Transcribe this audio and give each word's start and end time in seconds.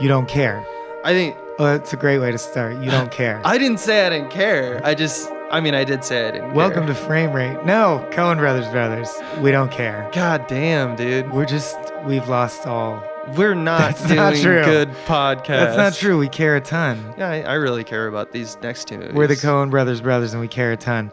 You 0.00 0.08
don't 0.08 0.28
care. 0.28 0.64
I 1.04 1.12
think 1.12 1.36
Oh, 1.60 1.64
that's 1.64 1.92
a 1.92 1.96
great 1.96 2.20
way 2.20 2.30
to 2.30 2.38
start. 2.38 2.76
You 2.76 2.88
don't 2.88 3.10
care. 3.10 3.42
I 3.44 3.58
didn't 3.58 3.80
say 3.80 4.06
I 4.06 4.10
didn't 4.10 4.30
care. 4.30 4.80
I 4.84 4.94
just, 4.94 5.28
I 5.50 5.58
mean, 5.60 5.74
I 5.74 5.82
did 5.82 6.04
say 6.04 6.28
I 6.28 6.30
didn't. 6.30 6.54
Welcome 6.54 6.84
care. 6.86 6.94
to 6.94 7.00
Frame 7.00 7.32
Rate. 7.32 7.64
No, 7.64 8.06
Coen 8.12 8.36
Brothers 8.38 8.68
Brothers. 8.68 9.10
We 9.40 9.50
don't 9.50 9.72
care. 9.72 10.08
God 10.12 10.46
damn, 10.46 10.94
dude. 10.94 11.32
We're 11.32 11.46
just 11.46 11.76
we've 12.04 12.28
lost 12.28 12.64
all. 12.68 13.02
We're 13.36 13.54
not 13.56 13.80
That's 13.96 14.04
doing 14.06 14.16
not 14.16 14.36
true. 14.36 14.62
good 14.62 14.88
podcasts. 15.06 15.46
That's 15.48 15.76
not 15.76 15.94
true. 15.94 16.16
We 16.16 16.28
care 16.28 16.54
a 16.54 16.60
ton. 16.60 17.14
Yeah, 17.18 17.28
I, 17.28 17.40
I 17.40 17.54
really 17.54 17.82
care 17.82 18.06
about 18.06 18.30
these 18.30 18.56
next 18.62 18.86
two 18.86 18.98
movies. 18.98 19.14
We're 19.14 19.26
the 19.26 19.34
Coen 19.34 19.68
Brothers 19.68 20.00
Brothers, 20.00 20.32
and 20.32 20.40
we 20.40 20.46
care 20.46 20.70
a 20.70 20.76
ton. 20.76 21.10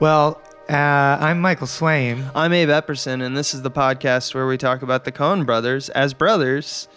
Well, 0.00 0.38
uh, 0.68 0.74
I'm 0.74 1.40
Michael 1.40 1.66
Swaim. 1.66 2.30
I'm 2.34 2.52
Abe 2.52 2.68
Epperson, 2.68 3.22
and 3.24 3.34
this 3.38 3.54
is 3.54 3.62
the 3.62 3.70
podcast 3.70 4.34
where 4.34 4.46
we 4.46 4.58
talk 4.58 4.82
about 4.82 5.06
the 5.06 5.12
Coen 5.12 5.46
brothers 5.46 5.88
as 5.88 6.12
brothers, 6.12 6.88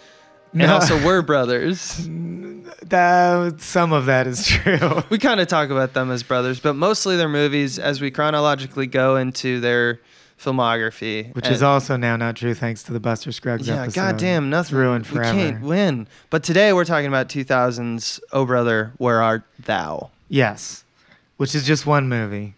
and 0.52 0.70
also 0.70 0.96
we're 1.04 1.22
brothers. 1.22 2.08
That, 2.84 3.60
some 3.62 3.92
of 3.92 4.06
that 4.06 4.26
is 4.26 4.46
true. 4.46 5.02
We 5.08 5.16
kind 5.18 5.40
of 5.40 5.48
talk 5.48 5.70
about 5.70 5.94
them 5.94 6.10
as 6.10 6.22
brothers, 6.22 6.60
but 6.60 6.74
mostly 6.74 7.16
their 7.16 7.28
movies 7.28 7.78
as 7.78 8.00
we 8.02 8.10
chronologically 8.10 8.86
go 8.86 9.16
into 9.16 9.60
their 9.60 10.00
filmography. 10.38 11.34
Which 11.34 11.46
And- 11.46 11.54
is 11.54 11.62
also 11.62 11.96
now 11.96 12.16
not 12.16 12.36
true 12.36 12.52
thanks 12.54 12.82
to 12.84 12.92
the 12.92 13.00
Buster 13.00 13.32
Scruggs 13.32 13.66
yeah, 13.68 13.82
episode. 13.82 13.94
goddamn, 13.94 14.44
It's 14.44 14.50
nothing. 14.50 14.76
ruined 14.76 15.06
We 15.06 15.20
can't 15.20 15.62
win. 15.62 16.06
But 16.28 16.42
today 16.42 16.72
we're 16.72 16.84
talking 16.84 17.06
about 17.06 17.28
2000's 17.28 18.20
Oh 18.32 18.44
Brother, 18.44 18.92
Where 18.98 19.22
Art 19.22 19.44
Thou? 19.64 20.10
Yes. 20.28 20.84
Which 21.38 21.54
is 21.54 21.64
just 21.66 21.86
one 21.86 22.08
movie. 22.08 22.54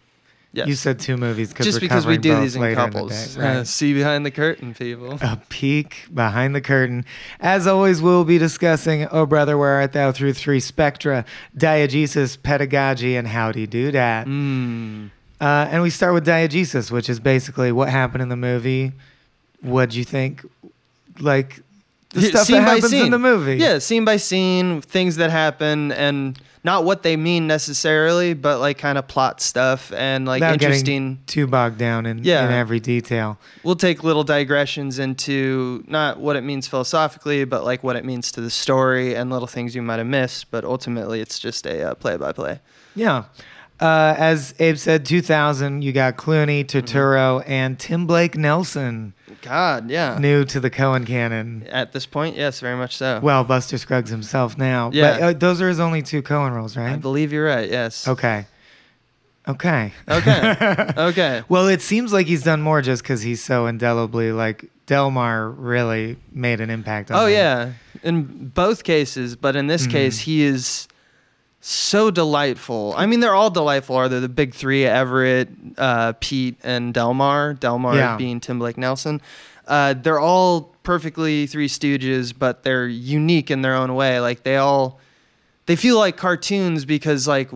Yes. 0.55 0.67
You 0.67 0.75
said 0.75 0.99
two 0.99 1.17
movies 1.17 1.49
because 1.49 1.65
Just 1.65 1.77
we're 1.77 1.87
because 1.89 2.05
we 2.07 2.17
do 2.17 2.39
these 2.39 2.55
in 2.55 2.73
couples. 2.75 3.33
the 3.35 3.41
day. 3.41 3.45
Right. 3.47 3.55
Uh, 3.57 3.63
see 3.65 3.93
behind 3.93 4.25
the 4.25 4.31
curtain, 4.31 4.73
people. 4.73 5.17
a 5.21 5.37
peek 5.49 6.05
behind 6.13 6.55
the 6.55 6.61
curtain. 6.61 7.03
As 7.41 7.67
always, 7.67 8.01
we'll 8.01 8.23
be 8.23 8.37
discussing 8.37 9.07
Oh 9.11 9.25
Brother, 9.25 9.57
Where 9.57 9.73
Art 9.73 9.91
Thou 9.91 10.13
through 10.13 10.33
three 10.33 10.61
spectra 10.61 11.25
diegesis, 11.57 12.41
pedagogy, 12.41 13.17
and 13.17 13.27
how 13.27 13.51
do 13.51 13.91
that. 13.91 14.27
Mm. 14.27 15.09
Uh, 15.41 15.67
and 15.69 15.83
we 15.83 15.89
start 15.89 16.13
with 16.13 16.25
diegesis, 16.25 16.89
which 16.89 17.09
is 17.09 17.19
basically 17.19 17.71
what 17.71 17.89
happened 17.89 18.21
in 18.21 18.29
the 18.29 18.37
movie. 18.37 18.93
What 19.61 19.89
do 19.89 19.97
you 19.97 20.05
think? 20.05 20.45
Like 21.19 21.61
the 22.21 22.27
stuff 22.27 22.47
scene 22.47 22.57
that 22.57 22.65
by 22.65 22.75
happens 22.75 22.93
in 22.93 23.11
the 23.11 23.19
movie. 23.19 23.57
Yeah, 23.57 23.79
scene 23.79 24.05
by 24.05 24.17
scene, 24.17 24.81
things 24.81 25.17
that 25.17 25.29
happen, 25.29 25.91
and 25.91 26.39
not 26.63 26.83
what 26.83 27.03
they 27.03 27.15
mean 27.15 27.45
necessarily, 27.45 28.33
but 28.33 28.59
like 28.59 28.79
kind 28.79 28.97
of 28.97 29.07
plot 29.07 29.39
stuff 29.39 29.93
and 29.93 30.25
like 30.25 30.39
Without 30.41 30.53
interesting. 30.53 30.85
getting 30.85 31.19
too 31.27 31.45
bogged 31.45 31.77
down 31.77 32.07
in, 32.07 32.23
Yeah. 32.23 32.45
in 32.47 32.51
every 32.51 32.79
detail. 32.79 33.37
We'll 33.63 33.75
take 33.75 34.03
little 34.03 34.23
digressions 34.23 34.97
into 34.97 35.83
not 35.87 36.19
what 36.19 36.35
it 36.35 36.41
means 36.41 36.67
philosophically, 36.67 37.45
but 37.45 37.63
like 37.63 37.83
what 37.83 37.95
it 37.95 38.03
means 38.03 38.31
to 38.31 38.41
the 38.41 38.49
story 38.49 39.13
and 39.13 39.29
little 39.29 39.47
things 39.47 39.75
you 39.75 39.83
might 39.83 39.99
have 39.99 40.07
missed. 40.07 40.49
But 40.49 40.65
ultimately, 40.65 41.21
it's 41.21 41.37
just 41.37 41.67
a 41.67 41.91
uh, 41.91 41.93
play-by-play. 41.95 42.59
Yeah. 42.95 43.25
Uh, 43.79 44.15
as 44.17 44.53
Abe 44.59 44.77
said, 44.77 45.05
2000, 45.05 45.81
you 45.81 45.91
got 45.91 46.15
Clooney, 46.15 46.63
Turturro, 46.65 47.43
and 47.45 47.77
Tim 47.77 48.07
Blake 48.07 48.37
Nelson, 48.37 49.13
God, 49.41 49.89
yeah. 49.89 50.17
new 50.17 50.45
to 50.45 50.59
the 50.61 50.69
Coen 50.71 51.05
canon. 51.05 51.67
At 51.69 51.91
this 51.91 52.05
point, 52.05 52.37
yes, 52.37 52.61
very 52.61 52.77
much 52.77 52.95
so. 52.95 53.19
Well, 53.21 53.43
Buster 53.43 53.77
Scruggs 53.77 54.09
himself 54.09 54.57
now. 54.57 54.91
Yeah. 54.93 55.11
But 55.19 55.21
uh, 55.23 55.33
those 55.33 55.61
are 55.61 55.67
his 55.67 55.79
only 55.81 56.01
two 56.01 56.21
Coen 56.23 56.53
roles, 56.55 56.77
right? 56.77 56.93
I 56.93 56.95
believe 56.95 57.33
you're 57.33 57.45
right. 57.45 57.69
Yes. 57.69 58.07
Okay. 58.07 58.45
Okay. 59.47 59.91
Okay. 60.09 60.91
Okay. 60.97 61.43
well, 61.49 61.67
it 61.67 61.81
seems 61.81 62.11
like 62.13 62.27
he's 62.27 62.43
done 62.43 62.61
more 62.61 62.81
just 62.81 63.03
because 63.03 63.21
he's 63.21 63.43
so 63.43 63.67
indelibly 63.67 64.31
like 64.31 64.65
Delmar 64.87 65.49
really 65.49 66.17
made 66.31 66.61
an 66.61 66.69
impact 66.69 67.11
on 67.11 67.17
Oh 67.21 67.25
him. 67.27 67.33
yeah, 67.33 67.71
in 68.03 68.47
both 68.49 68.83
cases, 68.83 69.35
but 69.35 69.55
in 69.55 69.67
this 69.67 69.85
Mhm. 69.85 69.91
case, 69.91 70.19
he 70.19 70.41
is 70.43 70.87
so 71.67 72.11
delightful. 72.11 72.93
I 72.95 73.05
mean, 73.07 73.19
they're 73.21 73.33
all 73.33 73.49
delightful. 73.49 73.95
Are 73.95 74.07
they 74.07 74.19
the 74.19 74.29
big 74.29 74.53
three? 74.53 74.85
Everett, 74.85 75.49
uh, 75.77 76.13
Pete, 76.19 76.57
and 76.63 76.93
Delmar. 76.93 77.55
Delmar 77.55 77.95
Yeah. 77.95 78.17
being 78.17 78.39
Tim 78.39 78.59
Blake 78.59 78.77
Nelson. 78.77 79.19
Uh, 79.67 79.93
they're 79.95 80.19
all 80.19 80.75
perfectly 80.83 81.47
Three 81.47 81.67
Stooges, 81.67 82.33
but 82.37 82.61
they're 82.63 82.87
unique 82.87 83.49
in 83.49 83.63
their 83.63 83.73
own 83.73 83.95
way. 83.95 84.19
Like 84.19 84.43
they 84.43 84.57
all, 84.57 84.99
they 85.65 85.75
feel 85.75 85.97
like 85.97 86.17
cartoons 86.17 86.85
because 86.85 87.27
like 87.27 87.49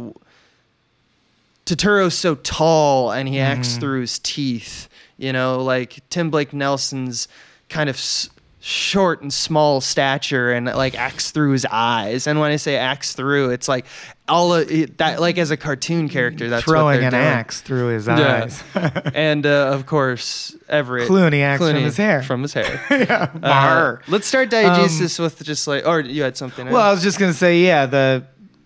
Turturro's 1.65 2.15
so 2.15 2.33
tall 2.35 3.11
and 3.11 3.27
he 3.29 3.39
acts 3.39 3.73
Mhm. 3.75 3.79
through 3.79 4.01
his 4.01 4.17
teeth. 4.19 4.89
You 5.17 5.33
know, 5.33 5.61
like 5.63 5.99
Tim 6.09 6.31
Blake 6.31 6.51
Nelson's 6.53 7.27
kind 7.69 7.89
of 7.89 7.95
s- 7.97 8.29
short 8.61 9.21
and 9.21 9.31
small 9.33 9.79
stature 9.79 10.51
and 10.51 10.65
like 10.65 10.93
acts 10.95 11.31
through 11.31 11.51
his 11.51 11.65
eyes. 11.71 12.27
And 12.27 12.39
when 12.39 12.51
I 12.51 12.57
say 12.57 12.75
acts 12.75 13.13
through, 13.13 13.51
it's 13.51 13.67
like 13.69 13.85
all 14.27 14.53
of 14.53 14.69
it, 14.69 14.97
that 14.97 15.21
like 15.21 15.37
as 15.37 15.49
a 15.49 15.55
cartoon 15.57 16.09
character. 16.09 16.49
That's 16.49 16.65
Throwing 16.65 17.03
an 17.03 17.11
doing. 17.11 17.23
axe 17.23 17.61
through 17.61 17.87
his 17.87 18.07
Yeah. 18.07 18.43
eyes. 18.43 18.63
And 19.15 19.45
uh, 19.45 19.71
of 19.73 19.85
course, 19.85 20.55
Everett 20.67 21.09
Clooney 21.09 21.41
acts 21.41 21.63
from 21.65 21.75
his 21.77 21.95
hair. 21.97 22.21
From 22.23 22.41
his 22.41 22.53
hair. 22.53 22.85
yeah. 22.91 23.29
Uh, 23.41 23.97
let's 24.09 24.27
start 24.27 24.49
diegesis 24.49 25.19
with 25.19 25.41
just 25.43 25.65
like, 25.67 25.87
or 25.87 26.01
you 26.01 26.23
had 26.23 26.35
something. 26.35 26.67
well, 26.69 26.81
I 26.81 26.91
was 26.91 27.01
just 27.01 27.17
gonna 27.17 27.33
say, 27.33 27.59
yeah, 27.61 27.85
the 27.85 28.25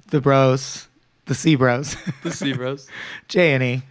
the 0.10 0.22
bros, 0.22 0.88
the 1.26 1.36
C 1.36 1.56
bros, 1.56 1.96
the 2.24 2.32
sea 2.32 2.54
bros. 2.58 2.88
J 3.28 3.54
and 3.54 3.64
E, 3.64 3.82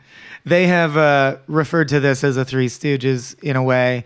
they 0.44 0.66
have 0.66 0.96
uh, 0.96 1.36
referred 1.46 1.88
to 1.88 2.00
this 2.00 2.24
as 2.24 2.36
a 2.36 2.44
Three 2.44 2.68
Stooges 2.68 3.40
in 3.42 3.54
a 3.56 3.62
way, 3.62 4.04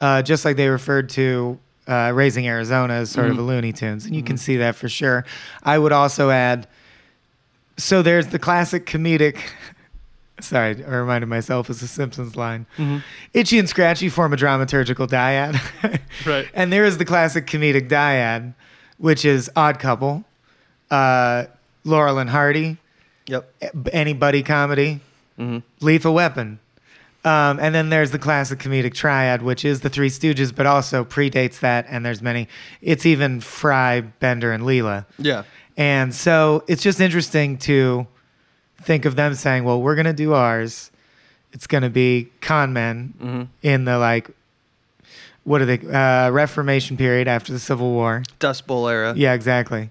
uh, 0.00 0.22
just 0.22 0.44
like 0.44 0.56
they 0.56 0.68
referred 0.68 1.08
to 1.10 1.58
uh, 1.86 2.12
Raising 2.14 2.46
Arizona 2.48 2.94
as 2.94 3.10
sort 3.10 3.30
of 3.30 3.38
a. 3.38 3.42
Looney 3.42 3.72
Tunes, 3.72 4.04
and 4.06 4.14
you 4.16 4.22
can 4.22 4.36
see 4.36 4.56
that 4.56 4.74
for 4.76 4.88
sure. 4.88 5.24
I 5.62 5.78
would 5.78 5.92
also 5.92 6.30
add, 6.30 6.66
so 7.76 8.02
there's 8.02 8.28
the 8.28 8.38
classic 8.38 8.86
comedic. 8.86 9.38
Sorry, 10.40 10.84
I 10.84 10.88
reminded 10.96 11.28
myself 11.28 11.70
it's 11.70 11.80
a 11.80 11.88
Simpsons 11.88 12.36
line. 12.36 12.66
Mhm. 12.76 13.02
Itchy 13.32 13.58
and 13.58 13.66
Scratchy 13.68 14.10
form 14.10 14.32
a 14.34 14.36
dramaturgical 14.36 15.08
dyad. 15.08 15.58
Right. 16.26 16.48
And 16.54 16.72
there 16.72 16.84
is 16.84 16.98
the 16.98 17.04
classic 17.04 17.46
comedic 17.46 17.88
dyad, 17.88 18.52
which 18.98 19.24
is 19.24 19.50
Odd 19.56 19.78
Couple, 19.78 20.24
uh, 20.90 21.44
Laurel 21.84 22.18
and 22.18 22.28
Hardy, 22.30 22.76
Yep. 23.28 23.50
any 23.92 24.12
buddy 24.12 24.42
comedy, 24.42 25.00
hmm 25.36 25.58
Lethal 25.80 26.14
Weapon. 26.14 26.58
Um, 27.26 27.58
and 27.60 27.74
then 27.74 27.88
there's 27.88 28.12
the 28.12 28.20
classic 28.20 28.60
comedic 28.60 28.94
triad, 28.94 29.42
which 29.42 29.64
is 29.64 29.80
the 29.80 29.88
Three 29.90 30.10
Stooges, 30.10 30.54
but 30.54 30.64
also 30.64 31.04
predates 31.04 31.58
that. 31.58 31.84
And 31.88 32.06
there's 32.06 32.22
many. 32.22 32.46
It's 32.80 33.04
even 33.04 33.40
Fry, 33.40 34.00
Bender, 34.00 34.52
and 34.52 34.62
Leela. 34.62 35.06
Yeah. 35.18 35.42
And 35.76 36.14
so 36.14 36.62
it's 36.68 36.82
just 36.82 37.00
interesting 37.00 37.58
to 37.58 38.06
think 38.80 39.04
of 39.06 39.16
them 39.16 39.34
saying, 39.34 39.64
well, 39.64 39.82
we're 39.82 39.96
going 39.96 40.06
to 40.06 40.12
do 40.12 40.34
ours. 40.34 40.92
It's 41.52 41.66
going 41.66 41.82
to 41.82 41.90
be 41.90 42.28
con 42.40 42.72
men 42.72 43.14
hmm 43.18 43.42
in 43.62 43.86
the 43.86 43.98
like, 43.98 44.30
what 45.42 45.60
are 45.60 45.66
they, 45.66 45.78
uh, 45.78 46.30
Reformation 46.30 46.96
period 46.96 47.26
after 47.26 47.52
the 47.52 47.58
Civil 47.58 47.90
War. 47.90 48.22
Dust 48.38 48.66
Bowl 48.66 48.88
era. 48.88 49.14
Yeah, 49.16 49.32
exactly. 49.32 49.90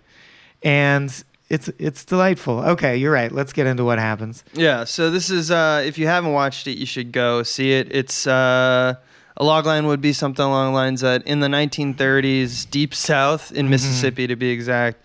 And 0.63 1.11
it's 1.49 1.69
it's 1.77 2.03
delightful. 2.05 2.59
Okay, 2.59 2.97
you're 2.97 3.11
right. 3.11 3.31
Let's 3.31 3.53
get 3.53 3.67
into 3.67 3.83
what 3.83 3.99
happens. 3.99 4.43
Yeah, 4.53 4.83
so 4.83 5.11
this 5.11 5.29
is 5.29 5.51
uh 5.51 5.83
if 5.85 5.97
you 5.97 6.07
haven't 6.07 6.31
watched 6.33 6.67
it, 6.67 6.77
you 6.77 6.85
should 6.85 7.11
go 7.11 7.43
see 7.43 7.73
it. 7.73 7.93
It's 7.93 8.25
uh 8.25 8.95
a 9.37 9.43
logline 9.43 9.85
would 9.87 10.01
be 10.01 10.13
something 10.13 10.43
along 10.45 10.71
the 10.71 10.75
lines 10.75 11.01
that 11.01 11.27
in 11.27 11.41
the 11.41 11.47
1930s, 11.47 12.69
deep 12.69 12.95
south 12.95 13.51
in 13.51 13.69
Mississippi 13.69 14.27
to 14.27 14.35
be 14.37 14.49
exact, 14.49 15.03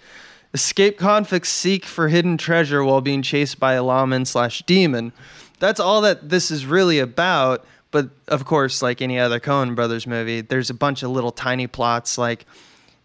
escape 0.54 0.98
convicts 0.98 1.48
seek 1.48 1.84
for 1.84 2.08
hidden 2.08 2.36
treasure 2.36 2.84
while 2.84 3.00
being 3.00 3.22
chased 3.22 3.58
by 3.58 3.72
a 3.74 3.82
lawman 3.82 4.24
slash 4.24 4.62
demon. 4.62 5.12
That's 5.58 5.80
all 5.80 6.00
that 6.02 6.28
this 6.28 6.50
is 6.50 6.64
really 6.64 7.00
about. 7.00 7.64
But 7.90 8.10
of 8.28 8.44
course, 8.44 8.82
like 8.82 9.02
any 9.02 9.18
other 9.18 9.40
Coen 9.40 9.74
Brothers 9.74 10.06
movie, 10.06 10.42
there's 10.42 10.70
a 10.70 10.74
bunch 10.74 11.02
of 11.02 11.10
little 11.10 11.32
tiny 11.32 11.66
plots 11.66 12.16
like, 12.16 12.46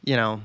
you 0.03 0.15
know, 0.15 0.43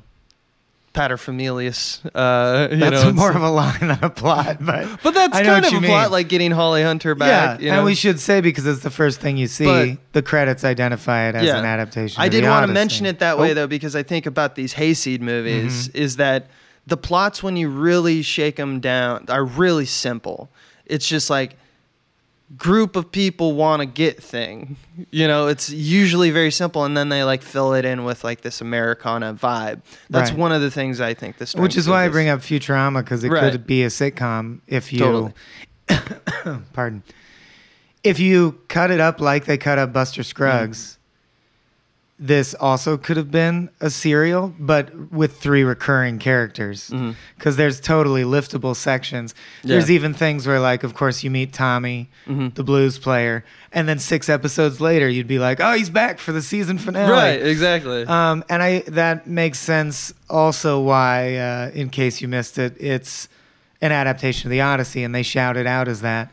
paterfamilias. 0.94 2.00
Uh, 2.14 2.68
you 2.70 2.76
That's 2.78 3.04
know, 3.04 3.12
more 3.12 3.30
of 3.30 3.42
a 3.42 3.50
line 3.50 3.78
than 3.80 3.98
a 4.02 4.10
plot, 4.10 4.58
but 4.64 5.02
but 5.02 5.14
that's 5.14 5.38
kind 5.38 5.64
of 5.64 5.72
a 5.72 5.74
you 5.74 5.80
plot, 5.82 6.10
like 6.10 6.28
getting 6.28 6.50
Holly 6.50 6.82
Hunter 6.82 7.14
back. 7.14 7.60
yeah, 7.60 7.64
you 7.64 7.70
know? 7.70 7.76
and 7.78 7.84
we 7.84 7.94
should 7.94 8.18
say 8.20 8.40
because 8.40 8.66
it's 8.66 8.82
the 8.82 8.90
first 8.90 9.20
thing 9.20 9.36
you 9.36 9.46
see, 9.46 9.64
But- 9.64 9.98
the 10.12 10.22
credits 10.22 10.64
identify 10.64 11.28
it 11.28 11.34
as 11.34 11.44
Yeah. 11.44 11.58
an 11.58 11.64
adaptation. 11.64 12.20
I 12.20 12.28
did 12.28 12.44
want 12.44 12.66
to 12.66 12.72
mention 12.72 13.06
it 13.06 13.20
that 13.20 13.38
way 13.38 13.52
Oh, 13.52 13.54
though, 13.54 13.66
because 13.66 13.94
I 13.94 14.02
think 14.02 14.26
about 14.26 14.54
these 14.56 14.72
hayseed 14.74 15.22
movies 15.22 15.88
Mhm. 15.88 15.94
is 15.94 16.16
that 16.16 16.48
the 16.86 16.96
plots 16.96 17.42
when 17.42 17.56
you 17.56 17.68
really 17.68 18.22
shake 18.22 18.56
them 18.56 18.80
down 18.80 19.26
are 19.28 19.44
really 19.44 19.86
simple. 19.86 20.50
It's 20.86 21.06
just 21.06 21.30
like 21.30 21.56
group 22.56 22.96
of 22.96 23.12
people 23.12 23.52
want 23.54 23.80
to 23.80 23.86
get 23.86 24.22
thing. 24.22 24.76
You 25.10 25.28
know, 25.28 25.46
it's 25.46 25.70
usually 25.70 26.30
very 26.30 26.50
simple, 26.50 26.84
and 26.84 26.96
then 26.96 27.08
they 27.08 27.24
like 27.24 27.42
fill 27.42 27.74
it 27.74 27.84
in 27.84 28.04
with 28.04 28.24
like 28.24 28.40
this 28.40 28.60
Americana 28.60 29.34
vibe. 29.34 29.82
That's 30.08 30.30
Right. 30.30 30.38
one 30.38 30.52
of 30.52 30.60
the 30.60 30.70
things 30.70 31.00
I 31.00 31.14
think 31.14 31.38
this. 31.38 31.54
Which 31.54 31.76
is 31.76 31.88
why 31.88 32.04
I 32.04 32.08
bring 32.08 32.28
up 32.28 32.40
Futurama 32.40 33.04
because 33.04 33.24
it 33.24 33.30
Right. 33.30 33.52
could 33.52 33.66
be 33.66 33.82
a 33.84 33.88
sitcom 33.88 34.60
if 34.66 34.92
you, 34.92 34.98
Totally. 34.98 35.32
pardon, 36.72 37.02
if 38.02 38.18
you 38.18 38.58
cut 38.68 38.90
it 38.90 39.00
up 39.00 39.20
like 39.20 39.44
they 39.44 39.58
cut 39.58 39.78
up 39.78 39.92
Buster 39.92 40.22
mm. 40.22 40.26
Scruggs. 40.26 40.98
This 42.22 42.52
also 42.54 42.98
could 42.98 43.16
have 43.16 43.30
been 43.30 43.70
a 43.80 43.88
serial, 43.88 44.52
but 44.58 44.94
with 45.10 45.38
three 45.40 45.62
recurring 45.64 46.18
characters. 46.18 46.92
Because 47.38 47.56
there's 47.56 47.80
totally 47.80 48.24
liftable 48.24 48.76
sections. 48.76 49.34
There's 49.64 49.84
Mm-hmm. 49.84 49.92
Even 49.92 50.12
things 50.14 50.46
where, 50.46 50.60
like, 50.60 50.84
of 50.84 50.92
course, 50.92 51.24
you 51.24 51.30
meet 51.30 51.54
Tommy, 51.54 52.10
Mhm. 52.28 52.54
the 52.54 52.62
blues 52.62 52.98
player, 52.98 53.42
and 53.72 53.88
then 53.88 53.98
six 53.98 54.28
episodes 54.28 54.82
later, 54.82 55.08
you'd 55.08 55.26
be 55.28 55.38
like, 55.38 55.60
oh, 55.60 55.72
he's 55.72 55.88
back 55.88 56.18
for 56.18 56.32
the 56.32 56.42
season 56.42 56.76
finale. 56.76 57.10
Right, 57.10 57.42
exactly. 57.42 58.04
Um, 58.04 58.44
and 58.50 58.62
I 58.62 58.80
that 58.88 59.26
makes 59.26 59.58
sense 59.58 60.12
also 60.28 60.78
why, 60.78 61.36
uh, 61.36 61.70
in 61.72 61.88
case 61.88 62.20
you 62.20 62.28
missed 62.28 62.58
it, 62.58 62.76
it's 62.78 63.28
an 63.80 63.92
adaptation 63.92 64.48
of 64.48 64.50
the 64.50 64.60
Odyssey, 64.60 65.02
and 65.04 65.14
they 65.14 65.22
shout 65.22 65.56
it 65.56 65.66
out 65.66 65.88
as 65.88 66.02
that 66.02 66.30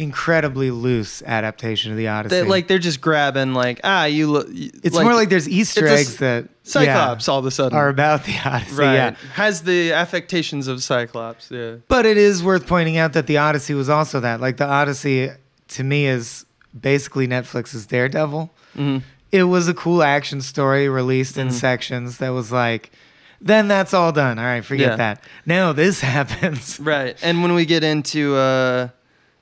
incredibly 0.00 0.70
loose 0.70 1.22
adaptation 1.22 1.90
of 1.92 1.98
the 1.98 2.08
Odyssey. 2.08 2.36
That, 2.36 2.48
like 2.48 2.66
they're 2.68 2.78
just 2.78 3.00
grabbing 3.00 3.52
like 3.54 3.80
ah 3.84 4.04
you 4.06 4.30
look. 4.30 4.46
it's 4.50 4.98
more 4.98 5.14
like 5.14 5.28
there's 5.28 5.48
Easter 5.48 5.86
eggs 5.86 6.16
that 6.16 6.48
Cyclops 6.62 7.26
yeah, 7.28 7.32
all 7.32 7.38
of 7.40 7.46
a 7.46 7.50
sudden. 7.50 7.76
are 7.76 7.88
about 7.88 8.24
the 8.24 8.36
Odyssey. 8.44 8.74
right. 8.76 8.94
Yeah. 8.94 9.16
Has 9.34 9.62
the 9.62 9.92
affectations 9.92 10.68
of 10.68 10.82
Cyclops. 10.82 11.50
Yeah. 11.50 11.76
But 11.88 12.06
it 12.06 12.16
is 12.16 12.42
worth 12.42 12.66
pointing 12.66 12.96
out 12.96 13.12
that 13.12 13.26
the 13.26 13.38
Odyssey 13.38 13.74
was 13.74 13.88
also 13.88 14.20
that. 14.20 14.40
Like 14.40 14.56
the 14.56 14.66
Odyssey, 14.66 15.30
to 15.68 15.84
me, 15.84 16.06
is 16.06 16.46
basically 16.78 17.26
Netflix's 17.28 17.86
Daredevil. 17.86 18.50
hmm 18.74 18.98
It 19.32 19.44
was 19.44 19.68
a 19.68 19.74
cool 19.74 20.02
action 20.02 20.40
story 20.40 20.88
released 20.88 21.36
in 21.36 21.48
Mhm. 21.48 21.52
sections 21.52 22.18
that 22.18 22.30
was 22.30 22.50
like, 22.52 22.90
then 23.40 23.68
that's 23.68 23.92
all 23.94 24.12
done. 24.12 24.38
All 24.38 24.44
right, 24.44 24.64
forget 24.64 24.90
Yeah. 24.90 24.96
that. 24.96 25.24
Now 25.46 25.72
this 25.72 26.00
happens. 26.14 26.78
Right. 26.80 27.16
And 27.22 27.42
when 27.42 27.54
we 27.54 27.64
get 27.64 27.82
into 27.82 28.36
uh, 28.36 28.88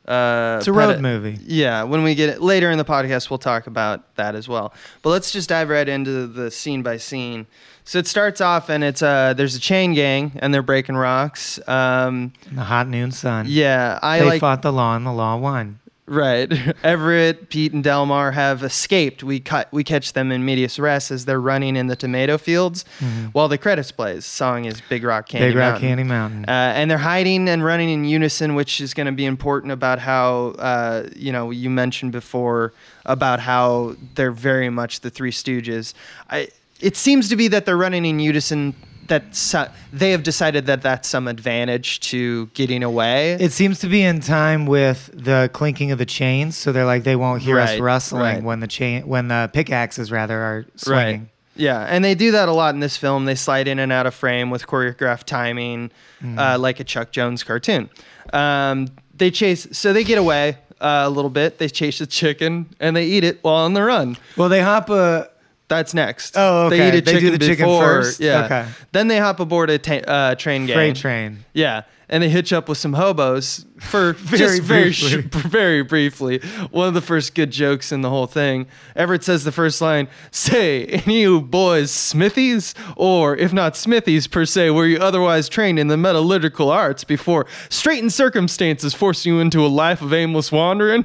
uh, 0.08 0.56
It's 0.58 0.66
a 0.68 0.72
road 0.72 0.96
pedi- 0.96 1.00
movie. 1.00 1.38
Yeah, 1.44 1.82
when 1.84 2.02
we 2.02 2.14
get 2.14 2.28
it 2.30 2.40
later 2.42 2.70
in 2.70 2.78
the 2.78 2.84
podcast, 2.84 3.30
we'll 3.30 3.38
talk 3.38 3.66
about 3.66 4.14
that 4.16 4.34
as 4.34 4.48
well. 4.48 4.72
But 5.02 5.10
let's 5.10 5.30
just 5.30 5.48
dive 5.48 5.68
right 5.68 5.88
into 5.88 6.26
the 6.26 6.50
scene 6.50 6.82
by 6.82 6.96
scene. 6.96 7.46
So 7.84 7.98
it 7.98 8.06
starts 8.06 8.40
off, 8.40 8.68
and 8.68 8.84
it's 8.84 9.02
uh, 9.02 9.32
there's 9.34 9.54
a 9.54 9.60
chain 9.60 9.94
gang, 9.94 10.32
and 10.40 10.52
they're 10.52 10.62
breaking 10.62 10.96
rocks. 10.96 11.58
Um, 11.68 12.32
In 12.50 12.56
the 12.56 12.64
hot 12.64 12.86
noon 12.88 13.12
sun. 13.12 13.46
yeah, 13.48 13.98
I 14.02 14.18
they 14.20 14.24
like 14.26 14.40
fought 14.40 14.62
the 14.62 14.72
law 14.72 14.94
and 14.96 15.06
the 15.06 15.12
law 15.12 15.36
won. 15.36 15.78
Right. 16.08 16.50
Everett, 16.84 17.48
Pete, 17.48 17.72
and 17.72 17.84
Delmar 17.84 18.32
have 18.32 18.62
escaped. 18.62 19.22
We 19.22 19.40
cut, 19.40 19.68
we 19.72 19.84
catch 19.84 20.12
them 20.14 20.32
in 20.32 20.44
medias 20.44 20.78
res 20.78 21.10
as 21.10 21.24
they're 21.24 21.40
running 21.40 21.76
in 21.76 21.86
the 21.86 21.96
tomato 21.96 22.38
fields, 22.38 22.84
Mhm. 23.00 23.30
while 23.32 23.48
the 23.48 23.58
credits 23.58 23.92
plays. 23.92 24.24
Song 24.24 24.64
is 24.64 24.80
Big 24.88 25.04
Rock 25.04 25.28
Candy 25.28 25.48
Big 25.48 25.56
Rock 25.56 25.72
Mountain. 25.74 25.88
Candy 25.88 26.04
Mountain. 26.04 26.44
Uh, 26.48 26.50
and 26.74 26.90
they're 26.90 26.98
hiding 26.98 27.48
and 27.48 27.64
running 27.64 27.90
in 27.90 28.04
unison, 28.04 28.54
which 28.54 28.80
is 28.80 28.94
going 28.94 29.06
to 29.06 29.12
be 29.12 29.26
important 29.26 29.72
about 29.72 29.98
how, 29.98 30.54
uh, 30.58 31.08
you 31.14 31.32
know, 31.32 31.50
you 31.50 31.70
mentioned 31.70 32.12
before 32.12 32.72
about 33.06 33.40
how 33.40 33.94
they're 34.14 34.32
very 34.32 34.70
much 34.70 35.00
the 35.00 35.10
Three 35.10 35.30
Stooges. 35.32 35.94
I, 36.30 36.48
it 36.80 36.96
seems 36.96 37.28
to 37.28 37.36
be 37.36 37.48
that 37.48 37.66
they're 37.66 37.76
running 37.76 38.04
in 38.04 38.20
unison. 38.20 38.74
That 39.08 39.70
they 39.92 40.10
have 40.12 40.22
decided 40.22 40.66
that 40.66 40.82
that's 40.82 41.08
some 41.08 41.28
advantage 41.28 42.00
to 42.10 42.46
getting 42.48 42.82
away. 42.82 43.32
it 43.32 43.52
seems 43.52 43.78
to 43.80 43.88
be 43.88 44.02
in 44.02 44.20
time 44.20 44.66
with 44.66 45.10
the 45.12 45.50
clinking 45.52 45.90
of 45.92 45.98
the 45.98 46.06
chains, 46.06 46.56
so 46.56 46.72
they're 46.72 46.84
like 46.84 47.04
they 47.04 47.16
won't 47.16 47.42
hear 47.42 47.58
us 47.58 47.78
rustling 47.78 48.22
right. 48.22 48.42
when 48.42 48.60
the 48.60 48.66
chain 48.66 49.06
when 49.06 49.28
the 49.28 49.50
pickaxes 49.52 50.12
rather 50.12 50.38
are 50.38 50.66
swinging. 50.76 51.20
Right. 51.20 51.28
Yeah, 51.56 51.80
and 51.88 52.04
they 52.04 52.14
do 52.14 52.30
that 52.32 52.48
a 52.48 52.52
lot 52.52 52.74
in 52.74 52.80
this 52.80 52.96
film. 52.96 53.24
They 53.24 53.34
slide 53.34 53.66
in 53.66 53.80
and 53.80 53.90
out 53.90 54.06
of 54.06 54.14
frame 54.14 54.48
with 54.50 54.66
choreographed 54.66 55.24
timing, 55.24 55.90
Mm. 56.22 56.38
uh, 56.38 56.58
like 56.58 56.78
a 56.80 56.84
Chuck 56.84 57.10
Jones 57.10 57.42
cartoon. 57.42 57.90
Um, 58.32 58.88
they 59.16 59.30
chase, 59.32 59.66
so 59.72 59.92
they 59.92 60.04
get 60.04 60.18
away 60.18 60.58
uh, 60.80 61.02
a 61.06 61.10
little 61.10 61.30
bit. 61.30 61.58
They 61.58 61.68
chase 61.68 61.98
the 61.98 62.06
chicken 62.06 62.66
and 62.78 62.94
they 62.94 63.06
eat 63.06 63.24
it 63.24 63.38
while 63.42 63.64
on 63.64 63.74
the 63.74 63.82
run. 63.82 64.16
Well, 64.36 64.48
they 64.48 64.60
hop 64.60 64.90
a 64.90 65.28
That's 65.68 65.92
next. 65.92 66.34
Oh, 66.36 66.70
They 66.70 66.76
okay. 66.80 66.88
eat 66.96 67.00
a 67.00 67.04
They 67.04 67.12
do 67.12 67.20
chicken 67.20 67.32
the 67.32 67.46
chicken 67.46 67.66
before. 67.66 67.82
first? 68.02 68.20
Yeah. 68.20 68.44
Okay. 68.46 68.66
Then 68.92 69.08
they 69.08 69.18
hop 69.18 69.38
aboard 69.38 69.68
a 69.70 69.78
ta- 69.78 69.96
uh, 70.10 70.34
train 70.34 70.64
gang. 70.66 70.74
freight 70.74 70.96
train. 70.96 71.44
Yeah, 71.52 71.82
and 72.08 72.22
they 72.22 72.30
hitch 72.30 72.54
up 72.54 72.70
with 72.70 72.78
some 72.78 72.94
hobos 72.94 73.66
for 73.78 74.12
Very 74.18 74.38
just 74.38 74.62
very 74.62 74.82
briefly. 74.84 75.22
sh- 75.22 75.24
very 75.46 75.82
briefly. 75.82 76.38
One 76.70 76.88
of 76.88 76.94
the 76.94 77.02
first 77.02 77.34
good 77.34 77.50
jokes 77.50 77.92
in 77.92 78.00
the 78.00 78.08
whole 78.08 78.26
thing. 78.26 78.66
Everett 78.96 79.22
says 79.24 79.44
the 79.44 79.52
first 79.52 79.82
line: 79.82 80.08
"Say, 80.30 80.86
any 80.86 81.20
you 81.20 81.42
boys 81.42 81.90
smithies, 81.90 82.74
or 82.96 83.36
if 83.36 83.52
not 83.52 83.76
smithies 83.76 84.26
per 84.26 84.46
se, 84.46 84.70
were 84.70 84.86
you 84.86 84.96
otherwise 84.96 85.50
trained 85.50 85.78
in 85.78 85.88
the 85.88 85.98
metallurgical 85.98 86.70
arts 86.70 87.04
before 87.04 87.44
straitened 87.68 88.14
circumstances 88.14 88.94
forced 88.94 89.26
you 89.26 89.38
into 89.38 89.64
a 89.64 89.68
life 89.68 90.00
of 90.00 90.14
aimless 90.14 90.50
wandering?" 90.50 91.04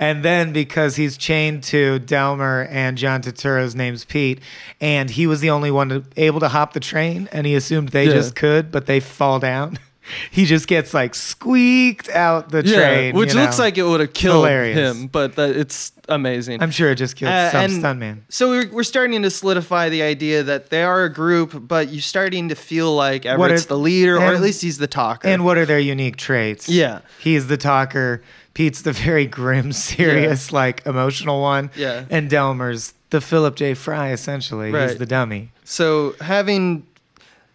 And 0.00 0.24
then 0.24 0.52
because 0.52 0.96
he's 0.96 1.16
chained 1.16 1.62
to 1.64 1.98
Delmar 2.00 2.66
and 2.70 2.98
John 2.98 3.22
Turturro's 3.22 3.74
name's 3.74 4.04
Pete, 4.04 4.40
and 4.80 5.08
he 5.10 5.26
was 5.26 5.40
the 5.40 5.50
only 5.50 5.70
one 5.70 5.88
to, 5.90 6.04
able 6.16 6.40
to 6.40 6.48
hop 6.48 6.72
the 6.72 6.80
train, 6.80 7.28
and 7.32 7.46
he 7.46 7.54
assumed 7.54 7.90
they 7.90 8.06
Yeah. 8.06 8.12
just 8.14 8.34
could, 8.34 8.70
but 8.72 8.86
they 8.86 9.00
fall 9.00 9.38
down. 9.38 9.78
He 10.30 10.44
just 10.44 10.66
gets 10.68 10.92
like 10.92 11.14
squeaked 11.14 12.10
out 12.10 12.50
the 12.50 12.62
train, 12.62 13.16
which 13.16 13.32
you 13.32 13.40
looks 13.40 13.56
know. 13.56 13.64
like 13.64 13.78
it 13.78 13.84
would 13.84 14.00
have 14.00 14.12
killed 14.12 14.44
Hilarious. 14.44 14.76
him, 14.98 15.06
but 15.06 15.36
that, 15.36 15.56
it's 15.56 15.92
amazing. 16.10 16.62
I'm 16.62 16.70
sure 16.70 16.90
it 16.90 16.96
just 16.96 17.16
killed 17.16 17.32
Uh, 17.32 17.50
some 17.50 17.60
and 17.62 17.72
stuntman. 17.82 18.18
So 18.28 18.50
we're, 18.50 18.68
we're 18.70 18.82
starting 18.82 19.22
to 19.22 19.30
solidify 19.30 19.88
the 19.88 20.02
idea 20.02 20.42
that 20.42 20.68
they 20.68 20.82
are 20.82 21.04
a 21.04 21.10
group, 21.10 21.66
but 21.66 21.88
you're 21.88 22.02
starting 22.02 22.50
to 22.50 22.54
feel 22.54 22.94
like 22.94 23.24
Everett's 23.24 23.64
are- 23.64 23.68
the 23.68 23.78
leader, 23.78 24.18
or 24.18 24.34
at 24.34 24.42
least 24.42 24.60
he's 24.60 24.76
the 24.76 24.86
talker. 24.86 25.26
And 25.26 25.42
what 25.42 25.56
are 25.56 25.64
their 25.64 25.80
unique 25.80 26.16
traits? 26.16 26.68
Yeah. 26.68 27.00
He's 27.20 27.46
the 27.46 27.56
talker. 27.56 28.20
Pete's 28.54 28.82
the 28.82 28.92
very 28.92 29.26
grim, 29.26 29.72
serious, 29.92 30.52
like 30.52 30.86
emotional 30.86 31.40
one. 31.40 31.70
Yeah. 31.76 32.04
And 32.10 32.30
Delmar's 32.30 32.94
the 33.10 33.20
Philip 33.20 33.56
J. 33.56 33.74
Fry, 33.74 34.10
essentially. 34.12 34.72
He's 34.72 34.96
the 34.98 35.06
dummy. 35.06 35.50
So 35.64 36.14
having 36.20 36.86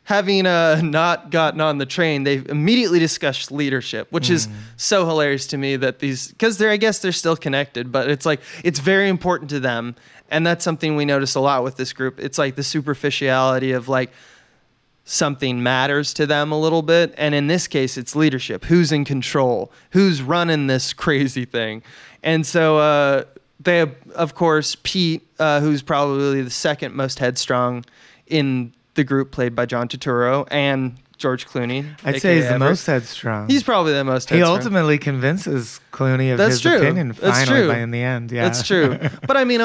having 0.03 0.47
uh, 0.47 0.81
not 0.83 1.29
gotten 1.29 1.61
on 1.61 1.77
the 1.77 1.85
train, 1.85 2.23
they 2.23 2.37
immediately 2.49 2.97
discuss 2.99 3.51
leadership, 3.51 4.07
which 4.11 4.29
is 4.29 4.47
Mm. 4.47 4.51
so 4.77 5.05
hilarious 5.05 5.45
to 5.47 5.57
me 5.57 5.75
that 5.75 5.99
these 5.99 6.29
because 6.29 6.57
they're 6.57 6.71
I 6.71 6.77
guess 6.77 6.99
they're 6.99 7.11
still 7.11 7.35
connected, 7.37 7.91
but 7.91 8.09
it's 8.09 8.25
like 8.25 8.41
it's 8.63 8.79
very 8.79 9.07
important 9.09 9.49
to 9.51 9.59
them, 9.59 9.95
and 10.31 10.45
that's 10.47 10.63
something 10.63 10.95
we 10.95 11.05
notice 11.05 11.35
a 11.35 11.39
lot 11.39 11.63
with 11.63 11.77
this 11.77 11.93
group. 11.93 12.19
It's 12.19 12.37
like 12.37 12.55
the 12.55 12.63
superficiality 12.63 13.71
of 13.73 13.87
like 13.87 14.09
something 15.09 15.63
matters 15.63 16.13
to 16.15 16.25
them 16.25 16.51
a 16.51 16.59
little 16.59 16.81
bit, 16.81 17.13
and 17.17 17.33
in 17.35 17.47
this 17.47 17.67
case, 17.67 17.97
it's 17.97 18.15
leadership. 18.15 18.65
Who's 18.65 18.91
in 18.91 19.05
control? 19.05 19.71
Who's 19.91 20.21
running 20.21 20.67
this 20.67 20.93
crazy 21.05 21.45
thing? 21.45 21.83
And 22.23 22.45
so. 22.45 22.77
Uh, 22.77 23.23
they 23.61 23.79
have, 23.79 23.93
of 24.15 24.35
course, 24.35 24.77
Pete, 24.83 25.27
uh, 25.37 25.59
who's 25.59 25.81
probably 25.81 26.41
the 26.41 26.49
second 26.49 26.95
most 26.95 27.19
headstrong 27.19 27.83
in 28.27 28.71
the 28.95 29.03
group, 29.03 29.31
played 29.31 29.53
by 29.53 29.65
John 29.65 29.89
Turturro 29.89 30.47
and 30.49 30.95
George 31.17 31.45
Clooney. 31.45 31.85
I'd 32.05 32.21
say 32.21 32.37
he's 32.37 32.47
the 32.47 32.57
most 32.57 32.85
headstrong. 32.85 33.49
He's 33.49 33.61
probably 33.63 33.91
the 33.91 34.05
most. 34.05 34.29
he 34.29 34.41
ultimately 34.41 34.97
convinces 34.97 35.81
Clooney 35.91 36.31
of 36.31 36.37
That's 36.37 36.51
his 36.53 36.61
true. 36.61 36.77
opinion 36.77 37.09
That's 37.09 37.39
finally 37.39 37.45
true. 37.63 37.67
by 37.67 37.79
in 37.79 37.91
the 37.91 38.01
end. 38.01 38.31
Yeah. 38.31 38.45
That's 38.45 38.65
true. 38.65 38.97
But 39.27 39.35
I 39.35 39.43
mean, 39.43 39.59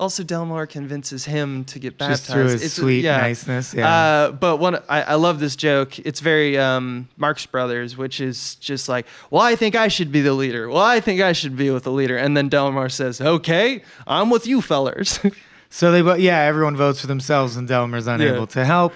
also 0.00 0.24
Delmar 0.24 0.66
convinces 0.66 1.24
him 1.26 1.64
to 1.66 1.78
get 1.78 1.96
baptized. 1.98 2.22
Just 2.22 2.32
through 2.32 2.44
his 2.44 2.54
It's- 2.54 2.72
sweet 2.72 3.04
yeah. 3.04 3.18
niceness. 3.20 3.72
Yeah. 3.72 3.88
Uh, 3.88 4.32
but 4.32 4.56
one, 4.56 4.76
I, 4.88 5.02
I 5.02 5.14
love 5.14 5.38
this 5.38 5.54
joke. 5.54 5.98
It's 6.00 6.18
very 6.18 6.58
um, 6.58 7.08
Marx 7.16 7.46
Brothers, 7.46 7.96
which 7.96 8.20
is 8.20 8.56
just 8.56 8.88
like, 8.88 9.06
well, 9.30 9.42
I 9.42 9.54
think 9.54 9.76
I 9.76 9.86
should 9.88 10.10
be 10.10 10.20
the 10.22 10.32
leader. 10.34 10.68
Well, 10.68 10.82
I 10.82 10.98
think 11.00 11.20
I 11.20 11.32
should 11.32 11.56
be 11.56 11.70
with 11.70 11.84
the 11.84 11.92
leader. 11.92 12.16
And 12.16 12.36
then 12.36 12.48
Delmar 12.48 12.88
says, 12.88 13.20
okay, 13.20 13.82
I'm 14.08 14.30
with 14.30 14.46
you 14.46 14.60
fellers. 14.60 15.20
So 15.72 15.92
they, 15.92 16.00
vo- 16.00 16.14
yeah, 16.14 16.40
everyone 16.40 16.76
votes 16.76 17.00
for 17.00 17.06
themselves, 17.06 17.54
and 17.54 17.68
Delmar's 17.68 18.08
unable 18.08 18.40
Yeah. 18.40 18.46
to 18.46 18.64
help. 18.64 18.92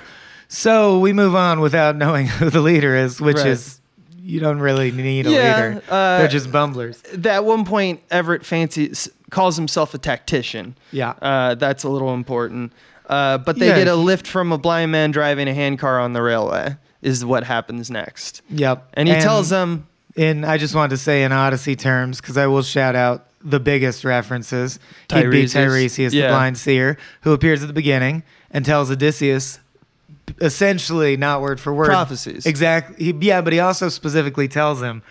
So 0.49 0.99
we 0.99 1.13
move 1.13 1.37
on 1.37 1.61
without 1.61 1.95
knowing 1.95 2.27
who 2.39 2.51
the 2.51 2.61
leader 2.61 2.97
is, 2.97 3.21
which 3.21 3.37
Right. 3.37 3.47
is 3.47 3.79
you 4.25 4.41
don't 4.41 4.59
really 4.59 4.91
need 4.91 5.27
a 5.27 5.31
Yeah, 5.31 5.57
leader. 5.69 5.83
uh, 5.91 6.19
They're 6.19 6.29
just 6.29 6.51
bumblers. 6.51 7.03
At 7.25 7.45
one 7.45 7.65
point, 7.65 8.01
Everett 8.11 8.45
fancies 8.47 9.09
calls 9.31 9.57
himself 9.57 9.93
a 9.95 9.99
tactician. 9.99 10.75
Yeah. 10.93 11.11
Uh, 11.21 11.55
that's 11.57 11.85
a 11.85 11.89
little 11.91 12.15
important. 12.15 12.73
Uh, 13.09 13.37
but 13.39 13.59
they 13.59 13.69
Yeah. 13.69 13.79
get 13.81 13.89
a 13.89 13.95
lift 13.95 14.27
from 14.27 14.51
a 14.53 14.57
blind 14.59 14.91
man 14.93 15.11
driving 15.11 15.47
a 15.49 15.53
handcar 15.55 16.01
on 16.01 16.15
the 16.15 16.23
railway. 16.23 16.77
Is 17.03 17.23
what 17.23 17.45
happens 17.45 17.91
next. 17.91 18.41
Yep. 18.49 18.89
And 18.95 19.09
he 19.11 19.15
tells 19.17 19.51
them, 19.51 19.87
In 20.17 20.43
I 20.45 20.57
just 20.57 20.75
wanted 20.75 20.91
to 20.91 20.97
say 20.97 21.23
in 21.25 21.33
Odyssey 21.33 21.77
terms 21.77 22.19
because 22.21 22.39
I 22.39 22.47
will 22.47 22.63
shout 22.63 22.95
out 22.97 23.27
the 23.45 23.61
biggest 23.61 24.05
references. 24.05 24.79
He'd 25.13 25.29
be 25.31 25.43
Tiresias. 25.45 25.53
Tiresias, 25.53 26.13
Yeah. 26.15 26.23
the 26.23 26.29
blind 26.29 26.57
seer, 26.57 26.97
who 27.23 27.33
appears 27.35 27.61
at 27.63 27.67
the 27.67 27.75
beginning 27.75 28.23
and 28.51 28.65
tells 28.65 28.91
Odysseus, 28.91 29.59
essentially 30.41 31.17
not 31.17 31.41
word 31.41 31.61
for 31.61 31.73
word, 31.75 31.87
Prophecies. 31.87 32.47
Exactly. 32.47 33.05
He, 33.07 33.15
yeah, 33.21 33.41
but 33.41 33.53
he 33.53 33.61
also 33.61 33.89
specifically 33.89 34.49
tells 34.49 34.81
him, 34.83 35.03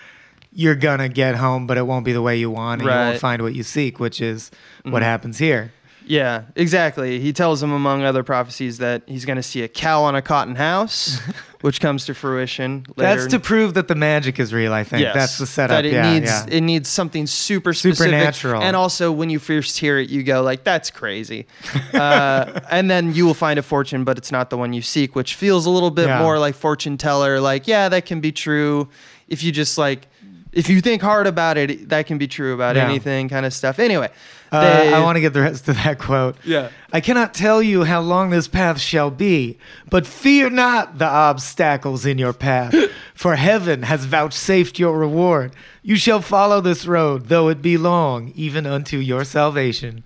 "You're 0.53 0.75
gonna 0.75 1.09
get 1.09 1.35
home, 1.35 1.67
but 1.67 1.77
it 1.77 1.85
won't 1.87 2.05
be 2.05 2.13
the 2.13 2.21
way 2.21 2.37
you 2.37 2.49
want, 2.49 2.81
and 2.81 2.89
you 2.89 2.95
Right. 2.95 3.07
won't 3.09 3.19
find 3.19 3.41
what 3.41 3.53
you 3.55 3.63
seek," 3.63 3.99
which 3.99 4.21
is 4.21 4.51
what 4.83 5.01
Mhm. 5.01 5.05
happens 5.05 5.37
here. 5.37 5.71
Yeah, 6.05 6.41
exactly. 6.57 7.19
He 7.21 7.31
tells 7.31 7.63
him, 7.63 7.71
among 7.71 8.03
other 8.03 8.23
prophecies, 8.23 8.77
that 8.79 9.03
he's 9.07 9.23
going 9.23 9.37
to 9.37 9.43
see 9.43 9.61
a 9.63 9.69
cow 9.69 10.03
on 10.03 10.15
a 10.15 10.21
cotton 10.21 10.55
house, 10.55 11.21
which 11.63 11.79
comes 11.79 12.05
to 12.05 12.13
fruition 12.13 12.85
later. 12.97 13.15
That's 13.15 13.31
to 13.31 13.39
prove 13.39 13.73
that 13.75 13.87
the 13.87 13.95
magic 13.95 14.37
is 14.37 14.53
real. 14.53 14.73
I 14.73 14.83
think 14.83 15.01
Yes. 15.01 15.15
that's 15.15 15.37
the 15.37 15.45
setup. 15.47 15.75
That 15.77 15.85
it 15.85 15.93
yeah, 15.93 16.13
needs 16.13 16.25
yeah. 16.29 16.45
it 16.49 16.59
needs 16.61 16.89
something 16.89 17.25
super 17.25 17.73
specific. 17.73 17.97
Supernatural. 18.11 18.61
And 18.61 18.75
also, 18.75 19.13
when 19.13 19.29
you 19.29 19.39
first 19.39 19.77
hear 19.79 19.97
it, 19.97 20.09
you 20.09 20.23
go 20.23 20.41
like, 20.41 20.65
"That's 20.65 20.91
crazy," 20.91 21.45
uh, 21.93 22.59
and 22.69 22.91
then 22.91 23.13
you 23.13 23.25
will 23.25 23.33
find 23.33 23.57
a 23.57 23.63
fortune, 23.63 24.03
but 24.03 24.17
it's 24.17 24.31
not 24.31 24.49
the 24.49 24.57
one 24.57 24.73
you 24.73 24.81
seek, 24.81 25.15
which 25.15 25.35
feels 25.35 25.65
a 25.65 25.69
little 25.69 25.91
bit 25.91 26.07
Yeah. 26.07 26.21
more 26.21 26.37
like 26.37 26.55
fortune 26.55 26.97
teller. 26.97 27.39
Like, 27.39 27.65
yeah, 27.65 27.87
that 27.87 28.05
can 28.05 28.19
be 28.19 28.33
true 28.33 28.89
if 29.29 29.41
you 29.41 29.51
just 29.53 29.77
like. 29.77 30.07
If 30.51 30.69
you 30.69 30.81
think 30.81 31.01
hard 31.01 31.25
about 31.25 31.57
it, 31.57 31.89
that 31.89 32.05
can 32.05 32.19
be 32.19 32.27
true 32.27 32.53
about 32.53 32.77
anything, 32.77 33.27
kind 33.27 33.43
of 33.43 33.53
stuff. 33.55 33.79
Anyway, 33.79 34.09
Uh, 34.53 34.91
I 34.93 34.99
want 34.99 35.15
to 35.15 35.21
get 35.21 35.33
the 35.33 35.41
rest 35.41 35.67
of 35.67 35.75
that 35.77 35.97
quote. 35.99 36.35
Yeah. 36.45 36.69
I 36.91 37.01
cannot 37.01 37.33
tell 37.33 37.61
you 37.63 37.83
how 37.85 38.01
long 38.01 38.29
this 38.29 38.47
path 38.47 38.79
shall 38.79 39.09
be, 39.09 39.57
but 39.89 40.05
fear 40.05 40.49
not 40.51 40.99
the 40.99 41.07
obstacles 41.07 42.05
in 42.05 42.17
your 42.19 42.33
path, 42.33 42.75
for 43.15 43.35
heaven 43.35 43.81
has 43.83 44.05
vouchsafed 44.05 44.77
your 44.77 44.97
reward. 44.97 45.53
You 45.81 45.95
shall 45.95 46.21
follow 46.21 46.61
this 46.61 46.85
road, 46.85 47.27
though 47.29 47.49
it 47.49 47.61
be 47.61 47.77
long, 47.77 48.31
even 48.35 48.65
unto 48.67 48.97
your 48.97 49.23
salvation. 49.23 50.03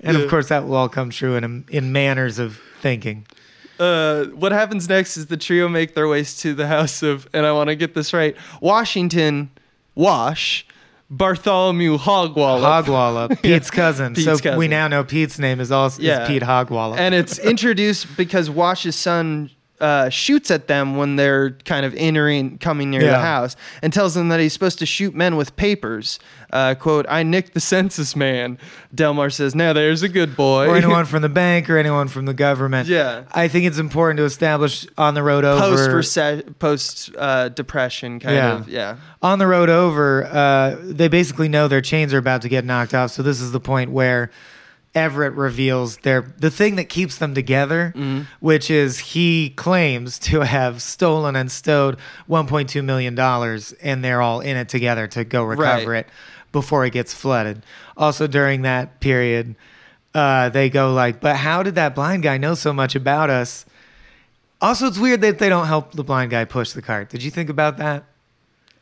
And 0.00 0.16
Yeah. 0.16 0.22
of 0.22 0.30
course, 0.30 0.48
that 0.48 0.66
will 0.68 0.76
all 0.76 0.88
come 0.88 1.10
true 1.10 1.34
in, 1.36 1.64
in 1.68 1.90
manners 1.92 2.38
of 2.38 2.60
thinking. 2.80 3.26
uh, 3.80 4.24
what 4.26 4.52
happens 4.52 4.88
next 4.88 5.16
is 5.16 5.26
the 5.26 5.36
trio 5.36 5.68
make 5.68 5.94
their 5.94 6.08
ways 6.08 6.36
to 6.38 6.54
the 6.54 6.66
house 6.68 7.02
of, 7.02 7.28
and 7.32 7.44
I 7.46 7.52
want 7.52 7.68
to 7.68 7.76
get 7.76 7.94
this 7.94 8.12
right, 8.12 8.36
Washington 8.60 9.50
Wash, 9.94 10.64
Bartholomew 11.10 11.96
Hogwallop. 11.98 12.84
Hogwallop, 12.84 13.42
Pete's 13.42 13.70
cousin. 13.70 14.14
Pete's 14.14 14.42
so 14.42 14.56
we 14.58 14.68
now 14.68 14.88
know 14.88 15.04
Pete's 15.04 15.38
name 15.38 15.58
is 15.60 15.72
also 15.72 16.02
Yeah. 16.02 16.22
is 16.22 16.28
Pete 16.28 16.42
Hogwallop. 16.42 16.98
and 16.98 17.14
it's 17.14 17.38
introduced 17.52 18.14
because 18.16 18.50
Wash's 18.50 18.94
son 18.96 19.50
uh, 19.80 20.08
shoots 20.08 20.50
at 20.50 20.66
them 20.68 20.96
when 20.96 21.16
they're 21.16 21.50
kind 21.64 21.86
of 21.86 21.94
entering, 21.96 22.58
coming 22.58 22.90
near 22.90 23.02
the 23.02 23.18
house, 23.18 23.56
and 23.82 23.92
tells 23.92 24.14
them 24.14 24.28
that 24.28 24.40
he's 24.40 24.52
supposed 24.52 24.78
to 24.80 24.86
shoot 24.86 25.14
men 25.14 25.36
with 25.36 25.54
papers. 25.56 26.18
Uh, 26.50 26.74
"quote 26.74 27.04
I 27.08 27.22
nicked 27.22 27.54
the 27.54 27.60
census 27.74 28.16
man." 28.16 28.58
Delmar 28.94 29.30
says, 29.30 29.54
"Now 29.54 29.72
there's 29.72 30.02
a 30.02 30.08
good 30.08 30.34
boy." 30.36 30.66
or 30.68 30.76
anyone 30.76 31.04
from 31.12 31.22
the 31.22 31.28
bank 31.28 31.68
or 31.70 31.76
anyone 31.78 32.08
from 32.08 32.24
the 32.24 32.34
government. 32.34 32.88
Yeah. 32.88 33.24
I 33.32 33.48
think 33.48 33.66
it's 33.66 33.78
important 33.78 34.16
to 34.18 34.24
establish 34.24 34.86
on 34.96 35.14
the 35.14 35.22
road 35.22 35.44
over. 35.44 35.60
post 35.60 35.90
rece- 35.90 36.58
post 36.58 37.10
uh, 37.18 37.48
depression 37.50 38.18
kind 38.20 38.34
Yeah. 38.36 38.54
of 38.56 38.68
yeah. 38.68 38.96
on 39.22 39.38
the 39.38 39.46
road 39.46 39.68
over, 39.68 40.24
uh, 40.24 40.76
they 40.80 41.08
basically 41.08 41.48
know 41.48 41.68
their 41.68 41.80
chains 41.82 42.14
are 42.14 42.18
about 42.18 42.42
to 42.42 42.48
get 42.48 42.64
knocked 42.64 42.94
off. 42.94 43.10
So 43.10 43.22
this 43.22 43.40
is 43.40 43.52
the 43.52 43.60
point 43.60 43.90
where 43.90 44.30
Everett 44.98 45.34
reveals 45.34 45.96
their 45.98 46.32
the 46.38 46.50
thing 46.50 46.76
that 46.76 46.88
keeps 46.88 47.18
them 47.18 47.34
together, 47.34 47.92
Mm-hmm. 47.96 48.22
which 48.40 48.70
is 48.70 48.98
he 48.98 49.50
claims 49.50 50.18
to 50.20 50.40
have 50.40 50.82
stolen 50.82 51.36
and 51.36 51.50
stowed 51.50 51.96
1.2 52.28 52.84
million 52.84 53.14
dollars, 53.14 53.72
and 53.82 54.04
they're 54.04 54.20
all 54.20 54.40
in 54.40 54.56
it 54.56 54.68
together 54.68 55.06
to 55.08 55.24
go 55.24 55.44
recover 55.44 55.90
Right. 55.92 56.06
it 56.06 56.08
before 56.52 56.84
it 56.84 56.92
gets 56.92 57.14
flooded. 57.14 57.62
Also 57.96 58.26
during 58.26 58.62
that 58.62 59.00
period, 59.00 59.54
uh, 60.14 60.48
they 60.48 60.68
go 60.70 60.92
like, 60.92 61.20
"But 61.20 61.36
how 61.36 61.62
did 61.62 61.74
that 61.76 61.94
blind 61.94 62.22
guy 62.22 62.38
know 62.38 62.54
so 62.54 62.72
much 62.72 62.94
about 62.94 63.30
us?" 63.30 63.64
Also, 64.60 64.86
it's 64.88 64.98
weird 64.98 65.20
that 65.20 65.38
they 65.38 65.48
don't 65.48 65.66
help 65.66 65.92
the 65.92 66.02
blind 66.02 66.30
guy 66.32 66.44
push 66.44 66.72
the 66.72 66.82
cart. 66.82 67.08
Did 67.10 67.22
you 67.22 67.30
think 67.30 67.48
about 67.48 67.76
that? 67.78 68.04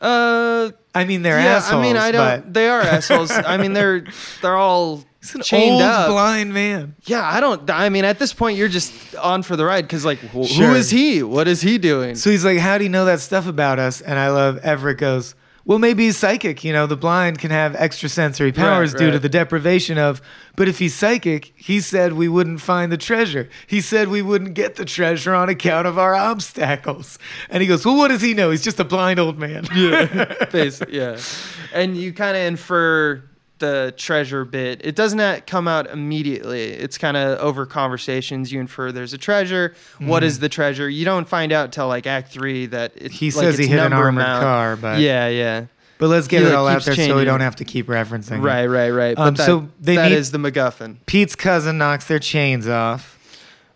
Uh, 0.00 0.70
I 0.94 1.04
mean, 1.04 1.22
they're 1.22 1.38
yeah, 1.40 1.56
assholes. 1.56 1.80
I 1.80 1.82
mean, 1.82 1.96
I 1.96 2.12
don't. 2.12 2.52
They 2.52 2.68
are 2.68 2.80
assholes. 2.80 3.30
I 3.30 3.56
mean, 3.56 3.72
they're 3.72 4.04
they're 4.42 4.56
all 4.56 5.02
he's 5.20 5.34
an 5.34 5.42
chained 5.42 5.72
old 5.74 5.82
up. 5.82 6.08
blind 6.10 6.52
man. 6.54 6.94
Yeah, 7.04 7.22
I 7.26 7.40
don't. 7.40 7.68
I 7.70 7.88
mean, 7.88 8.04
at 8.04 8.18
this 8.18 8.32
point, 8.32 8.56
you're 8.58 8.68
just 8.68 9.14
on 9.16 9.42
for 9.42 9.56
the 9.56 9.64
ride 9.64 9.82
because, 9.82 10.04
like, 10.04 10.18
wh- 10.34 10.44
Sure. 10.46 10.74
is 10.74 10.90
he? 10.90 11.22
What 11.22 11.48
is 11.48 11.60
he 11.62 11.78
doing? 11.78 12.14
So 12.14 12.30
he's 12.30 12.44
like, 12.44 12.58
"How 12.58 12.78
do 12.78 12.84
you 12.84 12.90
know 12.90 13.04
that 13.06 13.20
stuff 13.20 13.46
about 13.46 13.78
us?" 13.78 14.00
And 14.00 14.18
I 14.18 14.28
love 14.30 14.58
Everett 14.58 14.98
goes, 14.98 15.34
"Well, 15.66 15.78
maybe 15.78 16.04
he's 16.04 16.16
psychic. 16.16 16.64
You 16.64 16.73
know, 16.73 16.87
the 16.87 16.96
blind 16.96 17.38
can 17.38 17.50
have 17.50 17.75
extrasensory 17.75 18.52
powers 18.52 18.94
due 18.94 19.11
to 19.11 19.18
the 19.18 19.28
deprivation 19.28 19.99
of. 19.99 20.23
But 20.56 20.68
if 20.68 20.78
he's 20.78 20.94
psychic, 20.94 21.52
he 21.54 21.80
said 21.80 22.14
we 22.14 22.28
wouldn't 22.28 22.62
find 22.62 22.90
the 22.90 22.96
treasure. 22.96 23.50
He 23.66 23.82
said 23.82 24.08
we 24.08 24.23
wouldn't 24.23 24.54
get 24.54 24.76
the 24.76 24.87
treasure 24.87 25.35
on 25.35 25.50
account 25.50 25.87
of 25.87 25.99
our 25.99 26.14
obstacles." 26.14 27.18
And 27.50 27.61
he 27.61 27.66
goes, 27.66 27.85
"Well, 27.85 27.96
what 27.96 28.08
does 28.08 28.23
he 28.23 28.32
know? 28.32 28.50
He's 28.50 28.62
just 28.62 28.80
a 28.80 28.85
blind 28.85 29.18
old 29.18 29.38
man." 29.38 29.66
yeah, 29.75 30.46
basically, 30.52 30.96
yeah. 30.96 31.18
And 31.75 31.96
you 31.96 32.12
kind 32.12 32.37
of 32.37 32.42
infer 32.44 33.23
the 33.58 33.94
treasure 33.96 34.44
bit. 34.44 34.80
It 34.84 34.94
doesn't 34.96 35.46
come 35.46 35.66
out 35.66 35.86
immediately. 35.88 36.64
It's 36.64 36.98
kind 36.98 37.16
of 37.16 37.38
over 37.38 37.64
conversations. 37.66 38.52
You 38.52 38.60
infer 38.60 38.92
there's 38.92 39.12
a 39.14 39.18
treasure. 39.18 39.75
What 39.98 40.22
is 40.22 40.38
the 40.40 40.48
treasure? 40.48 40.88
You 40.88 41.04
don't 41.04 41.26
find 41.28 41.52
out 41.52 41.72
till 41.72 41.88
like 41.88 42.06
Act 42.06 42.30
Three 42.32 42.66
that 42.66 42.92
it, 42.96 43.12
He 43.12 43.30
like, 43.30 43.34
says 43.44 43.58
he 43.58 43.66
hit 43.66 43.78
an 43.78 43.90
number 43.90 44.06
armored 44.06 44.22
amount. 44.25 44.42
car, 44.42 44.76
but 44.76 45.00
yeah, 45.00 45.28
yeah. 45.28 45.66
But 45.98 46.08
let's 46.08 46.28
get 46.28 46.42
He, 46.42 46.48
it 46.48 46.54
all 46.54 46.68
out 46.68 46.84
there 46.84 46.94
so 46.94 47.16
we 47.16 47.25
don't 47.25 47.40
have 47.40 47.56
to 47.56 47.64
keep 47.64 47.86
referencing. 47.86 48.32
it. 48.38 48.40
Right, 48.40 48.66
right, 48.66 48.90
right. 48.90 49.16
But 49.16 49.22
Um, 49.28 49.34
that, 49.36 49.46
so 49.46 49.68
they 49.80 49.96
that 49.96 50.10
meet- 50.10 50.18
is 50.18 50.30
the 50.30 50.36
MacGuffin. 50.38 50.96
Pete's 51.06 51.34
cousin 51.34 51.78
knocks 51.78 52.04
their 52.06 52.18
chains 52.18 52.68
off, 52.68 53.14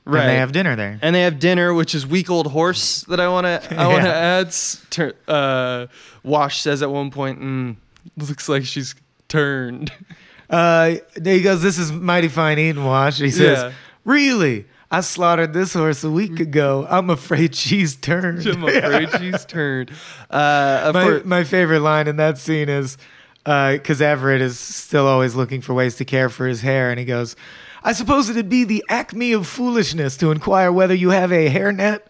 Right. 0.04 0.20
and 0.20 0.28
they 0.28 0.37
have 0.37 0.52
dinner 0.52 0.76
there. 0.76 0.99
and 1.00 1.14
they 1.14 1.22
have 1.22 1.38
dinner, 1.38 1.72
which 1.72 1.94
is 1.94 2.06
week 2.06 2.28
old 2.28 2.49
horse 2.49 3.02
that 3.08 3.20
I 3.20 3.28
want 3.28 3.46
to 3.46 3.75
I 3.80 3.87
want 3.87 4.04
to 4.04 4.14
add. 4.14 5.14
Uh, 5.26 5.87
Wash 6.22 6.60
says 6.60 6.82
at 6.82 6.90
one 6.90 7.10
point, 7.10 7.40
mm, 7.40 7.76
"Looks 8.18 8.50
like 8.50 8.64
she's 8.66 8.94
turned." 9.30 9.90
Uh, 10.50 10.96
he 11.22 11.42
goes, 11.42 11.62
"This 11.62 11.78
is 11.78 11.92
mighty 11.92 12.26
fine 12.26 12.58
eating, 12.58 12.84
Wash." 12.84 13.18
He 13.18 13.30
says, 13.30 13.58
Yeah. 13.62 13.72
"Really? 14.04 14.66
I 14.90 15.00
slaughtered 15.00 15.52
this 15.52 15.75
horse 15.75 16.02
a 16.02 16.10
week 16.10 16.40
ago. 16.40 16.88
I'm 16.90 17.08
afraid 17.08 17.54
she's 17.54 17.94
turned." 17.94 18.44
I'm 18.44 18.64
afraid 18.68 19.10
she's 19.20 19.44
turned. 19.44 19.92
Uh, 20.28 20.90
my 20.92 21.04
course- 21.04 21.25
my 21.25 21.44
favorite 21.44 21.82
line 21.82 22.08
in 22.08 22.16
that 22.16 22.37
scene 22.37 22.68
is 22.68 22.99
because 23.44 24.02
Everett 24.02 24.40
is 24.40 24.58
still 24.58 25.06
always 25.06 25.37
looking 25.37 25.60
for 25.60 25.72
ways 25.72 25.94
to 25.99 26.04
care 26.04 26.28
for 26.28 26.49
his 26.49 26.62
hair, 26.62 26.90
and 26.90 26.99
he 26.99 27.04
goes, 27.04 27.37
"I 27.84 27.92
suppose 27.92 28.28
it'd 28.28 28.49
be 28.49 28.64
the 28.64 28.84
acme 28.88 29.32
of 29.34 29.46
foolishness 29.46 30.16
to 30.16 30.32
inquire 30.32 30.72
whether 30.72 30.94
you 30.94 31.10
have 31.10 31.30
a 31.30 31.49
hairnet." 31.49 32.00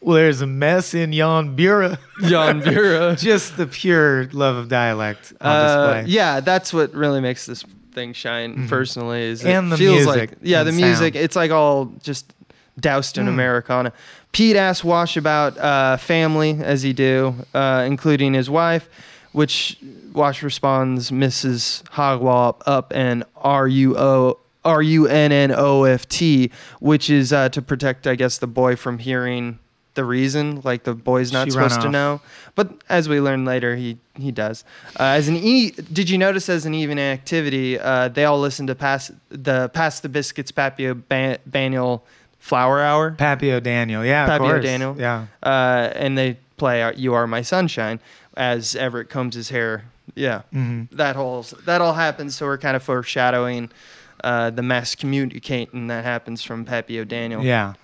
Well, 0.00 0.14
there's 0.16 0.40
a 0.40 0.46
mess 0.46 0.94
in 0.94 1.12
yon 1.12 1.56
bureau. 1.56 1.96
Jan 2.22 2.60
Vera. 2.60 3.16
Just 3.18 3.56
the 3.56 3.66
pure 3.66 4.26
love 4.32 4.56
of 4.56 4.68
dialect 4.68 5.32
on 5.40 5.50
Uh, 5.50 5.94
display. 5.94 6.12
yeah, 6.14 6.40
that's 6.40 6.72
what 6.72 6.94
really 6.94 7.20
makes 7.20 7.46
this 7.46 7.64
thing 7.92 8.12
shine. 8.12 8.68
Personally, 8.68 9.22
is 9.22 9.44
it 9.44 9.50
And 9.50 9.72
the 9.72 9.76
feels 9.76 10.04
music 10.06 10.30
like 10.30 10.38
yeah, 10.42 10.62
the 10.62 10.72
music. 10.72 11.14
sound. 11.14 11.24
It's 11.24 11.34
like 11.36 11.50
all 11.50 11.86
just 12.02 12.32
doused 12.78 13.18
in 13.18 13.26
Americana. 13.26 13.92
Pete 14.30 14.54
asks 14.56 14.84
Wash 14.84 15.16
about 15.16 15.58
uh, 15.58 15.96
family, 15.96 16.60
as 16.62 16.82
he 16.82 16.92
do, 16.92 17.34
uh, 17.52 17.82
including 17.86 18.34
his 18.34 18.48
wife, 18.48 18.88
which 19.32 19.78
Wash 20.12 20.42
responds, 20.44 21.10
Mrs. 21.10 21.82
Hogwallop 21.90 22.62
up 22.66 22.92
and 22.94 23.24
R 23.36 23.66
U 23.66 23.96
O. 23.98 24.38
R 24.64 24.82
U 24.82 25.06
N 25.06 25.32
N 25.32 25.50
O 25.56 25.84
F 25.84 26.06
T, 26.08 26.50
which 26.78 27.08
is 27.08 27.32
uh, 27.32 27.48
to 27.50 27.62
protect, 27.62 28.06
I 28.06 28.16
guess, 28.16 28.36
the 28.38 28.46
boy 28.46 28.76
from 28.76 28.98
hearing 28.98 29.58
the 29.98 30.04
reason. 30.04 30.60
Like 30.64 30.84
the 30.84 30.94
boy's 30.94 31.32
not 31.32 31.46
She 31.48 31.50
supposed 31.50 31.80
to 31.82 31.88
off. 31.88 31.92
know, 31.92 32.20
but 32.54 32.70
as 32.88 33.08
we 33.08 33.20
learn 33.20 33.44
later, 33.44 33.74
he 33.76 33.98
he 34.16 34.30
does. 34.32 34.64
Uh, 34.98 35.18
as 35.18 35.26
an 35.28 35.36
e, 35.36 35.72
did 35.72 36.08
you 36.08 36.16
notice 36.18 36.48
as 36.48 36.64
an 36.66 36.72
even 36.74 36.98
activity, 36.98 37.78
uh, 37.78 38.08
they 38.08 38.24
all 38.24 38.40
listen 38.40 38.66
to 38.68 38.74
pass 38.74 39.10
the 39.28 39.68
pass 39.74 40.00
the 40.00 40.08
biscuits 40.08 40.52
Papio 40.52 40.94
Ban- 41.08 41.38
Baniel 41.46 42.04
Flour 42.38 42.80
Hour, 42.80 43.10
Pappy 43.12 43.52
O'Daniel, 43.52 44.04
yeah, 44.04 44.24
of 44.24 44.30
Papio 44.40 44.50
course. 44.52 44.64
Daniel. 44.64 44.94
yeah. 44.98 45.26
uh, 45.42 45.90
and 45.94 46.16
they 46.16 46.38
play 46.56 46.82
uh, 46.82 46.92
"You 46.96 47.14
Are 47.14 47.26
My 47.26 47.42
Sunshine" 47.42 47.98
as 48.36 48.76
Everett 48.76 49.10
combs 49.10 49.34
his 49.34 49.48
hair. 49.50 49.84
Yeah, 50.14 50.42
Mhm. 50.54 50.88
that 50.92 51.16
whole 51.16 51.44
that 51.66 51.80
all 51.82 51.94
happens. 51.94 52.36
So 52.36 52.46
we're 52.46 52.58
kind 52.58 52.76
of 52.76 52.82
foreshadowing 52.82 53.70
uh, 54.24 54.50
the 54.50 54.62
mass 54.62 54.94
communicating 54.94 55.88
that 55.88 56.02
happens 56.04 56.42
from 56.42 56.64
Pappy 56.64 56.98
O'Daniel. 56.98 57.44
Yeah. 57.44 57.74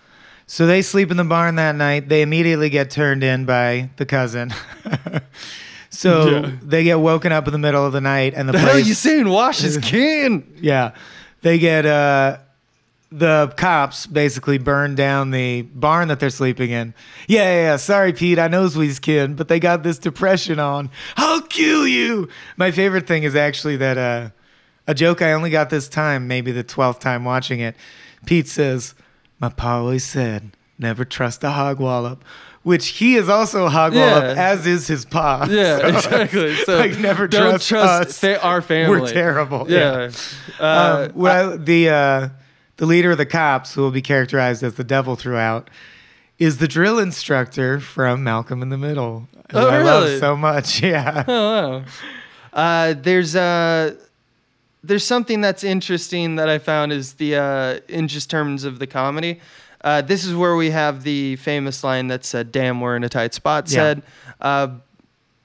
So 0.46 0.66
they 0.66 0.82
sleep 0.82 1.10
in 1.10 1.16
the 1.16 1.24
barn 1.24 1.54
that 1.56 1.74
night. 1.74 2.08
They 2.08 2.20
immediately 2.22 2.68
get 2.68 2.90
turned 2.90 3.24
in 3.24 3.44
by 3.46 3.90
the 3.96 4.04
cousin. 4.06 4.52
so 5.90 6.28
Yeah. 6.28 6.50
they 6.62 6.84
get 6.84 7.00
woken 7.00 7.32
up 7.32 7.46
in 7.46 7.52
the 7.52 7.58
middle 7.58 7.84
of 7.86 7.92
the 7.92 8.00
night, 8.00 8.34
and 8.36 8.48
the 8.48 8.52
The 8.52 8.58
hell 8.58 8.70
place. 8.72 8.86
you 8.86 8.94
saying? 8.94 9.28
Wash 9.28 9.60
his 9.60 9.78
kin. 9.82 10.44
yeah, 10.60 10.92
they 11.42 11.58
get 11.58 11.86
uh, 11.86 12.38
the 13.10 13.52
cops 13.56 14.06
basically 14.06 14.58
burn 14.58 14.94
down 14.94 15.30
the 15.30 15.62
barn 15.62 16.08
that 16.08 16.20
they're 16.20 16.30
sleeping 16.30 16.70
in. 16.70 16.94
Yeah, 17.28 17.42
yeah, 17.44 17.62
yeah. 17.62 17.76
Sorry, 17.76 18.12
Pete. 18.12 18.38
I 18.38 18.48
knows 18.48 18.76
we's 18.76 18.98
kin, 18.98 19.34
but 19.36 19.48
they 19.48 19.60
got 19.60 19.82
this 19.82 19.98
depression 19.98 20.58
on. 20.58 20.90
I'll 21.16 21.42
kill 21.42 21.86
you. 21.86 22.28
My 22.56 22.70
favorite 22.70 23.06
thing 23.06 23.22
is 23.22 23.34
actually 23.36 23.76
that 23.78 23.96
uh, 23.96 24.28
a 24.86 24.94
joke 24.94 25.22
I 25.22 25.32
only 25.32 25.50
got 25.50 25.70
this 25.70 25.88
time, 25.88 26.26
maybe 26.28 26.52
the 26.52 26.64
twelfth 26.64 27.00
time 27.00 27.24
watching 27.24 27.60
it. 27.60 27.76
Pete 28.26 28.48
says, 28.48 28.94
"My 29.44 29.48
pa 29.50 29.78
always 29.78 30.04
said, 30.04 30.52
never 30.78 31.04
trust 31.04 31.44
a 31.44 31.48
Hogwallop." 31.48 32.18
Which 32.62 32.88
he 32.88 33.16
is 33.16 33.28
also 33.28 33.66
a 33.66 33.68
Hogwallop, 33.70 34.34
Yeah. 34.36 34.50
as 34.52 34.66
is 34.66 34.86
his 34.86 35.04
pa. 35.04 35.46
Yeah, 35.50 35.78
So 35.80 35.86
exactly. 35.88 36.56
So 36.64 36.78
like 36.78 36.98
never 36.98 37.28
don't 37.28 37.50
trust, 37.60 37.68
trust 37.68 38.08
us. 38.08 38.18
fa- 38.18 38.42
our 38.42 38.62
family. 38.62 39.00
We're 39.02 39.06
terrible. 39.12 39.66
Yeah. 39.68 40.10
Uh, 40.58 41.06
um, 41.10 41.12
what 41.14 41.30
I, 41.32 41.56
the 41.56 41.88
uh, 41.90 42.28
the 42.78 42.86
leader 42.86 43.10
of 43.10 43.18
the 43.18 43.26
cops, 43.26 43.74
who 43.74 43.82
will 43.82 43.90
be 43.90 44.00
characterized 44.00 44.62
as 44.62 44.74
the 44.76 44.84
devil 44.84 45.14
throughout, 45.14 45.68
is 46.38 46.56
the 46.56 46.66
drill 46.66 46.98
instructor 46.98 47.80
from 47.80 48.24
Malcolm 48.24 48.62
in 48.62 48.70
the 48.70 48.78
Middle. 48.78 49.28
who 49.52 49.58
Oh, 49.58 49.68
I 49.68 49.76
really? 49.76 49.84
love 50.12 50.18
so 50.20 50.34
much. 50.34 50.82
Yeah. 50.82 51.24
Oh, 51.28 51.68
wow. 51.80 51.84
Uh, 52.54 52.94
there's 52.96 53.36
uh, 53.36 53.94
there's 54.86 55.04
something 55.04 55.40
that's 55.40 55.64
interesting 55.64 56.36
that 56.36 56.48
I 56.48 56.58
found 56.58 56.92
is 56.92 57.14
the 57.14 57.36
uh, 57.36 57.80
in 57.88 58.08
just 58.08 58.30
terms 58.30 58.64
of 58.64 58.78
the 58.78 58.86
comedy. 58.86 59.40
Uh, 59.82 60.00
this 60.00 60.24
is 60.24 60.34
where 60.34 60.56
we 60.56 60.70
have 60.70 61.02
the 61.02 61.36
famous 61.36 61.84
line 61.84 62.08
that 62.08 62.24
said, 62.24 62.52
"Damn, 62.52 62.80
we're 62.80 62.96
in 62.96 63.04
a 63.04 63.08
tight 63.08 63.34
spot." 63.34 63.70
Yeah. 63.70 63.74
Said, 63.74 64.02
uh, 64.40 64.68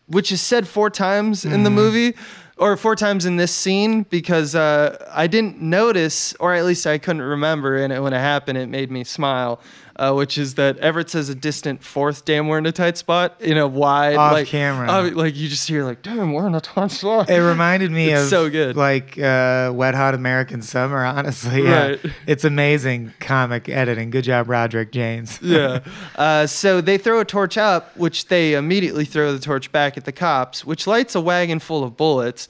which 0.07 0.31
is 0.31 0.41
said 0.41 0.67
four 0.67 0.89
times 0.89 1.45
in 1.45 1.63
the 1.63 1.69
movie, 1.69 2.15
or 2.57 2.75
four 2.75 2.95
times 2.95 3.25
in 3.25 3.37
this 3.37 3.53
scene 3.53 4.03
because 4.03 4.53
uh, 4.53 5.05
I 5.11 5.27
didn't 5.27 5.61
notice, 5.61 6.33
or 6.39 6.53
at 6.53 6.65
least 6.65 6.85
I 6.85 6.97
couldn't 6.97 7.21
remember, 7.21 7.77
and 7.77 7.91
it, 7.93 8.01
when 8.01 8.13
it 8.13 8.19
happened, 8.19 8.57
it 8.57 8.67
made 8.67 8.91
me 8.91 9.03
smile. 9.03 9.61
Uh, 9.99 10.13
which 10.13 10.37
is 10.37 10.55
that 10.55 10.77
Everett 10.77 11.09
says 11.09 11.27
a 11.27 11.35
distant 11.35 11.83
fourth, 11.83 12.23
"Damn, 12.23 12.47
we're 12.47 12.57
in 12.57 12.65
a 12.65 12.71
tight 12.71 12.97
spot" 12.97 13.35
in 13.41 13.57
a 13.57 13.67
wide, 13.67 14.15
Off 14.15 14.31
like 14.31 14.47
camera. 14.47 14.89
uh, 14.89 15.09
like 15.13 15.35
you 15.35 15.49
just 15.49 15.67
hear 15.67 15.83
like, 15.83 16.01
"Damn, 16.01 16.31
we're 16.31 16.47
in 16.47 16.55
a 16.55 16.61
tight 16.61 16.91
spot." 16.91 17.29
It 17.29 17.41
reminded 17.41 17.91
me 17.91 18.09
It's 18.13 18.23
of 18.23 18.29
so 18.29 18.49
good. 18.49 18.77
like 18.77 19.19
uh, 19.19 19.73
Wet 19.75 19.95
Hot 19.95 20.15
American 20.15 20.61
Summer. 20.61 21.03
Honestly, 21.03 21.63
yeah, 21.65 21.87
Right. 21.87 21.99
it's 22.27 22.45
amazing 22.45 23.11
comic 23.19 23.67
editing. 23.67 24.09
Good 24.09 24.23
job, 24.23 24.47
Roderick 24.49 24.93
Jaynes. 24.93 25.37
yeah. 25.43 25.79
Uh, 26.15 26.45
so 26.47 26.79
they 26.81 26.97
throw 26.97 27.19
a 27.19 27.25
torch 27.25 27.57
up, 27.57 27.95
which 27.97 28.27
they 28.27 28.53
immediately 28.53 29.03
throw 29.05 29.31
the 29.33 29.39
torch 29.39 29.71
back 29.71 29.97
at 29.97 30.05
the 30.05 30.11
cops, 30.11 30.65
which 30.65 30.85
lights 30.87 31.15
a 31.15 31.21
wagon 31.21 31.59
full 31.59 31.83
of 31.83 31.95
bullets. 31.97 32.47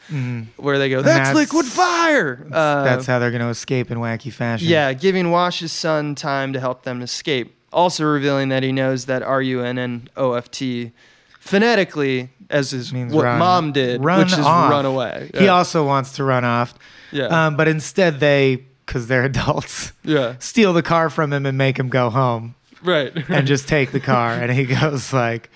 Where 0.57 0.77
they 0.77 0.89
go, 0.89 1.01
"That's, 1.01 1.29
that's- 1.29 1.35
liquid 1.35 1.65
fire." 1.65 2.45
Uh, 2.51 2.83
That's 2.83 3.05
how 3.07 3.17
they're 3.19 3.31
going 3.31 3.41
to 3.41 3.47
escape 3.49 3.89
in 3.89 3.97
wacky 3.97 4.31
fashion. 4.31 4.67
yeah, 4.67 4.93
giving 4.93 5.31
Wash's 5.31 5.71
son 5.71 6.13
time 6.15 6.53
to 6.53 6.59
help 6.59 6.83
them 6.83 7.01
escape. 7.01 7.38
Also 7.71 8.03
revealing 8.05 8.49
that 8.49 8.63
he 8.63 8.71
knows 8.71 9.05
that 9.05 9.21
R 9.23 9.41
U 9.41 9.61
N 9.63 9.77
N 9.77 10.09
O 10.17 10.33
F 10.33 10.49
T 10.51 10.91
phonetically, 11.39 12.29
as 12.49 12.73
is 12.73 12.93
Means 12.93 13.13
what 13.13 13.25
run. 13.25 13.39
mom 13.39 13.71
did, 13.71 14.03
Run 14.03 14.19
which 14.19 14.33
is 14.33 14.39
off. 14.39 14.71
run 14.71 14.85
away. 14.85 15.31
He 15.37 15.45
Yeah. 15.45 15.51
also 15.55 15.85
wants 15.85 16.13
to 16.13 16.23
run 16.23 16.45
off. 16.45 16.73
Yeah. 17.11 17.25
Um, 17.47 17.55
but 17.57 17.67
instead, 17.67 18.19
they, 18.19 18.65
because 18.85 19.07
they're 19.07 19.23
adults, 19.33 19.93
yeah. 20.03 20.35
steal 20.39 20.73
the 20.73 20.83
car 20.83 21.09
from 21.09 21.33
him 21.33 21.45
and 21.45 21.57
make 21.57 21.77
him 21.79 21.89
go 21.89 22.09
home 22.09 22.55
Right. 22.83 23.11
and 23.29 23.47
just 23.47 23.67
take 23.67 23.91
the 23.91 23.99
car. 23.99 24.33
And 24.33 24.51
he 24.51 24.65
goes 24.65 25.11
like, 25.11 25.49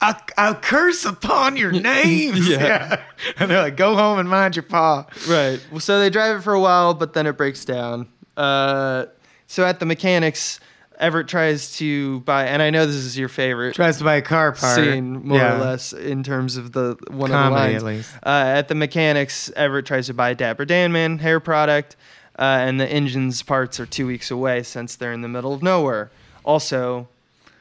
I, 0.00 0.14
I 0.38 0.52
curse 0.54 1.04
upon 1.04 1.56
your 1.56 1.72
names. 1.92 2.48
Yeah. 2.48 3.00
And 3.38 3.50
they're 3.50 3.62
like, 3.62 3.76
go 3.76 3.94
home 3.94 4.18
and 4.18 4.28
mind 4.28 4.56
your 4.56 4.62
paw. 4.62 5.06
Right. 5.28 5.60
Well, 5.70 5.80
so 5.80 5.98
they 6.00 6.08
drive 6.10 6.36
it 6.36 6.42
for 6.42 6.54
a 6.54 6.60
while, 6.60 6.94
but 6.94 7.12
then 7.14 7.26
it 7.26 7.36
breaks 7.36 7.64
down. 7.64 8.08
Uh, 8.36 9.06
so 9.46 9.64
at 9.64 9.80
the 9.80 9.86
mechanics, 9.86 10.60
Everett 10.98 11.28
tries 11.28 11.76
to 11.76 12.20
buy, 12.20 12.46
and 12.46 12.62
I 12.62 12.70
know 12.70 12.86
this 12.86 12.94
is 12.96 13.18
your 13.18 13.28
favorite 13.28 13.74
Tries 13.74 13.98
to 13.98 14.04
buy 14.04 14.14
a 14.16 14.22
car 14.22 14.52
part. 14.52 14.76
scene, 14.76 15.26
more 15.28 15.38
Yeah. 15.38 15.56
or 15.56 15.58
less, 15.64 15.92
in 15.92 16.22
terms 16.22 16.56
of 16.56 16.72
the 16.72 16.96
one 17.08 17.30
Comedy, 17.30 17.74
of 17.74 17.80
the 17.80 17.86
lines. 17.86 18.06
at 18.06 18.08
least. 18.10 18.10
Uh, 18.24 18.44
at 18.58 18.68
the 18.68 18.74
mechanics, 18.74 19.50
Everett 19.56 19.84
tries 19.86 20.06
to 20.06 20.14
buy 20.14 20.32
Dapper 20.34 20.64
Dan 20.64 20.92
Man 20.92 21.18
hair 21.18 21.38
product, 21.40 21.96
uh, 22.38 22.42
and 22.42 22.80
the 22.80 22.86
engine's 22.90 23.42
parts 23.42 23.78
are 23.78 23.86
two 23.86 24.06
weeks 24.06 24.30
away 24.30 24.62
since 24.62 24.96
they're 24.96 25.12
in 25.12 25.20
the 25.22 25.28
middle 25.28 25.52
of 25.52 25.62
nowhere. 25.62 26.10
Also, 26.44 27.08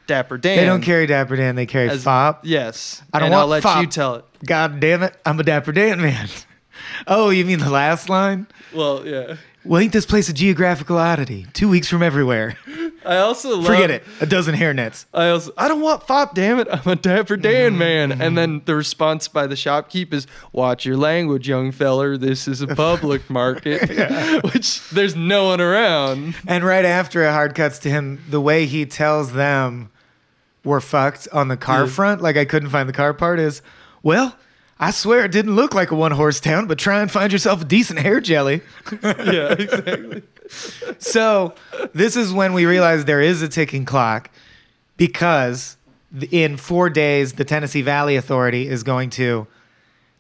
Dapper 0.08 0.38
Dan. 0.38 0.58
They 0.58 0.66
don't 0.66 0.82
carry 0.82 1.06
Dapper 1.08 1.36
Dan, 1.36 1.56
they 1.56 1.66
carry 1.66 1.90
as- 1.90 2.04
Fop. 2.04 2.42
Yes. 2.44 3.02
I 3.14 3.20
don't 3.20 3.28
and 3.28 3.34
want 3.34 3.42
I'll 3.42 3.48
let 3.48 3.64
fop. 3.64 3.82
you 3.82 3.88
tell 3.88 4.16
it. 4.16 4.26
God 4.46 4.80
damn 4.80 5.04
it, 5.04 5.16
I'm 5.26 5.40
a 5.40 5.44
Dapper 5.44 5.72
Dan 5.72 6.00
man. 6.02 6.30
oh, 7.08 7.32
you 7.32 7.44
mean 7.44 7.60
the 7.60 7.70
last 7.72 8.08
line? 8.10 8.48
Well, 8.74 9.02
yeah. 9.06 9.36
Well, 9.64 9.82
ain't 9.82 9.94
this 9.94 10.06
place 10.06 10.30
a 10.30 10.34
geographical 10.34 10.98
oddity? 11.00 11.48
Two 11.54 11.68
weeks 11.70 11.88
from 11.90 12.04
everywhere. 12.04 12.56
I 13.06 13.18
also 13.18 13.56
love. 13.58 13.66
Forget 13.66 13.92
it. 13.92 14.04
A 14.22 14.26
dozen 14.26 14.56
hairnets. 14.56 15.06
I 15.14 15.30
also 15.30 15.52
I 15.58 15.68
don't 15.68 15.82
want 15.82 16.06
fop, 16.08 16.34
damn 16.36 16.60
it. 16.60 16.68
I'm 16.72 16.88
a 16.92 16.96
Dapper 16.96 17.38
Dan 17.38 17.72
Mm-hmm. 17.72 17.80
man. 17.80 18.22
And 18.22 18.38
then 18.38 18.62
the 18.66 18.76
response 18.76 19.28
by 19.28 19.48
the 19.48 19.56
shopkeep 19.56 20.14
is, 20.14 20.28
"Watch 20.52 20.86
your 20.86 20.98
language, 20.98 21.48
young 21.48 21.72
feller. 21.72 22.18
This 22.18 22.48
is 22.48 22.62
a 22.62 22.68
public 22.68 23.30
market." 23.30 24.44
Which 24.54 24.88
there's 24.90 25.16
no 25.16 25.46
one 25.46 25.62
around. 25.62 26.36
And 26.48 26.64
right 26.64 26.86
after 26.86 27.24
it 27.24 27.32
hard 27.32 27.56
cuts 27.56 27.80
to 27.80 27.90
him, 27.90 28.24
the 28.30 28.42
way 28.42 28.66
he 28.66 28.86
tells 28.86 29.34
them 29.34 29.90
we're 30.64 30.80
fucked 30.82 31.28
on 31.32 31.48
the 31.48 31.58
car 31.58 31.82
Yeah. 31.86 31.90
front, 31.92 32.22
like 32.22 32.38
I 32.38 32.46
couldn't 32.46 32.70
find 32.70 32.90
the 32.90 32.94
car 32.94 33.14
part, 33.14 33.40
is, 33.40 33.62
well, 34.02 34.36
I 34.80 34.92
swear 34.92 35.24
it 35.24 35.32
didn't 35.32 35.56
look 35.56 35.74
like 35.74 35.92
a 35.92 35.96
one 35.96 36.12
horse 36.12 36.40
town, 36.40 36.66
but 36.68 36.78
try 36.80 37.02
and 37.02 37.10
find 37.12 37.32
yourself 37.32 37.62
a 37.62 37.66
decent 37.66 38.00
hair 38.00 38.20
jelly. 38.20 38.62
yeah, 39.04 39.54
exactly. 39.54 40.24
So 41.00 41.54
this 41.94 42.16
is 42.16 42.32
when 42.34 42.54
we 42.54 42.66
realize 42.66 43.06
there 43.06 43.22
is 43.22 43.42
a 43.42 43.48
ticking 43.48 43.86
clock 43.86 44.30
because 44.98 45.78
in 46.32 46.58
four 46.58 46.90
days, 46.90 47.34
the 47.34 47.46
Tennessee 47.46 47.82
Valley 47.82 48.16
Authority 48.16 48.68
is 48.68 48.84
going 48.84 49.10
to 49.12 49.48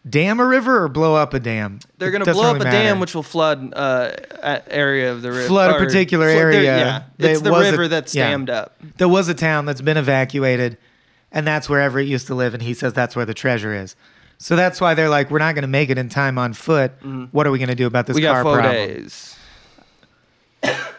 dam 0.07 0.39
a 0.39 0.45
river 0.45 0.83
or 0.83 0.87
blow 0.89 1.15
up 1.15 1.33
a 1.33 1.39
dam. 1.39 1.79
They're 1.97 2.11
gonna 2.11 2.25
doesn't 2.25 2.39
blow 2.39 2.49
up 2.51 2.55
really 2.57 2.69
a 2.69 2.71
matter. 2.71 2.83
dam, 2.89 2.99
which 2.99 3.15
will 3.15 3.23
flood 3.23 3.73
uh, 3.75 4.11
an 4.43 4.61
area 4.67 5.11
of 5.11 5.21
the 5.21 5.31
river. 5.31 5.47
Flood 5.47 5.71
a 5.71 5.77
particular 5.83 6.27
flood- 6.31 6.37
area 6.41 6.63
Yeah, 6.63 7.03
it's 7.17 7.41
the 7.41 7.51
was 7.51 7.67
a- 7.67 7.71
river 7.71 7.87
that's 7.87 8.13
yeah. 8.13 8.29
dammed 8.29 8.49
up. 8.49 8.75
there 8.97 9.07
was 9.09 9.29
a 9.29 9.33
town 9.33 9.65
that's 9.65 9.81
been 9.81 9.97
evacuated, 9.97 10.77
and 11.31 11.47
that's 11.47 11.69
where 11.69 11.81
Everett 11.81 12.07
used 12.07 12.27
to 12.27 12.35
live, 12.35 12.53
and 12.53 12.61
he 12.61 12.73
says 12.73 12.93
that's 12.93 13.15
where 13.15 13.25
the 13.25 13.33
treasure 13.33 13.73
is. 13.73 13.95
So 14.37 14.55
that's 14.57 14.81
why 14.81 14.95
they're 14.95 15.07
like, 15.09 15.31
we're 15.31 15.39
not 15.39 15.55
going 15.55 15.61
to 15.63 15.67
make 15.69 15.89
it 15.89 15.97
in 15.97 16.09
time 16.09 16.37
on 16.37 16.51
foot. 16.53 16.91
What 17.31 17.47
are 17.47 17.51
we 17.51 17.57
going 17.57 17.69
to 17.69 17.75
do 17.75 17.87
about 17.87 18.05
this 18.05 18.15
we 18.15 18.21
car 18.23 18.43
got 18.43 18.43
four 18.43 18.59
problem? 18.59 18.73
days. 18.75 19.34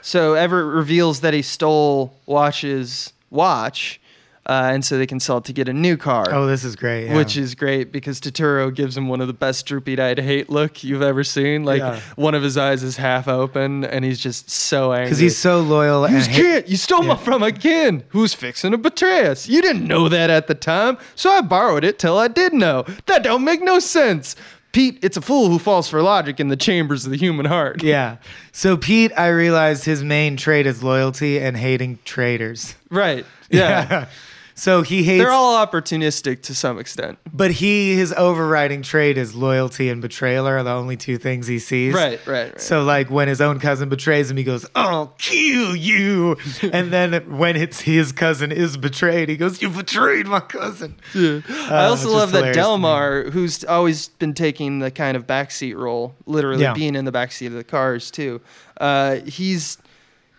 So 0.03 0.35
Everett 0.35 0.67
reveals 0.75 1.21
that 1.21 1.35
he 1.35 1.43
stole 1.43 2.15
Wash's 2.27 3.13
watch, 3.31 4.01
uh, 4.49 4.71
and 4.73 4.85
so 4.85 4.97
they 4.99 5.07
can 5.07 5.19
sell 5.19 5.39
it 5.39 5.45
to 5.45 5.53
get 5.53 5.69
a 5.69 5.73
new 5.73 5.97
car. 5.97 6.27
Oh, 6.31 6.47
this 6.47 6.63
is 6.63 6.77
great. 6.77 7.07
yeah. 7.07 7.17
Which 7.17 7.37
is 7.37 7.57
great 7.57 7.91
because 7.91 8.21
Turturro 8.21 8.73
gives 8.73 8.97
him 8.97 9.09
one 9.09 9.21
of 9.21 9.27
the 9.27 9.33
best 9.33 9.67
droopy-eyed 9.67 10.21
hate 10.21 10.49
look 10.49 10.85
you've 10.85 11.03
ever 11.03 11.25
seen. 11.25 11.65
Like 11.65 11.81
Yeah. 11.81 11.99
one 12.15 12.37
of 12.37 12.45
his 12.45 12.57
eyes 12.57 12.85
is 12.85 12.97
half 12.97 13.27
open, 13.27 13.85
and 13.85 14.05
he's 14.05 14.21
just 14.21 14.49
so 14.49 14.93
angry. 14.93 15.07
because 15.07 15.19
he's 15.19 15.37
so 15.37 15.61
loyal 15.61 16.09
You 16.09 16.21
kid, 16.23 16.69
you 16.69 16.77
stole 16.77 17.03
Yeah. 17.03 17.15
my 17.15 17.17
from 17.17 17.43
a 17.43 17.51
kid 17.51 18.05
who's 18.11 18.33
fixing 18.35 18.71
to 18.71 18.79
betray 18.79 19.27
us. 19.27 19.49
You 19.49 19.61
didn't 19.61 19.89
know 19.89 20.09
that 20.09 20.31
at 20.31 20.47
the 20.47 20.55
time, 20.55 20.99
so 21.17 21.31
I 21.31 21.41
borrowed 21.41 21.83
it 21.83 21.99
till 21.99 22.17
I 22.17 22.29
did 22.29 22.53
know. 22.53 22.85
That 23.07 23.25
don't 23.25 23.43
make 23.43 23.61
no 23.63 23.81
sense. 23.81 24.37
Pete, 24.77 24.99
it's 25.01 25.17
a 25.17 25.23
fool 25.23 25.49
who 25.49 25.59
falls 25.59 25.89
for 25.89 26.03
logic 26.03 26.39
in 26.39 26.49
the 26.49 26.57
chambers 26.57 27.07
of 27.07 27.11
the 27.11 27.17
human 27.17 27.47
heart. 27.47 27.83
Yeah. 27.83 28.19
So 28.53 28.77
Pete, 28.77 29.11
I 29.17 29.29
realized 29.29 29.87
his 29.87 30.05
main 30.05 30.37
trait 30.37 30.67
is 30.67 30.83
loyalty 30.83 31.41
and 31.41 31.57
hating 31.57 31.99
traitors. 32.05 32.75
Right. 32.91 33.25
Yeah. 33.49 34.09
so 34.59 34.81
he 34.83 35.05
hates, 35.05 35.23
They're 35.23 35.31
all 35.31 35.65
opportunistic 35.65 36.43
to 36.43 36.55
some 36.55 36.79
extent. 36.79 37.19
but 37.33 37.51
he 37.53 37.95
his 37.95 38.13
overriding 38.15 38.83
trait 38.83 39.17
is 39.19 39.35
loyalty 39.35 39.89
and 39.91 40.01
betrayal 40.03 40.49
are 40.49 40.63
the 40.63 40.71
only 40.71 40.97
two 40.97 41.19
things 41.19 41.47
he 41.47 41.59
sees. 41.59 41.95
Right, 41.95 42.19
right, 42.27 42.49
right. 42.53 42.61
So 42.61 42.83
like 42.83 43.11
when 43.11 43.29
his 43.29 43.41
own 43.41 43.61
cousin 43.61 43.89
betrays 43.89 44.31
him, 44.31 44.37
he 44.39 44.45
goes, 44.45 44.67
"I'll 44.75 45.15
kill 45.19 45.77
you," 45.77 46.37
and 46.73 46.93
then 46.93 47.37
when 47.39 47.55
it's 47.57 47.81
his 47.83 48.11
cousin 48.13 48.51
is 48.51 48.77
betrayed, 48.77 49.29
he 49.29 49.37
goes, 49.37 49.61
"You 49.63 49.69
betrayed 49.71 50.27
my 50.27 50.41
cousin." 50.41 50.97
I 51.15 51.43
Uh, 51.71 51.89
also 51.91 52.11
love 52.11 52.33
that. 52.33 52.55
Delmar, 52.55 53.31
who's 53.31 53.63
always 53.65 54.09
been 54.09 54.33
taking 54.35 54.79
the 54.79 54.91
kind 54.91 55.17
of 55.17 55.27
backseat 55.27 55.77
role, 55.77 56.15
literally 56.25 56.63
Yeah. 56.63 56.73
being 56.73 56.95
in 56.97 57.05
the 57.05 57.13
backseat 57.13 57.49
of 57.49 57.53
the 57.53 57.65
cars 57.65 58.11
too. 58.11 58.41
Uh, 58.81 59.17
he's 59.27 59.77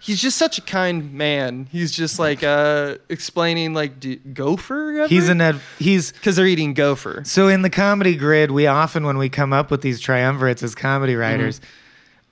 he's 0.08 0.22
just 0.22 0.38
such 0.38 0.58
a 0.58 0.62
kind 0.62 1.14
man. 1.14 1.68
He's 1.72 1.92
just 1.92 2.18
like 2.18 2.42
uh, 2.42 2.96
explaining 3.10 3.74
like 3.74 4.00
do, 4.00 4.16
gopher. 4.16 5.06
He's 5.10 5.28
an 5.30 5.42
ad- 5.42 5.60
he's 5.78 6.12
because 6.14 6.38
they're 6.38 6.48
eating 6.48 6.74
gopher. 6.74 7.22
So 7.26 7.50
in 7.50 7.62
the 7.62 7.70
comedy 7.70 8.16
grid, 8.16 8.50
we 8.52 8.66
often, 8.68 9.06
when 9.06 9.18
we 9.18 9.28
come 9.30 9.52
up 9.54 9.70
with 9.70 9.82
these 9.82 10.02
triumvirates 10.02 10.64
as 10.64 10.74
comedy 10.74 11.16
writers, 11.16 11.60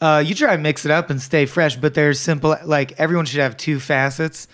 uh, 0.01 0.23
you 0.25 0.33
try 0.33 0.53
and 0.53 0.63
mix 0.63 0.85
it 0.85 0.91
up 0.91 1.09
and 1.09 1.21
stay 1.21 1.45
fresh. 1.45 1.75
But 1.75 1.93
there's 1.93 2.19
simple, 2.19 2.55
like 2.63 2.93
everyone 2.97 3.25
should 3.25 3.41
have 3.41 3.57
two 3.57 3.79
facets. 3.79 4.47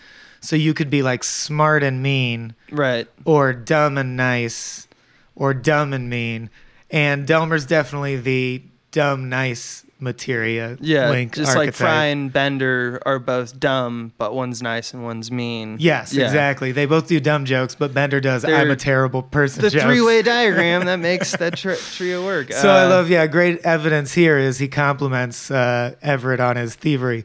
So 0.43 0.55
you 0.55 0.73
could 0.73 0.89
be 0.89 1.03
like 1.03 1.23
smart 1.23 1.83
and 1.83 2.01
mean, 2.01 2.55
Right. 2.71 3.07
or 3.25 3.53
dumb 3.53 3.99
and 3.99 4.17
nice, 4.17 4.87
or 5.35 5.53
dumb 5.53 5.93
and 5.93 6.09
mean. 6.09 6.49
And 6.89 7.27
Delmar's 7.27 7.67
definitely 7.67 8.17
the 8.17 8.63
dumb 8.91 9.29
nice 9.29 9.85
materia. 10.01 10.77
Yeah. 10.81 11.09
link 11.09 11.33
just 11.35 11.55
like. 11.55 11.73
Fry 11.73 12.05
and 12.05 12.33
Bender 12.33 12.99
are 13.05 13.19
both 13.19 13.59
dumb, 13.59 14.11
but 14.17 14.33
one's 14.33 14.61
nice 14.61 14.93
and 14.93 15.03
one's 15.03 15.31
mean. 15.31 15.77
Yes, 15.79 16.13
Yeah. 16.13 16.25
exactly. 16.25 16.71
They 16.71 16.85
both 16.85 17.07
do 17.07 17.19
dumb 17.19 17.45
jokes, 17.45 17.75
but 17.75 17.93
Bender 17.93 18.19
does 18.19 18.41
They're- 18.41 18.55
I'm 18.55 18.71
a 18.71 18.75
terrible 18.75 19.21
person. 19.23 19.61
The 19.61 19.69
jokes. 19.69 19.83
three-way 19.85 20.21
diagram 20.23 20.85
that 20.85 20.95
makes 20.99 21.31
that 21.37 21.57
tri- 21.57 21.75
trio 21.93 22.25
work. 22.25 22.51
So 22.51 22.69
I 22.69 22.85
Uh, 22.85 22.89
love, 22.89 23.09
yeah, 23.09 23.27
great 23.27 23.59
evidence 23.63 24.13
here 24.13 24.37
is 24.37 24.57
he 24.59 24.67
compliments 24.67 25.49
uh, 25.51 25.93
Everett 26.01 26.39
on 26.39 26.55
his 26.55 26.75
thievery 26.75 27.23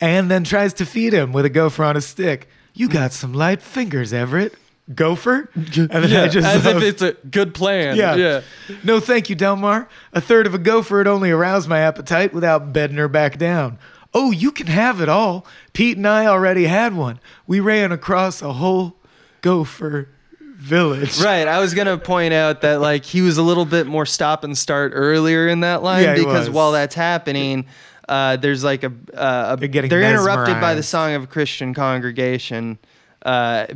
and 0.00 0.30
then 0.30 0.44
tries 0.44 0.74
to 0.74 0.84
feed 0.84 1.12
him 1.12 1.32
with 1.32 1.44
a 1.44 1.50
gopher 1.50 1.84
on 1.84 1.96
a 1.96 2.00
stick. 2.00 2.48
You 2.74 2.88
got 2.88 3.12
some 3.12 3.32
light 3.32 3.62
fingers, 3.62 4.12
Everett. 4.12 4.54
Gopher? 4.94 5.50
And 5.54 5.88
then 5.88 6.08
Yeah, 6.10 6.22
I 6.24 6.28
just 6.28 6.46
as 6.46 6.64
love- 6.64 6.76
if 6.76 6.82
it's 6.82 7.02
a 7.02 7.12
good 7.28 7.54
plan. 7.54 7.96
yeah. 7.96 8.14
Yeah. 8.14 8.40
No, 8.84 9.00
thank 9.00 9.28
you, 9.28 9.34
Delmar. 9.36 9.88
A 10.12 10.20
third 10.20 10.46
of 10.46 10.54
a 10.54 10.58
gopher 10.58 10.98
would 10.98 11.06
only 11.08 11.30
arouse 11.30 11.66
my 11.66 11.80
appetite 11.80 12.32
without 12.32 12.72
bedding 12.72 12.96
her 12.96 13.08
back 13.08 13.36
down. 13.38 13.78
"Oh, 14.14 14.30
you 14.30 14.50
can 14.52 14.68
have 14.68 15.00
it 15.00 15.08
all. 15.08 15.44
Pete 15.72 15.96
and 15.96 16.06
I 16.06 16.26
already 16.26 16.64
had 16.66 16.94
one. 16.94 17.18
We 17.46 17.60
ran 17.60 17.90
across 17.92 18.40
a 18.42 18.52
whole 18.54 18.96
gopher 19.42 20.08
village." 20.40 21.20
Right. 21.20 21.46
I 21.48 21.58
was 21.58 21.74
gonna 21.74 21.98
point 21.98 22.32
out 22.32 22.60
that 22.62 22.80
like 22.80 23.04
he 23.04 23.22
was 23.22 23.38
a 23.38 23.42
little 23.42 23.64
bit 23.64 23.86
more 23.86 24.06
stop 24.06 24.44
and 24.44 24.56
start 24.56 24.92
earlier 24.94 25.48
in 25.48 25.60
that 25.60 25.82
line 25.82 26.04
Yeah, 26.04 26.14
because 26.14 26.48
was. 26.48 26.50
while 26.50 26.72
that's 26.72 26.94
happening, 26.94 27.66
uh, 28.08 28.36
there's 28.36 28.62
like 28.64 28.84
a, 28.84 28.92
uh, 29.14 29.54
a 29.54 29.56
They're 29.56 29.68
getting 29.68 29.90
interrupted 29.92 30.60
by 30.60 30.74
the 30.74 30.82
song 30.82 31.14
of 31.14 31.24
a 31.24 31.26
Christian 31.26 31.74
congregation 31.74 32.78
uh, 33.24 33.66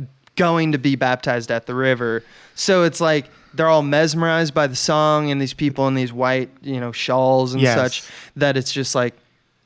going 0.45 0.71
to 0.71 0.77
be 0.77 0.95
baptized 0.95 1.51
at 1.51 1.65
the 1.65 1.75
river. 1.75 2.23
So 2.55 2.83
it's 2.83 2.99
like 3.01 3.25
they're 3.53 3.67
all 3.69 3.83
mesmerized 3.83 4.53
by 4.53 4.67
the 4.67 4.75
song 4.75 5.29
and 5.31 5.41
these 5.41 5.53
people 5.53 5.87
in 5.87 5.93
these 5.95 6.13
white 6.13 6.49
you 6.61 6.79
know 6.79 6.91
shawls 6.91 7.53
and 7.53 7.61
Yes. 7.61 7.75
such 7.75 8.11
that 8.37 8.55
it's 8.57 8.71
just 8.71 8.95
like 8.95 9.13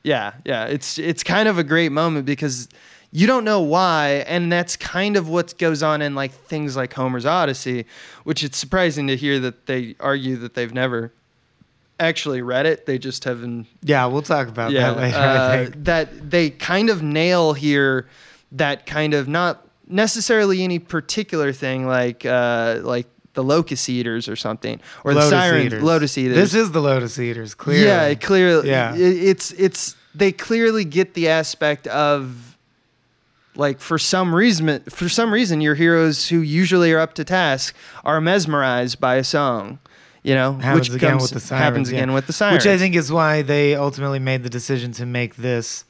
yeah 0.02 0.32
yeah 0.44 0.64
it's 0.74 0.98
it's 0.98 1.22
kind 1.22 1.48
of 1.48 1.58
a 1.58 1.64
great 1.64 1.92
moment 1.92 2.26
because 2.26 2.68
you 3.12 3.26
don't 3.26 3.44
know 3.44 3.60
why 3.60 4.24
and 4.26 4.50
that's 4.52 4.76
kind 4.76 5.16
of 5.16 5.28
what 5.28 5.56
goes 5.58 5.82
on 5.82 6.02
in 6.02 6.14
like 6.14 6.32
things 6.32 6.76
like 6.76 6.92
homer's 6.92 7.24
odyssey 7.26 7.86
which 8.24 8.42
it's 8.44 8.58
surprising 8.58 9.06
to 9.06 9.16
hear 9.16 9.38
that 9.38 9.66
they 9.66 9.94
argue 10.00 10.36
that 10.36 10.54
they've 10.54 10.74
never 10.74 11.12
actually 11.98 12.42
read 12.42 12.66
it 12.66 12.86
they 12.86 12.98
just 12.98 13.24
haven't 13.24 13.66
Yeah, 13.82 14.06
we'll 14.06 14.22
talk 14.22 14.48
about 14.48 14.72
yeah 14.72 14.90
that 14.92 14.96
later. 15.00 15.16
uh, 15.18 15.70
that 15.84 16.30
they 16.30 16.50
kind 16.50 16.90
of 16.90 17.02
nail 17.02 17.52
here 17.54 18.06
that 18.52 18.84
kind 18.86 19.14
of 19.14 19.28
not 19.28 19.65
necessarily 19.88 20.62
any 20.64 20.78
particular 20.78 21.52
thing 21.52 21.86
like 21.86 22.24
uh 22.26 22.80
like 22.82 23.06
the 23.34 23.44
locust 23.44 23.88
eaters 23.88 24.28
or 24.28 24.36
something 24.36 24.80
or 25.04 25.12
the 25.14 25.28
siren 25.28 25.66
Eaters. 25.66 25.82
lotus 25.82 26.16
eaters 26.18 26.36
This 26.36 26.54
is 26.54 26.70
the 26.72 26.80
Lotus 26.80 27.18
Eaters, 27.18 27.54
clearly. 27.54 27.84
yeah, 27.84 28.04
it 28.06 28.20
clearly. 28.20 28.68
Yeah. 28.68 28.94
Yeah, 28.94 29.06
it's 29.06 29.52
it's 29.52 29.94
they 30.14 30.32
clearly 30.32 30.84
get 30.86 31.12
the 31.14 31.28
aspect 31.28 31.86
of 31.88 32.56
like 33.54 33.78
for 33.80 33.98
some 33.98 34.34
reason 34.34 34.80
for 34.88 35.08
some 35.08 35.32
reason 35.32 35.60
your 35.60 35.74
heroes 35.74 36.28
who 36.28 36.40
usually 36.40 36.92
are 36.92 36.98
up 36.98 37.14
to 37.14 37.24
task 37.24 37.74
are 38.04 38.20
mesmerized 38.20 38.98
by 39.00 39.16
a 39.16 39.24
song, 39.24 39.78
you 40.22 40.34
know, 40.34 40.54
happens 40.54 40.88
which 40.90 40.96
again 40.96 41.10
comes 41.12 41.22
with 41.24 41.32
the 41.32 41.40
sirens. 41.40 41.62
happens 41.64 41.90
yeah. 41.92 41.98
again 41.98 42.12
with 42.14 42.26
the 42.26 42.32
sirens. 42.32 42.64
Which 42.64 42.72
I 42.72 42.78
think 42.78 42.94
is 42.96 43.12
why 43.12 43.42
they 43.42 43.74
ultimately 43.74 44.18
made 44.18 44.42
the 44.42 44.50
decision 44.50 44.92
to 44.92 45.06
make 45.06 45.36
this 45.36 45.84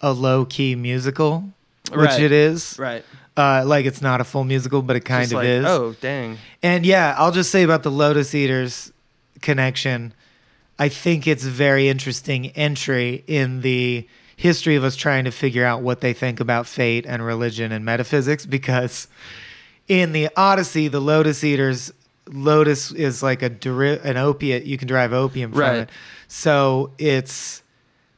a 0.00 0.12
low 0.12 0.44
key 0.44 0.74
musical, 0.76 1.44
which 1.90 2.10
Right. 2.10 2.22
it 2.22 2.32
is. 2.32 2.76
right, 2.78 3.04
Uh, 3.36 3.64
like 3.66 3.84
it's 3.84 4.00
not 4.00 4.20
a 4.20 4.24
full 4.24 4.44
musical, 4.44 4.80
but 4.80 4.94
it 4.94 5.00
kind 5.04 5.22
Just 5.24 5.32
of 5.32 5.38
like, 5.38 5.46
is. 5.48 5.64
Oh 5.66 5.94
dang, 6.00 6.38
And 6.62 6.86
yeah, 6.86 7.14
I'll 7.18 7.32
just 7.32 7.50
say 7.50 7.62
about 7.64 7.82
the 7.82 7.90
Lotus 7.90 8.32
Eaters 8.34 8.92
connection. 9.40 10.14
I 10.78 10.88
think 10.88 11.26
it's 11.26 11.44
a 11.44 11.50
very 11.50 11.88
interesting 11.88 12.48
entry 12.52 13.24
in 13.26 13.60
the 13.62 14.06
history 14.36 14.76
of 14.76 14.84
us 14.84 14.94
trying 14.96 15.24
to 15.24 15.30
figure 15.30 15.64
out 15.64 15.82
what 15.82 16.00
they 16.00 16.12
think 16.12 16.38
about 16.40 16.66
fate 16.66 17.06
and 17.06 17.24
religion 17.24 17.72
and 17.72 17.84
metaphysics 17.84 18.46
because 18.46 19.06
in 19.88 20.12
the 20.12 20.28
Odyssey, 20.36 20.88
the 20.88 21.00
Lotus 21.00 21.42
Eaters, 21.44 21.92
Lotus 22.28 22.90
is 22.92 23.22
like 23.22 23.42
a 23.42 23.48
deri- 23.48 24.00
an 24.02 24.16
opiate. 24.16 24.64
You 24.64 24.78
can 24.78 24.88
derive 24.88 25.12
opium 25.12 25.50
from 25.52 25.60
Right. 25.60 25.76
it. 25.76 25.90
So 26.28 26.92
it's 26.98 27.62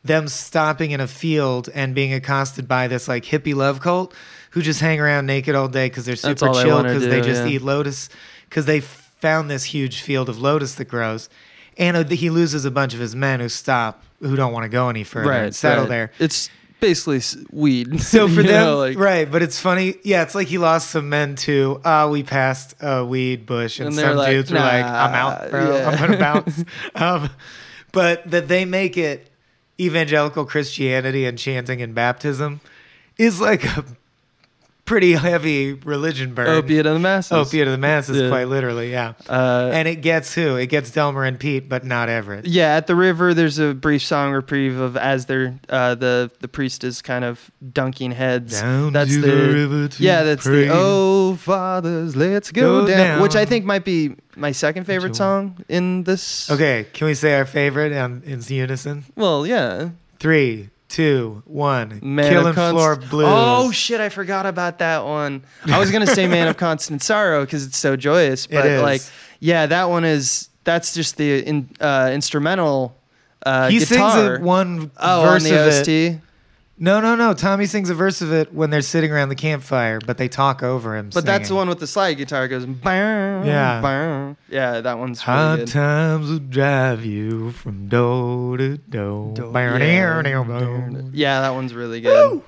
them 0.05 0.29
stopping 0.29 0.93
in 0.93 1.01
a 1.01 1.09
field 1.09 1.69
and 1.75 1.95
being 1.95 2.13
accosted 2.13 2.69
by 2.69 2.87
this 2.87 3.09
like 3.09 3.25
hippie 3.25 3.55
love 3.55 3.81
cult 3.81 4.15
who 4.57 4.63
just 4.63 4.81
hang 4.81 4.99
around 4.99 5.27
naked 5.27 5.55
all 5.55 5.69
day 5.69 5.87
because 5.87 6.07
they're 6.07 6.17
super 6.17 6.51
chill 6.55 6.83
because 6.83 7.07
they 7.07 7.21
do, 7.21 7.29
just 7.29 7.43
yeah. 7.43 7.57
eat 7.57 7.61
lotus 7.61 8.09
because 8.49 8.65
they 8.65 8.81
found 8.81 9.51
this 9.51 9.65
huge 9.65 10.01
field 10.01 10.31
of 10.31 10.39
lotus 10.39 10.77
that 10.77 10.87
grows. 10.87 11.29
And 11.77 11.95
uh, 11.95 12.05
he 12.05 12.31
loses 12.31 12.65
a 12.65 12.71
bunch 12.71 12.95
of 12.95 13.01
his 13.01 13.15
men 13.15 13.41
who 13.41 13.51
stop, 13.51 14.03
who 14.19 14.35
don't 14.35 14.55
want 14.55 14.65
to 14.65 14.71
go 14.71 14.89
any 14.89 15.05
further 15.05 15.29
right, 15.29 15.43
and 15.43 15.55
settle 15.55 15.85
right. 15.85 15.91
there. 15.91 16.13
It's 16.19 16.49
basically 16.81 17.21
weed. 17.51 18.01
So 18.01 18.29
for 18.35 18.43
them, 18.43 18.47
know, 18.47 18.79
like- 18.79 18.99
right? 18.99 19.31
But 19.31 19.43
it's 19.43 19.61
funny. 19.61 19.97
Yeah, 20.05 20.23
it's 20.23 20.35
like 20.35 20.49
he 20.49 20.57
lost 20.57 20.89
some 20.89 21.11
men 21.11 21.35
too. 21.37 21.79
Uh, 21.85 22.09
we 22.11 22.23
passed 22.23 22.77
a 22.81 23.05
weed 23.05 23.45
bush, 23.45 23.79
and, 23.79 23.89
And 23.89 23.97
some 23.97 24.17
like, 24.17 24.31
dudes 24.31 24.51
were 24.51 24.59
like, 24.59 24.87
"I'm 24.87 25.13
out, 25.13 25.51
bro. 25.51 25.77
yeah." 25.77 25.91
I'm 25.91 25.99
gonna 25.99 26.17
bounce." 26.17 26.65
um, 26.95 27.29
but 27.93 28.31
that 28.31 28.49
they 28.49 28.65
make 28.65 28.97
it 28.97 29.29
evangelical 29.79 30.47
Christianity 30.47 31.27
and 31.27 31.37
chanting 31.37 31.83
and 31.83 31.95
baptism 31.95 32.63
is 33.19 33.39
like 33.39 33.63
a 33.65 33.85
pretty 34.87 35.13
heavy 35.13 35.75
religion 35.75 36.33
burn. 36.33 36.47
opiate 36.49 36.87
of 36.87 36.95
the 36.95 37.01
masses. 37.01 37.33
Opiate 37.33 37.67
of 37.67 37.73
the 37.73 37.79
masses, 37.79 38.17
Yeah. 38.17 38.29
quite 38.29 38.49
literally. 38.49 38.91
Yeah. 38.91 39.13
Uh, 39.29 39.71
and 39.75 39.87
it 39.87 39.97
gets 39.97 40.33
who? 40.33 40.57
It 40.57 40.69
gets 40.69 40.91
Delmar 40.91 41.25
and 41.25 41.39
Pete, 41.39 41.69
but 41.69 41.85
not 41.85 42.09
Everett. 42.09 42.47
Yeah, 42.47 42.77
at 42.77 42.87
the 42.87 42.95
river, 42.95 43.35
there's 43.35 43.59
a 43.59 43.75
brief 43.75 44.03
song 44.03 44.33
reprieve 44.33 44.79
of 44.79 44.97
as 44.97 45.27
they're 45.27 45.59
uh, 45.69 45.95
the 45.97 46.31
the 46.41 46.49
priest 46.49 46.85
is 46.85 47.03
kind 47.03 47.25
of 47.25 47.51
dunking 47.73 48.13
heads. 48.13 48.61
Down 48.61 48.93
that's 48.93 49.11
to 49.11 49.21
the, 49.21 49.27
the 49.27 49.53
river 49.53 49.89
to 49.89 50.03
yeah, 50.03 50.23
that's 50.23 50.45
pray. 50.45 50.67
the 50.69 50.71
oh 50.73 51.35
fathers, 51.37 52.17
let's 52.17 52.51
go, 52.53 52.83
Go 52.83 52.87
down, 52.87 53.21
which 53.21 53.37
I 53.37 53.45
think 53.45 53.65
might 53.65 53.85
be 53.85 54.15
my 54.37 54.53
second 54.53 54.85
favorite 54.85 55.17
song 55.17 55.57
in 55.69 56.05
this. 56.05 56.51
Okay, 56.51 56.87
can 56.93 57.09
we 57.09 57.15
say 57.15 57.35
our 57.35 57.45
favorite 57.45 57.93
um, 57.93 58.23
in 58.25 58.41
unison? 58.47 59.05
Well, 59.17 59.47
yeah, 59.47 59.91
Three, 60.19 60.71
two, 60.89 61.43
one. 61.47 61.99
Man 62.03 62.31
Killing 62.31 62.47
of 62.49 62.55
Const- 62.55 62.75
Floor 62.75 62.97
Blues. 62.97 63.27
Oh 63.29 63.71
shit, 63.71 64.01
I 64.01 64.09
forgot 64.09 64.47
about 64.47 64.79
that 64.79 65.05
one. 65.05 65.43
I 65.67 65.79
was 65.79 65.91
gonna 65.91 66.07
say 66.07 66.27
Man 66.27 66.49
of 66.49 66.57
Constant 66.57 67.03
Sorrow 67.03 67.45
because 67.45 67.67
it's 67.67 67.77
so 67.77 67.97
joyous, 67.97 68.47
but 68.47 68.83
like, 68.83 69.03
yeah, 69.41 69.67
that 69.67 69.85
one 69.85 70.05
is 70.05 70.49
that's 70.65 70.95
just 70.95 71.17
the 71.17 71.41
in, 71.47 71.69
uh, 71.81 72.11
instrumental. 72.13 72.97
Uh, 73.45 73.69
he 73.69 73.79
guitar. 73.79 74.11
sings 74.17 74.31
it 74.39 74.41
one 74.43 74.91
Oh, 74.97 75.23
verse 75.23 75.45
on 75.45 75.51
the 75.51 75.61
of 75.61 75.67
OST. 75.69 75.89
it. 75.89 76.21
No, 76.79 77.01
no, 77.01 77.15
no. 77.15 77.33
Tommy 77.33 77.65
sings 77.65 77.89
a 77.89 77.95
verse 77.95 78.21
of 78.21 78.33
it 78.35 78.53
when 78.53 78.69
they're 78.69 78.83
sitting 78.83 79.11
around 79.11 79.31
the 79.31 79.35
campfire, 79.35 79.99
but 80.05 80.19
they 80.19 80.29
talk 80.29 80.63
over 80.63 80.95
him. 80.95 81.11
But 81.15 81.25
that's 81.25 81.45
the 81.45 81.47
singing. 81.47 81.57
one 81.59 81.69
with 81.71 81.79
the 81.81 81.87
slide 81.87 82.15
guitar. 82.15 82.45
It 82.45 82.49
goes, 82.49 82.67
"Bang, 82.67 83.47
Yeah. 83.47 83.81
bang." 83.81 84.37
yeah, 84.51 84.83
that 84.83 84.99
one's 84.99 85.27
really 85.27 85.39
Hard 85.39 85.59
good. 85.61 85.69
times 85.69 86.29
will 86.31 86.39
drive 86.39 87.03
you 87.05 87.53
from 87.53 87.89
door 87.89 88.59
to 88.59 88.77
door. 88.77 89.33
Do- 89.35 89.51
yeah. 91.13 91.41
that 91.41 91.55
one's 91.55 91.73
really 91.75 92.01
good. 92.03 92.43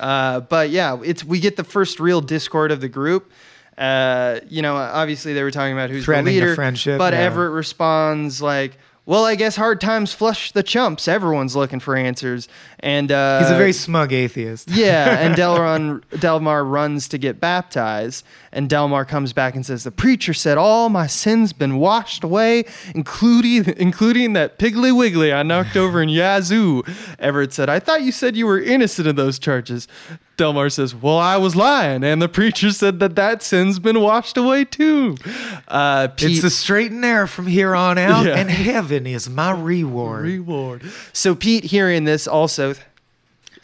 Uh, 0.00 0.40
but 0.40 0.70
yeah, 0.70 0.96
it's 1.04 1.22
we 1.22 1.38
get 1.40 1.56
the 1.56 1.64
first 1.64 2.00
real 2.00 2.22
discord 2.22 2.72
of 2.72 2.80
the 2.80 2.88
group. 2.88 3.30
Uh, 3.76 4.40
you 4.48 4.62
know, 4.62 4.76
obviously 4.76 5.34
they 5.34 5.42
were 5.42 5.50
talking 5.50 5.72
about 5.74 5.90
who's 5.90 6.04
Threatening 6.04 6.34
the 6.34 6.40
the 6.40 6.46
leader, 6.46 6.54
friendship, 6.54 6.96
but 6.96 7.12
yeah. 7.12 7.20
Everett 7.20 7.52
responds 7.52 8.40
like, 8.40 8.78
"Well, 9.06 9.24
I 9.24 9.34
guess 9.34 9.56
hard 9.56 9.80
times 9.80 10.12
flush 10.12 10.52
the 10.52 10.62
chumps. 10.62 11.06
Everyone's 11.08 11.54
looking 11.56 11.80
for 11.80 11.96
answers." 11.96 12.48
And 12.80 13.10
uh, 13.12 13.40
He's 13.40 13.50
a 13.50 13.56
very 13.56 13.72
smug 13.72 14.12
atheist. 14.12 14.70
yeah, 14.70 15.18
and 15.20 15.34
Delron, 15.38 16.02
Delmar 16.20 16.64
runs 16.64 17.08
to 17.08 17.18
get 17.18 17.40
baptized, 17.40 18.24
and 18.54 18.68
Delmar 18.70 19.04
comes 19.04 19.32
back 19.32 19.54
and 19.54 19.66
says, 19.66 19.84
"The 19.84 19.90
preacher 19.90 20.32
said 20.32 20.56
all 20.56 20.88
my 20.88 21.06
sins 21.06 21.52
been 21.52 21.76
washed 21.76 22.24
away, 22.24 22.64
including 22.94 23.74
including 23.76 24.32
that 24.34 24.58
Piggly 24.58 24.96
Wiggly 24.96 25.32
I 25.32 25.42
knocked 25.42 25.76
over 25.76 26.00
in 26.00 26.08
Yazoo." 26.08 26.82
Everett 27.18 27.52
said, 27.52 27.68
"I 27.68 27.78
thought 27.80 28.02
you 28.02 28.12
said 28.12 28.36
you 28.36 28.46
were 28.46 28.60
innocent 28.60 29.06
of 29.08 29.16
those 29.16 29.38
charges." 29.38 29.86
Delmar 30.36 30.68
says, 30.68 30.94
"Well, 30.96 31.18
I 31.18 31.36
was 31.36 31.54
lying, 31.54 32.02
and 32.02 32.20
the 32.20 32.28
preacher 32.28 32.72
said 32.72 32.98
that 33.00 33.14
that 33.14 33.40
sin's 33.42 33.78
been 33.78 34.00
washed 34.00 34.36
away 34.36 34.64
too." 34.64 35.16
Uh, 35.68 36.08
Pete, 36.08 36.30
It's 36.32 36.42
the 36.42 36.50
straight 36.50 36.90
and 36.90 37.00
narrow 37.00 37.26
from 37.26 37.46
here 37.46 37.74
on 37.74 37.98
out, 37.98 38.26
Yeah. 38.26 38.36
and 38.36 38.50
heaven 38.50 39.06
is 39.06 39.28
my 39.30 39.52
reward. 39.52 40.24
reward. 40.24 40.82
So 41.12 41.34
Pete, 41.34 41.64
hearing 41.64 42.04
this, 42.04 42.26
also 42.26 42.74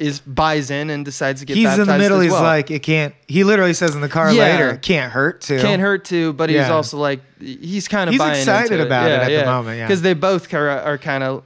is 0.00 0.18
buys 0.20 0.70
in 0.70 0.88
and 0.90 1.04
decides 1.04 1.40
to 1.40 1.46
get 1.46 1.56
He's 1.56 1.78
in 1.78 1.86
the 1.86 1.98
middle. 1.98 2.20
He's 2.20 2.32
well. 2.32 2.42
like, 2.42 2.70
it 2.70 2.82
can't. 2.82 3.14
He 3.28 3.44
literally 3.44 3.74
says 3.74 3.94
in 3.94 4.00
the 4.00 4.08
car 4.08 4.32
Yeah. 4.32 4.42
later, 4.42 4.70
it 4.70 4.82
can't 4.82 5.12
hurt 5.12 5.42
to. 5.42 5.60
can't 5.60 5.82
hurt 5.82 6.06
to, 6.06 6.32
but 6.32 6.48
he's 6.48 6.56
Yeah. 6.56 6.70
also 6.72 6.96
like 6.96 7.20
he's 7.38 7.86
kind 7.86 8.08
of 8.08 8.12
He's 8.14 8.18
buying 8.18 8.38
excited 8.38 8.72
into 8.72 8.86
about 8.86 9.10
it 9.10 9.20
at 9.20 9.40
the 9.40 9.44
moment, 9.50 9.78
yeah. 9.78 9.86
because 9.86 10.02
they 10.02 10.14
both 10.14 10.52
of 10.52 10.54
are 10.54 10.98
kind 10.98 11.22
of 11.22 11.42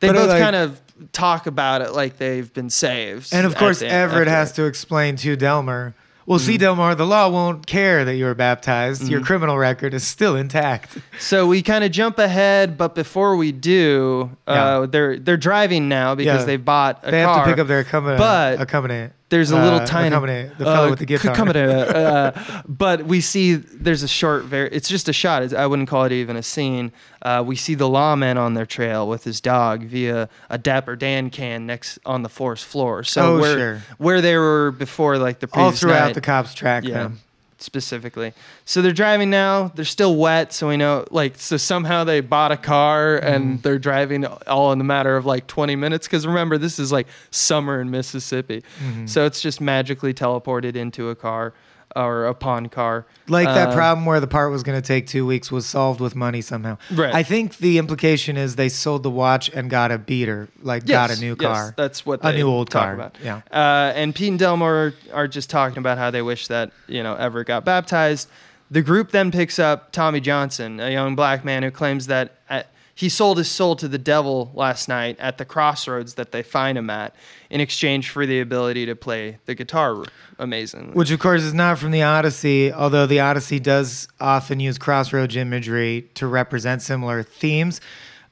they 0.00 0.08
But, 0.08 0.16
both 0.16 0.28
like- 0.28 0.42
kind 0.42 0.56
of 0.56 0.80
talk 1.12 1.46
about 1.46 1.80
it 1.82 1.92
like 1.92 2.18
they've 2.18 2.52
been 2.52 2.70
saved. 2.70 3.30
And 3.32 3.46
of 3.46 3.56
course, 3.56 3.82
Everett 3.82 4.28
has 4.28 4.52
to 4.52 4.64
explain 4.64 5.16
to 5.16 5.34
Delmar. 5.34 5.94
Well, 6.26 6.38
see, 6.38 6.52
Mm-hmm. 6.54 6.60
Delmar, 6.60 6.94
the 6.94 7.06
law 7.06 7.28
won't 7.28 7.66
care 7.66 8.04
that 8.04 8.14
you 8.16 8.24
were 8.26 8.34
baptized. 8.34 9.08
Your 9.08 9.20
criminal 9.20 9.58
record 9.58 9.92
is 9.94 10.06
still 10.06 10.36
intact. 10.36 10.98
So 11.18 11.46
we 11.46 11.62
kind 11.62 11.82
of 11.84 11.90
jump 11.90 12.18
ahead, 12.18 12.76
but 12.78 12.94
before 12.94 13.36
we 13.36 13.50
do, 13.52 14.30
uh, 14.46 14.86
they're 14.86 15.18
they're 15.18 15.36
driving 15.36 15.88
now 15.88 16.14
because 16.14 16.40
Yeah. 16.42 16.46
they 16.46 16.56
bought 16.58 17.00
a 17.02 17.10
they 17.10 17.22
car. 17.24 17.34
have 17.38 17.44
to 17.46 17.50
pick 17.52 17.58
up 17.60 17.66
their 17.66 17.80
accompany. 17.80 18.18
but 18.18 18.60
accompany. 18.60 19.10
There's 19.32 19.50
a 19.50 19.56
little 19.56 19.78
uh, 19.80 19.86
tiny 19.86 20.10
the 20.14 20.52
fellow 20.58 20.88
uh, 20.88 20.90
with 20.90 20.98
the 20.98 21.06
guitar. 21.06 21.32
accompany, 21.32 21.60
uh, 21.72 22.32
but 22.68 23.06
we 23.06 23.22
see 23.22 23.54
there's 23.54 24.02
a 24.02 24.08
short. 24.08 24.44
Very, 24.44 24.68
it's 24.68 24.90
just 24.90 25.08
a 25.08 25.12
shot. 25.14 25.42
It's, 25.42 25.54
I 25.54 25.64
wouldn't 25.64 25.88
call 25.88 26.04
it 26.04 26.12
even 26.12 26.36
a 26.36 26.42
scene. 26.42 26.92
Uh, 27.22 27.42
we 27.46 27.56
see 27.56 27.74
the 27.74 27.88
lawman 27.88 28.36
on 28.36 28.52
their 28.52 28.66
trail 28.66 29.08
with 29.08 29.24
his 29.24 29.40
dog 29.40 29.84
via 29.84 30.28
a 30.50 30.58
Dapper 30.58 30.96
Dan 30.96 31.30
can 31.30 31.64
next 31.64 31.98
on 32.04 32.22
the 32.22 32.28
forest 32.28 32.66
floor. 32.66 33.04
So 33.04 33.36
Oh, 33.36 33.40
where 33.40 33.56
sure. 33.56 33.82
where 33.96 34.20
they 34.20 34.36
were 34.36 34.70
before, 34.70 35.16
like 35.16 35.38
the 35.38 35.48
All 35.54 35.70
throughout 35.72 36.06
night. 36.08 36.14
the 36.14 36.20
cops 36.20 36.52
track 36.52 36.84
Yeah. 36.84 36.94
them. 36.94 37.20
Specifically. 37.62 38.32
So 38.64 38.82
they're 38.82 38.92
driving 38.92 39.30
now. 39.30 39.68
They're 39.68 39.84
still 39.84 40.16
wet, 40.16 40.52
so 40.52 40.68
we 40.68 40.76
know 40.76 41.06
like 41.10 41.38
so 41.38 41.56
somehow 41.56 42.04
they 42.04 42.20
bought 42.20 42.52
a 42.52 42.56
car 42.56 43.18
mm-hmm. 43.18 43.26
and 43.26 43.62
they're 43.62 43.78
driving 43.78 44.24
all 44.24 44.72
in 44.72 44.78
the 44.78 44.84
matter 44.84 45.16
of 45.16 45.26
like 45.26 45.46
20 45.46 45.76
minutes 45.76 46.08
cuz 46.08 46.26
remember 46.26 46.58
this 46.58 46.78
is 46.78 46.92
like 46.92 47.06
summer 47.30 47.80
in 47.80 47.90
Mississippi. 47.90 48.62
Mm-hmm. 48.84 49.06
So 49.06 49.26
it's 49.26 49.40
just 49.40 49.60
magically 49.60 50.14
teleported 50.14 50.76
into 50.76 51.08
a 51.08 51.14
car 51.14 51.54
or 51.96 52.26
a 52.26 52.34
pawn 52.34 52.68
car. 52.68 53.06
Like 53.28 53.46
that 53.46 53.68
Uh, 53.70 53.74
problem 53.74 54.06
where 54.06 54.20
the 54.20 54.26
part 54.26 54.50
was 54.50 54.62
going 54.62 54.80
to 54.80 54.86
take 54.86 55.06
two 55.06 55.26
weeks 55.26 55.50
was 55.52 55.66
solved 55.66 56.00
with 56.00 56.14
money 56.14 56.40
somehow. 56.40 56.78
Right. 56.90 57.14
I 57.14 57.22
think 57.22 57.58
the 57.58 57.78
implication 57.78 58.36
is 58.36 58.56
they 58.56 58.68
sold 58.68 59.02
the 59.02 59.10
watch 59.10 59.50
and 59.54 59.68
got 59.70 59.90
a 59.92 59.98
beater, 59.98 60.48
like 60.62 60.86
got 60.86 61.10
a 61.10 61.12
Yes, 61.14 61.20
new 61.20 61.36
yes, 61.40 61.52
car. 61.52 61.74
that's 61.76 62.04
what 62.06 62.20
A 62.22 62.30
they 62.32 62.38
new 62.38 62.48
old 62.48 62.70
car, 62.70 62.94
About. 62.94 63.16
yeah. 63.22 63.42
Uh, 63.50 63.92
and 63.94 64.14
Pete 64.14 64.28
and 64.30 64.38
Delmar 64.38 64.94
are 65.12 65.28
just 65.28 65.50
talking 65.50 65.78
about 65.78 65.98
how 65.98 66.10
they 66.10 66.22
wish 66.22 66.46
that 66.48 66.70
you 66.88 67.02
know 67.02 67.14
Everett 67.14 67.46
got 67.46 67.64
baptized. 67.64 68.28
The 68.70 68.80
group 68.82 69.10
then 69.10 69.30
picks 69.30 69.58
up 69.58 69.92
Tommy 69.92 70.20
Johnson, 70.20 70.80
a 70.80 70.90
young 70.90 71.14
black 71.14 71.44
man 71.44 71.62
who 71.62 71.70
claims 71.70 72.06
that 72.06 72.36
at, 72.48 72.68
he 73.02 73.08
sold 73.08 73.36
his 73.36 73.50
soul 73.50 73.74
to 73.74 73.88
the 73.88 73.98
devil 73.98 74.52
last 74.54 74.88
night 74.88 75.16
at 75.18 75.36
the 75.36 75.44
crossroads 75.44 76.14
that 76.14 76.30
they 76.30 76.40
find 76.42 76.78
him 76.78 76.88
at, 76.88 77.12
in 77.50 77.60
exchange 77.60 78.08
for 78.10 78.24
the 78.26 78.38
ability 78.40 78.86
to 78.86 78.94
play 78.94 79.38
the 79.46 79.54
guitar 79.56 80.04
amazingly. 80.38 80.92
Which, 80.94 81.10
of 81.10 81.18
course, 81.18 81.42
is 81.42 81.52
not 81.52 81.78
from 81.78 81.90
the 81.90 82.02
Odyssey, 82.04 82.72
although 82.72 83.06
the 83.06 83.18
Odyssey 83.18 83.58
does 83.58 84.06
often 84.20 84.60
use 84.60 84.78
crossroads 84.78 85.34
imagery 85.34 86.08
to 86.14 86.28
represent 86.28 86.80
similar 86.80 87.24
themes. 87.24 87.80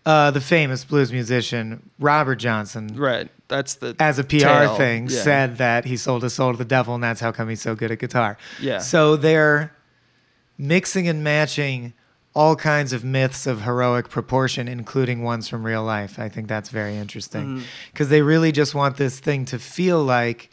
Uh, 0.07 0.31
the 0.31 0.41
famous 0.41 0.85
blues 0.85 1.11
musician 1.13 1.91
Robert 1.99 2.37
Johnson, 2.37 2.87
right. 2.97 3.29
That's 3.49 3.75
the 3.75 3.95
as 3.99 4.19
a 4.21 4.25
PR 4.25 4.39
tale. 4.39 4.77
thing, 4.77 5.09
Yeah. 5.11 5.23
said 5.23 5.59
that 5.59 5.85
he 5.85 5.97
sold 5.97 6.23
his 6.23 6.33
soul 6.33 6.53
to 6.53 6.57
the 6.59 6.65
devil, 6.65 6.95
and 6.95 7.03
that's 7.03 7.21
how 7.21 7.33
come 7.33 7.49
he's 7.49 7.61
so 7.61 7.75
good 7.75 7.91
at 7.91 7.99
guitar. 7.99 8.39
Yeah. 8.61 8.79
So 8.79 9.17
they're 9.17 9.73
mixing 10.57 11.09
and 11.09 11.23
matching 11.25 11.93
all 12.35 12.55
kinds 12.55 12.93
of 12.93 13.03
myths 13.03 13.47
of 13.47 13.63
heroic 13.63 14.09
proportion, 14.09 14.69
including 14.69 15.23
ones 15.23 15.49
from 15.49 15.65
real 15.67 15.83
life. 15.83 16.19
I 16.19 16.29
think 16.29 16.47
that's 16.49 16.69
very 16.71 16.97
interesting 16.97 17.45
Mm-hmm. 17.59 17.65
because 17.93 18.09
they 18.09 18.23
really 18.23 18.53
just 18.53 18.75
want 18.75 18.97
this 18.97 19.19
thing 19.19 19.45
to 19.47 19.59
feel 19.59 20.03
like 20.05 20.49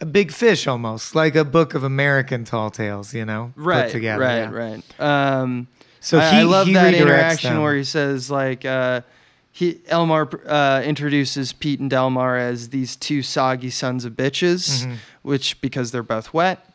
a 0.00 0.06
big 0.06 0.32
fish 0.32 0.66
almost, 0.66 1.14
like 1.14 1.34
a 1.34 1.44
book 1.44 1.74
of 1.74 1.84
American 1.84 2.44
tall 2.44 2.70
tales, 2.70 3.14
you 3.14 3.24
know, 3.24 3.52
right, 3.56 3.84
put 3.86 3.92
together. 3.92 4.20
right, 4.22 4.38
yeah. 4.38 4.50
right. 4.50 5.00
Um, 5.00 5.66
So 6.00 6.18
I, 6.18 6.30
he, 6.30 6.36
I 6.38 6.42
love 6.42 6.66
he 6.66 6.74
that 6.74 6.94
interaction 6.94 7.54
them. 7.54 7.62
where 7.62 7.74
he 7.76 7.84
says 7.84 8.30
like 8.30 8.64
uh, 8.64 9.00
he 9.52 9.74
Elmar 9.90 10.40
uh, 10.46 10.82
introduces 10.84 11.52
Pete 11.52 11.80
and 11.80 11.88
Delmar 11.88 12.36
as 12.36 12.68
these 12.70 12.96
two 12.96 13.22
soggy 13.22 13.70
sons 13.70 14.04
of 14.04 14.12
bitches, 14.14 14.84
Mm-hmm. 14.84 14.94
which 15.22 15.60
because 15.60 15.90
they're 15.92 16.02
both 16.02 16.34
wet. 16.34 16.68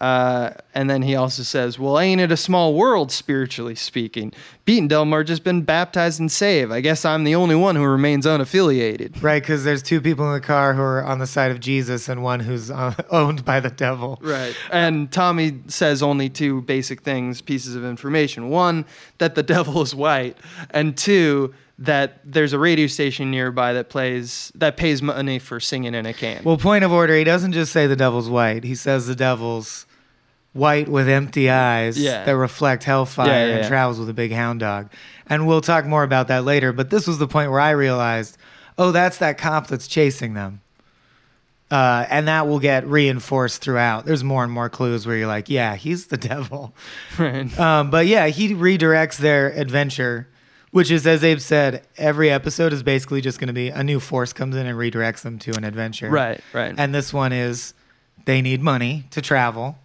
Uh, 0.00 0.50
and 0.74 0.90
then 0.90 1.02
he 1.02 1.14
also 1.14 1.42
says, 1.42 1.78
"Well, 1.78 1.98
ain't 1.98 2.20
it 2.20 2.30
a 2.30 2.36
small 2.36 2.74
world, 2.74 3.10
spiritually 3.10 3.74
speaking? 3.74 4.32
Pete 4.66 4.80
and 4.80 4.90
Delmar 4.90 5.24
just 5.24 5.42
been 5.42 5.62
baptized 5.62 6.20
and 6.20 6.30
saved. 6.30 6.70
I 6.70 6.80
guess 6.80 7.04
I'm 7.04 7.24
the 7.24 7.34
only 7.34 7.54
one 7.54 7.76
who 7.76 7.84
remains 7.84 8.26
unaffiliated." 8.26 9.22
Right, 9.22 9.42
because 9.42 9.64
there's 9.64 9.82
two 9.82 10.00
people 10.00 10.26
in 10.26 10.34
the 10.34 10.46
car 10.46 10.74
who 10.74 10.82
are 10.82 11.02
on 11.04 11.18
the 11.18 11.26
side 11.26 11.50
of 11.50 11.60
Jesus 11.60 12.08
and 12.08 12.22
one 12.22 12.40
who's 12.40 12.70
uh, 12.70 12.94
owned 13.10 13.44
by 13.44 13.60
the 13.60 13.70
devil. 13.70 14.18
Right. 14.22 14.54
And 14.70 15.10
Tommy 15.10 15.60
says 15.68 16.02
only 16.02 16.28
two 16.28 16.60
basic 16.62 17.00
things, 17.00 17.40
pieces 17.40 17.74
of 17.74 17.84
information. 17.84 18.50
One, 18.50 18.84
that 19.18 19.34
the 19.34 19.42
devil 19.56 19.80
is 19.80 19.94
white, 19.94 20.36
and 20.70 20.96
two, 20.96 21.54
that 21.78 22.20
there's 22.24 22.52
a 22.54 22.58
radio 22.58 22.86
station 22.86 23.30
nearby 23.30 23.74
that 23.74 23.88
plays 23.90 24.50
that 24.54 24.76
pays 24.76 25.02
money 25.02 25.38
for 25.38 25.60
singing 25.60 25.94
in 25.94 26.06
a 26.06 26.12
can. 26.14 26.42
Well, 26.44 26.56
point 26.56 26.84
of 26.84 26.92
order, 26.92 27.14
he 27.16 27.24
doesn't 27.24 27.52
just 27.52 27.72
say 27.72 27.86
the 27.86 27.96
devil's 27.96 28.30
white. 28.30 28.64
He 28.64 28.74
says 28.74 29.06
the 29.06 29.14
devil's 29.14 29.84
white 30.54 30.88
with 30.88 31.06
empty 31.06 31.50
eyes 31.50 31.98
Yeah. 31.98 32.24
that 32.24 32.34
reflect 32.36 32.84
hellfire 32.84 33.26
Yeah, 33.26 33.46
yeah, 33.46 33.54
and 33.56 33.68
travels 33.68 33.98
with 33.98 34.08
a 34.08 34.14
big 34.14 34.32
hound 34.32 34.60
dog. 34.60 34.88
And 35.26 35.46
we'll 35.46 35.60
talk 35.60 35.84
more 35.84 36.02
about 36.02 36.28
that 36.28 36.44
later. 36.44 36.72
But 36.72 36.88
this 36.88 37.06
was 37.06 37.18
the 37.18 37.28
point 37.28 37.50
where 37.50 37.60
I 37.60 37.72
realized, 37.72 38.38
oh, 38.78 38.90
that's 38.90 39.18
that 39.18 39.36
cop 39.36 39.66
that's 39.66 39.86
chasing 39.86 40.32
them. 40.32 40.62
Uh, 41.70 42.06
and 42.08 42.28
that 42.28 42.46
will 42.46 42.60
get 42.60 42.86
reinforced 42.86 43.60
throughout. 43.60 44.06
There's 44.06 44.22
more 44.24 44.44
and 44.44 44.52
more 44.52 44.68
clues 44.70 45.04
where 45.06 45.16
you're 45.16 45.26
like, 45.26 45.50
yeah, 45.50 45.74
he's 45.74 46.06
the 46.06 46.16
devil. 46.32 46.74
right. 47.18 47.58
Um, 47.58 47.90
but 47.90 48.06
yeah, 48.06 48.28
he 48.28 48.54
redirects 48.54 49.18
their 49.18 49.48
adventure, 49.48 50.28
which 50.76 50.90
is, 50.90 51.06
as 51.06 51.24
Abe 51.24 51.40
said, 51.40 51.86
every 51.96 52.30
episode 52.30 52.70
is 52.70 52.82
basically 52.82 53.22
just 53.22 53.40
going 53.40 53.46
to 53.48 53.54
be 53.54 53.70
a 53.70 53.82
new 53.82 53.98
force 53.98 54.34
comes 54.34 54.54
in 54.54 54.66
and 54.66 54.78
redirects 54.78 55.22
them 55.22 55.38
to 55.38 55.52
an 55.56 55.64
adventure. 55.64 56.10
Right, 56.10 56.38
right. 56.52 56.74
And 56.76 56.94
this 56.94 57.14
one 57.14 57.32
is 57.32 57.72
they 58.26 58.42
need 58.42 58.60
money 58.60 59.04
to 59.12 59.22
travel. 59.22 59.78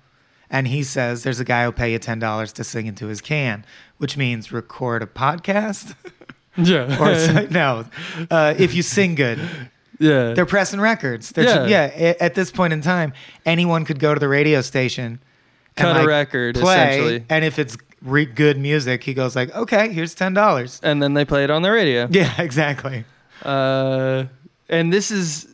And 0.50 0.68
he 0.68 0.84
says 0.84 1.24
there's 1.24 1.40
a 1.40 1.46
guy 1.46 1.64
who'll 1.64 1.72
pay 1.72 1.94
you 1.94 1.98
$10 1.98 2.52
to 2.52 2.64
sing 2.66 2.88
into 2.88 3.08
his 3.08 3.22
can, 3.22 3.64
which 4.00 4.18
means 4.18 4.52
record 4.52 5.02
a 5.02 5.06
podcast. 5.06 5.96
yeah. 6.58 7.00
or 7.00 7.48
no, 7.48 7.86
uh, 8.30 8.56
if 8.58 8.74
you 8.74 8.82
sing 8.82 9.16
good. 9.16 9.40
yeah. 9.98 10.34
They're 10.34 10.46
pressing 10.46 10.82
records. 10.82 11.30
They're, 11.32 11.70
Yeah. 11.70 11.94
yeah. 11.98 12.14
At 12.20 12.36
this 12.36 12.52
point 12.52 12.74
in 12.74 12.82
time, 12.82 13.14
anyone 13.46 13.86
could 13.86 14.00
go 14.00 14.14
to 14.14 14.20
the 14.20 14.28
radio 14.28 14.60
station, 14.60 15.22
and, 15.78 15.86
Cut 15.86 16.04
a 16.04 16.06
record, 16.06 16.56
play, 16.56 16.90
essentially. 16.90 17.26
and 17.30 17.46
if 17.46 17.58
it's 17.58 17.78
re- 18.02 18.26
good 18.26 18.58
music, 18.58 19.04
he 19.04 19.14
goes 19.14 19.36
like, 19.36 19.54
"Okay, 19.56 19.92
here's 19.94 20.14
ten 20.16 20.34
dollars." 20.34 20.80
and 20.84 21.02
then 21.02 21.14
they 21.14 21.26
play 21.26 21.44
it 21.44 21.50
on 21.50 21.62
the 21.62 21.72
radio. 21.72 22.08
Yeah, 22.12 22.42
exactly. 22.42 23.06
Uh, 23.44 24.26
and 24.70 24.92
this 24.94 25.12
is, 25.12 25.48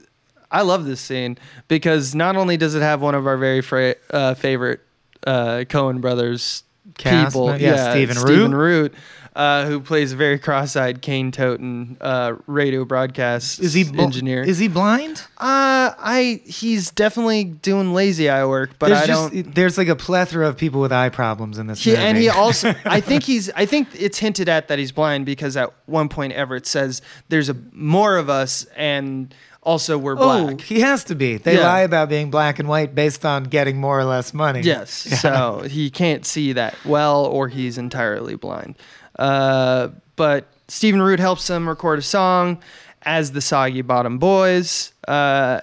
I 0.51 0.61
love 0.61 0.85
this 0.85 0.99
scene 1.01 1.37
because 1.67 2.13
not 2.13 2.35
only 2.35 2.57
does 2.57 2.75
it 2.75 2.81
have 2.81 3.01
one 3.01 3.15
of 3.15 3.25
our 3.25 3.37
very 3.37 3.61
fra- 3.61 3.95
uh, 4.11 4.33
favorite 4.33 4.81
uh, 5.25 5.63
Coen 5.69 6.01
brothers 6.01 6.63
Cast 6.97 7.33
people, 7.33 7.47
mem- 7.47 7.59
yeah, 7.59 7.91
Stephen 7.91 8.15
Stephen 8.15 8.55
Root. 8.55 8.93
Root, 8.93 8.93
uh, 9.35 9.65
who 9.65 9.79
plays 9.79 10.13
a 10.13 10.15
very 10.15 10.39
cross-eyed 10.39 11.01
Kane 11.01 11.31
Toten 11.31 11.95
uh, 12.01 12.35
radio 12.47 12.85
broadcast 12.85 13.59
Is 13.59 13.73
he 13.73 13.83
bl- 13.83 14.01
engineer. 14.01 14.41
Is 14.41 14.57
he 14.57 14.67
blind? 14.67 15.19
uh, 15.37 15.93
I 15.99 16.41
he's 16.45 16.89
definitely 16.91 17.43
doing 17.43 17.93
lazy 17.93 18.29
eye 18.29 18.45
work, 18.45 18.71
but 18.79 18.87
there's 18.89 19.01
I 19.01 19.05
just 19.05 19.33
don't. 19.33 19.53
there's 19.55 19.77
like 19.77 19.89
a 19.89 19.95
plethora 19.95 20.47
of 20.47 20.57
people 20.57 20.81
with 20.81 20.91
eye 20.91 21.09
problems 21.09 21.57
in 21.59 21.67
this 21.67 21.83
He, 21.83 21.91
movie. 21.91 22.01
and 22.01 22.17
he 22.17 22.29
also, 22.29 22.73
I 22.85 22.99
think 23.01 23.23
he's, 23.23 23.49
I 23.51 23.65
think 23.67 23.89
it's 23.93 24.17
hinted 24.17 24.49
at 24.49 24.69
that 24.69 24.79
he's 24.79 24.91
blind 24.91 25.25
because 25.27 25.55
at 25.55 25.71
one 25.85 26.09
point 26.09 26.33
Everett 26.33 26.65
says 26.65 27.01
there's 27.29 27.49
a 27.49 27.55
more 27.73 28.17
of 28.17 28.29
us 28.29 28.65
and 28.75 29.35
also 29.67 29.97
we're 29.97 30.13
oh, 30.13 30.45
black. 30.47 30.61
he 30.61 30.79
has 30.79 31.03
to 31.03 31.13
be. 31.15 31.37
They 31.37 31.55
Yeah. 31.57 31.67
lie 31.67 31.81
about 31.81 32.07
being 32.09 32.31
black 32.31 32.57
and 32.57 32.69
white 32.69 32.95
based 32.95 33.25
on 33.25 33.43
getting 33.43 33.77
more 33.79 33.99
or 33.99 34.05
less 34.05 34.33
money. 34.33 34.61
Yes, 34.61 34.89
so 35.21 35.63
he 35.69 35.89
can't 35.89 36.25
see 36.25 36.53
that 36.53 36.73
well, 36.85 37.25
or 37.25 37.49
he's 37.49 37.77
entirely 37.77 38.35
blind. 38.35 38.75
Uh, 39.19 39.89
but 40.15 40.47
Stephen 40.69 41.01
Root 41.01 41.19
helps 41.19 41.49
him 41.49 41.67
record 41.67 41.99
a 41.99 42.01
song 42.01 42.59
as 43.03 43.33
the 43.33 43.41
Soggy 43.41 43.81
Bottom 43.81 44.17
Boys. 44.17 44.93
Uh, 45.07 45.61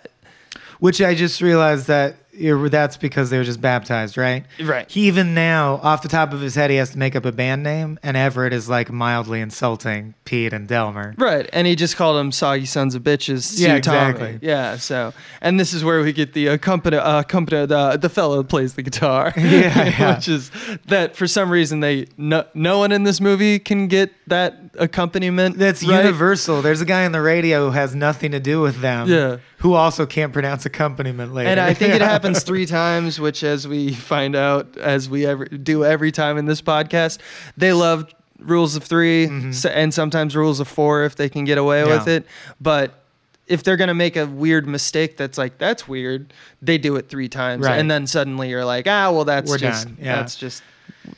Which 0.80 1.00
I 1.00 1.14
just 1.14 1.40
realized 1.40 1.86
that 1.86 2.16
that's 2.38 2.96
because 2.96 3.30
they 3.30 3.38
were 3.38 3.44
just 3.44 3.60
baptized, 3.60 4.16
right? 4.16 4.44
Right. 4.62 4.90
He 4.90 5.06
even 5.08 5.34
now, 5.34 5.74
off 5.82 6.02
the 6.02 6.08
top 6.08 6.32
of 6.32 6.40
his 6.40 6.54
head, 6.54 6.70
he 6.70 6.76
has 6.76 6.90
to 6.90 6.98
make 6.98 7.14
up 7.16 7.24
a 7.24 7.32
band 7.32 7.62
name, 7.62 7.98
and 8.02 8.16
Everett 8.16 8.52
is 8.52 8.68
like 8.68 8.90
mildly 8.90 9.40
insulting 9.40 10.14
Pete 10.24 10.52
and 10.52 10.66
Delmar. 10.66 11.14
right, 11.18 11.48
and 11.52 11.66
he 11.66 11.76
just 11.76 11.96
called 11.96 12.16
them 12.16 12.32
Soggy 12.32 12.66
Sons 12.66 12.94
of 12.94 13.02
Bitches. 13.02 13.58
Yeah, 13.58 13.78
Tommy. 13.80 14.10
exactly. 14.10 14.38
Yeah, 14.42 14.76
so 14.76 15.12
and 15.40 15.58
this 15.60 15.72
is 15.72 15.84
where 15.84 16.02
we 16.02 16.12
get 16.12 16.32
the 16.32 16.48
accompany, 16.48 16.96
uh, 16.96 17.20
accompany 17.20 17.66
the 17.66 17.96
the 17.96 18.08
fellow 18.08 18.38
that 18.38 18.48
plays 18.48 18.74
the 18.74 18.82
guitar. 18.82 19.32
Yeah, 19.44 19.84
yeah. 19.98 20.14
which 20.16 20.26
is 20.28 20.50
that 20.86 21.14
for 21.16 21.26
some 21.26 21.50
reason 21.50 21.80
they 21.80 22.06
no, 22.16 22.44
no 22.54 22.78
one 22.78 22.92
in 22.92 23.04
this 23.04 23.20
movie 23.20 23.58
can 23.58 23.88
get 23.88 24.10
that 24.26 24.63
accompaniment. 24.78 25.58
That's 25.58 25.82
right? 25.86 26.04
universal. 26.04 26.62
There's 26.62 26.80
a 26.80 26.84
guy 26.84 27.04
on 27.04 27.12
the 27.12 27.20
radio 27.20 27.66
who 27.66 27.70
has 27.72 27.94
nothing 27.94 28.32
to 28.32 28.40
do 28.40 28.60
with 28.60 28.80
them. 28.80 29.08
Yeah. 29.08 29.36
Who 29.58 29.74
also 29.74 30.06
can't 30.06 30.32
pronounce 30.32 30.66
accompaniment 30.66 31.32
later. 31.34 31.50
And 31.50 31.60
I 31.60 31.74
think 31.74 31.94
it 31.94 32.00
happens 32.12 32.42
three 32.42 32.66
times, 32.66 33.18
which, 33.20 33.42
as 33.42 33.66
we 33.66 33.92
find 33.94 34.36
out, 34.36 34.76
as 34.76 35.08
we 35.08 35.26
ever 35.26 35.46
do 35.46 35.84
every 35.84 36.12
time 36.12 36.36
in 36.38 36.46
this 36.46 36.60
podcast, 36.62 37.18
they 37.56 37.72
love 37.72 38.12
rules 38.38 38.76
of 38.76 38.82
3 38.84 39.48
s- 39.48 39.64
and 39.64 39.94
sometimes 39.94 40.36
rules 40.36 40.60
of 40.60 40.68
four 40.68 41.04
if 41.04 41.16
they 41.16 41.28
can 41.28 41.44
get 41.44 41.56
away 41.56 41.84
with 41.84 42.00
Mm-hmm. 42.00 42.08
It. 42.10 42.26
But 42.60 43.00
if 43.46 43.62
they're 43.62 43.76
gonna 43.76 43.94
make 43.94 44.16
a 44.16 44.26
weird 44.26 44.66
mistake 44.66 45.16
that's 45.16 45.36
like 45.38 45.56
that's 45.58 45.86
weird, 45.86 46.32
they 46.62 46.76
do 46.78 46.96
it 46.96 47.08
three 47.08 47.28
times, 47.28 47.64
Right. 47.66 47.78
and 47.78 47.90
then 47.90 48.06
suddenly 48.06 48.48
you're 48.50 48.64
like, 48.64 48.86
ah, 48.88 49.10
well, 49.12 49.24
that's 49.24 49.50
We're 49.50 49.58
just 49.58 49.86
done. 49.86 49.98
Yeah. 50.00 50.16
that's 50.16 50.34
just 50.36 50.62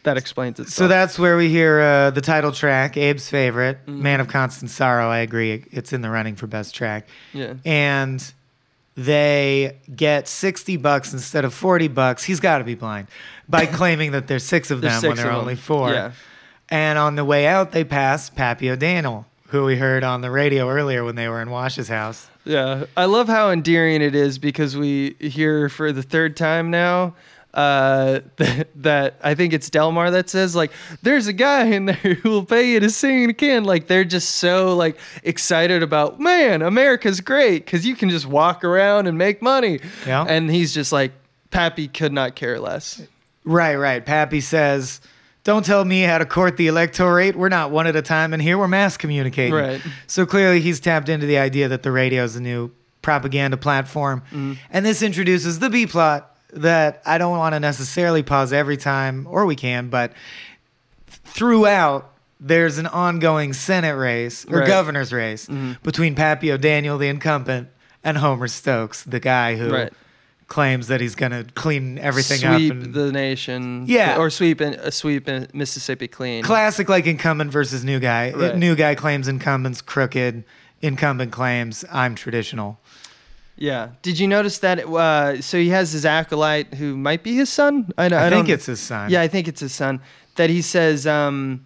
that 0.03 0.17
explains 0.17 0.59
itself. 0.61 0.75
So 0.75 0.89
that's 0.89 1.19
where 1.19 1.37
we 1.37 1.49
hear 1.49 1.81
uh, 1.81 2.11
the 2.11 2.21
title 2.21 2.53
track, 2.53 2.97
Abe's 2.97 3.29
favorite, 3.29 3.79
Mm-hmm. 3.87 4.03
"Man 4.03 4.21
of 4.21 4.29
Constant 4.29 4.71
Sorrow." 4.71 5.09
I 5.09 5.19
agree, 5.19 5.65
it's 5.71 5.93
in 5.93 6.01
the 6.03 6.11
running 6.11 6.37
for 6.37 6.47
best 6.47 6.75
track. 6.75 7.07
yeah. 7.33 7.55
And 7.65 8.33
they 8.97 9.77
get 9.95 10.27
sixty 10.29 10.77
bucks 10.77 11.13
instead 11.13 11.45
of 11.45 11.53
forty 11.53 11.89
bucks. 11.89 12.25
He's 12.25 12.41
got 12.41 12.59
to 12.59 12.65
be 12.65 12.75
blind 12.75 13.09
by 13.49 13.67
claiming 13.81 14.13
that 14.13 14.27
there's 14.27 14.45
six 14.45 14.71
of 14.71 14.81
them 14.81 14.91
There's 14.91 15.03
when 15.03 15.13
six 15.17 15.23
there 15.23 15.31
are 15.33 15.39
only 15.39 15.57
four. 15.57 15.93
Yeah. 15.93 16.13
And 16.69 16.99
on 16.99 17.15
the 17.15 17.25
way 17.25 17.47
out, 17.47 17.73
they 17.73 17.85
pass 17.85 18.29
Pappy 18.29 18.71
O'Daniel, 18.71 19.27
who 19.49 19.65
we 19.65 19.77
heard 19.77 20.03
on 20.03 20.21
the 20.23 20.31
radio 20.31 20.69
earlier 20.69 21.05
when 21.05 21.15
they 21.15 21.29
were 21.29 21.41
in 21.41 21.51
Wash's 21.51 21.89
house. 21.89 22.29
Yeah, 22.45 22.85
I 22.97 23.05
love 23.05 23.29
how 23.29 23.51
endearing 23.51 24.03
it 24.03 24.15
is 24.15 24.39
because 24.39 24.77
we 24.77 25.15
hear 25.21 25.69
for 25.69 25.93
the 25.93 26.03
third 26.03 26.37
time 26.37 26.71
now 26.71 27.15
uh, 27.57 28.21
that, 28.37 28.69
that 28.77 29.19
I 29.23 29.35
think 29.35 29.53
it's 29.53 29.69
Delmar 29.71 30.11
that 30.13 30.29
says 30.31 30.55
like, 30.55 30.71
"There's 31.03 31.27
a 31.27 31.33
guy 31.33 31.65
in 31.65 31.87
there 31.87 31.95
who 31.97 32.31
will 32.31 32.45
pay 32.45 32.71
you 32.71 32.81
to 32.81 32.91
sing 32.91 33.29
again." 33.29 33.65
Like 33.65 33.89
they're 33.89 34.05
just 34.05 34.37
so 34.37 34.77
like 34.77 34.99
excited 35.25 35.83
about, 35.83 36.21
man, 36.21 36.63
America's 36.63 37.21
great 37.21 37.65
because 37.65 37.85
you 37.85 37.97
can 37.97 38.11
just 38.11 38.27
walk 38.27 38.63
around 38.63 39.09
and 39.09 39.19
make 39.19 39.43
money. 39.43 39.81
Yeah. 40.07 40.25
And 40.29 40.51
he's 40.51 40.75
just 40.75 40.93
like, 40.93 41.13
Pappy 41.51 41.89
could 41.89 42.13
not 42.13 42.37
care 42.37 42.61
less. 42.61 43.03
Right, 43.45 43.77
right. 43.77 44.05
Pappy 44.05 44.43
says, 44.43 45.01
Don't 45.45 45.65
tell 45.65 45.85
me 45.85 46.03
how 46.03 46.19
to 46.19 46.27
court 46.27 46.59
the 46.59 46.67
electorate. 46.67 47.37
We're 47.37 47.49
not 47.49 47.71
one 47.71 47.87
at 47.87 47.97
a 47.97 48.03
time 48.03 48.35
and 48.35 48.43
here. 48.43 48.59
We're 48.59 48.69
mass 48.69 48.99
communicating. 48.99 49.55
Right. 49.55 49.81
So 50.07 50.27
clearly 50.27 50.61
he's 50.61 50.81
tapped 50.81 51.09
into 51.09 51.27
the 51.27 51.39
idea 51.39 51.69
that 51.69 51.83
the 51.83 51.93
radio 51.93 52.25
is 52.25 52.35
the 52.35 52.41
new 52.41 52.73
propaganda 53.01 53.57
platform. 53.57 54.21
Mm-hmm. 54.27 54.55
And 54.71 54.85
this 54.85 55.01
introduces 55.01 55.61
the 55.61 55.71
B 55.71 55.87
plot 55.87 56.36
that 56.57 57.03
I 57.07 57.19
don't 57.19 57.37
want 57.39 57.55
to 57.55 57.61
necessarily 57.61 58.23
pause 58.23 58.53
every 58.53 58.77
time, 58.77 59.27
or 59.31 59.47
we 59.47 59.57
can, 59.57 59.89
but 59.89 60.13
throughout, 61.07 62.11
there's 62.41 62.79
an 62.79 62.87
ongoing 62.87 63.53
Senate 63.53 63.97
race 63.97 64.45
or 64.47 64.59
Right. 64.59 64.63
Mm-hmm. 64.63 64.69
governor's 64.71 65.13
race 65.13 65.49
between 65.83 66.15
Pappy 66.15 66.53
O'Daniel, 66.53 66.99
the 66.99 67.09
incumbent, 67.09 67.69
and 68.05 68.19
Homer 68.19 68.49
Stokes, 68.49 69.03
the 69.03 69.21
guy 69.21 69.57
who 69.57 69.71
Right. 69.71 69.93
claims 70.49 70.87
that 70.89 71.01
he's 71.01 71.15
going 71.15 71.33
to 71.33 71.45
clean 71.55 71.99
everything 71.99 72.39
sweep 72.39 72.73
up. 72.73 72.79
sweep 72.83 72.93
the 72.93 73.11
nation. 73.11 73.85
Yeah. 73.89 74.17
Or 74.19 74.31
sweep 74.31 74.61
in, 74.61 74.75
uh, 74.77 74.91
sweep 74.91 75.29
in 75.29 75.49
Mississippi 75.53 76.09
clean. 76.09 76.43
classic 76.45 76.89
like 76.89 77.07
incumbent 77.07 77.51
versus 77.51 77.83
new 77.85 77.99
guy. 77.99 78.33
Right. 78.33 78.57
New 78.57 78.75
guy 78.77 78.95
claims 78.95 79.29
incumbent's 79.29 79.81
crooked. 79.81 80.45
Incumbent 80.83 81.33
claims 81.33 81.85
I'm 81.91 82.15
traditional. 82.15 82.79
Yeah. 83.57 83.91
Did 84.03 84.19
you 84.19 84.29
notice 84.29 84.59
that? 84.59 84.81
Uh, 84.87 85.41
so 85.41 85.59
he 85.59 85.69
has 85.71 85.93
his 85.93 86.05
acolyte 86.05 86.75
who 86.75 86.97
might 86.97 87.23
be 87.23 87.35
his 87.35 87.49
son. 87.49 87.91
I, 87.97 88.09
don't- 88.09 88.21
I, 88.21 88.27
I 88.27 88.31
think 88.31 88.49
it's 88.49 88.67
his 88.67 88.81
son. 88.81 89.11
Yeah, 89.11 89.23
I 89.23 89.29
think 89.29 89.49
it's 89.49 89.61
his 89.61 89.73
son. 89.75 90.01
That 90.37 90.51
he 90.51 90.61
says, 90.61 91.07
um, 91.07 91.65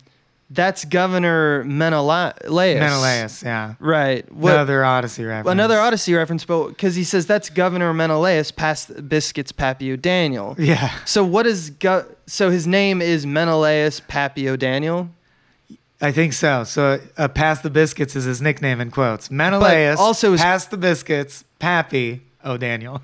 "That's 0.51 0.85
Governor 0.85 1.65
Menelaus." 1.65 2.35
Menelaus. 2.49 3.43
Yeah. 3.43 3.75
Right. 3.81 4.31
What, 4.33 4.53
Another 4.53 4.85
Odyssey 4.85 5.25
reference. 5.25 5.51
another 5.53 5.81
Odyssey 5.81 6.15
reference, 6.15 6.45
but 6.45 6.69
because 6.69 6.95
he 6.95 7.03
says 7.03 7.27
that's 7.27 7.51
Governor 7.51 7.93
Menelaus 7.93 8.53
past 8.53 8.95
the 8.95 9.03
Biscuits 9.03 9.51
Pappy 9.51 9.93
O'Daniel. 9.93 10.55
Yeah. 10.59 10.91
So 11.05 11.25
what 11.25 11.47
is 11.49 11.71
go- 11.71 12.07
so 12.27 12.51
his 12.51 12.67
name 12.69 13.03
is 13.03 13.27
Menelaus 13.27 14.01
Pappy 14.07 14.49
O'Daniel, 14.49 15.09
I 16.01 16.13
think 16.13 16.33
so. 16.33 16.63
So 16.63 17.01
uh, 17.19 17.27
Pass 17.27 17.61
the 17.63 17.71
Biscuits 17.71 18.15
is 18.15 18.25
his 18.25 18.41
nickname 18.41 18.81
in 18.81 18.93
quotes. 18.93 19.31
Menelaus. 19.33 19.99
also 19.99 20.31
his- 20.33 20.41
Pass 20.41 20.67
the 20.67 20.77
Biscuits. 20.77 21.45
Pappy 21.61 22.23
O'Daniel. 22.45 23.01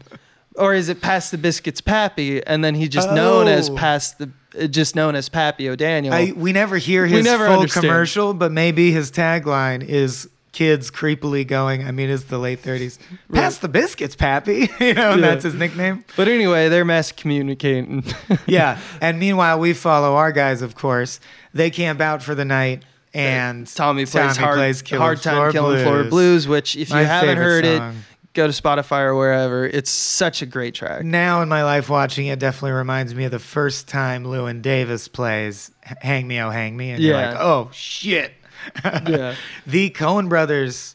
or 0.57 0.75
is 0.75 0.89
it 0.89 1.01
past 1.01 1.31
the 1.31 1.39
Biscuits 1.39 1.81
Pappy, 1.81 2.45
and 2.45 2.65
then 2.65 2.75
he 2.75 2.89
just 2.89 3.11
known 3.13 3.47
as 3.47 3.71
Oh. 3.71 3.77
past 3.77 4.19
the 4.19 4.31
uh, 4.59 4.67
just 4.67 4.97
known 4.97 5.15
as 5.15 5.29
Pappy 5.29 5.69
O'Daniel? 5.69 6.13
I, 6.15 6.33
we 6.35 6.53
never 6.53 6.79
hear 6.79 7.07
his 7.07 7.25
never 7.25 7.47
full 7.47 7.57
understand. 7.57 7.85
commercial, 7.85 8.35
but 8.35 8.51
maybe 8.51 8.91
his 8.91 9.11
tagline 9.13 9.87
is 9.87 10.29
kids 10.53 10.91
creepily 10.91 11.47
going. 11.47 11.87
I 11.87 11.91
mean, 11.91 12.09
it's 12.09 12.25
the 12.25 12.39
late 12.39 12.63
30s. 12.63 12.97
Pass 13.31 13.59
the 13.59 13.69
biscuits, 13.69 14.17
Pappy. 14.17 14.71
you 14.81 14.95
know, 14.95 15.11
and 15.13 15.21
Yeah. 15.21 15.29
that's 15.29 15.45
his 15.45 15.53
nickname. 15.55 16.03
but 16.17 16.29
anyway, 16.29 16.71
they're 16.71 16.87
mass 16.87 17.13
communicating. 17.13 18.03
yeah. 18.47 18.79
And 19.03 19.19
meanwhile, 19.19 19.59
we 19.61 19.75
follow 19.75 20.17
our 20.17 20.33
guys, 20.33 20.63
of 20.63 20.75
course. 20.75 21.21
They 21.53 21.69
camp 21.69 22.01
out 22.01 22.23
for 22.23 22.35
the 22.35 22.47
night, 22.47 22.83
and 23.13 23.67
Tommy 23.67 24.07
plays 24.07 24.39
hard, 24.39 24.57
plays 24.57 24.81
hard 24.91 25.21
time 25.21 25.53
killing 25.53 25.83
floor 25.83 26.05
blues, 26.05 26.49
which 26.49 26.75
if 26.77 26.89
My 26.89 27.03
you 27.03 27.07
haven't 27.07 27.29
favorite 27.37 27.45
heard 27.45 27.65
song. 27.79 27.91
it, 27.93 27.97
go 28.37 28.47
to 28.47 28.53
Spotify 28.53 29.01
or 29.01 29.17
wherever. 29.17 29.67
It's 29.67 29.91
such 29.91 30.43
a 30.43 30.47
great 30.47 30.75
track. 30.75 31.05
Now 31.05 31.43
in 31.43 31.49
my 31.49 31.65
life, 31.65 31.89
watching 31.91 32.27
it 32.29 32.39
definitely 32.39 32.73
reminds 32.73 33.15
me 33.15 33.25
of 33.25 33.31
the 33.33 33.39
first 33.41 33.89
time 33.89 34.25
Llewyn 34.25 34.63
Davis 34.63 35.09
plays 35.09 35.71
"Hang 35.83 36.29
Me, 36.29 36.39
Oh 36.41 36.51
Hang 36.51 36.77
Me," 36.77 36.91
and 36.91 37.03
you're 37.03 37.17
like, 37.17 37.37
"Oh 37.41 37.71
shit!" 37.73 38.33
Yeah. 38.85 39.35
the 39.67 39.91
Coen 39.91 40.29
brothers 40.29 40.95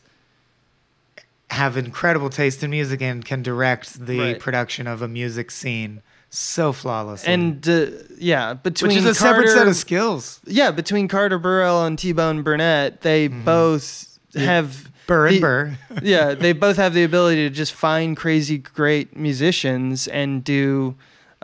have 1.49 1.75
incredible 1.77 2.30
taste 2.30 2.63
in 2.63 2.69
music 2.69 3.01
and 3.01 3.25
can 3.25 3.41
direct 3.43 4.06
the 4.06 4.19
Right. 4.19 4.39
production 4.39 4.88
of 4.88 5.01
a 5.01 5.08
music 5.08 5.51
scene 5.51 6.01
so 6.30 6.71
flawlessly. 6.71 7.34
And 7.34 7.67
uh, 7.67 7.88
yeah, 8.17 8.54
between 8.54 8.89
which 8.89 8.97
is 8.97 9.17
a 9.17 9.19
Carter, 9.19 9.47
separate 9.47 9.58
set 9.58 9.67
of 9.67 9.75
skills. 9.75 10.39
yeah, 10.45 10.71
between 10.71 11.10
Carter 11.10 11.38
Burwell 11.38 11.86
and 11.86 11.99
T 11.99 12.13
Bone 12.13 12.41
Burnett, 12.41 13.01
they 13.01 13.27
both 13.27 14.17
have 14.36 14.67
Mm-hmm. 14.67 14.88
Burr 15.12 15.28
and 15.28 15.36
the- 15.36 15.41
Burr. 15.41 15.78
yeah, 16.04 16.34
they 16.34 16.54
both 16.54 16.78
have 16.78 16.93
the 16.93 17.04
ability 17.04 17.47
to 17.47 17.54
just 17.54 17.74
find 17.74 18.15
crazy 18.17 18.58
great 18.58 19.15
musicians 19.15 20.08
and 20.08 20.43
do 20.43 20.95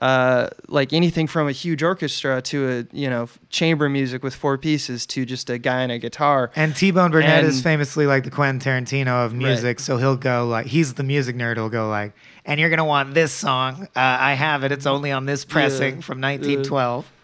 uh, 0.02 0.48
like 0.68 0.94
anything 0.94 1.26
from 1.26 1.48
a 1.48 1.52
huge 1.52 1.82
orchestra 1.82 2.40
to 2.40 2.70
a 2.92 2.96
you 2.96 3.10
know 3.10 3.28
chamber 3.50 3.90
music 3.90 4.22
with 4.24 4.36
four 4.36 4.56
pieces 4.56 5.08
to 5.08 5.26
just 5.26 5.50
a 5.50 5.58
guy 5.58 5.82
and 5.82 5.92
a 5.92 5.98
guitar. 5.98 6.52
And 6.56 6.76
T 6.76 6.92
Bone 6.92 7.10
Burnett 7.12 7.44
is 7.44 7.62
famously 7.64 8.06
like 8.06 8.24
the 8.24 8.30
Quentin 8.30 8.60
Tarantino 8.60 9.26
of 9.26 9.34
music, 9.34 9.80
so 9.80 9.98
he'll 9.98 10.16
go 10.16 10.46
like 10.48 10.68
he's 10.68 10.94
the 10.94 11.04
music 11.04 11.36
nerd. 11.36 11.56
He'll 11.56 11.70
go 11.70 11.90
like, 11.90 12.14
and 12.46 12.60
you're 12.60 12.70
gonna 12.70 12.86
want 12.86 13.16
this 13.16 13.32
song. 13.32 13.88
Uh, 13.96 14.00
I 14.20 14.34
have 14.34 14.64
it. 14.64 14.72
It's 14.72 14.86
only 14.86 15.12
on 15.12 15.26
this 15.26 15.46
pressing 15.46 15.96
Yeah. 15.96 16.02
from 16.02 16.22
1912. 16.22 17.06
And 17.06 17.17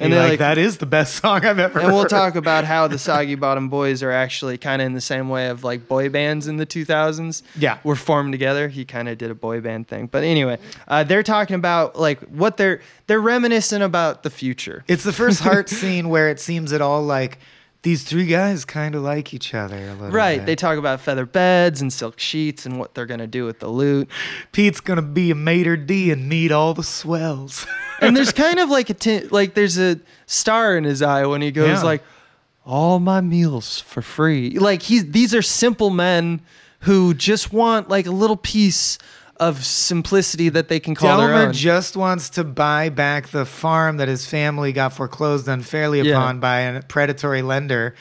And 0.00 0.12
they're 0.12 0.20
like, 0.20 0.30
like- 0.30 0.38
that 0.38 0.58
is 0.58 0.78
the 0.78 0.86
best 0.86 1.16
song 1.22 1.44
I've 1.44 1.58
ever. 1.58 1.80
And 1.80 1.92
we'll 1.92 2.04
talk 2.06 2.34
about 2.36 2.64
how 2.64 2.86
the 2.88 2.98
Soggy 2.98 3.34
Bottom 3.34 3.68
Boys 3.68 4.02
are 4.02 4.12
actually 4.12 4.56
kind 4.58 4.80
of 4.80 4.86
in 4.86 4.94
the 4.94 5.00
same 5.00 5.28
way 5.28 5.48
of 5.48 5.64
like 5.64 5.88
boy 5.88 6.08
bands 6.08 6.46
in 6.46 6.56
the 6.56 6.66
2000s. 6.66 7.42
Yeah. 7.56 7.78
Were 7.84 7.96
formed 7.96 8.32
together. 8.32 8.68
He 8.68 8.84
kind 8.84 9.08
of 9.08 9.18
did 9.18 9.30
a 9.30 9.34
boy 9.34 9.60
band 9.60 9.88
thing. 9.88 10.06
But 10.06 10.22
anyway, 10.24 10.58
uh, 10.86 11.04
they're 11.04 11.22
talking 11.22 11.56
about 11.56 11.98
like 11.98 12.20
what 12.28 12.56
they're 12.56 12.80
they're 13.08 13.20
reminiscent 13.20 13.82
about 13.82 14.22
the 14.22 14.30
future. 14.30 14.84
It's 14.88 15.02
the 15.04 15.12
first 15.12 15.40
heart 15.48 15.68
scene 15.68 16.08
where 16.08 16.30
it 16.30 16.38
seems 16.40 16.72
at 16.72 16.80
all 16.80 17.02
like 17.02 17.38
these 17.82 18.02
three 18.02 18.26
guys 18.26 18.64
kind 18.64 18.94
of 18.94 19.02
like 19.02 19.32
each 19.32 19.54
other 19.54 19.76
a 19.76 19.92
little 19.94 20.10
Right. 20.10 20.38
bit. 20.40 20.46
They 20.46 20.56
talk 20.56 20.78
about 20.78 21.00
feather 21.00 21.24
beds 21.24 21.80
and 21.80 21.92
silk 21.92 22.18
sheets 22.18 22.66
and 22.66 22.78
what 22.78 22.94
they're 22.94 23.06
going 23.06 23.20
to 23.20 23.26
do 23.28 23.44
with 23.44 23.60
the 23.60 23.68
loot. 23.68 24.08
Pete's 24.52 24.80
gonna 24.80 25.00
be 25.02 25.30
a 25.30 25.34
mater 25.36 25.76
d 25.76 26.10
and 26.10 26.28
meet 26.28 26.50
all 26.52 26.74
the 26.74 26.82
swells. 26.82 27.66
And 28.00 28.16
there's 28.16 28.30
kind 28.30 28.60
of 28.60 28.68
like 28.68 28.90
a 28.90 28.94
t- 28.94 29.26
like 29.26 29.54
there's 29.54 29.76
a 29.76 29.98
star 30.26 30.76
in 30.76 30.84
his 30.84 31.02
eye 31.02 31.26
when 31.26 31.42
he 31.42 31.50
goes 31.50 31.68
Yeah. 31.78 31.82
like 31.82 32.02
all 32.64 33.00
my 33.00 33.20
meals 33.20 33.80
for 33.80 34.02
free. 34.02 34.56
Like 34.56 34.82
he's 34.82 35.10
these 35.10 35.34
are 35.34 35.42
simple 35.42 35.90
men 35.90 36.40
who 36.80 37.12
just 37.12 37.52
want 37.52 37.88
like 37.88 38.06
a 38.06 38.12
little 38.12 38.36
piece 38.36 38.98
of 39.40 39.64
simplicity 39.64 40.48
that 40.48 40.68
they 40.68 40.80
can 40.80 40.94
call 40.94 41.18
their 41.18 41.28
Delmar 41.28 41.46
own. 41.48 41.52
just 41.52 41.96
wants 41.96 42.28
to 42.30 42.44
buy 42.44 42.88
back 42.88 43.28
the 43.28 43.44
farm 43.46 43.98
that 43.98 44.08
his 44.08 44.26
family 44.26 44.72
got 44.72 44.92
foreclosed 44.92 45.46
unfairly 45.48 46.00
Yeah. 46.00 46.14
upon 46.14 46.40
by 46.40 46.60
a 46.60 46.82
predatory 46.82 47.42
lender. 47.42 47.94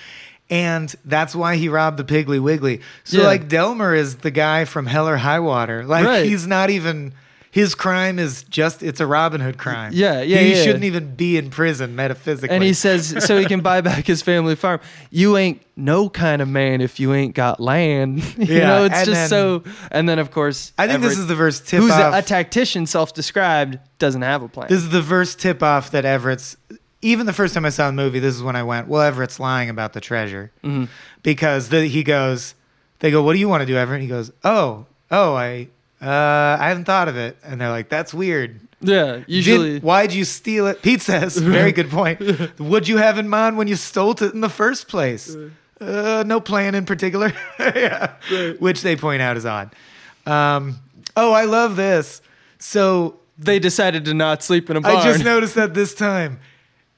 And 0.50 0.94
that's 1.06 1.36
why 1.36 1.58
he 1.58 1.68
robbed 1.70 1.98
the 1.98 2.04
Piggly 2.06 2.40
Wiggly. 2.40 2.82
So, 3.04 3.20
Yeah. 3.22 3.28
like, 3.28 3.48
Delmar 3.50 3.94
is 3.94 4.16
the 4.18 4.32
guy 4.32 4.64
from 4.66 4.86
Hell 4.86 5.08
or 5.08 5.18
High 5.18 5.40
Water. 5.40 5.84
Like, 5.86 6.06
Right. 6.06 6.26
he's 6.26 6.48
not 6.48 6.70
even. 6.70 7.12
His 7.58 7.74
crime 7.74 8.20
is 8.20 8.44
just, 8.44 8.84
it's 8.84 9.00
a 9.00 9.08
Robin 9.08 9.42
Hood 9.42 9.58
crime. 9.58 9.92
Yeah, 9.96 10.22
yeah, 10.22 10.38
He 10.38 10.54
yeah. 10.56 10.64
shouldn't 10.64 10.84
even 10.84 11.16
be 11.16 11.38
in 11.38 11.50
prison 11.50 11.96
metaphysically. 11.96 12.54
and 12.56 12.64
he 12.64 12.74
says 12.74 13.26
so 13.26 13.40
he 13.40 13.46
can 13.46 13.62
buy 13.62 13.82
back 13.82 14.06
his 14.06 14.22
family 14.22 14.56
farm. 14.56 14.80
You 15.10 15.38
ain't 15.38 15.62
no 15.76 16.08
kind 16.08 16.42
of 16.42 16.48
man 16.48 16.82
if 16.82 17.00
you 17.00 17.16
ain't 17.16 17.34
got 17.34 17.60
land. 17.60 18.24
you 18.38 18.58
Yeah, 18.58 18.68
know, 18.68 18.84
it's 18.86 18.96
and 18.96 19.06
just 19.08 19.20
then- 19.22 19.30
so. 19.30 19.64
And 19.92 20.08
then 20.08 20.20
of 20.20 20.30
course, 20.30 20.72
I 20.78 20.88
think 20.88 21.02
this 21.02 21.18
is 21.18 21.26
the 21.26 21.34
verse 21.36 21.60
tip 21.60 21.82
who's 21.82 21.90
off. 21.92 22.14
a, 22.14 22.20
a 22.20 22.22
tactician, 22.22 22.86
self-described, 22.86 23.80
doesn't 23.98 24.22
have 24.22 24.44
a 24.44 24.48
plan. 24.48 24.68
This 24.70 24.80
is 24.84 24.90
the 24.90 25.02
first 25.02 25.40
tip 25.40 25.64
off 25.64 25.90
that 25.92 26.06
Everett's. 26.06 26.58
Even 27.02 27.26
the 27.26 27.34
first 27.34 27.54
time 27.56 27.66
I 27.66 27.70
saw 27.70 27.88
the 27.88 27.94
movie, 27.94 28.20
this 28.20 28.36
is 28.36 28.44
when 28.44 28.56
I 28.56 28.64
went, 28.64 28.88
well, 28.88 29.02
Everett's 29.02 29.40
lying 29.40 29.70
about 29.70 29.94
the 29.94 30.02
treasure. 30.02 30.52
Mm-hmm. 30.64 30.86
Because 31.24 31.70
the, 31.70 31.86
he 31.88 32.04
goes, 32.04 32.54
they 33.00 33.12
go, 33.12 33.22
what 33.24 33.34
do 33.34 33.40
you 33.40 33.48
want 33.50 33.62
to 33.62 33.66
do, 33.68 33.78
Everett? 33.78 34.02
He 34.02 34.08
goes, 34.08 34.32
oh, 34.44 34.86
oh, 35.12 35.36
I, 35.36 35.68
uh, 36.02 36.58
I 36.60 36.70
haven't 36.70 36.86
thought 36.86 37.08
of 37.08 37.18
it. 37.18 37.38
And 37.44 37.60
they're 37.60 37.70
like, 37.70 37.90
that's 37.90 38.14
weird. 38.14 38.60
yeah, 38.82 39.18
Did- 39.18 39.26
usually. 39.28 39.80
why'd 39.80 40.14
you 40.14 40.26
steal 40.26 40.68
it? 40.68 40.82
Pete 40.82 41.02
says, 41.02 41.38
very 41.38 41.72
good 41.72 41.90
point. 41.90 42.20
What'd 42.60 42.88
you 42.88 42.98
have 42.98 43.18
in 43.18 43.28
mind 43.30 43.58
when 43.58 43.68
you 43.68 43.76
stole 43.76 44.12
it 44.12 44.22
in 44.34 44.42
the 44.42 44.50
first 44.50 44.88
place? 44.88 45.36
Uh, 45.80 46.24
no 46.26 46.40
plan 46.40 46.76
in 46.76 46.86
particular. 46.86 47.34
yeah. 47.60 48.14
Which 48.60 48.82
they 48.82 48.96
point 48.96 49.22
out 49.22 49.38
is 49.38 49.46
odd. 49.46 49.74
Um, 50.26 50.80
oh, 51.16 51.32
I 51.34 51.46
love 51.46 51.76
this. 51.76 52.22
So 52.60 53.20
they 53.38 53.60
decided 53.60 54.06
to 54.06 54.14
not 54.14 54.44
sleep 54.44 54.70
in 54.70 54.78
a 54.78 54.82
barn. 54.82 54.98
I 54.98 55.04
just 55.04 55.24
noticed 55.24 55.56
that 55.56 55.74
this 55.76 55.94
time, 55.94 56.40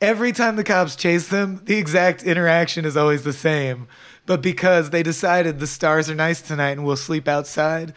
every 0.01 0.31
time 0.31 0.55
the 0.55 0.63
cops 0.63 0.95
chase 0.95 1.27
them, 1.27 1.61
the 1.65 1.75
exact 1.75 2.23
interaction 2.23 2.85
is 2.85 2.95
always 2.95 3.23
the 3.23 3.33
same. 3.33 3.87
But 4.25 4.41
because 4.41 4.91
they 4.91 5.03
decided 5.03 5.59
the 5.59 5.67
stars 5.67 6.09
are 6.09 6.15
nice 6.15 6.41
tonight 6.41 6.71
and 6.71 6.85
we'll 6.85 6.95
sleep 6.95 7.27
outside, 7.27 7.93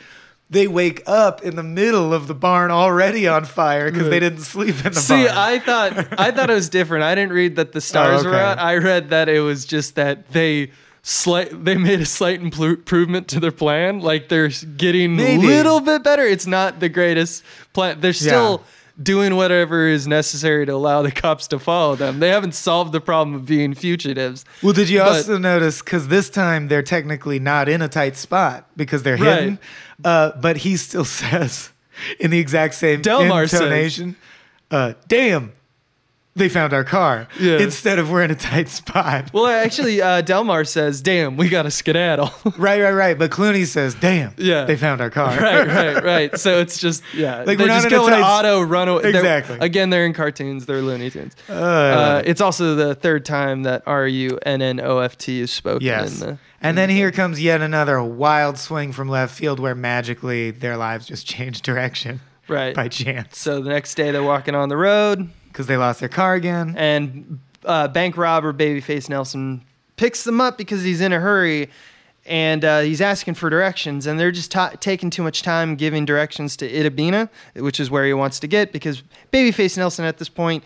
they 0.52 0.68
wake 0.68 1.02
up 1.06 1.42
in 1.42 1.56
the 1.56 1.62
middle 1.62 2.12
of 2.12 2.26
the 2.26 2.34
barn 2.34 2.70
already 2.70 3.26
on 3.26 3.46
fire 3.46 3.90
because 3.90 4.10
they 4.10 4.20
didn't 4.20 4.42
sleep 4.42 4.84
in 4.84 4.92
the 4.92 5.00
See, 5.00 5.24
barn. 5.24 5.28
I 5.36 5.58
thought 5.58 6.20
I 6.20 6.30
thought 6.30 6.50
it 6.50 6.54
was 6.54 6.68
different. 6.68 7.04
I 7.04 7.14
didn't 7.14 7.32
read 7.32 7.56
that 7.56 7.72
the 7.72 7.80
stars 7.80 8.22
were 8.22 8.30
okay. 8.30 8.40
out. 8.40 8.58
I 8.58 8.76
read 8.76 9.08
that 9.10 9.30
it 9.30 9.40
was 9.40 9.64
just 9.64 9.94
that 9.94 10.30
they 10.32 10.70
slight 11.02 11.64
they 11.64 11.76
made 11.76 12.00
a 12.00 12.06
slight 12.06 12.42
improvement 12.42 13.28
to 13.28 13.40
their 13.40 13.50
plan. 13.50 14.00
Like 14.00 14.28
they're 14.28 14.50
getting 14.76 15.18
a 15.18 15.38
little 15.38 15.80
bit 15.80 16.04
better. 16.04 16.22
It's 16.22 16.46
not 16.46 16.80
the 16.80 16.90
greatest 16.90 17.44
plan. 17.72 18.00
They're 18.00 18.12
still 18.12 18.62
doing 19.00 19.36
whatever 19.36 19.86
is 19.86 20.06
necessary 20.06 20.66
to 20.66 20.72
allow 20.72 21.02
the 21.02 21.10
cops 21.10 21.46
to 21.48 21.58
follow 21.58 21.94
them. 21.96 22.18
They 22.20 22.28
haven't 22.28 22.54
solved 22.54 22.92
the 22.92 23.00
problem 23.00 23.34
of 23.34 23.46
being 23.46 23.74
fugitives. 23.74 24.44
Well, 24.62 24.72
did 24.72 24.88
you 24.88 24.98
But- 24.98 25.08
also 25.16 25.38
notice? 25.38 25.80
Because 25.80 26.08
this 26.08 26.28
time 26.30 26.68
they're 26.68 26.82
technically 26.82 27.38
not 27.38 27.68
in 27.68 27.80
a 27.82 27.88
tight 27.88 28.16
spot 28.16 28.66
because 28.76 29.02
they're 29.02 29.16
Right. 29.16 29.38
hidden. 29.38 29.58
Uh, 30.04 30.32
but 30.40 30.58
he 30.58 30.76
still 30.76 31.04
says 31.20 31.70
in 32.18 32.30
the 32.30 32.38
exact 32.38 32.74
same 32.74 33.00
Delmar 33.02 33.46
says- 33.46 33.60
intonation, 33.60 34.16
uh, 34.70 34.94
"Damn, 35.08 35.52
they 36.34 36.48
found 36.48 36.72
our 36.72 36.84
car." 36.84 37.28
Yeah. 37.40 37.58
Instead 37.58 37.98
of 37.98 38.10
we're 38.10 38.22
in 38.22 38.30
a 38.30 38.34
tight 38.34 38.68
spot. 38.68 39.30
Well, 39.32 39.46
actually, 39.46 40.00
uh, 40.00 40.20
Delmar 40.22 40.64
says, 40.64 41.00
"Damn, 41.00 41.36
we 41.36 41.48
got 41.48 41.62
to 41.62 41.70
skedaddle." 41.70 42.30
right, 42.58 42.80
right, 42.82 42.92
right. 42.92 43.18
But 43.18 43.30
Clooney 43.30 43.66
says, 43.66 43.94
"Damn, 43.94 44.34
Yeah. 44.36 44.64
they 44.64 44.76
found 44.76 45.00
our 45.00 45.10
car." 45.10 45.36
right, 45.36 45.66
right, 45.66 46.04
right. 46.12 46.38
So 46.38 46.60
it's 46.60 46.78
just 46.78 47.02
yeah, 47.14 47.38
Like, 47.44 47.58
they 47.58 47.64
we're 47.64 47.68
not 47.68 47.82
just 47.82 47.86
in 47.86 47.92
a 47.92 47.96
go 47.96 48.06
in 48.06 48.12
tight- 48.14 48.22
auto 48.38 48.62
run 48.62 48.88
away. 48.88 49.02
They're- 49.02 49.16
Exactly. 49.22 49.58
Again, 49.60 49.90
they're 49.90 50.06
in 50.06 50.12
cartoons. 50.14 50.66
They're 50.66 50.82
Looney 50.82 51.10
Tunes. 51.10 51.34
Uh, 51.48 51.52
Uh, 51.52 52.22
it's 52.24 52.40
also 52.40 52.74
the 52.74 52.94
third 52.94 53.24
time 53.24 53.62
that 53.64 53.82
R 53.86 54.06
U 54.06 54.38
N 54.44 54.62
N 54.62 54.80
O 54.80 54.98
F 54.98 55.16
T 55.18 55.40
is 55.40 55.50
spoken. 55.50 55.84
Yes. 55.86 56.20
In 56.20 56.26
the, 56.28 56.38
and 56.64 56.78
then 56.78 56.88
here 56.90 57.10
comes 57.10 57.42
yet 57.42 57.60
another 57.60 58.00
wild 58.02 58.56
swing 58.56 58.92
from 58.92 59.08
left 59.08 59.34
field 59.36 59.58
where 59.58 59.74
magically 59.74 60.50
their 60.52 60.76
lives 60.76 61.06
just 61.06 61.26
change 61.34 61.60
direction 61.62 62.20
right. 62.48 62.74
by 62.74 62.86
chance 62.88 63.38
So 63.38 63.60
the 63.60 63.68
next 63.70 63.94
day 63.96 64.10
they're 64.12 64.22
walking 64.22 64.54
on 64.54 64.68
the 64.68 64.76
road, 64.76 65.28
because 65.52 65.66
they 65.66 65.76
lost 65.76 66.00
their 66.00 66.08
car 66.08 66.34
again. 66.34 66.74
and 66.76 67.38
uh, 67.64 67.86
bank 67.88 68.16
robber 68.16 68.52
Babyface 68.52 69.08
Nelson 69.08 69.62
picks 69.96 70.24
them 70.24 70.40
up 70.40 70.58
because 70.58 70.82
he's 70.82 71.00
in 71.00 71.12
a 71.12 71.20
hurry. 71.20 71.68
And 72.24 72.64
uh, 72.64 72.80
he's 72.82 73.00
asking 73.00 73.34
for 73.34 73.50
directions, 73.50 74.06
and 74.06 74.18
they're 74.18 74.30
just 74.30 74.52
ta 74.52 74.70
taking 74.78 75.10
too 75.10 75.24
much 75.24 75.42
time 75.42 75.74
giving 75.74 76.04
directions 76.04 76.56
to 76.58 76.70
Itta 76.70 76.94
Bena, 76.94 77.28
which 77.56 77.80
is 77.80 77.90
where 77.90 78.06
he 78.06 78.14
wants 78.14 78.38
to 78.40 78.46
get 78.46 78.72
because 78.72 79.02
Babyface 79.32 79.76
Nelson 79.76 80.04
at 80.04 80.18
this 80.18 80.28
point 80.28 80.62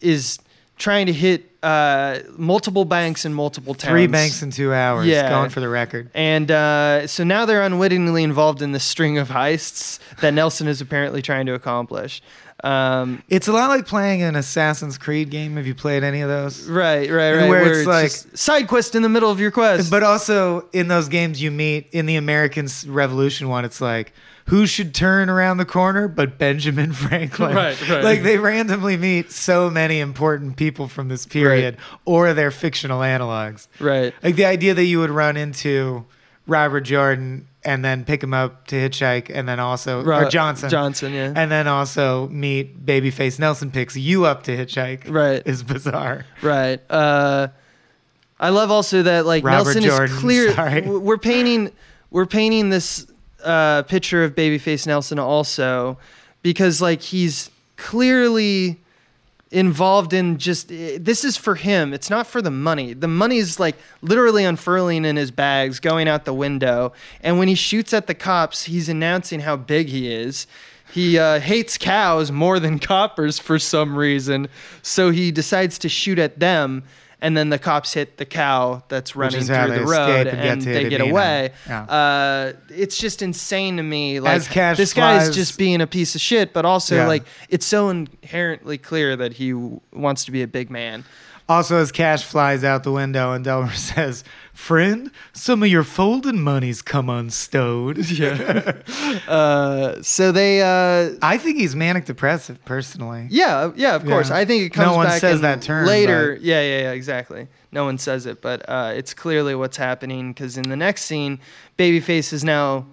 is 0.00 0.38
trying 0.78 1.06
to 1.06 1.12
hit 1.12 1.50
uh, 1.64 2.20
multiple 2.36 2.84
banks 2.84 3.24
in 3.24 3.34
multiple 3.34 3.74
towns. 3.74 3.90
Three 3.90 4.06
banks 4.06 4.40
in 4.40 4.52
two 4.52 4.72
hours. 4.72 5.06
Yeah. 5.08 5.28
Going 5.28 5.50
for 5.50 5.58
the 5.58 5.68
record. 5.68 6.10
And 6.14 6.48
uh, 6.48 7.08
so 7.08 7.24
now 7.24 7.44
they're 7.44 7.62
unwittingly 7.62 8.22
involved 8.22 8.62
in 8.62 8.70
this 8.70 8.84
string 8.84 9.18
of 9.18 9.28
heists 9.28 9.98
that 10.20 10.32
Nelson 10.32 10.68
is 10.68 10.80
apparently 10.80 11.22
trying 11.22 11.46
to 11.46 11.54
accomplish. 11.54 12.22
Um, 12.62 13.22
It's 13.28 13.48
a 13.48 13.52
lot 13.52 13.68
like 13.68 13.86
playing 13.86 14.22
an 14.22 14.36
Assassin's 14.36 14.98
Creed 14.98 15.30
game. 15.30 15.56
Have 15.56 15.66
you 15.66 15.74
played 15.74 16.02
any 16.04 16.20
of 16.20 16.28
those? 16.28 16.68
right, 16.68 17.10
right, 17.10 17.32
right. 17.36 17.48
where 17.48 17.72
it's 17.72 17.86
like- 17.86 18.10
side 18.36 18.68
quest 18.68 18.94
in 18.94 19.02
the 19.02 19.08
middle 19.08 19.30
of 19.30 19.40
your 19.40 19.50
quest. 19.50 19.90
But 19.90 20.02
also 20.02 20.68
in 20.72 20.88
those 20.88 21.08
games 21.08 21.40
you 21.42 21.50
meet 21.50 21.88
in 21.92 22.06
the 22.06 22.16
American 22.16 22.68
Revolution 22.86 23.48
one, 23.48 23.64
it's 23.64 23.80
like 23.80 24.12
who 24.46 24.66
should 24.66 24.92
turn 24.94 25.30
around 25.30 25.58
the 25.58 25.64
corner 25.64 26.08
but 26.08 26.36
Benjamin 26.36 26.92
Franklin? 27.04 27.54
Right, 27.54 27.88
right. 27.88 28.02
Like 28.04 28.22
they 28.24 28.36
randomly 28.36 28.96
meet 28.96 29.30
so 29.30 29.70
many 29.70 30.00
important 30.00 30.56
people 30.56 30.88
from 30.88 31.08
this 31.08 31.24
period 31.24 31.76
or 32.04 32.34
their 32.34 32.50
fictional 32.50 33.00
analogs. 33.00 33.68
right, 33.78 34.12
Like 34.22 34.34
the 34.36 34.46
idea 34.46 34.74
that 34.74 34.84
you 34.84 34.98
would 34.98 35.10
run 35.10 35.36
into 35.36 36.04
Robert 36.50 36.80
Jordan 36.82 37.46
and 37.64 37.84
then 37.84 38.04
pick 38.04 38.22
him 38.22 38.34
up 38.34 38.66
to 38.68 38.76
hitchhike 38.76 39.30
and 39.32 39.48
then 39.48 39.60
also 39.60 40.02
Ro- 40.02 40.20
or 40.20 40.28
Johnson. 40.28 40.68
Johnson, 40.70 41.12
yeah. 41.12 41.32
And 41.34 41.50
then 41.50 41.68
also 41.68 42.28
meet 42.28 42.84
Babyface 42.84 43.38
Nelson 43.38 43.70
picks 43.70 43.96
you 43.96 44.24
up 44.24 44.42
to 44.44 44.56
hitchhike. 44.56 45.08
Right. 45.10 45.42
Is 45.46 45.62
bizarre. 45.62 46.24
Right. 46.42 46.80
Uh, 46.90 47.48
I 48.38 48.48
love 48.48 48.70
also 48.70 49.02
that 49.02 49.26
like 49.26 49.44
Robert 49.44 49.74
Nelson 49.76 49.82
Jordan, 49.82 50.16
is 50.16 50.20
clear. 50.20 50.52
sorry. 50.54 50.80
We're 50.82 51.18
painting 51.18 51.70
we're 52.10 52.26
painting 52.26 52.70
this 52.70 53.06
uh, 53.44 53.82
picture 53.82 54.24
of 54.24 54.34
Babyface 54.34 54.86
Nelson 54.86 55.18
also 55.18 55.98
because 56.42 56.80
like 56.80 57.02
he's 57.02 57.50
clearly 57.76 58.80
involved 59.50 60.12
in 60.12 60.38
just 60.38 60.70
eh, 60.70 60.98
this 61.00 61.24
is 61.24 61.36
for 61.36 61.54
him. 61.54 61.92
It's 61.92 62.10
not 62.10 62.26
for 62.26 62.40
the 62.40 62.50
money. 62.50 62.92
The 62.92 63.08
money 63.08 63.38
is 63.38 63.58
like 63.58 63.76
literally 64.02 64.44
unfurling 64.44 65.04
in 65.04 65.16
his 65.16 65.30
bags, 65.30 65.80
going 65.80 66.08
out 66.08 66.24
the 66.24 66.34
window. 66.34 66.92
And 67.20 67.38
when 67.38 67.48
he 67.48 67.54
shoots 67.54 67.92
at 67.92 68.06
the 68.06 68.14
cops, 68.14 68.64
he's 68.64 68.88
announcing 68.88 69.40
how 69.40 69.56
big 69.56 69.88
he 69.88 70.12
is. 70.12 70.46
He 70.92 71.18
uh, 71.18 71.40
hates 71.40 71.78
cows 71.78 72.32
more 72.32 72.58
than 72.58 72.78
coppers 72.80 73.38
for 73.38 73.58
some 73.58 73.96
reason, 73.96 74.48
so 74.82 75.10
he 75.10 75.30
decides 75.30 75.78
to 75.80 75.88
shoot 75.88 76.18
at 76.18 76.40
them. 76.40 76.82
And 77.22 77.36
then 77.36 77.50
the 77.50 77.58
cops 77.58 77.92
hit 77.92 78.16
the 78.16 78.24
cow 78.24 78.82
that's 78.88 79.14
running 79.14 79.42
through 79.42 79.74
the 79.78 79.84
road, 79.84 80.26
and 80.26 80.38
and 80.40 80.62
they 80.62 80.88
get 80.88 81.02
away. 81.02 81.52
Yeah. 81.66 81.82
Uh, 81.82 82.52
it's 82.70 82.96
just 82.96 83.20
insane 83.20 83.76
to 83.76 83.82
me. 83.82 84.20
Like 84.20 84.44
Cash 84.48 84.78
this 84.78 84.94
guy's 84.94 85.24
flies- 85.26 85.36
just 85.36 85.58
being 85.58 85.82
a 85.82 85.86
piece 85.86 86.14
of 86.14 86.22
shit, 86.22 86.54
but 86.54 86.64
also 86.64 86.96
Yeah. 86.96 87.06
like 87.08 87.24
it's 87.50 87.66
so 87.66 87.90
inherently 87.90 88.78
clear 88.78 89.16
that 89.16 89.34
he 89.34 89.50
w- 89.52 89.80
wants 89.92 90.24
to 90.24 90.30
be 90.30 90.40
a 90.42 90.46
big 90.48 90.70
man. 90.70 91.04
Also, 91.50 91.78
as 91.78 91.90
Cash 91.90 92.22
flies 92.22 92.62
out 92.62 92.84
the 92.84 92.92
window 92.92 93.32
and 93.32 93.44
Delmar 93.44 93.72
says, 93.74 94.22
Friend, 94.54 95.10
some 95.32 95.64
of 95.64 95.68
your 95.68 95.82
folding 95.82 96.40
money's 96.40 96.80
come 96.80 97.10
unstowed. 97.10 97.98
Yeah. 98.10 98.72
uh, 99.28 100.00
so 100.00 100.30
they, 100.30 100.60
uh, 100.62 101.16
I 101.22 101.38
think 101.38 101.58
he's 101.58 101.74
manic 101.74 102.04
depressive, 102.04 102.64
personally. 102.64 103.26
yeah, 103.30 103.72
yeah, 103.74 103.96
of 103.96 104.04
course. 104.04 104.28
Yeah. 104.30 104.36
I 104.36 104.44
think 104.44 104.62
it 104.62 104.70
comes. 104.70 104.86
No 104.86 104.94
one 104.96 105.10
says 105.18 105.40
that 105.40 105.60
term, 105.62 105.86
later. 105.88 106.34
but- 106.34 106.42
Yeah, 106.42 106.60
yeah, 106.62 106.78
yeah, 106.82 106.90
exactly. 106.92 107.48
No 107.72 107.84
one 107.84 107.98
says 107.98 108.26
it, 108.26 108.40
but 108.40 108.68
uh, 108.68 108.92
it's 108.94 109.12
clearly 109.12 109.56
what's 109.56 109.76
happening 109.76 110.32
because 110.32 110.56
in 110.56 110.68
the 110.68 110.76
next 110.76 111.02
scene, 111.02 111.40
Babyface 111.78 112.30
has 112.30 112.44
now 112.44 112.86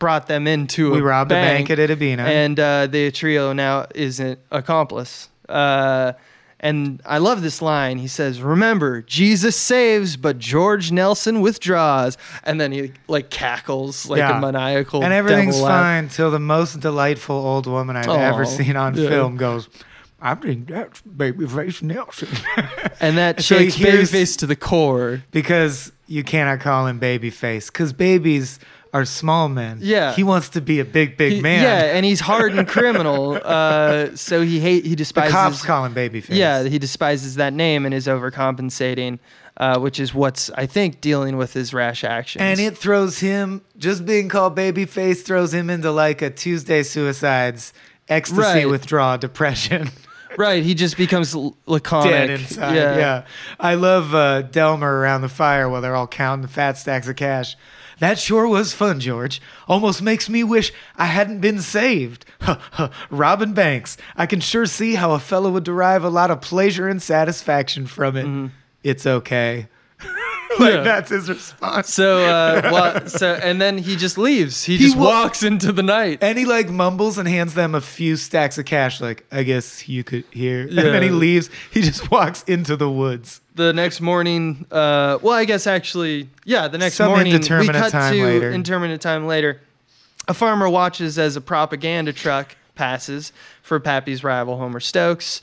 brought 0.00 0.26
them 0.26 0.48
into 0.48 0.90
We 0.90 1.00
robbed 1.02 1.30
a 1.30 1.34
bank 1.34 1.70
at 1.70 1.78
Itta 1.78 1.96
Bena. 1.96 2.24
and 2.24 2.58
uh, 2.58 2.86
the 2.88 3.12
trio 3.12 3.52
now 3.52 3.86
is 3.94 4.18
an 4.18 4.38
accomplice. 4.50 5.28
Uh, 5.48 6.14
and 6.62 7.00
I 7.04 7.18
love 7.18 7.42
this 7.42 7.60
line. 7.60 7.98
He 7.98 8.06
says, 8.08 8.40
"Remember, 8.40 9.02
Jesus 9.02 9.56
saves, 9.56 10.16
but 10.16 10.38
George 10.38 10.92
Nelson 10.92 11.40
withdraws." 11.40 12.16
And 12.44 12.60
then 12.60 12.72
he 12.72 12.92
like 13.08 13.30
cackles 13.30 14.08
like 14.08 14.18
Yeah. 14.18 14.38
a 14.38 14.40
maniacal. 14.40 15.02
and 15.02 15.12
everything's 15.12 15.60
fine 15.60 16.08
till 16.08 16.30
the 16.30 16.38
most 16.38 16.80
delightful 16.80 17.34
old 17.36 17.66
woman 17.66 17.96
I've 17.96 18.08
Aw, 18.08 18.16
ever 18.16 18.44
seen 18.44 18.76
on 18.76 18.94
yeah. 18.96 19.08
film 19.08 19.36
goes, 19.36 19.68
I 20.20 20.36
think 20.36 20.68
that's 20.68 21.02
Babyface 21.02 21.82
Nelson. 21.82 22.28
And 23.00 23.18
that 23.18 23.40
So 23.42 23.56
shakes 23.58 23.74
hears- 23.74 24.12
Babyface 24.12 24.38
to 24.38 24.46
the 24.46 24.54
core. 24.54 25.22
because 25.32 25.90
you 26.06 26.22
cannot 26.22 26.60
call 26.60 26.86
him 26.86 27.00
Babyface 27.00 27.66
because 27.66 27.92
babies 27.92 28.60
are 28.92 29.04
small 29.06 29.48
men. 29.48 29.78
Yeah. 29.80 30.12
He 30.14 30.22
wants 30.22 30.50
to 30.50 30.60
be 30.60 30.78
a 30.80 30.84
big, 30.84 31.16
big 31.16 31.32
He- 31.34 31.40
man. 31.40 31.62
Yeah, 31.62 31.96
and 31.96 32.04
he's 32.04 32.20
hard 32.20 32.52
and 32.54 32.68
criminal. 32.68 33.40
Uh, 33.42 34.14
so 34.16 34.42
he 34.42 34.60
hate 34.60 34.84
he 34.84 34.90
the 34.90 34.96
despises. 34.96 35.32
cops 35.32 35.64
call 35.64 35.84
him 35.84 35.94
Babyface. 35.94 36.26
Yeah, 36.30 36.64
he 36.64 36.78
despises 36.78 37.36
that 37.36 37.52
name 37.54 37.84
and 37.86 37.94
is 37.94 38.06
overcompensating, 38.06 39.18
uh, 39.56 39.78
which 39.78 39.98
is 40.00 40.12
what's 40.14 40.50
I 40.50 40.66
think 40.66 41.00
dealing 41.00 41.36
with 41.36 41.52
his 41.54 41.72
rash 41.74 42.04
actions. 42.04 42.42
And 42.42 42.60
it 42.60 42.76
throws 42.76 43.18
him, 43.20 43.62
just 43.78 44.04
being 44.04 44.28
called 44.28 44.56
babyface, 44.56 45.22
throws 45.24 45.52
him 45.54 45.70
into 45.70 45.90
like 45.90 46.22
a 46.22 46.30
Tuesday 46.30 46.82
suicides, 46.82 47.72
ecstasy 48.08 48.40
Right. 48.40 48.68
withdrawal, 48.68 49.18
depression, 49.18 49.90
right, 50.36 50.62
he 50.62 50.74
just 50.74 50.96
becomes 50.96 51.34
laconic. 51.66 52.10
dead 52.10 52.30
inside. 52.30 52.74
Yeah. 52.74 53.24
I 53.60 53.74
love 53.74 54.14
uh, 54.14 54.42
Delmar 54.42 54.98
around 54.98 55.22
the 55.22 55.28
fire 55.28 55.68
while 55.68 55.80
they're 55.80 55.96
all 55.96 56.06
counting 56.06 56.42
the 56.42 56.48
fat 56.48 56.76
stacks 56.78 57.08
of 57.08 57.16
cash. 57.16 57.56
That 58.02 58.18
sure 58.18 58.48
was 58.48 58.72
fun, 58.74 58.98
George. 58.98 59.40
Almost 59.68 60.02
makes 60.02 60.28
me 60.28 60.42
wish 60.42 60.72
I 60.96 61.04
hadn't 61.06 61.38
been 61.40 61.60
saved. 61.60 62.24
Robin 63.10 63.52
Banks. 63.54 63.96
I 64.16 64.26
can 64.26 64.40
sure 64.40 64.66
see 64.66 64.96
how 64.96 65.12
a 65.12 65.20
fellow 65.20 65.50
would 65.52 65.62
derive 65.62 66.02
a 66.02 66.08
lot 66.10 66.32
of 66.32 66.40
pleasure 66.40 66.88
and 66.88 67.00
satisfaction 67.00 67.86
from 67.86 68.16
it. 68.16 68.50
It's 68.82 69.06
okay. 69.06 69.68
like 70.58 70.74
Yeah. 70.74 70.82
that's 70.82 71.10
his 71.10 71.28
response. 71.28 71.94
So, 71.94 72.24
uh, 72.24 72.60
well, 72.72 73.06
so 73.08 73.34
and 73.34 73.60
then 73.60 73.78
he 73.78 73.94
just 73.94 74.18
leaves. 74.18 74.64
He, 74.64 74.78
He 74.78 74.84
just 74.86 74.96
wa- 74.96 75.04
walks 75.22 75.44
into 75.44 75.70
the 75.70 75.84
night. 75.84 76.18
And 76.22 76.36
he 76.36 76.44
like 76.44 76.68
mumbles 76.68 77.18
and 77.18 77.28
hands 77.28 77.54
them 77.54 77.72
a 77.76 77.80
few 77.80 78.16
stacks 78.16 78.58
of 78.58 78.64
cash, 78.64 79.00
like, 79.00 79.24
I 79.30 79.44
guess 79.44 79.88
you 79.88 80.02
could 80.02 80.24
hear. 80.32 80.66
Yeah. 80.66 80.80
And 80.86 80.92
then 80.94 81.02
he 81.04 81.10
leaves. 81.10 81.50
He 81.70 81.82
just 81.82 82.10
walks 82.10 82.42
into 82.48 82.74
the 82.76 82.90
woods. 82.90 83.40
The 83.54 83.72
next 83.72 84.00
morning, 84.00 84.66
uh, 84.70 85.18
well, 85.22 85.34
I 85.34 85.44
guess 85.44 85.66
actually, 85.66 86.28
yeah, 86.44 86.68
the 86.68 86.78
next 86.78 86.94
Some 86.96 87.08
morning 87.08 87.32
we 87.32 87.38
cut 87.68 87.92
time 87.92 88.14
to 88.14 88.24
later. 88.24 88.50
indeterminate 88.52 89.00
time 89.00 89.26
later. 89.26 89.60
A 90.28 90.34
farmer 90.34 90.68
watches 90.68 91.18
as 91.18 91.36
a 91.36 91.40
propaganda 91.40 92.12
truck 92.12 92.56
passes 92.74 93.32
for 93.62 93.78
Pappy's 93.80 94.24
rival 94.24 94.56
Homer 94.56 94.80
Stokes, 94.80 95.42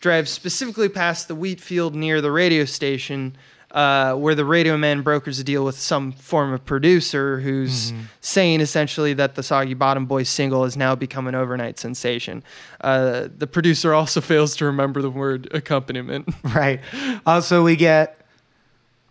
drives 0.00 0.30
specifically 0.30 0.88
past 0.88 1.28
the 1.28 1.34
wheat 1.34 1.60
field 1.60 1.94
near 1.94 2.20
the 2.20 2.30
radio 2.30 2.64
station. 2.64 3.36
Uh, 3.76 4.14
where 4.14 4.34
the 4.34 4.44
radio 4.44 4.74
man 4.78 5.02
brokers 5.02 5.38
a 5.38 5.44
deal 5.44 5.62
with 5.62 5.78
some 5.78 6.10
form 6.12 6.50
of 6.54 6.64
producer 6.64 7.40
who's 7.40 7.92
Mm-hmm. 7.92 8.00
saying 8.22 8.60
essentially 8.62 9.12
that 9.12 9.34
the 9.34 9.42
Soggy 9.42 9.74
Bottom 9.74 10.06
Boys 10.06 10.30
single 10.30 10.64
has 10.64 10.78
now 10.78 10.94
become 10.94 11.26
an 11.26 11.34
overnight 11.34 11.78
sensation. 11.78 12.42
Uh, 12.80 13.28
the 13.36 13.46
producer 13.46 13.92
also 13.92 14.20
fails 14.32 14.56
to 14.56 14.64
remember 14.64 15.02
the 15.02 15.10
word 15.10 15.48
accompaniment. 15.52 16.26
Right. 16.54 16.80
Also, 17.26 17.62
we 17.62 17.76
get. 17.76 18.18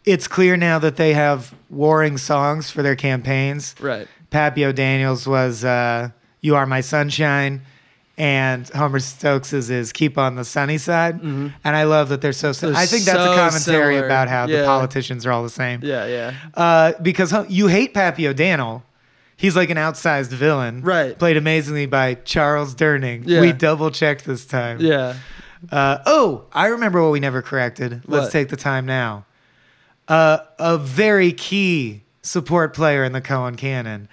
It's 0.03 0.27
clear 0.27 0.57
now 0.57 0.79
that 0.79 0.95
they 0.95 1.13
have 1.13 1.53
warring 1.69 2.17
songs 2.17 2.71
for 2.71 2.81
their 2.81 2.95
campaigns. 2.95 3.75
right. 3.79 4.07
Pappy 4.31 4.65
O'Daniels 4.65 5.27
was 5.27 5.63
uh, 5.63 6.09
"You 6.41 6.55
Are 6.55 6.65
My 6.65 6.81
Sunshine," 6.81 7.61
and 8.17 8.67
Homer 8.69 8.99
Stokes 8.99 9.51
is, 9.53 9.91
keep 9.91 10.17
on 10.17 10.35
the 10.35 10.45
sunny 10.45 10.77
side. 10.77 11.21
And 11.21 11.51
I 11.63 11.83
love 11.83 12.09
that 12.09 12.21
they're 12.21 12.31
so. 12.33 12.51
Mm-hmm. 12.51 12.65
They're 12.67 12.75
I 12.75 12.85
think 12.85 13.03
that's 13.03 13.17
so 13.17 13.31
a 13.33 13.35
commentary 13.35 13.95
similar. 13.95 14.05
about 14.05 14.29
how 14.29 14.47
the 14.47 14.63
politicians 14.63 15.25
are 15.25 15.31
all 15.31 15.43
the 15.43 15.49
same. 15.49 15.81
Yeah, 15.83 16.05
yeah. 16.05 16.33
Uh, 16.53 16.93
because 17.01 17.33
you 17.49 17.67
hate 17.67 17.93
Pappy 17.93 18.27
O'Daniel. 18.27 18.83
He's 19.37 19.53
like 19.53 19.69
an 19.69 19.75
outsized 19.75 20.29
villain. 20.29 20.81
Right. 20.81 21.19
Played 21.19 21.35
amazingly 21.35 21.87
by 21.87 22.13
Charles 22.13 22.73
Durning. 22.73 23.23
Yeah. 23.25 23.41
We 23.41 23.51
double 23.51 23.91
checked 23.91 24.23
this 24.23 24.45
time. 24.45 24.79
Yeah. 24.79 25.15
Uh, 25.69 25.97
oh, 26.05 26.45
I 26.53 26.67
remember 26.67 27.03
what 27.03 27.11
we 27.11 27.19
never 27.19 27.41
corrected. 27.41 28.03
Let's 28.07 28.27
What? 28.27 28.31
take 28.31 28.47
the 28.47 28.55
time 28.55 28.85
now. 28.85 29.25
Uh, 30.07 30.37
a 30.57 30.77
very 30.77 31.33
key 31.33 32.03
support 32.21 32.73
player 32.73 33.03
in 33.03 33.11
the 33.11 33.21
Coen 33.21 33.57
canon 33.57 34.07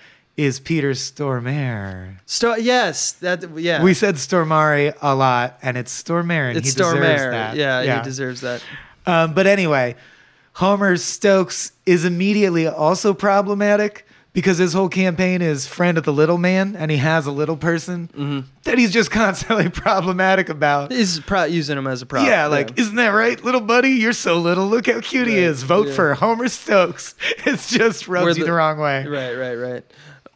is 0.45 0.61
Peter 0.61 0.90
Stormare. 0.93 2.16
Sto- 2.26 2.57
yes, 2.57 3.12
that 3.12 3.45
yeah. 3.59 3.82
We 3.82 3.95
said 3.95 4.16
Stormare 4.16 4.95
a 5.01 5.14
lot, 5.14 5.59
and 5.62 5.76
it's 5.76 6.03
Stormare, 6.03 6.49
and 6.49 6.59
it's 6.59 6.68
he 6.68 6.74
deserves 6.74 7.01
that. 7.01 7.57
Yeah, 7.57 7.99
he 7.99 8.03
deserves 8.05 8.40
that. 8.43 8.62
Um, 9.07 9.34
but 9.34 9.47
anyway, 9.47 9.97
Homer 10.55 10.97
Stokes 10.97 11.72
is 11.86 12.05
immediately 12.05 12.66
also 12.66 13.14
problematic 13.14 14.07
because 14.34 14.57
his 14.57 14.72
whole 14.72 14.88
campaign 14.88 15.43
is 15.43 15.66
friend 15.66 15.99
of 15.99 16.05
the 16.05 16.12
little 16.12 16.38
man, 16.38 16.74
and 16.74 16.90
he 16.90 16.97
has 16.97 17.26
a 17.26 17.30
little 17.30 17.57
person 17.57 18.09
Mm-hmm. 18.16 18.40
that 18.62 18.78
he's 18.78 18.90
just 18.90 19.11
constantly 19.22 19.68
problematic 19.68 20.49
about. 20.49 20.90
He's 20.90 21.20
pro- 21.20 21.45
using 21.45 21.76
him 21.76 21.86
as 21.86 22.01
a 22.01 22.07
prop. 22.07 22.26
Yeah, 22.26 22.47
like, 22.47 22.78
isn't 22.78 22.95
that 22.97 23.09
right, 23.09 23.43
little 23.45 23.61
buddy? 23.61 23.90
You're 23.90 24.14
so 24.14 24.38
little. 24.38 24.66
Look 24.66 24.86
how 24.86 25.01
cute 25.03 25.28
he 25.28 25.36
is. 25.36 25.64
Vote 25.64 25.88
yeah. 25.88 25.95
for 25.95 26.14
Homer 26.14 26.49
Stokes. 26.49 27.14
It's 27.45 27.68
just 27.70 28.09
rubs 28.09 28.24
Where 28.24 28.30
you 28.34 28.40
the- 28.40 28.45
the 28.47 28.53
wrong 28.53 28.78
way. 28.78 29.05
right, 29.07 29.34
right, 29.34 29.55
right. 29.57 29.84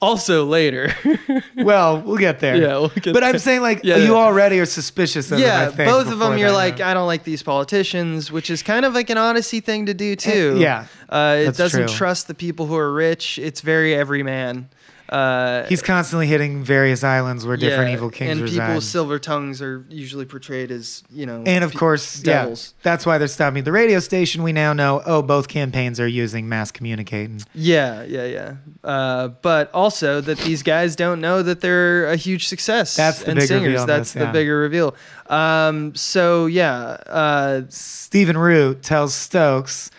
Also 0.01 0.45
later. 0.45 0.95
Well, 1.57 2.03
we'll 2.03 2.19
get 2.19 2.39
there. 2.41 2.55
Yeah, 2.57 2.79
we'll 2.79 2.89
get 2.91 3.15
but 3.15 3.25
I'm 3.25 3.39
saying, 3.39 3.63
like, 3.63 3.81
Yeah, 3.83 3.97
you 3.97 4.13
yeah. 4.13 4.19
already 4.19 4.61
are 4.61 4.67
suspicious 4.67 5.27
of 5.33 5.39
them, 5.39 5.41
yeah, 5.41 5.71
both 5.71 6.13
of 6.13 6.19
them. 6.19 6.37
You're 6.37 6.51
that, 6.51 6.55
like, 6.55 6.79
yeah. 6.79 6.91
I 6.91 6.95
don't 6.95 7.07
like 7.07 7.25
these 7.25 7.43
politicians, 7.43 8.31
which 8.31 8.51
is 8.51 8.63
kind 8.63 8.85
of 8.85 8.93
like 8.95 9.09
an 9.11 9.17
honesty 9.17 9.61
thing 9.61 9.87
to 9.87 9.95
do 9.95 10.15
too. 10.15 10.59
yeah, 10.59 10.87
uh, 11.09 11.37
it 11.41 11.45
that's 11.47 11.59
doesn't 11.59 11.87
true. 11.89 11.97
trust 11.97 12.29
the 12.29 12.35
people 12.35 12.67
who 12.67 12.77
are 12.77 12.93
rich. 12.93 13.39
It's 13.39 13.63
very 13.63 13.95
everyman. 13.95 14.69
Uh, 15.09 15.65
He's 15.67 15.83
constantly 15.83 16.27
hitting 16.27 16.65
various 16.65 17.05
islands 17.05 17.47
where 17.47 17.57
different 17.57 17.91
yeah, 17.91 17.97
evil 17.97 18.11
kings 18.11 18.33
and 18.33 18.41
reside. 18.41 18.67
people's 18.67 18.89
silver 18.89 19.19
tongues 19.19 19.63
are 19.63 19.85
usually 19.89 20.25
portrayed 20.25 20.71
as 20.71 21.05
you 21.11 21.27
know. 21.27 21.43
And 21.47 21.63
of 21.63 21.73
pe- 21.73 21.79
course, 21.79 22.21
devils. 22.21 22.75
yeah, 22.77 22.83
that's 22.83 23.07
why 23.07 23.19
they're 23.19 23.29
stopping 23.29 23.65
the 23.65 23.73
radio 23.73 24.01
station. 24.01 24.43
We 24.43 24.53
now 24.53 24.73
know, 24.73 25.03
oh, 25.07 25.23
both 25.23 25.49
campaigns 25.49 26.01
are 26.01 26.09
using 26.09 26.49
mass 26.49 26.71
communicating. 26.71 27.41
Yeah, 27.55 28.03
yeah, 28.05 28.25
yeah. 28.25 28.55
Uh, 28.83 29.29
but 29.29 29.71
also 29.73 30.21
that 30.21 30.39
these 30.39 30.63
guys 30.63 30.97
don't 30.97 31.21
know 31.21 31.43
that 31.43 31.61
they're 31.61 32.07
a 32.07 32.17
huge 32.17 32.49
success. 32.49 32.97
That's 32.97 33.21
the 33.21 33.31
and 33.31 33.39
big 33.39 33.49
singers. 33.49 33.69
reveal 33.69 33.87
That's 33.87 34.13
this, 34.13 34.21
the 34.21 34.27
yeah. 34.27 34.33
bigger 34.33 34.59
reveal. 34.59 34.97
Um, 35.29 35.95
so 35.95 36.47
yeah, 36.47 36.73
uh, 37.07 37.63
Stephen 37.69 38.37
Root 38.39 38.83
tells 38.83 39.15
Stokes 39.15 39.91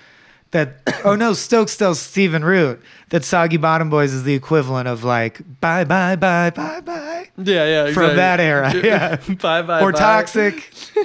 that, 0.52 0.82
oh 1.04 1.16
no, 1.16 1.34
Stokes 1.34 1.76
tells 1.76 2.00
Stephen 2.00 2.44
Root 2.44 2.82
that 3.10 3.24
Soggy 3.24 3.58
Bottom 3.58 3.90
Boys 3.90 4.14
is 4.14 4.24
the 4.24 4.34
equivalent 4.34 4.88
of 4.88 5.04
like, 5.04 5.42
bye, 5.60 5.84
bye, 5.84 6.16
bye, 6.16 6.50
bye, 6.50 6.82
bye. 6.82 7.30
yeah, 7.38 7.86
yeah. 7.86 7.92
From 7.92 8.16
that 8.16 8.40
era, 8.40 8.74
yeah. 8.84 9.18
bye, 9.42 9.62
bye. 9.62 9.82
or 9.82 9.92
bye. 9.92 10.00
Toxic. 10.00 10.70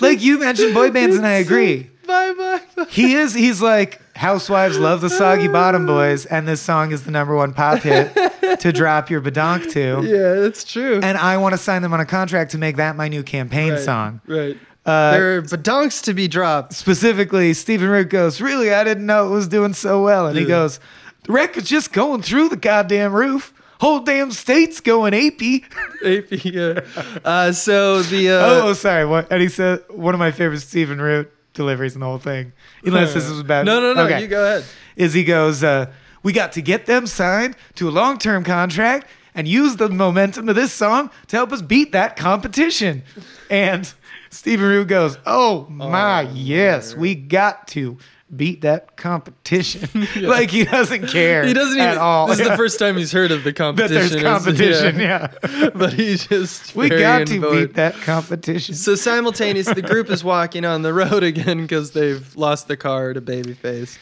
Like 0.00 0.20
you 0.20 0.38
mentioned 0.38 0.74
boy 0.74 0.90
bands, 0.90 1.16
and 1.16 1.26
I 1.26 1.32
agree. 1.32 1.90
Bye, 2.06 2.34
bye. 2.34 2.60
bye. 2.76 2.84
He 2.90 3.14
is, 3.14 3.32
he's 3.32 3.62
like, 3.62 4.00
housewives 4.14 4.78
love 4.78 5.00
the 5.00 5.08
Soggy 5.08 5.48
Bottom 5.48 5.86
Boys, 5.86 6.26
and 6.26 6.46
this 6.46 6.60
song 6.60 6.92
is 6.92 7.04
the 7.04 7.10
number 7.10 7.34
one 7.34 7.54
pop 7.54 7.78
hit 7.78 8.14
to 8.60 8.72
drop 8.72 9.10
your 9.10 9.20
badonk 9.20 9.72
to. 9.72 10.02
Yeah, 10.04 10.34
that's 10.34 10.64
true. 10.64 11.00
And 11.02 11.16
I 11.16 11.38
want 11.38 11.54
to 11.54 11.58
sign 11.58 11.82
them 11.82 11.92
on 11.94 12.00
a 12.00 12.06
contract 12.06 12.50
to 12.52 12.58
make 12.58 12.76
that 12.76 12.96
my 12.96 13.08
new 13.08 13.22
campaign 13.22 13.72
right, 13.72 13.80
song. 13.80 14.20
Right. 14.26 14.58
Uh, 14.86 15.12
there 15.12 15.36
are 15.38 15.42
badonks 15.42 16.02
to 16.04 16.12
be 16.14 16.28
dropped. 16.28 16.74
specifically, 16.74 17.54
Stephen 17.54 17.88
Root 17.88 18.10
goes, 18.10 18.40
Really? 18.40 18.72
I 18.72 18.84
didn't 18.84 19.06
know 19.06 19.26
it 19.28 19.30
was 19.30 19.48
doing 19.48 19.72
so 19.72 20.02
well. 20.02 20.26
And 20.26 20.38
he 20.38 20.44
goes, 20.44 20.78
The 21.24 21.32
record's 21.32 21.68
just 21.68 21.92
going 21.92 22.22
through 22.22 22.50
the 22.50 22.56
goddamn 22.56 23.12
roof. 23.14 23.52
Whole 23.80 24.00
damn 24.00 24.30
state's 24.30 24.80
going 24.80 25.14
AP. 25.14 25.62
AP. 26.04 26.44
Yeah. 26.44 26.80
Uh, 27.24 27.52
so 27.52 28.02
the 28.02 28.30
uh, 28.30 28.46
oh, 28.66 28.72
sorry. 28.74 29.04
What? 29.06 29.30
And 29.32 29.40
he 29.42 29.48
said, 29.48 29.82
One 29.88 30.14
of 30.14 30.18
my 30.20 30.30
favorite 30.30 30.60
Stephen 30.60 31.00
Root 31.00 31.32
deliveries 31.54 31.94
in 31.94 32.00
the 32.00 32.06
whole 32.06 32.18
thing. 32.18 32.52
Unless 32.84 33.14
this 33.14 33.24
is 33.24 33.40
about. 33.40 33.64
no, 33.64 33.80
no, 33.80 33.94
no. 33.94 34.04
Okay. 34.04 34.20
You 34.22 34.28
go 34.28 34.44
ahead. 34.44 34.64
Is 34.96 35.14
he 35.14 35.24
goes, 35.24 35.64
uh, 35.64 35.90
We 36.22 36.32
got 36.32 36.52
to 36.52 36.62
get 36.62 36.84
them 36.86 37.06
signed 37.06 37.56
to 37.76 37.88
a 37.88 37.90
long 37.92 38.18
term 38.18 38.44
contract 38.44 39.06
and 39.34 39.48
use 39.48 39.76
the 39.76 39.88
momentum 39.88 40.48
of 40.48 40.54
this 40.56 40.72
song 40.72 41.10
to 41.28 41.36
help 41.36 41.52
us 41.52 41.60
beat 41.62 41.92
that 41.92 42.16
competition. 42.16 43.02
And 43.50 43.92
Stephen 44.34 44.66
Root 44.66 44.88
goes, 44.88 45.16
oh, 45.26 45.66
oh 45.68 45.70
my, 45.70 46.22
yes, 46.32 46.94
we 46.94 47.14
got 47.14 47.68
to 47.68 47.96
beat 48.34 48.62
that 48.62 48.96
competition. 48.96 49.88
like 50.22 50.50
he 50.50 50.64
doesn't 50.64 51.06
care. 51.06 51.44
He 51.44 51.52
doesn't 51.52 51.78
at 51.78 51.92
even. 51.92 51.98
all. 51.98 52.26
This 52.26 52.40
is 52.40 52.48
the 52.48 52.56
first 52.56 52.80
time 52.80 52.96
he's 52.96 53.12
heard 53.12 53.30
of 53.30 53.44
the 53.44 53.52
competition. 53.52 53.94
that 53.94 54.10
there's 54.10 54.22
competition. 54.22 54.98
Yeah. 54.98 55.70
but 55.74 55.92
he 55.92 56.16
just 56.16 56.74
we 56.74 56.88
got 56.88 57.28
to 57.28 57.50
beat 57.50 57.74
that 57.74 57.94
competition. 57.94 58.74
So 58.74 58.96
simultaneously, 58.96 59.74
the 59.74 59.82
group 59.82 60.10
is 60.10 60.24
walking 60.24 60.64
on 60.64 60.82
the 60.82 60.92
road 60.92 61.22
again 61.22 61.62
because 61.62 61.92
they've 61.92 62.34
lost 62.36 62.66
the 62.66 62.76
car 62.76 63.12
to 63.12 63.20
Babyface. 63.20 63.98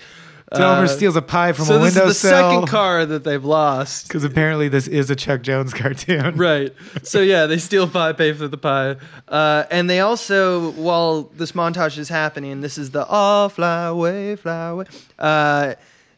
Delmar 0.55 0.85
Uh, 0.85 0.89
steals 0.89 1.17
a 1.17 1.23
pie 1.23 1.53
from 1.53 1.65
so 1.67 1.77
a 1.77 1.79
this 1.81 1.97
is 1.97 2.03
the 2.03 2.15
second 2.15 2.67
car 2.69 3.05
that 3.07 3.25
they've 3.25 3.45
lost. 3.45 4.09
Because 4.09 4.25
apparently 4.25 4.69
this 4.69 4.87
is 4.89 5.11
a 5.11 5.17
Chuck 5.17 5.43
Jones 5.43 5.73
cartoon. 5.75 6.37
Right. 6.37 6.75
So 7.03 7.21
yeah, 7.21 7.47
they 7.47 7.59
steal 7.59 7.89
pie, 7.89 8.13
pay 8.13 8.33
for 8.33 8.49
the 8.49 8.57
pie, 8.59 8.97
uh, 9.29 9.65
and 9.71 9.89
they 9.89 10.01
also, 10.01 10.71
while 10.73 11.25
this 11.37 11.53
montage 11.53 11.99
is 11.99 12.09
happening, 12.09 12.61
this 12.61 12.79
is 12.79 12.91
the 12.91 13.07
"Oh 13.09 13.49
fly 13.49 13.85
away, 13.87 14.37
fly 14.37 14.67
away." 14.69 14.85
Uh, 15.19 15.75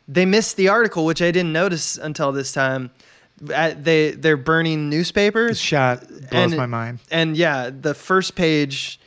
they 0.08 0.26
missed 0.26 0.56
the 0.56 0.68
article, 0.68 1.04
which 1.06 1.22
I 1.22 1.30
didn't 1.30 1.52
notice 1.52 1.96
until 1.96 2.32
this 2.32 2.52
time. 2.52 2.90
Uh, 3.52 3.72
they 3.80 4.12
they're 4.12 4.36
burning 4.36 4.90
This 4.90 4.98
newspapers, 4.98 5.60
shot 5.60 6.06
blows 6.30 6.52
And- 6.52 6.56
my 6.56 6.66
mind. 6.66 7.00
and 7.10 7.36
yeah, 7.36 7.70
the 7.70 7.92
first 7.94 8.34
page 8.36 9.00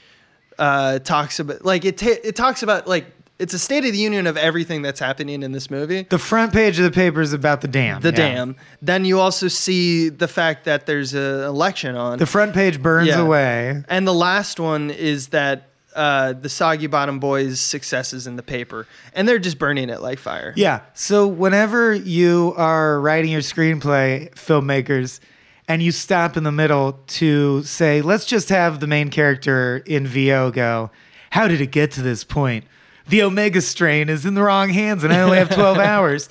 uh, 0.59 0.99
talks 0.99 1.39
about 1.39 1.63
like 1.63 1.86
it. 1.86 1.97
Ta- 1.97 2.21
it 2.23 2.36
talks 2.36 2.61
about 2.63 2.88
like 2.88 3.05
it's 3.39 3.53
a 3.53 3.59
state 3.59 3.85
of 3.85 3.91
the 3.91 3.97
union 3.97 4.25
of 4.27 4.35
everything 4.38 4.81
that's 4.81 4.99
happening 4.99 5.43
in 5.43 5.51
this 5.51 5.69
movie. 5.69 6.03
The 6.09 6.17
front 6.17 6.53
page 6.53 6.77
of 6.79 6.85
the 6.85 6.91
paper 6.91 7.21
is 7.21 7.33
about 7.33 7.61
the 7.61 7.67
dam. 7.67 8.01
The 8.01 8.09
yeah. 8.09 8.15
dam. 8.15 8.55
Then 8.81 9.05
you 9.05 9.19
also 9.19 9.47
see 9.47 10.09
the 10.09 10.27
fact 10.27 10.65
that 10.65 10.85
there's 10.85 11.13
an 11.13 11.43
election 11.43 11.95
on. 11.95 12.17
The 12.17 12.25
front 12.25 12.53
page 12.53 12.81
burns 12.81 13.09
Yeah. 13.09 13.21
away. 13.21 13.83
And 13.89 14.07
the 14.07 14.13
last 14.13 14.59
one 14.59 14.89
is 14.89 15.27
that 15.27 15.69
uh, 15.95 16.33
the 16.33 16.49
Soggy 16.49 16.88
Bottom 16.88 17.19
Boys' 17.19 17.59
successes 17.59 18.27
in 18.27 18.35
the 18.35 18.43
paper, 18.43 18.85
and 19.13 19.27
they're 19.27 19.39
just 19.39 19.57
burning 19.57 19.89
it 19.89 19.99
like 19.99 20.19
fire. 20.19 20.53
Yeah. 20.55 20.81
So 20.93 21.25
whenever 21.27 21.93
you 21.93 22.53
are 22.55 22.99
writing 23.01 23.31
your 23.31 23.41
screenplay, 23.41 24.31
filmmakers, 24.35 25.19
and 25.67 25.81
you 25.81 25.91
stop 25.91 26.38
in 26.38 26.43
the 26.43 26.51
middle 26.51 26.99
to 27.07 27.63
say, 27.63 28.01
let's 28.01 28.25
just 28.25 28.49
have 28.49 28.79
the 28.79 28.88
main 28.88 29.09
character 29.09 29.77
in 29.85 30.05
VO 30.07 30.51
go, 30.51 30.91
how 31.31 31.47
did 31.47 31.61
it 31.61 31.71
get 31.71 31.91
to 31.91 32.01
this 32.01 32.23
point? 32.23 32.63
The 33.10 33.22
Omega 33.24 33.62
strain 33.62 34.10
is 34.10 34.26
in 34.26 34.34
the 34.34 34.43
wrong 34.43 34.70
hands 34.70 35.03
and 35.03 35.14
I 35.14 35.22
only 35.22 35.38
have 35.38 35.49
12 35.53 35.78
hours. 35.80 36.30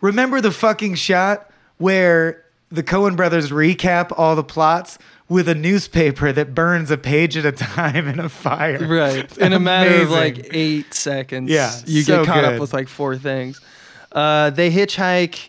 Remember 0.00 0.40
the 0.40 0.50
fucking 0.50 0.96
shot 0.96 1.50
where 1.78 2.44
the 2.70 2.82
Coen 2.82 3.16
brothers 3.16 3.50
recap 3.50 4.12
all 4.16 4.34
the 4.36 4.44
plots 4.44 4.98
with 5.28 5.48
a 5.48 5.54
newspaper 5.54 6.32
that 6.32 6.54
burns 6.54 6.90
a 6.90 6.98
page 6.98 7.36
at 7.36 7.46
a 7.46 7.52
time 7.52 8.06
in 8.08 8.18
a 8.20 8.28
fire? 8.28 8.86
Right. 8.86 9.16
It's 9.24 9.38
In 9.38 9.52
a 9.52 9.60
matter 9.60 10.02
of 10.02 10.10
like 10.10 10.48
eight 10.52 10.92
seconds, 10.92 11.50
Yeah, 11.50 11.72
you 11.86 12.02
so 12.02 12.18
get 12.24 12.26
caught 12.26 12.42
good. 12.44 12.54
up 12.54 12.60
with 12.60 12.72
like 12.74 12.88
four 12.88 13.16
things. 13.16 13.60
Uh, 14.12 14.50
they 14.50 14.70
hitchhike, 14.70 15.48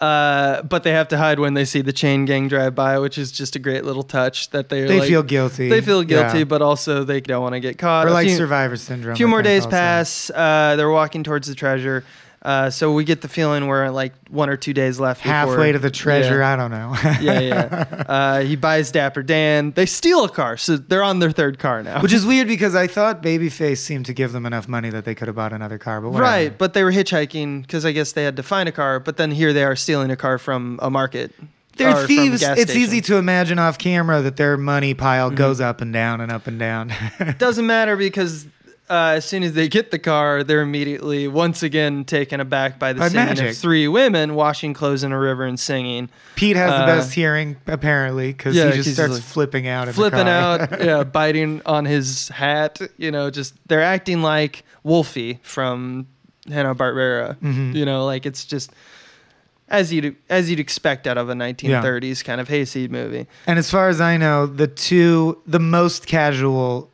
uh, 0.00 0.62
but 0.62 0.82
they 0.82 0.92
have 0.92 1.08
to 1.08 1.16
hide 1.18 1.38
when 1.40 1.54
they 1.54 1.64
see 1.64 1.80
the 1.80 1.92
chain 1.92 2.24
gang 2.26 2.48
drive 2.48 2.74
by, 2.74 2.98
which 2.98 3.16
is 3.16 3.32
just 3.32 3.56
a 3.56 3.58
great 3.58 3.84
little 3.84 4.02
touch 4.02 4.50
that 4.50 4.68
they're 4.68 4.86
They 4.86 5.00
like, 5.00 5.08
feel 5.08 5.22
guilty. 5.22 5.68
They 5.70 5.80
feel 5.80 6.02
guilty, 6.02 6.38
Yeah. 6.38 6.44
but 6.44 6.60
also 6.62 7.02
they 7.04 7.20
don't 7.20 7.42
want 7.42 7.54
to 7.54 7.60
get 7.60 7.78
caught. 7.78 8.06
or 8.06 8.10
A 8.10 8.12
like 8.12 8.26
few- 8.26 8.36
Survivor 8.36 8.76
Syndrome. 8.76 9.14
A 9.14 9.16
few 9.16 9.28
more 9.28 9.42
days 9.42 9.64
also. 9.64 9.70
pass. 9.70 10.30
Uh, 10.34 10.74
they're 10.76 10.90
walking 10.90 11.22
towards 11.22 11.48
the 11.48 11.54
treasure. 11.54 12.04
Uh, 12.46 12.70
so 12.70 12.92
we 12.92 13.02
get 13.02 13.22
the 13.22 13.28
feeling 13.28 13.66
we're 13.66 13.88
like 13.90 14.12
one 14.30 14.48
or 14.48 14.56
two 14.56 14.72
days 14.72 15.00
left. 15.00 15.20
Halfway 15.20 15.72
to 15.72 15.80
the 15.80 15.90
treasure. 15.90 16.38
Yeah. 16.38 16.52
I 16.52 16.56
don't 16.56 16.70
know. 16.70 16.94
yeah, 17.20 17.40
yeah. 17.40 18.02
Uh, 18.06 18.40
he 18.42 18.54
buys 18.54 18.92
Dapper 18.92 19.24
Dan. 19.24 19.72
They 19.72 19.84
steal 19.84 20.22
a 20.24 20.28
car, 20.28 20.56
so 20.56 20.76
they're 20.76 21.02
on 21.02 21.18
their 21.18 21.32
third 21.32 21.58
car 21.58 21.82
now. 21.82 22.00
Which 22.00 22.12
is 22.12 22.24
weird 22.24 22.46
because 22.46 22.76
I 22.76 22.86
thought 22.86 23.20
Babyface 23.20 23.78
seemed 23.78 24.06
to 24.06 24.14
give 24.14 24.30
them 24.30 24.46
enough 24.46 24.68
money 24.68 24.90
that 24.90 25.04
they 25.04 25.14
could 25.16 25.26
have 25.26 25.34
bought 25.34 25.52
another 25.52 25.76
car, 25.76 26.00
but 26.00 26.10
whatever. 26.10 26.22
right, 26.30 26.56
but 26.56 26.72
they 26.72 26.84
were 26.84 26.92
hitchhiking 26.92 27.62
because 27.62 27.84
I 27.84 27.90
guess 27.90 28.12
they 28.12 28.22
had 28.22 28.36
to 28.36 28.44
find 28.44 28.68
a 28.68 28.72
car. 28.72 29.00
But 29.00 29.16
then 29.16 29.32
here 29.32 29.52
they 29.52 29.64
are 29.64 29.74
stealing 29.74 30.12
a 30.12 30.16
car 30.16 30.38
from 30.38 30.78
a 30.80 30.88
market. 30.88 31.32
They're 31.76 32.06
thieves. 32.06 32.42
It's 32.42 32.62
station. 32.62 32.80
easy 32.80 33.00
to 33.02 33.16
imagine 33.16 33.58
off 33.58 33.76
camera 33.76 34.22
that 34.22 34.36
their 34.36 34.56
money 34.56 34.94
pile 34.94 35.28
Mm-hmm. 35.28 35.36
goes 35.36 35.60
up 35.60 35.80
and 35.82 35.92
down 35.92 36.20
and 36.22 36.30
up 36.32 36.46
and 36.46 36.58
down. 36.58 36.92
Doesn't 37.38 37.66
matter 37.66 37.96
because 37.96 38.46
uh, 38.88 39.14
as 39.16 39.24
soon 39.24 39.42
as 39.42 39.52
they 39.54 39.68
get 39.68 39.90
the 39.90 39.98
car, 39.98 40.44
they're 40.44 40.60
immediately 40.62 41.26
once 41.28 41.62
again 41.62 42.04
taken 42.04 42.40
aback 42.40 42.78
by 42.78 42.92
the 42.92 43.00
By 43.00 43.08
scene 43.08 43.46
of 43.46 43.56
three 43.56 43.88
women 43.88 44.34
washing 44.34 44.74
clothes 44.74 45.02
in 45.02 45.12
a 45.12 45.18
river 45.18 45.44
and 45.44 45.58
singing, 45.58 46.08
Pete 46.36 46.56
has 46.56 46.70
the 46.70 46.76
Uh, 46.76 46.86
best 46.86 47.12
hearing 47.12 47.56
apparently 47.66 48.32
because 48.32 48.54
yeah, 48.54 48.70
he 48.70 48.76
just 48.76 48.94
starts 48.94 49.14
like 49.14 49.22
flipping 49.22 49.66
out. 49.66 49.88
In 49.88 49.94
flipping 49.94 50.26
the 50.26 50.30
out, 50.30 50.80
yeah, 50.84 51.02
biting 51.04 51.62
on 51.66 51.84
his 51.84 52.28
hat. 52.28 52.80
You 52.96 53.10
know, 53.10 53.30
just 53.30 53.54
they're 53.66 53.82
acting 53.82 54.22
like 54.22 54.62
Wolfie 54.84 55.40
from 55.42 56.06
Hanna 56.48 56.74
Barbera. 56.74 57.36
Mhm. 57.38 57.74
You 57.74 57.84
know, 57.84 58.04
like 58.06 58.24
it's 58.24 58.44
just 58.44 58.70
as 59.68 59.92
you'd 59.92 60.14
as 60.30 60.48
you'd 60.48 60.60
expect 60.60 61.08
out 61.08 61.18
of 61.18 61.28
a 61.28 61.34
1930s 61.34 62.22
kind 62.24 62.40
of 62.40 62.46
hayseed 62.48 62.92
movie. 62.92 63.26
And 63.48 63.58
as 63.58 63.68
far 63.68 63.88
as 63.88 64.00
I 64.00 64.16
know, 64.16 64.46
the 64.46 64.68
two, 64.68 65.42
the 65.44 65.58
most 65.58 66.06
casual, 66.06 66.88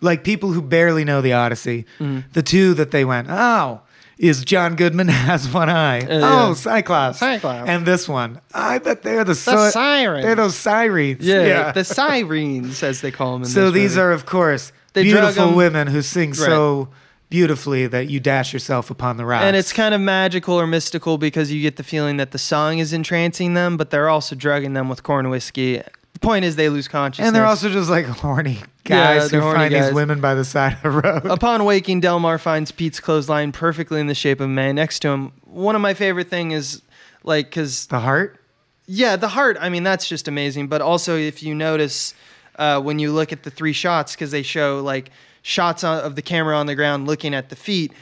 like 0.00 0.24
people 0.24 0.52
who 0.52 0.62
barely 0.62 1.04
know 1.04 1.20
the 1.20 1.32
Odyssey, 1.32 1.84
Mhm. 2.00 2.24
the 2.32 2.42
two 2.42 2.74
that 2.74 2.90
they 2.90 3.04
went, 3.04 3.28
oh, 3.30 3.80
is 4.18 4.44
John 4.44 4.74
Goodman 4.74 5.08
has 5.28 5.48
one 5.52 5.68
eye. 5.68 6.00
Uh, 6.00 6.06
oh, 6.22 6.48
yeah. 6.48 6.54
Cyclops. 6.54 7.18
Cyclops. 7.18 7.68
And 7.68 7.86
this 7.86 8.08
one, 8.08 8.40
I 8.54 8.78
bet 8.78 9.02
they're 9.02 9.24
the, 9.24 9.34
si- 9.34 9.70
sirens. 9.70 10.24
They're 10.24 10.34
those 10.34 10.56
sirens. 10.56 11.24
Yeah, 11.24 11.72
the 11.72 11.84
sirens, 11.84 12.82
as 12.82 13.00
they 13.00 13.10
call 13.10 13.34
them. 13.34 13.42
In 13.42 13.48
so 13.48 13.70
these 13.70 13.96
are, 13.96 14.12
of 14.12 14.26
course, 14.26 14.72
They 14.94 15.02
beautiful 15.04 15.54
women 15.54 15.86
who 15.86 16.02
sing 16.02 16.30
Right. 16.30 16.36
so 16.38 16.88
beautifully 17.30 17.86
that 17.86 18.08
you 18.08 18.18
dash 18.20 18.52
yourself 18.52 18.90
upon 18.90 19.18
the 19.18 19.24
rocks. 19.26 19.44
And 19.44 19.54
it's 19.54 19.72
kind 19.72 19.94
of 19.94 20.00
magical 20.00 20.54
or 20.54 20.66
mystical 20.66 21.18
because 21.18 21.52
you 21.52 21.60
get 21.60 21.76
the 21.76 21.82
feeling 21.84 22.16
that 22.16 22.30
the 22.30 22.38
song 22.38 22.78
is 22.78 22.92
entrancing 22.92 23.54
them, 23.54 23.76
but 23.76 23.90
they're 23.90 24.08
also 24.08 24.34
drugging 24.34 24.72
them 24.72 24.88
with 24.88 25.02
corn 25.02 25.28
whiskey. 25.28 25.82
The 26.14 26.18
point 26.20 26.44
is, 26.44 26.56
they 26.56 26.68
lose 26.70 26.88
consciousness. 26.88 27.26
and 27.28 27.36
they're 27.36 27.44
also 27.46 27.68
just 27.68 27.88
like 27.90 28.06
horny 28.06 28.54
Yeah, 28.54 28.62
guys 28.88 29.30
they're 29.30 29.40
who 29.40 29.52
find 29.52 29.72
guys. 29.72 29.86
these 29.86 29.94
women 29.94 30.20
by 30.20 30.34
the 30.34 30.44
side 30.44 30.74
of 30.74 30.82
the 30.82 30.90
road. 30.90 31.26
Upon 31.26 31.64
waking, 31.64 32.00
Delmar 32.00 32.38
finds 32.38 32.72
Pete's 32.72 33.00
clothesline 33.00 33.52
perfectly 33.52 34.00
in 34.00 34.06
the 34.06 34.14
shape 34.14 34.40
of 34.40 34.46
a 34.46 34.48
man 34.48 34.74
next 34.76 35.00
to 35.00 35.08
him. 35.08 35.32
One 35.44 35.74
of 35.74 35.80
my 35.80 35.94
favorite 35.94 36.28
thing 36.28 36.50
is 36.52 36.82
like 37.24 37.46
because 37.46 37.86
the 37.86 38.00
heart? 38.00 38.40
yeah, 38.86 39.16
the 39.16 39.28
heart. 39.28 39.58
I 39.60 39.68
mean, 39.68 39.82
that's 39.82 40.08
just 40.08 40.28
amazing. 40.28 40.68
But 40.68 40.80
also, 40.80 41.16
if 41.16 41.42
you 41.42 41.54
notice 41.54 42.14
uh, 42.56 42.80
when 42.80 42.98
you 42.98 43.12
look 43.12 43.32
at 43.32 43.42
the 43.42 43.50
three 43.50 43.74
shots, 43.74 44.14
because 44.14 44.30
they 44.30 44.42
show 44.42 44.80
like 44.80 45.10
shots 45.42 45.84
of 45.84 46.16
the 46.16 46.22
camera 46.22 46.56
on 46.56 46.66
the 46.66 46.74
ground 46.74 47.06
looking 47.06 47.34
at 47.34 47.50
the 47.50 47.56
feet, 47.56 47.92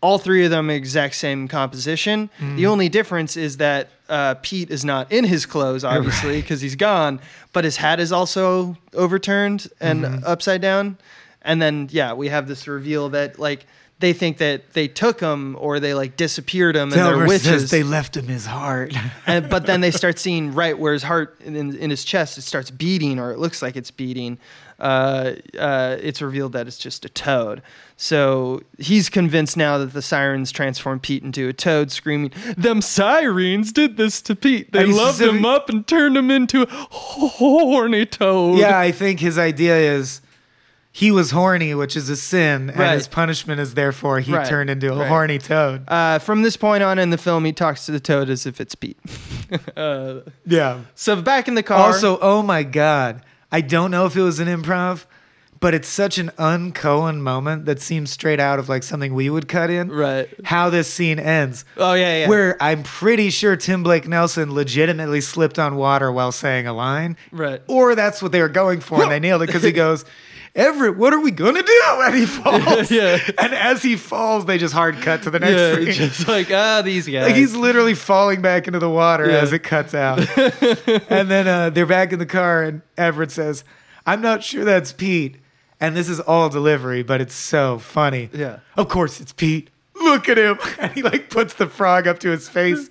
all 0.00 0.18
three 0.18 0.44
of 0.44 0.50
them 0.50 0.70
exact 0.70 1.14
same 1.14 1.48
composition. 1.48 2.30
Mm. 2.38 2.56
The 2.56 2.66
only 2.66 2.88
difference 2.88 3.36
is 3.36 3.56
that 3.56 3.88
uh, 4.08 4.34
Pete 4.42 4.70
is 4.70 4.84
not 4.84 5.10
in 5.10 5.24
his 5.24 5.46
clothes, 5.46 5.82
obviously, 5.84 6.40
because 6.40 6.60
he's 6.60 6.76
gone. 6.76 7.18
But 7.52 7.64
his 7.64 7.76
hat 7.76 7.98
is 7.98 8.12
also 8.12 8.76
overturned 8.94 9.68
and 9.80 10.04
Mm-hmm. 10.04 10.24
upside 10.26 10.60
down. 10.60 10.98
And 11.42 11.60
then 11.62 11.88
yeah, 11.90 12.12
we 12.12 12.28
have 12.28 12.46
this 12.48 12.68
reveal 12.68 13.08
that 13.10 13.38
like. 13.38 13.66
They 13.98 14.12
think 14.12 14.36
that 14.38 14.74
they 14.74 14.88
took 14.88 15.20
him 15.20 15.56
or 15.58 15.80
they 15.80 15.94
like 15.94 16.18
disappeared 16.18 16.76
him 16.76 16.92
and 16.92 16.92
they're 16.92 17.26
witches. 17.26 17.44
says 17.46 17.70
they 17.70 17.82
left 17.82 18.14
him 18.14 18.26
his 18.26 18.44
heart. 18.44 18.92
and, 19.26 19.48
but 19.48 19.64
then 19.64 19.80
they 19.80 19.90
start 19.90 20.18
seeing 20.26 20.52
right 20.52 20.78
where 20.78 20.92
his 20.92 21.02
heart 21.02 21.40
in, 21.42 21.56
in 21.74 21.88
his 21.88 22.04
chest 22.04 22.36
it 22.36 22.42
starts 22.42 22.70
beating 22.70 23.18
or 23.18 23.30
it 23.32 23.38
looks 23.38 23.62
like 23.62 23.74
it's 23.74 23.90
beating 23.90 24.36
uh, 24.78 25.32
uh, 25.58 25.96
it's 26.02 26.20
revealed 26.20 26.52
that 26.52 26.66
it's 26.66 26.76
just 26.78 27.04
a 27.04 27.08
toad 27.08 27.62
so 27.96 28.60
he's 28.78 29.08
convinced 29.08 29.56
now 29.56 29.78
that 29.78 29.94
the 29.94 30.02
sirens 30.02 30.52
transformed 30.52 31.02
pete 31.02 31.22
into 31.22 31.48
a 31.48 31.52
toad 31.52 31.90
screaming 31.90 32.30
them 32.58 32.82
sirens 32.82 33.72
did 33.72 33.96
this 33.96 34.20
to 34.20 34.36
pete 34.36 34.70
they 34.72 34.84
loved 34.84 35.20
him 35.20 35.46
up 35.46 35.70
and 35.70 35.86
turned 35.86 36.14
him 36.16 36.30
into 36.30 36.62
a 36.62 36.66
horny 36.66 38.04
toad 38.04 38.58
yeah, 38.58 38.78
I 38.78 38.92
think 38.92 39.20
his 39.20 39.38
idea 39.38 39.76
is 39.78 40.20
he 40.92 41.10
was 41.10 41.30
horny, 41.30 41.74
which 41.74 41.94
is 41.94 42.08
a 42.08 42.16
sin, 42.16 42.70
and 42.70 42.78
Right. 42.78 42.94
his 42.94 43.06
punishment 43.06 43.60
is 43.60 43.74
therefore 43.74 44.20
he 44.20 44.32
Right. 44.32 44.46
turned 44.46 44.70
into 44.70 44.90
a 44.94 44.96
Right. 44.96 45.08
horny 45.08 45.38
toad. 45.38 45.82
uh, 45.88 46.18
from 46.20 46.40
this 46.42 46.56
point 46.56 46.82
on 46.82 46.98
in 46.98 47.10
the 47.10 47.18
film 47.18 47.44
he 47.44 47.52
talks 47.52 47.84
to 47.86 47.92
the 47.92 48.00
toad 48.00 48.30
as 48.30 48.46
if 48.46 48.60
it's 48.62 48.74
pete 48.74 48.98
uh, 49.76 50.20
Yeah. 50.46 50.78
so 50.94 51.20
back 51.20 51.48
in 51.48 51.54
the 51.54 51.62
car 51.62 51.78
Also, 51.78 52.18
oh 52.22 52.42
my 52.42 52.62
god, 52.62 53.22
I 53.56 53.62
don't 53.62 53.90
know 53.90 54.04
if 54.04 54.14
it 54.16 54.20
was 54.20 54.38
an 54.38 54.48
improv, 54.48 55.06
but 55.60 55.72
it's 55.72 55.88
such 55.88 56.18
an 56.18 56.30
un-Coen 56.36 57.20
moment 57.20 57.64
that 57.64 57.80
seems 57.80 58.10
straight 58.10 58.38
out 58.38 58.58
of 58.58 58.68
like 58.68 58.82
something 58.82 59.14
we 59.14 59.30
would 59.30 59.48
cut 59.48 59.70
in. 59.70 59.88
right 59.90 60.28
How 60.44 60.68
this 60.68 60.92
scene 60.92 61.18
ends. 61.18 61.64
oh 61.78 61.94
yeah 61.94 62.18
yeah 62.18 62.28
Where 62.28 62.62
I'm 62.62 62.82
pretty 62.82 63.30
sure 63.30 63.56
Tim 63.56 63.82
Blake 63.82 64.06
Nelson 64.06 64.52
legitimately 64.52 65.22
slipped 65.22 65.58
on 65.58 65.76
water 65.76 66.12
while 66.12 66.32
saying 66.32 66.66
a 66.66 66.74
line. 66.74 67.16
right 67.32 67.62
Or 67.66 67.94
that's 67.94 68.20
what 68.20 68.32
they 68.32 68.42
were 68.42 68.50
going 68.50 68.80
for 68.80 69.00
and 69.02 69.10
they 69.10 69.20
nailed 69.20 69.40
it 69.42 69.46
because 69.46 69.62
he 69.62 69.72
goes, 69.86 70.04
Everett, 70.56 70.96
what 70.96 71.12
are 71.12 71.20
we 71.20 71.30
gonna 71.30 71.62
do? 71.62 71.82
And 72.06 72.14
he 72.14 72.26
falls. 72.26 72.90
Yeah. 72.90 73.18
And 73.38 73.54
as 73.54 73.82
he 73.82 73.96
falls, 73.96 74.46
they 74.46 74.58
just 74.58 74.74
hard 74.74 74.96
cut 74.96 75.22
to 75.24 75.30
the 75.30 75.38
next 75.38 75.52
yeah, 75.60 75.74
scene. 75.76 75.88
it's 75.88 75.96
just 75.98 76.28
like 76.28 76.50
ah, 76.50 76.82
these 76.82 77.06
guys. 77.06 77.26
like 77.26 77.34
he's 77.36 77.54
literally 77.54 77.94
falling 77.94 78.40
back 78.42 78.66
into 78.66 78.78
the 78.78 78.90
water 78.90 79.28
Yeah. 79.30 79.38
as 79.38 79.52
it 79.52 79.60
cuts 79.60 79.94
out. 79.94 80.18
and 81.10 81.30
then 81.30 81.46
uh, 81.46 81.70
they're 81.70 81.86
back 81.86 82.12
in 82.12 82.18
the 82.18 82.26
car, 82.26 82.62
and 82.62 82.82
Everett 82.96 83.30
says, 83.30 83.64
I'm 84.06 84.20
not 84.20 84.42
sure 84.42 84.64
that's 84.64 84.92
Pete. 84.92 85.36
And 85.78 85.94
this 85.94 86.08
is 86.08 86.20
all 86.20 86.48
delivery, 86.48 87.02
but 87.02 87.20
it's 87.20 87.34
so 87.34 87.78
funny. 87.78 88.30
Yeah. 88.32 88.60
Of 88.76 88.88
course 88.88 89.20
it's 89.20 89.32
Pete. 89.34 89.68
Look 89.94 90.28
at 90.28 90.38
him. 90.38 90.58
And 90.78 90.92
he 90.92 91.02
like 91.02 91.28
puts 91.28 91.52
the 91.54 91.66
frog 91.66 92.06
up 92.06 92.18
to 92.20 92.30
his 92.30 92.48
face. 92.48 92.88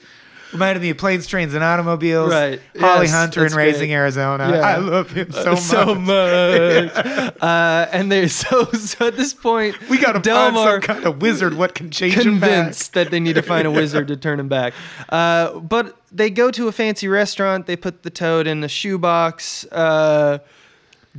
Reminded 0.56 0.82
me 0.82 0.90
of 0.90 0.98
planes, 0.98 1.28
trains, 1.28 1.54
and 1.54 1.64
automobiles. 1.64 2.32
Right. 2.32 2.60
Holly 2.80 3.06
Yes, 3.06 3.14
Hunter 3.14 3.46
in 3.46 3.54
Raising. 3.54 3.94
Arizona. 3.94 4.50
Yeah. 4.50 4.62
I 4.62 4.78
love 4.78 5.12
him 5.12 5.32
so 5.32 5.52
much. 5.52 5.60
so 5.60 5.96
much. 5.96 6.92
uh, 7.42 7.88
and 7.92 8.12
they 8.12 8.28
so 8.42 8.66
so 8.72 9.08
at 9.08 9.18
this 9.18 9.34
point, 9.34 9.78
We 9.90 9.98
got 9.98 10.14
to 10.14 10.30
find 10.30 10.56
some 10.56 10.82
kind 10.82 11.06
of 11.06 11.22
wizard 11.22 11.54
what 11.56 11.76
can 11.76 11.92
change 11.92 12.16
him 12.16 12.40
back. 12.40 12.50
convinced 12.50 12.94
that 12.94 13.12
they 13.12 13.20
need 13.20 13.36
to 13.36 13.42
find 13.42 13.68
a 13.68 13.72
wizard 13.72 14.08
to 14.08 14.18
turn 14.18 14.40
him 14.40 14.48
back. 14.48 14.74
Uh, 15.10 15.60
but 15.60 15.98
they 16.12 16.30
go 16.30 16.50
to 16.52 16.68
a 16.68 16.72
fancy 16.72 17.08
restaurant. 17.08 17.66
They 17.66 17.76
put 17.76 18.04
the 18.04 18.10
toad 18.10 18.48
in 18.48 18.64
a 18.64 18.68
shoebox. 18.70 19.66
Uh, 19.72 20.40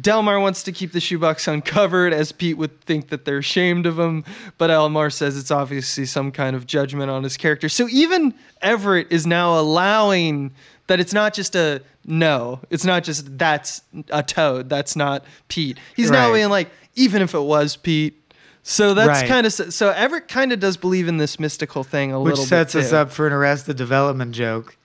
Delmar 0.01 0.41
wants 0.41 0.63
to 0.65 0.73
keep 0.73 0.93
the 0.93 1.01
shoebox 1.01 1.49
uncovered, 1.49 2.13
as 2.13 2.33
Pete 2.33 2.57
would 2.59 2.81
think 2.83 3.09
that 3.09 3.25
they're 3.25 3.39
ashamed 3.39 3.87
of 3.87 3.99
him. 3.99 4.25
But 4.59 4.71
Elmar 4.71 5.13
says 5.13 5.37
it's 5.39 5.51
obviously 5.51 6.05
some 6.07 6.31
kind 6.33 6.55
of 6.55 6.67
judgment 6.67 7.11
on 7.11 7.23
his 7.23 7.37
character. 7.37 7.69
So 7.69 7.89
even 7.89 8.35
Everett 8.63 9.09
is 9.11 9.27
now 9.27 9.59
allowing 9.59 10.53
that 10.89 11.01
it's 11.01 11.13
not 11.13 11.35
just 11.35 11.57
a 11.57 11.83
no. 12.05 12.61
It's 12.71 12.85
not 12.85 13.05
just 13.05 13.39
that's 13.39 13.83
a 14.11 14.23
toad. 14.23 14.69
That's 14.69 14.97
not 14.97 15.25
Pete. 15.49 15.79
He's 15.97 16.11
now 16.11 16.33
being 16.33 16.49
like, 16.51 16.71
even 16.95 17.23
if 17.23 17.35
it 17.35 17.41
was 17.41 17.77
Pete. 17.77 18.23
So 18.63 18.95
that's 18.95 19.21
Right. 19.21 19.29
kind 19.29 19.47
of 19.47 19.53
so 19.53 19.91
Everett 19.91 20.27
kind 20.29 20.53
of 20.53 20.59
does 20.61 20.77
believe 20.77 21.07
in 21.09 21.19
this 21.19 21.39
mystical 21.39 21.85
thing 21.85 22.13
a 22.13 22.21
Which 22.21 22.33
little 22.33 22.45
bit. 22.45 22.51
Which 22.51 22.71
sets 22.71 22.75
us 22.75 22.93
up 22.93 23.11
for 23.13 23.27
an 23.27 23.33
Arrested 23.33 23.77
Development 23.77 24.33
joke, 24.33 24.77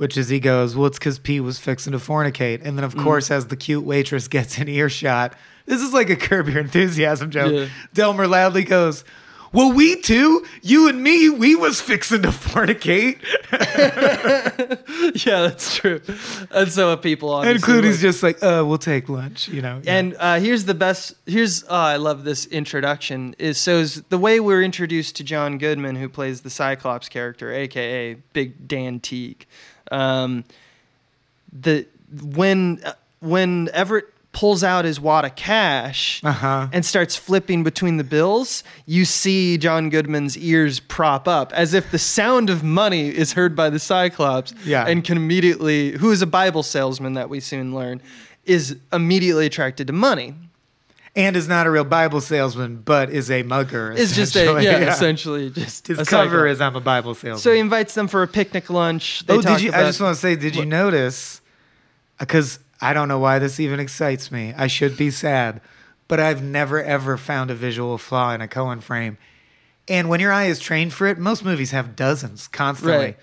which 0.00 0.16
is 0.16 0.30
he 0.30 0.40
goes, 0.40 0.74
"Well, 0.74 0.86
it's 0.86 0.98
because 0.98 1.18
Pete 1.18 1.42
was 1.42 1.58
fixing 1.58 1.92
to 1.92 1.98
fornicate," 1.98 2.62
and 2.64 2.78
then 2.78 2.84
Mm. 2.84 2.84
of 2.84 2.96
course, 2.96 3.30
as 3.30 3.48
the 3.48 3.56
cute 3.56 3.84
waitress 3.84 4.28
gets 4.28 4.56
in 4.56 4.66
earshot, 4.66 5.34
this 5.66 5.82
is 5.82 5.92
like 5.92 6.08
a 6.08 6.16
Curb 6.16 6.48
Your 6.48 6.60
Enthusiasm 6.60 7.30
joke. 7.30 7.52
Yeah. 7.52 7.66
Delmar 7.92 8.26
loudly 8.26 8.64
goes, 8.64 9.04
"Well, 9.52 9.72
we 9.72 9.96
two, 9.96 10.46
you 10.62 10.88
and 10.88 11.02
me, 11.02 11.28
we 11.28 11.54
was 11.54 11.82
fixing 11.82 12.22
to 12.22 12.28
fornicate," 12.28 13.18
yeah, 15.26 15.42
that's 15.42 15.76
true. 15.76 16.00
And 16.50 16.72
so 16.72 16.96
people 16.96 17.38
and 17.38 17.48
obviously 17.50 17.74
Clooney's 17.74 18.00
just 18.00 18.22
like, 18.22 18.42
"Uh, 18.42 18.64
we'll 18.66 18.78
take 18.78 19.08
lunch," 19.10 19.48
you 19.48 19.60
know. 19.60 19.82
And 19.86 20.16
uh, 20.18 20.40
here's 20.40 20.64
the 20.64 20.74
best. 20.74 21.14
Here's 21.26 21.62
oh, 21.64 21.74
I 21.76 21.96
love 21.96 22.24
this 22.24 22.46
introduction. 22.46 23.34
Is 23.38 23.58
so 23.58 23.72
is 23.78 24.02
the 24.08 24.18
way 24.18 24.40
we're 24.40 24.62
introduced 24.62 25.16
to 25.16 25.24
John 25.24 25.58
Goodman, 25.58 25.96
who 25.96 26.08
plays 26.08 26.40
the 26.40 26.50
Cyclops 26.50 27.08
character, 27.08 27.52
aka 27.52 28.14
Big 28.32 28.66
Dan 28.66 29.00
Teague. 29.00 29.46
Um, 29.90 30.44
the 31.52 31.86
when 32.22 32.80
when 33.20 33.68
Everett 33.72 34.06
pulls 34.32 34.62
out 34.62 34.84
his 34.84 35.00
wad 35.00 35.24
of 35.24 35.34
cash 35.34 36.20
Uh-huh. 36.22 36.68
and 36.72 36.86
starts 36.86 37.16
flipping 37.16 37.64
between 37.64 37.96
the 37.96 38.04
bills, 38.04 38.62
you 38.86 39.04
see 39.04 39.58
John 39.58 39.90
Goodman's 39.90 40.38
ears 40.38 40.78
prop 40.78 41.26
up 41.26 41.52
as 41.52 41.74
if 41.74 41.90
the 41.90 41.98
sound 41.98 42.48
of 42.48 42.62
money 42.62 43.08
is 43.08 43.32
heard 43.32 43.56
by 43.56 43.68
the 43.70 43.80
Cyclops 43.80 44.54
Yeah. 44.64 44.86
and 44.86 45.02
can 45.02 45.16
immediately, 45.16 45.92
who 45.98 46.12
is 46.12 46.22
a 46.22 46.26
Bible 46.28 46.62
salesman 46.62 47.14
that 47.14 47.28
we 47.28 47.40
soon 47.40 47.74
learn, 47.74 48.00
is 48.44 48.76
immediately 48.92 49.46
attracted 49.46 49.88
to 49.88 49.92
money. 49.92 50.34
And 51.16 51.34
is 51.34 51.48
not 51.48 51.66
a 51.66 51.70
real 51.70 51.84
Bible 51.84 52.20
salesman, 52.20 52.76
but 52.76 53.10
is 53.10 53.30
a 53.32 53.42
mugger. 53.42 53.90
It's 53.90 54.14
just 54.14 54.36
a, 54.36 54.42
essentially. 54.42 54.64
yeah, 54.64 54.78
essentially 54.94 55.50
just 55.50 55.88
His 55.88 55.98
a 55.98 56.04
cover 56.04 56.46
is 56.46 56.60
"I'm 56.60 56.76
a 56.76 56.80
Bible 56.80 57.14
salesman." 57.14 57.38
So 57.38 57.52
he 57.52 57.58
invites 57.58 57.94
them 57.94 58.06
for 58.06 58.22
a 58.22 58.28
picnic 58.28 58.70
lunch. 58.70 59.26
They 59.26 59.34
oh, 59.34 59.40
talk 59.40 59.58
did 59.58 59.64
you? 59.64 59.72
I 59.72 59.82
just 59.82 60.00
want 60.00 60.14
to 60.14 60.20
say, 60.20 60.36
did 60.36 60.54
you 60.54 60.62
What? 60.62 60.68
notice? 60.68 61.40
Uh, 62.20 62.24
because 62.24 62.60
I 62.80 62.92
don't 62.92 63.08
know 63.08 63.18
why 63.18 63.40
this 63.40 63.58
even 63.58 63.80
excites 63.80 64.30
me. 64.30 64.54
I 64.56 64.68
should 64.68 64.96
be 64.96 65.10
sad, 65.10 65.60
but 66.06 66.20
I've 66.20 66.42
never 66.42 66.80
ever 66.82 67.16
found 67.16 67.50
a 67.50 67.54
visual 67.54 67.98
flaw 67.98 68.32
in 68.32 68.40
a 68.40 68.46
Coen 68.46 68.80
frame. 68.80 69.18
And 69.88 70.08
when 70.08 70.20
your 70.20 70.32
eye 70.32 70.44
is 70.44 70.60
trained 70.60 70.92
for 70.92 71.08
it, 71.08 71.18
most 71.18 71.44
movies 71.44 71.72
have 71.72 71.96
dozens 71.96 72.46
constantly. 72.46 72.96
Right. 72.96 73.16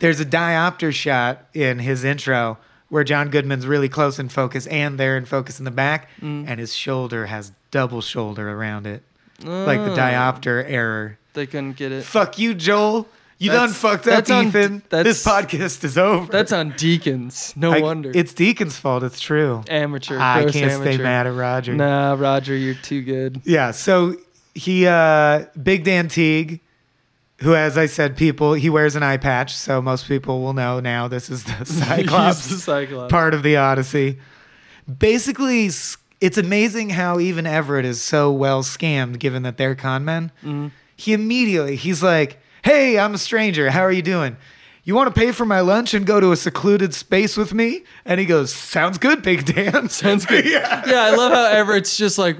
There's 0.00 0.20
a 0.20 0.26
diopter 0.26 0.92
shot 0.92 1.46
in 1.54 1.78
his 1.78 2.04
intro 2.04 2.58
where 2.92 3.04
John 3.04 3.30
Goodman's 3.30 3.66
really 3.66 3.88
close 3.88 4.18
in 4.18 4.28
focus 4.28 4.66
and 4.66 5.00
they're 5.00 5.16
in 5.16 5.24
focus 5.24 5.58
in 5.58 5.64
the 5.64 5.70
back, 5.70 6.10
Mm. 6.20 6.44
and 6.46 6.60
his 6.60 6.74
shoulder 6.74 7.24
has 7.24 7.52
double 7.70 8.02
shoulder 8.02 8.50
around 8.50 8.86
it. 8.86 9.02
like 9.42 9.78
the 9.78 9.92
Oh. 9.92 9.96
diopter 9.96 10.62
error. 10.68 11.18
They 11.32 11.46
couldn't 11.46 11.76
get 11.76 11.90
it. 11.90 12.04
Fuck 12.04 12.38
you, 12.38 12.54
Joel. 12.54 13.08
You 13.38 13.50
done 13.50 13.70
That's- 13.72 13.76
fucked 13.76 14.06
up, 14.06 14.30
on- 14.30 14.46
Ethan. 14.48 14.82
this 14.90 15.24
podcast 15.24 15.82
is 15.82 15.98
over. 15.98 16.30
That's 16.30 16.52
on 16.52 16.72
Deakins. 16.74 17.56
No 17.56 17.72
I- 17.72 17.80
wonder. 17.80 18.12
It's 18.14 18.32
Deakins' 18.34 18.74
fault. 18.74 19.02
It's 19.02 19.18
true. 19.18 19.64
amateur. 19.68 20.16
I 20.20 20.42
can't 20.44 20.56
amateur. 20.70 20.92
stay 20.92 21.02
mad 21.02 21.26
at 21.26 21.34
Roger. 21.34 21.72
Nah, 21.74 22.14
Roger, 22.16 22.54
you're 22.54 22.74
too 22.76 23.00
good. 23.02 23.40
Yeah. 23.42 23.72
So 23.72 24.14
he, 24.54 24.86
uh, 24.86 25.46
Big 25.60 25.82
Dan 25.82 26.06
Teague, 26.06 26.60
who, 27.42 27.54
as 27.54 27.76
I 27.76 27.86
said, 27.86 28.16
people, 28.16 28.54
he 28.54 28.70
wears 28.70 28.96
an 28.96 29.02
eye 29.02 29.16
patch. 29.16 29.54
So 29.54 29.82
most 29.82 30.06
people 30.08 30.40
will 30.42 30.52
know 30.52 30.80
now 30.80 31.08
this 31.08 31.28
is 31.30 31.44
the 31.44 31.64
Cyclops 31.64 32.46
the 32.48 32.56
Cyclops. 32.56 33.10
part 33.10 33.34
of 33.34 33.42
the 33.42 33.56
Odyssey. 33.56 34.18
Basically, 34.98 35.66
it's 36.20 36.38
amazing 36.38 36.90
how 36.90 37.18
even 37.20 37.46
Everett 37.46 37.84
is 37.84 38.02
so 38.02 38.30
well 38.32 38.62
scammed 38.62 39.18
given 39.18 39.42
that 39.44 39.56
they're 39.56 39.74
con 39.74 40.04
men. 40.04 40.32
Mhm. 40.44 40.70
He 40.96 41.12
immediately, 41.12 41.76
he's 41.76 42.02
like, 42.02 42.38
Hey, 42.64 42.98
I'm 42.98 43.14
a 43.14 43.18
stranger. 43.18 43.70
How 43.70 43.80
are 43.80 43.90
you 43.92 44.02
doing? 44.02 44.36
You 44.84 44.94
want 44.96 45.12
to 45.14 45.20
pay 45.20 45.30
for 45.32 45.44
my 45.44 45.60
lunch 45.60 45.94
and 45.94 46.04
go 46.04 46.18
to 46.20 46.32
a 46.32 46.36
secluded 46.36 46.92
space 46.94 47.36
with 47.36 47.54
me? 47.54 47.84
And 48.04 48.18
he 48.20 48.26
goes, 48.26 48.52
Sounds 48.52 48.98
good, 48.98 49.22
Big 49.22 49.44
Dan. 49.44 49.88
Sounds 49.88 50.26
good. 50.26 50.44
yeah. 50.48 50.82
yeah, 50.86 51.02
I 51.02 51.10
love 51.14 51.32
how 51.32 51.46
Everett's 51.46 51.96
just 51.96 52.18
like 52.18 52.36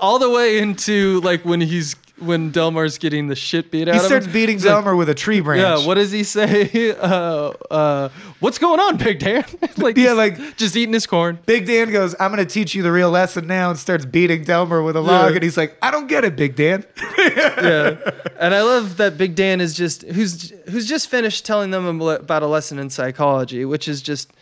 all 0.00 0.18
the 0.18 0.30
way 0.30 0.58
into 0.58 1.20
like 1.20 1.44
when 1.44 1.60
he's 1.60 1.94
when 2.18 2.50
Delmar's 2.50 2.96
getting 2.98 3.28
the 3.28 3.36
shit 3.36 3.70
beat 3.70 3.88
out 3.88 3.94
He 3.94 4.00
of 4.00 4.06
starts 4.06 4.24
him. 4.26 4.32
beating 4.32 4.56
He's 4.56 4.64
like, 4.64 4.74
Delmar 4.74 4.96
with 4.96 5.08
a 5.10 5.14
tree 5.14 5.40
branch. 5.40 5.60
Yeah, 5.60 5.86
what 5.86 5.94
does 5.96 6.10
he 6.12 6.22
say? 6.24 6.94
Uh, 6.96 7.52
uh, 7.70 8.08
what's 8.40 8.58
going 8.58 8.80
on, 8.80 8.96
Big 8.96 9.18
Dan? 9.18 9.44
like, 9.76 9.96
Yeah, 9.96 10.12
like- 10.12 10.56
just 10.56 10.76
eating 10.76 10.94
his 10.94 11.06
corn. 11.06 11.38
Big 11.46 11.66
Dan 11.66 11.90
goes, 11.90 12.14
I'm 12.18 12.32
going 12.34 12.44
to 12.46 12.50
teach 12.52 12.74
you 12.74 12.82
the 12.82 12.90
real 12.92 13.10
lesson 13.10 13.46
now, 13.46 13.68
and 13.70 13.78
starts 13.78 14.04
beating 14.06 14.44
Delmar 14.44 14.82
with 14.82 14.96
a 14.96 15.00
log. 15.00 15.30
Yeah. 15.30 15.34
And 15.36 15.42
he's 15.42 15.56
like, 15.56 15.76
I 15.82 15.90
don't 15.90 16.06
get 16.06 16.24
it, 16.24 16.36
Big 16.36 16.56
Dan. 16.56 16.84
yeah, 17.18 17.96
and 18.38 18.54
I 18.54 18.62
love 18.62 18.96
that 18.96 19.18
Big 19.18 19.34
Dan 19.34 19.60
is 19.60 19.74
just 19.74 20.02
who's 20.02 20.50
who's 20.70 20.86
just 20.88 21.08
finished 21.10 21.44
telling 21.44 21.70
them 21.70 22.00
about 22.00 22.42
a 22.42 22.46
lesson 22.46 22.78
in 22.78 22.88
psychology, 22.90 23.64
which 23.64 23.88
is 23.88 24.00
just 24.02 24.32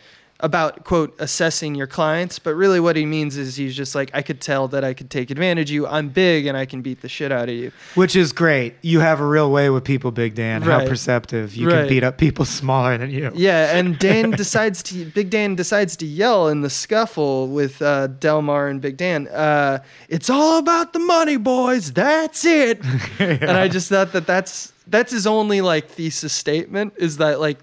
about 0.41 0.83
quote 0.83 1.15
assessing 1.19 1.75
your 1.75 1.87
clients. 1.87 2.39
But 2.39 2.55
really, 2.55 2.79
what 2.81 2.95
he 2.97 3.05
means 3.05 3.37
is 3.37 3.55
he's 3.55 3.75
just 3.75 3.95
like, 3.95 4.11
I 4.13 4.21
could 4.21 4.41
tell 4.41 4.67
that 4.67 4.83
I 4.83 4.93
could 4.93 5.09
take 5.09 5.31
advantage 5.31 5.69
of 5.71 5.73
you. 5.73 5.87
I'm 5.87 6.09
big 6.09 6.45
and 6.45 6.57
I 6.57 6.65
can 6.65 6.81
beat 6.81 7.01
the 7.01 7.07
shit 7.09 7.31
out 7.31 7.47
of 7.47 7.55
you. 7.55 7.71
Which 7.95 8.15
is 8.17 8.33
great. 8.33 8.75
You 8.81 8.99
have 8.99 9.21
a 9.21 9.25
real 9.25 9.49
way 9.49 9.69
with 9.69 9.85
people, 9.85 10.11
Big 10.11 10.35
Dan. 10.35 10.63
right. 10.63 10.81
How 10.81 10.87
perceptive. 10.87 11.55
You 11.55 11.67
Right. 11.69 11.75
can 11.79 11.87
beat 11.87 12.03
up 12.03 12.17
people 12.17 12.43
smaller 12.61 12.97
than 12.97 13.11
you. 13.11 13.31
Yeah, 13.33 13.77
and 13.77 13.97
Dan 14.07 14.31
decides 14.31 14.83
to 14.83 15.05
Big 15.05 15.29
Dan 15.29 15.55
decides 15.55 15.95
to 15.97 16.05
yell 16.05 16.49
in 16.49 16.61
the 16.61 16.69
scuffle 16.69 17.47
with 17.47 17.81
uh, 17.81 18.07
Delmar 18.07 18.67
and 18.67 18.81
Big 18.81 18.97
Dan. 18.97 19.27
Uh, 19.29 19.79
it's 20.09 20.29
all 20.29 20.57
about 20.59 20.91
the 20.93 20.99
money, 20.99 21.37
boys. 21.37 21.93
That's 21.93 22.43
it. 22.45 22.81
And 23.19 23.51
I 23.51 23.67
just 23.69 23.87
thought 23.89 24.11
that 24.13 24.27
that's 24.27 24.73
that's 24.87 25.11
his 25.11 25.25
only 25.25 25.61
like 25.61 25.87
thesis 25.87 26.33
statement 26.33 26.93
is 26.97 27.17
that 27.17 27.39
like 27.39 27.57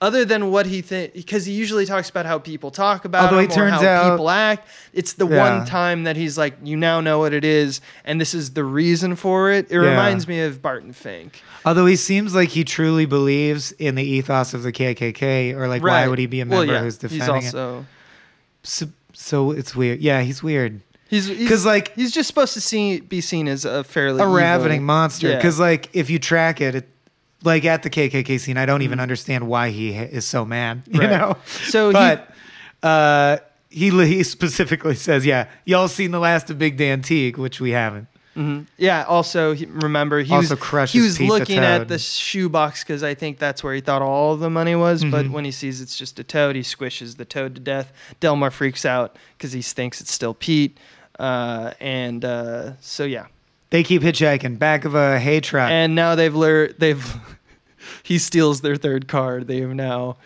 other 0.00 0.24
than 0.26 0.50
what 0.50 0.66
he 0.66 0.82
think 0.82 1.14
because 1.14 1.46
he 1.46 1.52
usually 1.52 1.86
talks 1.86 2.10
about 2.10 2.26
how 2.26 2.38
people 2.38 2.70
talk 2.70 3.04
about 3.06 3.24
Although 3.24 3.38
him 3.38 3.50
or 3.50 3.54
turns 3.54 3.80
how 3.80 3.88
out- 3.88 4.10
people 4.12 4.28
act. 4.28 4.68
It's 4.92 5.14
the 5.14 5.26
Yeah. 5.26 5.58
one 5.58 5.66
time 5.66 6.04
that 6.04 6.16
he's 6.16 6.36
like, 6.36 6.54
you 6.62 6.76
now 6.76 7.00
know 7.00 7.18
what 7.18 7.32
it 7.32 7.44
is, 7.44 7.80
and 8.04 8.20
this 8.20 8.34
is 8.34 8.50
the 8.50 8.62
reason 8.64 9.16
for 9.16 9.50
it. 9.50 9.66
It 9.70 9.74
Yeah. 9.74 9.90
reminds 9.90 10.28
me 10.28 10.40
of 10.40 10.60
Barton 10.60 10.92
Fink. 10.92 11.40
Although 11.64 11.86
he 11.86 11.96
seems 11.96 12.34
like 12.34 12.50
he 12.50 12.62
truly 12.62 13.06
believes 13.06 13.72
in 13.72 13.94
the 13.94 14.04
ethos 14.04 14.52
of 14.54 14.62
the 14.62 14.72
KKK, 14.72 15.52
or 15.54 15.66
like, 15.68 15.82
why 15.82 16.06
would 16.08 16.18
he 16.18 16.26
be 16.26 16.40
a 16.40 16.46
Well, 16.46 16.60
member 16.60 16.74
yeah, 16.74 16.80
who's 16.80 17.00
he's 17.00 17.10
defending 17.18 17.42
it? 17.42 17.54
also 17.54 17.86
So, 18.62 18.86
so 19.12 19.50
it's 19.52 19.74
weird. 19.74 20.00
Yeah, 20.00 20.22
he's 20.22 20.42
weird. 20.42 20.80
He's 21.08 21.28
'Cause, 21.28 21.36
because 21.38 21.64
like- 21.66 21.94
he's 21.94 22.10
just 22.10 22.26
supposed 22.26 22.52
to 22.54 22.60
see 22.60 22.98
be 23.00 23.20
seen 23.20 23.46
as 23.48 23.64
a 23.64 23.84
fairly 23.84 24.18
a 24.20 24.24
evil- 24.24 24.34
ravening 24.34 24.82
monster. 24.84 25.34
Because 25.36 25.58
like 25.60 25.88
if 25.92 26.10
you 26.10 26.18
track 26.18 26.60
it, 26.60 26.74
it, 26.74 26.88
like 27.42 27.64
at 27.64 27.82
the 27.82 27.90
KKK 27.90 28.38
scene, 28.40 28.56
I 28.56 28.66
don't 28.66 28.82
even 28.82 28.98
Mhm. 28.98 29.02
understand 29.02 29.46
why 29.46 29.70
he 29.70 29.90
is 29.94 30.24
so 30.24 30.44
mad. 30.44 30.82
You 30.90 31.00
Right. 31.00 31.10
know. 31.10 31.36
So 31.68 31.88
he- 31.88 31.92
but 31.92 32.30
uh, 32.82 33.38
he 33.70 33.90
he 34.06 34.22
specifically 34.22 34.94
says, 35.06 35.26
"Yeah, 35.26 35.46
y'all 35.64 35.88
seen 35.88 36.10
the 36.10 36.18
last 36.20 36.50
of 36.50 36.58
Big 36.58 36.76
Dan 36.76 37.02
Teague, 37.02 37.36
which 37.38 37.60
we 37.60 37.70
haven't." 37.70 38.06
Mhm. 38.36 38.66
Yeah. 38.76 39.04
Also, 39.08 39.54
he, 39.54 39.64
remember 39.64 40.20
he 40.20 40.30
Also 40.32 40.56
was 40.56 40.92
he 40.92 41.00
was 41.00 41.18
looking 41.20 41.58
at 41.58 41.88
the 41.88 41.98
shoebox 41.98 42.84
because 42.84 43.02
I 43.02 43.14
think 43.14 43.38
that's 43.38 43.64
where 43.64 43.74
he 43.74 43.80
thought 43.80 44.02
all 44.02 44.36
the 44.36 44.50
money 44.50 44.74
was. 44.74 45.02
But 45.04 45.24
Mhm. 45.26 45.30
when 45.30 45.44
he 45.46 45.50
sees 45.50 45.80
it's 45.80 45.96
just 45.96 46.18
a 46.18 46.24
toad, 46.24 46.54
he 46.54 46.60
squishes 46.62 47.16
the 47.16 47.24
toad 47.24 47.54
to 47.54 47.60
death. 47.62 47.92
Delmar 48.20 48.50
freaks 48.50 48.84
out 48.84 49.16
because 49.38 49.52
he 49.52 49.62
thinks 49.62 50.02
it's 50.02 50.12
still 50.12 50.34
Pete. 50.34 50.76
Uh, 51.18 51.70
and 51.80 52.26
uh, 52.26 52.72
so 52.80 53.04
yeah. 53.04 53.24
They 53.70 53.82
keep 53.82 54.02
hitchhiking 54.02 54.58
back 54.58 54.84
of 54.84 54.94
a 54.94 55.18
hay 55.18 55.40
truck. 55.40 55.70
And 55.70 55.94
now 55.94 56.14
they've 56.14 56.34
learned 56.34 56.74
they've 56.78 57.04
he 58.02 58.18
steals 58.18 58.60
their 58.60 58.76
third 58.76 59.08
car. 59.08 59.42
They 59.42 59.60
have 59.60 59.70
now. 59.74 60.16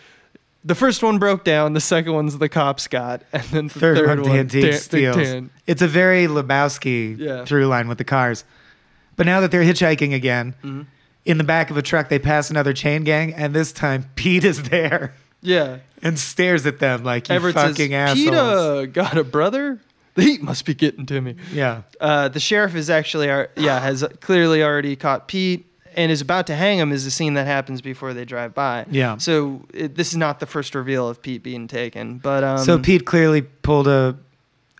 The 0.63 0.75
first 0.75 1.01
one 1.01 1.17
broke 1.17 1.43
down. 1.43 1.73
The 1.73 1.81
second 1.81 2.13
one's 2.13 2.37
the 2.37 2.47
cops 2.49 2.87
got, 2.87 3.23
and 3.33 3.43
then 3.45 3.67
the 3.67 3.73
Third, 3.79 3.97
third, 3.97 4.19
one, 4.19 4.29
one, 4.29 4.47
Dan 4.47 4.61
Dan- 4.61 4.73
steals. 4.79 5.15
Dan. 5.15 5.49
It's 5.65 5.81
a 5.81 5.87
very 5.87 6.27
Lebowski 6.27 7.17
Yeah. 7.17 7.45
through 7.45 7.65
line 7.67 7.87
with 7.87 7.97
the 7.97 8.03
cars. 8.03 8.43
But 9.15 9.25
now 9.25 9.39
that 9.41 9.49
they're 9.51 9.63
hitchhiking 9.63 10.13
again, 10.13 10.53
Mhm. 10.63 10.85
in 11.25 11.37
the 11.39 11.43
back 11.43 11.71
of 11.71 11.77
a 11.77 11.81
truck, 11.81 12.09
they 12.09 12.19
pass 12.19 12.51
another 12.51 12.73
chain 12.73 13.03
gang, 13.03 13.33
and 13.33 13.55
this 13.55 13.71
time 13.71 14.05
Pete 14.15 14.43
is 14.43 14.61
there 14.69 15.13
Yeah. 15.41 15.77
and 16.03 16.19
stares 16.19 16.65
at 16.67 16.77
them 16.77 17.03
like 17.03 17.27
you 17.29 17.35
Everett 17.35 17.55
fucking 17.55 17.89
says, 17.91 17.91
assholes. 17.91 18.29
PETA 18.29 18.87
got 18.93 19.17
a 19.17 19.23
brother? 19.23 19.79
The 20.15 20.23
heat 20.23 20.41
must 20.41 20.65
be 20.65 20.73
getting 20.73 21.05
to 21.05 21.21
me. 21.21 21.35
Yeah. 21.53 21.83
Uh, 21.99 22.27
the 22.27 22.39
sheriff 22.41 22.75
is 22.75 22.89
actually, 22.89 23.29
ar- 23.29 23.49
yeah, 23.55 23.79
has 23.79 24.05
clearly 24.19 24.61
already 24.61 24.97
caught 24.97 25.29
Pete 25.29 25.65
and 25.95 26.11
is 26.11 26.19
about 26.19 26.47
to 26.47 26.55
hang 26.55 26.79
him. 26.79 26.91
Is 26.91 27.05
the 27.05 27.11
scene 27.11 27.35
that 27.35 27.47
happens 27.47 27.81
before 27.81 28.13
they 28.13 28.25
drive 28.25 28.53
by. 28.53 28.85
Yeah. 28.89 29.17
So 29.17 29.65
it, 29.73 29.95
this 29.95 30.09
is 30.09 30.17
not 30.17 30.39
the 30.39 30.45
first 30.45 30.75
reveal 30.75 31.07
of 31.07 31.21
Pete 31.21 31.43
being 31.43 31.67
taken, 31.67 32.17
but 32.17 32.43
um, 32.43 32.57
so 32.59 32.77
Pete 32.77 33.05
clearly 33.05 33.41
pulled 33.41 33.87
a, 33.87 34.17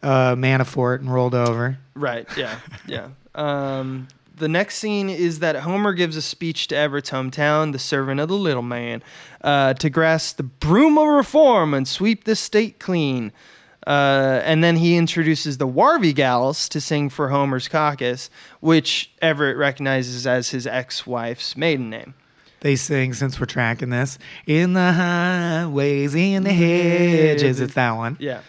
a 0.04 0.36
Manafort 0.36 1.00
and 1.00 1.14
rolled 1.14 1.36
over. 1.36 1.78
Right. 1.96 2.28
Yeah. 2.36 2.60
Yeah. 2.88 3.10
Um, 3.36 4.08
the 4.36 4.48
next 4.48 4.80
scene 4.80 5.10
is 5.10 5.40
that 5.40 5.56
Homer 5.58 5.94
gives 5.94 6.16
a 6.16 6.22
speech 6.22 6.68
to 6.70 6.76
Everett's 6.76 7.12
hometown, 7.12 7.72
the 7.74 7.80
servant 7.80 8.20
of 8.20 8.28
the 8.28 8.36
little 8.36 8.64
man, 8.64 9.04
uh, 9.44 9.76
to 9.76 9.90
grasp 9.90 10.38
the 10.38 10.44
broom 10.44 10.98
of 10.98 11.08
reform 11.08 11.74
and 11.74 11.88
sweep 11.88 12.24
the 12.24 12.36
state 12.36 12.80
clean. 12.80 13.32
Uh, 13.88 14.42
and 14.44 14.64
then 14.64 14.76
he 14.76 14.96
introduces 14.96 15.58
the 15.58 15.66
Wharvey 15.66 16.14
Gals 16.14 16.70
to 16.70 16.80
sing 16.80 17.10
for 17.10 17.30
Homer's 17.30 17.68
caucus, 17.68 18.30
which 18.60 19.12
Everett 19.22 19.58
recognizes 19.58 20.28
as 20.28 20.50
his 20.50 20.68
ex-wife's 20.68 21.58
maiden 21.58 21.90
name. 21.90 22.14
They 22.60 22.76
sing, 22.76 23.14
since 23.14 23.40
we're 23.40 23.48
tracking 23.48 23.90
this, 23.90 24.20
in 24.46 24.74
the 24.74 24.92
highways, 24.92 26.14
in 26.14 26.44
the 26.44 26.54
hedges. 26.54 27.60
It's 27.60 27.74
that 27.74 27.94
one. 27.94 28.18
Yeah. 28.20 28.42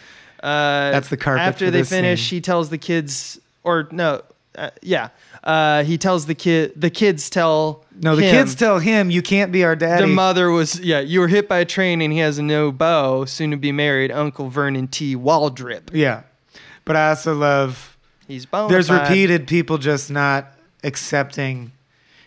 Uh, 0.43 0.91
That's 0.91 1.09
the 1.09 1.16
carpet 1.16 1.43
After 1.47 1.70
they 1.70 1.83
finish, 1.83 2.28
scene. 2.28 2.37
he 2.37 2.41
tells 2.43 2.68
the 2.68 2.76
kids, 2.76 3.41
or 3.64 3.89
no, 3.91 4.20
uh, 4.55 4.68
yeah, 4.83 5.09
uh, 5.45 5.84
he 5.84 5.99
tells 5.99 6.26
the 6.26 6.34
kid. 6.34 6.72
The 6.76 6.90
kids 6.90 7.28
tell. 7.30 7.84
No, 8.01 8.16
the 8.16 8.22
him- 8.22 8.36
kids 8.36 8.55
tell 8.55 8.78
him, 8.78 9.11
you 9.11 9.22
can't 9.22 9.53
be 9.53 9.64
our 9.64 9.76
daddy. 9.76 10.03
The 10.03 10.09
mother 10.14 10.51
was 10.51 10.78
yeah. 10.80 11.01
You 11.01 11.20
were 11.20 11.28
hit 11.28 11.49
by 11.49 11.59
a 11.59 11.64
train, 11.64 12.01
and 12.01 12.12
he 12.12 12.20
has 12.20 12.38
a 12.38 12.43
no 12.43 12.70
beau, 12.72 13.24
soon 13.24 13.51
to 13.51 13.57
be 13.57 13.72
married, 13.72 14.11
Uncle 14.12 14.49
Vernon 14.49 14.88
T. 14.88 15.16
Waldrip. 15.16 15.90
yeah. 15.93 16.22
But 16.84 16.97
I 16.97 17.11
also 17.11 17.34
love 17.34 17.97
He's 18.26 18.45
bona 18.47 18.68
there's 18.68 18.90
repeated 18.90 19.47
people 19.47 19.78
just 19.78 20.11
not 20.11 20.53
accepting. 20.82 21.72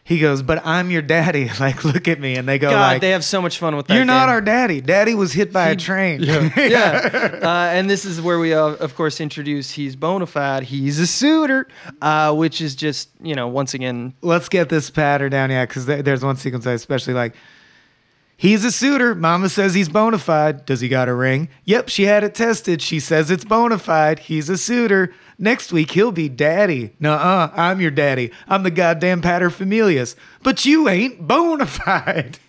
He 0.08 0.20
goes, 0.20 0.44
but 0.44 0.64
I'm 0.64 0.92
your 0.92 1.02
daddy. 1.02 1.50
Like, 1.60 1.84
look 1.84 2.08
at 2.08 2.20
me. 2.20 2.36
And 2.36 2.48
they 2.48 2.60
go, 2.60 2.70
God, 2.70 2.80
like, 2.80 3.02
they 3.02 3.10
have 3.10 3.24
so 3.24 3.42
much 3.42 3.58
fun 3.58 3.76
with 3.76 3.88
that. 3.88 3.96
you're 3.96 4.06
not 4.06 4.26
game. 4.26 4.30
our 4.30 4.42
daddy. 4.42 4.80
Daddy 4.80 5.16
was 5.16 5.34
hit 5.34 5.52
by 5.52 5.70
a 5.70 5.76
train. 5.76 6.22
Yeah, 6.24 6.52
yeah. 6.60 7.40
Uh, 7.42 7.48
and 7.74 7.90
this 7.90 8.06
is 8.06 8.22
where 8.22 8.38
we, 8.38 8.54
uh, 8.54 8.76
of 8.76 8.94
course, 8.96 9.20
introduce 9.20 9.72
he's 9.72 9.96
bona 9.96 10.28
fide. 10.28 10.64
He's 10.64 11.00
a 11.00 11.08
suitor, 11.08 11.68
uh, 12.04 12.36
which 12.36 12.62
is 12.62 12.76
just 12.76 13.10
you 13.20 13.34
know 13.34 13.48
once 13.48 13.74
again 13.74 14.14
Let's 14.22 14.48
get 14.48 14.70
this 14.70 14.92
pattern 14.92 15.32
down, 15.32 15.50
yeah, 15.50 15.66
because 15.66 15.88
there's 15.88 16.24
one 16.24 16.38
sequence 16.38 16.68
I 16.68 16.74
especially 16.74 17.14
like. 17.16 17.34
He's 18.38 18.66
a 18.66 18.72
suitor. 18.72 19.16
Mama 19.16 19.48
says 19.50 19.74
he's 19.74 19.88
bona 19.90 20.18
fide. 20.18 20.66
Does 20.66 20.82
he 20.82 20.90
got 20.90 21.08
a 21.08 21.14
ring? 21.14 21.48
Yep, 21.64 21.88
she 21.90 22.04
had 22.04 22.24
it 22.24 22.36
tested. 22.36 22.82
She 22.82 23.00
says 23.00 23.32
it's 23.32 23.46
bona 23.46 23.80
fide. 23.80 24.20
He's 24.20 24.50
a 24.50 24.58
suitor. 24.58 25.14
Next 25.38 25.72
week 25.74 25.92
he'll 25.92 26.12
be 26.14 26.28
daddy. 26.30 26.94
Nuh-uh, 27.00 27.52
I'm 27.54 27.80
your 27.82 27.92
daddy. 27.92 28.32
I'm 28.48 28.64
the 28.64 28.72
goddamn 28.72 29.22
paterfamilias. 29.22 30.16
But 30.44 30.66
you 30.66 30.88
ain't 30.90 31.26
bona 31.28 31.66
fide. 31.66 32.40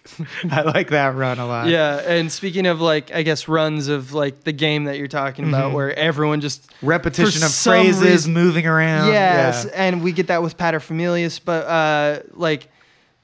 I 0.51 0.63
like 0.63 0.91
that 0.91 1.15
run 1.15 1.39
a 1.39 1.47
lot. 1.47 1.69
Yeah, 1.69 1.97
and 1.99 2.31
speaking 2.31 2.67
of 2.67 2.81
like, 2.81 3.13
I 3.13 3.23
guess 3.23 3.49
runs 3.49 3.89
of 3.89 4.13
like 4.13 4.43
the 4.45 4.53
game 4.53 4.85
that 4.85 4.99
you're 4.99 5.09
talking 5.09 5.49
about, 5.49 5.71
Mhm. 5.71 5.75
where 5.75 5.97
everyone 5.99 6.41
just 6.41 6.69
Repetition 6.83 7.43
of 7.45 7.53
phrases 7.55 8.03
reason- 8.03 8.33
moving 8.33 8.67
around. 8.67 9.09
yes, 9.09 9.65
Yeah. 9.67 9.73
and 9.75 10.03
we 10.03 10.13
get 10.13 10.29
that 10.29 10.43
with 10.43 10.57
paterfamilias, 10.57 11.41
but 11.45 11.67
uh, 11.67 12.21
like 12.35 12.69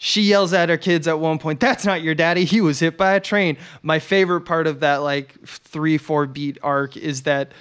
she 0.05 0.23
yells 0.23 0.53
at 0.53 0.69
her 0.69 0.77
kids 0.77 1.07
at 1.07 1.21
one 1.21 1.39
point, 1.39 1.61
"That's 1.61 1.85
not 1.85 2.03
your 2.03 2.17
daddy. 2.17 2.45
He 2.45 2.61
was 2.61 2.81
hit 2.81 2.99
by 2.99 3.13
a 3.13 3.21
train." 3.21 3.57
My 3.85 4.01
favorite 4.01 4.41
part 4.41 4.67
of 4.67 4.81
that 4.81 4.97
like 4.97 5.41
three 5.47 5.97
four 5.97 6.27
beat 6.27 6.59
arc 6.61 6.97
is 6.97 7.23
that 7.23 7.53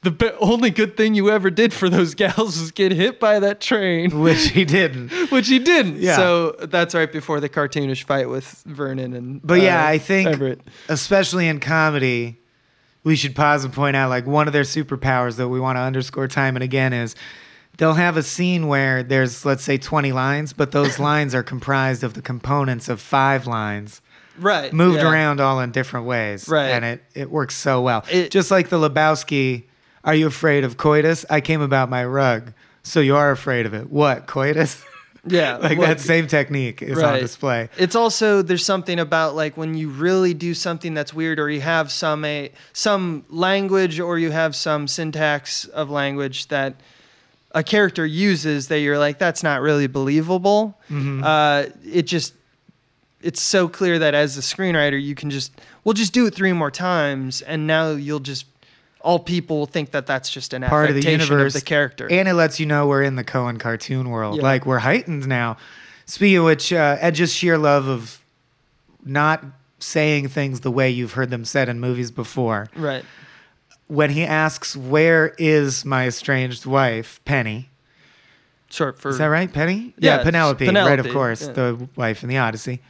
the 0.00 0.10
be- 0.10 0.30
only 0.40 0.70
good 0.70 0.96
thing 0.96 1.14
you 1.14 1.30
ever 1.30 1.50
did 1.50 1.74
for 1.74 1.90
those 1.90 2.14
gals 2.14 2.58
was 2.58 2.70
get 2.70 2.90
hit 2.90 3.20
by 3.20 3.38
that 3.40 3.60
train, 3.60 4.18
which 4.22 4.48
he 4.48 4.64
didn't. 4.64 5.10
which 5.30 5.48
he 5.48 5.58
didn't. 5.58 5.98
Yeah. 5.98 6.16
So 6.16 6.52
that's 6.52 6.94
right 6.94 7.12
before 7.12 7.38
the 7.38 7.50
cartoonish 7.50 8.04
fight 8.04 8.30
with 8.30 8.46
Vernon 8.64 9.12
and. 9.12 9.42
But 9.46 9.60
yeah, 9.60 9.84
uh, 9.84 9.88
I 9.88 9.98
think 9.98 10.30
Everett. 10.30 10.62
especially 10.88 11.48
in 11.48 11.60
comedy, 11.60 12.40
we 13.04 13.14
should 13.14 13.36
pause 13.36 13.62
and 13.62 13.74
point 13.74 13.94
out 13.94 14.08
like 14.08 14.26
one 14.26 14.46
of 14.46 14.54
their 14.54 14.62
superpowers 14.62 15.36
that 15.36 15.50
we 15.50 15.60
want 15.60 15.76
to 15.76 15.80
underscore 15.80 16.28
time 16.28 16.56
and 16.56 16.62
again 16.62 16.94
is 16.94 17.14
they'll 17.80 17.94
have 17.94 18.18
a 18.18 18.22
scene 18.22 18.68
where 18.68 19.02
there's 19.02 19.44
let's 19.46 19.64
say 19.64 19.78
20 19.78 20.12
lines, 20.12 20.52
but 20.52 20.70
those 20.70 20.98
lines 21.10 21.34
are 21.34 21.42
comprised 21.42 22.04
of 22.04 22.14
the 22.14 22.22
components 22.22 22.88
of 22.88 23.00
five 23.00 23.46
lines 23.46 24.02
right 24.38 24.72
moved 24.72 24.98
yeah. 24.98 25.10
around 25.10 25.40
all 25.40 25.60
in 25.60 25.72
different 25.72 26.06
ways. 26.06 26.46
Right. 26.46 26.68
And 26.68 26.84
it, 26.84 27.02
it 27.14 27.30
works 27.30 27.56
so 27.56 27.80
well. 27.80 28.04
It- 28.10 28.30
Just 28.30 28.50
like 28.50 28.68
the 28.68 28.76
Lebowski, 28.76 29.64
Are 30.04 30.14
you 30.14 30.26
afraid 30.26 30.62
of 30.64 30.76
coitus? 30.76 31.24
I 31.28 31.40
came 31.40 31.62
about 31.62 31.88
my 31.90 32.04
rug. 32.04 32.52
So 32.82 33.00
you 33.00 33.16
are 33.16 33.30
afraid 33.30 33.66
of 33.66 33.74
it. 33.74 33.90
What, 33.90 34.26
coitus? 34.28 34.84
Yeah, 35.26 35.56
like 35.58 35.78
that 35.78 36.00
same 36.00 36.28
technique 36.28 36.80
is 36.80 36.98
on 36.98 37.18
display. 37.18 37.68
It's 37.76 37.94
also 37.94 38.40
there's 38.40 38.64
something 38.64 38.98
about 38.98 39.34
like 39.36 39.54
when 39.54 39.74
you 39.74 39.90
really 39.90 40.32
do 40.32 40.54
something 40.54 40.94
that's 40.94 41.12
weird, 41.12 41.38
or 41.38 41.50
you 41.50 41.60
have 41.60 41.92
some 41.92 42.24
a 42.24 42.50
some 42.72 43.26
language, 43.28 44.00
or 44.00 44.18
you 44.18 44.30
have 44.30 44.56
some 44.56 44.88
syntax 44.88 45.66
of 45.66 45.90
language 45.90 46.48
that 46.48 46.80
a 47.52 47.62
character 47.62 48.06
uses 48.06 48.68
that 48.68 48.78
you're 48.80 48.98
like 48.98 49.18
that's 49.18 49.42
not 49.42 49.60
really 49.60 49.86
believable. 49.86 50.78
Mhm. 50.90 51.22
Uh, 51.24 51.70
it 51.84 52.02
just 52.02 52.34
it's 53.22 53.42
so 53.42 53.68
clear 53.68 53.98
that 53.98 54.14
as 54.14 54.38
a 54.38 54.40
screenwriter 54.40 55.00
you 55.02 55.14
can 55.14 55.30
just 55.30 55.52
we'll 55.84 55.92
just 55.94 56.12
do 56.12 56.26
it 56.26 56.34
three 56.34 56.52
more 56.52 56.70
times, 56.70 57.42
and 57.42 57.66
now 57.66 57.90
you'll 57.90 58.20
just 58.20 58.46
all 59.02 59.18
people 59.18 59.58
will 59.58 59.66
think 59.66 59.92
that 59.92 60.06
that's 60.06 60.30
just 60.30 60.52
an 60.52 60.62
Part 60.62 60.90
of 60.90 60.94
the 60.96 61.10
universe. 61.10 61.54
of 61.54 61.60
the 61.60 61.64
character. 61.64 62.06
And 62.10 62.28
it 62.28 62.34
lets 62.34 62.60
you 62.60 62.66
know 62.66 62.86
we're 62.86 63.02
in 63.02 63.16
the 63.16 63.24
Coen 63.24 63.58
cartoon 63.58 64.10
world. 64.10 64.36
Yeah. 64.36 64.42
Like 64.42 64.66
we're 64.66 64.78
heightened 64.80 65.26
now. 65.26 65.56
Speaking 66.04 66.38
of 66.38 66.44
which, 66.44 66.70
uh, 66.72 66.98
and 67.00 67.14
just 67.16 67.34
sheer 67.34 67.56
love 67.56 67.88
of 67.88 68.20
not 69.04 69.42
saying 69.78 70.28
things 70.28 70.60
the 70.60 70.70
way 70.70 70.90
you've 70.90 71.12
heard 71.12 71.30
them 71.30 71.44
said 71.46 71.68
in 71.70 71.80
movies 71.80 72.10
before. 72.10 72.68
right. 72.76 73.04
When 73.90 74.10
he 74.10 74.24
asks, 74.24 74.76
Where 74.76 75.34
is 75.36 75.84
my 75.84 76.06
estranged 76.06 76.64
wife, 76.64 77.20
Penny? 77.24 77.70
Short 78.70 79.00
for 79.00 79.08
Is 79.08 79.18
that 79.18 79.26
right, 79.26 79.52
Penny? 79.52 79.94
Yeah, 79.98 80.10
Yeah, 80.10 80.14
it's 80.16 80.24
Penelope, 80.24 80.68
right, 80.68 81.00
of 81.00 81.10
course, 81.10 81.42
yeah. 81.42 81.52
the 81.52 81.88
wife 81.96 82.22
in 82.22 82.28
the 82.28 82.38
Odyssey. 82.38 82.80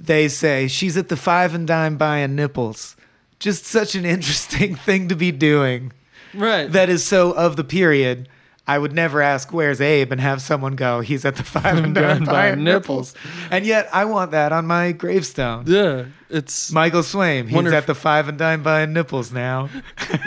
They 0.00 0.28
say 0.28 0.66
she's 0.66 0.96
at 0.96 1.08
the 1.10 1.16
five 1.16 1.54
and 1.54 1.66
dime 1.66 1.98
buying 1.98 2.34
nipples. 2.34 2.96
Just 3.38 3.66
such 3.66 3.94
an 3.94 4.06
interesting 4.06 4.74
thing 4.86 5.08
to 5.08 5.14
be 5.14 5.30
doing. 5.30 5.92
right. 6.32 6.72
That 6.72 6.88
is 6.88 7.04
so 7.04 7.32
of 7.32 7.56
the 7.56 7.64
period. 7.64 8.28
I 8.68 8.78
would 8.78 8.92
never 8.92 9.22
ask 9.22 9.52
where's 9.52 9.80
Abe 9.80 10.10
and 10.10 10.20
have 10.20 10.42
someone 10.42 10.74
go, 10.74 11.00
he's 11.00 11.24
at 11.24 11.36
the 11.36 11.42
five 11.56 11.78
and 11.78 11.94
dime 11.94 12.24
buying 12.24 12.64
nipples. 12.64 13.14
And 13.50 13.64
yet 13.64 13.88
I 13.92 14.04
want 14.06 14.32
that 14.32 14.50
on 14.52 14.66
my 14.66 14.90
gravestone. 14.92 15.64
yeah, 15.68 16.06
it's 16.28 16.72
Michael 16.72 17.02
Swaim, 17.02 17.48
he's 17.48 17.72
at 17.72 17.86
the 17.86 17.94
five 17.94 18.28
and 18.28 18.36
dime 18.36 18.62
buying 18.64 18.92
nipples 18.92 19.30
now. 19.32 19.68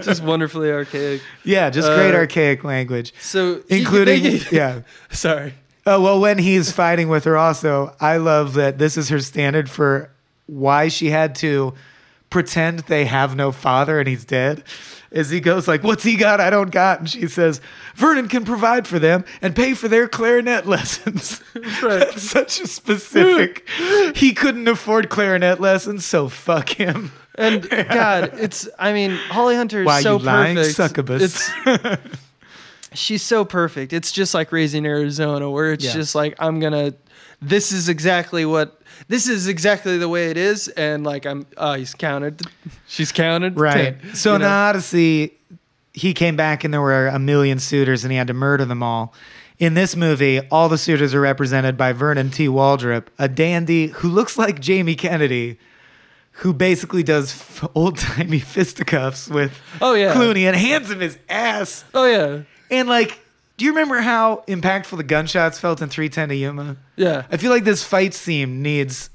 just 0.00 0.22
wonderfully 0.22 0.70
archaic. 0.70 1.20
yeah, 1.44 1.70
just 1.70 1.88
great 1.88 2.14
Uh, 2.14 2.18
archaic 2.18 2.64
language. 2.64 3.12
So 3.20 3.62
he- 3.68 3.78
Including, 3.80 4.22
they- 4.22 4.40
yeah. 4.50 4.80
Sorry. 5.10 5.54
Oh 5.84 6.00
well, 6.00 6.18
when 6.20 6.38
he's 6.38 6.72
fighting 6.72 7.08
with 7.08 7.24
her, 7.24 7.36
also, 7.36 7.94
I 8.00 8.16
love 8.16 8.54
that 8.54 8.78
this 8.78 8.96
is 8.96 9.08
her 9.10 9.20
standard 9.20 9.70
for 9.70 10.10
why 10.46 10.88
she 10.88 11.10
had 11.10 11.34
to 11.36 11.74
pretend 12.30 12.80
they 12.80 13.04
have 13.04 13.36
no 13.36 13.52
father 13.52 14.00
and 14.00 14.08
he's 14.08 14.24
dead. 14.24 14.64
Is 15.16 15.30
he 15.30 15.40
goes 15.40 15.66
like, 15.66 15.82
"What's 15.82 16.04
he 16.04 16.16
got? 16.16 16.40
I 16.40 16.50
don't 16.50 16.70
got," 16.70 16.98
and 17.00 17.08
she 17.08 17.26
says, 17.26 17.60
"Vernon 17.94 18.28
can 18.28 18.44
provide 18.44 18.86
for 18.86 18.98
them 18.98 19.24
and 19.40 19.56
pay 19.56 19.74
for 19.74 19.88
their 19.88 20.06
clarinet 20.08 20.66
lessons." 20.68 21.40
Right. 21.54 22.00
That's 22.00 22.22
such 22.22 22.60
a 22.60 22.66
specific. 22.66 23.66
he 24.14 24.34
couldn't 24.34 24.68
afford 24.68 25.08
clarinet 25.08 25.60
lessons, 25.60 26.04
so 26.04 26.28
fuck 26.28 26.68
him. 26.68 27.12
And 27.34 27.68
God, 27.70 28.32
it's 28.34 28.68
I 28.78 28.92
mean, 28.92 29.12
Holly 29.30 29.56
Hunter 29.56 29.80
is 29.80 29.86
Why 29.86 30.02
so 30.02 30.18
you 30.18 30.24
lying 30.24 30.56
perfect. 30.56 30.76
succubus? 30.76 31.50
It's 31.66 32.00
she's 32.92 33.22
so 33.22 33.44
perfect. 33.44 33.92
It's 33.92 34.12
just 34.12 34.34
like 34.34 34.52
raising 34.52 34.86
Arizona, 34.86 35.50
where 35.50 35.72
it's 35.72 35.84
Yeah. 35.84 35.92
just 35.92 36.14
like 36.14 36.34
I'm 36.38 36.60
gonna. 36.60 36.94
This 37.42 37.72
is 37.72 37.88
exactly 37.88 38.44
what. 38.44 38.80
This 39.08 39.28
is 39.28 39.46
exactly 39.46 39.98
the 39.98 40.08
way 40.08 40.30
it 40.30 40.36
is, 40.36 40.68
and 40.68 41.04
like 41.04 41.26
I'm. 41.26 41.46
Oh, 41.56 41.74
he's 41.74 41.94
counted. 41.94 42.42
She's 42.86 43.12
counted. 43.12 43.58
Right. 43.58 44.00
Ten, 44.00 44.14
So 44.14 44.34
in 44.34 44.40
know? 44.40 44.46
the 44.46 44.52
Odyssey, 44.52 45.34
he 45.92 46.14
came 46.14 46.36
back 46.36 46.64
and 46.64 46.72
there 46.72 46.80
were 46.80 47.06
a 47.08 47.18
million 47.18 47.58
suitors 47.58 48.04
and 48.04 48.10
he 48.12 48.18
had 48.18 48.26
to 48.28 48.34
murder 48.34 48.64
them 48.64 48.82
all. 48.82 49.12
In 49.58 49.72
this 49.74 49.96
movie, 49.96 50.40
all 50.50 50.68
the 50.68 50.76
suitors 50.78 51.14
are 51.14 51.20
represented 51.20 51.76
by 51.78 51.92
Vernon 51.92 52.30
T. 52.30 52.46
Waldrip, 52.46 53.06
a 53.18 53.28
dandy 53.28 53.86
who 53.88 54.08
looks 54.08 54.36
like 54.36 54.60
Jamie 54.60 54.94
Kennedy, 54.94 55.58
who 56.32 56.52
basically 56.52 57.02
does 57.02 57.60
old 57.74 57.96
timey 57.98 58.38
fisticuffs 58.40 59.28
with 59.28 59.58
Oh, 59.80 59.94
yeah. 59.94 60.14
Clooney 60.14 60.42
and 60.46 60.54
hands 60.56 60.90
him 60.90 61.00
his 61.00 61.18
ass. 61.30 61.84
Oh 61.94 62.06
yeah. 62.06 62.42
And 62.70 62.86
like, 62.88 63.18
do 63.56 63.64
you 63.64 63.70
remember 63.70 64.00
how 64.00 64.44
impactful 64.48 64.96
the 64.96 65.04
gunshots 65.04 65.58
felt 65.58 65.80
in 65.80 65.88
310 65.88 66.28
to 66.28 66.34
Yuma? 66.34 66.76
Yeah. 66.96 67.24
I 67.30 67.36
feel 67.36 67.50
like 67.50 67.64
this 67.64 67.82
fight 67.82 68.14
scene 68.14 68.62
needs 68.62 69.10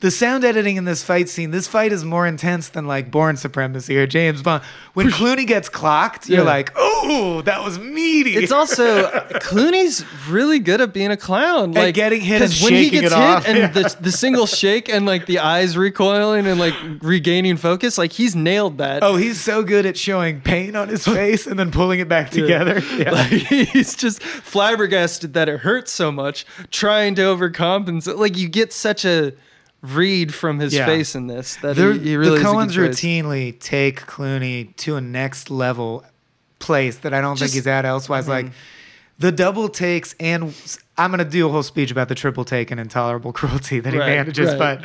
the 0.00 0.10
sound 0.10 0.44
editing 0.44 0.76
in 0.76 0.84
this 0.84 1.02
fight 1.02 1.28
scene. 1.28 1.50
This 1.50 1.66
fight 1.68 1.92
is 1.92 2.04
more 2.04 2.26
intense 2.26 2.68
than 2.70 2.86
like 2.86 3.10
Bourne 3.10 3.36
Supremacy 3.36 3.96
or 3.98 4.06
James 4.06 4.42
Bond. 4.42 4.62
When 4.94 5.08
Clooney 5.10 5.46
gets 5.46 5.68
clocked, 5.68 6.28
you're 6.28 6.38
Yeah. 6.38 6.44
like, 6.44 6.72
"Oh, 6.76 7.42
that 7.44 7.62
was 7.62 7.78
meaty." 7.78 8.36
It's 8.36 8.50
also 8.52 9.08
Clooney's 9.40 10.04
really 10.28 10.58
good 10.58 10.80
at 10.80 10.92
being 10.94 11.10
a 11.10 11.16
clown, 11.16 11.72
like 11.72 11.94
getting 11.94 12.20
hit 12.20 12.42
and 12.42 12.52
when 12.62 12.72
he 12.72 12.90
gets 12.90 12.96
it 12.96 13.02
hit 13.04 13.12
off, 13.12 13.46
and 13.46 13.58
yeah. 13.58 13.66
the 13.72 13.96
the 14.00 14.12
single 14.12 14.46
shake 14.46 14.88
and 14.88 15.06
like 15.06 15.26
the 15.26 15.38
eyes 15.40 15.76
recoiling 15.76 16.46
and 16.46 16.58
like 16.58 16.74
regaining 17.02 17.56
focus, 17.56 17.98
like 17.98 18.12
he's 18.12 18.34
nailed 18.34 18.78
that. 18.78 19.02
oh, 19.02 19.16
he's 19.16 19.40
so 19.40 19.62
good 19.62 19.86
at 19.86 19.96
showing 19.96 20.40
pain 20.40 20.76
on 20.76 20.88
his 20.88 21.04
face 21.04 21.46
and 21.46 21.58
then 21.58 21.70
pulling 21.70 22.00
it 22.00 22.08
back 22.08 22.30
together. 22.30 22.80
Yeah. 23.00 23.12
Like, 23.12 23.28
he's 23.30 23.94
just 23.96 24.22
flabbergasted 24.22 25.32
that 25.34 25.48
it 25.48 25.60
hurts 25.60 25.90
so 25.92 26.10
much, 26.12 26.44
trying 26.70 27.14
to 27.14 27.22
overcompensate. 27.22 28.18
Like 28.18 28.36
you 28.36 28.48
get 28.48 28.72
such 28.72 29.04
a 29.04 29.32
read 29.82 30.34
from 30.34 30.58
his 30.58 30.74
Yeah. 30.74 30.84
face 30.86 31.14
in 31.14 31.26
this 31.26 31.56
that 31.62 31.76
he, 31.76 31.98
he 31.98 32.16
really 32.16 32.38
the 32.38 32.44
Coens 32.44 32.76
routinely 32.76 33.58
take 33.58 34.02
Clooney 34.06 34.76
to 34.76 34.96
a 34.96 35.00
next 35.00 35.50
level 35.50 36.04
place 36.58 36.96
that 36.98 37.14
I 37.14 37.20
don't 37.20 37.36
Just- 37.38 37.52
think 37.54 37.62
he's 37.64 37.66
at 37.66 37.84
elsewise. 37.86 38.28
like 38.28 38.46
the 39.18 39.32
double 39.32 39.68
takes, 39.68 40.14
and 40.20 40.54
I'm 40.98 41.10
gonna 41.10 41.24
do 41.24 41.46
a 41.46 41.50
whole 41.50 41.62
speech 41.62 41.90
about 41.90 42.08
the 42.08 42.14
triple 42.14 42.44
take 42.44 42.70
and 42.70 42.78
intolerable 42.80 43.32
cruelty 43.34 43.80
that 43.80 43.92
he 43.92 43.98
Right, 43.98 44.16
manages. 44.16 44.54
right. 44.54 44.80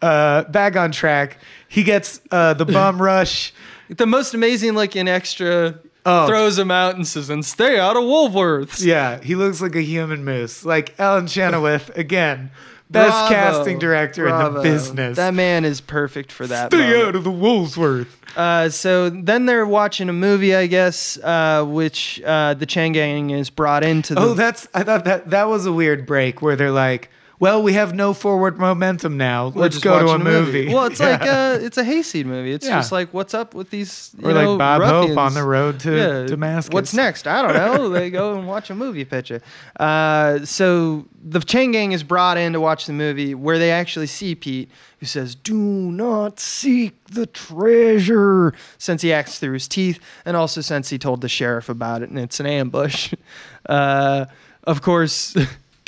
But 0.00 0.06
uh, 0.06 0.42
back 0.50 0.76
on 0.76 0.92
track, 0.92 1.38
he 1.68 1.82
gets 1.82 2.20
uh, 2.30 2.54
the 2.54 2.64
bum 2.66 3.00
rush. 3.00 3.52
The 3.88 4.06
most 4.06 4.34
amazing 4.34 4.74
like 4.74 4.90
looking 4.94 5.08
extra 5.08 5.74
Oh. 6.06 6.26
throws 6.26 6.58
him 6.58 6.70
out 6.70 6.94
and 6.94 7.06
says, 7.06 7.28
"And 7.28 7.44
stay 7.44 7.78
out 7.78 7.94
of 7.96 8.04
Woolworths." 8.04 8.82
Yeah, 8.82 9.20
he 9.22 9.34
looks 9.34 9.60
like 9.60 9.74
a 9.74 9.82
human 9.82 10.24
moose, 10.24 10.64
like 10.64 10.94
Ellen 10.98 11.26
Chenoweth 11.26 11.90
again. 11.96 12.50
Best 12.90 13.28
Bravo. 13.28 13.34
casting 13.34 13.78
director 13.78 14.28
in 14.28 14.54
the 14.54 14.60
business. 14.62 15.16
That 15.16 15.32
man 15.32 15.64
is 15.64 15.80
perfect 15.80 16.32
for 16.32 16.46
that. 16.48 16.72
Stay 16.72 16.78
moment. 16.90 17.08
out 17.08 17.16
of 17.16 17.24
the 17.24 17.30
Woolsworth. 17.30 18.16
Uh, 18.36 18.68
so 18.68 19.10
then 19.10 19.46
they're 19.46 19.66
watching 19.66 20.08
a 20.08 20.12
movie, 20.12 20.54
I 20.54 20.66
guess, 20.66 21.16
uh, 21.18 21.64
which 21.64 22.20
uh, 22.24 22.54
the 22.54 22.66
Chang 22.66 22.92
Gang 22.92 23.30
is 23.30 23.48
brought 23.48 23.84
into. 23.84 24.14
The, 24.14 24.20
Oh, 24.20 24.34
that's 24.34 24.66
I 24.74 24.82
thought 24.82 25.04
that 25.04 25.30
that 25.30 25.48
was 25.48 25.66
a 25.66 25.72
weird 25.72 26.04
break 26.04 26.42
where 26.42 26.56
they're 26.56 26.70
like, 26.72 27.10
"Well, 27.40 27.62
we 27.62 27.72
have 27.72 27.92
no 27.94 28.14
forward 28.14 28.58
momentum 28.58 29.16
now. 29.16 29.48
we're 29.48 29.62
Let's 29.62 29.78
go 29.78 29.98
to 29.98 30.04
a 30.04 30.08
watching 30.08 30.24
movie." 30.24 30.72
Well, 30.72 30.84
it's 30.84 31.00
Yeah. 31.00 31.08
like 31.10 31.22
uh, 31.26 31.58
it's 31.60 31.76
a 31.78 31.82
hayseed 31.84 32.26
movie. 32.26 32.52
It's 32.52 32.66
Yeah. 32.66 32.76
just 32.78 32.92
like 32.92 33.12
what's 33.12 33.34
up 33.34 33.54
with 33.54 33.70
these, 33.70 34.12
you 34.18 34.28
or 34.28 34.32
know, 34.32 34.50
like 34.52 34.58
Bob 34.58 34.80
ruffians? 34.82 35.08
Hope 35.08 35.18
on 35.18 35.34
the 35.34 35.42
road 35.42 35.80
to 35.80 35.96
Yeah, 35.96 36.26
Damascus. 36.26 36.72
What's 36.72 36.94
next? 36.94 37.26
I 37.26 37.42
don't 37.42 37.54
know. 37.54 37.88
they 37.88 38.10
go 38.10 38.38
and 38.38 38.46
watch 38.46 38.70
a 38.70 38.74
movie 38.76 39.04
picture. 39.04 39.40
Uh, 39.80 40.44
so 40.44 41.06
the 41.24 41.40
Chang 41.40 41.72
Gang 41.72 41.90
is 41.92 42.02
brought 42.04 42.38
in 42.38 42.52
to 42.52 42.60
watch 42.60 42.86
the 42.86 42.92
movie 42.92 43.34
where 43.34 43.58
they 43.58 43.70
actually 43.72 44.06
see 44.06 44.34
Pete, 44.34 44.70
who 45.00 45.06
says, 45.06 45.34
"Do 45.34 45.54
not 45.56 46.38
seek 46.38 46.94
the 47.06 47.26
treasure," 47.26 48.52
since 48.78 49.02
he 49.02 49.12
acts 49.12 49.38
through 49.38 49.54
his 49.54 49.66
teeth, 49.68 49.98
and 50.24 50.36
also 50.36 50.60
since 50.60 50.88
he 50.90 50.98
told 50.98 51.20
the 51.20 51.28
sheriff 51.28 51.68
about 51.68 52.02
it, 52.02 52.10
and 52.10 52.18
it's 52.18 52.38
an 52.40 52.46
ambush. 52.46 53.12
Uh, 53.68 54.24
of 54.64 54.80
course, 54.82 55.36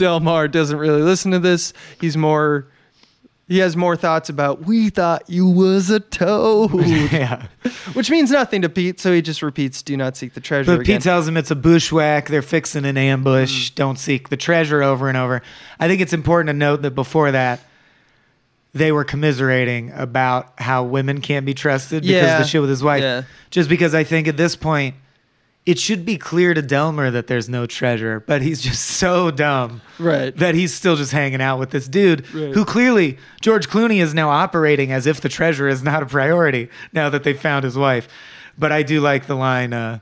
Delmar 0.02 0.48
doesn't 0.48 0.76
really 0.78 1.00
listen 1.02 1.30
to 1.30 1.38
this. 1.38 1.72
He's 2.00 2.16
more. 2.16 2.66
He 3.48 3.58
has 3.58 3.76
more 3.76 3.96
thoughts 3.96 4.28
about 4.28 4.62
we 4.64 4.88
thought 4.88 5.28
you 5.28 5.46
was 5.46 5.90
a 5.90 6.00
toad, 6.00 6.72
yeah. 7.12 7.46
which 7.92 8.10
means 8.10 8.30
nothing 8.30 8.62
to 8.62 8.68
Pete. 8.68 8.98
So 8.98 9.12
he 9.12 9.22
just 9.22 9.42
repeats, 9.42 9.82
"Do 9.82 9.96
not 9.96 10.16
seek 10.16 10.34
the 10.34 10.40
treasure." 10.40 10.72
But 10.72 10.80
again. 10.80 10.96
Pete 10.96 11.02
tells 11.02 11.28
him 11.28 11.36
it's 11.36 11.50
a 11.50 11.56
bushwhack. 11.56 12.28
They're 12.28 12.42
fixing 12.42 12.84
an 12.84 12.96
ambush. 12.96 13.70
Mm. 13.70 13.74
Don't 13.76 13.98
seek 13.98 14.28
the 14.30 14.36
treasure 14.36 14.82
over 14.82 15.08
and 15.08 15.16
over. 15.18 15.40
I 15.78 15.86
think 15.86 16.00
it's 16.00 16.12
important 16.12 16.48
to 16.48 16.54
note 16.54 16.82
that 16.82 16.92
before 16.96 17.30
that, 17.32 17.60
they 18.72 18.90
were 18.90 19.04
commiserating 19.04 19.92
about 19.92 20.54
how 20.58 20.82
women 20.84 21.20
can't 21.20 21.44
be 21.46 21.54
trusted 21.54 22.02
because 22.02 22.16
Yeah. 22.22 22.38
of 22.38 22.42
the 22.42 22.48
shit 22.48 22.60
with 22.60 22.70
his 22.70 22.82
wife. 22.82 23.02
Yeah. 23.02 23.22
Just 23.50 23.68
because 23.68 23.94
I 23.94 24.02
think 24.02 24.26
at 24.28 24.36
this 24.36 24.56
point, 24.56 24.94
it 25.64 25.78
should 25.78 26.04
be 26.04 26.16
clear 26.18 26.54
to 26.54 26.62
Delmar 26.62 27.10
that 27.12 27.28
there's 27.28 27.48
no 27.48 27.66
treasure, 27.66 28.20
but 28.26 28.42
he's 28.42 28.60
just 28.60 28.82
so 28.82 29.30
dumb 29.30 29.80
Right. 29.98 30.36
that 30.36 30.54
he's 30.56 30.74
still 30.74 30.96
just 30.96 31.12
hanging 31.12 31.40
out 31.40 31.58
with 31.58 31.70
this 31.70 31.86
dude 31.86 32.24
Right. 32.34 32.52
who 32.52 32.64
clearly 32.64 33.16
George 33.40 33.68
Clooney 33.68 34.02
is 34.02 34.12
now 34.12 34.28
operating 34.30 34.90
as 34.90 35.06
if 35.06 35.20
the 35.20 35.28
treasure 35.28 35.68
is 35.68 35.82
not 35.82 36.02
a 36.02 36.06
priority 36.06 36.68
now 36.92 37.08
that 37.10 37.22
they 37.22 37.32
found 37.32 37.64
his 37.64 37.76
wife. 37.76 38.08
But 38.58 38.72
I 38.72 38.82
do 38.82 39.00
like 39.00 39.26
the 39.26 39.36
line, 39.36 39.72
uh, 39.72 40.00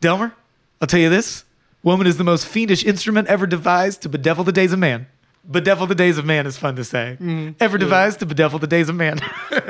Delmar, 0.00 0.32
I'll 0.80 0.88
tell 0.88 1.00
you 1.00 1.08
this: 1.10 1.44
woman 1.82 2.06
is 2.06 2.16
the 2.16 2.24
most 2.24 2.46
fiendish 2.46 2.84
instrument 2.84 3.28
ever 3.28 3.46
devised 3.46 4.02
to 4.02 4.08
bedevil 4.08 4.44
the 4.44 4.52
days 4.52 4.72
of 4.72 4.78
man. 4.78 5.06
Bedevil 5.44 5.86
the 5.86 5.94
days 5.94 6.18
of 6.18 6.24
man 6.24 6.44
is 6.46 6.58
fun 6.58 6.74
to 6.76 6.82
say. 6.84 7.16
Ever 7.60 7.78
devised 7.78 8.18
to 8.18 8.26
bedevil 8.26 8.58
the 8.58 8.66
days 8.66 8.88
of 8.88 8.96
man. 8.96 9.20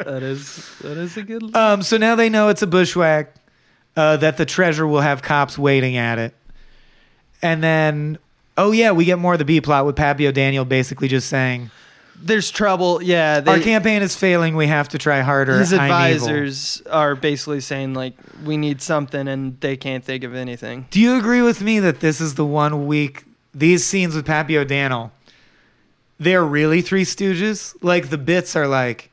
That 0.00 0.22
is 0.24 0.68
that 0.80 0.96
is 0.96 1.16
a 1.18 1.22
good. 1.22 1.42
Um, 1.54 1.82
so 1.82 1.96
now 1.98 2.16
they 2.16 2.28
know 2.30 2.48
it's 2.48 2.62
a 2.62 2.66
bushwhack, 2.66 3.34
uh, 4.00 4.16
that 4.16 4.38
the 4.38 4.46
treasure 4.46 4.86
will 4.86 5.02
have 5.02 5.20
cops 5.20 5.58
waiting 5.58 5.98
at 5.98 6.18
it. 6.18 6.34
And 7.42 7.62
then, 7.62 8.18
oh 8.56 8.72
yeah, 8.72 8.92
we 8.92 9.04
get 9.04 9.18
more 9.18 9.34
of 9.34 9.38
the 9.38 9.44
B 9.44 9.60
plot 9.60 9.84
with 9.84 9.94
Pappy 9.94 10.26
O'Daniel 10.26 10.64
basically 10.64 11.06
just 11.06 11.28
saying, 11.28 11.70
There's 12.16 12.50
trouble. 12.50 13.02
Yeah. 13.02 13.40
They, 13.40 13.52
our 13.52 13.60
campaign 13.60 14.00
is 14.00 14.16
failing. 14.16 14.56
We 14.56 14.68
have 14.68 14.88
to 14.90 14.98
try 14.98 15.20
harder. 15.20 15.58
his 15.58 15.72
advisors 15.72 16.80
are 16.90 17.14
basically 17.14 17.60
saying 17.60 17.92
like 17.92 18.14
we 18.42 18.56
need 18.56 18.80
something 18.80 19.28
and 19.28 19.60
they 19.60 19.76
can't 19.76 20.02
think 20.02 20.24
of 20.24 20.34
anything. 20.34 20.86
Do 20.90 20.98
you 20.98 21.18
agree 21.18 21.42
with 21.42 21.60
me 21.60 21.78
that 21.80 22.00
this 22.00 22.22
is 22.22 22.36
the 22.36 22.46
one 22.46 22.86
week, 22.86 23.24
these 23.52 23.84
scenes 23.84 24.14
with 24.14 24.24
Pappy 24.24 24.56
O'Daniel, 24.56 25.12
they're 26.18 26.44
really 26.44 26.80
Three 26.80 27.04
Stooges? 27.04 27.76
Like 27.82 28.08
the 28.08 28.18
bits 28.18 28.56
are 28.56 28.66
like, 28.66 29.09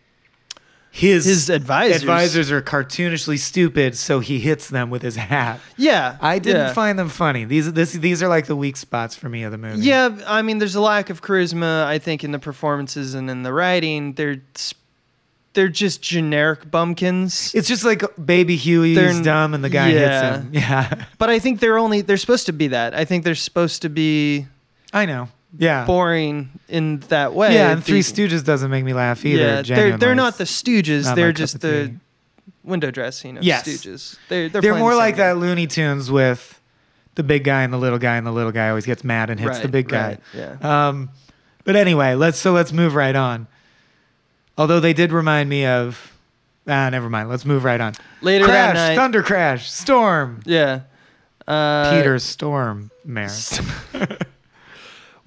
his, 0.97 1.25
His 1.25 1.49
advisors. 1.51 2.01
advisors 2.01 2.51
are 2.51 2.59
cartoonishly 2.59 3.37
stupid, 3.37 3.95
so 3.95 4.19
he 4.19 4.39
hits 4.39 4.67
them 4.67 4.89
with 4.89 5.03
his 5.03 5.15
hat. 5.15 5.59
Yeah. 5.77 6.17
I 6.19 6.39
didn't 6.39 6.61
yeah. 6.67 6.73
find 6.73 6.97
them 6.97 7.09
funny. 7.09 7.45
These 7.45 7.71
this 7.73 7.93
these 7.93 8.23
are 8.23 8.27
like 8.27 8.47
the 8.47 8.55
weak 8.55 8.75
spots 8.77 9.15
for 9.15 9.29
me 9.29 9.43
of 9.43 9.51
the 9.51 9.59
movie. 9.59 9.83
Yeah, 9.83 10.17
I 10.25 10.41
mean, 10.41 10.57
there's 10.57 10.73
a 10.73 10.81
lack 10.81 11.11
of 11.11 11.21
charisma. 11.21 11.85
I 11.85 11.99
think 11.99 12.23
in 12.23 12.31
the 12.31 12.39
performances 12.39 13.13
and 13.13 13.29
in 13.29 13.43
the 13.43 13.53
writing, 13.53 14.13
they're 14.13 14.41
they're 15.53 15.67
just 15.67 16.01
generic 16.01 16.71
bumpkins. 16.71 17.53
It's 17.53 17.67
just 17.67 17.83
like 17.83 18.01
Baby 18.23 18.55
Huey 18.55 18.95
They're- 18.95 19.09
is 19.09 19.21
dumb 19.21 19.53
and 19.53 19.63
the 19.63 19.69
guy 19.69 19.89
yeah. 19.89 19.99
hits 20.31 20.43
him. 20.45 20.49
Yeah. 20.53 21.05
But 21.19 21.29
I 21.29 21.37
think 21.37 21.59
they're 21.59 21.77
only 21.77 22.01
they're 22.01 22.17
supposed 22.17 22.47
to 22.47 22.53
be 22.53 22.69
that. 22.69 22.95
I 22.95 23.05
think 23.05 23.23
they're 23.23 23.35
supposed 23.35 23.83
to 23.83 23.89
be 23.89 24.47
I 24.93 25.05
know. 25.05 25.29
Yeah. 25.57 25.85
boring 25.85 26.49
in 26.67 26.99
that 27.09 27.33
way. 27.33 27.53
yeah, 27.53 27.71
and 27.71 27.83
Three 27.83 28.01
Stooges 28.01 28.43
doesn't 28.43 28.69
make 28.71 28.83
me 28.83 28.93
laugh 28.93 29.25
either. 29.25 29.41
Yeah, 29.41 29.61
they're 29.75 29.97
they're 29.97 30.15
not 30.15 30.37
the 30.37 30.43
Stooges. 30.43 31.05
Not 31.05 31.15
they're 31.15 31.31
just 31.31 31.61
the 31.61 31.93
window 32.63 32.91
dressing 32.91 33.37
of 33.37 33.43
Yes. 33.43 33.67
Stooges. 33.67 34.17
They're 34.29 34.49
they're, 34.49 34.61
They're 34.61 34.75
more 34.75 34.91
the 34.91 34.97
like 34.97 35.15
same 35.15 35.25
that 35.25 35.37
Looney 35.37 35.67
Tunes 35.67 36.11
with 36.11 36.59
the 37.15 37.23
big 37.23 37.43
guy 37.43 37.63
and 37.63 37.71
the 37.73 37.77
little 37.77 37.97
guy, 37.97 38.17
and 38.17 38.27
the 38.27 38.31
little 38.31 38.51
guy 38.51 38.69
always 38.69 38.85
gets 38.85 39.03
mad 39.03 39.29
and 39.29 39.39
game. 39.39 39.47
hits 39.47 39.61
the 39.61 39.67
big 39.69 39.87
guy. 39.87 40.07
right, 40.09 40.19
Yeah. 40.33 40.87
Um, 40.89 41.09
but 41.63 41.75
anyway, 41.75 42.13
let's 42.15 42.37
so 42.37 42.51
let's 42.51 42.71
move 42.73 42.93
right 42.93 43.15
on. 43.15 43.47
Although 44.57 44.79
they 44.79 44.93
did 44.93 45.11
remind 45.11 45.49
me 45.49 45.65
of, 45.65 46.13
ah, 46.67 46.89
never 46.89 47.09
mind. 47.09 47.29
Let's 47.29 47.45
move 47.45 47.63
right 47.63 47.79
on. 47.79 47.93
Later 48.21 48.45
crash, 48.45 48.75
that 48.75 48.89
night. 48.89 48.95
thunder 48.95 49.23
crash, 49.23 49.71
storm. 49.71 50.41
yeah. 50.45 50.81
Uh, 51.47 51.95
Peter 51.97 52.19
Storm, 52.19 52.91
Mare. 53.05 53.29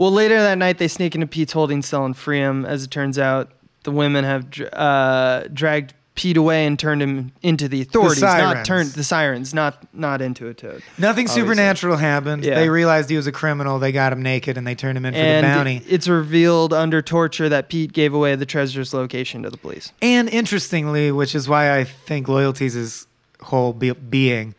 Well, 0.00 0.12
later 0.12 0.40
that 0.40 0.56
night, 0.56 0.78
they 0.78 0.88
sneak 0.88 1.14
into 1.14 1.26
Pete's 1.26 1.52
holding 1.52 1.82
cell 1.82 2.06
and 2.06 2.16
free 2.16 2.38
him. 2.38 2.64
As 2.64 2.82
it 2.82 2.90
turns 2.90 3.18
out, 3.18 3.50
the 3.82 3.90
women 3.90 4.24
have 4.24 4.46
uh, 4.72 5.44
dragged 5.52 5.92
Pete 6.14 6.38
away 6.38 6.64
and 6.64 6.78
turned 6.78 7.02
him 7.02 7.32
into 7.42 7.68
the 7.68 7.82
authorities, 7.82 8.22
not 8.22 8.40
sirens. 8.40 8.66
turned 8.66 8.90
the 8.92 9.04
sirens, 9.04 9.52
not 9.52 9.86
not 9.92 10.22
into 10.22 10.48
a 10.48 10.54
toad. 10.54 10.82
Nothing 10.96 11.26
Obviously. 11.26 11.42
supernatural 11.42 11.96
happened. 11.98 12.46
Yeah. 12.46 12.54
They 12.54 12.70
realized 12.70 13.10
he 13.10 13.16
was 13.16 13.26
a 13.26 13.32
criminal. 13.32 13.78
They 13.78 13.92
got 13.92 14.14
him 14.14 14.22
naked 14.22 14.56
and 14.56 14.66
they 14.66 14.74
turned 14.74 14.96
him 14.96 15.04
in 15.04 15.12
for 15.12 15.20
and 15.20 15.44
the 15.44 15.48
bounty. 15.48 15.82
it's 15.86 16.08
revealed 16.08 16.72
under 16.72 17.02
torture 17.02 17.50
that 17.50 17.68
Pete 17.68 17.92
gave 17.92 18.14
away 18.14 18.34
the 18.36 18.46
treasure's 18.46 18.94
location 18.94 19.42
to 19.42 19.50
the 19.50 19.58
police. 19.58 19.92
And 20.00 20.30
interestingly, 20.30 21.12
which 21.12 21.34
is 21.34 21.46
why 21.46 21.76
I 21.78 21.84
think 21.84 22.26
loyalties 22.26 22.72
his 22.72 23.06
whole 23.42 23.74
be- 23.74 23.92
being, 23.92 24.54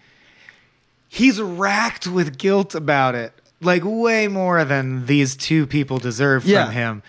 he's 1.10 1.42
racked 1.42 2.06
with 2.06 2.38
guilt 2.38 2.76
about 2.76 3.16
it, 3.16 3.34
like 3.62 3.84
way 3.86 4.28
more 4.28 4.64
than 4.66 5.06
these 5.06 5.36
two 5.36 5.68
people 5.68 5.98
deserve 6.00 6.46
Yeah. 6.46 6.66
from 6.66 6.74
him. 6.74 7.04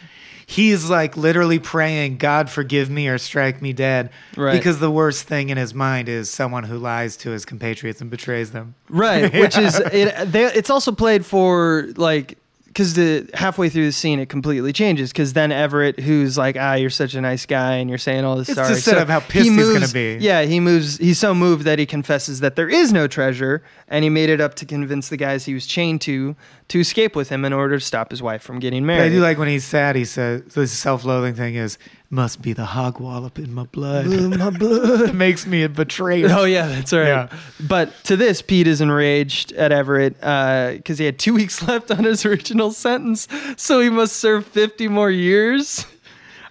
He's 0.44 0.90
like 0.90 1.16
literally 1.16 1.59
praying, 1.59 2.18
God 2.18 2.50
forgive 2.50 2.90
me 2.90 3.09
or 3.09 3.16
strike 3.16 3.62
me 3.62 3.72
dead. 3.72 4.11
Right. 4.36 4.53
Because 4.53 4.80
the 4.80 4.90
worst 4.90 5.24
thing 5.26 5.48
in 5.48 5.57
his 5.57 5.72
mind 5.72 6.11
is 6.11 6.28
someone 6.28 6.64
who 6.64 6.76
lies 6.78 7.16
to 7.18 7.30
his 7.30 7.46
compatriots 7.46 8.03
and 8.03 8.11
betrays 8.11 8.50
them. 8.50 8.74
Right, 8.90 9.32
which 9.32 9.57
is 9.57 9.78
it. 9.92 10.30
They, 10.30 10.44
it's 10.44 10.68
also 10.68 10.92
played 10.92 11.24
for 11.24 11.88
like 11.96 12.36
because 12.72 12.94
the 12.94 13.28
halfway 13.34 13.68
through 13.68 13.84
the 13.84 13.92
scene 13.92 14.18
it 14.18 14.30
completely 14.30 14.72
changes 14.72 15.12
because 15.12 15.34
then 15.34 15.52
Everett, 15.52 16.00
who's 16.00 16.38
like, 16.38 16.56
ah, 16.58 16.74
you're 16.74 16.88
such 16.88 17.14
a 17.14 17.20
nice 17.20 17.44
guy 17.44 17.74
and 17.74 17.90
you're 17.90 17.98
saying 17.98 18.24
all 18.24 18.36
this. 18.36 18.48
It's 18.48 18.56
sorry. 18.56 18.74
set 18.76 18.96
up 18.96 19.08
how 19.08 19.20
pissed 19.20 19.50
he 19.50 19.54
he's 19.54 19.72
gonna 19.72 19.88
be. 19.88 20.16
Yeah, 20.20 20.42
he 20.42 20.58
moves. 20.58 20.96
He's 20.96 21.18
so 21.18 21.34
moved 21.34 21.64
that 21.64 21.78
he 21.78 21.84
confesses 21.84 22.40
that 22.40 22.56
there 22.56 22.68
is 22.70 22.92
no 22.92 23.06
treasure, 23.06 23.62
and 23.88 24.04
he 24.04 24.10
made 24.10 24.30
it 24.30 24.40
up 24.40 24.54
to 24.54 24.64
convince 24.66 25.10
the 25.10 25.18
guys 25.18 25.44
he 25.44 25.52
was 25.52 25.66
chained 25.66 26.00
to 26.02 26.34
to 26.68 26.80
escape 26.80 27.14
with 27.14 27.28
him 27.28 27.44
in 27.44 27.52
order 27.52 27.78
to 27.78 27.84
stop 27.84 28.10
his 28.10 28.22
wife 28.22 28.42
from 28.42 28.58
getting 28.58 28.86
But 28.86 29.00
I 29.00 29.08
do 29.10 29.20
like 29.20 29.36
when 29.36 29.48
he's 29.48 29.64
sad, 29.64 29.94
he 29.94 30.06
says, 30.06 30.42
the 30.54 30.66
self 30.66 31.04
loathing 31.04 31.34
thing 31.34 31.54
is, 31.54 31.76
must 32.12 32.42
be 32.42 32.52
the 32.52 32.66
Hogwallop 32.66 33.38
in 33.38 33.54
my 33.54 33.64
blood. 33.64 34.06
my 34.06 34.50
blood. 34.50 35.14
makes 35.14 35.46
me 35.46 35.62
a 35.62 35.68
betrayer. 35.68 36.28
Oh 36.30 36.44
yeah, 36.44 36.68
that's 36.68 36.92
right. 36.92 37.06
Yeah. 37.06 37.28
But 37.58 37.92
to 38.04 38.16
this, 38.16 38.42
Pete 38.42 38.66
is 38.66 38.82
enraged 38.82 39.52
at 39.52 39.72
Everett 39.72 40.16
uh, 40.22 40.72
because 40.72 40.98
he 40.98 41.06
had 41.06 41.18
two 41.18 41.32
weeks 41.40 41.66
left 41.66 41.90
on 41.90 42.04
his 42.04 42.26
original 42.26 42.70
sentence, 42.70 43.26
so 43.56 43.80
he 43.80 43.88
must 43.88 44.16
serve 44.16 44.46
fifty 44.46 44.88
more 44.88 45.10
years. 45.10 45.86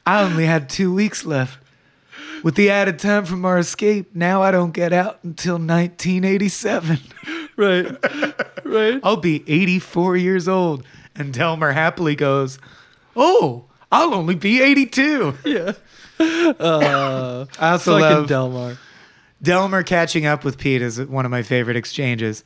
I 0.06 0.24
only 0.24 0.48
had 0.48 0.68
two 0.68 0.92
weeks 0.94 1.26
left. 1.26 1.60
With 2.44 2.56
the 2.56 2.72
added 2.72 2.98
time 2.98 3.26
from 3.26 3.46
our 3.46 3.60
escape, 3.60 4.16
now 4.16 4.42
I 4.42 4.50
don't 4.50 4.72
get 4.72 4.92
out 4.92 5.20
until 5.24 5.56
1987. 5.56 6.98
Right, 7.58 7.86
right. 8.64 9.00
I'll 9.04 9.18
be 9.18 9.44
84 9.46 10.18
years 10.18 10.48
old. 10.48 10.84
And 11.16 11.32
Delmar 11.32 11.74
happily 11.74 12.16
goes, 12.16 12.58
Oh, 13.16 13.66
I'll 13.92 14.14
only 14.14 14.36
be 14.36 14.62
82. 14.62 15.38
Yeah. 15.46 15.74
Uh, 16.20 17.46
I 17.60 17.72
also 17.72 18.00
fucking 18.00 18.18
love 18.18 18.28
Delmar. 18.28 18.78
Delmar 19.42 19.84
catching 19.84 20.26
up 20.26 20.44
with 20.44 20.58
Pete 20.58 20.82
is 20.82 21.02
one 21.02 21.26
of 21.26 21.32
my 21.32 21.42
favorite 21.42 21.76
exchanges. 21.76 22.44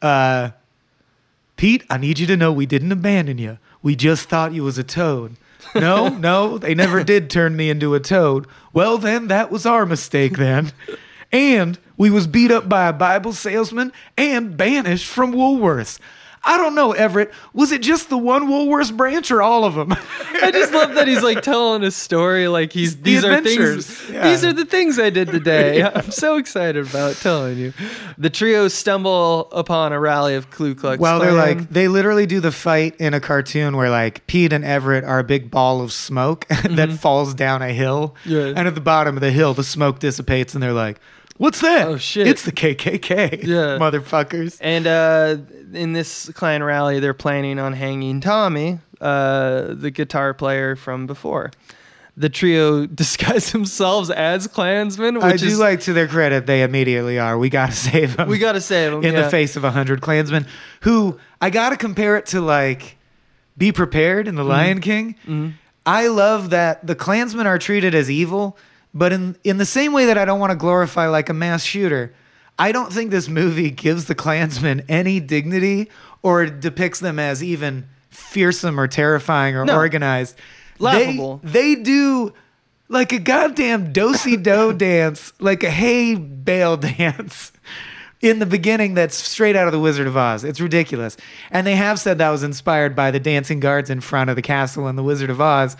Uh, 0.00 0.50
Pete, 1.56 1.84
I 1.88 1.98
need 1.98 2.18
you 2.18 2.26
to 2.26 2.36
know 2.36 2.52
we 2.52 2.66
didn't 2.66 2.92
abandon 2.92 3.38
you. 3.38 3.58
We 3.82 3.94
just 3.94 4.28
thought 4.28 4.52
you 4.52 4.64
was 4.64 4.78
a 4.78 4.84
toad. 4.84 5.36
No, 5.74 6.08
no, 6.18 6.58
they 6.58 6.74
never 6.74 7.04
did 7.04 7.30
turn 7.30 7.56
me 7.56 7.70
into 7.70 7.94
a 7.94 8.00
toad. 8.00 8.46
Well, 8.72 8.98
then 8.98 9.28
that 9.28 9.50
was 9.50 9.66
our 9.66 9.86
mistake 9.86 10.36
then. 10.36 10.72
And 11.30 11.78
we 11.96 12.10
was 12.10 12.26
beat 12.26 12.50
up 12.50 12.68
by 12.68 12.88
a 12.88 12.92
Bible 12.92 13.32
salesman 13.32 13.92
and 14.16 14.56
banished 14.56 15.06
from 15.06 15.32
Woolworths. 15.32 15.98
I 16.46 16.58
don't 16.58 16.74
know, 16.74 16.92
Everett. 16.92 17.32
Was 17.54 17.72
it 17.72 17.80
just 17.80 18.10
the 18.10 18.18
one 18.18 18.48
Woolworths 18.48 18.94
branch 18.94 19.30
or 19.30 19.40
all 19.40 19.64
of 19.64 19.74
them? 19.74 19.92
I 20.42 20.50
just 20.52 20.72
love 20.72 20.94
that 20.94 21.08
he's 21.08 21.22
like 21.22 21.40
telling 21.42 21.82
a 21.82 21.90
story 21.90 22.48
like 22.48 22.72
he's 22.72 22.96
The 22.96 23.02
these 23.02 23.24
are 23.24 23.40
things 23.40 24.10
Yeah. 24.10 24.28
these 24.28 24.44
are 24.44 24.52
the 24.52 24.66
things 24.66 24.98
I 24.98 25.10
did 25.10 25.28
today. 25.28 25.82
I'm 25.94 26.10
so 26.10 26.36
excited 26.36 26.86
about 26.86 27.16
telling 27.16 27.56
you. 27.56 27.72
The 28.18 28.30
trio 28.30 28.68
stumble 28.68 29.50
upon 29.52 29.92
a 29.92 30.00
rally 30.00 30.34
of 30.34 30.50
Ku 30.50 30.74
Klux 30.74 31.00
Well, 31.00 31.18
they're 31.18 31.32
like 31.32 31.70
they 31.70 31.88
literally 31.88 32.26
do 32.26 32.40
the 32.40 32.52
fight 32.52 32.94
in 32.96 33.14
a 33.14 33.20
cartoon 33.20 33.76
where 33.76 33.90
like 33.90 34.26
Pete 34.26 34.52
and 34.52 34.64
Everett 34.64 35.04
are 35.04 35.18
a 35.20 35.24
big 35.24 35.50
ball 35.50 35.80
of 35.80 35.92
smoke 35.92 36.46
that 36.48 36.62
mm-hmm. 36.62 36.96
falls 36.96 37.32
down 37.34 37.62
a 37.62 37.72
hill, 37.72 38.14
Yeah. 38.24 38.52
and 38.54 38.68
at 38.68 38.74
the 38.74 38.80
bottom 38.80 39.16
of 39.16 39.20
the 39.22 39.30
hill 39.32 39.54
the 39.54 39.64
smoke 39.64 39.98
dissipates, 39.98 40.54
and 40.54 40.62
they're 40.62 40.72
like, 40.72 41.00
"What's 41.36 41.60
that? 41.60 41.88
Oh, 41.88 41.96
shit. 41.96 42.26
It's 42.26 42.42
the 42.44 42.52
KKK, 42.52 43.42
Yeah. 43.44 43.78
motherfuckers." 43.78 44.58
And 44.60 44.86
uh, 44.86 45.36
in 45.72 45.92
this 45.92 46.30
Klan 46.34 46.62
rally, 46.62 47.00
they're 47.00 47.14
planning 47.14 47.58
on 47.58 47.72
hanging 47.72 48.20
Tommy, 48.20 48.78
uh, 49.00 49.66
the 49.74 49.90
guitar 49.90 50.34
player 50.34 50.76
from 50.76 51.06
before. 51.06 51.50
The 52.16 52.28
trio 52.28 52.86
disguise 53.02 53.50
themselves 53.50 54.08
as 54.10 54.46
Klansmen, 54.46 55.16
which 55.16 55.24
I 55.24 55.36
do 55.36 55.46
is 55.46 55.58
like 55.58 55.80
to 55.80 55.92
their 55.92 56.06
credit, 56.06 56.46
they 56.46 56.62
immediately 56.62 57.18
are. 57.18 57.36
We 57.36 57.50
gotta 57.50 57.72
save 57.90 58.16
them. 58.16 58.28
we 58.28 58.38
got 58.38 58.52
to 58.52 58.60
save 58.60 58.92
them 58.92 59.04
in 59.04 59.14
yeah. 59.14 59.22
the 59.22 59.30
face 59.30 59.56
of 59.56 59.64
a 59.64 59.70
hundred 59.72 60.00
Klansmen, 60.00 60.46
who 60.82 61.18
I 61.40 61.50
gotta 61.50 61.76
compare 61.76 62.16
it 62.16 62.26
to 62.26 62.40
like, 62.40 62.96
be 63.58 63.72
prepared 63.72 64.28
in 64.28 64.36
the 64.36 64.44
Lion 64.44 64.80
King. 64.80 65.16
Mhm. 65.26 65.54
I 65.86 66.06
love 66.06 66.50
that 66.50 66.86
the 66.86 66.94
Klansmen 66.94 67.46
are 67.48 67.58
treated 67.58 67.94
as 67.94 68.08
evil, 68.10 68.56
but 68.94 69.12
in 69.12 69.36
in 69.44 69.58
the 69.58 69.66
same 69.66 69.92
way 69.92 70.06
that 70.06 70.16
I 70.16 70.24
don't 70.24 70.40
want 70.40 70.50
to 70.52 70.56
glorify 70.56 71.08
like 71.08 71.28
a 71.28 71.34
mass 71.34 71.62
shooter, 71.64 72.14
I 72.58 72.72
don't 72.72 72.92
think 72.92 73.10
this 73.10 73.28
movie 73.28 73.70
gives 73.70 74.04
the 74.06 74.14
Klansmen 74.14 74.84
any 74.88 75.20
dignity 75.20 75.90
or 76.22 76.46
depicts 76.46 77.00
them 77.00 77.18
as 77.18 77.42
even 77.42 77.86
fearsome 78.10 78.78
or 78.78 78.86
terrifying 78.86 79.56
or 79.56 79.64
No. 79.64 79.74
organized. 79.76 80.36
Laughable. 80.78 81.40
They, 81.42 81.74
they 81.74 81.82
do 81.82 82.32
like 82.88 83.12
a 83.12 83.18
goddamn 83.18 83.92
dosey 83.92 84.36
do 84.40 84.72
dance, 84.76 85.32
like 85.40 85.62
a 85.64 85.70
hay 85.70 86.14
bale 86.14 86.76
dance 86.98 87.52
in 88.20 88.38
the 88.38 88.46
beginning 88.46 88.94
that's 88.94 89.16
straight 89.16 89.54
out 89.56 89.66
of 89.66 89.72
the 89.72 89.80
Wizard 89.80 90.06
of 90.06 90.16
Oz. 90.16 90.44
It's 90.44 90.60
ridiculous. 90.60 91.16
And 91.50 91.66
they 91.66 91.76
have 91.76 91.98
said 92.00 92.18
that 92.18 92.30
was 92.30 92.42
inspired 92.42 92.94
by 92.96 93.10
the 93.10 93.20
dancing 93.20 93.60
guards 93.60 93.90
in 93.90 94.00
front 94.00 94.30
of 94.30 94.36
the 94.36 94.42
castle 94.42 94.88
in 94.88 94.96
the 94.96 95.02
Wizard 95.02 95.28
of 95.30 95.40
Oz. 95.40 95.76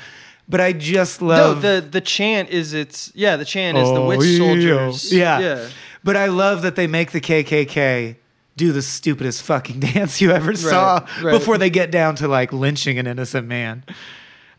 But 0.49 0.61
I 0.61 0.73
just 0.73 1.21
no, 1.23 1.29
love 1.29 1.63
the 1.63 1.87
the 1.91 2.01
chant 2.01 2.51
is 2.51 2.75
it's 2.75 3.11
yeah, 3.15 3.37
the 3.37 3.45
chant 3.45 3.79
is 3.79 3.89
the 3.89 3.95
Oh, 3.97 4.09
witch 4.09 4.21
yeah. 4.27 4.39
soldiers. 4.39 5.13
Yeah. 5.13 5.39
Yeah. 5.41 5.69
But 6.03 6.17
I 6.17 6.27
love 6.27 6.63
that 6.63 6.77
they 6.77 6.87
make 6.87 7.13
the 7.13 7.21
KKK 7.21 8.17
do 8.57 8.71
the 8.73 8.83
stupidest 8.83 9.43
fucking 9.43 9.81
dance 9.95 10.21
you 10.21 10.31
ever 10.31 10.55
saw 10.55 11.07
right. 11.23 11.33
before 11.33 11.57
they 11.59 11.71
get 11.71 11.91
down 11.91 12.15
to 12.17 12.29
like 12.29 12.53
lynching 12.53 12.99
an 12.99 13.07
innocent 13.07 13.49
man. 13.49 13.85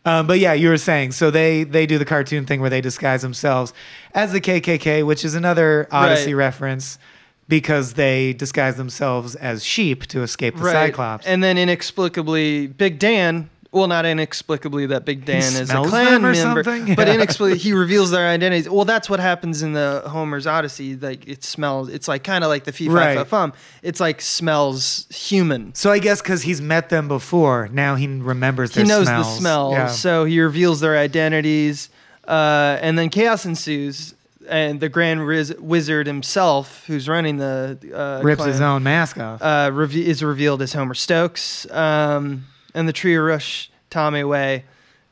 Um, 0.04 0.26
but 0.26 0.38
yeah, 0.38 0.52
you 0.52 0.68
were 0.68 0.76
saying 0.78 1.12
so 1.12 1.30
they 1.30 1.62
they 1.64 1.86
do 1.86 1.98
the 1.98 2.04
cartoon 2.04 2.46
thing 2.46 2.60
where 2.60 2.70
they 2.70 2.80
disguise 2.80 3.22
themselves 3.22 3.72
as 4.12 4.32
the 4.32 4.40
KKK, 4.40 5.04
which 5.06 5.24
is 5.24 5.34
another 5.34 5.88
Odyssey 5.92 6.34
Right. 6.34 6.46
reference 6.46 6.98
because 7.48 7.92
they 7.94 8.32
disguise 8.32 8.74
themselves 8.76 9.36
as 9.36 9.64
sheep 9.64 10.04
to 10.06 10.22
escape 10.22 10.56
the 10.56 10.64
Right. 10.64 10.72
Cyclops. 10.90 11.26
And 11.26 11.44
then 11.44 11.56
inexplicably 11.58 12.66
Big 12.66 12.98
Dan 12.98 13.50
well, 13.76 13.86
not 13.88 14.06
inexplicably 14.06 14.86
that 14.86 15.04
Big 15.04 15.24
Dan 15.24 15.38
is 15.42 15.70
a 15.70 15.82
clan 15.82 16.22
member, 16.22 16.34
something? 16.64 16.94
but 16.94 17.08
inexplicably 17.08 17.58
he 17.58 17.72
reveals 17.84 18.10
their 18.10 18.26
identities. 18.26 18.68
Well, 18.68 18.84
that's 18.84 19.08
what 19.10 19.20
happens 19.20 19.62
in 19.62 19.72
the 19.72 20.02
Homer's 20.06 20.46
Odyssey. 20.46 20.96
Like 20.96 21.28
it 21.28 21.44
smells. 21.44 21.88
It's 21.88 22.08
like 22.08 22.24
kind 22.24 22.42
of 22.42 22.48
like 22.48 22.64
the 22.64 22.72
fee 22.72 22.88
fi 22.88 23.16
Right. 23.16 23.26
fum. 23.26 23.52
It's 23.82 24.00
like 24.00 24.20
smells 24.20 25.06
human. 25.10 25.74
so 25.74 25.90
I 25.92 25.98
guess 25.98 26.20
because 26.22 26.42
he's 26.42 26.60
met 26.60 26.88
them 26.88 27.08
before, 27.08 27.68
now 27.72 27.94
he 27.94 28.06
remembers 28.06 28.74
he 28.74 28.82
knows 28.84 29.06
smells. 29.06 29.26
the 29.26 29.38
smell, 29.40 29.70
Yeah. 29.72 29.86
so 29.88 30.24
he 30.24 30.40
reveals 30.40 30.80
their 30.80 30.96
identities, 30.96 31.90
uh, 32.26 32.78
and 32.80 32.98
then 32.98 33.08
chaos 33.10 33.44
ensues. 33.44 34.14
And 34.48 34.78
the 34.78 34.88
Grand 34.88 35.26
Riz- 35.26 35.56
Wizard 35.58 36.06
himself, 36.06 36.84
who's 36.86 37.08
running 37.08 37.36
the 37.36 37.76
uh, 37.92 38.22
rips 38.22 38.36
clan, 38.42 38.52
his 38.52 38.60
own 38.60 38.84
mask 38.84 39.18
off. 39.18 39.42
uh, 39.42 39.70
reve- 39.74 39.96
is 39.96 40.22
revealed 40.22 40.62
as 40.62 40.72
Homer 40.72 40.94
Stokes. 40.94 41.68
Um, 41.72 42.44
and 42.76 42.86
the 42.88 42.92
trio 42.92 43.22
rush 43.22 43.70
Tommy 43.90 44.20
away, 44.20 44.64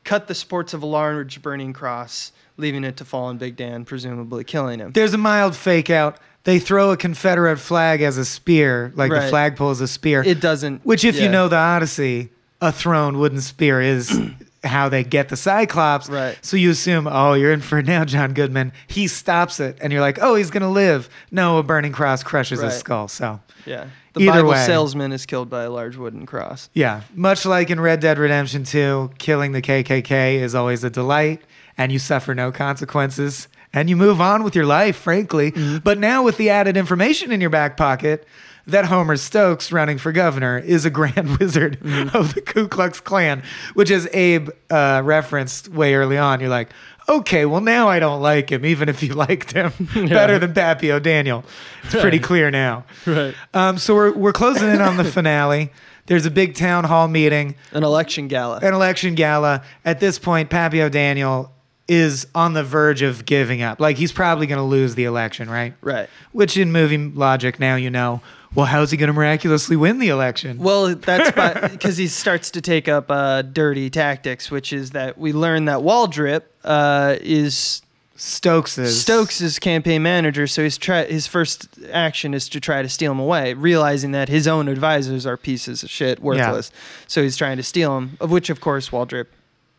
cut 0.05 0.27
the 0.27 0.35
sports 0.35 0.73
of 0.73 0.81
a 0.83 0.85
large 0.85 1.41
burning 1.41 1.73
cross, 1.73 2.31
leaving 2.57 2.83
it 2.85 2.95
to 2.97 3.05
fall 3.05 3.25
on 3.25 3.37
Big 3.37 3.57
Dan, 3.57 3.83
presumably 3.83 4.43
killing 4.45 4.79
him. 4.79 4.91
There's 4.93 5.13
a 5.13 5.17
mild 5.17 5.55
fake 5.55 5.89
out. 5.89 6.17
They 6.45 6.59
throw 6.59 6.91
a 6.91 6.97
Confederate 6.97 7.57
flag 7.57 8.01
as 8.01 8.17
a 8.17 8.23
spear, 8.25 8.93
like 8.95 9.09
the 9.09 9.17
Right. 9.17 9.29
flagpole 9.29 9.71
is 9.71 9.81
a 9.81 9.87
spear. 9.87 10.23
It 10.23 10.39
doesn't. 10.39 10.85
which, 10.85 11.03
if 11.03 11.15
you 11.15 11.23
yeah. 11.23 11.31
know 11.31 11.47
the 11.47 11.57
Odyssey, 11.57 12.29
a 12.61 12.71
thrown 12.71 13.17
wooden 13.17 13.41
spear 13.41 13.81
is 13.81 14.15
how 14.63 14.87
they 14.87 15.03
get 15.03 15.29
the 15.29 15.35
Cyclops. 15.35 16.07
Right. 16.07 16.37
So 16.43 16.55
you 16.55 16.69
assume, 16.69 17.07
oh, 17.07 17.33
you're 17.33 17.51
in 17.51 17.61
for 17.61 17.79
it 17.79 17.87
now, 17.87 18.05
John 18.05 18.33
Goodman. 18.33 18.73
He 18.87 19.07
stops 19.07 19.59
it, 19.59 19.77
and 19.81 19.91
you're 19.91 20.01
like, 20.01 20.19
oh, 20.21 20.35
he's 20.35 20.51
gonna 20.51 20.71
live. 20.71 21.09
No, 21.31 21.57
a 21.57 21.63
burning 21.63 21.91
cross 21.93 22.21
crushes 22.21 22.61
his 22.61 22.75
skull. 22.77 23.07
So 23.07 23.39
yeah, 23.65 23.87
the 24.15 24.21
Either 24.21 24.31
Bible 24.39 24.49
way. 24.49 24.65
salesman 24.65 25.11
is 25.11 25.25
killed 25.25 25.49
by 25.49 25.63
a 25.63 25.69
large 25.69 25.95
wooden 25.97 26.25
cross. 26.25 26.69
yeah, 26.73 27.01
much 27.13 27.45
like 27.45 27.69
in 27.69 27.79
Red 27.79 27.99
Dead 27.99 28.17
Redemption 28.17 28.63
2, 28.63 29.11
killing 29.19 29.51
the 29.51 29.61
KKK 29.61 30.35
is 30.35 30.55
always 30.55 30.83
a 30.83 30.89
delight, 30.89 31.41
and 31.77 31.91
you 31.91 31.99
suffer 31.99 32.33
no 32.33 32.51
consequences. 32.51 33.47
And 33.73 33.89
you 33.89 33.97
move 33.97 34.21
on 34.21 34.43
with 34.43 34.55
your 34.55 34.65
life, 34.65 34.95
frankly. 34.95 35.51
Mm-hmm. 35.51 35.79
But 35.79 35.97
now, 35.97 36.23
with 36.23 36.37
the 36.37 36.49
added 36.49 36.77
information 36.77 37.29
in 37.33 37.41
your 37.41 37.49
back 37.49 37.75
pocket, 37.75 38.25
that 38.67 38.85
Homer 38.85 39.17
Stokes 39.17 39.69
running 39.73 39.97
for 39.97 40.13
governor 40.13 40.57
is 40.57 40.85
a 40.85 40.89
grand 40.99 41.37
wizard 41.39 41.77
Mm-hmm. 41.81 42.15
of 42.15 42.33
the 42.35 42.41
Ku 42.41 42.69
Klux 42.69 43.01
Klan, 43.01 43.43
which, 43.73 43.91
as 43.91 44.07
Abe 44.13 44.49
uh, 44.69 45.01
referenced 45.03 45.67
way 45.67 45.93
early 45.95 46.17
on, 46.17 46.39
you're 46.39 46.47
like, 46.49 46.69
okay, 47.07 47.45
well, 47.45 47.61
now 47.61 47.87
I 47.87 47.99
don't 47.99 48.21
like 48.21 48.49
him, 48.51 48.65
even 48.65 48.89
if 48.89 49.01
you 49.03 49.13
liked 49.27 49.51
him 49.51 49.71
better 49.93 50.39
than 50.39 50.53
Pappy 50.53 50.91
O'Daniel. 50.91 51.43
It's 51.83 51.95
pretty 51.95 52.19
clear 52.19 52.51
now. 52.51 52.83
Right. 53.05 53.35
Um, 53.53 53.77
so 53.77 53.93
we're, 53.93 54.11
we're 54.13 54.33
closing 54.33 54.69
in 54.69 54.81
on 54.81 54.97
the 54.97 55.03
finale. 55.03 55.71
There's 56.07 56.25
a 56.25 56.31
big 56.31 56.55
town 56.55 56.83
hall 56.85 57.07
meeting 57.07 57.55
An 57.71 57.83
election 57.83 58.27
gala. 58.27 58.57
an 58.61 58.73
election 58.73 59.15
gala. 59.15 59.63
At 59.83 59.99
this 59.99 60.17
point, 60.19 60.49
Pappy 60.49 60.81
O'Daniel 60.81 61.51
is 61.87 62.25
on 62.33 62.53
the 62.53 62.63
verge 62.63 63.03
of 63.03 63.25
giving 63.25 63.61
up. 63.61 63.79
Like 63.79 63.97
he's 63.97 64.11
probably 64.11 64.47
going 64.47 64.57
to 64.57 64.63
lose 64.63 64.95
the 64.95 65.03
election, 65.03 65.49
right? 65.49 65.73
right. 65.81 66.09
Which 66.31 66.57
in 66.57 66.71
movie 66.71 66.97
logic 66.97 67.59
now 67.59 67.75
you 67.75 67.89
know. 67.91 68.21
Well, 68.55 68.65
how's 68.65 68.89
he 68.89 68.97
going 68.97 69.07
to 69.07 69.13
miraculously 69.13 69.75
win 69.75 69.99
the 69.99 70.09
election? 70.09 70.59
Well, 70.59 70.95
that's 70.95 71.31
because 71.71 71.97
he 71.97 72.07
starts 72.07 72.51
to 72.51 72.61
take 72.61 72.87
up 72.87 73.11
uh, 73.11 73.41
dirty 73.41 73.89
tactics, 73.89 74.49
which 74.49 74.71
is 74.71 74.91
that 74.91 75.17
we 75.17 75.33
learn 75.33 75.65
that 75.65 75.79
Waldrip 75.79 76.43
uh, 76.63 77.17
is 77.19 77.81
Stokes 78.17 78.77
is 78.77 79.01
Stokes' 79.01 79.59
campaign 79.59 80.01
manager, 80.01 80.47
so 80.47 80.63
his 80.63 80.77
try 80.77 81.03
his 81.03 81.27
first 81.27 81.67
action 81.91 82.33
is 82.33 82.47
to 82.49 82.61
try 82.61 82.81
to 82.81 82.87
steal 82.87 83.11
him 83.11 83.19
away, 83.19 83.53
realizing 83.53 84.11
that 84.11 84.29
his 84.29 84.47
own 84.47 84.69
advisors 84.69 85.25
are 85.25 85.35
pieces 85.35 85.83
of 85.83 85.89
shit, 85.89 86.21
worthless. 86.21 86.71
Yeah. 86.73 87.05
So 87.07 87.23
he's 87.23 87.35
trying 87.35 87.57
to 87.57 87.63
steal 87.63 87.97
him, 87.97 88.15
of 88.21 88.31
which, 88.31 88.49
of 88.49 88.61
course, 88.61 88.89
Waldrip 88.89 89.27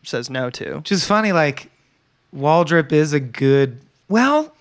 says 0.03 0.29
no 0.29 0.51
to. 0.51 0.75
Which 0.75 0.91
is 0.91 1.03
funny. 1.03 1.31
Like 1.31 1.71
Waldrip 2.35 2.91
is 2.91 3.11
a 3.11 3.19
good. 3.19 3.81
Well. 4.07 4.53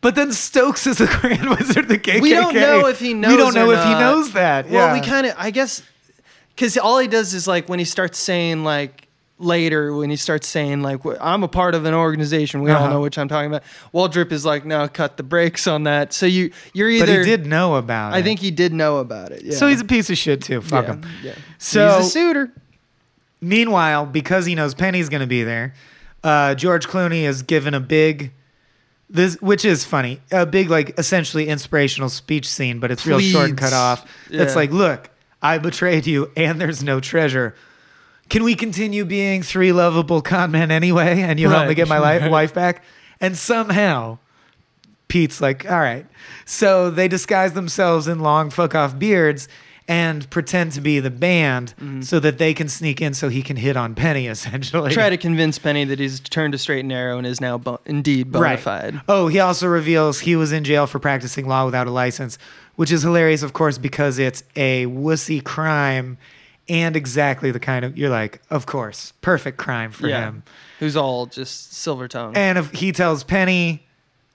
But 0.00 0.14
then 0.14 0.32
Stokes 0.32 0.86
is 0.86 0.98
the 0.98 1.06
Grand 1.20 1.48
Wizard 1.48 1.78
of 1.84 1.88
the 1.88 1.98
KKK. 1.98 2.20
We 2.20 2.30
don't 2.30 2.54
know 2.54 2.86
if 2.86 2.98
he 3.00 3.14
knows. 3.14 3.30
We 3.32 3.36
don't 3.36 3.54
know 3.54 3.70
if 3.70 3.82
he 3.84 3.92
knows 3.94 4.32
that. 4.32 4.68
Well, 4.68 4.88
yeah. 4.88 5.00
we 5.00 5.06
kind 5.06 5.26
of, 5.26 5.34
I 5.38 5.50
guess, 5.50 5.82
because 6.50 6.76
all 6.78 6.98
he 6.98 7.08
does 7.08 7.34
is 7.34 7.48
like 7.48 7.68
when 7.68 7.78
he 7.78 7.84
starts 7.84 8.18
saying 8.18 8.62
like 8.64 9.02
later 9.38 9.94
when 9.94 10.08
he 10.08 10.16
starts 10.16 10.46
saying 10.48 10.80
like 10.80 11.00
I'm 11.20 11.42
a 11.42 11.48
part 11.48 11.74
of 11.74 11.84
an 11.84 11.92
organization. 11.92 12.62
We 12.62 12.70
all 12.70 12.84
Uh-huh. 12.84 12.88
know 12.94 13.00
which 13.02 13.18
I'm 13.18 13.28
talking 13.28 13.48
about. 13.50 13.64
Waldrip 13.92 14.32
is 14.32 14.44
like, 14.46 14.64
no, 14.64 14.86
cut 14.88 15.16
the 15.18 15.22
brakes 15.22 15.66
on 15.66 15.82
that. 15.84 16.12
So 16.12 16.24
you 16.26 16.52
you're 16.72 16.88
either. 16.88 17.06
But 17.06 17.18
he 17.18 17.24
did 17.24 17.46
know 17.46 17.74
about 17.74 18.12
it. 18.12 18.16
I 18.16 18.22
think 18.22 18.40
he 18.40 18.50
did 18.50 18.72
know 18.72 18.98
about 18.98 19.32
it. 19.32 19.42
Yeah. 19.44 19.54
So 19.54 19.66
he's 19.66 19.80
a 19.80 19.84
piece 19.84 20.08
of 20.08 20.16
shit 20.16 20.42
too. 20.42 20.62
Fuck 20.62 20.86
yeah, 20.86 20.92
him. 20.94 21.06
Yeah. 21.22 21.34
So- 21.58 21.98
he's 21.98 22.06
a 22.06 22.10
suitor. 22.10 22.50
Meanwhile, 23.40 24.06
because 24.06 24.46
he 24.46 24.54
knows 24.54 24.74
Penny's 24.74 25.08
going 25.10 25.20
to 25.20 25.26
be 25.26 25.42
there, 25.44 25.74
uh, 26.24 26.54
George 26.54 26.88
Clooney 26.88 27.22
is 27.22 27.42
given 27.42 27.74
a 27.74 27.80
big, 27.80 28.32
this 29.08 29.40
which 29.40 29.64
is 29.64 29.84
funny, 29.84 30.20
a 30.32 30.44
big 30.46 30.68
like 30.70 30.98
essentially 30.98 31.48
inspirational 31.48 32.08
speech 32.08 32.48
scene, 32.48 32.80
but 32.80 32.90
it's 32.90 33.06
real 33.06 33.20
short 33.20 33.48
and 33.50 33.58
cut 33.58 33.66
Pleads. 33.66 33.74
off. 33.74 34.04
It's 34.30 34.52
Yeah. 34.52 34.56
like, 34.56 34.70
look, 34.72 35.10
I 35.42 35.58
betrayed 35.58 36.06
you, 36.06 36.30
and 36.36 36.60
there's 36.60 36.82
no 36.82 36.98
treasure. 37.00 37.54
Can 38.28 38.42
we 38.42 38.56
continue 38.56 39.04
being 39.04 39.42
three 39.42 39.70
lovable 39.72 40.20
con 40.22 40.50
men 40.50 40.70
anyway, 40.72 41.20
and 41.20 41.38
you 41.38 41.48
help 41.48 41.68
me 41.68 41.74
get 41.74 41.86
my 41.88 41.98
li- 42.18 42.28
wife 42.28 42.52
back? 42.52 42.82
And 43.20 43.36
somehow, 43.38 44.18
Pete's 45.08 45.40
like, 45.40 45.70
all 45.70 45.78
right. 45.78 46.04
So 46.44 46.90
they 46.90 47.06
disguise 47.06 47.52
themselves 47.52 48.08
in 48.08 48.18
long 48.18 48.50
fuck 48.50 48.74
off 48.74 48.98
beards 48.98 49.46
and 49.88 50.28
pretend 50.30 50.72
to 50.72 50.80
be 50.80 50.98
the 50.98 51.10
band 51.10 51.74
mm-hmm. 51.80 52.00
so 52.00 52.18
that 52.20 52.38
they 52.38 52.52
can 52.52 52.68
sneak 52.68 53.00
in 53.00 53.14
so 53.14 53.28
he 53.28 53.42
can 53.42 53.56
hit 53.56 53.76
on 53.76 53.94
Penny 53.94 54.26
essentially. 54.28 54.92
Try 54.92 55.10
to 55.10 55.16
convince 55.16 55.58
Penny 55.58 55.84
that 55.84 55.98
he's 55.98 56.20
turned 56.20 56.54
a 56.54 56.58
straight 56.58 56.80
and 56.80 56.88
narrow 56.88 57.18
and 57.18 57.26
is 57.26 57.40
now 57.40 57.58
bo- 57.58 57.80
indeed 57.84 58.32
bona 58.32 58.42
right. 58.42 58.60
fide. 58.60 59.00
Oh, 59.08 59.28
he 59.28 59.38
also 59.40 59.66
reveals 59.66 60.20
he 60.20 60.36
was 60.36 60.52
in 60.52 60.64
jail 60.64 60.86
for 60.86 60.98
practicing 60.98 61.46
law 61.46 61.64
without 61.64 61.86
a 61.86 61.90
license, 61.90 62.38
which 62.74 62.90
is 62.90 63.02
hilarious, 63.02 63.42
of 63.42 63.52
course, 63.52 63.78
because 63.78 64.18
it's 64.18 64.42
a 64.56 64.86
wussy 64.86 65.42
crime 65.42 66.18
and 66.68 66.96
exactly 66.96 67.52
the 67.52 67.60
kind 67.60 67.84
of 67.84 67.96
you're 67.96 68.10
like, 68.10 68.40
of 68.50 68.66
course, 68.66 69.12
perfect 69.20 69.56
crime 69.56 69.92
for 69.92 70.08
yeah. 70.08 70.26
him. 70.26 70.42
Who's 70.80 70.96
all 70.96 71.26
just 71.26 71.72
silver 71.72 72.08
tongue. 72.08 72.36
And 72.36 72.58
if 72.58 72.72
he 72.72 72.92
tells 72.92 73.24
Penny 73.24 73.85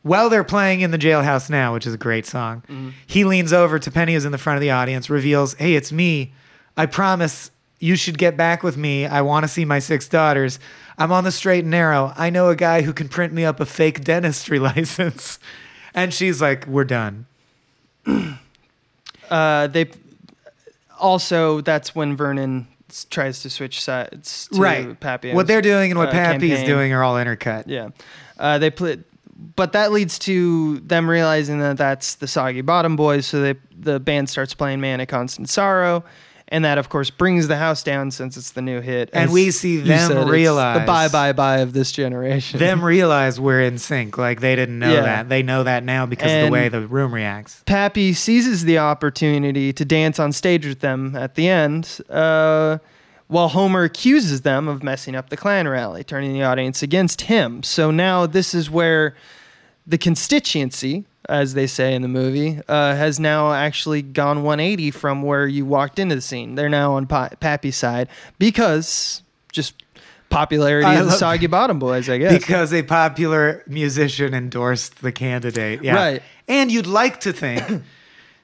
while 0.03 0.29
they're 0.29 0.43
playing 0.43 0.81
in 0.81 0.91
the 0.91 0.97
jailhouse 0.97 1.49
now, 1.49 1.73
which 1.73 1.85
is 1.87 1.93
a 1.93 1.97
great 1.97 2.25
song, 2.25 2.63
Mm-hmm. 2.67 2.89
he 3.07 3.23
leans 3.23 3.53
over 3.53 3.77
to 3.79 3.91
Penny, 3.91 4.13
who's 4.13 4.25
in 4.25 4.31
the 4.31 4.37
front 4.37 4.57
of 4.57 4.61
the 4.61 4.71
audience, 4.71 5.09
reveals, 5.09 5.53
Hey, 5.55 5.75
it's 5.75 5.91
me. 5.91 6.33
I 6.77 6.85
promise 6.85 7.51
you 7.79 7.95
should 7.95 8.17
get 8.17 8.37
back 8.37 8.63
with 8.63 8.77
me. 8.77 9.05
I 9.05 9.21
want 9.21 9.43
to 9.43 9.47
see 9.47 9.65
my 9.65 9.79
six 9.79 10.07
daughters. 10.07 10.59
I'm 10.97 11.11
on 11.11 11.23
the 11.23 11.31
straight 11.31 11.61
and 11.63 11.71
narrow. 11.71 12.13
I 12.15 12.29
know 12.29 12.49
a 12.49 12.55
guy 12.55 12.81
who 12.83 12.93
can 12.93 13.09
print 13.09 13.33
me 13.33 13.43
up 13.43 13.59
a 13.59 13.65
fake 13.65 14.03
dentistry 14.03 14.59
license. 14.71 15.39
And 15.93 16.13
she's 16.13 16.41
like, 16.41 16.65
We're 16.67 16.83
done. 16.85 17.25
uh, 19.29 19.67
they 19.67 19.89
also 20.99 21.61
that's 21.61 21.95
when 21.95 22.15
Vernon 22.15 22.67
tries 23.09 23.41
to 23.41 23.49
switch 23.49 23.81
sides 23.81 24.47
to 24.53 24.59
right. 24.59 24.99
Pappy. 24.99 25.33
what 25.33 25.47
they're 25.47 25.61
doing 25.61 25.91
and 25.91 25.97
what 25.99 26.09
uh, 26.09 26.11
Pappy's 26.11 26.49
campaign. 26.57 26.65
doing 26.67 26.93
are 26.93 27.03
all 27.03 27.15
intercut. 27.15 27.63
Yeah, 27.67 27.89
uh, 28.37 28.57
they 28.57 28.69
play, 28.69 28.99
but 29.55 29.73
that 29.73 29.91
leads 29.91 30.19
to 30.19 30.79
them 30.81 31.09
realizing 31.09 31.59
that 31.59 31.77
that's 31.77 32.15
the 32.15 32.27
Soggy 32.27 32.61
Bottom 32.61 32.95
Boys. 32.95 33.25
So 33.25 33.41
they 33.41 33.55
the 33.77 33.99
band 33.99 34.29
starts 34.29 34.53
playing 34.53 34.81
"Man 34.81 34.99
of 34.99 35.07
Constant 35.07 35.49
Sorrow," 35.49 36.03
and 36.47 36.63
that 36.63 36.77
of 36.77 36.89
course 36.89 37.09
brings 37.09 37.47
the 37.47 37.57
house 37.57 37.81
down 37.81 38.11
since 38.11 38.37
it's 38.37 38.51
the 38.51 38.61
new 38.61 38.81
hit. 38.81 39.09
And 39.13 39.25
As 39.25 39.31
we 39.31 39.49
see 39.51 39.77
them 39.77 40.11
said, 40.11 40.29
realize- 40.29 40.79
the 40.81 40.85
bye 40.85 41.07
bye 41.07 41.33
bye 41.33 41.57
of 41.59 41.73
this 41.73 41.91
generation. 41.91 42.59
Them 42.59 42.83
realize 42.83 43.39
we're 43.39 43.61
in 43.61 43.77
sync. 43.79 44.17
Like 44.17 44.41
they 44.41 44.55
didn't 44.55 44.77
know 44.77 44.93
Yeah. 44.93 45.01
that. 45.01 45.29
They 45.29 45.41
know 45.41 45.63
that 45.63 45.83
now 45.83 46.05
because 46.05 46.31
of 46.31 46.45
the 46.45 46.51
way 46.51 46.69
the 46.69 46.81
room 46.81 47.13
reacts. 47.13 47.63
Pappy 47.65 48.13
seizes 48.13 48.65
the 48.65 48.77
opportunity 48.77 49.73
to 49.73 49.83
dance 49.83 50.19
on 50.19 50.31
stage 50.31 50.65
with 50.67 50.81
them 50.81 51.15
at 51.15 51.33
the 51.35 51.47
end, 51.47 51.97
uh, 52.09 52.77
while 53.31 53.47
Homer 53.47 53.83
accuses 53.83 54.41
them 54.41 54.67
of 54.67 54.83
messing 54.83 55.15
up 55.15 55.29
the 55.29 55.37
Klan 55.37 55.65
rally, 55.65 56.03
turning 56.03 56.33
the 56.33 56.43
audience 56.43 56.83
against 56.83 57.21
him. 57.21 57.63
So 57.63 57.89
now 57.89 58.25
this 58.25 58.53
is 58.53 58.69
where 58.69 59.15
the 59.87 59.97
constituency, 59.97 61.05
as 61.29 61.53
they 61.53 61.65
say 61.65 61.95
in 61.95 62.01
the 62.01 62.09
movie, 62.09 62.59
uh, 62.67 62.93
has 62.93 63.21
now 63.21 63.53
actually 63.53 64.01
gone 64.01 64.43
180 64.43 64.91
from 64.91 65.21
where 65.23 65.47
you 65.47 65.65
walked 65.65 65.97
into 65.97 66.13
the 66.13 66.21
scene. 66.21 66.55
They're 66.55 66.67
now 66.67 66.91
on 66.95 67.07
pa- 67.07 67.29
Pappy's 67.39 67.77
side 67.77 68.09
because 68.37 69.23
just 69.53 69.81
popularity 70.29 70.87
I 70.87 70.95
of 70.95 71.05
the 71.05 71.13
Soggy 71.13 71.47
Bottom 71.47 71.79
Boys, 71.79 72.09
I 72.09 72.17
guess. 72.17 72.37
Because 72.37 72.73
a 72.73 72.83
popular 72.83 73.63
musician 73.65 74.33
endorsed 74.33 75.01
the 75.01 75.13
candidate. 75.13 75.81
Yeah. 75.81 75.95
Right. 75.95 76.23
And 76.49 76.69
you'd 76.69 76.85
like 76.85 77.21
to 77.21 77.31
think 77.31 77.63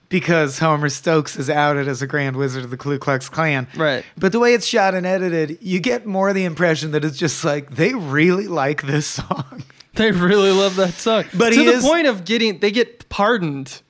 because 0.09 0.59
Homer 0.59 0.89
Stokes 0.89 1.35
is 1.37 1.49
outed 1.49 1.87
as 1.87 2.01
a 2.01 2.07
grand 2.07 2.35
wizard 2.35 2.63
of 2.63 2.69
the 2.69 2.77
Ku 2.77 2.97
Klux 2.97 3.29
Klan. 3.29 3.67
Right. 3.75 4.03
But 4.17 4.31
the 4.31 4.39
way 4.39 4.53
it's 4.53 4.65
shot 4.65 4.93
and 4.95 5.05
edited, 5.05 5.57
you 5.61 5.79
get 5.79 6.05
more 6.05 6.33
the 6.33 6.45
impression 6.45 6.91
that 6.91 7.03
it's 7.03 7.17
just 7.17 7.43
like 7.43 7.71
they 7.75 7.93
really 7.93 8.47
like 8.47 8.83
this 8.83 9.07
song. 9.07 9.63
They 9.93 10.11
really 10.11 10.51
love 10.51 10.75
that 10.75 10.93
song. 10.93 11.23
But 11.33 11.53
to 11.53 11.59
he 11.59 11.65
the 11.65 11.71
is- 11.71 11.83
point 11.83 12.05
of 12.05 12.23
getting, 12.23 12.59
they 12.59 12.69
get 12.69 13.09
pardoned 13.09 13.81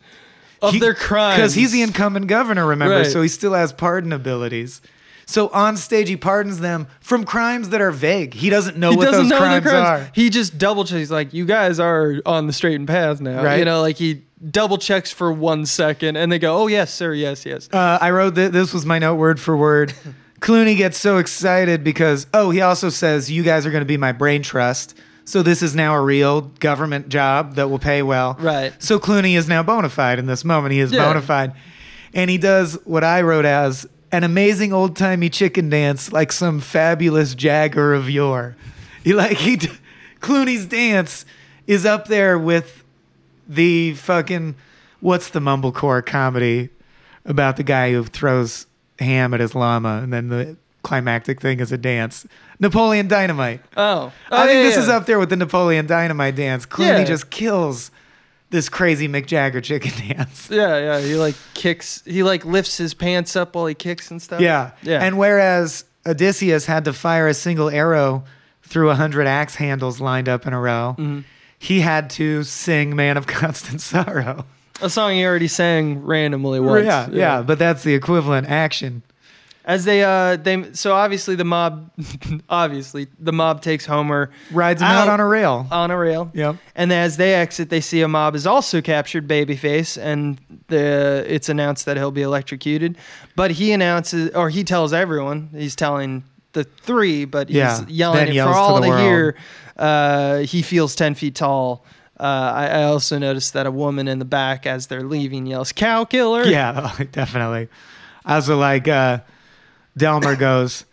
of 0.62 0.80
their 0.80 0.94
crimes. 0.94 1.36
Because 1.36 1.54
he's 1.54 1.74
the 1.74 1.82
incumbent 1.82 2.28
governor, 2.28 2.66
remember? 2.66 2.96
Right. 3.00 3.06
So 3.06 3.22
he 3.22 3.28
still 3.28 3.54
has 3.54 3.74
pardon 3.74 4.14
abilities. 4.14 4.80
So 5.26 5.50
on 5.50 5.76
stage, 5.76 6.08
he 6.08 6.16
pardons 6.16 6.60
them 6.60 6.88
from 7.02 7.26
crimes 7.26 7.70
that 7.70 7.82
are 7.82 7.92
vague. 7.92 8.34
He 8.34 8.50
doesn't 8.50 8.78
know 8.78 8.92
he 8.92 8.96
what 8.96 9.04
doesn't 9.06 9.24
those 9.24 9.30
know 9.32 9.38
crimes, 9.38 9.64
crimes. 9.66 9.86
are. 10.06 10.12
He 10.16 10.30
just 10.30 10.58
double 10.58 10.86
checks. 10.86 11.00
He's 11.00 11.12
like, 11.12 11.34
"You 11.34 11.46
guys 11.46 11.78
are 11.82 12.22
on 12.26 12.48
the 12.48 12.54
straight 12.54 12.76
and 12.76 12.88
path 12.88 13.20
now." 13.20 13.44
Right. 13.44 13.60
You 13.60 13.66
know, 13.66 13.82
like 13.82 13.98
he 13.98 14.24
double 14.52 14.78
checks 14.78 15.12
for 15.12 15.32
one 15.32 15.66
second, 15.66 16.16
and 16.18 16.32
they 16.32 16.40
go, 16.40 16.58
"Oh 16.58 16.68
yes, 16.68 16.94
sir. 16.94 17.14
Yes, 17.14 17.46
yes." 17.46 17.70
Uh, 17.72 17.98
I 18.02 18.12
wrote 18.12 18.36
that 18.36 18.52
this 18.54 18.74
was 18.74 18.86
my 18.86 19.00
note 19.00 19.16
word 19.16 19.40
for 19.40 19.56
word. 19.58 19.94
Clooney 20.40 20.78
gets 20.78 20.98
so 21.00 21.18
excited 21.18 21.84
because, 21.84 22.28
oh, 22.34 22.52
he 22.52 22.62
also 22.62 22.90
says, 22.90 23.32
You 23.32 23.42
guys 23.42 23.66
are 23.66 23.72
going 23.72 23.82
to 23.82 23.86
be 23.88 23.98
my 23.98 24.12
brain 24.12 24.44
trust. 24.44 24.96
So 25.26 25.42
this 25.44 25.62
is 25.64 25.76
now 25.76 25.96
a 25.96 26.02
real 26.02 26.42
government 26.42 27.10
job 27.10 27.56
that 27.56 27.70
will 27.70 27.80
pay 27.80 28.02
well. 28.04 28.38
Right. 28.40 28.72
So 28.82 29.00
Clooney 29.00 29.36
is 29.36 29.48
now 29.48 29.64
bona 29.64 29.90
fide 29.90 30.20
in 30.20 30.28
this 30.28 30.46
moment. 30.46 30.74
He 30.74 30.80
is 30.80 30.92
Yeah. 30.92 31.06
bona 31.06 31.22
fide. 31.22 31.54
And 32.14 32.30
he 32.30 32.38
does 32.38 32.78
what 32.86 33.04
I 33.04 33.24
wrote 33.24 33.46
as 33.46 33.88
an 34.12 34.24
amazing 34.24 34.74
old 34.74 34.96
timey 34.96 35.30
chicken 35.30 35.70
dance 35.70 36.14
like 36.14 36.32
some 36.32 36.60
fabulous 36.62 37.34
Jagger 37.36 37.94
of 37.94 38.08
yore. 38.10 38.56
He 39.04 39.14
like 39.14 39.38
he 39.38 39.58
Clooney's 40.22 40.66
dance 40.68 41.26
is 41.66 41.86
up 41.86 42.08
there 42.08 42.38
with 42.38 42.84
the 43.48 43.94
fucking 43.94 44.56
what's 45.00 45.30
the 45.30 45.40
mumblecore 45.40 46.06
comedy 46.06 46.70
about 47.26 47.58
the 47.58 47.64
guy 47.64 47.92
who 47.92 48.04
throws 48.04 48.68
ham 49.00 49.34
at 49.34 49.40
his 49.40 49.54
llama 49.56 50.00
and 50.04 50.12
then 50.12 50.30
the 50.30 50.58
climactic 50.84 51.42
thing 51.42 51.60
is 51.60 51.72
a 51.72 51.78
dance. 51.78 52.26
Napoleon 52.60 53.08
Dynamite. 53.08 53.62
Oh, 53.76 54.12
I 54.32 54.44
Oh, 54.44 54.48
think 54.48 54.58
yeah, 54.58 54.64
this 54.64 54.76
yeah. 54.76 54.82
is 54.84 54.90
up 54.90 55.06
there 55.06 55.20
with 55.20 55.30
the 55.30 55.36
Napoleon 55.36 55.86
Dynamite 55.86 56.36
dance. 56.36 56.66
Clooney 56.66 57.00
Yeah. 57.00 57.04
just 57.04 57.30
kills 57.30 57.92
this 58.50 58.70
crazy 58.70 59.08
Mick 59.10 59.26
Jagger 59.26 59.60
chicken 59.62 59.92
dance. 60.16 60.50
Yeah, 60.50 60.78
yeah. 60.78 61.00
He 61.02 61.16
like 61.16 61.36
kicks. 61.54 62.02
He 62.06 62.24
like 62.24 62.46
lifts 62.46 62.78
his 62.78 62.94
pants 62.94 63.36
up 63.36 63.56
while 63.56 63.66
he 63.66 63.76
kicks 63.76 64.10
and 64.10 64.22
stuff. 64.22 64.40
Yeah. 64.40 64.72
yeah. 64.82 65.04
And 65.04 65.18
whereas 65.18 65.84
Odysseus 66.06 66.66
had 66.66 66.86
to 66.86 66.94
fire 66.94 67.28
a 67.28 67.34
single 67.34 67.70
arrow 67.70 68.24
through 68.64 68.90
a 68.90 68.96
hundred 68.96 69.28
axe 69.28 69.56
handles 69.56 70.00
lined 70.00 70.30
up 70.30 70.48
in 70.48 70.54
a 70.54 70.60
row, 70.60 70.96
Mm-hmm. 70.98 71.20
He 71.60 71.82
had 71.82 72.10
to 72.12 72.44
sing 72.44 72.96
Man 72.96 73.18
of 73.18 73.28
Constant 73.28 73.82
Sorrow. 73.92 74.46
a 74.82 74.90
song 74.90 75.14
he 75.14 75.26
already 75.26 75.48
sang 75.48 76.04
randomly 76.04 76.60
once. 76.60 76.86
yeah, 76.86 77.10
yeah, 77.12 77.42
but 77.42 77.58
that's 77.60 77.84
the 77.84 77.94
equivalent 77.94 78.48
action. 78.48 79.02
As 79.66 79.84
they 79.84 80.02
uh 80.02 80.38
they 80.38 80.72
so 80.72 80.94
obviously 80.94 81.36
the 81.36 81.44
mob 81.44 81.92
obviously 82.50 83.08
the 83.20 83.34
mob 83.34 83.62
takes 83.62 83.86
Homer 83.86 84.30
Rides 84.50 84.82
him 84.82 84.88
out, 84.88 85.10
on 85.10 85.20
a 85.20 85.26
rail. 85.26 85.68
on 85.70 85.92
a 85.92 85.98
rail. 85.98 86.32
Yep. 86.34 86.56
And 86.76 86.94
as 86.94 87.18
they 87.18 87.34
exit, 87.34 87.70
they 87.70 87.82
see 87.82 88.00
a 88.02 88.08
mob 88.08 88.36
has 88.36 88.48
also 88.48 88.80
captured 88.82 89.28
Babyface, 89.28 90.02
and 90.02 90.40
the 90.70 91.26
it's 91.28 91.50
announced 91.50 91.86
that 91.86 91.98
he'll 91.98 92.12
be 92.12 92.22
electrocuted. 92.22 92.98
But 93.36 93.52
he 93.52 93.74
announces, 93.74 94.30
or 94.34 94.50
he 94.50 94.64
tells 94.64 94.94
everyone, 94.94 95.50
he's 95.54 95.76
telling 95.76 96.24
the 96.54 96.64
three, 96.64 97.26
but 97.26 97.50
he's 97.50 97.58
Yeah, 97.58 97.84
yelling 97.90 98.30
it 98.30 98.42
for 98.42 98.48
all 98.48 98.76
the 98.76 98.84
to 98.84 98.88
world. 98.88 99.02
hear. 99.02 99.36
Uh, 99.78 100.40
he 100.40 100.62
feels 100.62 100.96
ten 100.96 101.16
feet 101.16 101.36
tall. 101.36 101.86
Uh, 102.20 102.24
I, 102.24 102.68
I 102.68 102.84
also 102.84 103.20
noticed 103.20 103.54
that 103.54 103.68
a 103.68 103.72
woman 103.72 104.08
in 104.08 104.18
the 104.20 104.26
back, 104.26 104.66
as 104.66 104.88
they're 104.88 105.04
leaving, 105.04 105.46
yells 105.46 105.72
"Cow 105.72 106.04
killer!" 106.06 106.44
Yeah, 106.48 106.96
definitely. 107.12 107.70
I 108.26 108.36
also 108.36 108.58
like 108.58 108.88
uh, 108.88 109.20
Delmar 109.96 110.36
goes, 110.48 110.86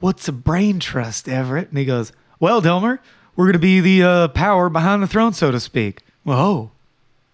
"What's 0.00 0.26
a 0.28 0.32
brain 0.32 0.80
trust, 0.80 1.28
Everett?" 1.28 1.68
And 1.68 1.78
he 1.78 1.84
goes, 1.84 2.12
"Well, 2.40 2.60
Delmar, 2.60 3.00
we're 3.36 3.46
gonna 3.46 3.58
be 3.58 3.80
the 3.80 4.02
uh, 4.02 4.28
power 4.28 4.68
behind 4.70 5.02
the 5.02 5.06
throne, 5.06 5.32
so 5.34 5.50
to 5.50 5.60
speak." 5.60 6.02
Whoa. 6.24 6.70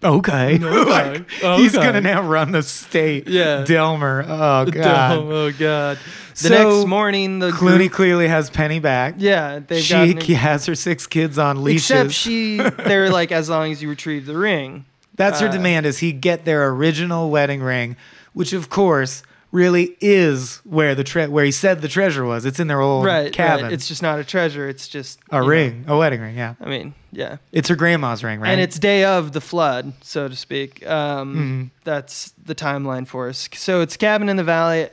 Okay. 0.03 0.57
Like, 0.89 1.29
He's 1.29 1.73
gonna 1.73 2.01
now 2.01 2.21
run 2.21 2.51
the 2.53 2.63
state. 2.63 3.27
Yeah. 3.27 3.63
Delmar. 3.65 4.23
Oh 4.27 4.65
god. 4.71 5.17
oh 5.19 5.51
god! 5.51 5.97
The 6.35 6.35
So, 6.35 6.49
next 6.79 6.87
morning, 6.87 7.39
the 7.39 7.51
Clooney 7.51 7.77
group- 7.79 7.91
clearly 7.91 8.27
has 8.29 8.49
Penny 8.49 8.79
back. 8.79 9.15
yeah, 9.17 9.59
they've 9.65 9.83
she 9.83 10.13
gotten- 10.13 10.35
has 10.35 10.65
her 10.67 10.75
six 10.75 11.05
kids 11.05 11.37
on 11.37 11.63
leashes. 11.63 11.91
except 11.91 12.11
she, 12.11 12.57
they're 12.85 13.09
like 13.09 13.31
as 13.33 13.49
long 13.49 13.71
as 13.71 13.81
you 13.81 13.89
retrieve 13.89 14.25
the 14.25 14.37
ring. 14.37 14.85
That's 15.15 15.41
her 15.41 15.47
Uh, 15.47 15.51
demand 15.51 15.85
is 15.85 15.97
he 15.99 16.13
get 16.13 16.45
their 16.45 16.69
original 16.69 17.29
wedding 17.29 17.61
ring, 17.61 17.97
which 18.31 18.53
of 18.53 18.69
course 18.69 19.21
really 19.51 19.95
is 19.99 20.57
where 20.63 20.93
the 20.93 21.03
tre- 21.03 21.27
where 21.27 21.43
he 21.45 21.51
said 21.51 21.81
the 21.81 21.87
treasure 21.87 22.23
was. 22.25 22.45
It's 22.45 22.59
in 22.59 22.67
their 22.67 22.81
old 22.81 23.05
right, 23.05 23.31
cabin. 23.33 23.65
right. 23.65 23.73
It's 23.73 23.87
just 23.87 24.01
not 24.01 24.19
a 24.19 24.23
treasure. 24.23 24.67
It's 24.69 24.87
just 24.87 25.19
a 25.31 25.37
you 25.37 25.41
know, 25.41 25.47
ring, 25.47 25.85
a 25.87 25.97
wedding 25.97 26.21
ring. 26.21 26.37
Yeah, 26.37 26.55
I 26.61 26.69
mean, 26.69 26.93
yeah. 27.11 27.37
it's 27.51 27.67
her 27.69 27.75
grandma's 27.75 28.23
ring, 28.23 28.39
right? 28.39 28.49
And 28.51 28.61
it's 28.61 28.77
day 28.77 29.03
of 29.03 29.31
the 29.31 29.41
flood, 29.41 29.93
so 30.01 30.27
to 30.27 30.35
speak. 30.35 30.85
Um, 30.87 31.35
Mhm. 31.35 31.83
That's 31.83 32.33
the 32.43 32.53
timeline 32.55 33.07
for 33.07 33.27
us. 33.29 33.49
So 33.55 33.81
it's 33.81 33.97
cabin 33.97 34.29
in 34.29 34.37
the 34.37 34.43
valley. 34.43 34.89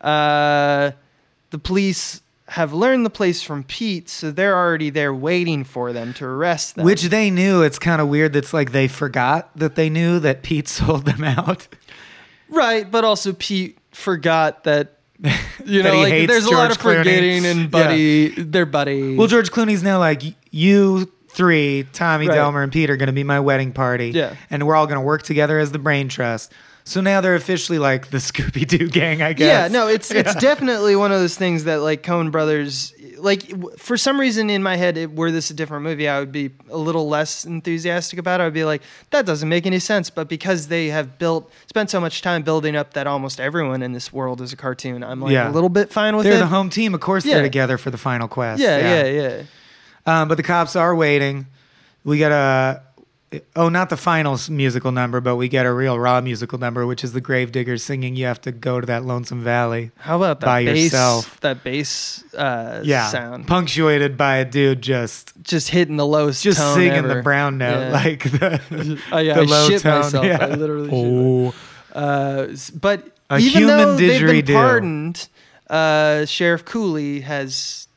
Uh, 0.00 0.92
the 1.50 1.58
police 1.58 2.22
have 2.48 2.72
learned 2.72 3.04
the 3.04 3.10
place 3.10 3.42
from 3.42 3.62
Pete, 3.64 4.08
so 4.08 4.30
they're 4.30 4.56
already 4.56 4.88
there 4.90 5.12
waiting 5.12 5.64
for 5.64 5.92
them 5.92 6.14
to 6.14 6.24
arrest 6.24 6.76
them. 6.76 6.84
which 6.86 7.02
they 7.04 7.30
knew. 7.30 7.62
It's 7.62 7.78
kind 7.78 8.00
of 8.00 8.08
weird. 8.08 8.32
That's 8.32 8.54
like 8.54 8.72
they 8.72 8.88
forgot 8.88 9.50
that 9.56 9.74
they 9.74 9.90
knew 9.90 10.18
that 10.20 10.42
Pete 10.42 10.66
sold 10.78 11.04
them 11.04 11.24
out. 11.24 11.68
right, 12.48 12.90
but 12.90 13.04
also 13.04 13.32
Pete 13.34 13.77
forgot 13.98 14.64
that. 14.64 14.94
You 15.64 15.82
know, 15.82 15.96
like 16.00 16.28
there's 16.28 16.46
a 16.46 16.50
lot 16.50 16.68
George 16.68 16.70
of 16.70 16.78
forgetting 16.78 17.42
Clooney. 17.42 17.50
and 17.50 17.70
buddy, 17.70 18.28
they're 18.28 18.64
buddy. 18.64 19.16
Well, 19.16 19.26
George 19.26 19.50
Clooney's 19.50 19.82
now 19.82 19.98
like 19.98 20.22
you 20.50 21.12
three, 21.28 21.84
Tommy, 21.92 22.26
Right. 22.26 22.36
Delmar, 22.36 22.62
and 22.62 22.72
Pete 22.72 22.88
are 22.88 22.96
going 22.96 23.08
to 23.08 23.12
be 23.12 23.24
my 23.24 23.38
wedding 23.40 23.72
party. 23.72 24.12
Yeah. 24.12 24.36
and 24.48 24.66
we're 24.66 24.76
all 24.76 24.86
going 24.86 24.96
to 24.98 25.04
work 25.04 25.24
together 25.24 25.58
as 25.58 25.72
the 25.72 25.78
brain 25.78 26.08
trust. 26.08 26.52
So 26.88 27.00
now 27.02 27.20
they're 27.20 27.34
officially 27.34 27.78
like 27.78 28.08
the 28.10 28.18
Scooby 28.28 28.66
Doo 28.66 28.88
gang, 28.88 29.20
I 29.22 29.32
guess. 29.34 29.70
Yeah, 29.70 29.78
no, 29.78 29.88
it's 29.88 30.10
it's 30.10 30.34
Yeah. 30.34 30.40
definitely 30.40 30.96
one 30.96 31.12
of 31.12 31.20
those 31.20 31.36
things 31.36 31.64
that 31.64 31.76
like 31.82 32.02
Coen 32.02 32.30
Brothers 32.32 32.94
like 33.18 33.48
w- 33.48 33.76
for 33.76 33.96
some 33.96 34.18
reason 34.20 34.48
in 34.48 34.62
my 34.62 34.76
head 34.76 34.96
it, 34.96 35.12
were 35.14 35.32
this 35.32 35.50
a 35.50 35.54
different 35.54 35.82
movie 35.82 36.08
I 36.08 36.20
would 36.20 36.30
be 36.30 36.50
a 36.70 36.76
little 36.78 37.08
less 37.08 37.44
enthusiastic 37.44 38.18
about 38.18 38.40
it. 38.40 38.44
I'd 38.44 38.52
be 38.54 38.64
like 38.64 38.80
that 39.10 39.26
doesn't 39.26 39.48
make 39.48 39.66
any 39.66 39.80
sense, 39.80 40.08
but 40.08 40.28
because 40.28 40.68
they 40.68 40.86
have 40.88 41.18
built 41.18 41.52
spent 41.66 41.90
so 41.90 42.00
much 42.00 42.22
time 42.22 42.42
building 42.42 42.74
up 42.76 42.94
that 42.94 43.06
almost 43.06 43.40
everyone 43.40 43.82
in 43.82 43.92
this 43.92 44.12
world 44.12 44.40
is 44.40 44.52
a 44.52 44.56
cartoon, 44.56 45.02
I'm 45.04 45.20
like 45.20 45.32
Yeah. 45.32 45.50
a 45.50 45.52
little 45.52 45.68
bit 45.68 45.90
fine 45.92 46.16
with 46.16 46.26
it. 46.26 46.30
They're 46.30 46.38
the 46.38 46.46
home 46.46 46.70
team. 46.70 46.94
Of 46.94 47.00
course, 47.00 47.24
Yeah. 47.24 47.34
they're 47.34 47.42
together 47.42 47.76
for 47.76 47.90
the 47.90 47.98
final 47.98 48.28
quest. 48.28 48.62
yeah, 48.62 48.78
yeah, 48.78 49.04
yeah, 49.04 49.42
Um, 50.06 50.28
but 50.28 50.36
the 50.36 50.42
cops 50.44 50.74
are 50.76 50.94
waiting. 50.94 51.46
We 52.04 52.16
get 52.18 52.30
a 52.32 52.80
oh, 53.56 53.68
not 53.68 53.90
the 53.90 53.96
final 53.96 54.38
musical 54.50 54.90
number, 54.92 55.20
but 55.20 55.36
we 55.36 55.48
get 55.48 55.66
a 55.66 55.72
real 55.72 55.98
raw 55.98 56.20
musical 56.20 56.58
number, 56.58 56.86
which 56.86 57.04
is 57.04 57.12
the 57.12 57.20
Gravediggers 57.20 57.82
singing 57.82 58.16
"You 58.16 58.26
Have 58.26 58.40
to 58.42 58.52
Go 58.52 58.80
to 58.80 58.86
That 58.86 59.04
Lonesome 59.04 59.42
Valley." 59.42 59.90
How 59.98 60.16
about 60.16 60.40
that 60.40 60.46
By 60.46 60.64
bass, 60.64 60.84
yourself. 60.84 61.40
that 61.40 61.62
bass 61.64 62.24
uh, 62.34 62.80
Yeah, 62.84 63.08
sound, 63.08 63.46
punctuated 63.46 64.16
by 64.16 64.36
a 64.36 64.44
dude 64.44 64.80
just 64.82 65.32
just 65.42 65.68
hitting 65.70 65.96
the 65.96 66.06
lowest 66.06 66.42
just 66.42 66.58
singing 66.74 66.92
ever. 66.92 67.16
the 67.16 67.22
brown 67.22 67.58
note, 67.58 67.80
Yeah. 67.80 67.90
like 67.92 68.22
the, 68.24 68.98
Oh 69.12 69.18
yeah, 69.18 69.34
the 69.34 69.40
I 69.40 69.44
low 69.44 69.68
shit 69.68 69.82
tone. 69.82 70.00
myself. 70.00 70.24
Yeah. 70.24 70.38
I 70.40 70.46
literally 70.54 70.90
Oh. 70.92 71.54
Uh, 71.92 72.48
but 72.80 73.10
A 73.30 73.38
even 73.38 73.50
human 73.62 73.76
though 73.78 73.96
they've 73.96 74.44
been 74.44 74.54
pardoned, 74.54 75.28
uh, 75.68 76.24
Sheriff 76.26 76.64
Cooley 76.64 77.20
has 77.20 77.87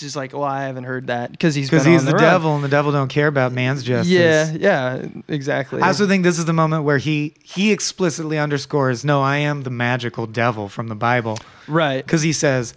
just 0.00 0.16
like, 0.16 0.32
well, 0.32 0.42
I 0.44 0.64
haven't 0.64 0.84
heard 0.84 1.06
that 1.08 1.30
because 1.30 1.54
he's 1.54 1.70
because 1.70 1.84
he's 1.84 2.04
the, 2.04 2.12
run. 2.12 2.22
devil, 2.22 2.54
and 2.54 2.64
the 2.64 2.68
devil 2.68 2.90
don't 2.92 3.08
care 3.08 3.26
about 3.28 3.52
man's 3.52 3.82
justice. 3.82 4.10
Yeah, 4.10 4.50
yeah, 4.52 5.06
exactly. 5.28 5.80
I 5.82 5.88
also 5.88 6.06
think 6.06 6.24
this 6.24 6.38
is 6.38 6.44
the 6.46 6.52
moment 6.52 6.84
where 6.84 6.98
he 6.98 7.34
he 7.42 7.70
explicitly 7.72 8.38
underscores, 8.38 9.04
"No, 9.04 9.22
I 9.22 9.36
am 9.38 9.62
the 9.62 9.70
magical 9.70 10.26
devil 10.26 10.68
from 10.68 10.88
the 10.88 10.94
Bible," 10.94 11.38
right. 11.68 12.04
because 12.04 12.22
he 12.22 12.32
says, 12.32 12.74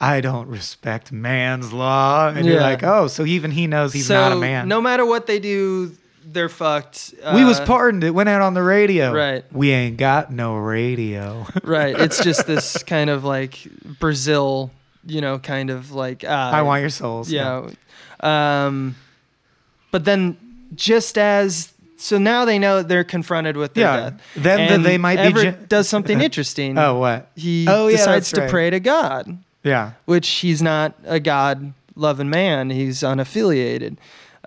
"I 0.00 0.20
don't 0.20 0.48
respect 0.48 1.12
man's 1.12 1.72
law," 1.72 2.28
and 2.28 2.46
you're 2.46 2.60
like, 2.60 2.82
"Oh, 2.82 3.06
so 3.08 3.24
even 3.24 3.50
he 3.50 3.66
knows 3.66 3.92
he's 3.92 4.06
so 4.06 4.14
not 4.14 4.32
a 4.32 4.36
man." 4.36 4.68
no 4.68 4.80
matter 4.80 5.04
what 5.04 5.26
they 5.26 5.38
do, 5.38 5.92
they're 6.24 6.48
fucked. 6.48 7.14
we 7.34 7.44
was 7.44 7.58
Uh, 7.58 7.66
pardoned. 7.66 8.04
It 8.04 8.10
went 8.10 8.28
out 8.28 8.42
on 8.42 8.54
the 8.54 8.62
radio. 8.62 9.12
Right. 9.12 9.44
We 9.52 9.70
ain't 9.72 9.96
got 9.96 10.32
no 10.32 10.56
radio. 10.56 11.46
right. 11.64 11.98
It's 11.98 12.22
just 12.22 12.46
this 12.46 12.82
kind 12.84 13.10
of 13.10 13.24
like 13.24 13.58
Brazil, 13.98 14.70
you 15.06 15.20
know, 15.20 15.38
kind 15.38 15.70
of 15.70 15.92
like 15.92 16.24
uh, 16.24 16.28
I 16.28 16.62
want 16.62 16.80
your 16.80 16.90
souls. 16.90 17.30
Yeah. 17.30 17.68
Um, 18.20 18.96
but 19.90 20.04
then 20.04 20.36
just 20.74 21.18
as 21.18 21.72
so 21.96 22.18
now 22.18 22.44
they 22.44 22.58
know 22.58 22.82
they're 22.82 23.04
confronted 23.04 23.56
with 23.56 23.74
their 23.74 23.84
Yeah. 23.84 23.96
death. 24.10 24.20
Then 24.36 24.66
the- 24.68 24.74
And 24.74 24.84
they 24.84 24.98
might 24.98 25.16
be 25.16 25.22
Everett 25.22 25.44
gen- 25.58 25.66
does 25.68 25.88
something 25.88 26.20
interesting. 26.28 26.76
Oh, 26.78 26.98
what? 26.98 27.30
He 27.36 27.66
Oh, 27.68 27.86
yeah, 27.88 27.96
decides 27.98 28.32
to 28.32 28.40
right. 28.42 28.50
pray 28.50 28.70
to 28.70 28.80
God, 28.80 29.38
Yeah. 29.62 29.92
which 30.06 30.28
he's 30.28 30.60
not 30.62 30.94
a 31.04 31.20
God 31.20 31.72
loving 31.94 32.28
man. 32.30 32.70
He's 32.70 33.00
unaffiliated. 33.02 33.98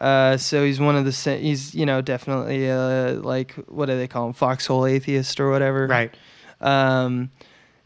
Uh, 0.02 0.36
so 0.36 0.66
he's 0.66 0.80
one 0.82 0.98
of 0.98 1.06
the 1.06 1.38
he's 1.38 1.74
you 1.74 1.86
know 1.86 2.02
definitely 2.02 2.70
uh, 2.70 3.14
like 3.22 3.54
what 3.70 3.86
do 3.86 3.96
they 3.96 4.08
call 4.10 4.28
him 4.28 4.34
foxhole 4.34 4.86
atheist 4.86 5.40
or 5.40 5.50
whatever 5.50 5.88
Right. 5.88 6.14
um, 6.60 7.30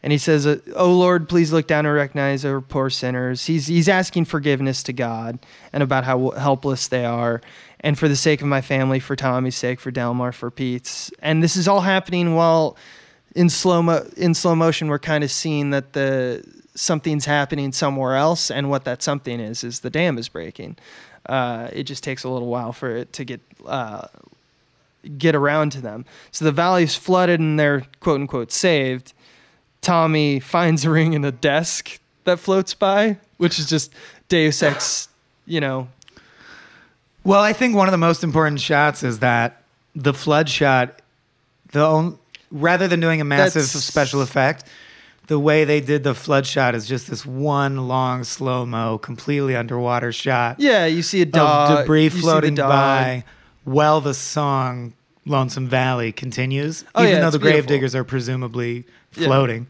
and 0.02 0.12
he 0.12 0.18
says, 0.18 0.46
"Oh 0.74 0.92
Lord, 0.92 1.28
please 1.28 1.52
look 1.52 1.66
down 1.66 1.86
and 1.86 1.94
recognize 1.94 2.44
our 2.44 2.60
poor 2.60 2.90
sinners." 2.90 3.46
He's 3.46 3.66
he's 3.66 3.88
asking 3.88 4.26
forgiveness 4.26 4.82
to 4.84 4.92
God 4.92 5.38
and 5.72 5.82
about 5.82 6.04
how 6.04 6.30
helpless 6.30 6.88
they 6.88 7.04
are, 7.04 7.40
and 7.80 7.98
for 7.98 8.08
the 8.08 8.16
sake 8.16 8.40
of 8.40 8.48
my 8.48 8.60
family, 8.60 9.00
for 9.00 9.16
Tommy's 9.16 9.56
sake, 9.56 9.80
for 9.80 9.90
Delmar, 9.90 10.32
for 10.32 10.50
Pete's, 10.50 11.10
and 11.20 11.42
this 11.42 11.56
is 11.56 11.68
all 11.68 11.82
happening 11.82 12.34
while 12.34 12.76
in 13.34 13.48
slow 13.48 13.82
mo- 13.82 14.06
in 14.16 14.34
slow 14.34 14.54
motion. 14.54 14.88
We're 14.88 14.98
kind 14.98 15.24
of 15.24 15.30
seeing 15.30 15.70
that 15.70 15.92
the 15.92 16.44
something's 16.74 17.26
happening 17.26 17.72
somewhere 17.72 18.16
else, 18.16 18.50
and 18.50 18.70
what 18.70 18.84
that 18.84 19.02
something 19.02 19.40
is 19.40 19.64
is 19.64 19.80
the 19.80 19.90
dam 19.90 20.18
is 20.18 20.28
breaking. 20.28 20.76
Uh, 21.26 21.68
it 21.72 21.84
just 21.84 22.02
takes 22.02 22.24
a 22.24 22.28
little 22.28 22.48
while 22.48 22.72
for 22.72 22.96
it 22.96 23.12
to 23.12 23.24
get 23.24 23.40
uh, 23.66 24.06
get 25.18 25.34
around 25.34 25.72
to 25.72 25.80
them. 25.80 26.04
So 26.30 26.44
the 26.44 26.52
valley's 26.52 26.96
flooded 26.96 27.40
and 27.40 27.58
they're 27.58 27.82
quote 28.00 28.20
unquote 28.20 28.52
saved. 28.52 29.12
Tommy 29.82 30.40
finds 30.40 30.84
a 30.84 30.90
ring 30.90 31.12
in 31.14 31.24
a 31.24 31.32
desk 31.32 31.98
that 32.24 32.38
floats 32.38 32.74
by, 32.74 33.16
which 33.38 33.58
is 33.58 33.66
just 33.66 33.92
Deus 34.28 34.62
Ex, 34.62 35.08
you 35.46 35.60
know. 35.60 35.88
Well, 37.24 37.40
I 37.40 37.52
think 37.52 37.76
one 37.76 37.88
of 37.88 37.92
the 37.92 37.98
most 37.98 38.22
important 38.24 38.60
shots 38.60 39.02
is 39.02 39.18
that 39.20 39.62
the 39.94 40.14
flood 40.14 40.48
shot, 40.48 41.00
the 41.72 41.84
on, 41.84 42.18
rather 42.50 42.88
than 42.88 43.00
doing 43.00 43.20
a 43.20 43.24
massive 43.24 43.62
That's- 43.62 43.84
special 43.84 44.22
effect, 44.22 44.64
the 45.26 45.38
way 45.38 45.64
they 45.64 45.80
did 45.80 46.02
the 46.02 46.14
flood 46.14 46.46
shot 46.46 46.74
is 46.74 46.88
just 46.88 47.08
this 47.08 47.24
one 47.24 47.86
long 47.88 48.24
slow 48.24 48.66
mo, 48.66 48.98
completely 48.98 49.54
underwater 49.54 50.12
shot 50.12 50.56
Yeah, 50.58 50.86
you 50.86 51.02
see 51.02 51.22
a 51.22 51.26
dog. 51.26 51.70
of 51.70 51.78
debris 51.78 52.04
you 52.04 52.10
see 52.10 52.16
the 52.16 52.22
floating 52.22 52.54
by 52.56 53.24
while 53.64 54.00
the 54.00 54.14
song 54.14 54.92
Lonesome 55.26 55.66
Valley 55.68 56.12
continues, 56.12 56.84
Oh, 56.94 57.02
even 57.02 57.14
yeah, 57.16 57.20
though 57.20 57.30
the 57.30 57.38
grave 57.38 57.52
beautiful. 57.54 57.76
diggers 57.76 57.94
are 57.94 58.04
presumably 58.04 58.84
Yeah. 59.16 59.26
floating. 59.26 59.66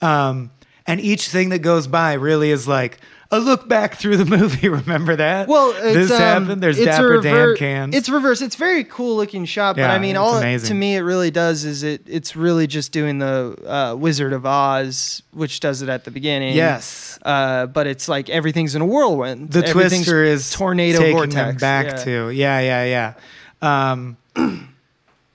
Um, 0.00 0.50
and 0.86 1.00
each 1.00 1.28
thing 1.28 1.50
that 1.50 1.60
goes 1.60 1.86
by 1.86 2.14
really 2.14 2.50
is 2.50 2.66
like 2.68 2.98
a 3.30 3.38
look 3.40 3.68
back 3.68 3.94
through 3.96 4.16
the 4.18 4.24
movie. 4.36 4.68
Remember 4.68 5.16
that? 5.16 5.48
Well, 5.48 5.70
it's, 5.76 5.94
this 6.08 6.10
um, 6.12 6.18
happened. 6.20 6.62
There's 6.62 6.78
it's 6.78 6.86
Dapper 6.86 7.08
rever- 7.20 7.54
Dan 7.54 7.56
cans. 7.56 7.96
It's 7.96 8.08
reverse. 8.08 8.42
It's 8.42 8.54
very 8.56 8.84
cool 8.84 9.16
looking 9.16 9.44
shot, 9.44 9.76
but 9.76 9.82
Yeah, 9.82 9.92
I 9.92 9.98
mean, 9.98 10.16
all 10.16 10.38
it- 10.38 10.58
to 10.60 10.74
me 10.74 10.94
it 10.96 11.00
really 11.00 11.30
does 11.30 11.64
is 11.64 11.82
it. 11.82 12.02
It's 12.06 12.36
really 12.36 12.66
just 12.66 12.92
doing 12.92 13.18
the 13.18 13.56
uh, 13.66 13.94
Wizard 13.96 14.32
of 14.32 14.44
Oz, 14.46 15.22
which 15.32 15.60
does 15.60 15.80
it 15.82 15.88
at 15.88 16.04
the 16.04 16.10
beginning. 16.10 16.54
yes. 16.54 17.18
Uh, 17.22 17.64
but 17.66 17.86
it's 17.86 18.06
like 18.08 18.28
everything's 18.28 18.74
in 18.74 18.82
a 18.82 18.86
whirlwind. 18.86 19.50
The 19.50 19.62
twister 19.62 20.22
is 20.22 20.50
tornado 20.50 20.98
taking 20.98 21.16
vortex. 21.16 21.34
them 21.34 21.56
back 21.56 21.86
yeah. 21.86 22.04
to 22.04 22.30
yeah, 22.30 22.60
yeah, 22.60 23.14
yeah. 23.62 23.90
Um, 23.92 24.16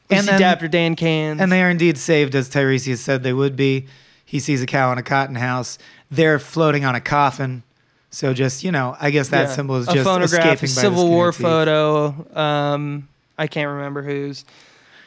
We 0.09 0.17
and 0.17 0.25
see 0.25 0.31
then- 0.31 0.39
Dapper 0.41 0.67
Dan 0.67 0.95
cans. 0.95 1.39
And 1.41 1.51
they 1.51 1.61
are 1.63 1.69
indeed 1.69 1.97
saved, 1.97 2.35
as 2.35 2.49
Tiresias 2.49 2.97
said 2.99 3.23
they 3.23 3.33
would 3.33 3.55
be. 3.55 3.87
He 4.25 4.39
sees 4.39 4.61
a 4.61 4.65
cow 4.65 4.91
in 4.91 4.97
a 4.97 5.03
cotton 5.03 5.35
house. 5.35 5.77
They're 6.11 6.39
floating 6.39 6.85
on 6.85 6.95
a 6.95 7.01
coffin. 7.01 7.63
So 8.11 8.33
just, 8.33 8.63
you 8.63 8.71
know, 8.71 8.95
I 8.99 9.11
guess 9.11 9.29
that 9.29 9.49
Yeah. 9.49 9.55
symbol 9.55 9.75
is 9.77 9.87
a 9.87 9.93
just 9.93 10.03
phonograph, 10.03 10.33
escaping 10.63 10.69
a 10.71 10.75
by 10.75 10.81
Civil 10.81 11.09
War 11.09 11.31
photo. 11.31 12.25
Um, 12.35 13.07
I 13.37 13.47
can't 13.47 13.69
remember 13.69 14.01
whose. 14.01 14.45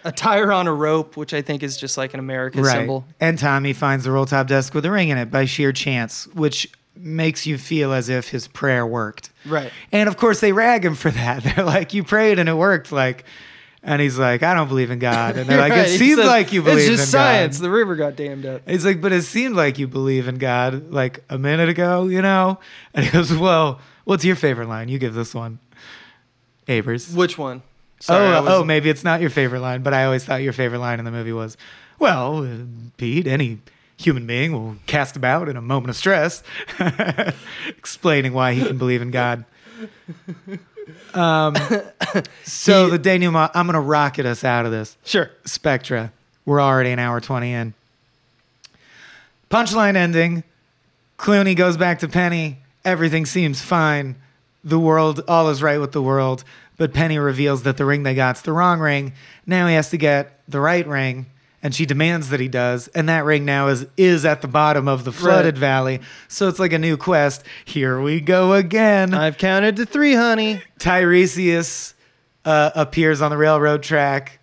A 0.04 0.10
tire 0.12 0.52
on 0.52 0.66
a 0.66 0.72
rope, 0.72 1.16
which 1.16 1.32
I 1.34 1.42
think 1.42 1.62
is 1.62 1.76
just 1.76 1.96
like 1.96 2.14
an 2.14 2.20
American 2.20 2.62
Right. 2.62 2.72
symbol. 2.72 3.04
And 3.20 3.38
Tommy 3.38 3.72
finds 3.72 4.04
the 4.04 4.10
roll 4.10 4.26
top 4.26 4.48
desk 4.48 4.74
with 4.74 4.84
a 4.84 4.90
ring 4.90 5.08
in 5.10 5.18
it 5.18 5.30
by 5.30 5.44
sheer 5.44 5.72
chance, 5.72 6.26
which 6.34 6.68
makes 6.96 7.46
you 7.46 7.56
feel 7.58 7.92
as 7.92 8.08
if 8.08 8.28
his 8.28 8.48
prayer 8.48 8.84
worked. 8.86 9.30
Right. 9.46 9.70
And 9.92 10.08
of 10.08 10.16
course, 10.16 10.40
they 10.40 10.52
rag 10.52 10.84
him 10.84 10.94
for 10.96 11.10
that. 11.12 11.42
They're 11.56 11.64
like, 11.64 11.94
"You 11.94 12.02
prayed 12.04 12.38
and 12.40 12.48
it 12.48 12.54
worked." 12.56 12.90
Like, 12.92 13.24
and 13.82 14.00
he's 14.00 14.18
like, 14.18 14.42
"I 14.42 14.54
don't 14.54 14.68
believe 14.68 14.90
in 14.90 14.98
God." 14.98 15.36
And 15.36 15.48
they're 15.48 15.58
like, 15.58 15.72
Right. 15.72 15.88
"It 15.88 15.98
seems 15.98 16.18
like 16.18 16.52
you 16.52 16.62
believe 16.62 16.78
in 16.80 16.86
God. 16.86 16.92
It's 16.92 17.00
just 17.02 17.10
science. 17.12 17.58
God." 17.58 17.64
The 17.64 17.70
river 17.70 17.96
got 17.96 18.16
dammed 18.16 18.46
up. 18.46 18.68
He's 18.68 18.84
like, 18.84 19.00
"But 19.00 19.12
it 19.12 19.22
seemed 19.22 19.56
like 19.56 19.78
you 19.78 19.88
believe 19.88 20.28
in 20.28 20.36
God 20.36 20.90
like 20.90 21.24
a 21.28 21.38
minute 21.38 21.68
ago, 21.68 22.06
you 22.06 22.22
know." 22.22 22.58
And 22.94 23.04
he 23.04 23.10
goes, 23.10 23.34
"Well, 23.34 23.80
what's 24.04 24.24
your 24.24 24.36
favorite 24.36 24.68
line? 24.68 24.88
You 24.88 24.98
give 24.98 25.14
this 25.14 25.34
one." 25.34 25.58
Abers. 26.68 27.12
Which 27.14 27.36
one? 27.38 27.62
Sorry, 28.00 28.26
oh, 28.34 28.42
was- 28.42 28.50
oh, 28.52 28.64
maybe 28.64 28.88
it's 28.90 29.04
not 29.04 29.20
your 29.20 29.30
favorite 29.30 29.60
line, 29.60 29.82
but 29.82 29.94
I 29.94 30.04
always 30.04 30.24
thought 30.24 30.42
your 30.42 30.52
favorite 30.52 30.78
line 30.80 30.98
in 30.98 31.04
the 31.04 31.10
movie 31.10 31.32
was, 31.32 31.56
"Well, 31.98 32.44
uh, 32.44 32.64
Pete, 32.96 33.26
any 33.26 33.58
human 33.96 34.26
being 34.26 34.52
will 34.52 34.76
cast 34.86 35.14
about 35.16 35.48
in 35.48 35.56
a 35.56 35.62
moment 35.62 35.90
of 35.90 35.96
stress," 35.96 36.42
explaining 37.68 38.32
why 38.32 38.54
he 38.54 38.64
can 38.64 38.78
believe 38.78 39.02
in 39.02 39.10
God. 39.10 39.44
Um, 41.14 41.54
so 42.44 42.84
He- 42.86 42.90
the 42.92 42.98
denouement, 42.98 43.52
I'm 43.54 43.66
gonna 43.66 43.80
rocket 43.80 44.26
us 44.26 44.44
out 44.44 44.66
of 44.66 44.72
this. 44.72 44.96
Sure. 45.04 45.30
Spectra. 45.44 46.12
We're 46.44 46.60
already 46.60 46.90
an 46.90 46.98
hour 46.98 47.20
20 47.20 47.52
in. 47.52 47.74
Punchline 49.50 49.96
ending. 49.96 50.44
Clooney 51.18 51.54
goes 51.54 51.76
back 51.76 52.00
to 52.00 52.08
Penny. 52.08 52.58
Everything 52.84 53.26
seems 53.26 53.60
fine. 53.60 54.16
The 54.64 54.78
world, 54.78 55.22
all 55.28 55.50
is 55.50 55.62
right 55.62 55.78
with 55.78 55.92
the 55.92 56.02
world. 56.02 56.42
But 56.78 56.92
Penny 56.94 57.18
reveals 57.18 57.62
that 57.64 57.76
the 57.76 57.84
ring 57.84 58.02
they 58.02 58.14
got's 58.14 58.40
the 58.42 58.52
wrong 58.52 58.80
ring. 58.80 59.12
Now 59.46 59.68
he 59.68 59.74
has 59.74 59.90
to 59.90 59.96
get 59.96 60.40
the 60.48 60.58
right 60.60 60.86
ring. 60.86 61.26
And 61.64 61.72
she 61.74 61.86
demands 61.86 62.30
that 62.30 62.40
he 62.40 62.48
does. 62.48 62.88
And 62.88 63.08
that 63.08 63.24
ring 63.24 63.44
now 63.44 63.68
is, 63.68 63.86
is 63.96 64.24
at 64.24 64.42
the 64.42 64.48
bottom 64.48 64.88
of 64.88 65.04
the 65.04 65.12
flooded 65.12 65.54
Right. 65.54 65.60
valley. 65.60 66.00
So 66.26 66.48
it's 66.48 66.58
like 66.58 66.72
a 66.72 66.78
new 66.78 66.96
quest. 66.96 67.44
Here 67.64 68.00
we 68.00 68.20
go 68.20 68.52
again. 68.54 69.14
I've 69.14 69.38
counted 69.38 69.76
to 69.76 69.86
three, 69.86 70.14
honey. 70.14 70.60
Tiresias 70.80 71.94
uh, 72.44 72.70
appears 72.74 73.22
on 73.22 73.30
the 73.30 73.36
railroad 73.36 73.82
track. 73.82 74.40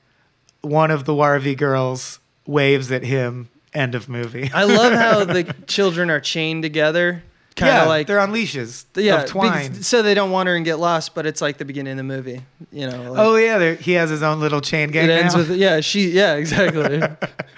One 0.61 0.91
of 0.91 1.05
the 1.05 1.13
Wharvey 1.13 1.55
girls 1.55 2.19
waves 2.45 2.91
at 2.91 3.03
him. 3.03 3.49
End 3.73 3.95
of 3.95 4.09
movie. 4.09 4.49
I 4.53 4.63
love 4.63 4.93
how 4.93 5.23
the 5.33 5.43
children 5.67 6.09
are 6.09 6.19
chained 6.19 6.63
together, 6.63 7.23
kind 7.59 7.77
of 7.77 7.83
yeah, 7.83 7.87
like 7.87 8.07
they're 8.07 8.19
on 8.19 8.31
leashes 8.31 8.85
yeah, 8.95 9.23
of 9.23 9.29
twine. 9.29 9.71
because- 9.71 9.87
so 9.87 10.01
they 10.01 10.13
don't 10.13 10.31
wander 10.31 10.55
and 10.55 10.65
get 10.65 10.79
lost. 10.79 11.13
But 11.13 11.25
it's 11.25 11.41
like 11.41 11.57
the 11.57 11.65
beginning 11.65 11.91
of 11.91 11.97
the 11.97 12.03
movie, 12.03 12.41
you 12.71 12.89
know. 12.89 13.11
Like, 13.11 13.19
oh 13.19 13.35
yeah, 13.35 13.73
he 13.75 13.93
has 13.93 14.09
his 14.09 14.23
own 14.23 14.39
little 14.39 14.61
chain 14.61 14.91
gang 14.91 15.05
it 15.05 15.11
ends 15.11 15.35
now. 15.35 15.41
with 15.41 15.51
yeah, 15.51 15.79
she 15.81 16.09
yeah, 16.09 16.35
exactly. 16.35 17.01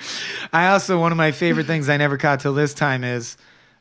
I 0.53 0.67
also 0.69 0.99
one 0.99 1.11
of 1.11 1.17
my 1.17 1.31
favorite 1.31 1.67
things 1.67 1.87
I 1.87 1.97
never 1.97 2.17
caught 2.17 2.39
till 2.41 2.53
this 2.53 2.73
time 2.73 3.03
is 3.03 3.37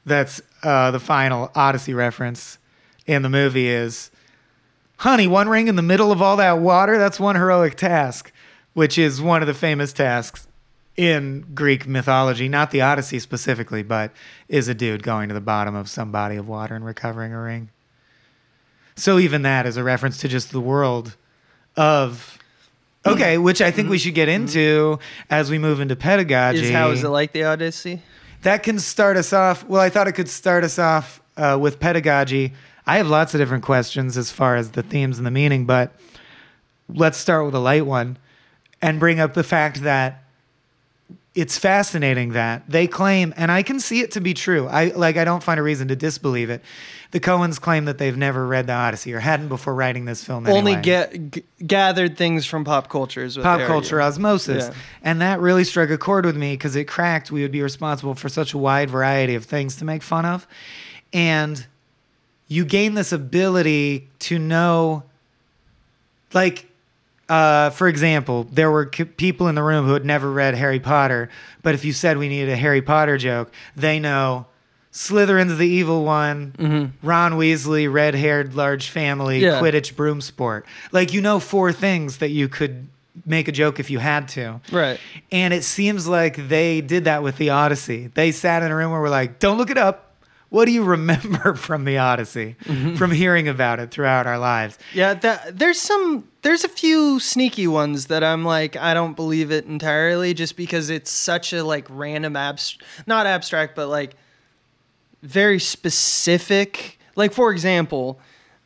that's 0.06 0.40
uh, 0.62 0.90
the 0.90 1.00
final 1.00 1.50
Odyssey 1.54 1.94
reference 1.94 2.58
in 3.06 3.22
the 3.22 3.28
movie 3.28 3.68
is, 3.68 4.10
honey, 4.98 5.26
one 5.26 5.48
ring 5.48 5.68
in 5.68 5.76
the 5.76 5.82
middle 5.82 6.12
of 6.12 6.22
all 6.22 6.36
that 6.36 6.58
water. 6.58 6.98
That's 6.98 7.18
one 7.18 7.36
heroic 7.36 7.76
task, 7.76 8.32
which 8.74 8.98
is 8.98 9.20
one 9.20 9.42
of 9.42 9.48
the 9.48 9.54
famous 9.54 9.92
tasks 9.92 10.46
in 10.96 11.46
Greek 11.54 11.86
mythology, 11.86 12.48
not 12.48 12.70
the 12.70 12.82
Odyssey 12.82 13.18
specifically, 13.18 13.82
but 13.82 14.12
is 14.48 14.68
a 14.68 14.74
dude 14.74 15.02
going 15.02 15.28
to 15.28 15.34
the 15.34 15.40
bottom 15.40 15.74
of 15.74 15.88
some 15.88 16.12
body 16.12 16.36
of 16.36 16.48
water 16.48 16.74
and 16.74 16.84
recovering 16.84 17.32
a 17.32 17.40
ring. 17.40 17.70
So 18.96 19.18
even 19.18 19.42
that 19.42 19.66
is 19.66 19.76
a 19.76 19.84
reference 19.84 20.18
to 20.18 20.28
just 20.28 20.52
the 20.52 20.60
world 20.60 21.16
of. 21.76 22.38
Okay, 23.06 23.36
mm-hmm. 23.36 23.44
which 23.44 23.62
I 23.62 23.70
think 23.70 23.88
we 23.88 23.96
mm-hmm. 23.96 24.02
should 24.02 24.14
get 24.14 24.28
into 24.28 24.98
mm-hmm. 24.98 25.32
as 25.32 25.50
we 25.50 25.58
move 25.58 25.80
into 25.80 25.96
pedagogy. 25.96 26.64
is 26.64 26.70
how 26.70 26.90
is 26.90 27.02
it 27.02 27.08
like 27.08 27.32
the 27.32 27.44
Odyssey? 27.44 28.02
That 28.42 28.62
can 28.62 28.78
start 28.78 29.16
us 29.16 29.32
off. 29.32 29.64
Well, 29.64 29.80
I 29.80 29.88
thought 29.88 30.06
it 30.06 30.12
could 30.12 30.28
start 30.28 30.64
us 30.64 30.78
off 30.78 31.22
uh, 31.36 31.58
with 31.60 31.80
pedagogy. 31.80 32.52
I 32.86 32.98
have 32.98 33.06
lots 33.06 33.34
of 33.34 33.40
different 33.40 33.64
questions 33.64 34.18
as 34.18 34.30
far 34.30 34.56
as 34.56 34.72
the 34.72 34.82
themes 34.82 35.16
and 35.16 35.26
the 35.26 35.30
meaning, 35.30 35.64
but 35.64 35.92
let's 36.88 37.16
start 37.16 37.46
with 37.46 37.54
a 37.54 37.58
light 37.58 37.86
one 37.86 38.18
and 38.82 38.98
bring 39.00 39.20
up 39.20 39.34
the 39.34 39.44
fact 39.44 39.82
that 39.82 40.19
it's 41.34 41.56
fascinating 41.56 42.32
that 42.32 42.64
they 42.68 42.86
claim, 42.86 43.32
and 43.36 43.52
I 43.52 43.62
can 43.62 43.78
see 43.78 44.00
it 44.00 44.10
to 44.12 44.20
be 44.20 44.34
true. 44.34 44.66
I 44.66 44.86
like. 44.86 45.16
I 45.16 45.24
don't 45.24 45.42
find 45.42 45.60
a 45.60 45.62
reason 45.62 45.88
to 45.88 45.96
disbelieve 45.96 46.50
it. 46.50 46.62
The 47.12 47.20
Coens 47.20 47.60
claim 47.60 47.84
that 47.86 47.98
they've 47.98 48.16
never 48.16 48.46
read 48.46 48.66
the 48.66 48.72
Odyssey 48.72 49.12
or 49.12 49.20
hadn't 49.20 49.48
before 49.48 49.74
writing 49.74 50.04
this 50.04 50.24
film. 50.24 50.46
Only 50.46 50.72
anyway 50.72 50.82
get 50.82 51.30
g- 51.30 51.44
gathered 51.64 52.16
things 52.16 52.46
from 52.46 52.64
pop 52.64 52.88
culture 52.88 53.24
is 53.24 53.36
what 53.36 53.44
pop 53.44 53.60
culture 53.62 54.00
osmosis. 54.00 54.68
Yeah. 54.68 54.74
And 55.02 55.20
that 55.20 55.40
really 55.40 55.64
struck 55.64 55.90
a 55.90 55.98
chord 55.98 56.24
with 56.24 56.36
me 56.36 56.54
because 56.54 56.76
it 56.76 56.84
cracked 56.84 57.30
we 57.30 57.42
would 57.42 57.52
be 57.52 57.62
responsible 57.62 58.14
for 58.14 58.28
such 58.28 58.54
a 58.54 58.58
wide 58.58 58.90
variety 58.90 59.34
of 59.34 59.44
things 59.44 59.76
to 59.76 59.84
make 59.84 60.02
fun 60.02 60.24
of. 60.24 60.46
And 61.12 61.66
you 62.46 62.64
gain 62.64 62.94
this 62.94 63.12
ability 63.12 64.08
to 64.20 64.38
know, 64.38 65.04
like, 66.32 66.69
uh, 67.30 67.70
for 67.70 67.88
example, 67.88 68.44
there 68.52 68.70
were 68.70 68.90
c- 68.94 69.04
people 69.04 69.48
in 69.48 69.54
the 69.54 69.62
room 69.62 69.86
who 69.86 69.92
had 69.94 70.04
never 70.04 70.30
read 70.30 70.54
Harry 70.54 70.80
Potter, 70.80 71.28
but 71.62 71.74
if 71.74 71.84
you 71.84 71.92
said 71.92 72.18
we 72.18 72.28
needed 72.28 72.50
a 72.50 72.56
Harry 72.56 72.82
Potter 72.82 73.16
joke, 73.16 73.52
they 73.76 73.98
know 74.00 74.46
Slytherin's 74.92 75.56
the 75.56 75.68
evil 75.68 76.04
one, 76.04 76.92
Ron 77.02 77.32
Weasley, 77.34 77.90
red 77.90 78.14
haired, 78.16 78.54
large 78.54 78.88
family, 78.90 79.38
Yeah. 79.38 79.60
Quidditch 79.60 79.94
broom 79.94 80.20
sport. 80.20 80.66
Like, 80.90 81.12
you 81.12 81.20
know, 81.20 81.38
four 81.38 81.72
things 81.72 82.18
that 82.18 82.30
you 82.30 82.48
could 82.48 82.88
make 83.24 83.46
a 83.48 83.52
joke 83.52 83.78
if 83.78 83.88
you 83.90 84.00
had 84.00 84.26
to. 84.30 84.60
Right. 84.72 84.98
And 85.30 85.54
it 85.54 85.62
seems 85.62 86.08
like 86.08 86.48
they 86.48 86.80
did 86.80 87.04
that 87.04 87.22
with 87.22 87.36
the 87.36 87.50
Odyssey. 87.50 88.10
They 88.14 88.32
sat 88.32 88.62
in 88.64 88.72
a 88.72 88.74
room 88.76 88.90
where 88.90 89.00
we're 89.00 89.10
like, 89.10 89.38
don't 89.38 89.58
look 89.58 89.70
it 89.70 89.78
up. 89.78 90.09
What 90.50 90.66
do 90.66 90.72
you 90.72 90.84
remember 90.84 91.54
from 91.56 91.84
the 91.84 91.98
Odyssey, 91.98 92.56
mm-hmm. 92.64 92.96
from 92.96 93.12
hearing 93.12 93.48
about 93.48 93.80
it 93.80 93.90
throughout 93.90 94.26
our 94.26 94.38
lives? 94.38 94.78
Yeah, 94.92 95.14
that, 95.14 95.58
there's 95.58 95.80
some 95.80 96.28
there's 96.42 96.64
a 96.64 96.68
few 96.68 97.18
sneaky 97.20 97.66
ones 97.66 98.06
that 98.06 98.22
I'm 98.22 98.44
like 98.44 98.76
I 98.76 98.92
don't 98.92 99.14
believe 99.14 99.50
it 99.50 99.64
entirely 99.66 100.34
just 100.34 100.56
because 100.56 100.90
it's 100.90 101.10
such 101.10 101.52
a 101.52 101.64
like 101.64 101.86
random 101.88 102.36
abstract 102.36 102.84
not 103.06 103.26
abstract 103.26 103.74
but 103.74 103.88
like 103.88 104.14
very 105.22 105.58
specific. 105.58 106.98
Like 107.16 107.32
for 107.32 107.52
example, 107.52 108.20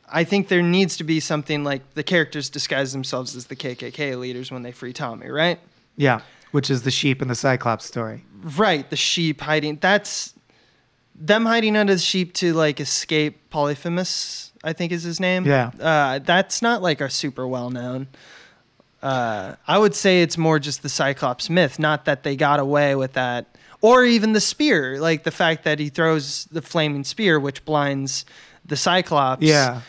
I 0.07 0.23
think 0.23 0.47
there 0.47 0.61
needs 0.61 0.97
to 0.97 1.03
be 1.03 1.19
something 1.19 1.63
like 1.63 1.93
the 1.93 2.03
characters 2.03 2.49
disguise 2.49 2.93
themselves 2.93 3.35
as 3.35 3.47
the 3.47 3.55
KKK 3.55 4.19
leaders 4.19 4.51
when 4.51 4.63
they 4.63 4.71
free 4.71 4.93
Tommy, 4.93 5.29
right? 5.29 5.59
Yeah, 5.97 6.21
which 6.51 6.69
is 6.69 6.83
the 6.83 6.91
sheep 6.91 7.21
and 7.21 7.29
the 7.29 7.35
Cyclops 7.35 7.85
story. 7.85 8.23
Right, 8.41 8.89
the 8.89 8.95
sheep 8.95 9.41
hiding. 9.41 9.77
That's 9.81 10.34
them 11.17 11.45
hiding 11.45 11.75
under 11.77 11.93
the 11.93 11.99
sheep 11.99 12.33
to 12.35 12.53
like 12.53 12.79
escape 12.79 13.49
Polyphemus. 13.49 14.51
I 14.63 14.73
think 14.73 14.91
is 14.91 15.03
his 15.03 15.19
name. 15.19 15.45
Yeah. 15.45 15.69
uh, 15.79 16.19
that's 16.19 16.61
not 16.63 16.81
like 16.81 16.99
a 16.99 17.09
super 17.09 17.47
well 17.47 17.69
known. 17.69 18.07
Uh, 19.01 19.55
I 19.67 19.77
would 19.77 19.93
say 19.93 20.23
it's 20.23 20.37
more 20.37 20.57
just 20.57 20.81
the 20.81 20.89
Cyclops 20.89 21.49
myth, 21.49 21.77
not 21.77 22.05
that 22.05 22.23
they 22.23 22.35
got 22.35 22.59
away 22.59 22.95
with 22.95 23.13
that, 23.13 23.55
or 23.81 24.03
even 24.03 24.33
the 24.33 24.41
spear, 24.41 24.99
like 24.99 25.23
the 25.23 25.29
fact 25.29 25.63
that 25.65 25.77
he 25.77 25.89
throws 25.89 26.45
the 26.45 26.63
flaming 26.63 27.03
spear, 27.03 27.39
which 27.39 27.63
blinds 27.65 28.25
the 28.65 28.75
Cyclops. 28.75 29.43
Yeah. 29.43 29.81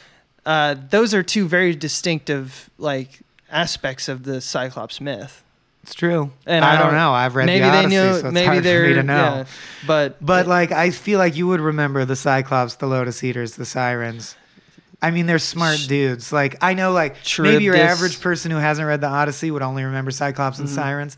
uh, 0.45 0.75
those 0.91 1.15
are 1.15 1.23
two 1.23 1.49
very 1.49 1.75
distinctive 1.75 2.69
like 2.77 3.21
aspects 3.51 4.09
of 4.11 4.25
the 4.25 4.43
Cyclops 4.43 5.01
myth. 5.01 5.43
It's 5.87 5.95
true. 5.95 6.33
And 6.47 6.65
I, 6.65 6.71
I 6.73 6.77
don't 6.77 6.87
don't- 6.87 6.95
know. 6.97 7.13
I've 7.13 7.37
read 7.37 7.47
maybe 7.47 7.61
the 7.61 7.69
Odyssey, 7.71 7.97
they 7.97 8.03
knew. 8.13 8.21
so 8.21 8.27
it's 8.27 8.35
maybe 8.35 8.59
they're 8.59 8.95
to 8.95 9.03
know. 9.05 9.15
yeah, 9.15 9.45
but 9.87 10.17
But 10.25 10.49
like, 10.49 10.73
I 10.73 10.91
feel 10.91 11.21
like 11.21 11.37
you 11.37 11.47
would 11.47 11.61
remember 11.61 12.05
the 12.05 12.17
Cyclops, 12.17 12.75
the 12.75 12.87
Lotus 12.87 13.23
Eaters, 13.23 13.55
the 13.55 13.65
Sirens. 13.65 14.35
I 15.01 15.13
mean, 15.13 15.27
they're 15.27 15.39
smart 15.39 15.79
dudes. 15.87 16.33
Like, 16.33 16.57
I 16.61 16.75
know, 16.75 16.91
like 16.91 17.15
maybe 17.39 17.63
your 17.65 17.77
average 17.77 18.21
person 18.21 18.51
who 18.51 18.57
hasn't 18.57 18.87
read 18.89 19.01
the 19.01 19.07
Odyssey 19.07 19.51
would 19.53 19.63
only 19.63 19.85
remember 19.85 20.11
Cyclops 20.11 20.57
Mm-hmm. 20.57 20.67
and 20.67 20.75
Sirens. 20.75 21.17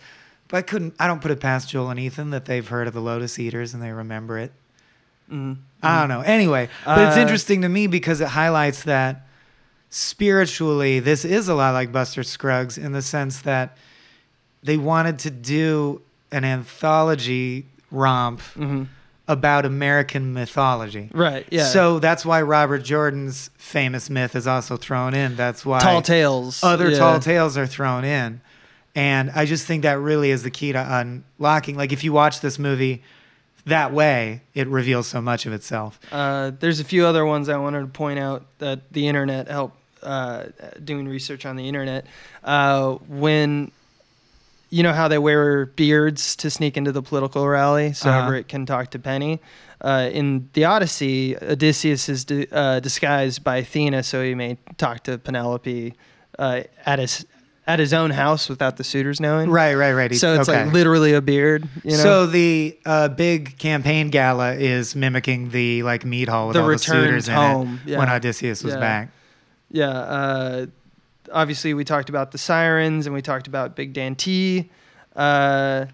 But 0.48 0.58
I 0.58 0.62
couldn't. 0.62 0.94
I 0.98 1.06
don't 1.06 1.22
put 1.22 1.30
it 1.30 1.40
past 1.40 1.70
Joel 1.70 1.88
and 1.90 1.98
Ethan 2.00 2.30
that 2.30 2.44
they've 2.44 2.66
heard 2.68 2.86
of 2.88 2.92
the 2.94 3.00
Lotus 3.00 3.38
Eaters 3.38 3.72
and 3.74 3.82
they 3.82 3.90
remember 3.92 4.38
it. 4.38 4.52
I 5.30 5.36
don't 6.00 6.08
know. 6.08 6.20
Anyway, 6.22 6.68
but 6.84 7.08
it's 7.08 7.16
Uh, 7.16 7.20
interesting 7.20 7.62
to 7.62 7.68
me 7.68 7.86
because 7.86 8.20
it 8.20 8.28
highlights 8.28 8.82
that 8.84 9.26
spiritually, 9.90 11.00
this 11.00 11.24
is 11.24 11.48
a 11.48 11.54
lot 11.54 11.72
like 11.72 11.92
Buster 11.92 12.22
Scruggs 12.22 12.78
in 12.78 12.92
the 12.92 13.02
sense 13.02 13.40
that 13.42 13.76
they 14.62 14.76
wanted 14.76 15.20
to 15.20 15.30
do 15.30 16.02
an 16.30 16.44
anthology 16.44 17.66
romp 17.90 18.40
about 19.26 19.66
American 19.66 20.32
mythology. 20.32 21.10
right, 21.12 21.46
yeah. 21.50 21.64
So 21.64 21.98
that's 21.98 22.24
why 22.24 22.42
Robert 22.42 22.78
Johnson's 22.78 23.50
famous 23.56 24.08
myth 24.08 24.34
is 24.34 24.46
also 24.46 24.76
thrown 24.76 25.14
in. 25.14 25.36
That's 25.36 25.64
why 25.64 25.80
tall 25.80 26.02
tales. 26.02 26.64
other 26.64 26.90
yeah. 26.90 26.98
tall 26.98 27.20
tales 27.20 27.56
are 27.56 27.66
thrown 27.66 28.04
in. 28.04 28.40
And 28.94 29.30
I 29.30 29.44
just 29.44 29.66
think 29.66 29.82
that 29.82 30.00
really 30.00 30.30
is 30.30 30.42
the 30.42 30.50
key 30.50 30.72
to 30.72 31.22
unlocking. 31.38 31.76
Like 31.76 31.92
if 31.92 32.02
you 32.02 32.12
watch 32.12 32.40
this 32.40 32.58
movie 32.58 33.02
that 33.66 33.92
way, 33.92 34.42
it 34.54 34.66
reveals 34.66 35.06
so 35.06 35.20
much 35.20 35.46
of 35.46 35.52
itself. 35.52 36.00
Uh, 36.10 36.52
there's 36.58 36.80
a 36.80 36.84
few 36.84 37.04
other 37.06 37.24
ones 37.24 37.48
I 37.48 37.58
wanted 37.58 37.80
to 37.80 37.86
point 37.86 38.18
out 38.18 38.46
that 38.58 38.92
the 38.92 39.06
internet 39.06 39.48
helped 39.48 39.76
uh, 40.02 40.46
doing 40.82 41.06
research 41.06 41.44
on 41.44 41.56
the 41.56 41.68
internet. 41.68 42.06
Uh, 42.42 42.94
when 43.08 43.70
you 44.70 44.82
know 44.82 44.92
how 44.92 45.08
they 45.08 45.18
wear 45.18 45.66
beards 45.66 46.36
to 46.36 46.50
sneak 46.50 46.76
into 46.76 46.92
the 46.92 47.02
political 47.02 47.48
rally 47.48 47.92
so 47.92 48.10
Uh-huh. 48.10 48.24
Everett 48.26 48.48
can 48.48 48.66
talk 48.66 48.90
to 48.90 48.98
Penny. 48.98 49.40
Uh, 49.80 50.10
in 50.12 50.48
the 50.54 50.64
Odyssey, 50.64 51.36
Odysseus 51.40 52.08
is 52.08 52.24
di- 52.24 52.48
uh, 52.52 52.80
disguised 52.80 53.44
by 53.44 53.58
Athena 53.58 54.02
so 54.02 54.22
he 54.22 54.34
may 54.34 54.58
talk 54.76 55.04
to 55.04 55.18
Penelope 55.18 55.94
uh, 56.38 56.62
at 56.84 56.98
his 56.98 57.24
at 57.66 57.78
his 57.78 57.92
own 57.92 58.10
house 58.10 58.48
without 58.48 58.78
the 58.78 58.84
suitors 58.84 59.20
knowing. 59.20 59.50
Right, 59.50 59.74
right, 59.74 59.92
right. 59.92 60.14
So 60.14 60.34
it's 60.40 60.48
Okay. 60.48 60.64
like 60.64 60.72
literally 60.72 61.12
a 61.12 61.20
beard. 61.20 61.68
You 61.84 61.90
know? 61.92 61.96
So 62.02 62.26
the 62.26 62.78
uh, 62.86 63.08
big 63.08 63.58
campaign 63.58 64.08
gala 64.08 64.54
is 64.54 64.96
mimicking 64.96 65.50
the 65.50 65.82
like 65.82 66.02
mead 66.06 66.28
hall 66.30 66.48
with 66.48 66.54
The 66.54 66.62
all 66.62 66.68
the 66.68 66.78
suitors 66.78 67.28
in 67.28 67.34
home, 67.34 67.80
it 67.84 67.90
yeah. 67.90 67.98
when 67.98 68.08
Odysseus 68.08 68.64
was 68.64 68.72
Yeah. 68.74 68.80
back. 68.80 69.10
Yeah. 69.70 70.64
Obviously, 71.32 71.74
we 71.74 71.84
talked 71.84 72.08
about 72.08 72.32
the 72.32 72.38
sirens 72.38 73.06
and 73.06 73.14
we 73.14 73.22
talked 73.22 73.46
about 73.46 73.76
Big 73.76 73.92
Dan 73.92 74.14
T. 74.14 74.70
Uh, 75.16 75.86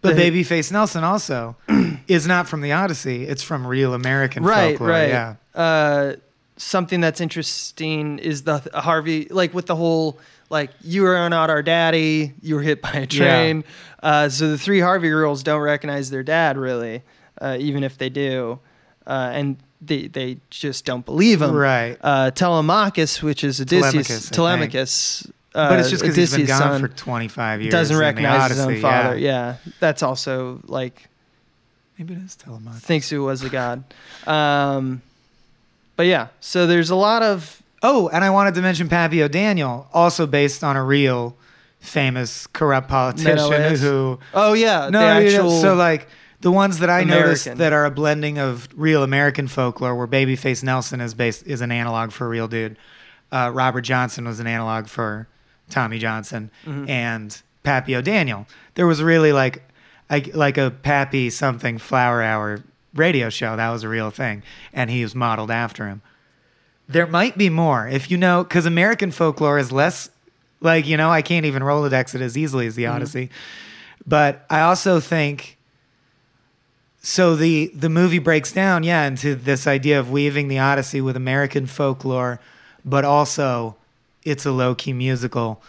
But 0.00 0.16
Babyface 0.16 0.70
Nelson 0.70 1.02
also 1.04 1.56
is 2.08 2.26
not 2.26 2.48
from 2.48 2.60
the 2.60 2.72
Odyssey; 2.72 3.24
it's 3.24 3.42
from 3.42 3.66
real 3.66 3.94
American 3.94 4.44
right, 4.44 4.70
folklore. 4.78 4.90
right. 4.90 5.08
Yeah, 5.08 5.34
Uh, 5.54 6.12
something 6.56 7.00
that's 7.00 7.20
interesting 7.20 8.18
is 8.18 8.42
the 8.44 8.62
Wharvey, 8.72 9.26
like 9.30 9.52
with 9.52 9.66
the 9.66 9.74
whole, 9.76 10.18
like 10.48 10.70
you 10.82 11.04
are 11.06 11.28
not 11.28 11.50
our 11.50 11.62
daddy, 11.62 12.34
you 12.40 12.54
were 12.54 12.62
hit 12.62 12.80
by 12.80 12.92
a 12.92 13.06
train. 13.06 13.64
Uh, 14.02 14.28
so 14.28 14.48
the 14.50 14.58
three 14.58 14.80
Wharvey 14.80 15.08
girls 15.08 15.42
don't 15.42 15.60
recognize 15.60 16.10
their 16.10 16.22
dad 16.22 16.56
really, 16.56 17.02
uh, 17.40 17.56
even 17.58 17.82
if 17.82 17.98
they 17.98 18.08
do, 18.08 18.58
uh, 19.06 19.30
and 19.34 19.56
they 19.80 20.08
they 20.08 20.38
just 20.50 20.84
don't 20.84 21.04
believe 21.04 21.42
him. 21.42 21.52
right. 21.52 21.96
Uh, 22.00 22.30
Telemachus, 22.30 23.22
which 23.22 23.44
is 23.44 23.60
Odysseus, 23.60 24.28
Telemachus, 24.30 24.30
Telemachus. 24.30 25.32
Uh, 25.54 25.70
but 25.70 25.80
it's 25.80 25.88
just 25.90 26.02
because 26.02 26.16
he's 26.16 26.36
been 26.36 26.46
gone 26.46 26.80
for 26.80 26.88
25 26.88 27.62
years. 27.62 27.72
doesn't 27.72 27.96
recognize 27.96 28.50
his 28.50 28.60
own 28.60 28.80
father. 28.80 29.16
Yeah. 29.16 29.56
Yeah. 29.64 29.72
that's 29.80 30.02
also 30.02 30.60
like 30.66 31.08
maybe 31.98 32.14
it 32.14 32.20
is 32.20 32.36
Telemachus. 32.36 32.80
thinks 32.80 33.08
he 33.08 33.18
was 33.18 33.42
a 33.42 33.48
god. 33.48 33.84
Um, 34.26 35.00
but 35.96 36.06
yeah, 36.06 36.28
so 36.40 36.66
there's 36.66 36.90
a 36.90 36.96
lot 36.96 37.22
of 37.22 37.62
Oh, 37.82 38.08
and 38.08 38.24
I 38.24 38.30
wanted 38.30 38.54
to 38.54 38.62
mention 38.62 38.88
Pappy 38.88 39.22
O'Daniel, 39.22 39.88
also 39.92 40.26
based 40.26 40.64
on 40.64 40.76
a 40.76 40.84
real 40.84 41.36
famous 41.78 42.46
corrupt 42.48 42.88
politician 42.88 43.76
who. 43.76 44.18
oh 44.34 44.54
yeah, 44.54 44.88
No, 44.90 44.98
the 45.00 45.26
actual 45.26 45.60
so 45.60 45.74
like 45.74 46.08
the 46.46 46.52
ones 46.52 46.78
that 46.78 46.88
I 46.88 47.02
noticed 47.02 47.56
that 47.56 47.72
are 47.72 47.84
a 47.84 47.90
blending 47.90 48.38
of 48.38 48.68
real 48.76 49.02
American 49.02 49.48
folklore, 49.48 49.96
where 49.96 50.06
Babyface 50.06 50.62
Nelson 50.62 51.00
is 51.00 51.12
based 51.12 51.44
is 51.44 51.60
an 51.60 51.72
analog 51.72 52.12
for 52.12 52.26
a 52.26 52.28
real 52.28 52.46
dude. 52.46 52.76
Uh, 53.32 53.50
Robert 53.52 53.80
Johnson 53.80 54.24
was 54.26 54.38
an 54.38 54.46
analog 54.46 54.86
for 54.86 55.26
Tommy 55.70 55.98
Johnson, 55.98 56.52
Mm-hmm. 56.64 56.88
and 56.88 57.42
Pappy 57.64 57.96
O'Daniel. 57.96 58.46
There 58.76 58.86
was 58.86 59.02
really 59.02 59.32
like, 59.32 59.60
like 60.08 60.36
like 60.36 60.56
a 60.56 60.70
Pappy 60.70 61.30
something 61.30 61.78
Flour 61.78 62.22
Hour 62.22 62.62
radio 62.94 63.28
show 63.28 63.56
that 63.56 63.70
was 63.70 63.82
a 63.82 63.88
real 63.88 64.10
thing, 64.12 64.44
and 64.72 64.88
he 64.88 65.02
was 65.02 65.16
modeled 65.16 65.50
after 65.50 65.88
him. 65.88 66.00
There 66.88 67.08
might 67.08 67.36
be 67.36 67.50
more 67.50 67.88
if 67.88 68.08
you 68.08 68.16
know, 68.16 68.44
because 68.44 68.66
American 68.66 69.10
folklore 69.10 69.58
is 69.58 69.72
less 69.72 70.10
like 70.60 70.86
you 70.86 70.96
know 70.96 71.10
I 71.10 71.22
can't 71.22 71.44
even 71.44 71.64
Rolodex 71.64 72.14
it 72.14 72.20
as 72.20 72.38
easily 72.38 72.68
as 72.68 72.76
the 72.76 72.86
Odyssey, 72.86 73.30
but 74.06 74.46
I 74.48 74.60
also 74.60 75.00
think 75.00 75.55
so 77.08 77.36
the 77.36 77.70
the 77.72 77.88
movie 77.88 78.18
breaks 78.18 78.50
down 78.50 78.82
yeah 78.82 79.06
into 79.06 79.36
this 79.36 79.64
idea 79.68 80.00
of 80.00 80.10
weaving 80.10 80.48
the 80.48 80.58
Odyssey 80.58 81.00
with 81.00 81.14
American 81.16 81.66
folklore, 81.66 82.40
but 82.84 83.04
also 83.04 83.76
it's 84.24 84.44
a 84.44 84.50
low 84.50 84.74
key 84.74 84.92
musical, 84.92 85.62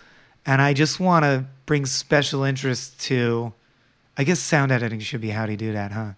and 0.48 0.62
I 0.64 0.74
just 0.74 1.00
want 1.00 1.24
to 1.26 1.46
bring 1.68 1.86
special 1.86 2.44
interest 2.44 3.00
to, 3.02 3.54
I 4.18 4.24
guess 4.24 4.40
sound 4.40 4.72
editing 4.72 5.00
should 5.00 5.22
be 5.22 5.30
how 5.30 5.46
do 5.46 5.52
you 5.52 5.58
do 5.58 5.74
that, 5.74 5.92
huh? 5.92 6.14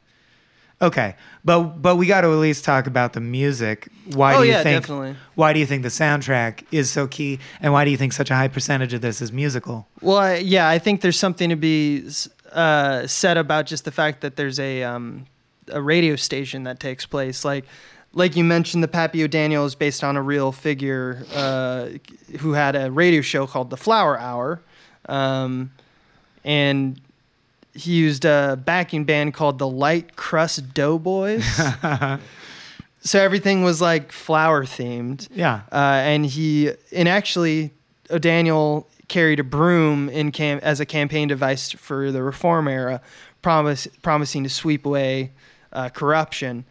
Okay, 0.82 1.16
but 1.44 1.82
but 1.82 1.98
we 1.98 2.08
got 2.08 2.22
to 2.22 2.28
at 2.28 2.36
least 2.40 2.64
talk 2.64 2.88
about 2.88 3.12
the 3.12 3.20
music. 3.20 3.90
Why 4.16 4.36
Oh, 4.36 4.40
do 4.42 4.46
you 4.48 4.54
yeah, 4.54 4.64
think? 4.64 4.84
definitely. 4.84 5.16
Why 5.36 5.52
do 5.52 5.60
you 5.60 5.66
think 5.66 5.84
the 5.84 5.90
soundtrack 5.90 6.64
is 6.72 6.90
so 6.90 7.08
key, 7.08 7.40
and 7.60 7.74
why 7.74 7.84
do 7.84 7.92
you 7.92 7.98
think 7.98 8.14
such 8.14 8.32
a 8.32 8.36
high 8.36 8.48
percentage 8.48 8.94
of 8.94 9.02
this 9.02 9.22
is 9.22 9.34
musical? 9.34 9.86
Well, 10.00 10.18
I, 10.20 10.36
yeah, 10.38 10.70
I 10.70 10.80
think 10.80 11.02
there's 11.02 11.20
something 11.20 11.50
to 11.50 11.58
be 11.58 12.10
uh, 12.52 13.08
said 13.08 13.38
about 13.38 13.66
just 13.66 13.86
the 13.86 13.92
fact 13.92 14.22
that 14.22 14.36
there's 14.36 14.60
a 14.60 14.84
um, 14.84 15.26
a 15.72 15.82
radio 15.82 16.16
station 16.16 16.64
that 16.64 16.80
takes 16.80 17.06
place. 17.06 17.46
Like, 17.46 17.66
like 18.14 18.36
you 18.36 18.44
mentioned, 18.44 18.84
the 18.84 18.88
Pappy 18.88 19.24
O'Daniel 19.24 19.66
is 19.66 19.76
based 19.76 20.04
on 20.04 20.18
a 20.18 20.22
real 20.22 20.52
figure 20.52 21.26
uh, 21.34 21.90
who 22.40 22.54
had 22.54 22.76
a 22.76 22.92
radio 22.92 23.22
show 23.22 23.46
called 23.48 23.70
the 23.70 23.78
Flour 23.78 24.18
Hour, 24.18 24.62
um, 25.08 25.72
and 26.44 27.00
he 27.74 27.94
used 27.94 28.26
a 28.26 28.60
backing 28.64 29.06
band 29.06 29.34
called 29.34 29.60
the 29.60 29.68
Light 29.68 30.16
Crust 30.16 30.74
Doughboys. 30.74 31.46
so 33.02 33.20
everything 33.20 33.64
was 33.64 33.82
like 33.82 34.12
flour 34.12 34.66
themed. 34.66 35.28
Yeah. 35.32 35.62
Uh, 35.72 36.02
and 36.04 36.26
he 36.26 36.72
and 36.92 37.08
actually 37.08 37.72
O'Daniel 38.10 38.88
carried 39.10 39.40
a 39.40 39.44
broom 39.44 40.08
in 40.08 40.32
cam- 40.32 40.60
as 40.64 40.80
a 40.80 40.86
campaign 40.86 41.28
device 41.28 41.72
for 41.72 42.12
the 42.12 42.24
reform 42.24 42.68
era, 42.68 43.02
promise 43.42 43.88
promising 44.02 44.44
to 44.44 44.50
sweep 44.50 44.86
away 44.86 45.32
uh, 45.74 45.90
corruption. 45.90 46.64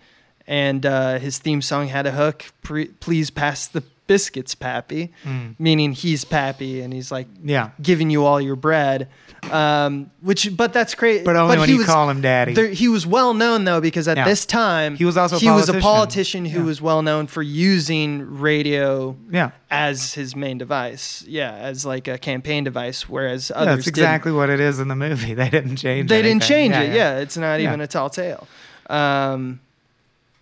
And 0.46 0.86
uh, 0.86 1.18
his 1.18 1.38
theme 1.38 1.60
song 1.60 1.88
had 1.88 2.06
a 2.06 2.12
hook, 2.12 2.46
Pre- 2.62 2.86
"Please 2.86 3.28
pass 3.28 3.66
the 3.66 3.82
biscuits, 4.08 4.56
Pappy," 4.56 5.12
Mm. 5.24 5.54
meaning 5.60 5.92
he's 5.92 6.24
Pappy, 6.24 6.80
and 6.80 6.92
he's 6.92 7.12
like 7.12 7.28
Yeah. 7.44 7.70
giving 7.80 8.10
you 8.10 8.24
all 8.24 8.40
your 8.40 8.56
bread. 8.56 9.06
Um, 9.52 10.10
which, 10.20 10.56
but 10.56 10.72
that's 10.72 10.96
great. 10.96 11.24
But 11.24 11.36
only 11.36 11.58
when 11.58 11.68
he 11.68 11.74
you 11.74 11.78
was- 11.78 11.86
call 11.86 12.10
him 12.10 12.20
daddy. 12.20 12.54
there- 12.54 12.66
he 12.70 12.88
was 12.88 13.06
well 13.06 13.34
known 13.34 13.64
though 13.64 13.80
because 13.80 14.08
at 14.08 14.16
Yeah. 14.16 14.24
this 14.24 14.44
time 14.44 14.96
He 14.96 15.04
was 15.04 15.16
also 15.16 15.36
a 15.36 15.38
he 15.38 15.48
was 15.48 15.68
a 15.68 15.74
politician. 15.74 16.44
who 16.44 16.58
Yeah. 16.58 16.64
was 16.64 16.82
well 16.82 17.02
known 17.02 17.28
for 17.28 17.40
using 17.40 18.40
radio 18.40 19.14
Yeah. 19.30 19.50
as 19.70 20.14
his 20.14 20.34
main 20.34 20.58
device. 20.58 21.22
Yeah, 21.28 21.52
as 21.52 21.86
like 21.86 22.08
a 22.08 22.18
campaign 22.18 22.64
device, 22.64 23.08
whereas 23.08 23.52
others 23.54 23.76
that's 23.76 23.86
exactly 23.86 24.32
what 24.32 24.50
it 24.50 24.58
is 24.58 24.80
in 24.80 24.88
the 24.88 24.96
movie. 24.96 25.34
They 25.38 25.44
didn't 25.50 25.50
didn't. 25.50 25.76
change. 25.76 26.08
They 26.08 26.22
didn't 26.22 26.42
anything. 26.42 26.72
change 26.72 26.90
it. 26.90 26.96
Yeah, 26.96 27.18
it's 27.18 27.36
not 27.36 27.60
even 27.60 27.80
a 27.80 27.86
tall 27.86 28.10
tale. 28.10 28.48
Um, 28.90 29.60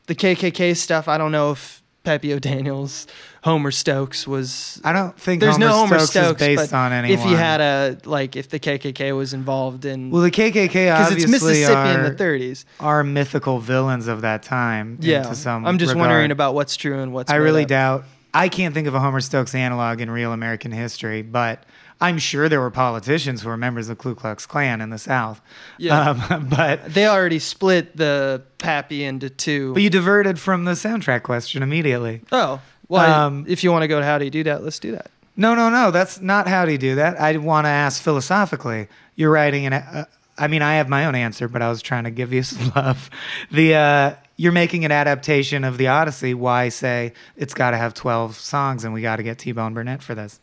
the 0.07 0.15
KKK 0.15 0.73
stuff. 0.75 1.07
I 1.07 1.19
don't 1.19 1.33
know 1.33 1.51
if 1.51 1.83
Pappy 2.05 2.33
O'Daniels, 2.33 3.07
Homer 3.47 3.71
Stokes 3.71 4.27
was. 4.27 4.81
I 4.83 4.93
don't 4.93 5.17
think 5.17 5.41
There's 5.41 5.55
Homer 5.55 5.67
no 5.67 5.73
Homer 5.73 5.99
Stokes, 6.01 6.11
Stokes, 6.11 6.43
is 6.43 6.57
based 6.59 6.75
on 6.75 6.93
anyone. 6.93 7.17
if 7.17 7.25
he 7.25 7.33
had 7.33 7.61
a 7.61 7.97
like, 8.05 8.35
if 8.35 8.49
the 8.49 8.59
KKK 8.59 9.17
was 9.17 9.33
involved 9.33 9.85
in, 9.85 10.11
well, 10.11 10.23
the 10.23 10.33
KKK 10.33 10.73
because 10.73 11.13
it's 11.13 11.23
obviously 11.25 11.31
Mississippi 11.31 11.73
are, 11.73 12.07
in 12.07 12.17
the 12.17 12.25
30s. 12.25 12.65
are 12.81 13.05
mythical 13.05 13.61
villains 13.61 14.09
of 14.09 14.23
that 14.23 14.43
time. 14.43 14.99
Yeah, 15.01 15.19
I'm 15.19 15.79
just 15.79 15.91
regard. 15.93 15.97
wondering 15.97 16.33
about 16.33 16.55
what's 16.55 16.77
true 16.77 16.99
and 16.99 17.13
what's. 17.13 17.31
I 17.31 17.37
really 17.37 17.63
up. 17.63 17.69
doubt. 17.69 18.05
I 18.35 18.49
can't 18.49 18.75
think 18.75 18.89
of 18.89 18.95
a 18.97 19.01
Homer 19.01 19.21
Stokes 19.21 19.55
analog 19.55 20.01
in 20.01 20.11
real 20.11 20.33
American 20.33 20.73
history, 20.73 21.23
but 21.23 21.65
I'm 22.01 22.19
sure 22.19 22.49
there 22.49 22.61
were 22.61 22.71
politicians 22.71 23.41
who 23.43 23.49
were 23.49 23.57
members 23.57 23.89
of 23.89 23.97
the 23.97 24.03
Ku 24.03 24.15
Klux 24.15 24.45
Klan 24.45 24.83
in 24.83 24.91
the 24.91 24.99
South. 24.99 25.41
Yeah. 25.79 26.11
Um, 26.11 26.49
but 26.51 26.93
They 26.93 27.07
already 27.07 27.39
split 27.39 27.97
the 27.97 28.43
Pappy 28.59 29.05
into 29.05 29.31
two. 29.31 29.73
but 29.73 29.83
you 29.83 29.89
diverted 29.89 30.39
from 30.39 30.65
the 30.65 30.73
soundtrack 30.73 31.23
question 31.23 31.63
immediately. 31.63 32.23
oh, 32.33 32.61
well, 32.89 33.27
Um, 33.27 33.45
if 33.49 33.63
you 33.65 33.73
want 33.73 33.83
to 33.83 33.89
go 33.89 33.99
to 34.01 34.05
how 34.07 34.19
do 34.19 34.25
you 34.25 34.31
do 34.31 34.45
that, 34.45 34.63
let's 34.63 34.79
do 34.79 34.93
that. 34.93 35.11
No, 35.37 35.55
no, 35.55 35.69
no. 35.69 35.91
That's 35.91 36.21
not 36.21 36.49
how 36.49 36.65
do 36.65 36.73
you 36.73 36.79
do 36.79 36.95
that. 36.97 37.21
I 37.21 37.37
want 37.37 37.67
to 37.67 37.71
ask 37.71 38.03
philosophically. 38.03 38.89
You're 39.17 39.31
writing 39.31 39.67
an. 39.67 39.73
Uh, 39.75 40.05
I 40.39 40.49
mean, 40.49 40.61
I 40.63 40.75
have 40.77 40.89
my 40.89 41.07
own 41.07 41.15
answer, 41.15 41.49
but 41.49 41.63
I 41.63 41.69
was 41.69 41.81
trying 41.83 42.05
to 42.05 42.11
give 42.11 42.33
you 42.33 42.43
some 42.43 42.73
love. 42.75 43.11
The 43.51 43.75
uh, 43.75 44.15
you're 44.37 44.53
making 44.53 44.85
an 44.85 44.93
adaptation 44.93 45.65
of 45.65 45.79
the 45.79 45.89
Odyssey. 45.89 46.35
Why 46.35 46.69
say 46.71 47.13
it's 47.37 47.55
got 47.55 47.71
to 47.73 47.77
have 47.79 47.95
12 47.95 48.37
songs 48.37 48.85
and 48.85 48.93
we 48.95 49.01
got 49.03 49.17
to 49.17 49.23
get 49.23 49.39
T-Bone 49.39 49.73
Burnett 49.75 50.03
for 50.03 50.15
this? 50.15 50.41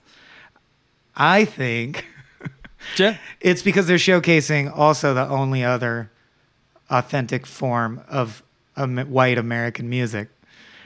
I 1.15 1.45
think 1.45 2.05
Yeah. 2.97 3.17
it's 3.39 3.61
because 3.61 3.85
they're 3.87 3.97
showcasing 3.97 4.75
also 4.75 5.13
the 5.13 5.27
only 5.27 5.63
other 5.63 6.09
authentic 6.89 7.45
form 7.45 8.01
of 8.09 8.43
um, 8.75 8.97
white 8.97 9.37
American 9.37 9.89
music 9.89 10.29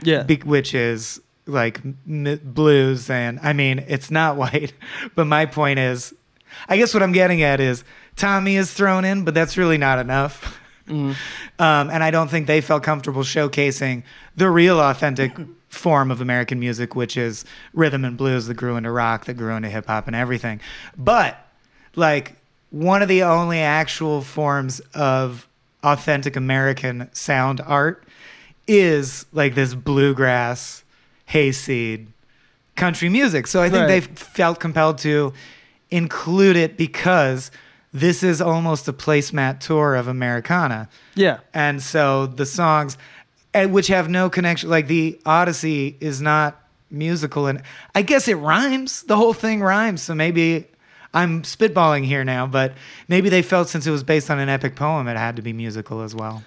Yeah. 0.02 0.24
be- 0.24 0.36
which 0.44 0.74
is 0.74 1.22
like 1.48 1.82
m- 1.86 2.40
blues 2.44 3.10
and 3.10 3.40
i 3.42 3.54
mean 3.54 3.84
it's 3.88 4.12
not 4.12 4.36
white 4.44 4.74
but 5.16 5.26
my 5.26 5.46
point 5.46 5.80
is 5.80 6.14
i 6.70 6.78
guess 6.78 6.94
what 6.94 7.02
i'm 7.04 7.12
getting 7.12 7.42
at 7.42 7.60
is 7.60 7.84
tommy 8.16 8.56
is 8.56 8.72
thrown 8.74 9.06
in 9.06 9.24
but 9.24 9.34
that's 9.34 9.58
really 9.58 9.78
not 9.78 10.00
enough 10.00 10.60
Mm. 10.88 11.18
um, 11.60 11.90
and 11.90 12.02
i 12.02 12.12
don't 12.12 12.30
think 12.30 12.48
they 12.48 12.62
felt 12.62 12.82
comfortable 12.82 13.24
showcasing 13.24 14.04
the 14.38 14.50
real 14.50 14.80
authentic 14.80 15.34
form 15.68 16.12
of 16.12 16.22
american 16.22 16.62
music 16.62 16.96
which 16.96 17.18
is 17.18 17.44
rhythm 17.74 18.06
and 18.06 18.16
blues 18.16 18.48
that 18.48 18.54
grew 18.54 18.78
into 18.78 18.90
rock 18.90 19.26
that 19.26 19.34
grew 19.34 19.54
into 19.54 19.68
hip-hop 19.68 20.08
and 20.08 20.16
everything 20.16 20.62
but 20.98 21.46
like 21.98 22.38
one 22.70 23.02
of 23.02 23.10
the 23.10 23.22
only 23.24 23.60
actual 23.60 24.22
forms 24.22 24.80
of 24.94 25.46
authentic 25.84 26.38
american 26.38 27.10
sound 27.12 27.60
art 27.66 28.06
is 28.66 29.26
like 29.34 29.56
this 29.56 29.74
bluegrass 29.76 30.84
hayseed 31.28 32.08
country 32.76 33.10
music. 33.10 33.48
So 33.48 33.62
I 33.62 33.70
think 33.70 33.82
Right. 33.88 33.88
they 33.88 34.02
felt 34.02 34.60
compelled 34.60 34.98
to 35.00 35.34
include 35.92 36.56
it 36.56 36.78
because 36.78 37.50
this 37.94 38.22
is 38.24 38.42
almost 38.42 38.88
a 38.88 38.94
placemat 38.94 39.60
tour 39.60 39.96
of 39.96 40.08
Americana. 40.08 40.90
Yeah. 41.16 41.38
And 41.54 41.82
so 41.82 42.28
the 42.28 42.46
songs, 42.46 42.98
and 43.54 43.72
which 43.72 43.88
have 43.88 44.10
no 44.10 44.30
connection, 44.30 44.70
like 44.70 44.88
the 44.88 45.20
Odyssey 45.26 45.98
is 46.00 46.22
not 46.22 46.62
musical. 46.92 47.48
And 47.48 47.62
I 47.96 48.02
guess 48.02 48.28
it 48.28 48.36
rhymes. 48.36 49.04
The 49.04 49.16
whole 49.18 49.34
thing 49.34 49.62
rhymes. 49.62 50.02
So 50.02 50.14
maybe 50.14 50.68
I'm 51.14 51.42
spitballing 51.44 52.06
here 52.06 52.24
now, 52.24 52.46
but 52.46 52.74
maybe 53.08 53.30
they 53.30 53.42
felt 53.42 53.70
since 53.70 53.88
it 53.88 53.92
was 53.92 54.04
based 54.04 54.30
on 54.30 54.40
an 54.40 54.50
epic 54.50 54.76
poem, 54.76 55.08
it 55.08 55.18
had 55.18 55.36
to 55.38 55.42
be 55.42 55.54
musical 55.54 56.02
as 56.02 56.14
well. 56.14 56.44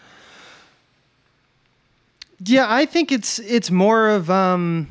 Yeah, 2.43 2.67
I 2.69 2.87
think 2.87 3.13
it's 3.13 3.39
it's 3.41 3.71
more 3.71 4.09
of 4.11 4.31
um 4.31 4.89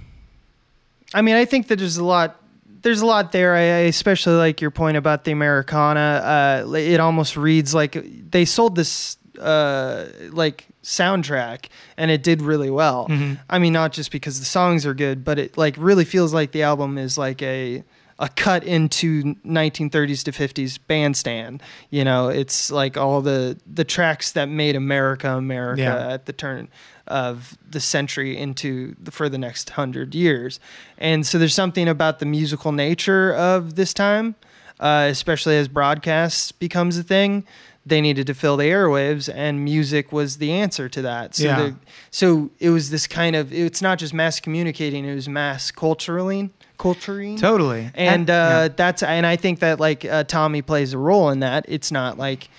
I 1.13 1.21
mean, 1.21 1.35
I 1.35 1.45
think 1.45 1.67
that 1.67 1.77
there's 1.79 1.97
a 1.97 2.03
lot 2.05 2.35
there's 2.81 3.01
a 3.01 3.05
lot 3.05 3.31
there. 3.31 3.55
I, 3.55 3.59
I 3.61 3.79
especially 3.89 4.35
like 4.35 4.61
your 4.61 4.71
point 4.71 4.95
about 4.97 5.23
the 5.25 5.31
Americana. 5.31 6.63
Uh, 6.65 6.73
it 6.75 6.99
almost 6.99 7.35
reads 7.35 7.73
like 7.73 7.97
they 8.31 8.45
sold 8.45 8.75
this 8.75 9.17
uh, 9.39 10.05
like 10.31 10.65
soundtrack, 10.83 11.65
and 11.97 12.09
it 12.11 12.23
did 12.23 12.41
really 12.41 12.69
well. 12.69 13.07
Mhm. 13.09 13.39
I 13.49 13.59
mean, 13.59 13.73
not 13.73 13.91
just 13.91 14.11
because 14.11 14.39
the 14.39 14.45
songs 14.45 14.85
are 14.85 14.93
good, 14.93 15.23
but 15.25 15.39
it 15.39 15.57
like 15.57 15.75
really 15.77 16.05
feels 16.05 16.33
like 16.33 16.51
the 16.51 16.63
album 16.63 16.97
is 16.97 17.17
like 17.17 17.41
a 17.41 17.83
a 18.21 18.27
cut 18.29 18.65
into 18.65 19.23
1930s 19.45 20.23
to 20.25 20.31
50s 20.31 20.77
bandstand. 20.87 21.61
You 21.89 22.03
know, 22.03 22.27
it's 22.27 22.69
like 22.71 22.97
all 22.97 23.21
the 23.21 23.57
the 23.65 23.83
tracks 23.85 24.31
that 24.33 24.45
made 24.49 24.75
America 24.75 25.31
America 25.31 25.81
Yeah. 25.81 26.13
at 26.13 26.25
the 26.27 26.33
turn 26.33 26.67
of 27.09 27.57
the 27.69 27.79
century 27.79 28.37
into 28.37 28.95
the, 29.01 29.11
for 29.11 29.29
the 29.29 29.37
next 29.37 29.71
hundred 29.71 30.15
years. 30.15 30.59
And 30.97 31.25
so 31.25 31.37
there's 31.37 31.53
something 31.55 31.87
about 31.87 32.19
the 32.19 32.25
musical 32.25 32.71
nature 32.71 33.33
of 33.33 33.75
this 33.75 33.93
time, 33.93 34.35
uh, 34.79 35.07
especially 35.09 35.57
as 35.57 35.67
broadcast 35.67 36.59
becomes 36.59 36.97
a 36.97 37.03
thing. 37.03 37.45
They 37.85 38.01
needed 38.01 38.27
to 38.27 38.33
fill 38.35 38.57
the 38.57 38.65
airwaves, 38.65 39.29
and 39.33 39.63
music 39.63 40.11
was 40.11 40.37
the 40.37 40.51
answer 40.51 40.87
to 40.89 41.01
that. 41.01 41.33
So, 41.33 41.43
Yeah. 41.45 41.55
the, 41.59 41.75
so 42.11 42.51
it 42.59 42.69
was 42.69 42.89
this 42.91 43.07
kind 43.07 43.35
of. 43.35 43.51
It's 43.51 43.81
not 43.81 43.97
just 43.97 44.13
mass 44.13 44.39
communicating; 44.39 45.05
it 45.05 45.15
was 45.15 45.27
mass 45.27 45.71
culturaling, 45.71 46.51
culturing 46.77 47.37
Totally. 47.37 47.89
and 47.95 48.29
I- 48.29 48.33
uh, 48.33 48.61
yeah. 48.63 48.67
that's 48.75 49.01
and 49.01 49.25
I 49.25 49.37
think 49.37 49.59
that 49.59 49.79
like 49.79 50.05
uh, 50.05 50.23
Tommy 50.25 50.61
plays 50.61 50.93
a 50.93 50.97
role 50.99 51.29
in 51.31 51.39
that. 51.39 51.65
It's 51.67 51.91
not 51.91 52.19
like 52.19 52.49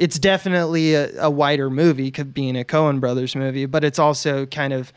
it's 0.00 0.18
definitely 0.18 0.94
a, 0.94 1.10
a 1.24 1.30
wider 1.30 1.68
movie, 1.68 2.10
could 2.10 2.32
being 2.32 2.58
a 2.58 2.64
Coen 2.64 3.00
Brothers 3.00 3.36
movie, 3.36 3.66
but 3.66 3.84
it's 3.84 3.98
also 3.98 4.46
kind 4.46 4.72
of 4.72 4.94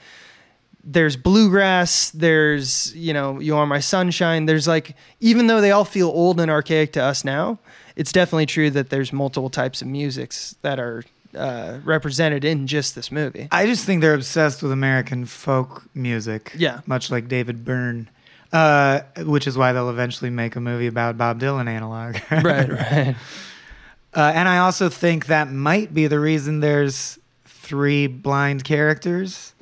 there's 0.82 1.18
bluegrass, 1.18 2.10
there's 2.12 2.96
you 2.96 3.14
know 3.14 3.38
You 3.40 3.58
Are 3.58 3.68
My 3.68 3.82
Sunshine. 3.82 4.46
There's 4.46 4.66
like 4.68 4.96
even 5.20 5.48
though 5.48 5.60
they 5.60 5.72
all 5.72 5.84
feel 5.84 6.08
old 6.08 6.40
and 6.40 6.50
archaic 6.50 6.94
to 6.94 7.04
us 7.04 7.26
now, 7.26 7.60
it's 7.98 8.14
definitely 8.14 8.46
true 8.46 8.70
that 8.72 8.90
there's 8.90 9.12
multiple 9.12 9.50
types 9.50 9.82
of 9.82 9.90
musics 9.90 10.56
that 10.62 10.80
are 10.80 11.04
uh, 11.36 11.80
represented 11.84 12.46
in 12.46 12.66
just 12.66 12.96
this 12.96 13.12
movie. 13.12 13.50
I 13.52 13.66
just 13.66 13.86
think 13.86 14.00
they're 14.00 14.14
obsessed 14.14 14.64
with 14.64 14.72
American 14.72 15.26
folk 15.26 15.84
music. 15.94 16.54
Yeah. 16.56 16.80
Much 16.86 17.12
like 17.12 17.28
David 17.28 17.66
Byrne, 17.66 18.10
uh, 18.54 19.02
which 19.18 19.48
is 19.48 19.58
why 19.58 19.74
they'll 19.74 19.90
eventually 19.90 20.30
make 20.30 20.56
a 20.56 20.62
movie 20.62 20.88
about 20.88 21.18
Bob 21.18 21.42
Dylan 21.42 21.68
analog. 21.68 22.16
right, 22.32 22.70
right. 22.92 23.16
Uh, 24.16 24.32
and 24.36 24.48
I 24.48 24.60
also 24.60 24.90
think 24.90 25.26
that 25.28 25.52
might 25.52 25.94
be 25.94 26.08
the 26.08 26.20
reason 26.20 26.60
there's 26.60 27.18
three 27.46 28.08
blind 28.08 28.64
characters. 28.64 29.54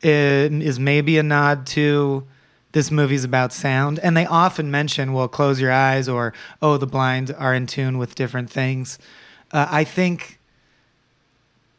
It 0.00 0.52
is 0.52 0.78
maybe 0.78 1.18
a 1.18 1.22
nod 1.24 1.66
to 1.68 2.24
this 2.72 2.90
movie's 2.90 3.24
about 3.24 3.52
sound. 3.52 3.98
And 3.98 4.16
they 4.16 4.26
often 4.26 4.70
mention, 4.70 5.12
well, 5.12 5.26
close 5.26 5.60
your 5.60 5.72
eyes, 5.72 6.08
or, 6.08 6.34
oh, 6.62 6.76
the 6.76 6.86
blind 6.86 7.34
are 7.36 7.52
in 7.54 7.66
tune 7.66 7.98
with 7.98 8.14
different 8.14 8.50
things. 8.50 8.98
Uh, 9.50 9.66
I 9.68 9.84
think 9.84 10.38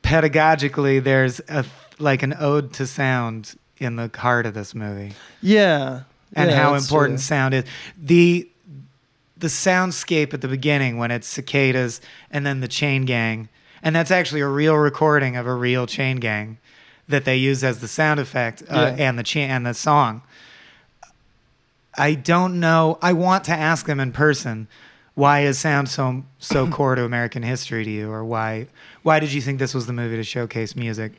pedagogically, 0.03 1.01
there's 1.03 1.39
a, 1.47 1.65
like 1.99 2.23
an 2.23 2.33
ode 2.39 2.73
to 2.73 2.87
sound 2.87 3.55
in 3.77 3.95
the 3.95 4.09
heart 4.15 4.45
of 4.45 4.53
this 4.53 4.75
movie 4.75 5.13
Yeah. 5.41 6.01
and 6.35 6.49
Yeah, 6.49 6.55
how 6.57 6.73
important 6.75 7.19
true. 7.19 7.23
sound 7.23 7.53
is. 7.53 7.63
The 8.01 8.49
the 9.39 9.47
soundscape 9.47 10.33
at 10.33 10.41
the 10.41 10.47
beginning 10.47 10.97
when 10.97 11.11
it's 11.11 11.27
cicadas 11.27 12.01
and 12.31 12.45
then 12.45 12.59
the 12.61 12.67
chain 12.67 13.05
gang, 13.05 13.49
and 13.81 13.95
that's 13.95 14.11
actually 14.11 14.41
a 14.41 14.47
real 14.47 14.75
recording 14.75 15.35
of 15.35 15.47
a 15.47 15.53
real 15.53 15.87
chain 15.87 16.17
gang 16.17 16.57
that 17.07 17.25
they 17.25 17.35
use 17.37 17.63
as 17.63 17.79
the 17.79 17.87
sound 17.87 18.19
effect 18.19 18.61
uh, 18.69 18.93
Yeah. 18.97 19.07
and 19.07 19.17
the 19.17 19.23
cha- 19.23 19.39
and 19.39 19.65
the 19.65 19.73
song. 19.73 20.21
I 21.97 22.13
don't 22.13 22.59
know. 22.59 22.97
I 23.01 23.13
want 23.13 23.43
to 23.45 23.51
ask 23.51 23.85
them 23.85 23.99
in 23.99 24.11
person. 24.11 24.67
Why 25.15 25.41
is 25.41 25.59
sound 25.59 25.89
so 25.89 26.23
so 26.37 26.67
core 26.71 26.95
to 26.95 27.03
American 27.03 27.43
history 27.43 27.83
to 27.83 27.89
you, 27.89 28.11
or 28.11 28.23
why 28.23 28.67
why 29.03 29.19
did 29.19 29.31
you 29.33 29.41
think 29.41 29.59
this 29.59 29.73
was 29.73 29.85
the 29.87 29.93
movie 29.93 30.15
to 30.15 30.23
showcase 30.23 30.75
music? 30.75 31.13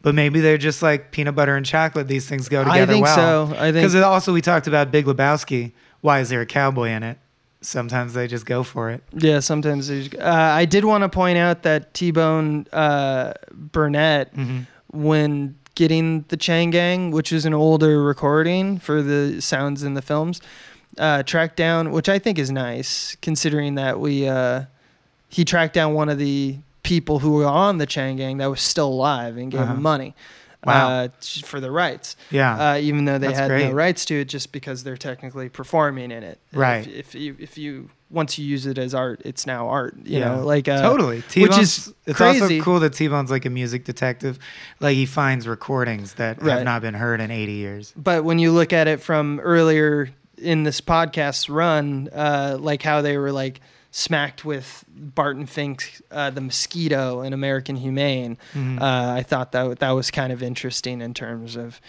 But 0.00 0.14
maybe 0.14 0.40
they're 0.40 0.58
just 0.58 0.80
like 0.80 1.10
peanut 1.10 1.34
butter 1.34 1.56
and 1.56 1.66
chocolate. 1.66 2.06
These 2.06 2.28
things 2.28 2.48
go 2.48 2.62
together 2.62 2.82
I 2.82 2.86
think 2.86 3.04
well. 3.04 3.48
so. 3.48 3.54
I 3.56 3.72
think 3.72 3.74
Because 3.74 3.96
also 3.96 4.32
we 4.32 4.40
talked 4.40 4.68
about 4.68 4.92
Big 4.92 5.06
Lebowski. 5.06 5.72
Why 6.00 6.20
is 6.20 6.28
there 6.28 6.40
a 6.40 6.46
cowboy 6.46 6.88
in 6.90 7.02
it? 7.02 7.18
Sometimes 7.60 8.14
they 8.14 8.28
just 8.28 8.46
go 8.46 8.62
for 8.62 8.88
it. 8.90 9.02
Yeah, 9.12 9.40
sometimes 9.40 9.88
there's. 9.88 10.08
Uh, 10.14 10.20
I 10.22 10.64
did 10.64 10.84
want 10.84 11.02
to 11.02 11.08
point 11.08 11.38
out 11.38 11.64
that 11.64 11.92
T 11.92 12.10
Bone 12.12 12.66
uh, 12.72 13.32
Burnett, 13.52 14.32
hmm 14.34 14.60
when 14.90 15.54
getting 15.74 16.24
the 16.28 16.36
chain 16.36 16.70
gang, 16.70 17.10
which 17.10 17.30
is 17.30 17.44
an 17.44 17.52
older 17.52 18.02
recording 18.02 18.78
for 18.78 19.02
the 19.02 19.38
sounds 19.42 19.82
in 19.82 19.92
the 19.92 20.00
films, 20.00 20.40
uh, 20.96 21.22
tracked 21.24 21.56
down, 21.56 21.92
which 21.92 22.08
I 22.08 22.18
think 22.18 22.38
is 22.38 22.50
nice, 22.50 23.14
considering 23.20 23.74
that 23.74 24.00
we 24.00 24.26
uh, 24.26 24.62
he 25.28 25.44
tracked 25.44 25.74
down 25.74 25.92
one 25.92 26.08
of 26.08 26.16
the 26.18 26.56
people 26.84 27.18
who 27.18 27.32
were 27.34 27.44
on 27.46 27.76
the 27.76 27.84
chain 27.86 28.16
gang 28.16 28.38
that 28.38 28.46
was 28.48 28.62
still 28.62 28.88
alive 28.88 29.36
and 29.36 29.50
gave 29.52 29.60
Uh-huh. 29.60 29.74
him 29.74 29.82
money. 29.82 30.14
Wow. 30.64 30.88
Uh, 30.90 31.08
for 31.44 31.60
the 31.60 31.70
rights, 31.70 32.16
Yeah. 32.30 32.72
uh, 32.72 32.78
even 32.78 33.04
though 33.04 33.16
they 33.18 33.28
That's 33.28 33.38
had 33.38 33.48
great. 33.48 33.68
no 33.68 33.72
rights 33.72 34.04
to 34.06 34.20
it, 34.20 34.24
just 34.24 34.50
because 34.50 34.82
they're 34.82 34.96
technically 34.96 35.48
performing 35.48 36.10
in 36.10 36.24
it. 36.24 36.40
Right. 36.52 36.84
If, 36.86 37.14
if 37.14 37.14
you 37.14 37.36
if 37.38 37.56
you 37.58 37.90
once 38.10 38.38
you 38.38 38.44
use 38.46 38.66
it 38.66 38.76
as 38.78 38.92
art, 38.94 39.22
it's 39.24 39.46
now 39.46 39.68
art. 39.68 39.94
You 40.04 40.18
Yeah. 40.18 40.34
know, 40.36 40.44
like 40.44 40.66
uh, 40.66 40.82
totally. 40.82 41.16
which 41.18 41.28
T-Bone's, 41.28 41.58
is 41.58 41.94
it's 42.06 42.16
crazy. 42.16 42.40
also 42.40 42.60
cool 42.60 42.80
that 42.80 42.92
T-Bone's 42.94 43.30
like 43.30 43.44
a 43.44 43.50
music 43.50 43.84
detective. 43.84 44.38
Like 44.80 44.96
he 44.96 45.06
finds 45.06 45.46
recordings 45.46 46.14
that 46.14 46.42
Right. 46.42 46.54
have 46.56 46.64
not 46.64 46.82
been 46.82 46.94
heard 46.94 47.20
in 47.20 47.30
80 47.30 47.52
years. 47.52 47.92
But 47.96 48.24
when 48.24 48.38
you 48.40 48.50
look 48.50 48.72
at 48.72 48.88
it 48.88 49.00
from 49.00 49.38
earlier 49.40 50.10
in 50.38 50.64
this 50.64 50.80
podcast's 50.80 51.48
run, 51.48 52.08
uh, 52.12 52.56
like 52.58 52.82
how 52.82 53.00
they 53.02 53.16
were 53.16 53.30
like 53.30 53.60
smacked 53.98 54.44
with 54.44 54.84
Barton 54.88 55.44
Fink's 55.46 56.00
uh, 56.10 56.30
"The 56.30 56.40
Mosquito" 56.40 57.20
and 57.20 57.34
American 57.34 57.76
Humane, 57.76 58.38
Mhm. 58.54 58.80
uh, 58.80 59.12
I 59.14 59.22
thought 59.22 59.52
that 59.52 59.80
that 59.80 59.90
was 59.90 60.10
kind 60.10 60.32
of 60.32 60.42
interesting 60.42 61.00
in 61.00 61.14
terms 61.14 61.56
of 61.56 61.80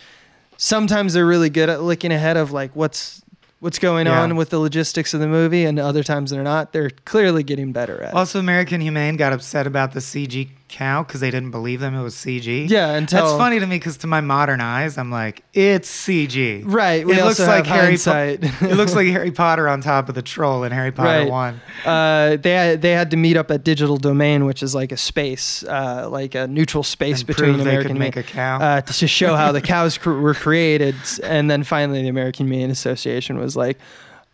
sometimes 0.58 1.14
they're 1.14 1.26
really 1.26 1.50
good 1.50 1.70
at 1.70 1.82
looking 1.82 2.12
ahead 2.12 2.38
of 2.38 2.52
like 2.52 2.76
what's 2.76 3.22
what's 3.60 3.78
going 3.78 4.08
Yeah. 4.08 4.22
on 4.22 4.38
with 4.38 4.50
the 4.52 4.60
logistics 4.60 5.14
of 5.14 5.20
the 5.20 5.28
movie, 5.28 5.66
and 5.66 5.78
other 5.80 6.02
times 6.04 6.32
they're 6.32 6.44
not. 6.44 6.72
They're 6.72 6.92
clearly 7.06 7.44
getting 7.44 7.74
better 7.74 8.02
at. 8.02 8.10
it. 8.12 8.16
Also, 8.16 8.40
American 8.40 8.80
Humane 8.80 9.18
got 9.18 9.34
upset 9.34 9.68
about 9.68 9.92
the 9.92 10.00
CG 10.00 10.50
cow 10.70 11.04
because 11.04 11.20
they 11.20 11.32
didn't 11.32 11.52
believe 11.52 11.80
them 11.80 11.94
it 11.96 12.02
was 12.02 12.16
CG. 12.16 12.70
Yeah, 12.70 12.92
until 12.92 13.26
That's 13.26 13.38
funny 13.38 13.60
to 13.60 13.66
me 13.68 13.76
because 13.78 13.98
to 13.98 14.08
my 14.08 14.22
modern 14.22 14.62
eyes, 14.62 14.98
I'm 14.98 15.12
like, 15.12 15.44
it's 15.54 15.90
CG. 15.90 16.62
Right. 16.66 17.02
It 17.02 17.08
looks 17.08 17.40
like 17.40 17.66
Harry 17.66 17.98
Po- 17.98 18.38
it 18.68 18.76
looks 18.76 18.96
like 18.96 19.08
Harry 19.08 19.32
Potter 19.32 19.68
on 19.68 19.82
top 19.82 20.08
of 20.10 20.16
the 20.16 20.22
troll 20.22 20.64
in 20.64 20.72
Harry 20.72 20.92
Potter 20.92 21.20
Right. 21.26 21.30
1. 21.30 21.62
uh, 21.86 22.38
they 22.38 22.52
had, 22.52 22.82
they 22.82 22.92
had 22.92 23.12
to 23.12 23.18
meet 23.18 23.36
up 23.36 23.52
at 23.52 23.64
Digital 23.64 23.98
Domain, 23.98 24.46
which 24.46 24.64
is 24.64 24.74
like 24.74 24.92
a 24.92 24.98
space, 24.98 25.64
uh, 25.64 26.08
like 26.10 26.36
a 26.36 26.48
neutral 26.48 26.84
space 26.84 27.20
And 27.20 27.28
between 27.28 27.58
they 27.58 27.62
American 27.64 27.92
could 27.94 28.00
make 28.00 28.16
a 28.16 28.24
cow. 28.24 28.60
uh, 28.60 28.82
to 28.82 29.08
show 29.08 29.36
how 29.36 29.52
the 29.52 29.62
cows 29.74 29.98
cr- 29.98 30.12
were 30.12 30.34
created, 30.34 30.96
and 31.24 31.50
then 31.52 31.64
finally 31.64 32.02
the 32.04 32.08
American 32.10 32.48
Humane 32.48 32.70
Association 32.72 33.38
was 33.38 33.56
like, 33.58 33.78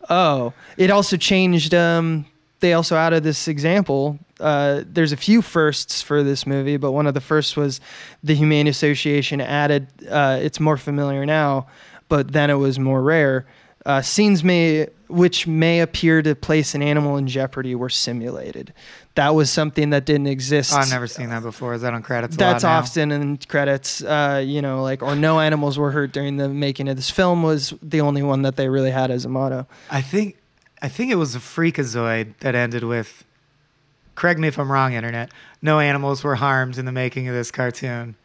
"Oh." 0.10 0.54
It 0.78 0.92
also 0.92 1.18
changed. 1.18 1.74
Um, 1.74 2.26
they 2.66 2.74
also 2.74 2.96
added 2.96 3.24
this 3.24 3.48
example. 3.48 4.18
Uh, 4.40 4.82
there's 4.88 5.12
a 5.12 5.18
few 5.18 5.44
firsts 5.44 6.02
for 6.02 6.24
this 6.24 6.48
movie, 6.48 6.78
but 6.78 6.94
one 6.94 7.06
of 7.06 7.14
the 7.14 7.22
first 7.22 7.56
was 7.56 7.80
the 8.24 8.34
Humane 8.34 8.66
Association 8.66 9.40
added. 9.40 9.88
Uh, 10.10 10.40
it's 10.42 10.60
more 10.60 10.76
familiar 10.76 11.28
now, 11.28 11.68
but 12.10 12.32
then 12.32 12.50
it 12.50 12.56
was 12.56 12.80
more 12.80 13.04
rare. 13.04 13.46
Uh, 13.86 14.02
scenes 14.02 14.44
may 14.44 14.88
which 15.08 15.46
may 15.46 15.82
appear 15.82 16.24
to 16.24 16.34
place 16.34 16.74
an 16.74 16.82
animal 16.82 17.18
in 17.18 17.28
jeopardy 17.28 17.76
were 17.76 17.92
simulated. 17.92 18.74
That 19.14 19.36
was 19.36 19.52
something 19.52 19.92
that 19.92 20.04
didn't 20.06 20.26
exist. 20.26 20.74
Oh, 20.74 20.78
I've 20.78 20.90
never 20.90 21.06
seen 21.06 21.30
that 21.30 21.44
before. 21.44 21.76
Is 21.76 21.84
that 21.84 21.94
on 21.94 22.02
credits? 22.02 22.36
That's 22.36 22.64
often 22.64 23.12
in 23.12 23.38
credits, 23.38 24.04
uh, 24.04 24.44
you 24.44 24.64
know, 24.64 24.82
like 24.82 25.04
or 25.04 25.16
no 25.16 25.40
animals 25.40 25.78
were 25.78 25.92
hurt 25.92 26.14
during 26.14 26.38
the 26.38 26.50
making 26.50 26.88
of 26.88 26.96
this 26.96 27.12
film 27.12 27.44
was 27.44 27.76
the 27.84 28.02
only 28.02 28.24
one 28.24 28.42
that 28.42 28.56
they 28.56 28.68
really 28.70 28.90
had 28.90 29.12
as 29.12 29.24
a 29.24 29.30
motto. 29.30 29.68
I 29.92 30.02
think 30.02 30.38
I 30.82 30.90
think 30.90 31.12
it 31.12 31.16
was 31.16 31.36
a 31.36 31.40
freakazoid 31.40 32.34
that 32.40 32.56
ended 32.56 32.84
with 32.84 33.24
correct 34.16 34.40
me 34.40 34.48
if 34.48 34.58
I'm 34.60 34.72
wrong, 34.72 34.94
internet. 34.94 35.30
No 35.62 35.80
animals 35.80 36.24
were 36.24 36.36
harmed 36.36 36.78
in 36.78 36.86
the 36.86 36.92
making 36.92 37.28
of 37.28 37.34
this 37.36 37.52
cartoon. 37.52 38.16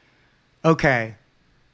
Okay. 0.64 1.14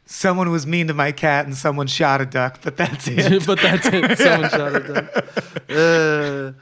Someone 0.07 0.51
was 0.51 0.67
mean 0.67 0.87
to 0.87 0.95
my 0.95 1.11
cat 1.13 1.47
and 1.47 1.57
someone 1.57 1.87
shot 1.89 2.21
a 2.21 2.27
duck, 2.27 2.61
but 2.63 2.77
that's 2.77 3.09
it. 3.11 3.45
but 3.47 3.61
that's 3.61 3.87
it. 3.91 4.19
Someone 4.19 4.51
shot 4.51 4.75
it 4.75 4.95
down. 4.95 5.09
Uh, 5.69 6.53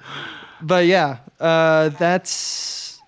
but 0.62 0.86
yeah, 0.86 1.18
uh, 1.38 1.90
that's. 1.90 2.98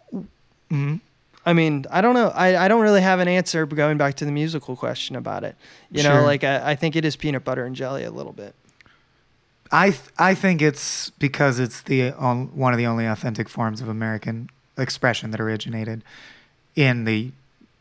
Mhm. 0.71 1.01
I 1.47 1.53
mean, 1.55 1.87
I 1.91 2.03
don't 2.03 2.13
know. 2.15 2.29
I, 2.35 2.65
I 2.65 2.69
don't 2.69 2.83
really 2.83 3.01
have 3.01 3.19
an 3.19 3.29
answer. 3.29 3.65
Going 3.65 3.97
back 3.97 4.17
to 4.17 4.25
the 4.27 4.31
musical 4.33 4.77
question 4.77 5.17
about 5.17 5.43
it, 5.43 5.57
you 5.91 6.03
know, 6.03 6.23
like 6.23 6.45
I, 6.45 6.73
I 6.73 6.75
think 6.75 6.97
it 6.97 7.05
is 7.07 7.17
peanut 7.17 7.45
butter 7.45 7.65
and 7.65 7.75
jelly 7.75 8.05
a 8.05 8.11
little 8.11 8.33
bit. 8.33 8.55
I 9.73 9.91
th- 9.91 10.03
I 10.19 10.35
think 10.35 10.63
it's 10.63 11.11
because 11.19 11.59
it's 11.59 11.83
the 11.83 12.13
on, 12.13 12.57
one 12.57 12.73
of 12.73 12.79
the 12.79 12.87
only 12.87 13.07
authentic 13.07 13.49
forms 13.49 13.81
of 13.81 13.89
American 13.89 14.49
expression 14.79 15.31
that 15.33 15.41
originated 15.41 16.03
in 16.75 17.05
the 17.05 17.33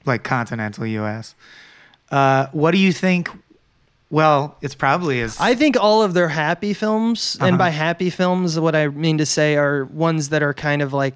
like 0.06 0.24
continental 0.24 0.86
U.S. 0.86 1.36
Uh, 2.12 2.48
what 2.52 2.72
do 2.72 2.78
you 2.78 2.92
think? 2.94 3.30
Well, 4.10 4.56
it's 4.62 4.76
probably 4.76 5.22
as 5.22 5.40
I 5.40 5.56
think 5.56 5.76
all 5.80 6.04
of 6.04 6.14
their 6.14 6.30
happy 6.30 6.74
films, 6.74 7.38
and 7.40 7.50
Uh-huh. 7.50 7.58
by 7.58 7.70
happy 7.70 8.10
films, 8.10 8.60
what 8.60 8.76
I 8.76 8.88
mean 8.88 9.18
to 9.18 9.26
say 9.26 9.56
are 9.56 9.86
ones 9.86 10.30
that 10.30 10.44
are 10.44 10.54
kind 10.54 10.82
of 10.82 10.94
like 10.94 11.16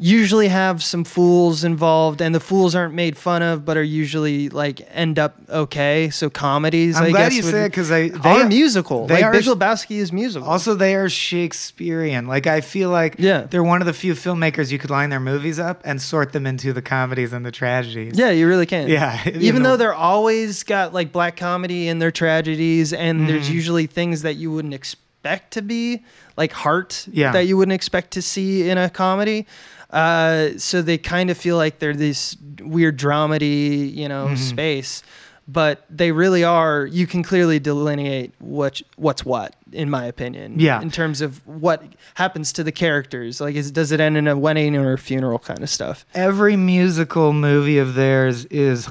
usually 0.00 0.46
have 0.46 0.80
some 0.82 1.02
fools 1.02 1.64
involved, 1.64 2.20
and 2.22 2.32
the 2.34 2.38
fools 2.40 2.74
aren't 2.76 2.94
made 2.94 3.16
fun 3.16 3.42
of, 3.42 3.64
but 3.64 3.76
are 3.76 3.82
usually 3.82 4.48
like 4.48 4.80
end 4.92 5.18
up 5.18 5.34
okay. 5.48 6.08
So 6.10 6.30
comedies, 6.30 6.96
I'm 6.96 7.04
I 7.04 7.10
glad 7.10 7.28
guess, 7.30 7.36
you 7.36 7.42
say 7.42 7.66
because 7.66 7.88
they 7.88 8.10
they 8.10 8.28
are 8.42 8.46
musical. 8.46 9.06
they 9.08 9.14
like 9.14 9.24
are 9.24 9.32
Big 9.32 9.42
Lebowski 9.44 9.96
is 9.96 10.12
musical. 10.12 10.48
Also, 10.48 10.74
they 10.74 10.94
are 10.94 11.08
Shakespearean. 11.08 12.26
Like 12.26 12.46
I 12.46 12.60
feel 12.60 12.90
like 12.90 13.16
Yeah. 13.18 13.42
they're 13.50 13.64
one 13.64 13.80
of 13.82 13.86
the 13.86 13.92
few 13.92 14.14
filmmakers 14.14 14.70
you 14.70 14.78
could 14.78 14.90
line 14.90 15.10
their 15.10 15.18
movies 15.20 15.58
up 15.58 15.80
and 15.84 16.00
sort 16.00 16.32
them 16.32 16.46
into 16.46 16.72
the 16.72 16.82
comedies 16.82 17.32
and 17.32 17.44
the 17.44 17.52
tragedies. 17.52 18.16
yeah, 18.16 18.30
you 18.30 18.46
really 18.46 18.66
can. 18.66 18.88
Yeah, 18.88 19.20
Even 19.34 19.62
know. 19.62 19.70
though 19.70 19.76
they're 19.78 19.94
always 19.94 20.62
got 20.62 20.94
like 20.94 21.10
black 21.12 21.36
comedy 21.36 21.88
in 21.88 21.98
their 21.98 22.12
tragedies, 22.12 22.92
and 22.92 23.28
there's 23.28 23.48
Mhm. 23.48 23.54
usually 23.54 23.86
things 23.86 24.22
that 24.22 24.36
you 24.36 24.52
wouldn't 24.52 24.74
expect 24.74 25.52
to 25.54 25.62
be 25.62 26.02
like 26.36 26.52
heart 26.52 27.06
Yeah. 27.10 27.32
that 27.32 27.46
you 27.46 27.56
wouldn't 27.56 27.74
expect 27.74 28.12
to 28.12 28.22
see 28.22 28.68
in 28.70 28.78
a 28.78 28.88
comedy. 28.88 29.46
Uh, 29.90 30.50
so 30.58 30.82
they 30.82 30.98
kind 30.98 31.30
of 31.30 31.38
feel 31.38 31.56
like 31.56 31.78
they're 31.78 31.94
this 31.94 32.36
weird 32.60 32.98
dramedy, 32.98 33.94
you 33.94 34.08
know, 34.08 34.28
Mhm. 34.28 34.36
space. 34.38 35.02
But 35.50 35.86
they 35.88 36.12
really 36.12 36.44
are. 36.44 36.84
You 36.84 37.06
can 37.06 37.22
clearly 37.22 37.58
delineate 37.58 38.34
what 38.38 38.82
what's 38.96 39.24
what, 39.24 39.56
in 39.72 39.88
my 39.88 40.04
opinion. 40.04 40.60
Yeah. 40.60 40.82
In 40.82 40.90
terms 40.90 41.22
of 41.22 41.40
what 41.46 41.82
happens 42.14 42.52
to 42.52 42.62
the 42.62 42.70
characters, 42.72 43.40
like, 43.40 43.54
is 43.56 43.70
does 43.70 43.90
it 43.90 43.98
end 43.98 44.18
in 44.18 44.28
a 44.28 44.36
wedding 44.36 44.76
or 44.76 44.92
a 44.92 44.98
funeral 44.98 45.38
kind 45.38 45.62
of 45.62 45.70
stuff? 45.70 46.04
Every 46.14 46.54
musical 46.56 47.32
movie 47.32 47.78
of 47.78 47.94
theirs 47.94 48.44
is 48.50 48.90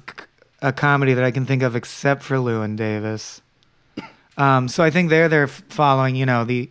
a 0.63 0.73
comedy 0.73 1.13
that 1.13 1.23
I 1.23 1.29
can 1.29 1.45
think 1.45 1.61
of, 1.61 1.75
except 1.75 2.23
for 2.23 2.37
Llewyn 2.37 2.75
Davis. 2.75 3.41
Um, 4.39 4.67
so 4.67 4.83
I 4.83 4.89
think 4.91 5.09
they're 5.09 5.27
they're 5.29 5.47
following, 5.47 6.15
you 6.15 6.25
know, 6.25 6.43
the 6.43 6.69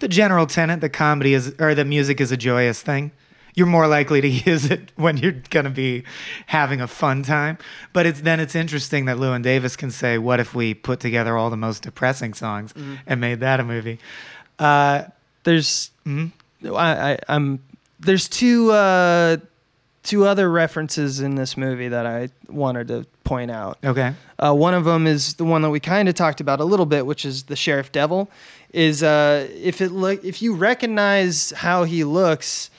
the 0.00 0.08
general 0.08 0.46
tenet 0.46 0.80
that 0.80 0.90
comedy 0.90 1.34
is 1.34 1.52
or 1.60 1.74
that 1.74 1.86
music 1.86 2.20
is 2.20 2.30
a 2.32 2.36
joyous 2.36 2.82
thing. 2.82 3.10
You're 3.60 3.66
more 3.66 3.86
likely 3.86 4.22
to 4.22 4.28
use 4.50 4.70
it 4.70 4.90
when 4.96 5.18
you're 5.18 5.36
gonna 5.50 5.68
be 5.68 6.04
having 6.46 6.80
a 6.80 6.86
fun 6.88 7.22
time. 7.22 7.58
But 7.92 8.06
it's 8.06 8.22
then 8.22 8.40
it's 8.40 8.54
interesting 8.54 9.04
that 9.04 9.18
Llewyn 9.18 9.42
Davis 9.42 9.76
can 9.76 9.90
say, 9.90 10.16
"What 10.16 10.40
if 10.40 10.54
we 10.54 10.72
put 10.72 10.98
together 10.98 11.36
all 11.36 11.50
the 11.50 11.58
most 11.58 11.82
depressing 11.82 12.32
songs 12.32 12.72
and 13.06 13.20
made 13.20 13.40
that 13.40 13.60
a 13.60 13.64
movie?" 13.64 13.98
Uh, 14.58 15.04
There's 15.44 15.90
mhm. 16.06 16.32
I, 16.64 17.12
I 17.12 17.18
I'm 17.28 17.60
there's 17.98 18.28
two 18.28 18.70
uh 18.72 19.36
two 20.04 20.24
other 20.24 20.50
references 20.50 21.20
in 21.20 21.34
this 21.34 21.58
movie 21.58 21.88
that 21.88 22.06
I 22.06 22.30
wanted 22.48 22.88
to 22.88 23.06
point 23.24 23.50
out. 23.50 23.76
Okay. 23.84 24.14
Uh, 24.38 24.54
one 24.54 24.72
of 24.72 24.86
them 24.86 25.06
is 25.06 25.34
the 25.34 25.44
one 25.44 25.60
that 25.60 25.68
we 25.68 25.80
kind 25.80 26.08
of 26.08 26.14
talked 26.14 26.40
about 26.40 26.60
a 26.60 26.64
little 26.64 26.86
bit, 26.86 27.04
which 27.04 27.26
is 27.26 27.42
the 27.42 27.56
Sheriff 27.56 27.92
Devil. 27.92 28.30
Is 28.72 29.02
uh, 29.02 29.46
if 29.54 29.82
it 29.82 29.90
look 29.92 30.24
if 30.24 30.40
you 30.40 30.54
recognize 30.54 31.50
how 31.50 31.84
he 31.84 32.04
looks, 32.04 32.70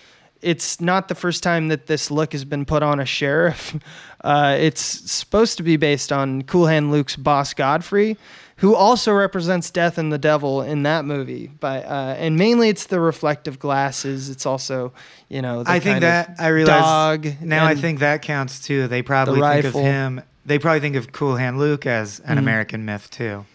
it's 0.42 0.82
not 0.82 1.08
the 1.08 1.16
first 1.16 1.44
time 1.44 1.68
that 1.70 1.88
this 1.88 2.10
look 2.12 2.32
has 2.34 2.46
been 2.46 2.66
put 2.66 2.84
on 2.84 3.00
a 3.00 3.06
sheriff. 3.06 3.76
Uh, 4.24 4.56
it's 4.60 4.82
supposed 5.12 5.58
to 5.58 5.64
be 5.64 5.78
based 5.78 6.12
on 6.12 6.44
Cool 6.44 6.68
Hand 6.68 6.92
Luke's 6.92 7.16
boss 7.16 7.56
Godfrey, 7.56 8.18
who 8.58 8.76
also 8.76 9.12
represents 9.14 9.72
Death 9.72 9.98
and 9.98 10.14
the 10.14 10.20
Devil 10.20 10.62
in 10.62 10.84
that 10.84 11.06
movie. 11.06 11.48
By 11.48 11.82
uh, 11.82 12.14
and 12.20 12.38
mainly 12.38 12.70
it's 12.70 12.86
the 12.86 13.00
reflective 13.00 13.58
glasses. 13.58 14.30
It's 14.30 14.46
also 14.46 14.94
you 15.28 15.42
know 15.42 15.64
the 15.64 15.72
I 15.72 15.80
think 15.80 16.02
that 16.02 16.36
I 16.38 16.50
realize 16.50 16.84
dog. 16.84 17.42
now. 17.42 17.66
I 17.66 17.74
think 17.74 17.98
that 18.02 18.22
counts 18.22 18.60
too. 18.60 18.88
They 18.88 19.02
probably 19.02 19.42
think 19.42 19.66
of 19.66 19.74
him. 19.74 20.22
They 20.46 20.60
probably 20.60 20.82
think 20.82 20.98
of 20.98 21.12
Cool 21.12 21.38
Hand 21.38 21.58
Luke 21.58 21.88
as 21.88 22.20
an 22.20 22.36
Mhm. 22.36 22.42
American 22.42 22.86
myth 22.86 23.10
too. 23.10 23.48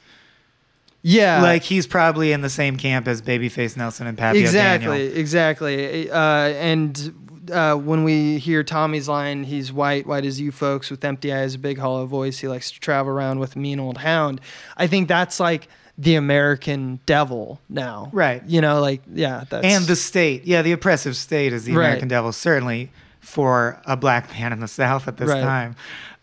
Yeah, 1.08 1.40
like 1.40 1.62
he's 1.62 1.86
probably 1.86 2.32
in 2.32 2.40
the 2.40 2.50
same 2.50 2.76
camp 2.76 3.06
as 3.06 3.22
Babyface 3.22 3.76
Nelson 3.76 4.08
and 4.08 4.18
Papio 4.18 4.40
exactly 4.40 4.98
Daniel. 4.98 5.16
exactly 5.18 6.10
uh, 6.10 6.18
and 6.18 7.14
uh, 7.52 7.76
when 7.76 8.02
we 8.02 8.38
hear 8.38 8.64
Tommy's 8.64 9.08
line, 9.08 9.44
he's 9.44 9.72
white, 9.72 10.04
white 10.04 10.24
as 10.24 10.40
you 10.40 10.50
folks, 10.50 10.90
with 10.90 11.04
empty 11.04 11.32
eyes, 11.32 11.54
a 11.54 11.58
big 11.60 11.78
hollow 11.78 12.04
voice. 12.06 12.38
He 12.40 12.48
likes 12.48 12.72
to 12.72 12.80
travel 12.80 13.12
around 13.12 13.38
with 13.38 13.54
a 13.54 13.58
mean 13.60 13.78
old 13.78 13.98
hound. 13.98 14.40
I 14.76 14.88
think 14.88 15.06
that's 15.06 15.38
like 15.38 15.68
the 15.96 16.16
American 16.16 16.98
devil 17.06 17.60
now. 17.68 18.10
Right. 18.12 18.42
You 18.46 18.60
know, 18.60 18.80
like, 18.80 19.02
yeah. 19.14 19.44
That's, 19.48 19.64
and 19.64 19.84
the 19.84 19.94
state. 19.94 20.44
Yeah, 20.44 20.62
the 20.62 20.72
oppressive 20.72 21.16
state 21.16 21.52
is 21.52 21.64
the 21.64 21.72
Right. 21.74 21.84
American 21.86 22.08
devil, 22.08 22.32
certainly 22.32 22.90
for 23.20 23.80
a 23.86 23.96
black 23.96 24.28
man 24.32 24.52
in 24.52 24.58
the 24.58 24.66
South 24.68 25.06
at 25.06 25.16
this 25.16 25.28
Right. 25.28 25.40
time. 25.40 25.76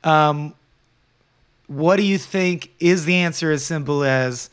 Um, 0.03 0.53
what 1.67 1.95
do 1.95 2.03
you 2.03 2.17
think 2.17 2.71
is 2.79 3.05
the 3.05 3.15
answer 3.15 3.49
as 3.51 3.65
simple 3.65 4.03
as 4.03 4.49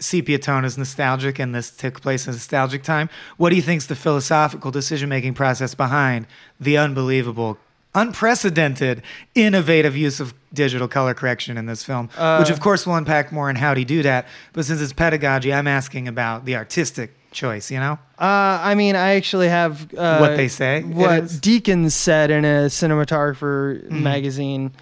sepia 0.00 0.38
tone 0.38 0.64
is 0.64 0.76
nostalgic 0.76 1.38
and 1.38 1.54
this 1.54 1.70
took 1.70 2.00
place 2.00 2.26
in 2.26 2.30
a 2.30 2.34
nostalgic 2.34 2.82
time? 2.82 3.08
What 3.36 3.50
do 3.50 3.56
you 3.56 3.62
think 3.62 3.78
is 3.78 3.86
the 3.86 3.96
philosophical 3.96 4.70
decision 4.70 5.08
making 5.08 5.34
process 5.34 5.74
behind 5.74 6.26
the 6.58 6.76
unbelievable, 6.78 7.58
unprecedented, 7.94 9.02
innovative 9.34 9.96
use 9.96 10.20
of 10.20 10.34
digital 10.52 10.88
color 10.88 11.14
correction 11.14 11.56
in 11.56 11.66
this 11.66 11.84
film? 11.84 12.10
Uh, 12.16 12.38
which, 12.38 12.50
of 12.50 12.60
course, 12.60 12.86
we'll 12.86 12.96
unpack 12.96 13.30
more 13.32 13.48
in 13.50 13.56
how 13.56 13.74
do 13.74 13.80
you 13.80 13.86
do 13.86 14.02
that. 14.02 14.26
But 14.52 14.64
since 14.64 14.80
it's 14.80 14.92
pedagogy, 14.92 15.52
I'm 15.52 15.68
asking 15.68 16.08
about 16.08 16.44
the 16.44 16.56
artistic 16.56 17.14
choice, 17.30 17.70
you 17.70 17.78
know? 17.78 17.98
Uh, 18.18 18.58
I 18.60 18.74
mean, 18.74 18.96
I 18.96 19.14
actually 19.14 19.48
have 19.48 19.94
uh, 19.94 20.18
What 20.18 20.36
they 20.36 20.48
say 20.48 20.82
what? 20.82 21.24
Deakins 21.24 21.92
said 21.92 22.30
in 22.30 22.44
a 22.44 22.66
cinematographer 22.66 23.88
magazine. 23.90 24.72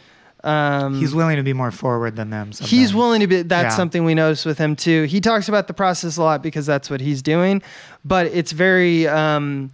Um, 0.45 0.99
He's 1.01 1.15
willing 1.15 1.37
to 1.37 1.43
be 1.43 1.53
more 1.53 1.71
forward 1.73 2.15
than 2.17 2.31
them. 2.31 2.53
Sometimes. 2.53 2.71
He's 2.71 2.95
willing 2.95 3.21
to 3.21 3.27
be. 3.27 3.43
That's 3.43 3.73
Yeah. 3.73 3.77
something 3.77 4.05
we 4.05 4.15
noticed 4.15 4.47
with 4.47 4.59
him 4.59 4.77
too. 4.77 5.03
He 5.05 5.21
talks 5.21 5.49
about 5.49 5.67
the 5.67 5.75
process 5.75 6.17
a 6.17 6.23
lot 6.23 6.43
because 6.43 6.65
that's 6.67 6.89
what 6.89 7.01
he's 7.01 7.23
doing, 7.23 7.63
but 8.05 8.27
it's 8.27 8.53
very. 8.53 9.09
Um, 9.09 9.71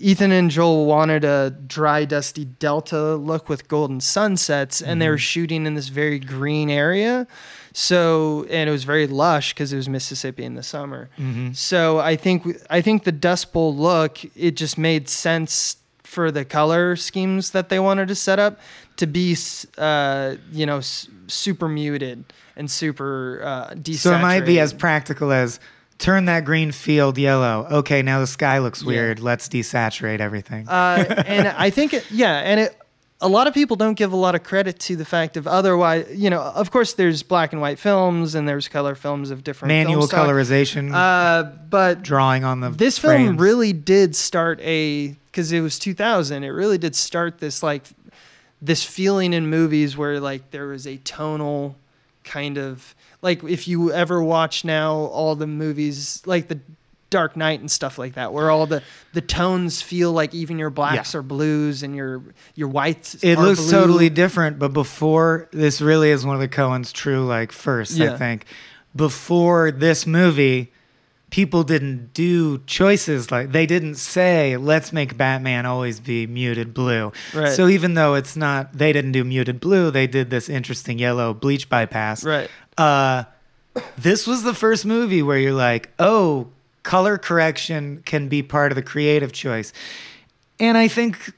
Ethan 0.00 0.30
and 0.30 0.48
Joel 0.48 0.86
wanted 0.86 1.24
a 1.24 1.50
dry, 1.66 2.04
dusty 2.04 2.44
delta 2.44 3.16
look 3.16 3.48
with 3.48 3.66
golden 3.66 4.00
sunsets, 4.00 4.80
and 4.80 5.02
they 5.02 5.08
were 5.08 5.18
shooting 5.18 5.66
in 5.66 5.74
this 5.74 5.88
very 5.88 6.20
green 6.20 6.70
area. 6.70 7.26
So, 7.72 8.46
and 8.48 8.68
it 8.68 8.72
was 8.72 8.84
very 8.84 9.08
lush 9.08 9.52
because 9.52 9.72
it 9.72 9.76
was 9.76 9.88
Mississippi 9.88 10.44
in 10.44 10.54
the 10.54 10.62
summer. 10.62 11.10
Mhm. 11.18 11.54
So 11.56 11.98
I 11.98 12.14
think 12.14 12.46
I 12.70 12.80
think 12.80 13.04
the 13.04 13.12
Dust 13.12 13.52
Bowl 13.52 13.74
look 13.74 14.18
it 14.36 14.52
just 14.56 14.78
made 14.78 15.08
sense 15.08 15.76
for 16.08 16.30
the 16.30 16.42
color 16.44 16.96
schemes 16.96 17.50
that 17.50 17.68
they 17.68 17.78
wanted 17.78 18.08
to 18.08 18.14
set 18.14 18.38
up 18.38 18.58
to 18.96 19.06
be 19.06 19.36
uh, 19.76 20.36
you 20.50 20.64
know 20.64 20.78
s- 20.78 21.06
super 21.26 21.68
muted 21.68 22.24
and 22.56 22.70
super 22.70 23.40
uh, 23.44 23.70
desaturated. 23.74 23.96
So 23.98 24.14
it 24.14 24.22
might 24.22 24.46
be 24.46 24.58
as 24.58 24.72
practical 24.72 25.30
as 25.32 25.60
turn 25.98 26.24
that 26.24 26.44
green 26.46 26.72
field 26.72 27.18
yellow. 27.18 27.66
Okay, 27.70 28.00
now 28.02 28.20
the 28.20 28.26
sky 28.26 28.58
looks 28.58 28.82
Yeah. 28.82 28.86
weird. 28.88 29.20
Let's 29.20 29.48
desaturate 29.48 30.20
everything. 30.20 30.66
uh, 30.68 31.22
and 31.26 31.48
I 31.58 31.70
think 31.70 31.92
it, 31.92 32.10
yeah, 32.10 32.36
and 32.38 32.58
it. 32.60 32.76
A 33.20 33.28
lot 33.28 33.48
of 33.48 33.54
people 33.54 33.74
don't 33.76 33.94
give 33.94 34.12
a 34.12 34.16
lot 34.16 34.36
of 34.36 34.44
credit 34.44 34.78
to 34.80 34.94
the 34.94 35.04
fact 35.04 35.36
of 35.36 35.48
otherwise, 35.48 36.06
you 36.14 36.30
know, 36.30 36.40
of 36.40 36.70
course 36.70 36.92
there's 36.92 37.24
black 37.24 37.52
and 37.52 37.60
white 37.60 37.78
films 37.80 38.36
and 38.36 38.48
there's 38.48 38.68
color 38.68 38.94
films 38.94 39.30
of 39.32 39.42
different 39.42 39.70
Manual 39.70 40.06
film 40.06 40.26
colorization, 40.28 40.94
Uh, 40.94 41.42
but 41.68 42.02
drawing 42.02 42.44
on 42.44 42.60
the 42.60 42.70
this 42.70 42.98
film 42.98 43.12
frames. 43.14 43.40
really 43.40 43.72
did 43.72 44.14
start 44.14 44.60
a 44.60 45.16
because 45.26 45.50
it 45.50 45.60
was 45.60 45.78
2000 45.80 46.44
it 46.44 46.48
really 46.48 46.78
did 46.78 46.94
start 46.94 47.38
this 47.38 47.62
like 47.62 47.84
this 48.62 48.84
feeling 48.84 49.32
in 49.32 49.48
movies 49.48 49.96
where 49.96 50.20
like 50.20 50.50
there 50.52 50.68
was 50.68 50.86
a 50.86 50.96
tonal 50.98 51.74
kind 52.24 52.56
of 52.56 52.94
like 53.22 53.42
if 53.44 53.66
you 53.66 53.92
ever 53.92 54.22
watch 54.22 54.64
now 54.64 54.92
all 54.94 55.34
the 55.34 55.46
movies 55.46 56.22
like 56.24 56.46
the 56.48 56.58
dark 57.10 57.36
knight 57.36 57.60
and 57.60 57.70
stuff 57.70 57.98
like 57.98 58.14
that 58.14 58.32
where 58.32 58.50
all 58.50 58.66
the 58.66 58.82
the 59.14 59.20
tones 59.22 59.80
feel 59.80 60.12
like 60.12 60.34
even 60.34 60.58
your 60.58 60.68
blacks 60.70 61.14
Yeah. 61.14 61.20
are 61.20 61.22
blues 61.22 61.82
and 61.82 61.96
your 61.96 62.22
your 62.54 62.68
whites 62.68 63.14
It 63.22 63.38
looks 63.38 63.60
blue. 63.60 63.70
totally 63.70 64.10
different, 64.10 64.58
but 64.58 64.72
before 64.74 65.48
this 65.52 65.80
really 65.80 66.10
is 66.10 66.26
one 66.26 66.34
of 66.34 66.40
the 66.40 66.48
Coens' 66.48 66.92
true 66.92 67.24
like 67.26 67.50
first, 67.52 67.98
I 68.00 68.16
think. 68.16 68.44
Before 68.96 69.70
this 69.70 70.06
movie, 70.06 70.72
people 71.30 71.62
didn't 71.62 72.12
do 72.14 72.58
choices 72.66 73.30
like 73.30 73.52
they 73.52 73.66
didn't 73.66 73.94
say 73.96 74.56
let's 74.56 74.92
make 74.92 75.16
Batman 75.16 75.66
always 75.66 76.00
be 76.00 76.26
muted 76.26 76.72
blue. 76.74 77.12
Right. 77.34 77.52
So 77.52 77.68
even 77.68 77.94
though 77.94 78.14
it's 78.14 78.36
not 78.36 78.72
they 78.76 78.92
didn't 78.92 79.12
do 79.12 79.24
muted 79.24 79.60
blue, 79.60 79.90
they 79.90 80.06
did 80.06 80.30
this 80.30 80.48
interesting 80.48 80.98
yellow 80.98 81.32
bleach 81.34 81.68
bypass. 81.68 82.24
right 82.24 82.50
uh, 82.76 83.24
this 83.96 84.26
was 84.26 84.42
the 84.42 84.54
first 84.54 84.84
movie 84.86 85.22
where 85.22 85.38
you're 85.38 85.52
like, 85.52 85.90
oh, 85.98 86.48
color 86.88 87.18
correction 87.18 88.02
can 88.06 88.28
be 88.28 88.42
part 88.42 88.72
of 88.72 88.76
the 88.76 88.82
creative 88.82 89.30
choice. 89.30 89.74
And 90.58 90.78
I 90.78 90.88
think 90.88 91.34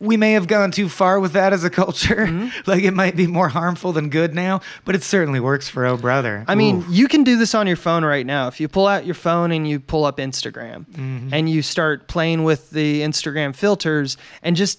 we 0.00 0.16
may 0.16 0.32
have 0.32 0.46
gone 0.46 0.70
too 0.70 0.88
far 0.88 1.20
with 1.20 1.34
that 1.34 1.52
as 1.52 1.62
a 1.62 1.68
culture. 1.68 2.24
Mm-hmm. 2.26 2.48
like 2.70 2.82
it 2.82 2.92
might 2.92 3.14
be 3.14 3.26
more 3.26 3.50
harmful 3.50 3.92
than 3.92 4.08
good 4.08 4.34
now, 4.34 4.62
but 4.86 4.94
it 4.94 5.02
certainly 5.02 5.40
works 5.40 5.68
for 5.68 5.84
Oh 5.84 5.98
Brother. 5.98 6.46
I 6.48 6.54
mean, 6.54 6.86
you 6.88 7.06
can 7.06 7.22
do 7.22 7.36
this 7.36 7.54
on 7.54 7.66
your 7.66 7.76
phone 7.76 8.02
right 8.02 8.24
now. 8.24 8.48
If 8.48 8.60
you 8.60 8.66
pull 8.68 8.86
out 8.86 9.04
your 9.04 9.14
phone 9.14 9.52
and 9.52 9.68
you 9.68 9.78
pull 9.78 10.06
up 10.06 10.16
Instagram 10.16 10.86
Mm-hmm. 10.86 11.34
and 11.34 11.50
you 11.50 11.60
start 11.60 12.08
playing 12.08 12.42
with 12.42 12.70
the 12.70 13.02
Instagram 13.02 13.54
filters 13.54 14.16
and 14.42 14.56
just 14.56 14.78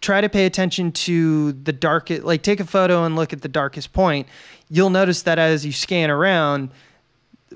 try 0.00 0.22
to 0.22 0.30
pay 0.30 0.46
attention 0.46 0.90
to 0.92 1.52
the 1.52 1.72
darkest, 1.72 2.22
like 2.24 2.40
take 2.42 2.60
a 2.60 2.64
photo 2.64 3.04
and 3.04 3.14
look 3.14 3.34
at 3.34 3.42
the 3.42 3.48
darkest 3.48 3.92
point, 3.92 4.26
you'll 4.70 4.88
notice 4.88 5.20
that 5.22 5.38
as 5.38 5.66
you 5.66 5.72
scan 5.72 6.10
around, 6.10 6.70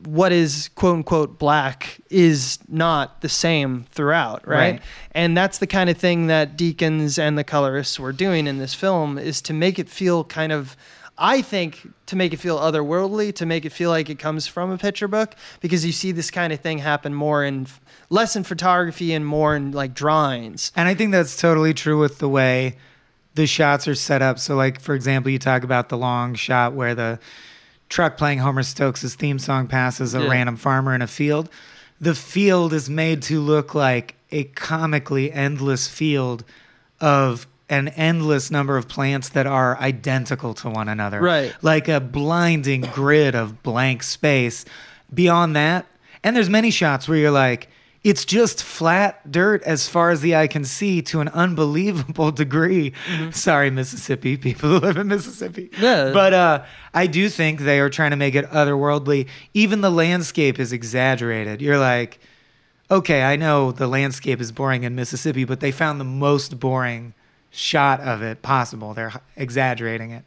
what 0.07 0.33
is 0.33 0.71
quote 0.75 0.97
unquote 0.97 1.39
black 1.39 2.01
is 2.11 2.59
not 2.69 3.21
the 3.21 3.29
same 3.29 3.87
throughout, 3.91 4.47
right? 4.47 4.73
Right. 4.73 4.83
And 5.13 5.37
that's 5.37 5.59
the 5.59 5.67
kind 5.67 5.91
of 5.91 5.97
thing 5.97 6.27
that 6.29 6.57
Deakins 6.57 7.19
and 7.19 7.39
the 7.39 7.45
colorists 7.45 7.99
were 7.99 8.13
doing 8.13 8.47
in 8.47 8.59
this 8.59 8.75
film 8.75 9.19
is 9.19 9.41
to 9.43 9.53
make 9.53 9.79
it 9.79 9.89
feel 9.89 10.25
kind 10.25 10.53
of 10.53 10.77
I 11.19 11.43
think 11.43 11.89
to 12.07 12.17
make 12.17 12.33
it 12.33 12.37
feel 12.37 12.59
otherworldly, 12.59 13.35
to 13.35 13.47
make 13.47 13.65
it 13.65 13.73
feel 13.73 13.91
like 13.91 14.09
it 14.09 14.21
comes 14.21 14.47
from 14.47 14.71
a 14.71 14.79
picture 14.79 15.09
book, 15.09 15.35
because 15.61 15.85
you 15.85 15.91
see 15.91 16.13
this 16.13 16.31
kind 16.31 16.53
of 16.53 16.61
thing 16.61 16.79
happen 16.79 17.13
more 17.13 17.45
in 17.45 17.67
less 18.09 18.37
in 18.37 18.45
photography 18.45 19.13
and 19.13 19.27
more 19.27 19.57
in 19.57 19.73
like 19.73 19.95
drawings. 19.95 20.71
And 20.77 20.89
I 20.89 20.95
think 20.95 21.11
that's 21.11 21.37
totally 21.37 21.75
true 21.75 21.99
with 21.99 22.19
the 22.19 22.29
way 22.29 22.77
the 23.35 23.47
shots 23.47 23.89
are 23.89 23.97
set 23.97 24.23
up. 24.23 24.39
So, 24.39 24.55
like 24.55 24.81
for 24.81 24.95
example, 24.95 25.33
you 25.33 25.41
talk 25.41 25.65
about 25.65 25.89
the 25.89 25.99
long 25.99 26.35
shot 26.35 26.73
where 26.75 26.95
the 26.95 27.19
truck 27.89 28.17
playing 28.17 28.39
Homer 28.39 28.63
Stokes' 28.63 29.15
theme 29.15 29.39
song 29.39 29.67
passes 29.67 30.15
a 30.15 30.21
Yeah. 30.23 30.29
random 30.29 30.57
farmer 30.57 30.95
in 30.95 31.03
a 31.03 31.07
field. 31.07 31.49
The 32.01 32.15
field 32.15 32.73
is 32.73 32.89
made 32.89 33.23
to 33.23 33.41
look 33.41 33.75
like 33.75 34.15
a 34.31 34.45
comically 34.45 35.33
endless 35.33 35.89
field 35.89 36.45
of 37.01 37.47
an 37.71 37.89
endless 37.89 38.51
number 38.51 38.77
of 38.77 38.89
plants 38.89 39.29
that 39.31 39.47
are 39.47 39.79
identical 39.79 40.55
to 40.55 40.71
one 40.71 40.89
another. 40.89 41.21
Right. 41.21 41.55
Like 41.63 41.89
a 41.89 42.01
blinding 42.01 42.83
grid 42.83 43.35
of 43.35 43.63
blank 43.63 44.03
space. 44.03 44.65
Beyond 45.13 45.57
that, 45.57 45.87
and 46.23 46.37
there's 46.37 46.51
many 46.51 46.71
shots 46.71 47.09
where 47.09 47.17
you're 47.19 47.31
like, 47.31 47.69
it's 48.09 48.25
just 48.25 48.63
flat 48.63 49.31
dirt 49.31 49.63
as 49.65 49.87
far 49.87 50.09
as 50.11 50.23
the 50.23 50.35
eye 50.35 50.47
can 50.47 50.65
see 50.65 51.03
to 51.03 51.21
an 51.21 51.29
unbelievable 51.29 52.31
degree. 52.43 52.95
Sorry, 53.33 53.69
Mississippi, 53.69 54.37
people 54.39 54.71
who 54.71 54.79
live 54.79 54.97
in 54.97 55.09
Mississippi. 55.09 55.71
Yeah. 55.79 56.11
But 56.13 56.33
uh, 56.33 56.65
I 56.95 57.07
do 57.07 57.29
think 57.29 57.61
they 57.61 57.81
are 57.81 57.91
trying 57.91 58.13
to 58.13 58.17
make 58.17 58.35
it 58.35 58.47
otherworldly. 58.47 59.29
Even 59.53 59.83
the 59.83 59.91
landscape 59.91 60.59
is 60.59 60.73
exaggerated. 60.73 61.61
You're 61.61 61.79
like, 61.79 62.19
okay, 62.91 63.25
I 63.25 63.37
know 63.37 63.73
the 63.73 63.87
landscape 63.87 64.41
is 64.41 64.53
boring 64.53 64.85
in 64.85 64.95
Mississippi, 64.95 65.45
but 65.45 65.61
they 65.61 65.71
found 65.71 66.01
the 66.01 66.05
most 66.05 66.59
boring 66.59 67.13
shot 67.51 68.01
of 68.01 68.23
it 68.23 68.43
possible. 68.43 68.95
They're 68.95 69.13
exaggerating 69.37 70.11
it. 70.13 70.25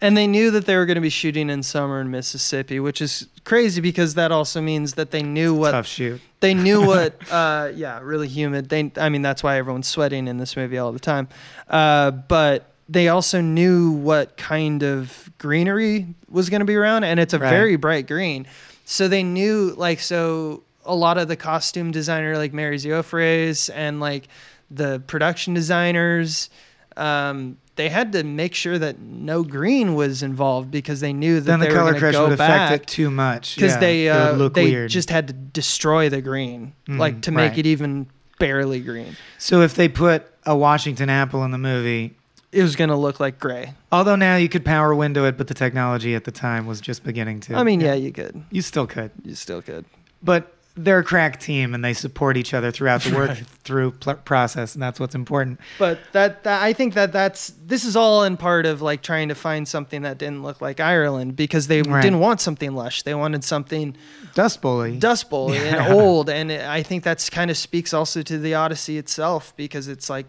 And 0.00 0.16
they 0.16 0.26
knew 0.26 0.50
that 0.52 0.66
they 0.66 0.76
were 0.76 0.86
going 0.86 0.96
to 0.96 1.00
be 1.00 1.08
shooting 1.10 1.50
in 1.50 1.62
summer 1.62 2.00
in 2.00 2.10
Mississippi, 2.10 2.78
which 2.78 3.00
is 3.00 3.26
crazy 3.44 3.80
because 3.80 4.14
that 4.14 4.30
also 4.32 4.60
means 4.60 4.94
that 4.94 5.10
they 5.10 5.22
knew 5.22 5.54
what 5.54 5.72
Tough 5.72 5.86
shoot. 5.86 6.20
they 6.40 6.54
knew 6.54 6.86
what 6.86 7.14
uh 7.30 7.70
yeah 7.74 8.00
really 8.02 8.26
humid 8.28 8.68
they 8.70 8.90
i 8.96 9.08
mean 9.10 9.20
that's 9.20 9.42
why 9.42 9.58
everyone's 9.58 9.86
sweating 9.86 10.26
in 10.28 10.38
this 10.38 10.56
movie 10.56 10.78
all 10.78 10.92
the 10.92 10.98
time 10.98 11.28
uh 11.68 12.10
but 12.10 12.72
they 12.88 13.08
also 13.08 13.42
knew 13.42 13.92
what 13.92 14.38
kind 14.38 14.82
of 14.82 15.30
greenery 15.36 16.06
was 16.30 16.48
going 16.48 16.60
to 16.60 16.64
be 16.66 16.74
around 16.74 17.04
and 17.04 17.20
it's 17.20 17.34
a 17.34 17.38
Right. 17.38 17.50
very 17.50 17.76
bright 17.76 18.06
green 18.06 18.46
so 18.86 19.08
they 19.08 19.22
knew 19.22 19.74
like 19.76 20.00
so 20.00 20.62
a 20.86 20.94
lot 20.94 21.18
of 21.18 21.28
the 21.28 21.36
costume 21.36 21.90
designer 21.90 22.38
like 22.38 22.54
mary 22.54 22.78
Zophres 22.78 23.68
and 23.74 24.00
like 24.00 24.28
the 24.74 25.00
production 25.06 25.54
designers 25.54 26.50
um 26.96 27.56
they 27.76 27.88
had 27.88 28.12
to 28.12 28.22
make 28.22 28.54
sure 28.54 28.78
that 28.78 29.00
no 29.00 29.42
green 29.42 29.94
was 29.96 30.22
involved 30.22 30.70
because 30.70 31.00
they 31.00 31.12
knew 31.12 31.40
that 31.40 31.46
Then 31.46 31.58
the 31.58 31.66
they 31.66 31.72
were 31.72 31.76
color 31.78 31.90
going 31.90 31.94
to 31.94 32.00
correction 32.00 32.22
go 32.22 32.28
would 32.28 32.38
back 32.38 32.70
affect 32.70 32.82
it 32.84 32.86
too 32.94 33.10
much. 33.10 33.56
because 33.56 33.72
Yeah, 33.72 33.80
they 33.80 34.08
uh, 34.08 34.32
look 34.36 34.54
they 34.54 34.64
weird. 34.64 34.90
just 34.90 35.10
had 35.10 35.26
to 35.26 35.32
destroy 35.34 36.08
the 36.08 36.22
green, 36.22 36.72
like 36.86 37.16
Mhm, 37.16 37.22
to 37.22 37.30
make 37.32 37.50
right. 37.50 37.58
it 37.58 37.66
even 37.66 38.06
barely 38.38 38.78
green. 38.80 39.16
So 39.38 39.62
if 39.62 39.74
they 39.74 39.88
put 39.88 40.24
a 40.46 40.56
Washington 40.56 41.10
apple 41.10 41.42
in 41.44 41.50
the 41.50 41.58
movie, 41.58 42.14
It 42.52 42.62
was 42.62 42.76
gonna 42.76 42.96
look 42.96 43.18
like 43.18 43.40
gray. 43.40 43.74
although 43.90 44.14
now 44.14 44.36
you 44.36 44.48
could 44.48 44.64
power 44.64 44.94
window 44.94 45.24
it, 45.24 45.36
but 45.36 45.48
the 45.48 45.54
technology 45.54 46.14
at 46.14 46.22
the 46.22 46.30
time 46.30 46.66
was 46.66 46.80
just 46.80 47.02
beginning 47.02 47.40
to. 47.40 47.56
I 47.56 47.64
mean, 47.64 47.80
yeah, 47.80 47.94
you 47.94 48.12
could, 48.12 48.40
you 48.52 48.62
still 48.62 48.86
could. 48.86 49.10
you 49.24 49.34
still 49.34 49.62
could. 49.62 49.84
But 50.22 50.53
they're 50.76 50.98
a 50.98 51.04
crack 51.04 51.38
team 51.38 51.72
and 51.72 51.84
they 51.84 51.92
support 51.94 52.36
each 52.36 52.52
other 52.52 52.72
throughout 52.72 53.02
the 53.02 53.14
work 53.14 53.36
through 53.64 53.92
pl- 53.92 54.14
process, 54.16 54.74
and 54.74 54.82
that's 54.82 54.98
what's 54.98 55.14
important. 55.14 55.60
But 55.78 56.00
that, 56.12 56.42
that 56.44 56.62
I 56.62 56.72
think 56.72 56.94
that 56.94 57.12
that's 57.12 57.52
this 57.64 57.84
is 57.84 57.94
all 57.94 58.24
in 58.24 58.36
part 58.36 58.66
of 58.66 58.82
like 58.82 59.00
trying 59.02 59.28
to 59.28 59.34
find 59.36 59.68
something 59.68 60.02
that 60.02 60.18
didn't 60.18 60.42
look 60.42 60.60
like 60.60 60.80
Ireland 60.80 61.36
because 61.36 61.68
they 61.68 61.82
Right. 61.82 62.02
didn't 62.02 62.18
want 62.18 62.40
something 62.40 62.74
lush. 62.74 63.02
They 63.02 63.14
wanted 63.14 63.44
something 63.44 63.96
Dust 64.34 64.60
Bowl. 64.62 64.90
Dust 64.96 65.30
Bowl 65.30 65.54
Yeah. 65.54 65.84
and 65.84 65.94
old, 65.94 66.28
and 66.28 66.50
it, 66.50 66.64
I 66.66 66.82
think 66.82 67.04
that's 67.04 67.30
kind 67.30 67.50
of 67.52 67.56
speaks 67.56 67.94
also 67.94 68.22
to 68.22 68.36
the 68.38 68.54
Odyssey 68.54 68.98
itself 68.98 69.54
because 69.56 69.86
it's 69.86 70.10
like 70.10 70.26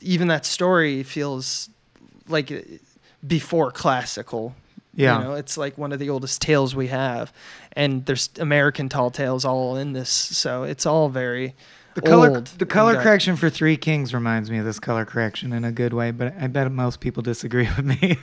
even 0.00 0.26
that 0.28 0.44
story 0.44 1.02
feels 1.04 1.70
like 2.28 2.52
before 3.24 3.70
classical. 3.70 4.54
Yeah. 4.96 5.18
You 5.18 5.24
know, 5.24 5.34
it's 5.34 5.56
like 5.56 5.76
one 5.78 5.92
of 5.92 5.98
the 6.00 6.10
oldest 6.10 6.40
tales 6.42 6.74
we 6.74 6.88
have, 6.88 7.32
and 7.74 8.04
there's 8.06 8.30
American 8.40 8.88
tall 8.88 9.10
tales 9.10 9.44
all 9.44 9.76
in 9.76 9.92
this, 9.92 10.08
so 10.10 10.62
it's 10.64 10.86
all 10.86 11.08
very 11.10 11.54
The 11.94 12.00
color, 12.00 12.30
old. 12.30 12.46
the 12.46 12.66
color 12.66 13.00
correction 13.02 13.36
for 13.36 13.48
Three 13.50 13.76
Kings 13.76 14.12
reminds 14.14 14.50
me 14.50 14.56
of 14.58 14.64
this 14.64 14.80
color 14.80 15.04
correction 15.04 15.52
in 15.52 15.64
a 15.64 15.70
good 15.72 15.92
way, 15.92 16.10
but 16.10 16.34
I 16.40 16.46
bet 16.46 16.72
most 16.72 17.00
people 17.00 17.22
disagree 17.22 17.68
with 17.76 17.84
me. 17.84 18.16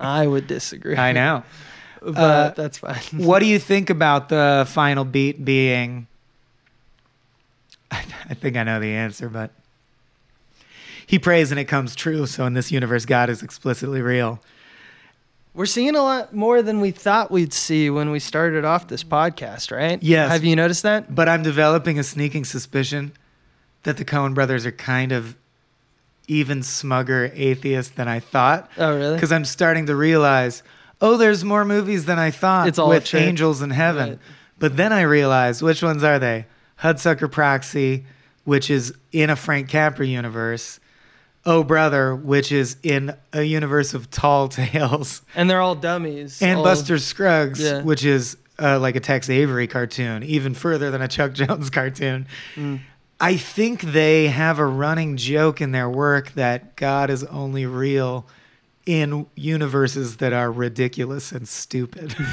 I 0.00 0.26
would 0.26 0.46
disagree. 0.46 0.96
I 0.96 1.12
know. 1.12 1.42
but 2.02 2.16
Uh, 2.16 2.50
that's 2.56 2.78
fine. 2.78 2.96
what 3.12 3.38
do 3.40 3.46
you 3.46 3.58
think 3.58 3.90
about 3.90 4.28
the 4.30 4.64
final 4.68 5.04
beat 5.04 5.44
being? 5.44 6.06
I, 7.90 8.02
I 8.30 8.34
think 8.34 8.56
I 8.56 8.62
know 8.62 8.80
the 8.80 8.92
answer, 8.94 9.28
but 9.28 9.50
he 11.06 11.18
prays 11.18 11.50
and 11.50 11.60
it 11.60 11.66
comes 11.66 11.94
true. 11.94 12.26
So 12.26 12.46
in 12.46 12.54
this 12.54 12.72
universe, 12.72 13.04
God 13.04 13.28
is 13.28 13.42
explicitly 13.42 14.00
real. 14.00 14.40
We're 15.54 15.66
seeing 15.66 15.94
a 15.94 16.02
lot 16.02 16.34
more 16.34 16.62
than 16.62 16.80
we 16.80 16.90
thought 16.90 17.30
we'd 17.30 17.52
see 17.52 17.88
when 17.88 18.10
we 18.10 18.18
started 18.18 18.64
off 18.64 18.88
this 18.88 19.04
podcast, 19.04 19.70
right? 19.70 20.02
Yes. 20.02 20.32
Have 20.32 20.44
you 20.44 20.56
noticed 20.56 20.82
that? 20.82 21.14
But 21.14 21.28
I'm 21.28 21.44
developing 21.44 21.96
a 21.96 22.02
sneaking 22.02 22.44
suspicion 22.44 23.12
that 23.84 23.96
the 23.96 24.04
Coen 24.04 24.34
brothers 24.34 24.66
are 24.66 24.72
kind 24.72 25.12
of 25.12 25.36
even 26.26 26.60
smugger 26.60 27.30
atheists 27.34 27.94
than 27.94 28.08
I 28.08 28.18
thought. 28.18 28.68
Oh, 28.76 28.96
really? 28.96 29.14
Because 29.14 29.30
I'm 29.30 29.44
starting 29.44 29.86
to 29.86 29.94
realize, 29.94 30.64
oh, 31.00 31.16
there's 31.16 31.44
more 31.44 31.64
movies 31.64 32.06
than 32.06 32.18
I 32.18 32.32
thought 32.32 32.66
It's 32.66 32.78
all 32.78 32.88
with 32.88 33.14
angels 33.14 33.62
in 33.62 33.70
heaven. 33.70 34.08
Right. 34.08 34.18
But 34.58 34.76
then 34.76 34.92
I 34.92 35.02
realize, 35.02 35.62
which 35.62 35.84
ones 35.84 36.02
are 36.02 36.18
they? 36.18 36.46
Hudsucker 36.80 37.30
Proxy, 37.30 38.06
which 38.44 38.70
is 38.70 38.92
in 39.12 39.30
a 39.30 39.36
Frank 39.36 39.68
Capra 39.68 40.06
universe. 40.06 40.80
Oh 41.46 41.62
Brother, 41.62 42.14
which 42.16 42.50
is 42.52 42.76
in 42.82 43.14
a 43.32 43.42
universe 43.42 43.92
of 43.94 44.10
tall 44.10 44.48
tales. 44.48 45.22
And 45.34 45.48
they're 45.50 45.60
all 45.60 45.74
dummies. 45.74 46.40
And 46.42 46.58
all- 46.58 46.64
Buster 46.64 46.98
Scruggs, 46.98 47.60
Yeah. 47.60 47.82
which 47.82 48.04
is 48.04 48.36
uh, 48.58 48.78
like 48.78 48.96
a 48.96 49.00
Tex 49.00 49.28
Avery 49.28 49.66
cartoon, 49.66 50.22
even 50.22 50.54
further 50.54 50.90
than 50.90 51.02
a 51.02 51.08
Chuck 51.08 51.32
Jones 51.34 51.70
cartoon. 51.70 52.26
Mm. 52.54 52.80
I 53.20 53.36
think 53.36 53.80
they 53.82 54.26
have 54.28 54.58
a 54.58 54.66
running 54.66 55.16
joke 55.16 55.60
in 55.60 55.72
their 55.72 55.88
work 55.88 56.32
that 56.32 56.76
God 56.76 57.10
is 57.10 57.24
only 57.24 57.64
real 57.66 58.26
in 58.86 59.26
universes 59.34 60.16
that 60.18 60.32
are 60.32 60.50
ridiculous 60.52 61.32
and 61.32 61.48
stupid. 61.48 62.14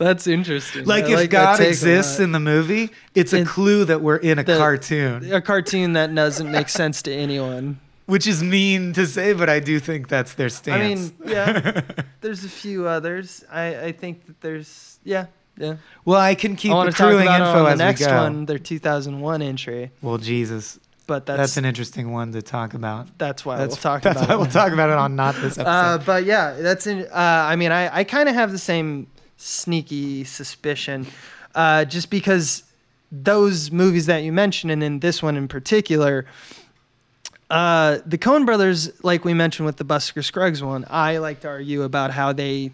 That's 0.00 0.26
interesting. 0.26 0.86
like 0.86 1.04
I 1.04 1.10
if 1.12 1.18
that 1.18 1.30
God 1.30 1.60
exists 1.60 2.18
in 2.20 2.32
the 2.32 2.40
movie, 2.40 2.90
it's 3.14 3.32
a 3.34 3.44
clue 3.44 3.84
that 3.84 4.00
we're 4.00 4.16
in 4.16 4.38
a 4.38 4.42
the- 4.42 4.56
cartoon, 4.56 5.32
a 5.32 5.40
cartoon 5.42 5.92
that 5.92 6.12
doesn't 6.14 6.50
make 6.50 6.68
sense 6.80 7.02
to 7.02 7.12
anyone. 7.12 7.78
which 8.06 8.26
is 8.26 8.42
mean 8.42 8.92
to 8.94 9.06
say, 9.06 9.34
but 9.34 9.48
I 9.50 9.60
do 9.60 9.78
think 9.78 10.08
that's 10.08 10.34
their 10.34 10.48
stance. 10.48 11.12
I 11.22 11.24
mean, 11.26 11.32
yeah. 11.32 11.82
There's 12.22 12.44
a 12.44 12.48
few 12.48 12.88
others. 12.88 13.44
I, 13.50 13.84
I 13.88 13.92
think 13.92 14.26
that 14.26 14.40
there's 14.40 14.98
yeah 15.04 15.26
yeah. 15.58 15.76
well, 16.06 16.18
I 16.18 16.34
can 16.34 16.56
keep 16.56 16.72
I 16.72 16.86
talk 16.86 16.94
accruing 16.94 17.22
about 17.26 17.40
it 17.42 17.44
info 17.48 17.66
on 17.66 17.78
the 17.78 17.84
next 17.84 18.06
one, 18.06 18.46
their 18.46 18.58
2001 18.58 19.42
entry. 19.42 19.90
Well, 20.00 20.16
Jesus, 20.18 20.78
But 21.06 21.26
that's, 21.26 21.36
that's 21.38 21.56
an 21.58 21.64
interesting 21.66 22.10
one 22.12 22.32
to 22.32 22.40
talk 22.42 22.72
about. 22.74 23.08
that's 23.18 23.44
why 23.44 23.58
That's 23.58 23.72
we'll 23.76 23.82
talk 23.82 24.02
that's 24.02 24.16
about 24.16 24.28
why 24.28 24.34
it. 24.34 24.38
we'll 24.38 24.46
talk 24.50 24.72
about 24.72 24.88
it 24.90 24.96
on 24.96 25.14
not 25.16 25.34
this 25.36 25.58
episode. 25.58 25.66
Uh, 25.70 25.98
but 25.98 26.24
yeah, 26.24 26.52
that's 26.60 26.86
in. 26.86 27.00
Uh, 27.02 27.08
I 27.12 27.56
mean, 27.56 27.72
I, 27.72 27.94
I 27.98 28.04
kind 28.04 28.28
of 28.30 28.34
have 28.34 28.52
the 28.52 28.58
same 28.58 29.06
sneaky 29.40 30.24
suspicion, 30.24 31.06
uh, 31.54 31.84
just 31.84 32.10
because 32.10 32.64
those 33.10 33.70
movies 33.70 34.06
that 34.06 34.22
you 34.22 34.32
mentioned, 34.32 34.70
and 34.70 34.82
in 34.82 35.00
this 35.00 35.22
one 35.22 35.36
in 35.36 35.48
particular, 35.48 36.26
uh, 37.50 37.98
the 38.06 38.18
Coen 38.18 38.46
Brothers, 38.46 38.90
like 39.02 39.24
we 39.24 39.34
mentioned 39.34 39.66
with 39.66 39.76
the 39.76 39.84
Buster 39.84 40.22
Scruggs 40.22 40.62
one, 40.62 40.84
I 40.88 41.18
like 41.18 41.40
to 41.40 41.48
argue 41.48 41.82
about 41.82 42.12
how 42.12 42.32
they 42.32 42.70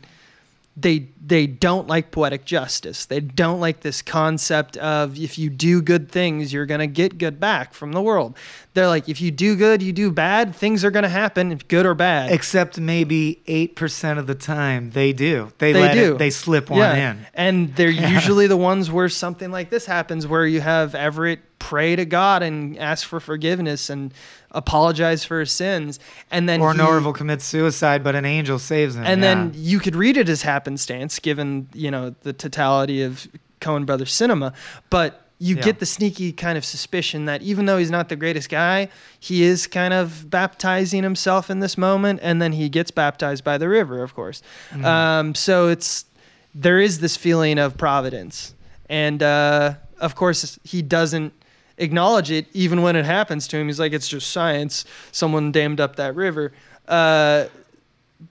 they 0.76 1.08
they 1.24 1.46
don't 1.46 1.88
like 1.88 2.10
poetic 2.10 2.44
justice. 2.44 3.06
They 3.06 3.20
don't 3.20 3.60
like 3.60 3.80
this 3.80 4.02
concept 4.02 4.76
of 4.76 5.18
if 5.18 5.38
you 5.38 5.48
do 5.48 5.80
good 5.80 6.10
things, 6.10 6.52
you're 6.52 6.66
gonna 6.66 6.86
get 6.86 7.16
good 7.16 7.40
back 7.40 7.72
from 7.72 7.92
the 7.92 8.02
world. 8.02 8.36
They're 8.74 8.86
like, 8.86 9.08
if 9.08 9.20
you 9.20 9.30
do 9.30 9.56
good, 9.56 9.82
you 9.82 9.94
do 9.94 10.12
bad, 10.12 10.54
things 10.54 10.84
are 10.84 10.90
gonna 10.90 11.08
happen, 11.08 11.58
good 11.68 11.86
or 11.86 11.94
bad. 11.94 12.30
Except 12.30 12.78
maybe 12.78 13.42
eight 13.46 13.74
percent 13.74 14.18
of 14.18 14.26
the 14.26 14.34
time 14.34 14.90
they 14.90 15.14
do. 15.14 15.50
They, 15.58 15.72
They 15.72 15.80
let 15.80 15.94
do. 15.94 16.14
It, 16.14 16.18
they 16.18 16.30
slip 16.30 16.68
one 16.68 16.96
in. 16.96 17.26
And 17.32 17.74
they're 17.74 17.88
usually 17.90 18.46
the 18.46 18.56
ones 18.58 18.90
where 18.90 19.08
something 19.08 19.50
like 19.50 19.70
this 19.70 19.86
happens, 19.86 20.26
where 20.26 20.46
you 20.46 20.60
have 20.60 20.94
Everett 20.94 21.55
pray 21.58 21.96
to 21.96 22.04
God 22.04 22.42
and 22.42 22.78
ask 22.78 23.06
for 23.06 23.18
forgiveness 23.20 23.90
and 23.90 24.12
apologize 24.52 25.24
for 25.24 25.40
his 25.40 25.52
sins, 25.52 25.98
and 26.30 26.48
then 26.48 26.60
Or 26.60 26.72
he- 26.72 26.78
Norval 26.78 27.12
commits 27.12 27.44
suicide, 27.44 28.02
but 28.04 28.14
an 28.14 28.24
angel 28.24 28.58
saves 28.58 28.96
him. 28.96 29.04
and 29.04 29.20
yeah. 29.20 29.34
then 29.34 29.52
you 29.54 29.78
could 29.80 29.96
read 29.96 30.16
it 30.16 30.28
as 30.28 30.42
happenstance, 30.42 31.18
given 31.18 31.68
you 31.74 31.90
know 31.90 32.14
the 32.22 32.32
totality 32.32 33.02
of 33.02 33.26
Coen 33.60 33.86
Brothers 33.86 34.12
cinema, 34.12 34.52
but. 34.90 35.22
You 35.38 35.56
Yeah. 35.56 35.62
get 35.64 35.80
the 35.80 35.84
sneaky 35.86 36.32
kind 36.32 36.56
of 36.56 36.64
suspicion 36.64 37.26
that 37.26 37.42
even 37.42 37.66
though 37.66 37.76
he's 37.76 37.90
not 37.90 38.08
the 38.08 38.16
greatest 38.16 38.48
guy, 38.48 38.88
he 39.20 39.42
is 39.42 39.66
kind 39.66 39.92
of 39.92 40.30
baptizing 40.30 41.02
himself 41.02 41.50
in 41.50 41.60
this 41.60 41.76
moment, 41.76 42.20
and 42.22 42.40
then 42.40 42.52
he 42.52 42.70
gets 42.70 42.90
baptized 42.90 43.44
by 43.44 43.58
the 43.58 43.68
river, 43.68 44.02
of 44.02 44.14
course. 44.14 44.40
Mm. 44.72 44.84
Um, 44.86 45.34
so 45.34 45.68
it's 45.68 46.06
there 46.54 46.80
is 46.80 47.00
this 47.00 47.18
feeling 47.18 47.58
of 47.58 47.76
providence, 47.76 48.54
and 48.88 49.22
uh, 49.22 49.74
of 50.00 50.14
course 50.14 50.58
he 50.64 50.80
doesn't 50.80 51.34
acknowledge 51.78 52.30
it 52.30 52.46
even 52.52 52.82
when 52.82 52.96
it 52.96 53.04
happens 53.04 53.46
to 53.48 53.56
him. 53.56 53.66
He's 53.66 53.80
like, 53.80 53.92
"It's 53.92 54.08
just 54.08 54.30
science. 54.30 54.84
Someone 55.12 55.52
dammed 55.52 55.80
up 55.80 55.96
that 55.96 56.14
river." 56.14 56.52
Uh, 56.88 57.46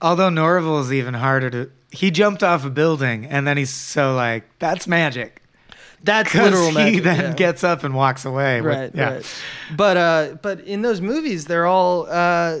Although 0.02 0.30
Norval 0.30 0.80
is 0.80 0.92
even 0.92 1.14
harder 1.14 1.50
to. 1.50 1.70
He 1.90 2.10
jumped 2.10 2.42
off 2.42 2.64
a 2.64 2.70
building, 2.70 3.26
and 3.26 3.46
then 3.46 3.56
he's 3.56 3.70
so 3.70 4.14
like, 4.14 4.44
"That's 4.58 4.86
magic." 4.86 5.42
that's 6.02 6.34
literal 6.34 6.68
he 6.68 6.74
magic. 6.74 7.02
then 7.02 7.18
yeah. 7.20 7.32
gets 7.34 7.64
up 7.64 7.82
and 7.84 7.94
walks 7.94 8.24
away. 8.24 8.60
with- 8.60 8.70
right, 8.70 8.90
yeah. 8.94 9.14
right. 9.14 9.42
But 9.76 9.96
uh, 9.96 10.36
but 10.42 10.60
in 10.60 10.82
those 10.82 11.00
movies, 11.00 11.46
they're 11.46 11.66
all 11.66 12.06
uh, 12.08 12.60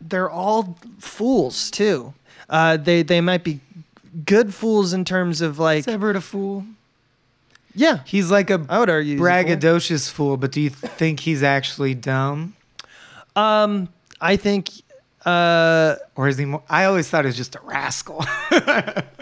they're 0.00 0.30
all 0.30 0.78
fools 0.98 1.70
too. 1.70 2.14
Uh, 2.48 2.76
they 2.76 3.02
they 3.02 3.20
might 3.20 3.44
be 3.44 3.60
good 4.24 4.54
fools 4.54 4.92
in 4.92 5.04
terms 5.04 5.40
of 5.40 5.58
like 5.58 5.80
Is 5.80 5.88
Everett 5.88 6.16
a 6.16 6.20
fool? 6.20 6.64
Yeah. 7.78 8.00
He's 8.04 8.30
like 8.30 8.50
a 8.50 8.64
I 8.68 8.78
would 8.78 8.90
argue 8.90 9.12
he's 9.12 9.20
a 9.20 9.24
braggadocious 9.24 10.10
fool, 10.10 10.36
but 10.36 10.52
do 10.52 10.60
you 10.60 10.70
think 10.70 11.20
he's 11.20 11.42
actually 11.42 11.94
dumb? 11.94 12.54
Um, 13.36 13.88
I 14.20 14.36
think 14.36 14.68
uh, 15.24 15.96
Or 16.16 16.28
is 16.28 16.38
he 16.38 16.44
more. 16.44 16.62
I 16.68 16.84
always 16.84 17.08
thought 17.08 17.24
he 17.24 17.28
was 17.28 17.36
just 17.36 17.54
a 17.54 17.60
rascal. 17.62 18.24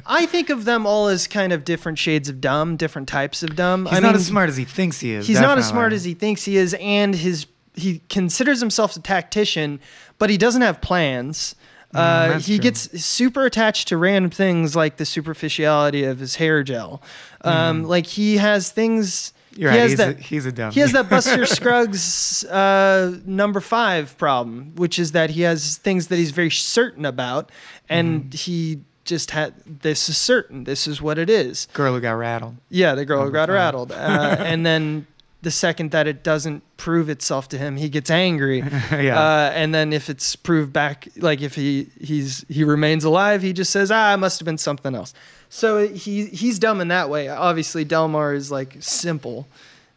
I 0.08 0.26
think 0.26 0.50
of 0.50 0.64
them 0.64 0.86
all 0.86 1.08
as 1.08 1.26
kind 1.26 1.52
of 1.52 1.64
different 1.64 1.98
shades 1.98 2.28
of 2.28 2.40
dumb, 2.40 2.76
different 2.76 3.08
types 3.08 3.42
of 3.42 3.56
dumb. 3.56 3.86
he's 3.86 3.94
I 3.98 4.00
not 4.00 4.08
mean, 4.08 4.16
as 4.16 4.26
smart 4.26 4.48
as 4.48 4.56
he 4.56 4.64
thinks 4.64 5.00
he 5.00 5.12
is. 5.12 5.26
he's 5.26 5.40
not 5.40 5.58
as 5.58 5.64
definitely. 5.64 5.70
smart 5.72 5.92
as 5.92 6.04
he 6.04 6.14
thinks 6.14 6.44
he 6.44 6.56
is, 6.56 6.74
and 6.80 7.14
his 7.14 7.46
he 7.74 8.00
considers 8.08 8.60
himself 8.60 8.96
a 8.96 9.00
tactician, 9.00 9.80
but 10.18 10.30
he 10.30 10.38
doesn't 10.38 10.62
have 10.62 10.80
plans. 10.80 11.54
Uh, 11.94 12.34
Mm, 12.34 12.40
he 12.44 12.56
true. 12.56 12.62
gets 12.64 13.04
super 13.04 13.46
attached 13.46 13.88
to 13.88 13.96
random 13.96 14.30
things 14.30 14.74
like 14.76 14.96
the 14.96 15.06
superficiality 15.06 16.04
of 16.04 16.18
his 16.18 16.36
hair 16.36 16.62
gel. 16.62 17.00
Um, 17.42 17.84
Like 17.84 18.06
he 18.06 18.36
has 18.38 18.70
things. 18.70 19.32
Mm. 19.54 19.58
You're 19.58 19.70
he 19.70 19.76
right. 19.78 19.82
has 19.82 19.90
He's, 19.92 19.98
that. 19.98 20.18
a, 20.18 20.20
he's 20.20 20.46
a 20.46 20.52
dumb. 20.52 20.72
He 20.72 20.80
has 20.80 20.92
that 20.92 21.08
Buster 21.08 21.46
Scruggs 21.56 22.44
uh, 22.44 23.16
number 23.24 23.60
five 23.60 24.18
problem, 24.18 24.72
which 24.76 24.98
is 24.98 25.12
that 25.12 25.30
he 25.30 25.42
has 25.42 25.78
things 25.78 26.08
that 26.08 26.16
he's 26.16 26.30
very 26.32 26.50
certain 26.50 27.06
about, 27.06 27.50
and 27.88 28.24
Mm-hmm. 28.24 28.36
he 28.36 28.80
just 29.06 29.30
had 29.30 29.54
this 29.64 30.08
is 30.10 30.18
certain. 30.18 30.64
This 30.64 30.86
is 30.86 31.00
what 31.00 31.16
it 31.16 31.30
is. 31.30 31.68
girl 31.72 31.94
who 31.94 32.00
got 32.00 32.12
rattled. 32.14 32.56
Yeah, 32.68 32.94
the 32.96 33.06
girl 33.06 33.20
Number 33.20 33.32
got 33.32 33.48
five. 33.48 33.54
rattled, 33.54 33.92
uh, 33.92 34.36
and 34.40 34.66
then 34.66 35.06
the 35.46 35.50
second 35.52 35.92
that 35.92 36.08
it 36.08 36.24
doesn't 36.24 36.64
prove 36.76 37.08
itself 37.08 37.48
to 37.50 37.56
him, 37.56 37.76
he 37.76 37.88
gets 37.88 38.10
angry. 38.10 38.58
yeah. 38.90 39.16
Uh, 39.16 39.52
and 39.54 39.72
then 39.72 39.92
if 39.92 40.10
it's 40.10 40.34
proved 40.34 40.72
back, 40.72 41.06
like 41.18 41.40
if 41.40 41.54
he 41.54 41.88
he's 42.00 42.44
he 42.48 42.64
remains 42.64 43.04
alive, 43.04 43.42
he 43.42 43.52
just 43.52 43.70
says, 43.70 43.92
"Ah, 43.92 44.12
it 44.12 44.16
must 44.16 44.40
have 44.40 44.44
been 44.44 44.58
something 44.58 44.92
else." 44.92 45.14
So 45.48 45.86
he 45.86 46.26
he's 46.26 46.58
dumb 46.58 46.80
in 46.80 46.88
that 46.88 47.08
way. 47.10 47.28
Obviously, 47.28 47.84
Delmar 47.84 48.34
is 48.34 48.50
like 48.50 48.78
simple, 48.80 49.46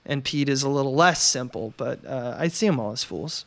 and 0.05 0.23
Pete 0.23 0.49
is 0.49 0.61
a 0.61 0.69
little 0.69 0.93
less 0.93 1.19
simple. 1.19 1.73
But 1.77 2.05
uh, 2.05 2.35
I 2.37 2.49
see 2.49 2.67
them 2.67 2.79
all 2.79 2.91
as 2.91 3.03
fools. 3.03 3.45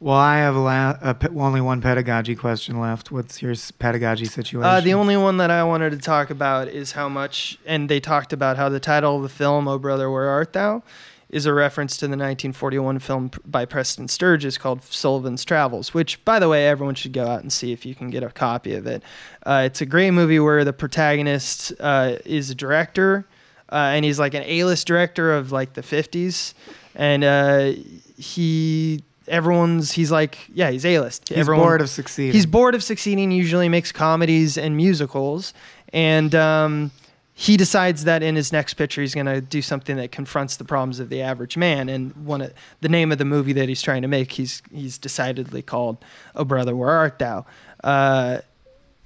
Well, 0.00 0.16
I 0.16 0.38
have 0.38 0.54
la- 0.54 1.12
pe- 1.14 1.34
only 1.36 1.60
one 1.60 1.80
pedagogy 1.80 2.36
question 2.36 2.78
left. 2.78 3.10
What's 3.10 3.42
your 3.42 3.54
pedagogy 3.80 4.26
situation? 4.26 4.62
Uh, 4.62 4.80
the 4.80 4.94
only 4.94 5.16
one 5.16 5.38
that 5.38 5.50
I 5.50 5.64
wanted 5.64 5.90
to 5.90 5.98
talk 5.98 6.30
about 6.30 6.68
is 6.68 6.92
how 6.92 7.08
much, 7.08 7.58
and 7.66 7.88
they 7.88 7.98
talked 7.98 8.32
about 8.32 8.56
how 8.56 8.68
the 8.68 8.78
title 8.78 9.16
of 9.16 9.22
the 9.22 9.28
film, 9.28 9.66
"Oh 9.66 9.76
Brother, 9.76 10.08
Where 10.08 10.28
Art 10.28 10.52
Thou," 10.52 10.84
is 11.30 11.46
a 11.46 11.52
reference 11.52 11.96
to 11.96 12.06
the 12.06 12.16
1941 12.16 13.00
film 13.00 13.32
by 13.44 13.64
Preston 13.64 14.06
Sturges 14.06 14.56
called 14.56 14.84
Sullivan's 14.84 15.44
Travels, 15.44 15.92
which, 15.92 16.24
by 16.24 16.38
the 16.38 16.48
way, 16.48 16.68
everyone 16.68 16.94
should 16.94 17.12
go 17.12 17.26
out 17.26 17.42
and 17.42 17.52
see 17.52 17.72
if 17.72 17.84
you 17.84 17.96
can 17.96 18.08
get 18.08 18.22
a 18.22 18.28
copy 18.30 18.74
of 18.74 18.86
it. 18.86 19.02
Uh, 19.44 19.64
it's 19.66 19.80
a 19.80 19.86
great 19.86 20.12
movie 20.12 20.38
where 20.38 20.64
the 20.64 20.72
protagonist 20.72 21.72
uh, 21.80 22.16
is 22.24 22.50
a 22.50 22.54
director, 22.54 23.26
uh, 23.72 23.74
and 23.92 24.04
he's 24.04 24.20
like 24.20 24.34
an 24.34 24.44
A-list 24.46 24.86
director 24.86 25.34
of 25.34 25.50
like 25.50 25.74
the 25.74 25.82
50s, 25.82 26.54
and 26.94 27.24
uh, 27.24 27.72
he. 28.16 29.02
Everyone's 29.28 29.92
he's 29.92 30.10
like 30.10 30.38
yeah 30.52 30.70
he's 30.70 30.84
A-list. 30.84 31.28
He's 31.28 31.38
Everyone, 31.38 31.64
bored 31.64 31.80
of 31.80 31.90
succeeding. 31.90 32.32
He's 32.32 32.46
bored 32.46 32.74
of 32.74 32.82
succeeding. 32.82 33.30
Usually 33.30 33.68
makes 33.68 33.92
comedies 33.92 34.58
and 34.58 34.76
musicals, 34.76 35.54
and 35.92 36.34
um, 36.34 36.90
he 37.34 37.56
decides 37.56 38.02
that 38.04 38.22
in 38.22 38.34
his 38.34 38.52
next 38.52 38.74
picture 38.74 39.00
he's 39.00 39.14
going 39.14 39.26
to 39.26 39.40
do 39.40 39.62
something 39.62 39.96
that 39.96 40.10
confronts 40.10 40.56
the 40.56 40.64
problems 40.64 40.98
of 40.98 41.08
the 41.08 41.22
average 41.22 41.56
man. 41.56 41.88
And 41.88 42.12
one 42.26 42.40
of, 42.40 42.52
the 42.80 42.88
name 42.88 43.12
of 43.12 43.18
the 43.18 43.24
movie 43.24 43.52
that 43.52 43.68
he's 43.68 43.80
trying 43.80 44.02
to 44.02 44.08
make, 44.08 44.32
he's 44.32 44.60
he's 44.72 44.98
decidedly 44.98 45.62
called 45.62 45.98
"Oh 46.34 46.44
Brother, 46.44 46.74
Where 46.74 46.90
Art 46.90 47.18
Thou." 47.18 47.46
Uh, 47.84 48.38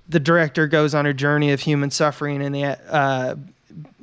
the 0.09 0.20
director 0.20 0.66
goes 0.66 0.94
on 0.94 1.07
a 1.07 1.12
journey 1.15 1.53
of 1.53 1.61
human 1.61 1.90
suffering, 1.90 2.43
and 2.43 2.55
the 2.55 2.65
uh, 2.65 3.36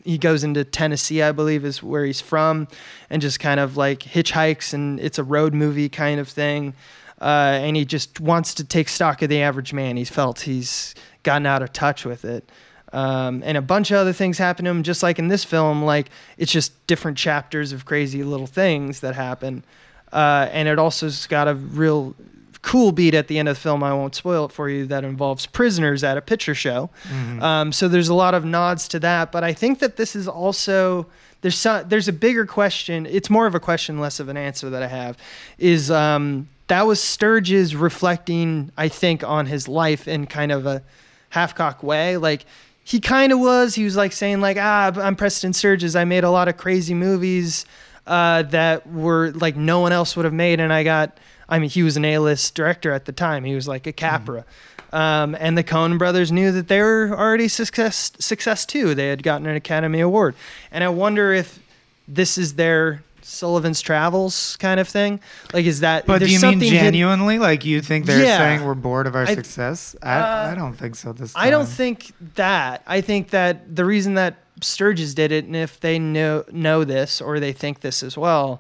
he 0.04 0.18
goes 0.18 0.44
into 0.44 0.64
Tennessee, 0.64 1.22
I 1.22 1.32
believe, 1.32 1.66
is 1.66 1.84
where 1.84 2.06
he's 2.06 2.22
from, 2.22 2.68
and 3.10 3.22
just 3.22 3.40
kind 3.40 3.60
of 3.60 3.78
like 3.78 4.00
hitchhikes, 4.00 4.74
and 4.74 5.00
it's 5.00 5.20
a 5.20 5.24
road 5.24 5.54
movie 5.54 5.90
kind 5.90 6.20
of 6.20 6.28
thing. 6.28 6.74
Uh, 7.22 7.60
and 7.62 7.76
he 7.76 7.84
just 7.86 8.20
wants 8.20 8.54
to 8.56 8.64
take 8.64 8.88
stock 8.88 9.22
of 9.22 9.30
the 9.30 9.42
average 9.42 9.74
man. 9.74 9.98
He's 9.98 10.10
felt 10.10 10.42
he's 10.42 10.96
gotten 11.24 11.46
out 11.46 11.62
of 11.62 11.74
touch 11.74 12.06
with 12.06 12.24
it. 12.24 12.50
Um, 12.94 13.44
and 13.46 13.58
a 13.58 13.62
bunch 13.62 13.92
of 13.92 13.98
other 13.98 14.14
things 14.14 14.38
happen 14.38 14.66
to 14.66 14.72
him, 14.72 14.84
just 14.84 15.04
like 15.04 15.20
in 15.20 15.28
this 15.28 15.44
film. 15.44 15.84
Like 15.84 16.10
it's 16.38 16.52
just 16.52 16.88
different 16.88 17.18
chapters 17.18 17.72
of 17.72 17.86
crazy 17.86 18.24
little 18.24 18.48
things 18.48 19.02
that 19.02 19.16
happen. 19.16 19.64
Uh, 20.12 20.48
and 20.52 20.68
it 20.68 20.80
also's 20.80 21.28
got 21.28 21.48
a 21.48 21.56
real 21.56 22.16
cool 22.62 22.92
beat 22.92 23.14
at 23.14 23.28
the 23.28 23.40
end 23.40 23.48
of 23.48 23.56
the 23.56 23.62
film. 23.62 23.84
I 23.84 23.94
won't 23.94 24.16
spoil 24.16 24.46
it 24.46 24.52
for 24.52 24.70
you. 24.70 24.86
That 24.86 25.04
involves 25.04 25.46
prisoners 25.46 26.04
at 26.04 26.18
a 26.18 26.22
picture 26.22 26.54
show. 26.56 26.90
Mhm. 27.10 27.42
Um, 27.42 27.72
so 27.72 27.88
there's 27.88 28.10
a 28.10 28.14
lot 28.14 28.34
of 28.34 28.44
nods 28.44 28.88
to 28.90 29.00
that, 29.00 29.32
but 29.32 29.44
I 29.44 29.54
think 29.54 29.80
that 29.80 29.96
this 29.96 30.16
is 30.16 30.28
also 30.28 31.08
there's 31.42 31.56
some, 31.58 31.88
there's 31.88 32.10
a 32.10 32.14
bigger 32.14 32.46
question. 32.46 33.06
It's 33.06 33.30
more 33.30 33.48
of 33.48 33.56
a 33.56 33.62
question, 33.62 34.00
less 34.02 34.20
of 34.20 34.28
an 34.28 34.36
answer 34.36 34.70
that 34.72 34.84
I 34.84 34.88
have. 34.88 35.16
Is 35.58 35.90
um, 35.90 36.50
that 36.68 36.86
was 36.86 37.00
Sturges 37.02 37.76
reflecting, 37.78 38.72
I 38.78 38.90
think, 38.90 39.24
on 39.24 39.46
his 39.46 39.70
life 39.70 40.06
in 40.08 40.26
kind 40.28 40.52
of 40.52 40.66
a 40.66 40.82
half-cock 41.30 41.82
way, 41.84 42.18
like. 42.18 42.46
He 42.82 43.00
kind 43.00 43.32
of 43.32 43.40
was. 43.40 43.76
He 43.76 43.84
was 43.84 43.96
like 43.96 44.12
saying, 44.14 44.42
like, 44.42 44.58
ah, 44.60 44.92
I'm 44.96 45.16
Preston 45.16 45.54
Sturges. 45.54 45.96
I 45.96 46.06
made 46.06 46.24
a 46.24 46.32
lot 46.32 46.48
of 46.48 46.58
crazy 46.58 46.96
movies 46.96 47.68
uh, 48.08 48.42
that 48.44 48.88
were 48.92 49.30
like 49.36 49.56
no 49.56 49.80
one 49.80 49.92
else 49.92 50.16
would 50.16 50.26
have 50.26 50.34
made, 50.34 50.60
and 50.60 50.74
I 50.74 50.84
got. 50.84 51.20
I 51.50 51.60
mean, 51.60 51.70
he 51.70 51.84
was 51.84 51.98
an 51.98 52.06
A-list 52.06 52.56
director 52.56 52.92
at 52.92 53.06
the 53.06 53.12
time. 53.12 53.44
He 53.44 53.56
was 53.56 53.68
like 53.68 53.88
a 53.88 53.92
Capra. 53.92 54.46
Um, 54.94 55.36
and 55.40 55.58
the 55.58 55.64
Coen 55.64 55.98
brothers 55.98 56.32
knew 56.32 56.52
that 56.52 56.68
they 56.68 56.80
were 56.82 57.10
already 57.12 57.48
success 57.48 58.12
success 58.20 58.66
too. 58.66 58.96
They 58.96 59.08
had 59.10 59.22
gotten 59.22 59.46
an 59.48 59.56
Academy 59.56 60.00
Award, 60.00 60.34
and 60.72 60.84
I 60.84 60.90
wonder 60.90 61.32
if 61.32 61.60
this 62.08 62.40
is 62.40 62.56
their 62.56 63.04
Sullivan's 63.22 63.82
Travels 63.82 64.58
kind 64.60 64.80
of 64.80 64.88
thing. 64.88 65.20
Like, 65.54 65.66
is 65.68 65.82
that? 65.82 66.08
But 66.08 66.20
do 66.24 66.26
you 66.32 66.40
mean 66.40 66.60
hidden- 66.60 66.74
genuinely? 66.86 67.38
Like 67.38 67.66
you 67.66 67.82
think 67.82 68.08
they're 68.08 68.24
Yeah. 68.24 68.38
saying 68.40 68.66
we're 68.66 68.74
bored 68.74 69.06
of 69.06 69.16
our 69.16 69.28
I- 69.28 69.36
success? 69.36 69.96
I, 70.02 70.16
uh, 70.20 70.52
I 70.54 70.56
don't 70.56 70.74
think 70.74 70.96
so. 70.96 71.14
This 71.14 71.34
I 71.36 71.52
don't 71.52 71.68
think 71.70 72.12
that. 72.36 72.82
I 72.88 73.02
think 73.02 73.30
that 73.30 73.76
the 73.76 73.86
reason 73.86 74.16
that 74.16 74.38
Sturges 74.62 75.14
did 75.14 75.32
it, 75.32 75.46
and 75.46 75.56
if 75.56 75.80
they 75.80 76.00
know 76.00 76.46
know 76.52 76.84
this 76.84 77.22
or 77.22 77.40
they 77.40 77.54
think 77.54 77.82
this 77.82 78.02
as 78.02 78.18
well, 78.18 78.60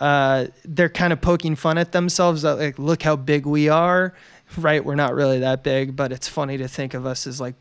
uh, 0.00 0.46
they're 0.64 0.88
kind 0.88 1.12
of 1.12 1.20
poking 1.20 1.56
fun 1.56 1.78
at 1.78 1.92
themselves. 1.92 2.44
Like, 2.44 2.78
look 2.78 3.02
how 3.02 3.16
big 3.16 3.46
we 3.46 3.68
are. 3.68 4.14
Right, 4.56 4.84
we're 4.84 4.94
not 4.94 5.14
really 5.14 5.40
that 5.40 5.62
big, 5.62 5.96
but 5.96 6.12
it's 6.12 6.28
funny 6.28 6.58
to 6.58 6.68
think 6.68 6.94
of 6.94 7.06
us 7.06 7.26
as 7.26 7.40
like 7.40 7.54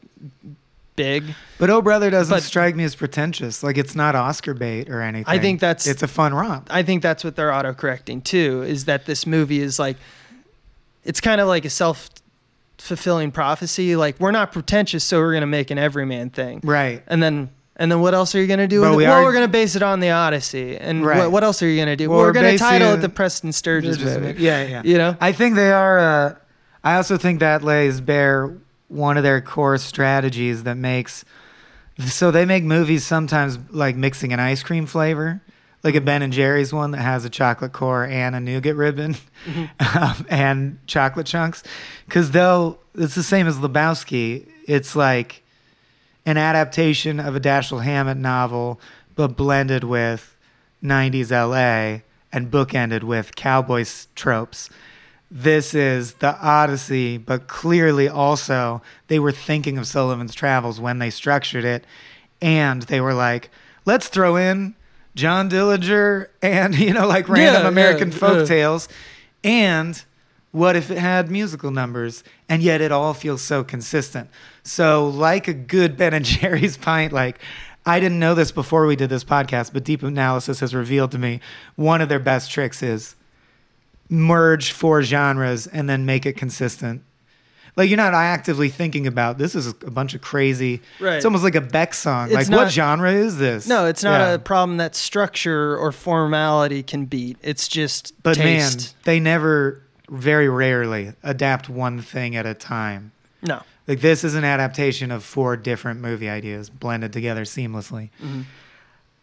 big. 0.95 1.23
But 1.57 1.69
Oh 1.72 1.81
Brother 1.81 2.10
doesn't 2.11 2.35
But- 2.35 2.43
strike 2.43 2.76
me 2.76 2.84
as 2.84 2.93
pretentious. 2.93 3.64
Like 3.64 3.77
it's 3.77 3.95
not 3.95 4.15
Oscar 4.15 4.53
bait 4.53 4.89
or 4.89 5.01
anything. 5.01 5.26
I 5.27 5.39
think 5.39 5.60
that's 5.60 5.88
it's 5.88 6.03
a 6.03 6.07
fun 6.07 6.34
romp. 6.34 6.68
I 6.72 6.84
think 6.84 7.01
that's 7.01 7.23
what 7.23 7.35
they're 7.35 7.49
autocorrecting 7.49 8.23
too. 8.23 8.64
Is 8.64 8.85
that 8.85 9.05
this 9.05 9.26
movie 9.26 9.60
is 9.60 9.80
like, 9.80 9.97
it's 11.03 11.19
kind 11.22 11.41
of 11.41 11.47
like 11.47 11.65
a 11.65 11.69
self 11.69 12.10
fulfilling 12.77 13.31
prophecy. 13.31 13.95
Like 13.95 14.19
we're 14.19 14.31
not 14.31 14.51
pretentious, 14.51 15.03
so 15.03 15.19
we're 15.19 15.34
gonna 15.34 15.47
make 15.47 15.72
an 15.72 15.77
everyman 15.80 16.30
thing. 16.30 16.60
Right. 16.64 17.01
And 17.07 17.23
then 17.23 17.49
and 17.75 17.91
then 17.91 17.99
what 18.01 18.13
else 18.13 18.35
are 18.35 18.41
you 18.41 18.47
gonna 18.47 18.67
do? 18.67 18.81
But 18.81 18.91
with 18.91 18.97
we 18.97 19.05
it? 19.05 19.07
well, 19.09 19.19
are- 19.19 19.23
we're 19.23 19.33
gonna 19.33 19.47
base 19.47 19.75
it 19.75 19.83
on 19.83 19.99
the 19.99 20.11
Odyssey. 20.11 20.77
And 20.77 21.05
Right. 21.05 21.17
what, 21.19 21.31
what 21.31 21.43
else 21.43 21.61
are 21.63 21.67
you 21.67 21.79
gonna 21.79 21.95
do? 21.95 22.09
Well, 22.09 22.19
we're, 22.19 22.25
we're 22.27 22.33
gonna 22.33 22.47
basing 22.49 22.67
title 22.67 22.91
it- 22.91 22.95
it 22.95 23.01
the 23.01 23.09
Preston 23.09 23.51
Sturges 23.51 23.97
movie. 24.03 24.41
Yeah, 24.41 24.63
yeah. 24.65 24.81
You 24.83 24.97
know? 24.97 25.15
I 25.21 25.31
think 25.31 25.55
they 25.55 25.71
are. 25.71 25.99
Uh, 25.99 26.35
I 26.83 26.95
also 26.95 27.17
think 27.17 27.39
that 27.39 27.63
lays 27.63 28.01
bare 28.01 28.53
one 28.89 29.17
of 29.17 29.23
their 29.23 29.41
core 29.41 29.77
strategies 29.77 30.63
that 30.63 30.75
makes. 30.75 31.23
So 31.99 32.31
they 32.31 32.45
make 32.45 32.63
movies 32.63 33.05
sometimes 33.05 33.57
like 33.69 33.95
mixing 33.95 34.33
an 34.33 34.39
ice 34.39 34.63
cream 34.63 34.85
flavor, 34.87 35.41
like 35.83 35.93
a 35.95 36.01
Ben 36.01 36.21
and 36.23 36.33
Jerry's 36.33 36.73
one 36.73 36.89
that 36.91 37.01
has 37.01 37.23
a 37.23 37.29
chocolate 37.29 37.71
core 37.71 38.03
and 38.05 38.35
a 38.35 38.39
nougat 38.39 38.75
ribbon, 38.75 39.15
um, 39.95 40.25
and 40.29 40.79
chocolate 40.87 41.27
chunks, 41.27 41.63
because 42.05 42.31
they'll. 42.31 42.79
It's 42.95 43.15
the 43.15 43.23
same 43.23 43.47
as 43.47 43.57
Lebowski. 43.57 44.47
It's 44.67 44.95
like 44.95 45.42
an 46.25 46.37
adaptation 46.37 47.19
of 47.19 47.35
a 47.35 47.39
Dashiell 47.39 47.83
Hammett 47.83 48.17
novel, 48.17 48.79
but 49.15 49.35
blended 49.37 49.83
with 49.83 50.35
90s 50.83 51.31
LA 51.31 52.01
and 52.31 52.49
bookended 52.51 53.03
with 53.03 53.35
cowboy 53.35 53.85
tropes. 54.15 54.69
This 55.29 55.73
is 55.73 56.15
the 56.15 56.37
Odyssey, 56.39 57.17
but 57.17 57.47
clearly 57.47 58.07
also 58.07 58.81
they 59.07 59.19
were 59.19 59.31
thinking 59.31 59.77
of 59.77 59.87
Sullivan's 59.87 60.35
Travels 60.35 60.79
when 60.79 60.99
they 60.99 61.09
structured 61.09 61.65
it. 61.65 61.85
And 62.41 62.83
they 62.83 63.01
were 63.01 63.13
like, 63.13 63.49
let's 63.85 64.07
throw 64.09 64.35
in 64.35 64.75
John 65.15 65.49
Dillinger 65.49 66.27
and, 66.41 66.75
you 66.79 66.93
know, 66.93 67.07
like 67.07 67.29
random 67.29 67.63
Yeah, 67.63 67.67
American 67.67 68.11
yeah, 68.11 68.17
folk 68.17 68.37
yeah. 68.39 68.45
tales. 68.45 68.89
And 69.43 70.03
what 70.53 70.77
if 70.77 70.89
it 70.89 70.97
had 70.99 71.30
musical 71.30 71.69
numbers 71.71 72.23
and 72.47 72.63
yet 72.63 72.80
it 72.80 72.91
all 72.93 73.13
feels 73.13 73.41
so 73.41 73.63
consistent? 73.65 74.30
So, 74.63 75.05
like 75.07 75.49
a 75.49 75.53
good 75.53 75.97
Ben 75.97 76.13
and 76.13 76.23
Jerry's 76.23 76.77
pint, 76.77 77.11
like 77.11 77.39
I 77.85 77.99
didn't 77.99 78.19
know 78.19 78.34
this 78.34 78.51
before 78.53 78.85
we 78.85 78.95
did 78.95 79.09
this 79.09 79.25
podcast, 79.25 79.73
but 79.73 79.84
deep 79.84 80.01
analysis 80.03 80.61
has 80.61 80.73
revealed 80.73 81.11
to 81.11 81.17
me 81.19 81.41
one 81.75 81.99
of 81.99 82.07
their 82.07 82.19
best 82.19 82.49
tricks 82.49 82.81
is 82.81 83.15
merge 84.09 84.71
four 84.71 85.01
genres 85.03 85.67
and 85.67 85.89
then 85.89 86.05
make 86.05 86.25
it 86.25 86.38
consistent. 86.38 87.01
Like 87.75 87.89
you're 87.89 87.97
not 87.97 88.13
actively 88.13 88.69
thinking 88.69 89.07
about 89.07 89.39
this 89.39 89.55
is 89.55 89.67
a 89.67 89.73
bunch 89.89 90.13
of 90.13 90.21
crazy. 90.21 90.80
Right. 90.99 91.15
It's 91.15 91.25
almost 91.25 91.43
like 91.43 91.55
a 91.55 91.61
Beck 91.61 91.95
song. 91.95 92.27
It's 92.27 92.35
like 92.35 92.49
not- 92.49 92.57
what 92.65 92.71
genre 92.71 93.11
is 93.11 93.38
this? 93.39 93.67
No, 93.67 93.85
it's 93.88 94.03
not 94.03 94.19
Yeah. 94.19 94.34
a 94.34 94.39
problem 94.39 94.77
that 94.77 94.95
structure 94.95 95.75
or 95.77 95.91
formality 95.91 96.84
can 96.84 97.05
beat. 97.05 97.38
It's 97.41 97.67
just 97.67 98.13
But 98.21 98.38
man, 98.38 98.71
they 99.05 99.19
never, 99.19 99.81
very 100.09 100.49
rarely, 100.49 101.13
adapt 101.23 101.69
one 101.69 102.01
thing 102.01 102.35
at 102.35 102.45
a 102.45 102.53
time. 102.53 103.11
no. 103.41 103.61
Like 103.85 103.99
this 103.99 104.23
is 104.23 104.34
an 104.34 104.45
adaptation 104.45 105.11
of 105.11 105.25
four 105.25 105.57
different 105.57 105.99
movie 105.99 106.30
ideas 106.30 106.69
blended 106.69 107.11
together 107.11 107.43
seamlessly. 107.43 108.11
Mhm. 108.23 108.45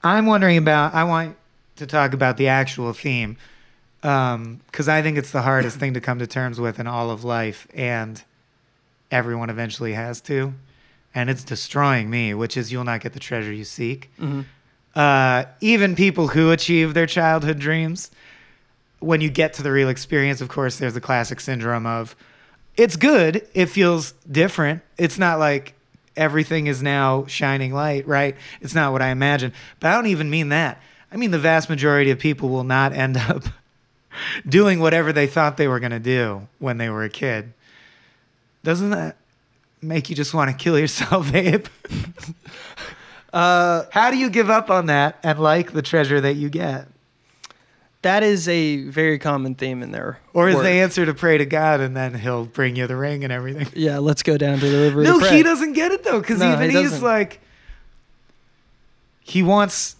I'm 0.05 0.27
wondering 0.27 0.59
about. 0.59 0.93
I 0.93 1.05
want 1.05 1.37
to 1.77 1.87
talk 1.87 2.13
about 2.13 2.37
the 2.37 2.49
actual 2.49 2.93
theme 2.93 3.39
because 4.03 4.87
I 4.89 5.01
think 5.01 5.17
it's 5.17 5.31
the 5.31 5.41
hardest 5.43 5.79
thing 5.79 5.95
to 5.95 6.01
come 6.01 6.19
to 6.19 6.27
terms 6.27 6.61
with 6.61 6.79
in 6.79 6.87
all 6.87 7.11
of 7.11 7.25
life, 7.25 7.67
and 7.75 8.23
everyone 9.11 9.49
eventually 9.49 9.95
has 9.95 10.21
to, 10.23 10.53
and 11.15 11.31
it's 11.31 11.43
destroying 11.43 12.11
me. 12.11 12.35
Which 12.35 12.59
is 12.59 12.71
you'll 12.71 12.85
not 12.85 13.01
get 13.01 13.15
the 13.15 13.21
treasure 13.21 13.53
you 13.55 13.65
seek. 13.65 14.11
Mhm. 14.21 14.45
Uh, 14.95 15.45
even 15.63 15.95
people 15.97 16.29
who 16.29 16.51
achieve 16.51 16.93
their 16.93 17.07
childhood 17.07 17.59
dreams, 17.59 18.11
when 19.01 19.21
you 19.21 19.31
get 19.31 19.55
to 19.55 19.63
the 19.63 19.73
real 19.73 19.89
experience, 19.89 20.41
of 20.41 20.49
course, 20.49 20.77
there's 20.79 20.95
the 20.95 21.01
classic 21.01 21.41
syndrome 21.41 21.87
of 21.87 22.15
it's 22.77 22.97
good. 22.97 23.47
It 23.55 23.67
feels 23.67 24.13
different. 24.31 24.83
It's 24.97 25.19
not 25.19 25.39
like 25.39 25.75
everything 26.17 26.67
is 26.67 26.83
now 26.83 27.27
shining 27.27 27.73
light, 27.73 28.07
right? 28.07 28.37
It's 28.61 28.75
not 28.75 28.93
what 28.93 29.03
I 29.03 29.09
imagine. 29.09 29.53
But 29.81 29.89
I 29.89 29.95
don't 29.95 30.07
even 30.07 30.31
mean 30.31 30.51
that. 30.51 30.81
I 31.13 31.17
mean 31.17 31.31
the 31.31 31.39
vast 31.39 31.69
majority 31.69 32.11
of 32.11 32.19
people 32.19 32.49
will 32.49 32.65
not 32.65 32.93
end 32.93 33.17
up 33.17 33.45
doing 34.49 34.81
whatever 34.81 35.13
they 35.13 35.27
thought 35.27 35.57
they 35.57 35.69
were 35.69 35.81
going 35.81 35.93
to 35.93 35.99
do 35.99 36.47
when 36.59 36.79
they 36.79 36.89
were 36.89 37.03
a 37.05 37.11
kid. 37.11 37.53
Doesn't 38.63 38.91
that 38.91 39.17
make 39.83 40.11
you 40.11 40.17
just 40.17 40.35
want 40.35 40.51
to 40.51 40.57
kill 40.57 40.79
yourself, 40.79 41.35
Abe? 41.35 41.67
Uh, 43.33 43.85
How 43.93 44.11
do 44.11 44.17
you 44.17 44.29
give 44.29 44.51
up 44.51 44.71
on 44.71 44.87
that 44.87 45.21
and 45.23 45.39
like 45.39 45.73
the 45.73 45.83
treasure 45.83 46.21
that 46.21 46.35
you 46.35 46.49
get? 46.49 46.89
That 48.03 48.23
is 48.23 48.49
a 48.49 48.85
very 48.85 49.19
common 49.19 49.55
theme 49.55 49.83
in 49.83 49.91
there. 49.93 50.19
Or 50.33 50.49
is 50.49 50.55
work. 50.55 50.65
the 50.65 50.71
answer 50.71 51.05
to 51.07 51.13
pray 51.15 51.37
to 51.39 51.45
God 51.47 51.81
and 51.81 51.97
then 51.97 52.15
he'll 52.15 52.47
bring 52.47 52.77
you 52.77 52.87
the 52.87 52.97
ring 52.97 53.25
and 53.25 53.33
everything? 53.33 53.67
Yeah, 53.75 53.99
let's 53.99 54.23
go 54.23 54.37
down 54.39 54.59
to 54.59 54.69
the 54.69 54.79
river. 54.79 55.03
No, 55.03 55.19
he 55.19 55.43
doesn't 55.43 55.75
get 55.75 55.93
it 55.93 56.03
though, 56.05 56.21
because 56.21 56.39
No, 56.41 56.53
even 56.55 56.71
he 56.71 56.77
he's 56.81 56.91
doesn't. 56.93 57.05
like, 57.05 57.41
he 59.21 59.43
wants 59.43 59.97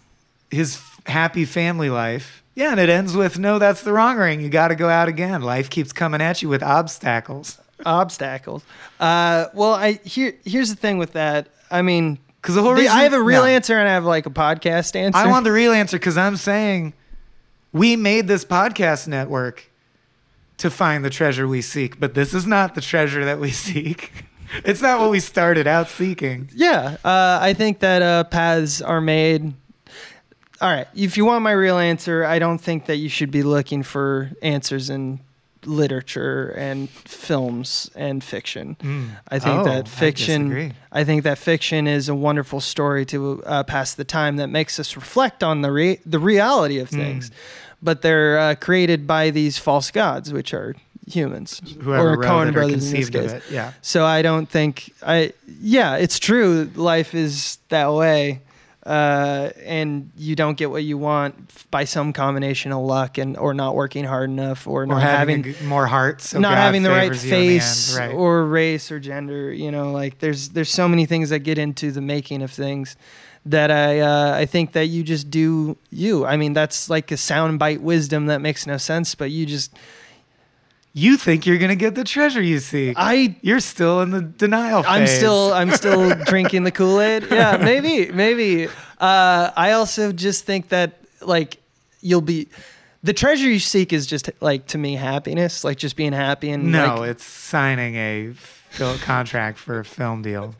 his 0.49 0.81
happy 1.05 1.45
family 1.45 1.89
life. 1.89 2.43
Yeah, 2.55 2.71
and 2.71 2.79
it 2.79 2.89
ends 2.89 3.15
with, 3.15 3.39
no, 3.39 3.59
that's 3.59 3.81
the 3.81 3.93
wrong 3.93 4.17
ring. 4.17 4.41
You 4.41 4.49
got 4.49 4.69
to 4.69 4.75
go 4.75 4.89
out 4.89 5.07
again. 5.07 5.41
Life 5.41 5.69
keeps 5.69 5.93
coming 5.93 6.21
at 6.21 6.41
you 6.41 6.49
with 6.49 6.61
obstacles. 6.61 7.57
obstacles. 7.85 8.63
Uh, 8.99 9.45
well, 9.53 9.73
I 9.73 9.93
here 10.03 10.35
here's 10.43 10.69
the 10.69 10.75
thing 10.75 10.97
with 10.97 11.13
that. 11.13 11.47
I 11.71 11.81
mean, 11.81 12.19
Because 12.41 12.55
the 12.55 12.61
whole 12.61 12.75
the- 12.75 12.87
I 12.89 13.03
have 13.03 13.13
a 13.13 13.21
real 13.21 13.43
No. 13.43 13.47
answer 13.47 13.77
and 13.79 13.87
I 13.87 13.93
have 13.93 14.05
like 14.05 14.25
a 14.25 14.29
podcast 14.29 14.95
answer. 14.95 15.17
I 15.17 15.27
want 15.27 15.45
the 15.45 15.51
real 15.51 15.71
answer 15.71 15.97
because 15.97 16.17
I'm 16.17 16.35
saying 16.35 16.93
we 17.73 17.95
made 17.95 18.27
this 18.27 18.45
podcast 18.45 19.07
network 19.07 19.69
to 20.57 20.69
find 20.69 21.03
the 21.03 21.09
treasure 21.09 21.47
we 21.47 21.61
seek, 21.61 21.99
but 21.99 22.13
this 22.13 22.33
is 22.33 22.45
not 22.45 22.75
the 22.75 22.81
treasure 22.81 23.25
that 23.25 23.39
we 23.39 23.51
seek. 23.67 24.11
It's 24.65 24.81
not 24.81 24.99
what 24.99 25.09
we 25.09 25.19
started 25.19 25.65
out 25.65 25.89
seeking. 25.89 26.49
Yeah, 26.53 26.97
uh, 27.05 27.39
I 27.41 27.53
think 27.53 27.79
that 27.79 28.01
uh, 28.01 28.25
paths 28.25 28.81
are 28.81 28.99
made. 29.01 29.53
All 30.59 30.69
right, 30.69 30.87
if 30.93 31.17
you 31.17 31.25
want 31.25 31.43
my 31.43 31.53
real 31.53 31.77
answer, 31.77 32.25
I 32.25 32.37
don't 32.37 32.59
think 32.59 32.85
that 32.85 32.97
you 32.97 33.09
should 33.09 33.31
be 33.31 33.43
looking 33.43 33.81
for 33.81 34.31
answers 34.41 34.89
in 34.89 35.21
literature 35.65 36.49
and 36.57 36.89
films 36.89 37.89
and 37.95 38.23
fiction. 38.23 38.75
I 39.27 39.39
think 39.39 39.59
Oh, 39.59 39.63
that 39.63 39.87
fiction. 39.87 40.49
disagree. 40.49 40.73
I, 40.91 41.03
think 41.03 41.23
that 41.23 41.37
fiction 41.37 41.87
is 41.87 42.09
a 42.09 42.15
wonderful 42.15 42.59
story 42.61 43.05
to 43.07 43.43
uh, 43.45 43.63
pass 43.63 43.93
the 43.93 44.03
time 44.03 44.37
that 44.37 44.47
makes 44.47 44.79
us 44.79 44.95
reflect 44.95 45.43
on 45.43 45.61
the 45.61 45.71
re- 45.71 45.99
the 46.05 46.19
reality 46.19 46.79
of 46.79 46.89
things. 46.89 47.31
But 47.83 48.01
they're 48.01 48.37
uh, 48.37 48.55
created 48.55 49.07
by 49.07 49.31
these 49.31 49.57
false 49.57 49.89
gods, 49.91 50.31
which 50.31 50.53
are 50.53 50.75
humans 51.07 51.61
Whoever 51.81 52.09
or 52.09 52.17
it 52.49 52.53
brothers 52.53 52.91
in 52.91 52.97
this 52.99 53.09
case. 53.09 53.31
it. 53.31 53.43
Yeah. 53.51 53.73
So 53.81 54.05
I 54.05 54.21
don't 54.21 54.47
think 54.47 54.93
I. 55.01 55.33
Yeah, 55.59 55.95
it's 55.97 56.19
true. 56.19 56.69
Life 56.75 57.15
is 57.15 57.57
that 57.69 57.91
way, 57.91 58.41
uh, 58.85 59.51
and 59.63 60.11
you 60.17 60.35
don't 60.35 60.57
get 60.57 60.71
what 60.71 60.83
you 60.83 60.97
want 60.97 61.35
by 61.69 61.83
some 61.83 62.13
combination 62.13 62.71
of 62.71 62.81
luck 62.83 63.17
and 63.17 63.37
or 63.37 63.53
not 63.53 63.75
working 63.75 64.03
hard 64.05 64.29
enough 64.29 64.65
or 64.67 64.83
Or 64.83 64.85
not 64.87 65.01
having, 65.01 65.43
having 65.43 65.53
g- 65.53 65.65
more 65.65 65.85
hearts, 65.85 66.29
So 66.29 66.39
not 66.39 66.51
God 66.51 66.55
having 66.61 66.83
the 66.83 66.89
right 66.89 67.05
in 67.05 67.11
the 67.11 67.17
face 67.17 67.95
right. 67.97 68.11
or 68.13 68.45
race 68.45 68.91
or 68.91 68.99
gender. 68.99 69.53
You 69.53 69.71
know, 69.71 69.91
like 69.91 70.17
there's 70.19 70.49
there's 70.49 70.71
so 70.71 70.87
many 70.87 71.05
things 71.05 71.29
that 71.29 71.39
get 71.39 71.57
into 71.57 71.91
the 71.91 72.01
making 72.01 72.41
of 72.41 72.49
things 72.51 72.95
that 73.45 73.69
I 73.71 73.99
uh, 73.99 74.35
I 74.37 74.45
think 74.45 74.71
that 74.73 74.85
you 74.87 75.03
just 75.03 75.29
do 75.29 75.77
you. 75.91 76.25
I 76.25 76.37
mean, 76.37 76.53
that's 76.53 76.89
like 76.89 77.11
a 77.11 77.15
soundbite 77.15 77.81
wisdom 77.81 78.25
that 78.27 78.41
makes 78.41 78.65
no 78.65 78.77
sense, 78.77 79.13
but 79.15 79.29
you 79.31 79.45
just 79.45 79.75
you 80.93 81.17
think 81.17 81.45
you're 81.45 81.57
gonna 81.57 81.75
get 81.75 81.95
the 81.95 82.03
treasure 82.03 82.41
you 82.41 82.59
seek. 82.59 82.95
I 82.97 83.35
you're 83.41 83.59
still 83.59 84.01
in 84.01 84.11
the 84.11 84.21
denial 84.21 84.83
phase. 84.83 84.91
I'm 84.91 85.07
still 85.07 85.53
I'm 85.53 85.71
still 85.71 86.13
drinking 86.25 86.63
the 86.63 86.71
Kool 86.71 86.99
Aid. 86.99 87.27
Yeah, 87.31 87.57
maybe 87.57 88.11
maybe. 88.11 88.67
Uh, 88.99 89.51
I 89.55 89.71
also 89.71 90.11
just 90.11 90.45
think 90.45 90.69
that 90.69 90.97
like 91.21 91.57
you'll 92.01 92.21
be 92.21 92.47
the 93.03 93.13
treasure 93.13 93.49
you 93.49 93.59
seek 93.59 93.93
is 93.93 94.05
just 94.05 94.29
like 94.41 94.67
to 94.67 94.77
me 94.77 94.95
happiness, 94.95 95.63
like 95.63 95.77
just 95.77 95.95
being 95.95 96.13
happy 96.13 96.51
and 96.51 96.71
No, 96.71 96.97
like, 96.97 97.11
it's 97.11 97.23
signing 97.23 97.95
a 97.95 98.33
contract 99.01 99.57
for 99.57 99.79
a 99.79 99.85
film 99.85 100.21
deal. 100.21 100.55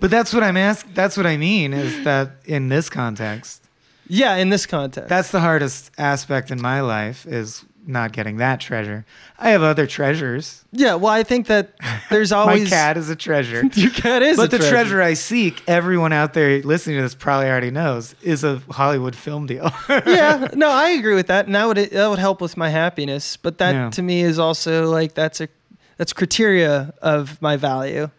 but 0.00 0.10
that's 0.10 0.32
what 0.34 0.42
I'm 0.42 0.56
asking. 0.56 0.92
That's 0.94 1.16
what 1.16 1.26
I 1.26 1.36
mean 1.36 1.72
is 1.72 2.04
that 2.04 2.30
in 2.44 2.68
this 2.68 2.88
context, 2.90 3.62
yeah. 4.08 4.36
In 4.36 4.48
this 4.50 4.66
context, 4.66 5.08
that's 5.08 5.30
the 5.30 5.40
hardest 5.40 5.90
aspect 5.98 6.50
in 6.50 6.60
my 6.60 6.80
life 6.80 7.26
is 7.26 7.64
not 7.86 8.12
getting 8.12 8.38
that 8.38 8.60
treasure. 8.60 9.04
I 9.38 9.50
have 9.50 9.62
other 9.62 9.86
treasures. 9.86 10.64
yeah. 10.72 10.94
Well, 10.94 11.12
I 11.12 11.22
think 11.22 11.46
that 11.48 11.72
there's 12.10 12.32
always 12.38 12.64
My 12.64 12.68
cat 12.70 12.96
is 12.96 13.10
a 13.10 13.16
treasure. 13.16 13.62
Your 13.74 13.90
cat 13.90 14.22
is, 14.22 14.38
a 14.38 14.46
treasure. 14.46 14.48
but 14.48 14.50
the 14.50 14.58
treasure. 14.70 15.02
I 15.02 15.14
seek, 15.14 15.62
everyone 15.68 16.12
out 16.12 16.32
there 16.34 16.62
listening 16.62 16.96
to 16.96 17.02
this 17.02 17.14
probably 17.14 17.48
already 17.48 17.70
knows, 17.70 18.14
is 18.22 18.44
a 18.44 18.58
Hollywood 18.70 19.14
film 19.14 19.46
deal. 19.46 19.70
yeah, 19.88 20.48
no, 20.54 20.70
I 20.70 20.90
agree 20.90 21.14
with 21.14 21.26
that, 21.26 21.46
and 21.46 21.54
that 21.54 21.66
would 21.66 21.76
that 21.76 22.08
would 22.08 22.18
help 22.18 22.40
with 22.40 22.56
my 22.56 22.68
happiness. 22.70 23.36
But 23.36 23.58
that 23.58 23.72
Yeah. 23.72 23.90
to 23.90 24.02
me 24.02 24.22
is 24.22 24.38
also 24.38 24.90
like 24.90 25.14
that's 25.14 25.40
a 25.40 25.48
that's 25.96 26.12
criteria 26.12 26.94
of 27.02 27.40
my 27.42 27.56
value. 27.56 28.10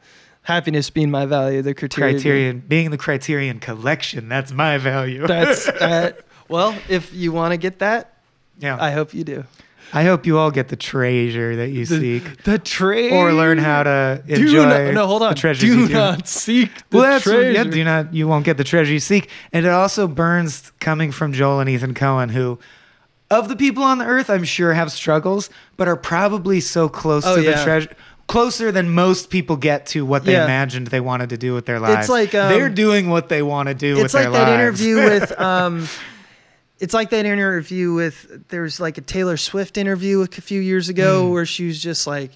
Happiness 0.44 0.92
being 0.92 1.10
my 1.10 1.26
value, 1.26 1.64
the 1.64 1.74
criteria. 1.74 2.14
Criterion, 2.14 2.60
being 2.68 2.92
the 2.92 3.00
Criterion 3.00 3.60
collection, 3.60 4.30
that's 4.30 4.52
my 4.52 4.78
value. 4.78 5.26
That's 5.26 5.66
that. 5.80 6.20
Well, 6.48 6.78
if 6.88 7.12
you 7.16 7.32
want 7.32 7.54
to 7.54 7.58
get 7.58 7.80
that, 7.80 8.14
yeah. 8.60 8.78
I 8.80 8.92
hope 8.92 9.14
you 9.14 9.24
do. 9.24 9.44
I 9.94 10.04
hope 10.04 10.26
you 10.26 10.38
all 10.40 10.52
get 10.52 10.68
the 10.70 10.76
treasure 10.76 11.56
that 11.58 11.70
you 11.70 11.86
seek, 11.86 12.44
The 12.44 12.58
treasure. 12.60 13.16
or 13.16 13.32
learn 13.32 13.60
how 13.60 13.84
to 13.84 14.22
Do 14.28 14.34
enjoy. 14.34 14.66
not, 14.66 14.94
no, 14.94 15.08
hold 15.08 15.22
on. 15.22 15.30
The 15.30 15.40
treasures 15.40 15.62
do 15.62 15.80
you 15.80 15.88
do. 15.88 15.94
not 15.94 16.28
seek 16.28 16.72
the 16.90 16.98
well, 16.98 17.12
that's 17.12 17.24
treasure. 17.24 17.52
yeah. 17.52 17.64
Do 17.64 17.84
not. 17.84 18.14
You 18.14 18.28
won't 18.28 18.44
get 18.46 18.58
the 18.58 18.64
treasure 18.64 18.92
you 18.92 19.00
seek, 19.00 19.30
and 19.54 19.66
it 19.66 19.70
also 19.72 20.08
burns 20.08 20.72
coming 20.80 21.12
from 21.12 21.32
Joel 21.34 21.60
and 21.62 21.70
Ethan 21.70 21.94
Coen, 21.94 22.32
who, 22.32 22.60
of 23.32 23.48
the 23.48 23.56
people 23.56 23.84
on 23.84 24.00
the 24.00 24.06
earth, 24.06 24.30
I'm 24.30 24.44
sure 24.44 24.74
have 24.74 24.92
struggles, 24.92 25.50
but 25.78 25.88
are 25.88 25.96
probably 25.96 26.60
so 26.62 26.90
close 26.90 27.26
Oh, 27.26 27.36
to 27.38 27.44
yeah. 27.44 27.58
the 27.58 27.64
treasure. 27.64 27.92
Closer 28.28 28.72
than 28.72 28.90
most 28.90 29.30
people 29.30 29.56
get 29.56 29.86
to 29.88 30.04
what 30.04 30.26
they 30.26 30.32
Yeah. 30.34 30.46
imagined 30.46 30.88
they 30.88 31.00
wanted 31.00 31.30
to 31.30 31.38
do 31.38 31.54
with 31.54 31.68
their 31.68 31.80
lives. 31.80 32.00
It's 32.02 32.10
like, 32.10 32.34
um, 32.34 32.50
they're 32.50 32.70
doing 32.70 33.08
what 33.12 33.30
they 33.30 33.44
want 33.44 33.70
to 33.70 33.76
do 33.76 33.96
with 33.98 34.06
it's 34.06 34.14
like 34.16 34.24
their 34.24 34.32
that 34.32 34.48
lives. 34.50 34.82
interview 34.82 34.96
with 34.96 35.40
um 35.40 35.88
it's 36.80 36.94
like 36.94 37.10
that 37.12 37.26
interview 37.26 37.94
with 37.94 38.48
there's 38.50 38.80
like 38.80 38.98
a 38.98 39.02
Taylor 39.02 39.38
Swift 39.38 39.78
interview 39.78 40.22
a 40.22 40.28
few 40.28 40.62
years 40.62 40.90
ago 40.90 41.26
hmm. 41.26 41.34
where 41.34 41.46
she 41.46 41.68
was 41.68 41.82
just 41.82 42.08
like 42.08 42.32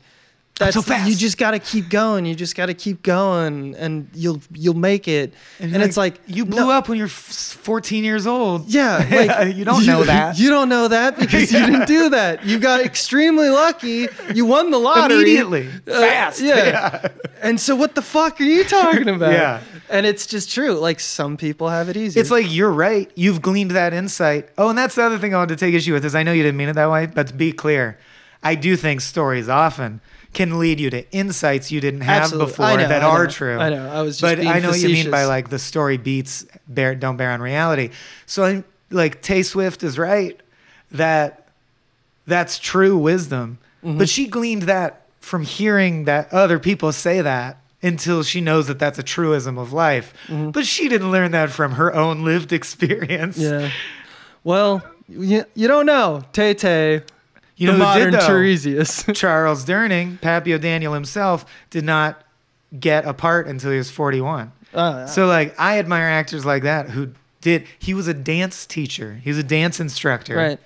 that's 0.60 0.76
so 0.76 0.82
fast. 0.82 1.10
you 1.10 1.16
just 1.16 1.38
got 1.38 1.52
to 1.52 1.60
keep 1.60 1.90
going 1.90 2.26
you 2.26 2.36
just 2.36 2.56
got 2.56 2.68
to 2.68 2.74
keep 2.76 3.02
going 3.02 3.76
and 3.76 4.08
you'll 4.14 4.40
you'll 4.54 4.74
make 4.76 5.08
it 5.08 5.34
and, 5.60 5.72
you're 5.72 5.82
it's 5.82 5.98
like 5.98 6.20
you 6.28 6.46
blew 6.46 6.60
no- 6.66 6.70
up 6.72 6.88
when 6.90 6.98
you're 7.00 7.08
14 7.08 8.04
years 8.04 8.28
old. 8.28 8.68
yeah, 8.68 8.98
like 9.12 9.56
you 9.56 9.66
don't 9.66 9.86
know 9.86 10.04
that. 10.04 10.38
You 10.40 10.50
don't 10.50 10.70
know 10.70 10.88
that 10.88 11.18
because 11.18 11.52
you 11.52 11.60
didn't 11.66 11.88
do 11.88 12.10
that. 12.10 12.46
You 12.46 12.60
got 12.60 12.82
extremely 12.86 13.50
lucky. 13.50 14.08
You 14.34 14.46
won 14.46 14.70
the 14.72 14.78
lottery 14.78 15.16
Immediately, 15.18 15.68
Uh, 15.88 16.02
fast. 16.02 16.42
yeah. 16.42 17.08
And 17.42 17.60
so, 17.60 17.76
what 17.76 17.96
the 17.96 18.02
fuck 18.02 18.40
are 18.40 18.44
you 18.44 18.64
talking 18.64 19.10
about? 19.10 19.32
Yeah. 19.34 19.62
And 19.90 20.06
it's 20.06 20.26
just 20.28 20.52
true. 20.54 20.74
Like 20.74 21.00
some 21.00 21.38
people 21.38 21.70
have 21.70 21.90
it 21.90 21.98
easy. 21.98 22.20
It's 22.20 22.32
like 22.32 22.46
you're 22.54 22.72
right. 22.72 23.10
You've 23.16 23.42
gleaned 23.42 23.72
that 23.72 23.94
insight. 23.94 24.50
Oh, 24.58 24.70
and 24.70 24.78
that's 24.78 24.96
the 24.96 25.04
other 25.04 25.18
thing 25.18 25.34
I 25.34 25.38
wanted 25.38 25.58
to 25.58 25.66
take 25.66 25.74
issue 25.74 25.94
with 25.94 26.06
is 26.06 26.16
I 26.16 26.24
know 26.24 26.32
you 26.32 26.44
didn't 26.44 26.58
mean 26.58 26.70
it 26.70 26.74
that 26.74 26.90
way, 26.92 27.06
but 27.08 27.28
to 27.28 27.34
be 27.34 27.52
clear, 27.52 27.98
I 28.44 28.56
do 28.56 28.76
think 28.76 29.02
stories 29.02 29.50
often 29.50 30.02
can 30.34 30.60
lead 30.60 30.80
you 30.80 30.90
to 30.92 31.12
insights 31.12 31.72
you 31.72 31.82
didn't 31.82 32.02
have 32.02 32.24
Absolutely. 32.24 32.52
before 32.52 32.78
know, 32.78 32.88
that 32.88 33.02
I 33.04 33.06
are 33.08 33.24
know. 33.26 33.30
true. 33.30 33.58
I 33.58 33.70
know. 33.70 33.90
I 33.90 34.02
was 34.04 34.20
just 34.20 34.22
but 34.38 34.46
I 34.46 34.60
know 34.60 34.70
what 34.70 34.80
you 34.80 34.90
mean 34.90 35.10
by 35.10 35.26
like 35.26 35.50
the 35.50 35.58
story 35.60 35.98
beats 35.98 36.46
bear 36.68 36.94
don't 36.96 37.18
bear 37.18 37.32
on 37.32 37.42
reality. 37.42 37.90
So 38.26 38.44
I'm 38.44 38.64
like 38.92 39.22
Tay 39.22 39.42
Swift 39.44 39.84
is 39.84 39.98
right 39.98 40.40
that 40.92 41.48
that's 42.26 42.60
true 42.60 42.98
wisdom, 42.98 43.58
Mm-hmm. 43.84 43.98
but 43.98 44.10
she 44.10 44.28
gleaned 44.28 44.64
that 44.64 45.04
from 45.22 45.44
hearing 45.46 46.04
that 46.04 46.34
other 46.34 46.60
people 46.60 46.92
say 46.92 47.22
that 47.22 47.58
until 47.82 48.24
she 48.24 48.42
knows 48.42 48.68
that 48.68 48.78
that's 48.78 49.00
a 49.00 49.04
truism 49.04 49.58
of 49.58 49.72
life. 49.72 50.14
But 50.30 50.66
she 50.66 50.90
didn't 50.90 51.12
learn 51.12 51.32
that 51.32 51.50
from 51.50 51.72
her 51.74 51.96
own 51.96 52.26
lived 52.26 52.52
experience. 52.60 53.38
Mm-hmm. 53.40 53.64
yeah. 53.64 53.72
Well, 54.44 54.84
you, 55.08 55.46
you 55.56 55.68
don't 55.70 55.86
know. 55.86 56.24
Tay 56.34 56.54
Tay, 56.56 57.04
You 57.60 57.68
the 57.68 57.74
know 57.74 57.80
modern 57.80 58.12
did 58.12 58.22
though? 58.22 58.28
Tiresias. 58.28 59.14
Charles 59.16 59.66
Durning, 59.66 60.20
Pappy 60.22 60.54
O'Daniel 60.54 60.94
himself, 60.94 61.46
did 61.70 61.84
not 61.84 62.24
get 62.80 63.06
a 63.06 63.14
part 63.14 63.48
until 63.48 63.72
he 63.72 63.78
was 63.78 63.92
41. 63.92 64.52
Oh, 64.74 64.90
yeah. 64.92 65.06
So 65.06 65.28
like 65.28 65.60
I 65.60 65.78
admire 65.78 66.06
actors 66.08 66.46
like 66.46 66.64
that 66.64 66.90
who 66.90 67.12
did 67.42 67.66
he 67.78 67.94
was 67.94 68.08
a 68.08 68.14
dance 68.14 68.66
teacher. 68.66 69.20
He 69.24 69.30
was 69.30 69.38
a 69.38 69.44
dance 69.44 69.80
instructor 69.80 70.36
right. 70.36 70.60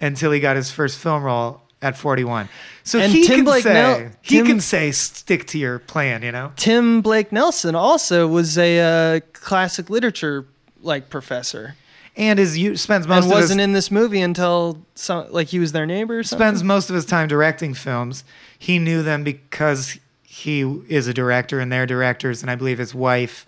until 0.00 0.32
he 0.32 0.40
got 0.40 0.56
his 0.56 0.70
first 0.70 0.98
film 0.98 1.22
role 1.22 1.60
at 1.82 1.96
41. 1.96 2.48
So 2.84 2.98
And 2.98 3.12
he 3.12 3.26
Tim 3.26 3.36
can 3.36 3.44
Blake 3.44 3.62
say 3.62 3.72
Nel- 3.74 4.10
he 4.22 4.36
Tim- 4.38 4.46
can 4.46 4.60
say 4.60 4.92
stick 4.92 5.46
to 5.48 5.58
your 5.58 5.78
plan, 5.78 6.22
you 6.22 6.32
know? 6.32 6.52
Tim 6.56 7.02
Blake 7.02 7.32
Nelson 7.32 7.74
also 7.74 8.26
was 8.26 8.56
a 8.56 9.16
uh, 9.16 9.20
classic 9.34 9.90
literature 9.90 10.46
like 10.82 11.10
professor 11.10 11.74
And 12.20 12.38
his 12.38 12.58
you 12.58 12.76
spends 12.76 13.08
most 13.08 13.24
and 13.24 13.32
of 13.32 13.38
wasn't 13.38 13.60
in 13.62 13.72
this 13.72 13.90
movie 13.90 14.20
until 14.20 14.78
some 14.94 15.32
like 15.32 15.48
he 15.48 15.58
was 15.58 15.72
their 15.72 15.86
neighbor 15.86 16.18
or 16.18 16.22
something. 16.22 16.46
spends 16.46 16.62
most 16.62 16.90
of 16.90 16.94
his 16.94 17.06
time 17.06 17.26
directing 17.28 17.72
films. 17.72 18.24
He 18.58 18.78
knew 18.78 19.02
them 19.02 19.24
because 19.24 19.98
he 20.22 20.60
is 20.88 21.08
a 21.08 21.14
director 21.14 21.60
and 21.60 21.72
they're 21.72 21.86
directors, 21.86 22.42
and 22.42 22.50
I 22.50 22.56
believe 22.56 22.76
his 22.78 22.94
wife. 22.94 23.46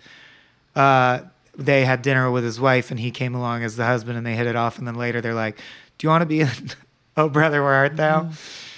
Uh, 0.75 1.19
they 1.55 1.85
had 1.85 2.01
dinner 2.01 2.31
with 2.31 2.43
his 2.43 2.59
wife, 2.59 2.89
and 2.89 2.99
he 2.99 3.11
came 3.11 3.35
along 3.35 3.63
as 3.63 3.75
the 3.75 3.85
husband, 3.85 4.17
and 4.17 4.25
they 4.25 4.35
hit 4.35 4.47
it 4.47 4.55
off. 4.55 4.79
And 4.79 4.87
then 4.87 4.95
later, 4.95 5.21
they're 5.21 5.35
like, 5.35 5.57
"Do 5.99 6.05
you 6.05 6.09
want 6.09 6.23
to 6.23 6.25
be 6.25 6.41
in 6.41 6.49
Oh 7.15 7.29
Brother, 7.29 7.61
Where 7.63 7.73
Art 7.73 7.95
Thou?" 7.95 8.31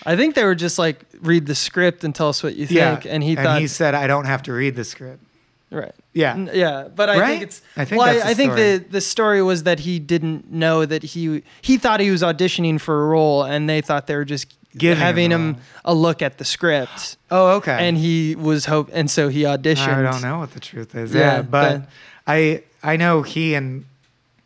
I 0.05 0.17
think 0.17 0.35
they 0.35 0.43
were 0.43 0.55
just 0.55 0.77
like 0.77 1.05
read 1.21 1.45
the 1.45 1.55
script 1.55 2.03
and 2.03 2.13
tell 2.13 2.27
us 2.27 2.43
what 2.43 2.55
you 2.57 2.67
think, 2.67 3.05
Yeah. 3.05 3.11
and 3.11 3.23
he 3.23 3.35
thought 3.37 3.61
he 3.61 3.67
said, 3.67 3.95
"I 3.95 4.07
don't 4.07 4.25
have 4.25 4.43
to 4.43 4.51
read 4.53 4.75
the 4.75 4.83
script." 4.83 5.23
right. 5.71 5.95
Yeah. 6.15 6.47
Yeah, 6.53 6.87
but 6.95 7.09
I 7.11 7.19
Right? 7.19 7.27
think 7.27 7.43
it's. 7.43 7.61
I 7.77 7.85
think 7.85 7.99
well, 7.99 8.07
that's 8.11 8.23
the 8.23 8.27
I, 8.29 8.31
I 8.31 8.33
think 8.33 8.51
story. 8.53 8.77
the 8.79 8.85
the 8.89 9.01
story 9.01 9.43
was 9.43 9.63
that 9.63 9.79
he 9.81 9.99
didn't 9.99 10.49
know 10.51 10.85
that 10.85 11.03
he 11.03 11.43
he 11.61 11.77
thought 11.77 11.99
he 11.99 12.09
was 12.09 12.23
auditioning 12.23 12.79
for 12.81 13.03
a 13.03 13.07
role, 13.07 13.43
and 13.43 13.69
they 13.69 13.81
thought 13.81 14.07
they 14.07 14.15
were 14.15 14.25
just 14.25 14.47
Giving 14.77 14.97
him 14.97 15.05
having 15.05 15.29
the 15.29 15.35
him 15.35 15.57
a 15.85 15.93
look 15.93 16.21
at 16.21 16.37
the 16.37 16.43
script, 16.45 17.15
Oh, 17.31 17.57
okay. 17.57 17.77
and 17.87 17.95
he 17.97 18.35
was 18.35 18.65
hope, 18.65 18.89
and 18.93 19.09
so 19.11 19.27
he 19.29 19.43
auditioned. 19.43 19.87
I 19.93 20.01
don't 20.09 20.21
know 20.21 20.39
what 20.39 20.51
the 20.53 20.59
truth 20.59 20.95
is. 20.95 21.13
Yeah, 21.13 21.19
Yeah, 21.37 21.41
but 21.43 21.79
but- 21.79 21.89
I 22.27 22.63
I 22.83 22.95
know 22.97 23.21
he 23.21 23.53
and 23.53 23.85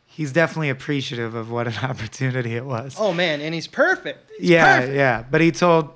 he's 0.07 0.31
definitely 0.31 0.69
appreciative 0.69 1.33
of 1.35 1.49
what 1.51 1.67
an 1.67 1.77
opportunity 1.83 2.55
it 2.55 2.65
was. 2.65 2.95
Oh 2.99 3.13
man, 3.13 3.41
and 3.41 3.53
he's 3.55 3.67
perfect. 3.67 4.19
He's 4.39 4.49
yeah, 4.51 4.79
perfect. 4.81 4.95
yeah. 4.95 5.23
But 5.31 5.41
he 5.41 5.51
told, 5.51 5.89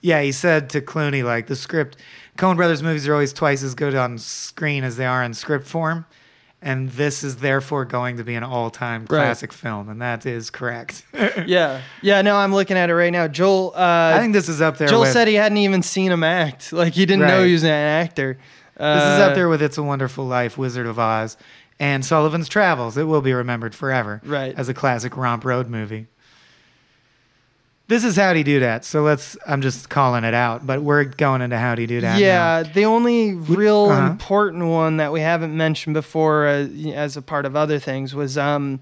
yeah, 0.00 0.20
he 0.22 0.32
said 0.32 0.70
to 0.70 0.80
Clooney 0.80 1.22
like 1.24 1.46
the 1.46 1.56
script. 1.56 1.96
Coen 2.38 2.56
Brothers 2.56 2.82
movies 2.82 3.06
are 3.06 3.12
always 3.12 3.32
twice 3.32 3.62
as 3.62 3.74
good 3.74 3.94
on 3.94 4.18
screen 4.18 4.84
as 4.84 4.96
they 4.96 5.06
are 5.06 5.22
in 5.22 5.34
script 5.34 5.66
form, 5.66 6.06
and 6.62 6.90
this 6.90 7.22
is 7.22 7.36
therefore 7.36 7.84
going 7.84 8.16
to 8.16 8.24
be 8.24 8.34
an 8.34 8.42
all-time 8.42 9.02
Right. 9.02 9.08
classic 9.08 9.52
film, 9.52 9.88
and 9.88 10.00
that 10.00 10.24
is 10.24 10.48
correct. 10.50 11.04
yeah, 11.46 11.82
yeah. 12.00 12.22
No, 12.22 12.36
I'm 12.36 12.52
looking 12.54 12.76
at 12.76 12.88
it 12.90 12.94
right 12.94 13.12
now. 13.12 13.28
Joel. 13.28 13.72
Uh, 13.76 14.14
I 14.16 14.18
think 14.20 14.32
this 14.32 14.48
is 14.48 14.60
up 14.60 14.78
there. 14.78 14.88
Joel 14.88 15.00
with, 15.02 15.12
said 15.12 15.28
he 15.28 15.34
hadn't 15.34 15.58
even 15.58 15.82
seen 15.82 16.10
him 16.10 16.24
act. 16.24 16.72
Like 16.72 16.94
he 16.94 17.04
didn't 17.06 17.26
know 17.26 17.44
he 17.44 17.52
was 17.52 17.64
an 17.64 17.70
actor. 17.70 18.38
Uh, 18.78 18.94
This 18.94 19.04
is 19.14 19.20
up 19.20 19.34
there 19.34 19.48
with 19.48 19.60
It's 19.62 19.76
a 19.78 19.82
Wonderful 19.82 20.24
Life, 20.24 20.56
Wizard 20.56 20.86
of 20.86 20.98
Oz, 20.98 21.36
and 21.78 22.02
Sullivan's 22.04 22.48
Travels. 22.48 22.96
It 22.96 23.04
will 23.04 23.20
be 23.20 23.34
remembered 23.34 23.74
forever 23.74 24.22
Right. 24.24 24.54
as 24.56 24.68
a 24.70 24.74
classic 24.74 25.16
romp 25.16 25.44
road 25.44 25.68
movie. 25.68 26.06
This 27.88 28.04
is 28.04 28.16
Howdy 28.16 28.42
Do 28.42 28.60
that. 28.60 28.84
so 28.84 29.02
let's. 29.02 29.36
I'm 29.46 29.60
just 29.60 29.90
calling 29.90 30.24
it 30.24 30.34
out, 30.34 30.66
but 30.66 30.82
we're 30.82 31.04
going 31.04 31.42
into 31.42 31.58
Howdy 31.58 31.86
Do 31.86 32.00
that. 32.00 32.18
Yeah, 32.18 32.62
the 32.62 32.84
only 32.86 33.34
real 33.34 33.88
uh-huh. 33.90 34.06
important 34.10 34.64
one 34.66 34.96
that 34.96 35.12
we 35.12 35.20
haven't 35.20 35.54
mentioned 35.54 35.94
before, 35.94 36.46
uh, 36.46 36.68
as 36.94 37.16
a 37.16 37.22
part 37.22 37.44
of 37.44 37.54
other 37.54 37.78
things, 37.78 38.14
was 38.14 38.38
um, 38.38 38.80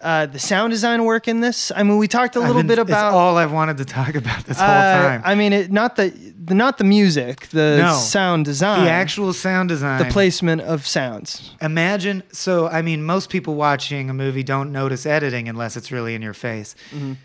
uh, 0.00 0.26
the 0.26 0.38
sound 0.38 0.70
design 0.70 1.04
work 1.04 1.28
in 1.28 1.40
this. 1.40 1.70
I 1.74 1.82
mean, 1.82 1.98
we 1.98 2.08
talked 2.08 2.36
a 2.36 2.40
little 2.40 2.56
been- 2.56 2.68
bit 2.68 2.78
about. 2.78 3.08
It's 3.08 3.14
all 3.14 3.36
I've 3.36 3.52
wanted 3.52 3.76
to 3.78 3.84
talk 3.84 4.14
about 4.14 4.44
this 4.44 4.58
whole 4.58 4.66
uh, 4.66 5.02
time. 5.02 5.22
I 5.24 5.34
mean, 5.34 5.52
it, 5.52 5.70
not 5.70 5.96
the, 5.96 6.08
the 6.42 6.54
not 6.54 6.78
the 6.78 6.84
music, 6.84 7.48
the 7.48 7.78
No. 7.82 7.94
sound 7.96 8.46
design, 8.46 8.84
the 8.84 8.90
actual 8.90 9.32
sound 9.34 9.68
design. 9.68 9.98
the 9.98 10.10
placement 10.10 10.62
of 10.62 10.86
sounds. 10.86 11.50
Imagine. 11.60 12.22
So, 12.32 12.68
I 12.68 12.80
mean, 12.80 13.02
most 13.04 13.28
people 13.28 13.56
watching 13.56 14.08
a 14.08 14.14
movie 14.14 14.42
don't 14.44 14.72
notice 14.72 15.04
editing 15.04 15.48
unless 15.48 15.76
it's 15.76 15.90
really 15.92 16.14
in 16.14 16.22
your 16.22 16.34
face. 16.34 16.74
Mhm. 16.94 17.16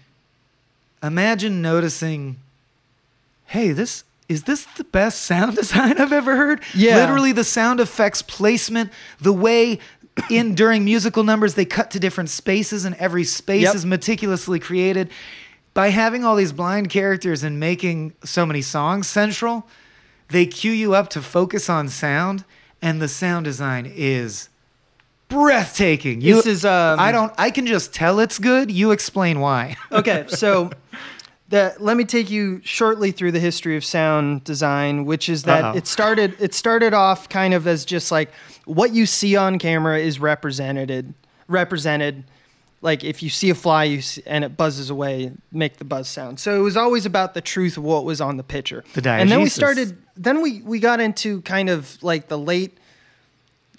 Imagine 1.03 1.61
noticing, 1.61 2.38
hey, 3.45 3.72
this 3.72 4.03
is 4.30 4.44
this 4.44 4.65
the 4.78 4.84
best 4.86 5.23
sound 5.23 5.56
design 5.57 5.98
I've 5.99 6.14
ever 6.14 6.36
heard? 6.36 6.61
Yeah. 6.73 6.95
Literally, 6.98 7.32
the 7.34 7.44
sound 7.44 7.80
effects 7.80 8.22
placement, 8.22 8.91
the 9.19 9.34
way 9.34 9.80
in 10.30 10.56
during 10.56 10.86
musical 10.86 11.23
numbers 11.23 11.56
they 11.56 11.65
cut 11.65 11.91
to 11.91 11.99
different 11.99 12.30
spaces 12.30 12.86
and 12.86 12.95
every 12.95 13.23
space 13.23 13.64
Yep. 13.64 13.76
is 13.76 13.86
meticulously 13.86 14.60
created. 14.60 15.10
By 15.73 15.88
having 15.90 16.23
all 16.26 16.36
these 16.36 16.52
blind 16.52 16.90
characters 16.90 17.44
and 17.44 17.60
making 17.60 18.14
so 18.23 18.45
many 18.45 18.61
songs 18.61 19.07
central, 19.07 19.68
they 20.30 20.45
cue 20.45 20.72
you 20.73 20.94
up 20.94 21.10
to 21.11 21.22
focus 21.22 21.69
on 21.69 21.88
sound, 21.90 22.44
and 22.82 23.02
the 23.02 23.07
sound 23.07 23.45
design 23.45 23.90
is 23.94 24.49
breathtaking. 25.32 26.22
You, 26.22 26.36
This 26.36 26.45
is, 26.45 26.66
um, 26.66 26.99
I 26.99 27.12
don't. 27.12 27.34
I 27.38 27.49
can 27.49 27.66
just 27.66 27.94
tell 27.94 28.20
it's 28.20 28.38
good. 28.38 28.70
You 28.70 28.91
explain 28.91 29.40
why. 29.40 29.78
okay, 29.91 30.26
so 30.28 30.70
the, 31.52 31.76
let 31.80 31.98
me 31.98 32.06
take 32.06 32.30
you 32.30 32.62
shortly 32.64 33.12
through 33.12 33.32
the 33.32 33.40
history 33.40 33.76
of 33.76 33.84
sound 33.84 34.44
design, 34.44 35.06
which 35.06 35.30
is 35.30 35.44
that 35.44 35.64
Uh-oh. 35.64 35.78
it 35.78 35.88
started 35.88 36.36
it 36.40 36.53
started 36.53 36.94
off 36.94 37.30
kind 37.30 37.53
of 37.53 37.68
as 37.68 37.86
just 37.86 38.12
like 38.12 38.32
what 38.66 38.94
you 38.94 39.06
see 39.06 39.36
on 39.36 39.60
camera 39.60 39.99
is 39.99 40.20
represented 40.20 41.14
represented 41.48 42.24
like 42.82 43.03
if 43.03 43.22
you 43.22 43.30
see 43.30 43.49
a 43.49 43.56
fly 43.56 43.84
you 43.84 44.02
see, 44.02 44.24
and 44.26 44.44
it 44.44 44.56
buzzes 44.56 44.90
away 44.90 45.32
make 45.52 45.78
the 45.78 45.84
buzz 45.84 46.08
sound 46.08 46.40
so 46.40 46.58
it 46.58 46.64
was 46.64 46.78
always 46.78 47.06
about 47.06 47.34
the 47.34 47.41
truth 47.41 47.76
of 47.76 47.84
what 47.84 48.06
was 48.06 48.22
on 48.22 48.38
the 48.38 48.44
picture 48.44 48.84
The 48.94 49.10
and 49.10 49.30
then 49.30 49.41
we 49.41 49.49
started 49.49 49.98
then 50.16 50.41
we 50.41 50.62
we 50.62 50.80
got 50.80 51.02
into 51.02 51.41
kind 51.41 51.70
of 51.70 52.02
like 52.02 52.30
the 52.30 52.38
late 52.38 52.78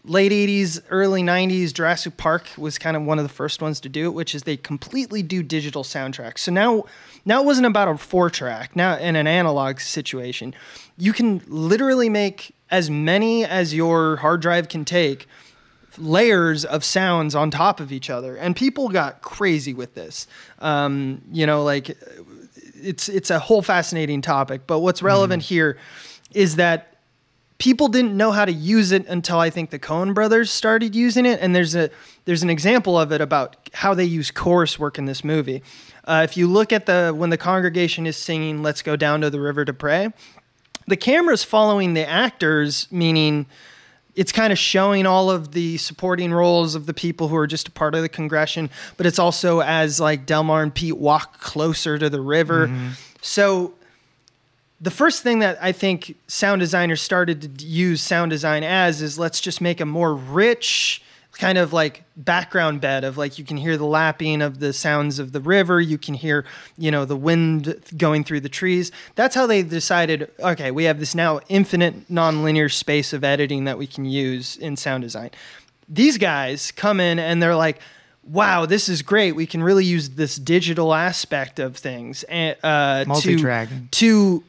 late 0.04 0.32
80s 0.32 0.82
early 0.90 1.22
90s 1.22 1.72
jurassic 1.72 2.16
park 2.16 2.46
was 2.58 2.76
kind 2.76 2.96
of 2.96 3.04
one 3.04 3.18
of 3.18 3.24
the 3.24 3.32
first 3.32 3.62
ones 3.62 3.78
to 3.80 3.88
do 3.88 4.06
it 4.06 4.10
which 4.10 4.34
is 4.34 4.42
they 4.42 4.56
completely 4.56 5.22
do 5.22 5.42
digital 5.42 5.84
soundtracks. 5.84 6.38
So 6.38 6.52
now 6.52 6.84
now 7.24 7.42
it 7.42 7.46
wasn't 7.46 7.66
about 7.66 7.88
a 7.88 7.96
four 7.96 8.28
track 8.30 8.74
now 8.74 8.96
in 8.96 9.14
an 9.16 9.26
analog 9.26 9.80
situation. 9.80 10.54
You 10.98 11.12
can 11.12 11.42
literally 11.46 12.08
make 12.08 12.54
as 12.70 12.90
many 12.90 13.44
as 13.44 13.74
your 13.74 14.16
hard 14.16 14.42
drive 14.42 14.68
can 14.68 14.84
take 14.84 15.28
layers 15.98 16.64
of 16.64 16.82
sounds 16.84 17.34
on 17.34 17.50
top 17.50 17.78
of 17.78 17.92
each 17.92 18.08
other. 18.10 18.34
And 18.34 18.56
people 18.56 18.88
got 18.88 19.22
crazy 19.22 19.74
with 19.74 19.94
this. 19.94 20.26
Um, 20.58 21.22
you 21.30 21.46
know 21.46 21.62
like 21.62 21.96
it's 22.74 23.08
it's 23.08 23.30
a 23.30 23.38
whole 23.38 23.62
fascinating 23.62 24.20
topic. 24.20 24.62
But 24.66 24.80
what's 24.80 25.02
relevant 25.02 25.44
here 25.44 25.78
is 26.34 26.56
that 26.56 26.91
people 27.62 27.86
didn't 27.86 28.16
know 28.16 28.32
how 28.32 28.44
to 28.44 28.50
use 28.50 28.90
it 28.90 29.06
until 29.06 29.38
I 29.38 29.48
think 29.48 29.70
the 29.70 29.78
Coen 29.78 30.14
brothers 30.14 30.50
started 30.50 30.96
using 30.96 31.24
it. 31.24 31.38
And 31.40 31.54
there's 31.54 31.76
a 31.76 31.90
there's 32.24 32.42
an 32.42 32.50
example 32.50 32.98
of 32.98 33.12
it 33.12 33.20
about 33.20 33.70
how 33.72 33.94
they 33.94 34.04
use 34.04 34.32
chorus 34.32 34.80
work 34.80 34.98
in 34.98 35.04
this 35.04 35.22
movie. 35.22 35.62
Uh, 36.04 36.22
if 36.24 36.36
you 36.36 36.48
look 36.48 36.72
at 36.72 36.86
the 36.86 37.14
when 37.16 37.30
the 37.30 37.36
congregation 37.36 38.04
is 38.04 38.16
singing 38.16 38.64
"Let's 38.64 38.82
Go 38.82 38.96
Down 38.96 39.20
to 39.20 39.30
the 39.30 39.38
River 39.38 39.64
to 39.64 39.72
Pray," 39.72 40.08
the 40.88 40.96
camera's 40.96 41.44
following 41.44 41.94
the 41.94 42.04
actors, 42.04 42.88
meaning 42.90 43.46
it's 44.16 44.32
kind 44.32 44.52
of 44.52 44.58
showing 44.58 45.06
all 45.06 45.30
of 45.30 45.52
the 45.52 45.76
supporting 45.78 46.32
roles 46.32 46.74
of 46.74 46.86
the 46.86 46.94
people 46.94 47.28
who 47.28 47.36
are 47.36 47.46
just 47.46 47.68
a 47.68 47.70
part 47.70 47.94
of 47.94 48.02
the 48.02 48.08
congression, 48.08 48.70
but 48.96 49.06
it's 49.06 49.20
also 49.20 49.60
as 49.60 50.00
like 50.00 50.26
Delmar 50.26 50.64
and 50.64 50.74
Pete 50.74 50.98
walk 50.98 51.38
closer 51.38 51.96
to 51.96 52.10
the 52.10 52.20
river. 52.20 52.66
So 53.20 53.74
the 54.82 54.90
first 54.90 55.22
thing 55.22 55.38
that 55.38 55.58
I 55.62 55.70
think 55.70 56.16
sound 56.26 56.58
designers 56.58 57.00
started 57.00 57.58
to 57.58 57.64
use 57.64 58.02
sound 58.02 58.30
design 58.30 58.64
as 58.64 59.00
is 59.00 59.16
let's 59.16 59.40
just 59.40 59.60
make 59.60 59.80
a 59.80 59.86
more 59.86 60.12
rich 60.12 61.02
kind 61.38 61.56
of 61.56 61.72
like 61.72 62.04
background 62.16 62.80
bed 62.80 63.04
of 63.04 63.16
like 63.16 63.38
you 63.38 63.44
can 63.44 63.56
hear 63.56 63.78
the 63.78 63.86
lapping 63.86 64.42
of 64.42 64.58
the 64.58 64.72
sounds 64.72 65.18
of 65.18 65.32
the 65.32 65.40
river 65.40 65.80
you 65.80 65.96
can 65.96 66.12
hear 66.12 66.44
you 66.76 66.90
know 66.90 67.04
the 67.06 67.16
wind 67.16 67.80
going 67.96 68.24
through 68.24 68.40
the 68.40 68.48
trees. 68.48 68.90
That's 69.14 69.34
how 69.34 69.46
they 69.46 69.62
decided 69.62 70.30
okay 70.40 70.72
we 70.72 70.84
have 70.84 70.98
this 70.98 71.14
now 71.14 71.40
infinite 71.48 72.08
nonlinear 72.10 72.70
space 72.70 73.12
of 73.12 73.22
editing 73.22 73.64
that 73.64 73.78
we 73.78 73.86
can 73.86 74.04
use 74.04 74.56
in 74.56 74.76
sound 74.76 75.04
design. 75.04 75.30
These 75.88 76.18
guys 76.18 76.72
come 76.72 76.98
in 76.98 77.20
and 77.20 77.40
they're 77.40 77.56
like 77.56 77.78
wow 78.24 78.66
this 78.66 78.88
is 78.88 79.00
great. 79.00 79.32
We 79.36 79.46
can 79.46 79.62
really 79.62 79.84
use 79.84 80.10
this 80.10 80.36
digital 80.36 80.92
aspect 80.92 81.60
of 81.60 81.76
things 81.76 82.24
and 82.24 82.56
uh, 82.64 83.04
to 83.20 83.38
to 83.92 84.44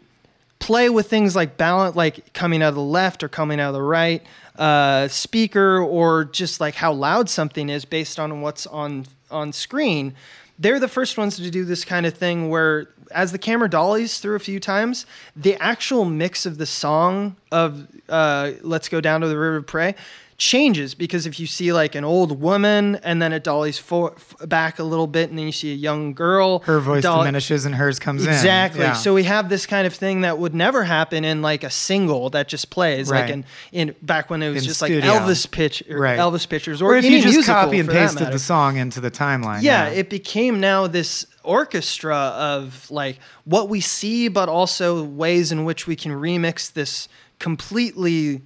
play 0.64 0.90
with 0.90 1.10
things 1.10 1.36
like 1.36 1.58
balance, 1.58 1.96
like 1.96 2.32
coming 2.34 2.64
out 2.64 2.70
of 2.70 2.76
the 2.76 2.82
left 2.82 3.22
or 3.22 3.28
coming 3.28 3.60
out 3.60 3.68
of 3.70 3.74
the 3.74 3.82
right 3.82 4.24
uh, 4.58 5.10
speaker, 5.10 5.80
or 5.80 6.24
just 6.24 6.62
like 6.62 6.76
how 6.76 6.94
loud 6.94 7.30
something 7.30 7.68
is 7.68 7.84
based 7.84 8.18
on 8.18 8.42
what's 8.42 8.66
on 8.68 9.06
on 9.30 9.52
screen. 9.52 10.14
They're 10.58 10.80
the 10.80 10.88
first 10.88 11.18
ones 11.18 11.36
to 11.38 11.52
do 11.52 11.66
this 11.66 11.84
kind 11.84 12.06
of 12.06 12.14
thing 12.14 12.50
where, 12.50 12.88
as 13.12 13.34
the 13.34 13.38
camera 13.38 13.70
dollies 13.70 14.20
through 14.20 14.36
a 14.36 14.40
few 14.40 14.60
times, 14.60 15.06
the 15.36 15.56
actual 15.56 16.06
mix 16.06 16.46
of 16.46 16.58
the 16.58 16.66
song 16.66 17.36
of 17.52 17.88
uh, 18.08 18.52
"Let's 18.62 18.88
Go 18.88 19.02
Down 19.02 19.20
to 19.22 19.28
the 19.28 19.38
River 19.38 19.60
to 19.60 19.64
Pray" 19.64 19.96
changes 20.44 20.94
because 20.94 21.26
if 21.26 21.40
you 21.40 21.48
see 21.48 21.72
like 21.74 21.96
an 21.96 22.04
old 22.04 22.42
woman 22.42 22.96
and 23.04 23.22
then 23.22 23.32
it 23.34 23.44
dollies 23.44 23.78
for, 23.80 24.14
f- 24.16 24.36
back 24.50 24.78
a 24.80 24.84
little 24.84 25.08
bit 25.08 25.30
and 25.30 25.40
then 25.40 25.46
you 25.46 25.52
see 25.52 25.72
a 25.72 25.76
young 25.76 26.14
girl 26.14 26.60
Her 26.60 26.80
voice 26.80 27.04
dolly- 27.04 27.22
diminishes 27.26 27.66
and 27.66 27.74
hers 27.76 28.00
comes 28.00 28.24
in. 28.26 28.30
Exactly. 28.34 28.82
Yeah. 28.82 28.94
So 28.94 29.14
we 29.14 29.24
have 29.24 29.48
this 29.50 29.66
kind 29.66 29.88
of 29.88 29.94
thing 29.94 30.22
that 30.22 30.38
would 30.38 30.54
never 30.54 30.84
happen 30.84 31.24
in 31.24 31.42
like 31.42 31.64
a 31.64 31.70
single 31.70 32.30
that 32.32 32.48
just 32.48 32.70
plays, 32.70 33.10
like 33.10 33.30
in 33.30 33.46
in 33.72 33.96
back 34.02 34.30
when 34.30 34.44
it 34.44 34.50
was 34.50 34.64
In 34.64 34.68
just 34.68 34.80
studio. 34.82 35.00
like 35.12 35.22
Elvis 35.22 35.50
pitch, 35.50 35.82
or 35.90 36.00
Right. 36.00 36.20
Elvis 36.20 36.48
pictures, 36.48 36.82
or, 36.82 36.92
or 36.94 36.98
if 36.98 37.06
you 37.06 37.22
just 37.22 37.46
copy 37.46 37.80
and 37.80 37.88
pasted 37.90 38.32
the 38.32 38.40
song 38.40 38.78
into 38.78 39.00
the 39.00 39.10
timeline. 39.12 39.62
Yeah, 39.62 39.88
it 39.88 40.10
became 40.10 40.60
now 40.60 40.88
this 40.88 41.26
orchestra 41.44 42.16
of 42.36 42.90
like 42.92 43.20
what 43.46 43.70
we 43.70 43.80
see, 43.82 44.28
but 44.28 44.50
also 44.50 45.04
ways 45.04 45.52
in 45.52 45.64
which 45.66 45.88
we 45.88 45.96
can 45.96 46.12
remix 46.12 46.72
this 46.74 47.08
completely 47.40 48.42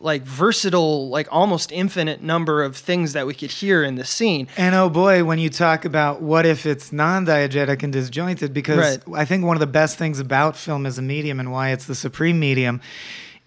like 0.00 0.22
versatile, 0.22 1.08
like 1.08 1.26
almost 1.30 1.72
infinite 1.72 2.22
number 2.22 2.62
of 2.62 2.76
things 2.76 3.14
that 3.14 3.26
we 3.26 3.34
could 3.34 3.50
hear 3.50 3.82
in 3.82 3.96
the 3.96 4.04
scene. 4.04 4.46
And 4.56 4.74
oh 4.74 4.88
boy, 4.88 5.24
when 5.24 5.38
you 5.38 5.50
talk 5.50 5.84
about 5.84 6.22
what 6.22 6.46
if 6.46 6.66
it's 6.66 6.92
non-diegetic 6.92 7.82
and 7.82 7.92
disjointed, 7.92 8.54
because 8.54 8.78
Right. 8.78 9.18
I 9.18 9.24
think 9.24 9.44
one 9.44 9.56
of 9.56 9.60
the 9.60 9.66
best 9.66 9.98
things 9.98 10.20
about 10.20 10.56
film 10.56 10.86
as 10.86 10.98
a 10.98 11.02
medium 11.02 11.40
and 11.40 11.50
why 11.50 11.70
it's 11.70 11.86
the 11.86 11.96
supreme 11.96 12.38
medium 12.38 12.80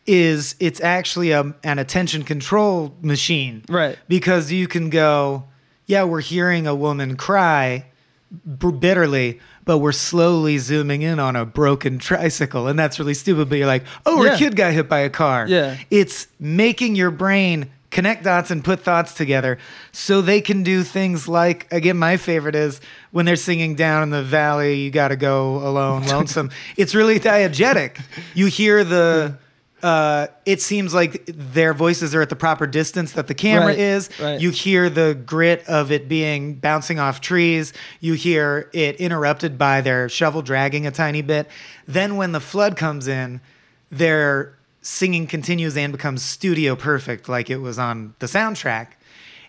is 0.06 0.56
it's 0.60 0.82
actually 0.82 1.32
a, 1.32 1.54
an 1.64 1.80
attention 1.80 2.24
control 2.24 2.96
machine. 3.02 3.64
Right. 3.70 3.98
Because 4.10 4.52
you 4.52 4.68
can 4.68 4.90
go, 4.90 5.46
yeah, 5.86 6.04
we're 6.04 6.22
hearing 6.22 6.68
a 6.68 6.76
woman 6.76 7.16
cry, 7.16 7.86
b- 8.60 8.72
bitterly, 8.72 9.40
but 9.66 9.80
we're 9.80 9.92
slowly 9.92 10.58
zooming 10.58 11.02
in 11.02 11.20
on 11.20 11.36
a 11.36 11.46
broken 11.46 11.98
tricycle, 12.00 12.68
and 12.68 12.78
that's 12.80 13.00
really 13.00 13.14
stupid. 13.14 13.50
But 13.50 13.58
you're 13.58 13.68
like, 13.68 13.84
oh, 14.06 14.24
Yeah. 14.24 14.36
a 14.36 14.38
kid 14.38 14.56
got 14.56 14.74
hit 14.74 14.88
by 14.90 15.00
a 15.00 15.10
car. 15.10 15.48
Yeah. 15.48 15.78
it's 15.90 16.28
making 16.40 16.96
your 16.96 17.12
brain 17.12 17.70
connect 17.90 18.24
dots 18.24 18.50
and 18.52 18.64
put 18.64 18.80
thoughts 18.80 19.14
together 19.14 19.58
so 19.92 20.22
they 20.22 20.40
can 20.40 20.64
do 20.64 20.82
things 20.82 21.28
like 21.28 21.68
again 21.74 21.98
my 21.98 22.16
favorite 22.16 22.56
is 22.56 22.80
when 23.12 23.26
they're 23.26 23.36
singing 23.36 23.76
down 23.76 24.02
in 24.02 24.12
the 24.12 24.24
valley 24.24 24.76
you 24.76 24.90
got 24.90 25.10
to 25.10 25.18
go 25.18 25.58
alone 25.58 26.02
lonesome 26.08 26.50
it's 26.78 26.96
really 26.96 27.20
diegetic 27.20 28.00
you 28.34 28.46
hear 28.46 28.86
the 28.86 29.36
uh, 29.84 30.28
it 30.46 30.62
seems 30.62 30.94
like 30.94 31.26
their 31.28 31.74
voices 31.74 32.14
are 32.16 32.22
at 32.22 32.30
the 32.30 32.36
proper 32.36 32.68
distance 32.68 33.14
that 33.14 33.28
the 33.28 33.34
camera 33.34 33.68
Right, 33.68 33.80
is. 33.80 34.10
right. 34.20 34.40
you 34.40 34.50
hear 34.52 34.90
the 34.90 35.16
grit 35.26 35.64
of 35.68 35.92
it 35.92 36.08
being 36.08 36.56
bouncing 36.56 37.00
off 37.00 37.22
trees. 37.22 37.74
You 38.00 38.14
hear 38.14 38.70
it 38.74 38.98
interrupted 38.98 39.58
by 39.58 39.82
their 39.82 40.10
shovel 40.10 40.42
dragging 40.42 40.86
a 40.88 40.92
tiny 40.92 41.22
bit. 41.22 41.48
Then 41.88 42.16
when 42.18 42.32
the 42.32 42.40
flood 42.40 42.76
comes 42.78 43.08
in 43.08 43.42
their 43.92 44.58
singing 44.82 45.28
continues 45.28 45.76
and 45.78 45.92
becomes 45.92 46.24
studio 46.24 46.76
perfect 46.76 47.28
like 47.30 47.50
it 47.50 47.58
was 47.58 47.78
on 47.78 48.16
the 48.20 48.26
soundtrack 48.26 48.88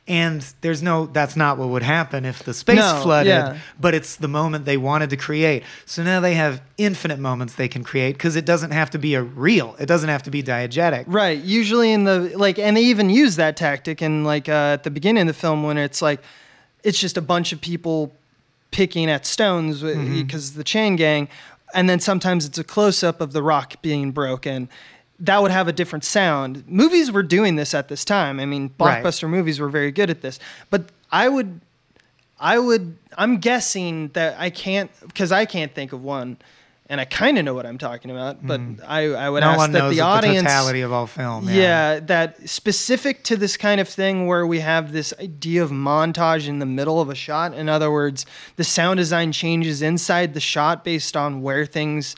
and 0.08 0.44
there's 0.62 0.82
no 0.82 1.06
that's 1.06 1.36
not 1.36 1.58
what 1.58 1.68
would 1.68 1.82
happen 1.84 2.24
if 2.24 2.42
the 2.42 2.52
space 2.52 2.78
No, 2.78 3.00
flooded 3.02 3.28
yeah. 3.28 3.58
but 3.78 3.94
it's 3.94 4.16
the 4.16 4.26
moment 4.26 4.64
they 4.64 4.76
wanted 4.76 5.10
to 5.10 5.16
create 5.16 5.62
so 5.86 6.02
now 6.02 6.18
they 6.18 6.34
have 6.34 6.60
infinite 6.76 7.20
moments 7.20 7.54
they 7.54 7.68
can 7.68 7.84
create 7.84 8.14
because 8.14 8.34
it 8.34 8.44
doesn't 8.44 8.72
have 8.72 8.90
to 8.90 8.98
be 8.98 9.14
a 9.14 9.22
real 9.22 9.76
it 9.78 9.86
doesn't 9.86 10.08
have 10.08 10.24
to 10.24 10.30
be 10.30 10.42
diegetic 10.42 11.04
Right. 11.06 11.38
Usually 11.40 11.92
in 11.92 12.02
the 12.04 12.32
like, 12.36 12.58
and 12.58 12.76
they 12.76 12.82
even 12.82 13.10
use 13.10 13.36
that 13.36 13.56
tactic 13.56 14.02
in 14.02 14.24
like 14.24 14.48
uh, 14.48 14.74
at 14.76 14.82
the 14.82 14.90
beginning 14.90 15.20
of 15.22 15.26
the 15.28 15.34
film 15.40 15.62
when 15.62 15.78
it's 15.78 16.02
like, 16.02 16.20
it's 16.82 16.98
just 16.98 17.16
a 17.16 17.22
bunch 17.22 17.52
of 17.52 17.60
people 17.60 18.12
picking 18.72 19.08
at 19.08 19.24
stones 19.24 19.82
because 19.82 20.54
the 20.54 20.64
chain 20.64 20.96
gang, 20.96 21.28
and 21.74 21.88
then 21.88 22.00
sometimes 22.00 22.44
it's 22.44 22.58
a 22.58 22.64
close 22.64 23.02
up 23.04 23.20
of 23.20 23.32
the 23.32 23.42
rock 23.42 23.80
being 23.82 24.10
broken. 24.10 24.68
That 25.22 25.40
would 25.40 25.50
have 25.50 25.68
a 25.68 25.72
different 25.72 26.04
sound. 26.04 26.64
Movies 26.66 27.10
were 27.10 27.22
doing 27.22 27.56
this 27.56 27.74
at 27.74 27.88
this 27.88 28.04
time. 28.04 28.40
I 28.40 28.46
mean, 28.46 28.70
Right. 28.78 29.02
blockbuster 29.02 29.28
movies 29.28 29.60
were 29.60 29.68
very 29.68 29.92
good 29.92 30.10
at 30.10 30.20
this. 30.20 30.38
But 30.68 30.90
I 31.10 31.28
would, 31.28 31.60
I 32.38 32.58
would, 32.58 32.96
I'm 33.16 33.38
guessing 33.38 34.08
that 34.08 34.36
I 34.38 34.50
can't 34.50 34.90
because 35.06 35.32
I 35.32 35.44
can't 35.46 35.74
think 35.74 35.92
of 35.92 36.02
one. 36.02 36.38
And 36.86 37.00
I 37.00 37.06
kind 37.06 37.38
of 37.38 37.44
know 37.46 37.54
what 37.54 37.64
I'm 37.64 37.78
talking 37.78 38.10
about, 38.10 38.46
but 38.46 38.60
mm. 38.60 38.78
I, 38.86 39.14
I 39.14 39.30
would 39.30 39.40
no 39.40 39.50
ask 39.52 39.72
that 39.72 39.82
the 39.84 39.88
the 39.88 40.00
audience 40.00 40.42
totality 40.42 40.82
of 40.82 40.92
all 40.92 41.06
film 41.06 41.48
yeah. 41.48 42.00
that 42.00 42.46
specific 42.46 43.24
to 43.24 43.36
this 43.36 43.56
kind 43.56 43.80
of 43.80 43.88
thing 43.88 44.26
where 44.26 44.46
we 44.46 44.60
have 44.60 44.92
this 44.92 45.14
idea 45.18 45.62
of 45.62 45.70
montage 45.70 46.48
in 46.48 46.58
the 46.58 46.66
middle 46.66 47.00
of 47.00 47.08
a 47.08 47.14
shot. 47.14 47.54
In 47.54 47.70
other 47.70 47.90
words, 47.90 48.26
the 48.56 48.64
sound 48.64 48.98
design 48.98 49.32
changes 49.32 49.80
inside 49.80 50.34
the 50.34 50.40
shot 50.40 50.84
based 50.84 51.16
on 51.16 51.40
where 51.40 51.64
things 51.64 52.14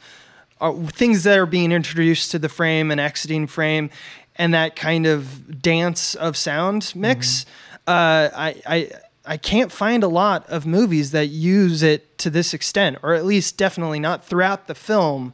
are 0.60 0.74
things 0.74 1.24
that 1.24 1.39
are 1.39 1.47
being 1.47 1.72
introduced 1.72 2.31
to 2.32 2.39
the 2.39 2.48
frame 2.48 2.90
and 2.90 3.01
exiting 3.01 3.47
frame 3.47 3.90
and 4.36 4.55
that 4.55 4.76
kind 4.76 5.06
of 5.06 5.62
dance 5.62 6.14
of 6.14 6.36
sound 6.36 6.93
mix. 6.94 7.47
Uh, 7.86 8.31
I, 8.35 8.62
I 8.66 8.90
I 9.26 9.36
can't 9.39 9.72
find 9.72 10.02
a 10.02 10.09
lot 10.09 10.47
of 10.48 10.66
movies 10.66 11.12
that 11.12 11.28
use 11.28 11.82
it 11.82 12.18
to 12.18 12.28
this 12.28 12.52
extent, 12.52 12.98
or 13.02 13.14
at 13.14 13.24
least 13.24 13.56
definitely 13.56 13.98
not 13.98 14.24
throughout 14.24 14.66
the 14.66 14.74
film 14.74 15.32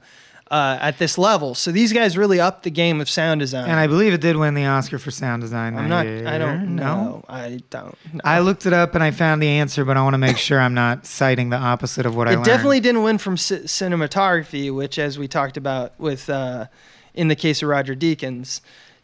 uh, 0.51 0.79
at 0.81 0.99
this 0.99 1.17
level. 1.17 1.55
So 1.55 1.71
these 1.71 1.93
guys 1.93 2.19
really 2.19 2.41
upped 2.41 2.65
the 2.65 2.71
game 2.71 3.01
of 3.01 3.09
sound 3.09 3.39
design. 3.39 3.71
and 3.71 3.79
i 3.79 3.87
believe 3.87 4.13
it 4.13 4.21
did 4.21 4.37
win 4.37 4.55
the 4.55 4.67
oscar 4.67 4.99
for 4.99 5.13
sound 5.13 5.43
design 5.43 5.77
I'm 5.77 5.89
not. 5.89 6.07
year. 6.07 6.27
I 6.27 6.39
don't 6.39 6.75
no 6.75 6.83
know. 6.85 7.25
I 7.29 7.63
don't. 7.71 7.97
know. 8.15 8.21
I 8.25 8.41
looked 8.41 8.67
it 8.67 8.73
up 8.73 8.97
and 8.97 9.05
I 9.05 9.13
found 9.13 9.41
the 9.41 9.47
answer, 9.49 9.85
but 9.85 9.97
I 9.97 10.03
want 10.03 10.15
to 10.15 10.19
make 10.19 10.39
sure 10.39 10.59
I'm 10.59 10.75
not 10.75 11.07
citing 11.07 11.51
the 11.51 11.57
opposite 11.57 12.05
of 12.05 12.17
what 12.17 12.27
I 12.27 12.33
it 12.33 12.35
learned. 12.35 12.47
definitely 12.47 12.81
didn't 12.81 13.05
win 13.05 13.19
from 13.19 13.37
ci- 13.37 13.61
cinematography, 13.61 14.75
which, 14.75 14.99
as 14.99 15.19
we 15.21 15.29
talked 15.29 15.57
about 15.57 15.93
with, 16.01 16.29
uh, 16.29 16.67
in 17.15 17.29
the 17.29 17.37
case 17.37 17.63
of 17.63 17.69
Roger 17.69 17.95
Deakins, 17.95 18.61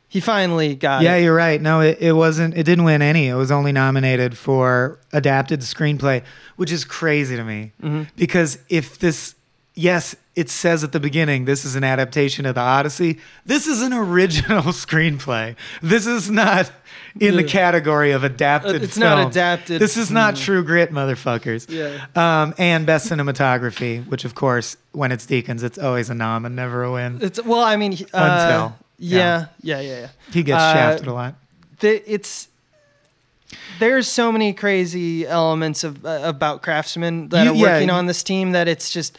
he 0.08 0.18
finally 0.20 0.74
got. 0.74 1.02
Yeah, 1.02 1.14
it. 1.14 1.22
you're 1.22 1.34
right. 1.34 1.62
No, 1.62 1.80
it, 1.80 1.98
it 2.00 2.12
wasn't. 2.14 2.56
It 2.56 2.64
didn't 2.64 2.84
win 2.84 3.02
any. 3.02 3.28
It 3.28 3.34
was 3.34 3.52
only 3.52 3.70
nominated 3.70 4.36
for 4.36 4.98
adapted 5.12 5.60
screenplay, 5.60 6.24
which 6.56 6.72
is 6.72 6.84
crazy 6.84 7.36
to 7.36 7.44
me. 7.44 7.70
Mm-hmm. 7.80 8.02
Because 8.16 8.58
if 8.68 8.98
this, 8.98 9.35
yes, 9.76 10.16
it 10.34 10.50
says 10.50 10.82
at 10.82 10.90
the 10.92 10.98
beginning 11.00 11.44
this 11.44 11.64
is 11.64 11.76
an 11.76 11.84
adaptation 11.84 12.44
of 12.46 12.54
the 12.56 12.60
Odyssey. 12.60 13.18
This 13.44 13.66
is 13.68 13.82
an 13.82 13.92
original 13.92 14.62
screenplay. 14.72 15.54
This 15.82 16.06
is 16.06 16.28
not 16.30 16.70
in 17.20 17.36
the 17.36 17.44
category 17.44 18.10
of 18.10 18.24
adapted. 18.24 18.76
Uh, 18.82 18.84
it's 18.84 18.98
not 18.98 19.28
adapted. 19.28 19.80
This 19.80 19.96
is 19.96 20.10
not 20.10 20.34
True 20.36 20.64
Grit, 20.64 20.92
motherfuckers. 20.92 21.70
Yeah. 21.70 22.06
Um, 22.42 22.54
and 22.58 22.84
best 22.84 23.08
cinematography, 23.10 24.04
which 24.08 24.24
of 24.24 24.34
course, 24.34 24.76
when 24.92 25.12
it's 25.12 25.24
Deakins, 25.26 25.62
it's 25.62 25.78
always 25.78 26.10
a 26.10 26.14
nom 26.14 26.44
and 26.44 26.56
never 26.56 26.82
a 26.84 26.92
win. 26.92 27.18
It's 27.22 27.42
well. 27.42 27.60
I 27.62 27.76
mean, 27.76 27.92
uh, 27.92 27.96
Until, 28.12 28.76
Yeah, 28.98 29.46
yeah, 29.62 29.80
yeah, 29.80 30.00
yeah. 30.00 30.08
He 30.32 30.42
gets 30.42 30.60
Uh, 30.62 30.72
shafted 30.74 31.06
a 31.06 31.12
lot. 31.14 31.34
the, 31.80 32.02
it's 32.12 32.48
there's 33.78 34.08
so 34.08 34.32
many 34.32 34.52
crazy 34.52 35.26
elements 35.26 35.84
of 35.84 36.04
uh, 36.04 36.20
about 36.24 36.62
craftsmen 36.62 37.28
that 37.28 37.44
You- 37.44 37.52
are 37.52 37.54
yeah, 37.54 37.62
working 37.62 37.88
you- 37.88 37.94
on 37.94 38.06
this 38.06 38.22
team 38.22 38.52
that 38.52 38.68
it's 38.68 38.90
just 38.90 39.18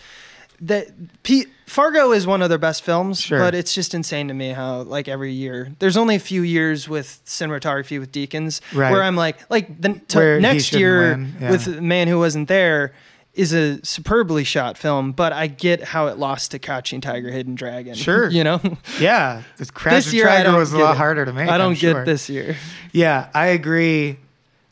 that 0.61 0.87
P, 1.23 1.45
Fargo 1.65 2.11
is 2.11 2.25
one 2.25 2.41
of 2.41 2.49
their 2.49 2.57
best 2.57 2.83
films, 2.83 3.21
Sure. 3.21 3.39
but 3.39 3.53
it's 3.53 3.73
just 3.75 3.93
insane 3.93 4.27
to 4.29 4.33
me 4.33 4.49
how 4.49 4.81
like 4.81 5.07
every 5.07 5.31
year 5.33 5.71
there's 5.79 5.97
only 5.97 6.15
a 6.15 6.19
few 6.19 6.41
years 6.41 6.87
with 6.89 7.21
cinematography 7.25 7.99
with 7.99 8.11
Deakins 8.11 8.61
Right. 8.73 8.91
where 8.91 9.03
I'm 9.03 9.15
like 9.15 9.37
like 9.51 9.79
the 9.81 9.89
he 10.09 10.41
next 10.41 10.73
year 10.73 11.17
yeah. 11.39 11.51
with 11.51 11.81
Man 11.81 12.07
Who 12.07 12.19
Wasn't 12.19 12.47
There 12.47 12.93
is 13.33 13.53
a 13.53 13.79
superbly 13.85 14.43
shot 14.43 14.79
film, 14.79 15.11
but 15.11 15.31
I 15.31 15.45
get 15.45 15.83
how 15.83 16.07
it 16.07 16.17
lost 16.17 16.51
to 16.51 16.59
Crouching 16.59 17.01
Tiger, 17.01 17.29
Hidden 17.29 17.53
Dragon. 17.53 17.93
Sure. 17.93 18.29
you 18.31 18.43
know. 18.43 18.59
Yeah, 18.99 19.43
this 19.57 19.69
Crash 19.69 20.05
this 20.05 20.13
year 20.13 20.27
I 20.27 20.41
Tiger 20.41 20.57
was 20.57 20.73
a 20.73 20.79
lot 20.79 20.93
it. 20.93 20.97
harder 20.97 21.23
to 21.23 21.33
make. 21.33 21.47
I 21.47 21.59
don't 21.59 21.73
I'm 21.73 21.77
get 21.77 21.91
sure. 21.91 22.05
this 22.05 22.29
year. 22.29 22.57
Yeah, 22.93 23.29
I 23.35 23.47
agree. 23.47 24.17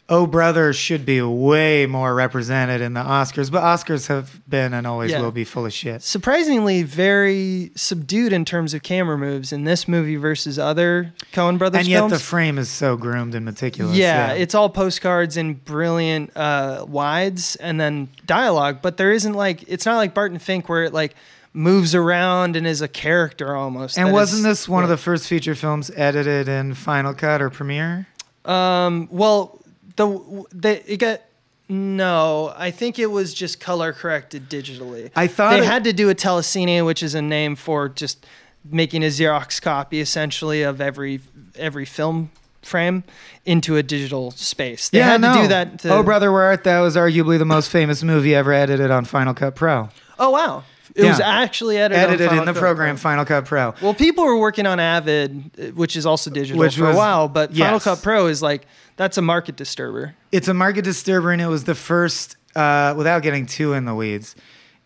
Oh 0.08 0.28
Brother 0.28 0.72
should 0.72 1.04
be 1.04 1.20
way 1.20 1.88
more 1.88 2.14
represented 2.14 2.80
in 2.80 2.94
the 2.94 3.00
Oscars, 3.02 3.52
but 3.52 3.64
Oscars 3.64 4.06
have 4.06 4.40
been 4.48 4.72
and 4.72 4.86
always 4.86 5.10
Yeah. 5.10 5.22
will 5.22 5.32
be 5.32 5.44
full 5.44 5.66
of 5.66 5.74
shit. 5.74 6.04
surprisingly 6.04 6.84
very 6.84 7.72
subdued 7.76 8.32
in 8.32 8.46
terms 8.46 8.76
of 8.76 8.84
camera 8.84 9.18
moves 9.18 9.52
in 9.52 9.64
this 9.64 9.88
movie 9.88 10.16
versus 10.16 10.60
other 10.60 11.12
Coen 11.34 11.58
Brothers 11.58 11.80
And 11.80 11.88
yet 11.88 12.00
films. 12.02 12.12
the 12.14 12.20
frame 12.20 12.60
is 12.60 12.70
so 12.70 12.98
groomed 12.98 13.34
and 13.34 13.44
meticulous. 13.46 13.98
yeah, 13.98 14.34
it's 14.34 14.54
all 14.54 14.70
postcards 14.70 15.38
and 15.38 15.66
brilliant 15.66 16.32
uh, 16.38 16.86
wides 16.88 17.56
and 17.56 17.80
then 17.80 18.10
dialogue, 18.28 18.80
but 18.84 18.98
there 18.98 19.12
isn't 19.12 19.34
like 19.34 19.64
it's 19.68 19.88
not 19.88 19.96
like 19.98 20.14
Barton 20.14 20.38
Fink 20.38 20.70
where 20.70 20.84
it 20.84 20.94
like 20.94 21.16
moves 21.52 21.96
around 21.96 22.56
and 22.56 22.68
is 22.68 22.82
a 22.82 22.88
character 22.88 23.56
almost. 23.56 23.98
and 23.98 24.10
that 24.10 24.14
wasn't 24.14 24.40
is- 24.40 24.44
this 24.44 24.70
one 24.70 24.84
of 24.84 24.90
the 24.90 24.98
first 24.98 25.28
feature 25.28 25.56
films 25.56 25.90
edited 25.96 26.48
in 26.48 26.76
Final 26.76 27.16
Cut 27.16 27.42
or 27.42 27.50
Premiere? 27.50 28.06
Um, 28.46 29.08
well, 29.10 29.60
the 29.96 30.46
the 30.52 30.92
it 30.92 30.98
got 30.98 31.22
no. 31.68 32.54
I 32.56 32.72
think 32.72 33.00
it 33.00 33.08
was 33.08 33.34
just 33.34 33.60
color 33.60 33.94
corrected 33.94 34.50
digitally. 34.50 35.12
I 35.16 35.28
thought 35.28 35.52
they 35.52 35.60
it- 35.60 35.66
had 35.66 35.84
to 35.86 35.94
do 35.94 36.10
a 36.10 36.16
telecine, 36.16 36.86
which 36.86 37.02
is 37.02 37.16
a 37.16 37.22
name 37.22 37.56
for 37.56 37.90
just 37.90 38.26
making 38.70 39.04
a 39.04 39.08
Xerox 39.08 39.62
copy 39.62 40.00
essentially 40.00 40.62
of 40.64 40.82
every 40.82 41.22
every 41.56 41.86
film 41.86 42.32
frame 42.62 43.04
into 43.46 43.78
a 43.78 43.84
digital 43.84 44.32
space. 44.32 44.90
They 44.90 45.00
had 45.00 45.22
no. 45.22 45.36
to 45.36 45.42
do 45.44 45.48
that. 45.50 45.80
To, 45.80 45.90
oh 45.96 46.04
Brother, 46.04 46.32
Where 46.32 46.44
Art 46.44 46.64
Thou 46.64 46.86
is 46.86 46.96
arguably 46.96 47.38
the 47.38 47.46
most 47.46 47.70
famous 47.70 48.04
movie 48.04 48.34
ever 48.34 48.52
edited 48.54 48.92
on 48.92 49.06
Final 49.06 49.34
Cut 49.34 49.56
Pro. 49.56 49.90
Oh 50.18 50.32
wow! 50.32 50.64
It 50.96 51.06
was 51.06 51.20
actually 51.20 51.78
edited. 51.78 52.04
on 52.04 52.10
edited 52.14 52.32
in 52.40 52.46
the 52.46 52.54
Cut 52.54 52.60
program 52.60 52.96
Pro. 52.96 53.02
Final 53.02 53.26
Cut 53.26 53.46
Pro. 53.46 53.74
Well, 53.82 53.94
people 53.94 54.24
were 54.26 54.38
working 54.38 54.66
on 54.66 54.80
Avid, 54.80 55.52
uh, 55.60 55.64
which 55.74 55.96
is 55.96 56.06
also 56.06 56.30
digital 56.30 56.60
Which 56.60 56.76
for 56.76 56.86
was- 56.86 56.96
a 56.96 56.98
while, 56.98 57.28
but 57.28 57.56
Final. 57.56 57.80
Cut 57.80 58.02
Pro 58.04 58.28
is 58.28 58.42
like 58.42 58.68
that's 58.98 59.18
a 59.18 59.22
market 59.22 59.56
disturber. 59.56 60.16
it's 60.32 60.48
a 60.48 60.54
market 60.54 60.84
disturber 60.84 61.32
and 61.32 61.42
it 61.42 61.48
was 61.48 61.64
the 61.64 61.76
first 61.76 62.38
uh, 62.56 62.94
without 62.98 63.22
getting 63.24 63.46
too 63.46 63.74
in 63.74 63.86
the 63.86 63.94
weeds 63.96 64.36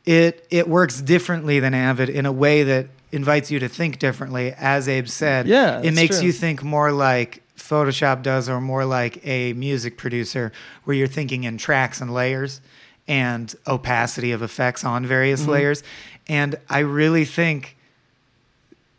it 0.06 0.48
it 0.50 0.68
works 0.68 1.02
differently 1.02 1.60
than 1.60 1.74
avid 1.76 2.10
in 2.10 2.26
a 2.26 2.32
way 2.32 2.64
that 2.64 2.88
invites 3.12 3.52
you 3.52 3.60
to 3.60 3.68
think 3.68 4.00
differently 4.00 4.54
as 4.58 4.88
abe 4.88 5.08
said 5.08 5.46
Yeah, 5.48 5.82
it 5.82 5.94
makes 5.94 6.18
true. 6.18 6.28
you 6.28 6.32
think 6.32 6.64
more 6.64 6.92
like 6.92 7.44
photoshop 7.58 8.24
does 8.24 8.48
or 8.50 8.60
more 8.62 8.86
like 8.86 9.20
a 9.28 9.54
music 9.54 9.98
producer 9.98 10.52
where 10.86 10.96
you're 10.96 11.08
thinking 11.08 11.44
in 11.44 11.58
tracks 11.58 12.02
and 12.02 12.12
layers 12.14 12.62
and 13.10 13.54
opacity 13.68 14.32
of 14.32 14.42
effects 14.42 14.86
on 14.86 15.06
various 15.06 15.42
Mm-hmm. 15.42 15.52
layers 15.52 15.84
and 16.28 16.56
i 16.70 16.80
really 16.80 17.26
think 17.26 17.76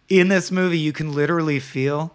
in 0.08 0.28
this 0.28 0.50
movie 0.50 0.78
you 0.78 0.92
can 0.92 1.12
literally 1.14 1.60
feel 1.60 2.12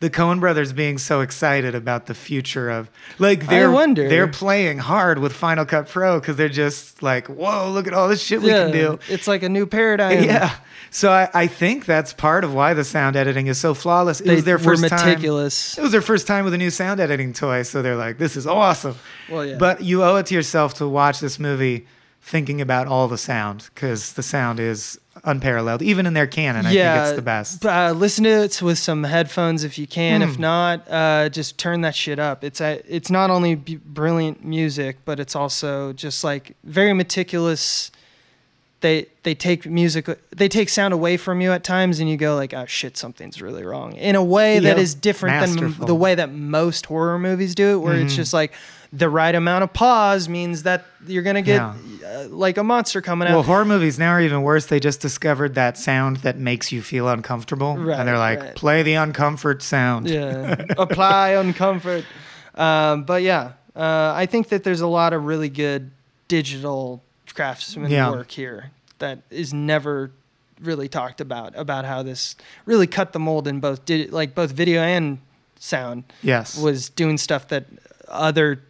the 0.00 0.10
Coen 0.10 0.40
brothers 0.40 0.72
being 0.74 0.98
so 0.98 1.22
excited 1.22 1.74
about 1.74 2.06
the 2.06 2.14
future 2.14 2.68
of 2.68 2.90
like 3.18 3.46
they're 3.46 3.70
wonder. 3.70 4.08
they're 4.08 4.28
playing 4.28 4.78
hard 4.78 5.18
with 5.18 5.32
Final 5.32 5.64
Cut 5.64 5.88
Pro 5.88 6.20
because 6.20 6.36
they're 6.36 6.48
just 6.50 7.02
like, 7.02 7.28
whoa, 7.28 7.70
look 7.70 7.86
at 7.86 7.94
all 7.94 8.08
this 8.08 8.22
shit 8.22 8.42
we 8.42 8.50
can 8.50 8.72
do. 8.72 8.98
It's 9.08 9.26
like 9.26 9.42
a 9.42 9.48
new 9.48 9.66
paradigm. 9.66 10.22
Yeah. 10.24 10.54
So 10.90 11.10
I, 11.10 11.28
I 11.34 11.46
think 11.46 11.84
that's 11.84 12.12
part 12.12 12.44
of 12.44 12.54
why 12.54 12.74
the 12.74 12.84
sound 12.84 13.16
editing 13.16 13.48
is 13.48 13.58
so 13.58 13.74
flawless. 13.74 14.20
It 14.20 14.26
They 14.26 14.34
was 14.36 14.44
their 14.44 14.58
first 14.58 14.86
time. 14.88 15.22
It 15.22 15.30
was 15.30 15.92
their 15.92 16.02
first 16.02 16.26
time 16.26 16.44
with 16.44 16.54
a 16.54 16.58
new 16.58 16.70
sound 16.70 17.00
editing 17.00 17.32
toy, 17.32 17.62
so 17.62 17.82
they're 17.82 17.96
like, 17.96 18.18
"This 18.18 18.36
is 18.36 18.46
awesome." 18.46 18.96
Well, 19.30 19.44
yeah. 19.44 19.56
But 19.58 19.82
you 19.82 20.02
owe 20.04 20.16
it 20.16 20.26
to 20.26 20.34
yourself 20.34 20.74
to 20.74 20.88
watch 20.88 21.20
this 21.20 21.38
movie 21.38 21.86
thinking 22.22 22.60
about 22.60 22.86
all 22.86 23.08
the 23.08 23.18
sound 23.18 23.68
because 23.74 24.12
the 24.14 24.22
sound 24.22 24.58
is 24.60 24.98
unparalleled, 25.24 25.82
even 25.82 26.06
in 26.06 26.14
their 26.14 26.26
canon. 26.26 26.66
I 26.66 26.70
think 26.72 27.00
it's 27.06 27.12
the 27.16 27.22
best. 27.22 27.64
Uh, 27.64 27.92
listen 27.92 28.24
to 28.24 28.44
it 28.44 28.60
with 28.62 28.78
some 28.78 29.04
headphones 29.04 29.64
if 29.64 29.78
you 29.78 29.86
can. 29.86 30.22
If 30.22 30.36
Hmm. 30.36 30.42
not, 30.42 30.90
uh, 30.90 31.28
just 31.28 31.58
turn 31.58 31.80
that 31.82 31.94
shit 31.94 32.18
up. 32.18 32.44
It's 32.44 32.60
a, 32.60 32.82
it's 32.88 33.10
not 33.10 33.30
only 33.30 33.54
b- 33.54 33.76
brilliant 33.84 34.44
music, 34.44 34.98
but 35.04 35.18
it's 35.20 35.34
also 35.36 35.92
just 35.92 36.22
like 36.24 36.54
very 36.64 36.92
meticulous. 36.92 37.90
They 38.82 39.06
they 39.22 39.34
take 39.34 39.64
music, 39.66 40.06
they 40.36 40.48
take 40.48 40.68
sound 40.68 40.92
away 40.92 41.16
from 41.16 41.40
you 41.40 41.50
at 41.50 41.64
times, 41.64 41.98
and 41.98 42.10
you 42.10 42.18
go 42.18 42.36
like, 42.36 42.52
"Oh 42.52 42.66
shit, 42.66 42.96
something's 42.98 43.40
really 43.40 43.64
wrong." 43.64 43.94
In 43.94 44.14
a 44.14 44.22
way 44.22 44.58
that 44.58 44.68
Yep. 44.76 44.78
is 44.78 44.94
different 44.94 45.46
than 45.58 45.74
the 45.86 45.94
way 45.94 46.14
that 46.14 46.30
most 46.32 46.86
horror 46.86 47.18
movies 47.18 47.54
do 47.54 47.72
it, 47.72 47.76
where 47.78 47.94
it's 47.96 48.12
Mhm. 48.12 48.16
just 48.16 48.34
like 48.34 48.52
the 48.96 49.08
right 49.08 49.34
amount 49.34 49.64
of 49.64 49.72
pause 49.72 50.28
means 50.28 50.62
that 50.62 50.84
you're 51.06 51.22
gonna 51.22 51.42
get 51.42 51.56
Yeah. 51.56 51.74
uh, 52.06 52.28
like 52.28 52.56
a 52.56 52.62
monster 52.64 53.00
coming 53.00 53.28
out. 53.28 53.34
Well, 53.34 53.42
horror 53.42 53.64
movies 53.64 53.98
now 53.98 54.10
are 54.12 54.20
even 54.20 54.42
worse. 54.42 54.66
They 54.66 54.80
just 54.80 55.00
discovered 55.00 55.54
that 55.54 55.76
sound 55.76 56.18
that 56.18 56.38
makes 56.38 56.72
you 56.72 56.82
feel 56.82 57.08
uncomfortable, 57.08 57.76
Right, 57.76 57.98
and 57.98 58.08
they're 58.08 58.18
like, 58.18 58.40
right. 58.40 58.54
"Play 58.54 58.82
the 58.82 58.94
uncomfort 58.94 59.60
sound." 59.62 60.08
yeah 60.08 60.56
apply 60.78 61.30
uncomfort 61.36 62.04
um, 62.54 63.04
but 63.04 63.22
yeah 63.22 63.52
uh, 63.74 64.12
i 64.16 64.24
think 64.26 64.48
that 64.48 64.64
there's 64.64 64.80
a 64.80 64.86
lot 64.86 65.12
of 65.12 65.24
really 65.24 65.48
good 65.48 65.90
digital 66.28 67.02
craftsman 67.34 67.90
Yeah. 67.90 68.10
work 68.10 68.30
here 68.30 68.70
that 68.98 69.18
is 69.30 69.52
never 69.52 70.10
really 70.62 70.88
talked 70.88 71.20
about 71.20 71.52
about 71.56 71.84
how 71.84 72.02
this 72.02 72.34
really 72.64 72.86
cut 72.86 73.12
the 73.12 73.18
mold 73.18 73.46
in 73.46 73.60
both 73.60 73.84
di- 73.84 74.06
like 74.08 74.34
both 74.34 74.52
video 74.52 74.80
and 74.80 75.18
sound 75.58 76.04
Yes. 76.22 76.56
was 76.56 76.88
doing 76.88 77.18
stuff 77.18 77.48
that 77.48 77.66
other 78.08 78.62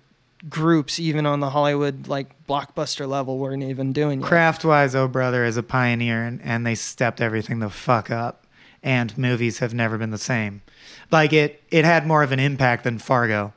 groups 0.49 1.01
even 1.01 1.27
on 1.27 1.41
the 1.41 1.51
hollywood 1.51 2.07
like 2.07 2.29
blockbuster 2.47 3.09
level 3.09 3.39
weren't 3.39 3.63
even 3.65 3.93
doing 3.93 4.21
yet. 4.21 4.29
Craft 4.29 4.65
wise, 4.65 4.95
Oh 4.95 5.09
Brother 5.09 5.45
is 5.45 5.57
a 5.57 5.63
pioneer, 5.63 6.23
and, 6.23 6.41
and 6.43 6.65
they 6.67 6.75
stepped 6.77 7.21
everything 7.21 7.59
the 7.59 7.71
fuck 7.71 8.11
up. 8.11 8.45
And 8.83 9.17
movies 9.19 9.59
have 9.59 9.75
never 9.75 9.99
been 9.99 10.11
the 10.13 10.19
same. 10.19 10.63
Like 11.11 11.33
it, 11.33 11.61
it 11.73 11.85
had 11.85 12.07
more 12.07 12.23
of 12.23 12.31
an 12.31 12.39
impact 12.39 12.85
than 12.85 12.99
Fargo. 12.99 13.53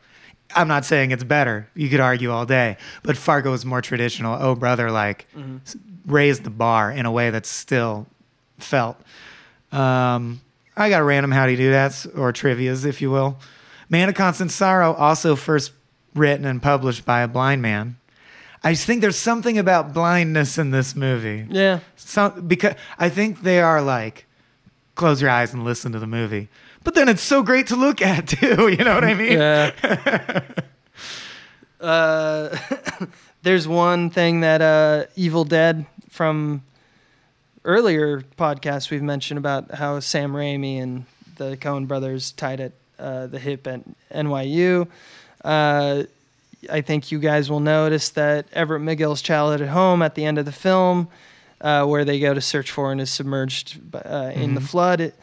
I'm 0.55 0.67
not 0.67 0.83
saying 0.85 1.11
it's 1.11 1.23
better. 1.23 1.69
You 1.75 1.89
could 1.89 1.99
argue 1.99 2.31
all 2.31 2.47
day, 2.47 2.77
but 3.03 3.15
Fargo 3.15 3.53
is 3.53 3.63
more 3.63 3.81
traditional. 3.83 4.35
Oh 4.41 4.55
Brother, 4.55 4.89
like 4.89 5.27
s- 5.67 5.77
raised 6.07 6.43
the 6.43 6.49
bar 6.49 6.91
in 6.91 7.05
a 7.05 7.11
way 7.11 7.29
that's 7.29 7.49
still 7.49 8.07
felt. 8.57 8.99
Um, 9.71 10.41
I 10.75 10.89
got 10.89 11.03
random 11.03 11.31
how 11.31 11.45
do 11.45 11.51
you 11.51 11.57
do 11.57 11.71
that 11.71 12.05
or 12.15 12.31
trivia's, 12.31 12.85
if 12.85 13.01
you 13.01 13.11
will. 13.11 13.37
Man 13.89 14.09
of 14.09 14.15
Constant 14.15 14.51
Sorrow, 14.51 14.93
also 14.93 15.35
first 15.35 15.71
written 16.13 16.45
and 16.45 16.61
published 16.61 17.05
by 17.05 17.21
a 17.21 17.27
blind 17.27 17.61
man. 17.61 17.97
I 18.63 18.73
just 18.73 18.85
think 18.85 19.01
there's 19.01 19.17
something 19.17 19.57
about 19.57 19.93
blindness 19.93 20.57
in 20.57 20.71
this 20.71 20.95
movie. 20.95 21.45
yeah 21.49 21.79
Some 21.95 22.47
because 22.47 22.75
I 22.97 23.09
think 23.09 23.41
they 23.41 23.61
are 23.61 23.81
like, 23.81 24.25
close 24.95 25.21
your 25.21 25.31
eyes 25.31 25.53
and 25.53 25.63
listen 25.63 25.91
to 25.93 25.99
the 25.99 26.07
movie. 26.07 26.49
But 26.83 26.93
then 26.95 27.07
it's 27.07 27.21
so 27.21 27.41
great 27.43 27.67
to 27.67 27.75
look 27.75 28.01
at 28.01 28.27
too. 28.39 28.67
You 28.67 28.83
know 28.83 28.95
what 28.95 29.03
I 29.05 29.13
mean? 29.13 29.33
Yeah. 29.33 30.41
uh, 31.81 32.57
there's 33.43 33.67
one 33.67 34.09
thing 34.09 34.41
that 34.41 34.61
uh, 34.61 35.05
Evil 35.15 35.45
Dead 35.45 35.85
from 36.09 36.63
earlier 37.63 38.21
podcasts 38.37 38.89
we've 38.89 39.03
mentioned 39.03 39.37
about 39.37 39.71
how 39.71 39.99
Sam 39.99 40.33
Raimi 40.33 40.81
and 40.81 41.05
the 41.37 41.55
Coen 41.57 41.87
brothers 41.87 42.31
tied 42.31 42.59
at 42.59 42.73
uh, 42.97 43.27
the 43.27 43.39
hip 43.39 43.67
at 43.67 43.81
NYU. 44.13 44.87
Uh, 45.43 46.03
I 46.69 46.81
think 46.81 47.11
you 47.11 47.19
guys 47.19 47.49
will 47.49 47.61
notice 47.61 48.09
that 48.09 48.47
Everett 48.53 48.81
McGill's 48.81 49.21
childhood 49.21 49.61
at 49.61 49.69
home 49.69 50.01
at 50.01 50.15
the 50.15 50.25
end 50.25 50.37
of 50.37 50.45
the 50.45 50.51
film, 50.51 51.07
uh, 51.61 51.85
where 51.85 52.03
they 52.03 52.19
go 52.19 52.33
to 52.33 52.41
search 52.41 52.69
for 52.71 52.91
and 52.91 52.99
is 52.99 53.09
submerged 53.09 53.79
uh, 53.95 54.31
in 54.35 54.55
the 54.55 54.61
Mhm. 54.61 54.67
flood, 54.69 54.99
it 55.01 55.15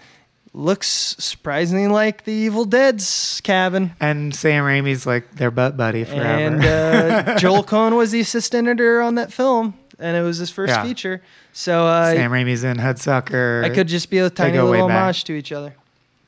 looks 0.55 0.89
surprisingly 1.19 1.89
like 1.89 2.25
the 2.25 2.33
Evil 2.33 2.65
Dead's 2.65 3.41
cabin. 3.45 3.93
And 4.01 4.35
Sam 4.35 4.65
Raimi's 4.65 5.05
like 5.07 5.35
their 5.37 5.51
butt 5.51 5.77
buddy 5.77 6.05
forever. 6.05 6.27
And 6.27 6.65
uh, 6.65 7.35
Joel 7.39 7.63
Coen 7.63 7.95
was 7.97 8.11
the 8.13 8.21
assistant 8.21 8.67
editor 8.67 9.03
on 9.03 9.17
that 9.17 9.31
film, 9.31 9.75
and 9.99 10.17
it 10.17 10.23
was 10.23 10.39
his 10.39 10.51
first 10.51 10.71
Yeah. 10.71 10.83
feature. 10.83 11.21
So 11.53 11.87
uh, 11.87 12.13
Sam 12.15 12.31
Raimi's 12.31 12.65
in 12.65 12.79
Hudsucker. 12.79 13.65
I 13.65 13.69
could 13.71 13.89
just 13.89 14.09
be 14.09 14.19
a 14.19 14.31
tiny 14.31 14.59
little 14.59 14.89
back. 14.89 14.97
homage 15.03 15.25
to 15.25 15.35
each 15.35 15.53
other. 15.53 15.75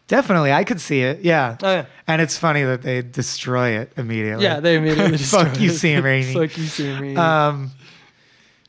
Definitely. 0.09 0.53
I 0.53 0.65
could 0.65 0.81
see 0.81 1.03
it. 1.03 1.21
Yeah. 1.21 1.57
Oh 1.63 1.71
yeah, 1.71 1.87
And 2.09 2.21
it's 2.21 2.37
funny 2.37 2.65
that 2.65 2.83
they 2.83 3.03
destroy 3.03 3.79
it 3.79 3.93
immediately. 3.97 4.45
yeah. 4.45 4.59
They 4.61 4.77
immediately 4.77 5.17
destroy 5.19 5.45
Fuck 5.47 5.61
you. 5.61 5.71
Sam 5.71 6.03
Raimi. 6.03 6.33
Fuck 6.35 6.59
you, 6.59 6.65
Sam 6.65 7.01
Raimi. 7.03 7.17
Um, 7.17 7.71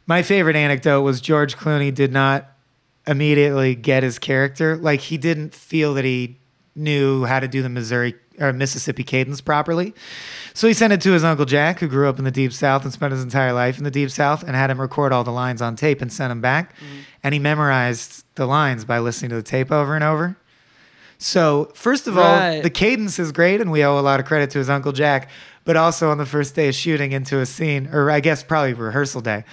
my 0.06 0.22
favorite 0.22 0.56
anecdote 0.56 1.02
was 1.02 1.20
George 1.22 1.58
Clooney 1.58 1.94
did 1.94 2.12
not 2.12 2.46
immediately 3.08 3.74
get 3.76 4.04
his 4.04 4.20
character. 4.20 4.76
Like 4.78 5.00
he 5.02 5.18
didn't 5.18 5.54
feel 5.56 5.94
that 5.96 6.06
he 6.06 6.38
knew 6.76 7.26
how 7.26 7.40
to 7.40 7.48
do 7.48 7.62
the 7.62 7.70
Missouri 7.70 8.16
or 8.40 8.54
Mississippi 8.54 9.04
cadence 9.04 9.42
properly. 9.42 9.94
So 10.54 10.68
he 10.68 10.74
sent 10.74 10.94
it 10.94 11.02
to 11.02 11.12
his 11.12 11.24
uncle 11.26 11.46
Jack, 11.46 11.80
who 11.80 11.88
grew 11.88 12.08
up 12.08 12.20
in 12.20 12.26
the 12.26 12.32
deep 12.32 12.54
South 12.54 12.84
and 12.84 12.94
spent 12.94 13.12
his 13.12 13.22
entire 13.24 13.52
life 13.54 13.78
in 13.78 13.84
the 13.84 13.92
deep 13.92 14.10
South, 14.12 14.44
and 14.44 14.56
had 14.56 14.70
him 14.70 14.80
record 14.80 15.12
all 15.12 15.24
the 15.26 15.32
lines 15.32 15.62
on 15.62 15.76
tape 15.76 16.02
and 16.02 16.12
send 16.12 16.32
them 16.32 16.40
back. 16.42 16.74
And 17.22 17.34
he 17.34 17.40
memorized 17.40 18.24
the 18.36 18.46
lines 18.46 18.86
by 18.86 19.00
listening 19.00 19.30
to 19.30 19.36
the 19.36 19.44
tape 19.44 19.72
over 19.72 19.94
and 19.96 20.04
over. 20.04 20.38
So, 21.22 21.70
first 21.76 22.08
of 22.08 22.18
all, 22.18 22.62
the 22.62 22.70
cadence 22.70 23.20
is 23.20 23.32
great, 23.34 23.60
and 23.60 23.72
we 23.72 23.84
owe 23.84 24.00
a 24.00 24.02
lot 24.02 24.20
of 24.22 24.26
credit 24.26 24.50
to 24.52 24.58
his 24.58 24.70
Uncle 24.70 24.94
Jack. 24.94 25.30
But 25.66 25.76
also 25.76 26.10
on 26.10 26.18
the 26.18 26.26
first 26.26 26.56
day 26.56 26.70
of 26.70 26.76
shooting 26.76 27.12
into 27.12 27.40
a 27.40 27.46
scene, 27.46 27.90
or 27.92 28.10
I 28.10 28.22
guess 28.22 28.42
probably 28.42 28.74
rehearsal 28.74 29.22
day, 29.22 29.44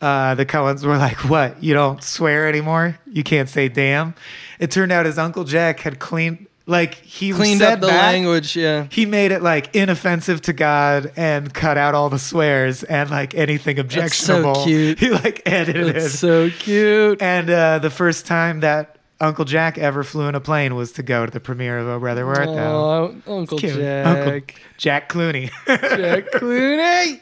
uh, 0.00 0.34
the 0.36 0.46
Coens 0.46 0.84
were 0.86 0.96
like, 0.96 1.16
What? 1.28 1.62
You 1.62 1.74
don't 1.74 2.02
swear 2.02 2.48
anymore? 2.48 2.98
You 3.10 3.22
can't 3.24 3.48
say 3.48 3.68
damn? 3.68 4.14
It 4.60 4.70
turned 4.70 4.92
out 4.92 5.04
his 5.04 5.18
Uncle 5.18 5.44
Jack 5.44 5.80
had 5.80 5.98
cleaned, 5.98 6.46
like, 6.64 6.94
he 6.94 7.32
Cleaned 7.32 7.58
said 7.60 7.72
up 7.74 7.80
the 7.80 7.88
back, 7.88 8.12
language. 8.12 8.54
Yeah. 8.56 8.86
He 8.90 9.04
made 9.04 9.32
it 9.32 9.42
like 9.42 9.74
inoffensive 9.74 10.40
to 10.42 10.52
God 10.52 11.12
and 11.16 11.52
cut 11.52 11.76
out 11.76 11.94
all 11.96 12.08
the 12.08 12.18
swears 12.20 12.84
and 12.84 13.10
like 13.10 13.34
anything 13.34 13.78
objectionable. 13.80 14.52
That's 14.54 14.60
so 14.60 14.64
cute. 14.68 14.98
He 15.00 15.10
like 15.10 15.42
edited 15.44 15.96
it. 15.96 16.08
so 16.10 16.48
cute. 16.48 17.20
And 17.20 17.50
uh, 17.50 17.80
the 17.80 17.90
first 17.90 18.24
time 18.26 18.60
that 18.60 18.96
Uncle 19.20 19.44
Jack 19.44 19.76
ever 19.76 20.02
flew 20.02 20.28
in 20.28 20.34
a 20.34 20.40
plane 20.40 20.74
was 20.74 20.92
to 20.92 21.02
go 21.02 21.26
to 21.26 21.30
the 21.32 21.40
premiere 21.40 21.78
of 21.78 21.86
Oh 21.88 21.98
Brother 21.98 22.24
Where 22.26 22.36
Art 22.40 22.46
Thou? 22.46 22.74
Oh, 22.74 23.14
Uncle 23.26 23.58
Jack. 23.58 24.06
Uncle 24.06 24.40
Jack 24.78 25.08
Clooney. 25.10 25.50
Jack 25.66 26.30
Clooney. 26.34 27.20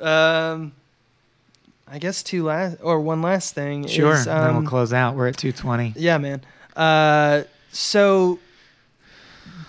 Um, 0.00 0.72
I 1.86 1.98
guess 1.98 2.22
two 2.22 2.44
last 2.44 2.78
or 2.82 3.00
one 3.00 3.22
last 3.22 3.54
thing. 3.54 3.86
sure. 3.86 4.14
Is, 4.14 4.24
then 4.24 4.36
um, 4.36 4.56
we'll 4.56 4.68
close 4.68 4.92
out. 4.92 5.14
We're 5.14 5.28
at 5.28 5.36
220. 5.36 5.94
Yeah, 5.96 6.18
man. 6.18 6.42
Uh, 6.74 7.44
so 7.70 8.40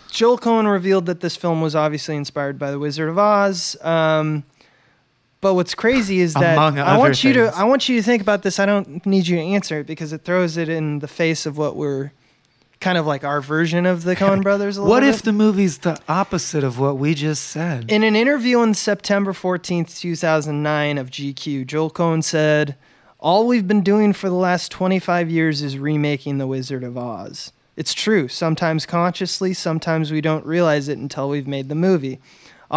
Joel 0.10 0.40
Coen 0.40 0.72
revealed 0.72 1.06
that 1.06 1.22
this 1.22 1.36
film 1.36 1.62
was 1.62 1.76
obviously 1.76 2.16
inspired 2.16 2.58
by 2.58 2.72
The 2.72 2.80
Wizard 2.80 3.10
of 3.10 3.20
Oz. 3.20 3.78
Um, 3.82 4.44
but 5.46 5.54
what's 5.54 5.76
crazy 5.76 6.22
is 6.22 6.34
that 6.34 6.58
Among 6.58 6.80
I 6.80 6.98
want 6.98 7.24
you 7.24 7.32
to. 7.34 7.56
I 7.56 7.66
want 7.66 7.88
you 7.88 7.98
to 7.98 8.02
think 8.02 8.20
about 8.20 8.42
this. 8.42 8.58
I 8.58 8.66
don't 8.66 9.06
need 9.06 9.28
you 9.28 9.36
to 9.36 9.44
answer 9.44 9.82
it 9.82 9.86
because 9.86 10.12
it 10.12 10.24
throws 10.24 10.58
it 10.58 10.70
in 10.70 10.98
the 10.98 11.08
face 11.08 11.46
of 11.46 11.56
what 11.56 11.76
we're 11.76 12.14
kind 12.80 12.98
of 12.98 13.06
like 13.06 13.24
our 13.24 13.42
version 13.42 13.86
of 13.86 14.06
the 14.06 14.16
Coen 14.16 14.42
brothers. 14.50 14.80
What 14.80 15.04
if 15.04 15.18
bit. 15.18 15.26
the 15.26 15.34
movie's 15.34 15.78
the 15.78 16.02
opposite 16.10 16.64
of 16.64 16.80
what 16.80 16.98
we 16.98 17.14
just 17.14 17.44
said? 17.44 17.92
In 17.92 18.02
an 18.02 18.16
interview 18.16 18.58
on 18.58 18.74
September 18.74 19.34
14th, 19.34 20.00
2009 20.00 20.98
of 20.98 21.12
GQ, 21.12 21.68
Joel 21.68 21.92
Coen 21.92 22.24
said, 22.24 22.76
All 23.20 23.46
we've 23.46 23.68
been 23.68 23.84
doing 23.84 24.14
for 24.14 24.30
the 24.30 24.34
last 24.34 24.72
25 24.72 25.30
years 25.30 25.62
is 25.62 25.78
remaking 25.78 26.40
The 26.40 26.48
Wizard 26.48 26.84
of 26.84 26.98
Oz. 26.98 27.52
It's 27.76 27.94
true, 27.94 28.28
sometimes 28.30 28.88
consciously, 28.88 29.54
sometimes 29.54 30.12
we 30.12 30.22
don't 30.22 30.44
realize 30.44 30.90
it 30.90 30.98
until 30.98 31.30
we've 31.30 31.46
made 31.46 31.70
the 31.70 31.76
movie. 31.76 32.20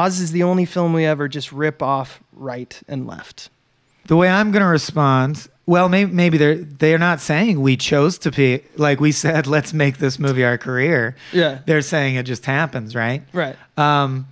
Oz 0.04 0.20
is 0.20 0.30
the 0.32 0.42
only 0.44 0.64
film 0.64 0.92
we 0.92 1.04
ever 1.04 1.26
just 1.28 1.50
rip 1.52 1.82
off 1.82 2.20
right 2.32 2.80
and 2.88 3.06
left. 3.06 3.50
the 4.06 4.16
way 4.16 4.28
I'm 4.28 4.50
going 4.52 4.62
to 4.62 4.68
respond, 4.80 5.48
well, 5.66 5.88
maybe, 5.88 6.10
maybe 6.12 6.38
they're 6.38 6.56
they're 6.82 6.98
not 7.10 7.20
saying 7.20 7.60
we 7.60 7.76
chose 7.76 8.16
to 8.24 8.30
be 8.30 8.62
like 8.76 9.00
we 9.00 9.12
said. 9.12 9.46
Let's 9.56 9.72
make 9.74 9.98
this 9.98 10.18
movie 10.18 10.44
our 10.44 10.56
career. 10.58 11.14
Yeah. 11.32 11.58
They're 11.66 11.82
saying 11.82 12.14
it 12.16 12.24
just 12.24 12.44
happens, 12.46 12.94
right? 12.94 13.22
Right. 13.32 13.56
Um, 13.76 14.26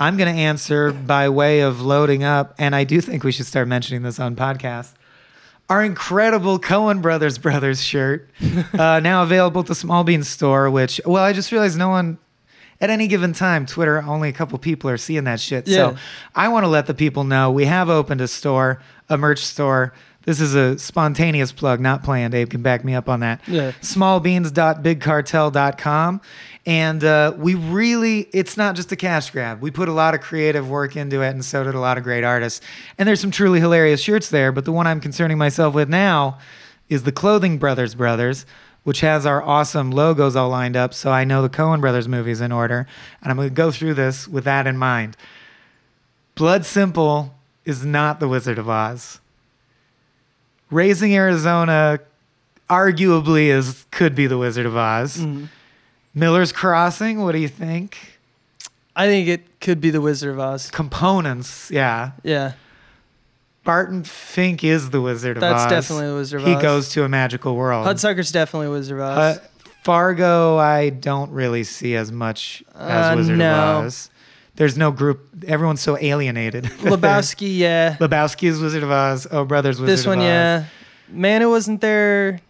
I'm 0.00 0.16
going 0.16 0.34
to 0.34 0.40
answer 0.40 0.92
by 0.92 1.28
way 1.28 1.60
of 1.60 1.80
loading 1.80 2.24
up, 2.24 2.54
and 2.58 2.74
I 2.74 2.82
do 2.84 3.00
think 3.00 3.22
we 3.22 3.30
should 3.32 3.46
start 3.46 3.68
mentioning 3.68 4.02
this 4.02 4.18
on 4.18 4.34
podcasts. 4.34 4.92
our 5.70 5.84
incredible 5.84 6.58
Coen 6.58 7.00
Brothers 7.00 7.38
Brothers 7.38 7.80
shirt, 7.82 8.28
uh, 8.74 8.98
now 9.00 9.22
available 9.22 9.60
at 9.60 9.68
the 9.68 9.76
Small 9.76 10.02
Bean 10.04 10.24
store. 10.24 10.68
Which, 10.70 11.00
well, 11.06 11.22
I 11.22 11.32
just 11.32 11.52
realized 11.52 11.78
no 11.78 11.90
one 11.90 12.18
at 12.82 12.90
any 12.90 13.06
given 13.06 13.32
time, 13.32 13.64
Twitter, 13.64 14.02
only 14.02 14.28
a 14.28 14.32
couple 14.32 14.58
people 14.58 14.90
are 14.90 14.98
seeing 14.98 15.24
that 15.24 15.40
shit. 15.40 15.68
Yeah. 15.68 15.76
So 15.76 15.96
I 16.34 16.48
want 16.48 16.64
to 16.64 16.68
let 16.68 16.86
the 16.86 16.94
people 16.94 17.22
know 17.22 17.52
we 17.52 17.64
have 17.64 17.88
opened 17.88 18.20
a 18.20 18.28
store, 18.28 18.82
a 19.08 19.16
merch 19.16 19.38
store. 19.38 19.94
This 20.24 20.40
is 20.40 20.54
a 20.54 20.78
spontaneous 20.78 21.52
plug, 21.52 21.80
not 21.80 22.02
planned. 22.02 22.34
Abe 22.34 22.50
can 22.50 22.62
back 22.62 22.84
me 22.84 22.94
up 22.94 23.08
on 23.08 23.20
that. 23.20 23.40
Yeah. 23.46 23.70
Smallbeans.bigcartel.com. 23.80 26.20
And 26.64 27.04
uh, 27.04 27.34
we 27.36 27.54
really, 27.54 28.20
it's 28.32 28.56
not 28.56 28.76
just 28.76 28.92
a 28.92 28.96
cash 28.96 29.30
grab. 29.30 29.60
We 29.60 29.70
put 29.70 29.88
a 29.88 29.92
lot 29.92 30.14
of 30.14 30.20
creative 30.20 30.68
work 30.68 30.96
into 30.96 31.22
it, 31.22 31.30
and 31.30 31.44
so 31.44 31.64
did 31.64 31.74
a 31.74 31.80
lot 31.80 31.98
of 31.98 32.04
great 32.04 32.24
artists. 32.24 32.60
And 32.98 33.08
there's 33.08 33.20
some 33.20 33.32
truly 33.32 33.60
hilarious 33.60 34.00
shirts 34.00 34.28
there, 34.28 34.52
but 34.52 34.64
the 34.64 34.72
one 34.72 34.86
I'm 34.86 35.00
concerning 35.00 35.38
myself 35.38 35.74
with 35.74 35.88
now 35.88 36.38
is 36.88 37.04
the 37.04 37.12
Clothing 37.12 37.58
Brothers 37.58 37.94
Brothers, 37.94 38.44
which 38.84 39.00
has 39.00 39.24
our 39.24 39.42
awesome 39.42 39.90
logos 39.90 40.34
all 40.36 40.48
lined 40.48 40.76
up. 40.76 40.92
So 40.94 41.10
I 41.10 41.24
know 41.24 41.42
the 41.42 41.48
Coen 41.48 41.80
Brothers 41.80 42.08
movie's 42.08 42.40
in 42.40 42.52
order. 42.52 42.86
And 43.22 43.30
I'm 43.30 43.36
going 43.36 43.48
to 43.48 43.54
go 43.54 43.70
through 43.70 43.94
this 43.94 44.26
with 44.26 44.44
that 44.44 44.66
in 44.66 44.76
mind. 44.76 45.16
Blood 46.34 46.64
Simple 46.64 47.34
is 47.64 47.84
not 47.84 48.20
the 48.20 48.28
Wizard 48.28 48.58
of 48.58 48.68
Oz. 48.68 49.20
Raising 50.70 51.14
Arizona 51.14 52.00
arguably 52.68 53.48
is 53.48 53.84
could 53.90 54.14
be 54.14 54.26
the 54.26 54.38
Wizard 54.38 54.66
of 54.66 54.76
Oz. 54.76 55.18
Mm-hmm. 55.18 55.44
Miller's 56.14 56.52
Crossing, 56.52 57.22
what 57.22 57.32
do 57.32 57.38
you 57.38 57.48
think? 57.48 58.18
I 58.94 59.06
think 59.06 59.28
it 59.28 59.60
could 59.60 59.80
be 59.80 59.90
the 59.90 60.00
Wizard 60.00 60.30
of 60.32 60.38
Oz. 60.38 60.70
Components, 60.70 61.70
yeah. 61.70 62.12
Yeah, 62.22 62.52
Barton 63.64 64.02
Fink 64.04 64.64
is 64.64 64.90
the 64.90 65.00
Wizard 65.00 65.36
of 65.36 65.40
that's 65.40 65.64
Oz. 65.64 65.70
That's 65.70 65.86
definitely 65.88 66.08
the 66.10 66.14
Wizard 66.16 66.40
of 66.40 66.46
he 66.46 66.54
Oz. 66.54 66.60
He 66.60 66.62
goes 66.62 66.88
to 66.90 67.04
a 67.04 67.08
magical 67.08 67.54
world. 67.54 67.86
Hudsucker's 67.86 68.32
definitely 68.32 68.68
Wizard 68.68 68.98
of 68.98 69.04
Oz. 69.04 69.38
Uh, 69.38 69.40
Fargo, 69.84 70.56
I 70.58 70.90
don't 70.90 71.30
really 71.32 71.64
see 71.64 71.94
as 71.96 72.10
much 72.12 72.62
as 72.74 73.12
Uh, 73.12 73.16
Wizard 73.16 73.38
no. 73.38 73.52
of 73.54 73.84
Oz. 73.86 74.10
There's 74.56 74.76
no 74.76 74.90
group. 74.90 75.26
Everyone's 75.46 75.80
so 75.80 75.96
alienated. 75.98 76.64
Lebowski, 76.82 77.56
yeah. 77.56 77.96
Lebowski 77.98 78.48
is 78.48 78.60
Wizard 78.60 78.82
of 78.82 78.90
Oz. 78.90 79.26
Oh, 79.30 79.44
Brothers 79.44 79.80
Wizard 79.80 79.98
this 79.98 80.06
one, 80.06 80.20
yeah. 80.20 80.64
Man, 81.08 81.40
it 81.42 81.46
wasn't 81.46 81.80
there. 81.80 82.40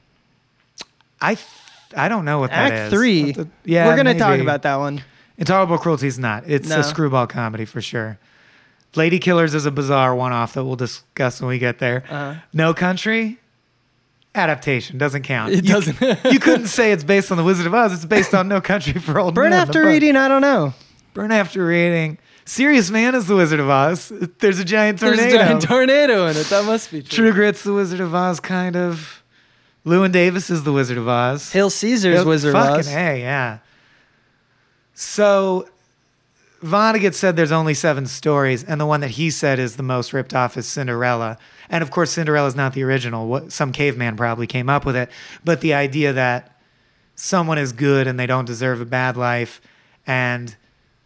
I, 1.21 1.37
I 1.97 2.09
don't 2.09 2.25
know 2.25 2.39
what 2.41 2.51
that 2.51 2.73
Act 2.73 2.87
is. 2.87 2.93
three. 2.93 3.33
The- 3.33 3.49
yeah, 3.65 3.87
We're 3.87 3.97
gonna 3.97 4.19
talk 4.19 4.41
about 4.41 4.63
that 4.63 4.77
one. 4.77 5.03
Intolerable 5.39 5.79
Cruelty 5.79 6.07
is 6.07 6.19
not. 6.19 6.45
It's 6.47 6.69
No. 6.69 6.81
a 6.81 6.85
screwball 6.85 7.27
comedy 7.27 7.65
for 7.65 7.81
sure. 7.81 8.19
Lady 8.95 9.19
Killers 9.19 9.55
is 9.55 9.65
a 9.67 9.71
bizarre 9.71 10.15
one-off 10.15 10.53
that 10.55 10.65
we'll 10.65 10.77
discuss 10.77 11.41
when 11.41 11.49
we 11.49 11.59
get 11.59 11.79
there. 11.79 12.05
Uh, 12.11 12.37
No 12.53 12.75
Country, 12.75 13.39
adaptation 14.35 14.99
doesn't 14.99 15.23
count. 15.23 15.53
It 15.53 15.65
You 15.65 15.73
doesn't. 15.73 16.01
you 16.33 16.39
couldn't 16.39 16.67
say 16.67 16.93
it's 16.93 17.05
based 17.05 17.31
on 17.31 17.37
the 17.39 17.45
Wizard 17.45 17.67
of 17.67 17.75
Oz. 17.75 17.93
It's 17.95 18.05
based 18.05 18.35
on 18.35 18.49
No 18.49 18.61
Country 18.61 18.95
for 18.95 19.19
Old 19.19 19.35
Burn 19.35 19.51
Men. 19.51 19.53
the 19.53 19.57
after 19.69 19.85
reading, 19.87 20.17
I 20.17 20.29
don't 20.29 20.43
know. 20.43 20.75
Burn 21.15 21.33
after 21.33 21.65
reading. 21.67 22.19
Serious 22.45 22.91
Man 22.91 23.15
is 23.15 23.27
the 23.29 23.37
Wizard 23.37 23.61
of 23.61 23.69
Oz. 23.71 24.13
There's 24.41 24.59
a 24.59 24.65
giant 24.65 24.99
tornado. 24.99 25.23
There's 25.23 25.35
a 25.35 25.39
giant 25.39 25.63
tornado 25.63 26.27
in 26.27 26.37
it. 26.37 26.47
That 26.47 26.65
must 26.65 26.91
be 26.91 27.01
true. 27.03 27.27
True 27.29 27.33
Grit's 27.33 27.63
the 27.63 27.73
Wizard 27.73 28.01
of 28.01 28.15
Oz, 28.15 28.41
kind 28.41 28.77
of. 28.77 29.23
Llewyn 29.87 30.13
Davis 30.13 30.51
is 30.51 30.65
the 30.65 30.73
Wizard 30.73 30.99
of 30.99 31.09
Oz. 31.09 31.51
Hail 31.53 31.71
Caesar's 31.71 32.17
Yep, 32.17 32.27
Wizard 32.27 32.55
of 32.55 32.61
fucking 32.63 32.79
Oz. 32.81 32.89
A, 32.89 33.21
yeah. 33.21 33.59
So 34.95 35.69
Vonnegut 36.63 37.15
said 37.15 37.35
there's 37.37 37.51
only 37.53 37.75
seven 37.75 38.07
stories, 38.07 38.63
and 38.63 38.81
the 38.81 38.87
one 38.87 39.01
that 39.01 39.11
he 39.11 39.31
said 39.31 39.59
is 39.59 39.77
the 39.77 39.83
most 39.83 40.13
ripped 40.13 40.33
off 40.35 40.57
is 40.57 40.67
Cinderella. 40.67 41.37
And 41.69 41.83
of 41.83 41.91
course, 41.91 42.13
Cinderella's 42.13 42.55
not 42.55 42.73
the 42.75 42.83
original. 42.85 43.27
What 43.27 43.51
some 43.53 43.73
caveman 43.73 44.17
probably 44.17 44.47
came 44.47 44.69
up 44.71 44.85
with 44.87 44.95
it. 44.97 45.11
But 45.45 45.61
the 45.61 45.75
idea 45.75 46.13
that 46.13 46.57
someone 47.17 47.59
is 47.59 47.73
good 47.73 48.07
and 48.07 48.19
they 48.19 48.27
don't 48.27 48.45
deserve 48.45 48.81
a 48.81 48.85
bad 48.85 49.17
life, 49.17 49.61
and 50.07 50.55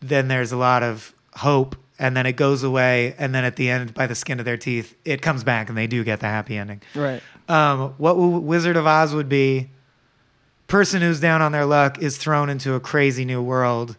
then 0.00 0.28
there's 0.28 0.52
a 0.52 0.56
lot 0.58 0.82
of 0.82 1.14
hope, 1.36 1.74
and 1.98 2.14
then 2.16 2.26
it 2.26 2.32
goes 2.32 2.62
away, 2.62 3.14
and 3.18 3.34
then 3.34 3.44
at 3.44 3.56
the 3.56 3.70
end, 3.70 3.94
by 3.94 4.06
the 4.06 4.14
skin 4.14 4.38
of 4.38 4.44
their 4.44 4.56
teeth, 4.58 4.94
it 5.06 5.22
comes 5.22 5.42
back, 5.42 5.68
and 5.70 5.76
they 5.78 5.86
do 5.86 6.04
get 6.04 6.20
the 6.20 6.26
happy 6.26 6.56
ending 6.58 6.82
Right. 6.94 7.22
um, 7.48 7.94
what 7.96 8.12
w- 8.14 8.38
Wizard 8.38 8.76
of 8.76 8.86
Oz 8.86 9.14
would 9.14 9.28
be 9.30 9.70
person 10.66 11.00
who's 11.00 11.20
down 11.20 11.40
on 11.42 11.52
their 11.52 11.64
luck 11.64 11.98
is 12.02 12.18
thrown 12.18 12.50
into 12.50 12.74
a 12.74 12.80
crazy 12.80 13.24
new 13.24 13.40
world, 13.42 13.96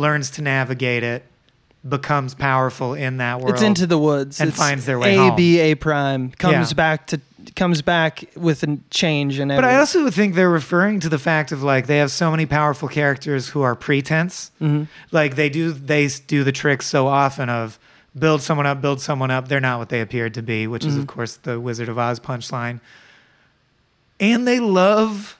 learns 0.00 0.30
to 0.32 0.42
navigate 0.42 1.02
it, 1.02 1.24
becomes 1.88 2.34
powerful 2.34 2.94
in 2.94 3.18
that 3.18 3.40
world. 3.40 3.54
It's 3.54 3.62
into 3.62 3.86
the 3.86 3.98
woods 3.98 4.40
and 4.40 4.48
It's 4.50 4.58
finds 4.58 4.84
their 4.86 4.98
way 4.98 5.14
A 5.14 5.18
home. 5.18 5.36
B 5.36 5.58
A 5.60 5.74
prime 5.76 6.30
comes 6.32 6.70
Yeah. 6.72 6.74
back 6.74 7.06
to 7.08 7.20
comes 7.56 7.80
back 7.80 8.24
with 8.36 8.62
a 8.62 8.78
change 8.90 9.38
and 9.38 9.48
but 9.48 9.64
I 9.64 9.76
also 9.78 10.10
think 10.10 10.34
they're 10.34 10.50
referring 10.50 11.00
to 11.00 11.08
the 11.08 11.18
fact 11.18 11.52
of 11.52 11.62
like 11.62 11.86
they 11.86 11.96
have 11.96 12.10
so 12.10 12.30
many 12.30 12.44
powerful 12.44 12.86
characters 12.86 13.48
who 13.48 13.62
are 13.62 13.74
pretense. 13.74 14.50
Mhm. 14.60 14.88
Like 15.10 15.36
they 15.36 15.48
do 15.48 15.72
they 15.72 16.06
do 16.26 16.44
the 16.44 16.52
trick 16.52 16.82
so 16.82 17.06
often 17.06 17.48
of 17.48 17.78
build 18.18 18.42
someone 18.42 18.66
up, 18.66 18.82
build 18.82 19.00
someone 19.00 19.30
up. 19.30 19.48
They're 19.48 19.58
not 19.60 19.78
what 19.78 19.88
they 19.88 20.00
appeared 20.02 20.34
to 20.34 20.42
be, 20.42 20.66
which 20.66 20.84
is 20.84 20.92
Mm-hmm. 20.92 21.00
of 21.02 21.06
course 21.06 21.36
the 21.36 21.58
Wizard 21.58 21.88
of 21.88 21.98
Oz 21.98 22.20
punchline. 22.20 22.80
And 24.20 24.46
they 24.46 24.60
love 24.60 25.38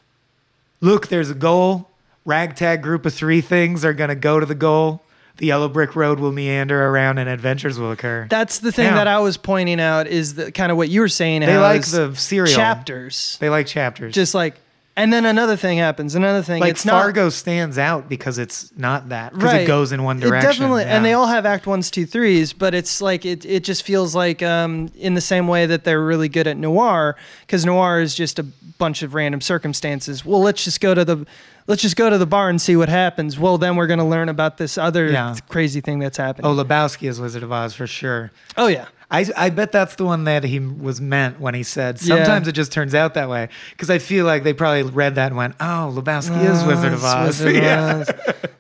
look, 0.81 1.09
there's 1.09 1.29
a 1.31 1.35
goal. 1.35 1.90
Ragtag 2.25 2.83
group 2.83 3.07
of 3.07 3.15
three 3.15 3.41
things 3.41 3.85
are 3.85 3.93
gonna 3.93 4.15
go 4.15 4.41
to 4.41 4.47
the 4.47 4.55
goal. 4.55 5.03
The 5.39 5.47
yellow 5.47 5.69
brick 5.71 5.97
road 5.97 6.21
will 6.21 6.33
meander 6.33 6.87
around 6.89 7.17
and 7.19 7.29
adventures 7.29 7.79
will 7.79 7.93
occur. 7.93 8.27
That's 8.29 8.59
the 8.59 8.71
thing 8.71 8.87
Yeah. 8.87 8.95
that 8.97 9.09
I 9.09 9.21
was 9.21 9.39
pointing 9.39 9.81
out 9.81 10.07
is 10.07 10.35
the 10.35 10.53
kind 10.53 10.71
of 10.71 10.77
what 10.77 10.91
you 10.91 11.01
were 11.01 11.09
saying. 11.09 11.41
they 11.41 11.53
how 11.55 11.63
like 11.63 11.81
is 11.81 11.93
the 11.93 12.15
serial 12.15 12.55
chapters. 12.55 13.39
They 13.41 13.49
like 13.49 13.67
chapters. 13.67 14.15
Just 14.15 14.35
like, 14.35 14.57
and 14.97 15.13
then 15.13 15.25
another 15.25 15.57
thing 15.57 15.79
happens. 15.79 16.15
Another 16.15 16.43
thing. 16.43 16.61
like 16.61 16.71
it's 16.73 16.85
not 16.85 17.01
Fargo 17.03 17.29
stands 17.31 17.79
out 17.79 18.09
because 18.09 18.39
it's 18.39 18.71
not 18.77 19.09
that 19.11 19.33
because 19.33 19.53
right. 19.53 19.63
it 19.63 19.67
goes 19.67 19.93
in 19.93 20.03
one 20.03 20.19
It 20.19 20.23
direction. 20.23 20.51
definitely, 20.51 20.83
yeah. 20.83 20.97
and 20.97 21.05
they 21.05 21.13
all 21.13 21.27
have 21.27 21.47
act 21.47 21.67
ones, 21.67 21.91
two, 21.91 22.05
threes, 22.07 22.53
but 22.53 22.75
it's 22.75 23.01
like 23.01 23.25
it. 23.25 23.45
It 23.45 23.65
just 23.65 23.83
feels 23.83 24.15
like 24.15 24.43
um, 24.43 24.91
in 24.97 25.15
the 25.15 25.21
same 25.21 25.47
way 25.49 25.67
that 25.67 25.85
they're 25.85 26.03
really 26.05 26.29
good 26.29 26.47
at 26.47 26.57
noir, 26.57 27.17
because 27.43 27.65
noir 27.65 28.01
is 28.01 28.15
just 28.15 28.39
a 28.39 28.43
bunch 28.43 29.03
of 29.03 29.15
random 29.15 29.41
circumstances. 29.41 30.25
Well, 30.25 30.41
let's 30.41 30.65
just 30.65 30.81
go 30.81 30.95
to 30.95 31.05
the, 31.05 31.27
let's 31.67 31.83
just 31.83 31.97
go 31.97 32.09
to 32.11 32.17
the 32.19 32.27
bar 32.27 32.49
and 32.49 32.61
see 32.61 32.77
what 32.77 32.89
happens. 32.89 33.39
Well, 33.39 33.59
then 33.59 33.77
we're 33.77 33.87
gonna 33.87 34.09
learn 34.09 34.29
about 34.29 34.57
this 34.59 34.77
other 34.79 35.07
Yeah. 35.11 35.37
crazy 35.49 35.81
thing 35.81 35.99
that's 35.99 36.17
happening. 36.17 36.51
Oh, 36.51 36.55
Lebowski 36.55 37.09
is 37.09 37.21
Wizard 37.21 37.43
of 37.43 37.53
Oz 37.53 37.75
for 37.75 37.87
sure. 37.87 38.31
oh 38.57 38.67
yeah. 38.69 38.87
I, 39.11 39.27
I 39.37 39.51
bet 39.51 39.73
that's 39.73 39.97
the 39.97 40.05
one 40.05 40.25
that 40.25 40.45
he 40.45 40.61
was 40.61 41.01
meant 41.01 41.41
when 41.41 41.55
he 41.55 41.65
said. 41.65 42.01
Yeah. 42.01 42.17
Sometimes 42.17 42.47
it 42.47 42.53
just 42.53 42.71
turns 42.71 42.95
out 42.95 43.15
that 43.15 43.29
way 43.29 43.49
because 43.71 43.91
I 43.91 43.99
feel 43.99 44.25
like 44.25 44.45
they 44.45 44.53
probably 44.53 44.85
read 44.85 45.17
that 45.17 45.27
and 45.29 45.37
went, 45.37 45.57
"Oh, 45.59 45.93
Lebowski 45.95 46.45
is 46.45 46.63
Oh, 46.63 46.69
Wizard 46.69 46.93
of 46.93 47.05
Oz." 47.05 47.27
Wizard 47.45 47.57
yeah. 47.57 48.05
Oz. 48.09 48.11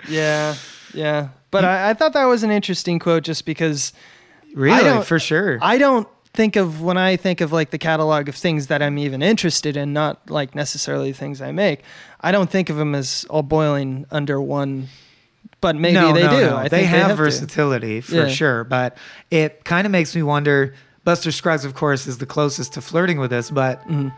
yeah, 0.08 0.54
yeah. 0.92 1.28
But 1.52 1.64
I, 1.64 1.90
I 1.90 1.94
thought 1.94 2.14
that 2.14 2.24
was 2.24 2.42
an 2.42 2.50
interesting 2.50 2.98
quote, 2.98 3.22
just 3.22 3.44
because 3.44 3.92
really, 4.54 5.04
for 5.04 5.18
sure. 5.18 5.58
I 5.62 5.78
don't 5.78 6.08
think 6.32 6.56
of 6.56 6.80
when 6.80 6.96
I 6.96 7.16
think 7.16 7.40
of 7.40 7.52
like 7.52 7.70
the 7.70 7.78
catalog 7.78 8.28
of 8.28 8.34
things 8.34 8.68
that 8.68 8.82
I'm 8.82 8.98
even 8.98 9.22
interested 9.22 9.76
in, 9.76 9.92
not 9.92 10.30
like 10.30 10.54
necessarily 10.54 11.12
things 11.12 11.40
I 11.40 11.52
make. 11.52 11.82
I 12.20 12.32
don't 12.32 12.50
think 12.50 12.70
of 12.70 12.76
them 12.76 12.94
as 12.94 13.24
all 13.30 13.42
boiling 13.42 14.06
under 14.10 14.40
one. 14.40 14.88
But 15.60 15.76
maybe 15.76 15.94
no, 15.94 16.12
they 16.14 16.22
no, 16.22 16.30
do. 16.30 16.40
no. 16.46 16.56
I 16.56 16.68
they 16.68 16.84
have, 16.84 17.08
to. 17.10 17.14
versatility 17.16 18.00
for 18.00 18.14
Yeah. 18.14 18.28
sure, 18.28 18.64
but 18.64 18.96
it 19.30 19.64
kind 19.64 19.86
of 19.86 19.90
makes 19.90 20.14
me 20.16 20.22
wonder. 20.22 20.74
Buster 21.04 21.32
Scruggs, 21.32 21.64
of 21.64 21.74
course, 21.74 22.06
is 22.06 22.18
the 22.18 22.26
closest 22.26 22.74
to 22.74 22.80
flirting 22.82 23.18
with 23.18 23.30
this, 23.30 23.50
but 23.50 23.86
Mhm. 23.88 24.12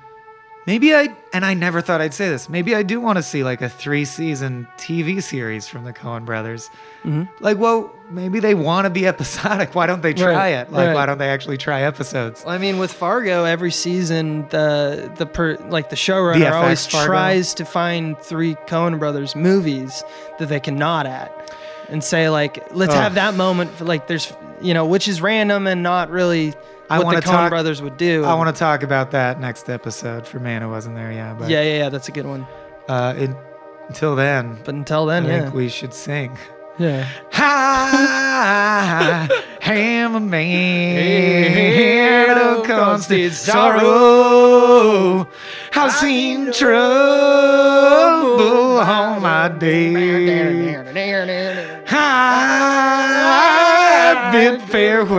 Maybe 0.67 0.95
I 0.95 1.09
and 1.33 1.45
I 1.45 1.55
never 1.55 1.81
thought 1.81 2.01
I'd 2.01 2.15
say 2.15 2.29
this. 2.29 2.49
Maybe 2.49 2.75
I 2.75 2.83
do 2.83 3.01
want 3.01 3.17
to 3.17 3.23
see 3.23 3.43
like 3.45 3.63
a 3.63 3.69
three-season 3.69 4.69
TV 4.77 5.23
series 5.23 5.67
from 5.69 5.85
the 5.85 5.93
Coen 5.93 6.25
Brothers. 6.25 6.71
Mhm. 7.05 7.29
Like, 7.41 7.59
well, 7.59 7.91
maybe 8.11 8.39
they 8.41 8.55
want 8.55 8.85
to 8.87 8.91
be 8.91 9.07
episodic. 9.07 9.75
Why 9.75 9.87
don't 9.87 10.03
they 10.03 10.13
try 10.15 10.33
Right, 10.35 10.49
it? 10.51 10.71
Like, 10.73 10.89
right. 10.89 10.95
why 10.95 11.07
don't 11.07 11.19
they 11.19 11.31
actually 11.31 11.59
try 11.59 11.83
episodes? 11.83 12.45
Well, 12.45 12.55
I 12.55 12.59
mean, 12.59 12.79
with 12.79 12.93
Fargo, 12.93 13.45
every 13.45 13.73
season 13.73 14.47
the 14.51 15.11
the 15.17 15.27
per, 15.27 15.57
like 15.69 15.91
the 15.91 15.97
showrunner 15.97 16.37
VFX 16.37 16.53
always 16.53 16.87
Fargo. 16.87 17.07
tries 17.07 17.55
to 17.55 17.65
find 17.65 18.19
three 18.19 18.55
Coen 18.67 18.99
Brothers 18.99 19.35
movies 19.35 20.05
that 20.39 20.49
they 20.49 20.61
can 20.61 20.77
nod 20.77 21.07
at, 21.07 21.33
and 21.89 22.05
say 22.05 22.29
like, 22.29 22.63
let's 22.75 22.93
Ugh. 22.95 23.01
have 23.03 23.15
that 23.17 23.35
moment. 23.35 23.71
For, 23.73 23.85
like, 23.85 24.07
there's 24.07 24.33
you 24.61 24.75
know, 24.75 24.87
which 24.87 25.09
is 25.09 25.21
random 25.21 25.67
and 25.67 25.83
not 25.83 26.09
really 26.11 26.55
I 26.91 26.99
what 27.03 27.15
the 27.17 27.23
Coen 27.23 27.33
talk- 27.33 27.51
Brothers 27.51 27.81
would 27.83 27.97
do. 27.97 28.25
I 28.25 28.35
want 28.35 28.55
to 28.55 28.59
talk 28.59 28.83
about 28.83 29.11
that 29.13 29.41
next 29.41 29.69
episode 29.71 30.27
for 30.27 30.39
Man 30.41 30.63
Who 30.63 30.69
Wasn't 30.71 30.95
There. 30.95 31.11
Yeah, 31.13 31.35
but 31.39 31.49
Yeah, 31.49 31.63
yeah, 31.63 31.79
yeah. 31.79 31.89
That's 31.89 32.09
a 32.09 32.13
good 32.13 32.27
one. 32.27 32.47
Uh, 32.89 33.15
in, 33.17 33.35
until 33.89 34.15
then, 34.17 34.59
But 34.65 34.75
until 34.75 35.07
then, 35.07 35.25
I 35.27 35.29
yeah, 35.29 35.41
think 35.43 35.55
we 35.55 35.69
should 35.69 35.95
sing. 35.95 36.37
yeah. 36.79 37.09
I 39.65 39.75
am 39.75 40.15
a 40.17 40.21
man 40.21 40.97
Hey, 41.53 42.29
of 42.31 42.65
constant 42.67 42.69
constant 42.69 43.33
sorrow. 43.33 45.29
I've 45.75 45.93
seen 45.93 46.51
trouble 46.53 46.81
all 48.81 49.21
my 49.21 49.49
days. 49.49 50.77
I've 53.05 54.33
bid 54.33 54.63
farewell 54.63 55.17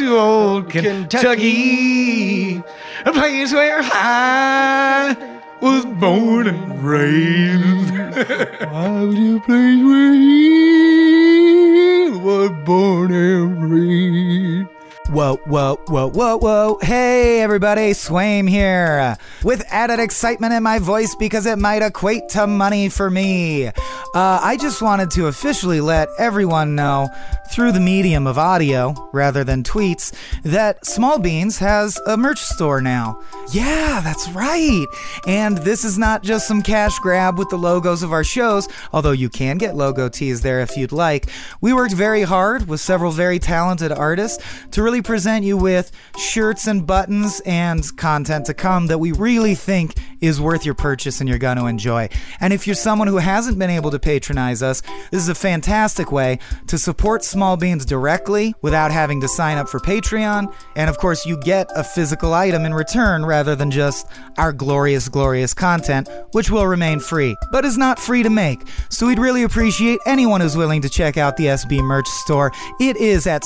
to 0.00 0.16
old 0.16 0.70
Kentucky, 0.70 2.56
a 3.04 3.12
place 3.12 3.52
where 3.52 3.80
I 3.82 5.14
was 5.60 5.84
born 5.84 6.46
and 6.46 6.82
raised. 6.82 7.92
I 7.92 9.04
was 9.04 9.14
a 9.14 9.40
place 9.40 9.84
where 9.84 10.14
he 10.14 12.10
was 12.18 12.50
born 12.64 13.12
and 13.12 13.70
raised. 13.70 14.69
Whoa, 15.10 15.38
whoa, 15.38 15.74
whoa, 15.88 16.08
whoa, 16.08 16.36
whoa. 16.38 16.78
Hey, 16.82 17.40
everybody, 17.40 17.90
Swaim 17.90 18.48
here. 18.48 19.16
With 19.42 19.64
added 19.68 19.98
excitement 19.98 20.52
in 20.52 20.62
my 20.62 20.78
voice 20.78 21.16
because 21.16 21.46
it 21.46 21.58
might 21.58 21.82
equate 21.82 22.28
to 22.28 22.46
money 22.46 22.88
for 22.88 23.10
me. 23.10 23.66
Uh, 23.66 23.72
I 24.14 24.56
just 24.56 24.80
wanted 24.80 25.10
to 25.12 25.26
officially 25.26 25.80
let 25.80 26.08
everyone 26.16 26.76
know, 26.76 27.08
through 27.50 27.72
the 27.72 27.80
medium 27.80 28.28
of 28.28 28.38
audio 28.38 28.94
rather 29.12 29.42
than 29.42 29.64
tweets, 29.64 30.14
that 30.44 30.86
Small 30.86 31.18
Beans 31.18 31.58
has 31.58 31.98
a 32.06 32.16
merch 32.16 32.38
store 32.38 32.80
now. 32.80 33.20
Yeah, 33.52 34.00
that's 34.04 34.30
right. 34.30 34.86
And 35.26 35.58
this 35.58 35.84
is 35.84 35.98
not 35.98 36.22
just 36.22 36.46
some 36.46 36.62
cash 36.62 36.96
grab 37.00 37.36
with 37.36 37.48
the 37.48 37.58
logos 37.58 38.04
of 38.04 38.12
our 38.12 38.22
shows, 38.22 38.68
although 38.92 39.10
you 39.10 39.28
can 39.28 39.58
get 39.58 39.74
logo 39.74 40.08
tees 40.08 40.42
there 40.42 40.60
if 40.60 40.76
you'd 40.76 40.92
like. 40.92 41.26
We 41.60 41.72
worked 41.72 41.94
very 41.94 42.22
hard 42.22 42.68
with 42.68 42.80
several 42.80 43.10
very 43.10 43.40
talented 43.40 43.90
artists 43.90 44.40
to 44.70 44.84
really 44.84 44.99
present 45.02 45.44
you 45.44 45.56
with 45.56 45.92
shirts 46.18 46.66
and 46.66 46.86
buttons 46.86 47.40
and 47.46 47.84
content 47.96 48.46
to 48.46 48.54
come 48.54 48.86
that 48.86 48.98
we 48.98 49.12
really 49.12 49.54
think 49.54 49.94
is 50.20 50.40
worth 50.40 50.64
your 50.64 50.74
purchase 50.74 51.20
and 51.20 51.28
you're 51.28 51.38
going 51.38 51.56
to 51.56 51.66
enjoy. 51.66 52.08
And 52.40 52.52
if 52.52 52.66
you're 52.66 52.74
someone 52.74 53.08
who 53.08 53.16
hasn't 53.16 53.58
been 53.58 53.70
able 53.70 53.90
to 53.90 53.98
patronize 53.98 54.62
us, 54.62 54.82
this 55.10 55.22
is 55.22 55.28
a 55.28 55.34
fantastic 55.34 56.12
way 56.12 56.38
to 56.66 56.78
support 56.78 57.24
Small 57.24 57.56
Beans 57.56 57.84
directly 57.84 58.54
without 58.62 58.90
having 58.90 59.20
to 59.22 59.28
sign 59.28 59.58
up 59.58 59.68
for 59.68 59.80
Patreon. 59.80 60.54
And 60.76 60.90
of 60.90 60.98
course, 60.98 61.24
you 61.26 61.38
get 61.40 61.68
a 61.74 61.84
physical 61.84 62.34
item 62.34 62.64
in 62.64 62.74
return 62.74 63.24
rather 63.24 63.56
than 63.56 63.70
just 63.70 64.06
our 64.38 64.52
glorious, 64.52 65.08
glorious 65.08 65.54
content, 65.54 66.08
which 66.32 66.50
will 66.50 66.66
remain 66.66 67.00
free, 67.00 67.36
but 67.50 67.64
is 67.64 67.78
not 67.78 67.98
free 67.98 68.22
to 68.22 68.30
make. 68.30 68.60
So 68.88 69.06
we'd 69.06 69.18
really 69.18 69.42
appreciate 69.42 70.00
anyone 70.06 70.40
who's 70.40 70.56
willing 70.56 70.82
to 70.82 70.88
check 70.88 71.16
out 71.16 71.36
the 71.36 71.46
SB 71.46 71.82
merch 71.82 72.08
store. 72.08 72.52
It 72.80 72.96
is 72.96 73.26
at 73.26 73.42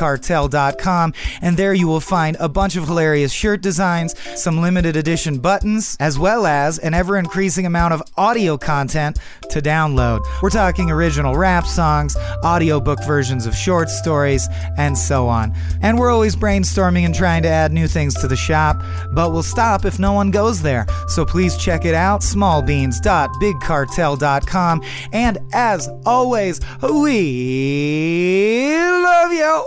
smallbeans.bigcartel.com, 0.00 1.12
and 1.42 1.56
there 1.56 1.74
you 1.74 1.86
will 1.86 2.00
find 2.00 2.36
a 2.40 2.48
bunch 2.48 2.74
of 2.76 2.86
hilarious 2.86 3.32
shirt 3.32 3.60
designs, 3.62 4.14
some 4.34 4.60
limited 4.60 4.96
edition 4.96 5.38
buttons, 5.38 5.96
as 6.00 6.18
well 6.18 6.46
as 6.46 6.78
an 6.78 6.94
ever 6.94 7.18
increasing 7.18 7.66
amount 7.66 7.94
of 7.94 8.02
audio 8.16 8.56
content 8.56 9.18
to 9.50 9.60
download. 9.60 10.20
We're 10.42 10.50
talking 10.50 10.90
original 10.90 11.36
rap 11.36 11.66
songs, 11.66 12.16
audiobook 12.44 13.04
versions 13.04 13.46
of 13.46 13.54
short 13.54 13.88
stories, 13.88 14.48
and 14.76 14.96
so 14.96 15.28
on. 15.28 15.54
And 15.82 15.98
we're 15.98 16.10
always 16.10 16.36
brainstorming 16.36 17.04
and 17.04 17.14
trying 17.14 17.42
to 17.42 17.48
add 17.48 17.72
new 17.72 17.88
things 17.88 18.14
to 18.20 18.28
the 18.28 18.36
shop, 18.36 18.82
but 19.12 19.32
we'll 19.32 19.42
stop 19.42 19.84
if 19.84 19.98
no 19.98 20.12
one 20.12 20.30
goes 20.30 20.62
there. 20.62 20.86
So 21.08 21.26
please 21.26 21.56
check 21.56 21.84
it 21.84 21.94
out 21.94 22.20
smallbeans.bigcartel.com. 22.20 24.82
And 25.12 25.38
as 25.52 25.88
always, 26.06 26.60
we 26.82 28.78
love 28.78 29.32
you. 29.32 29.66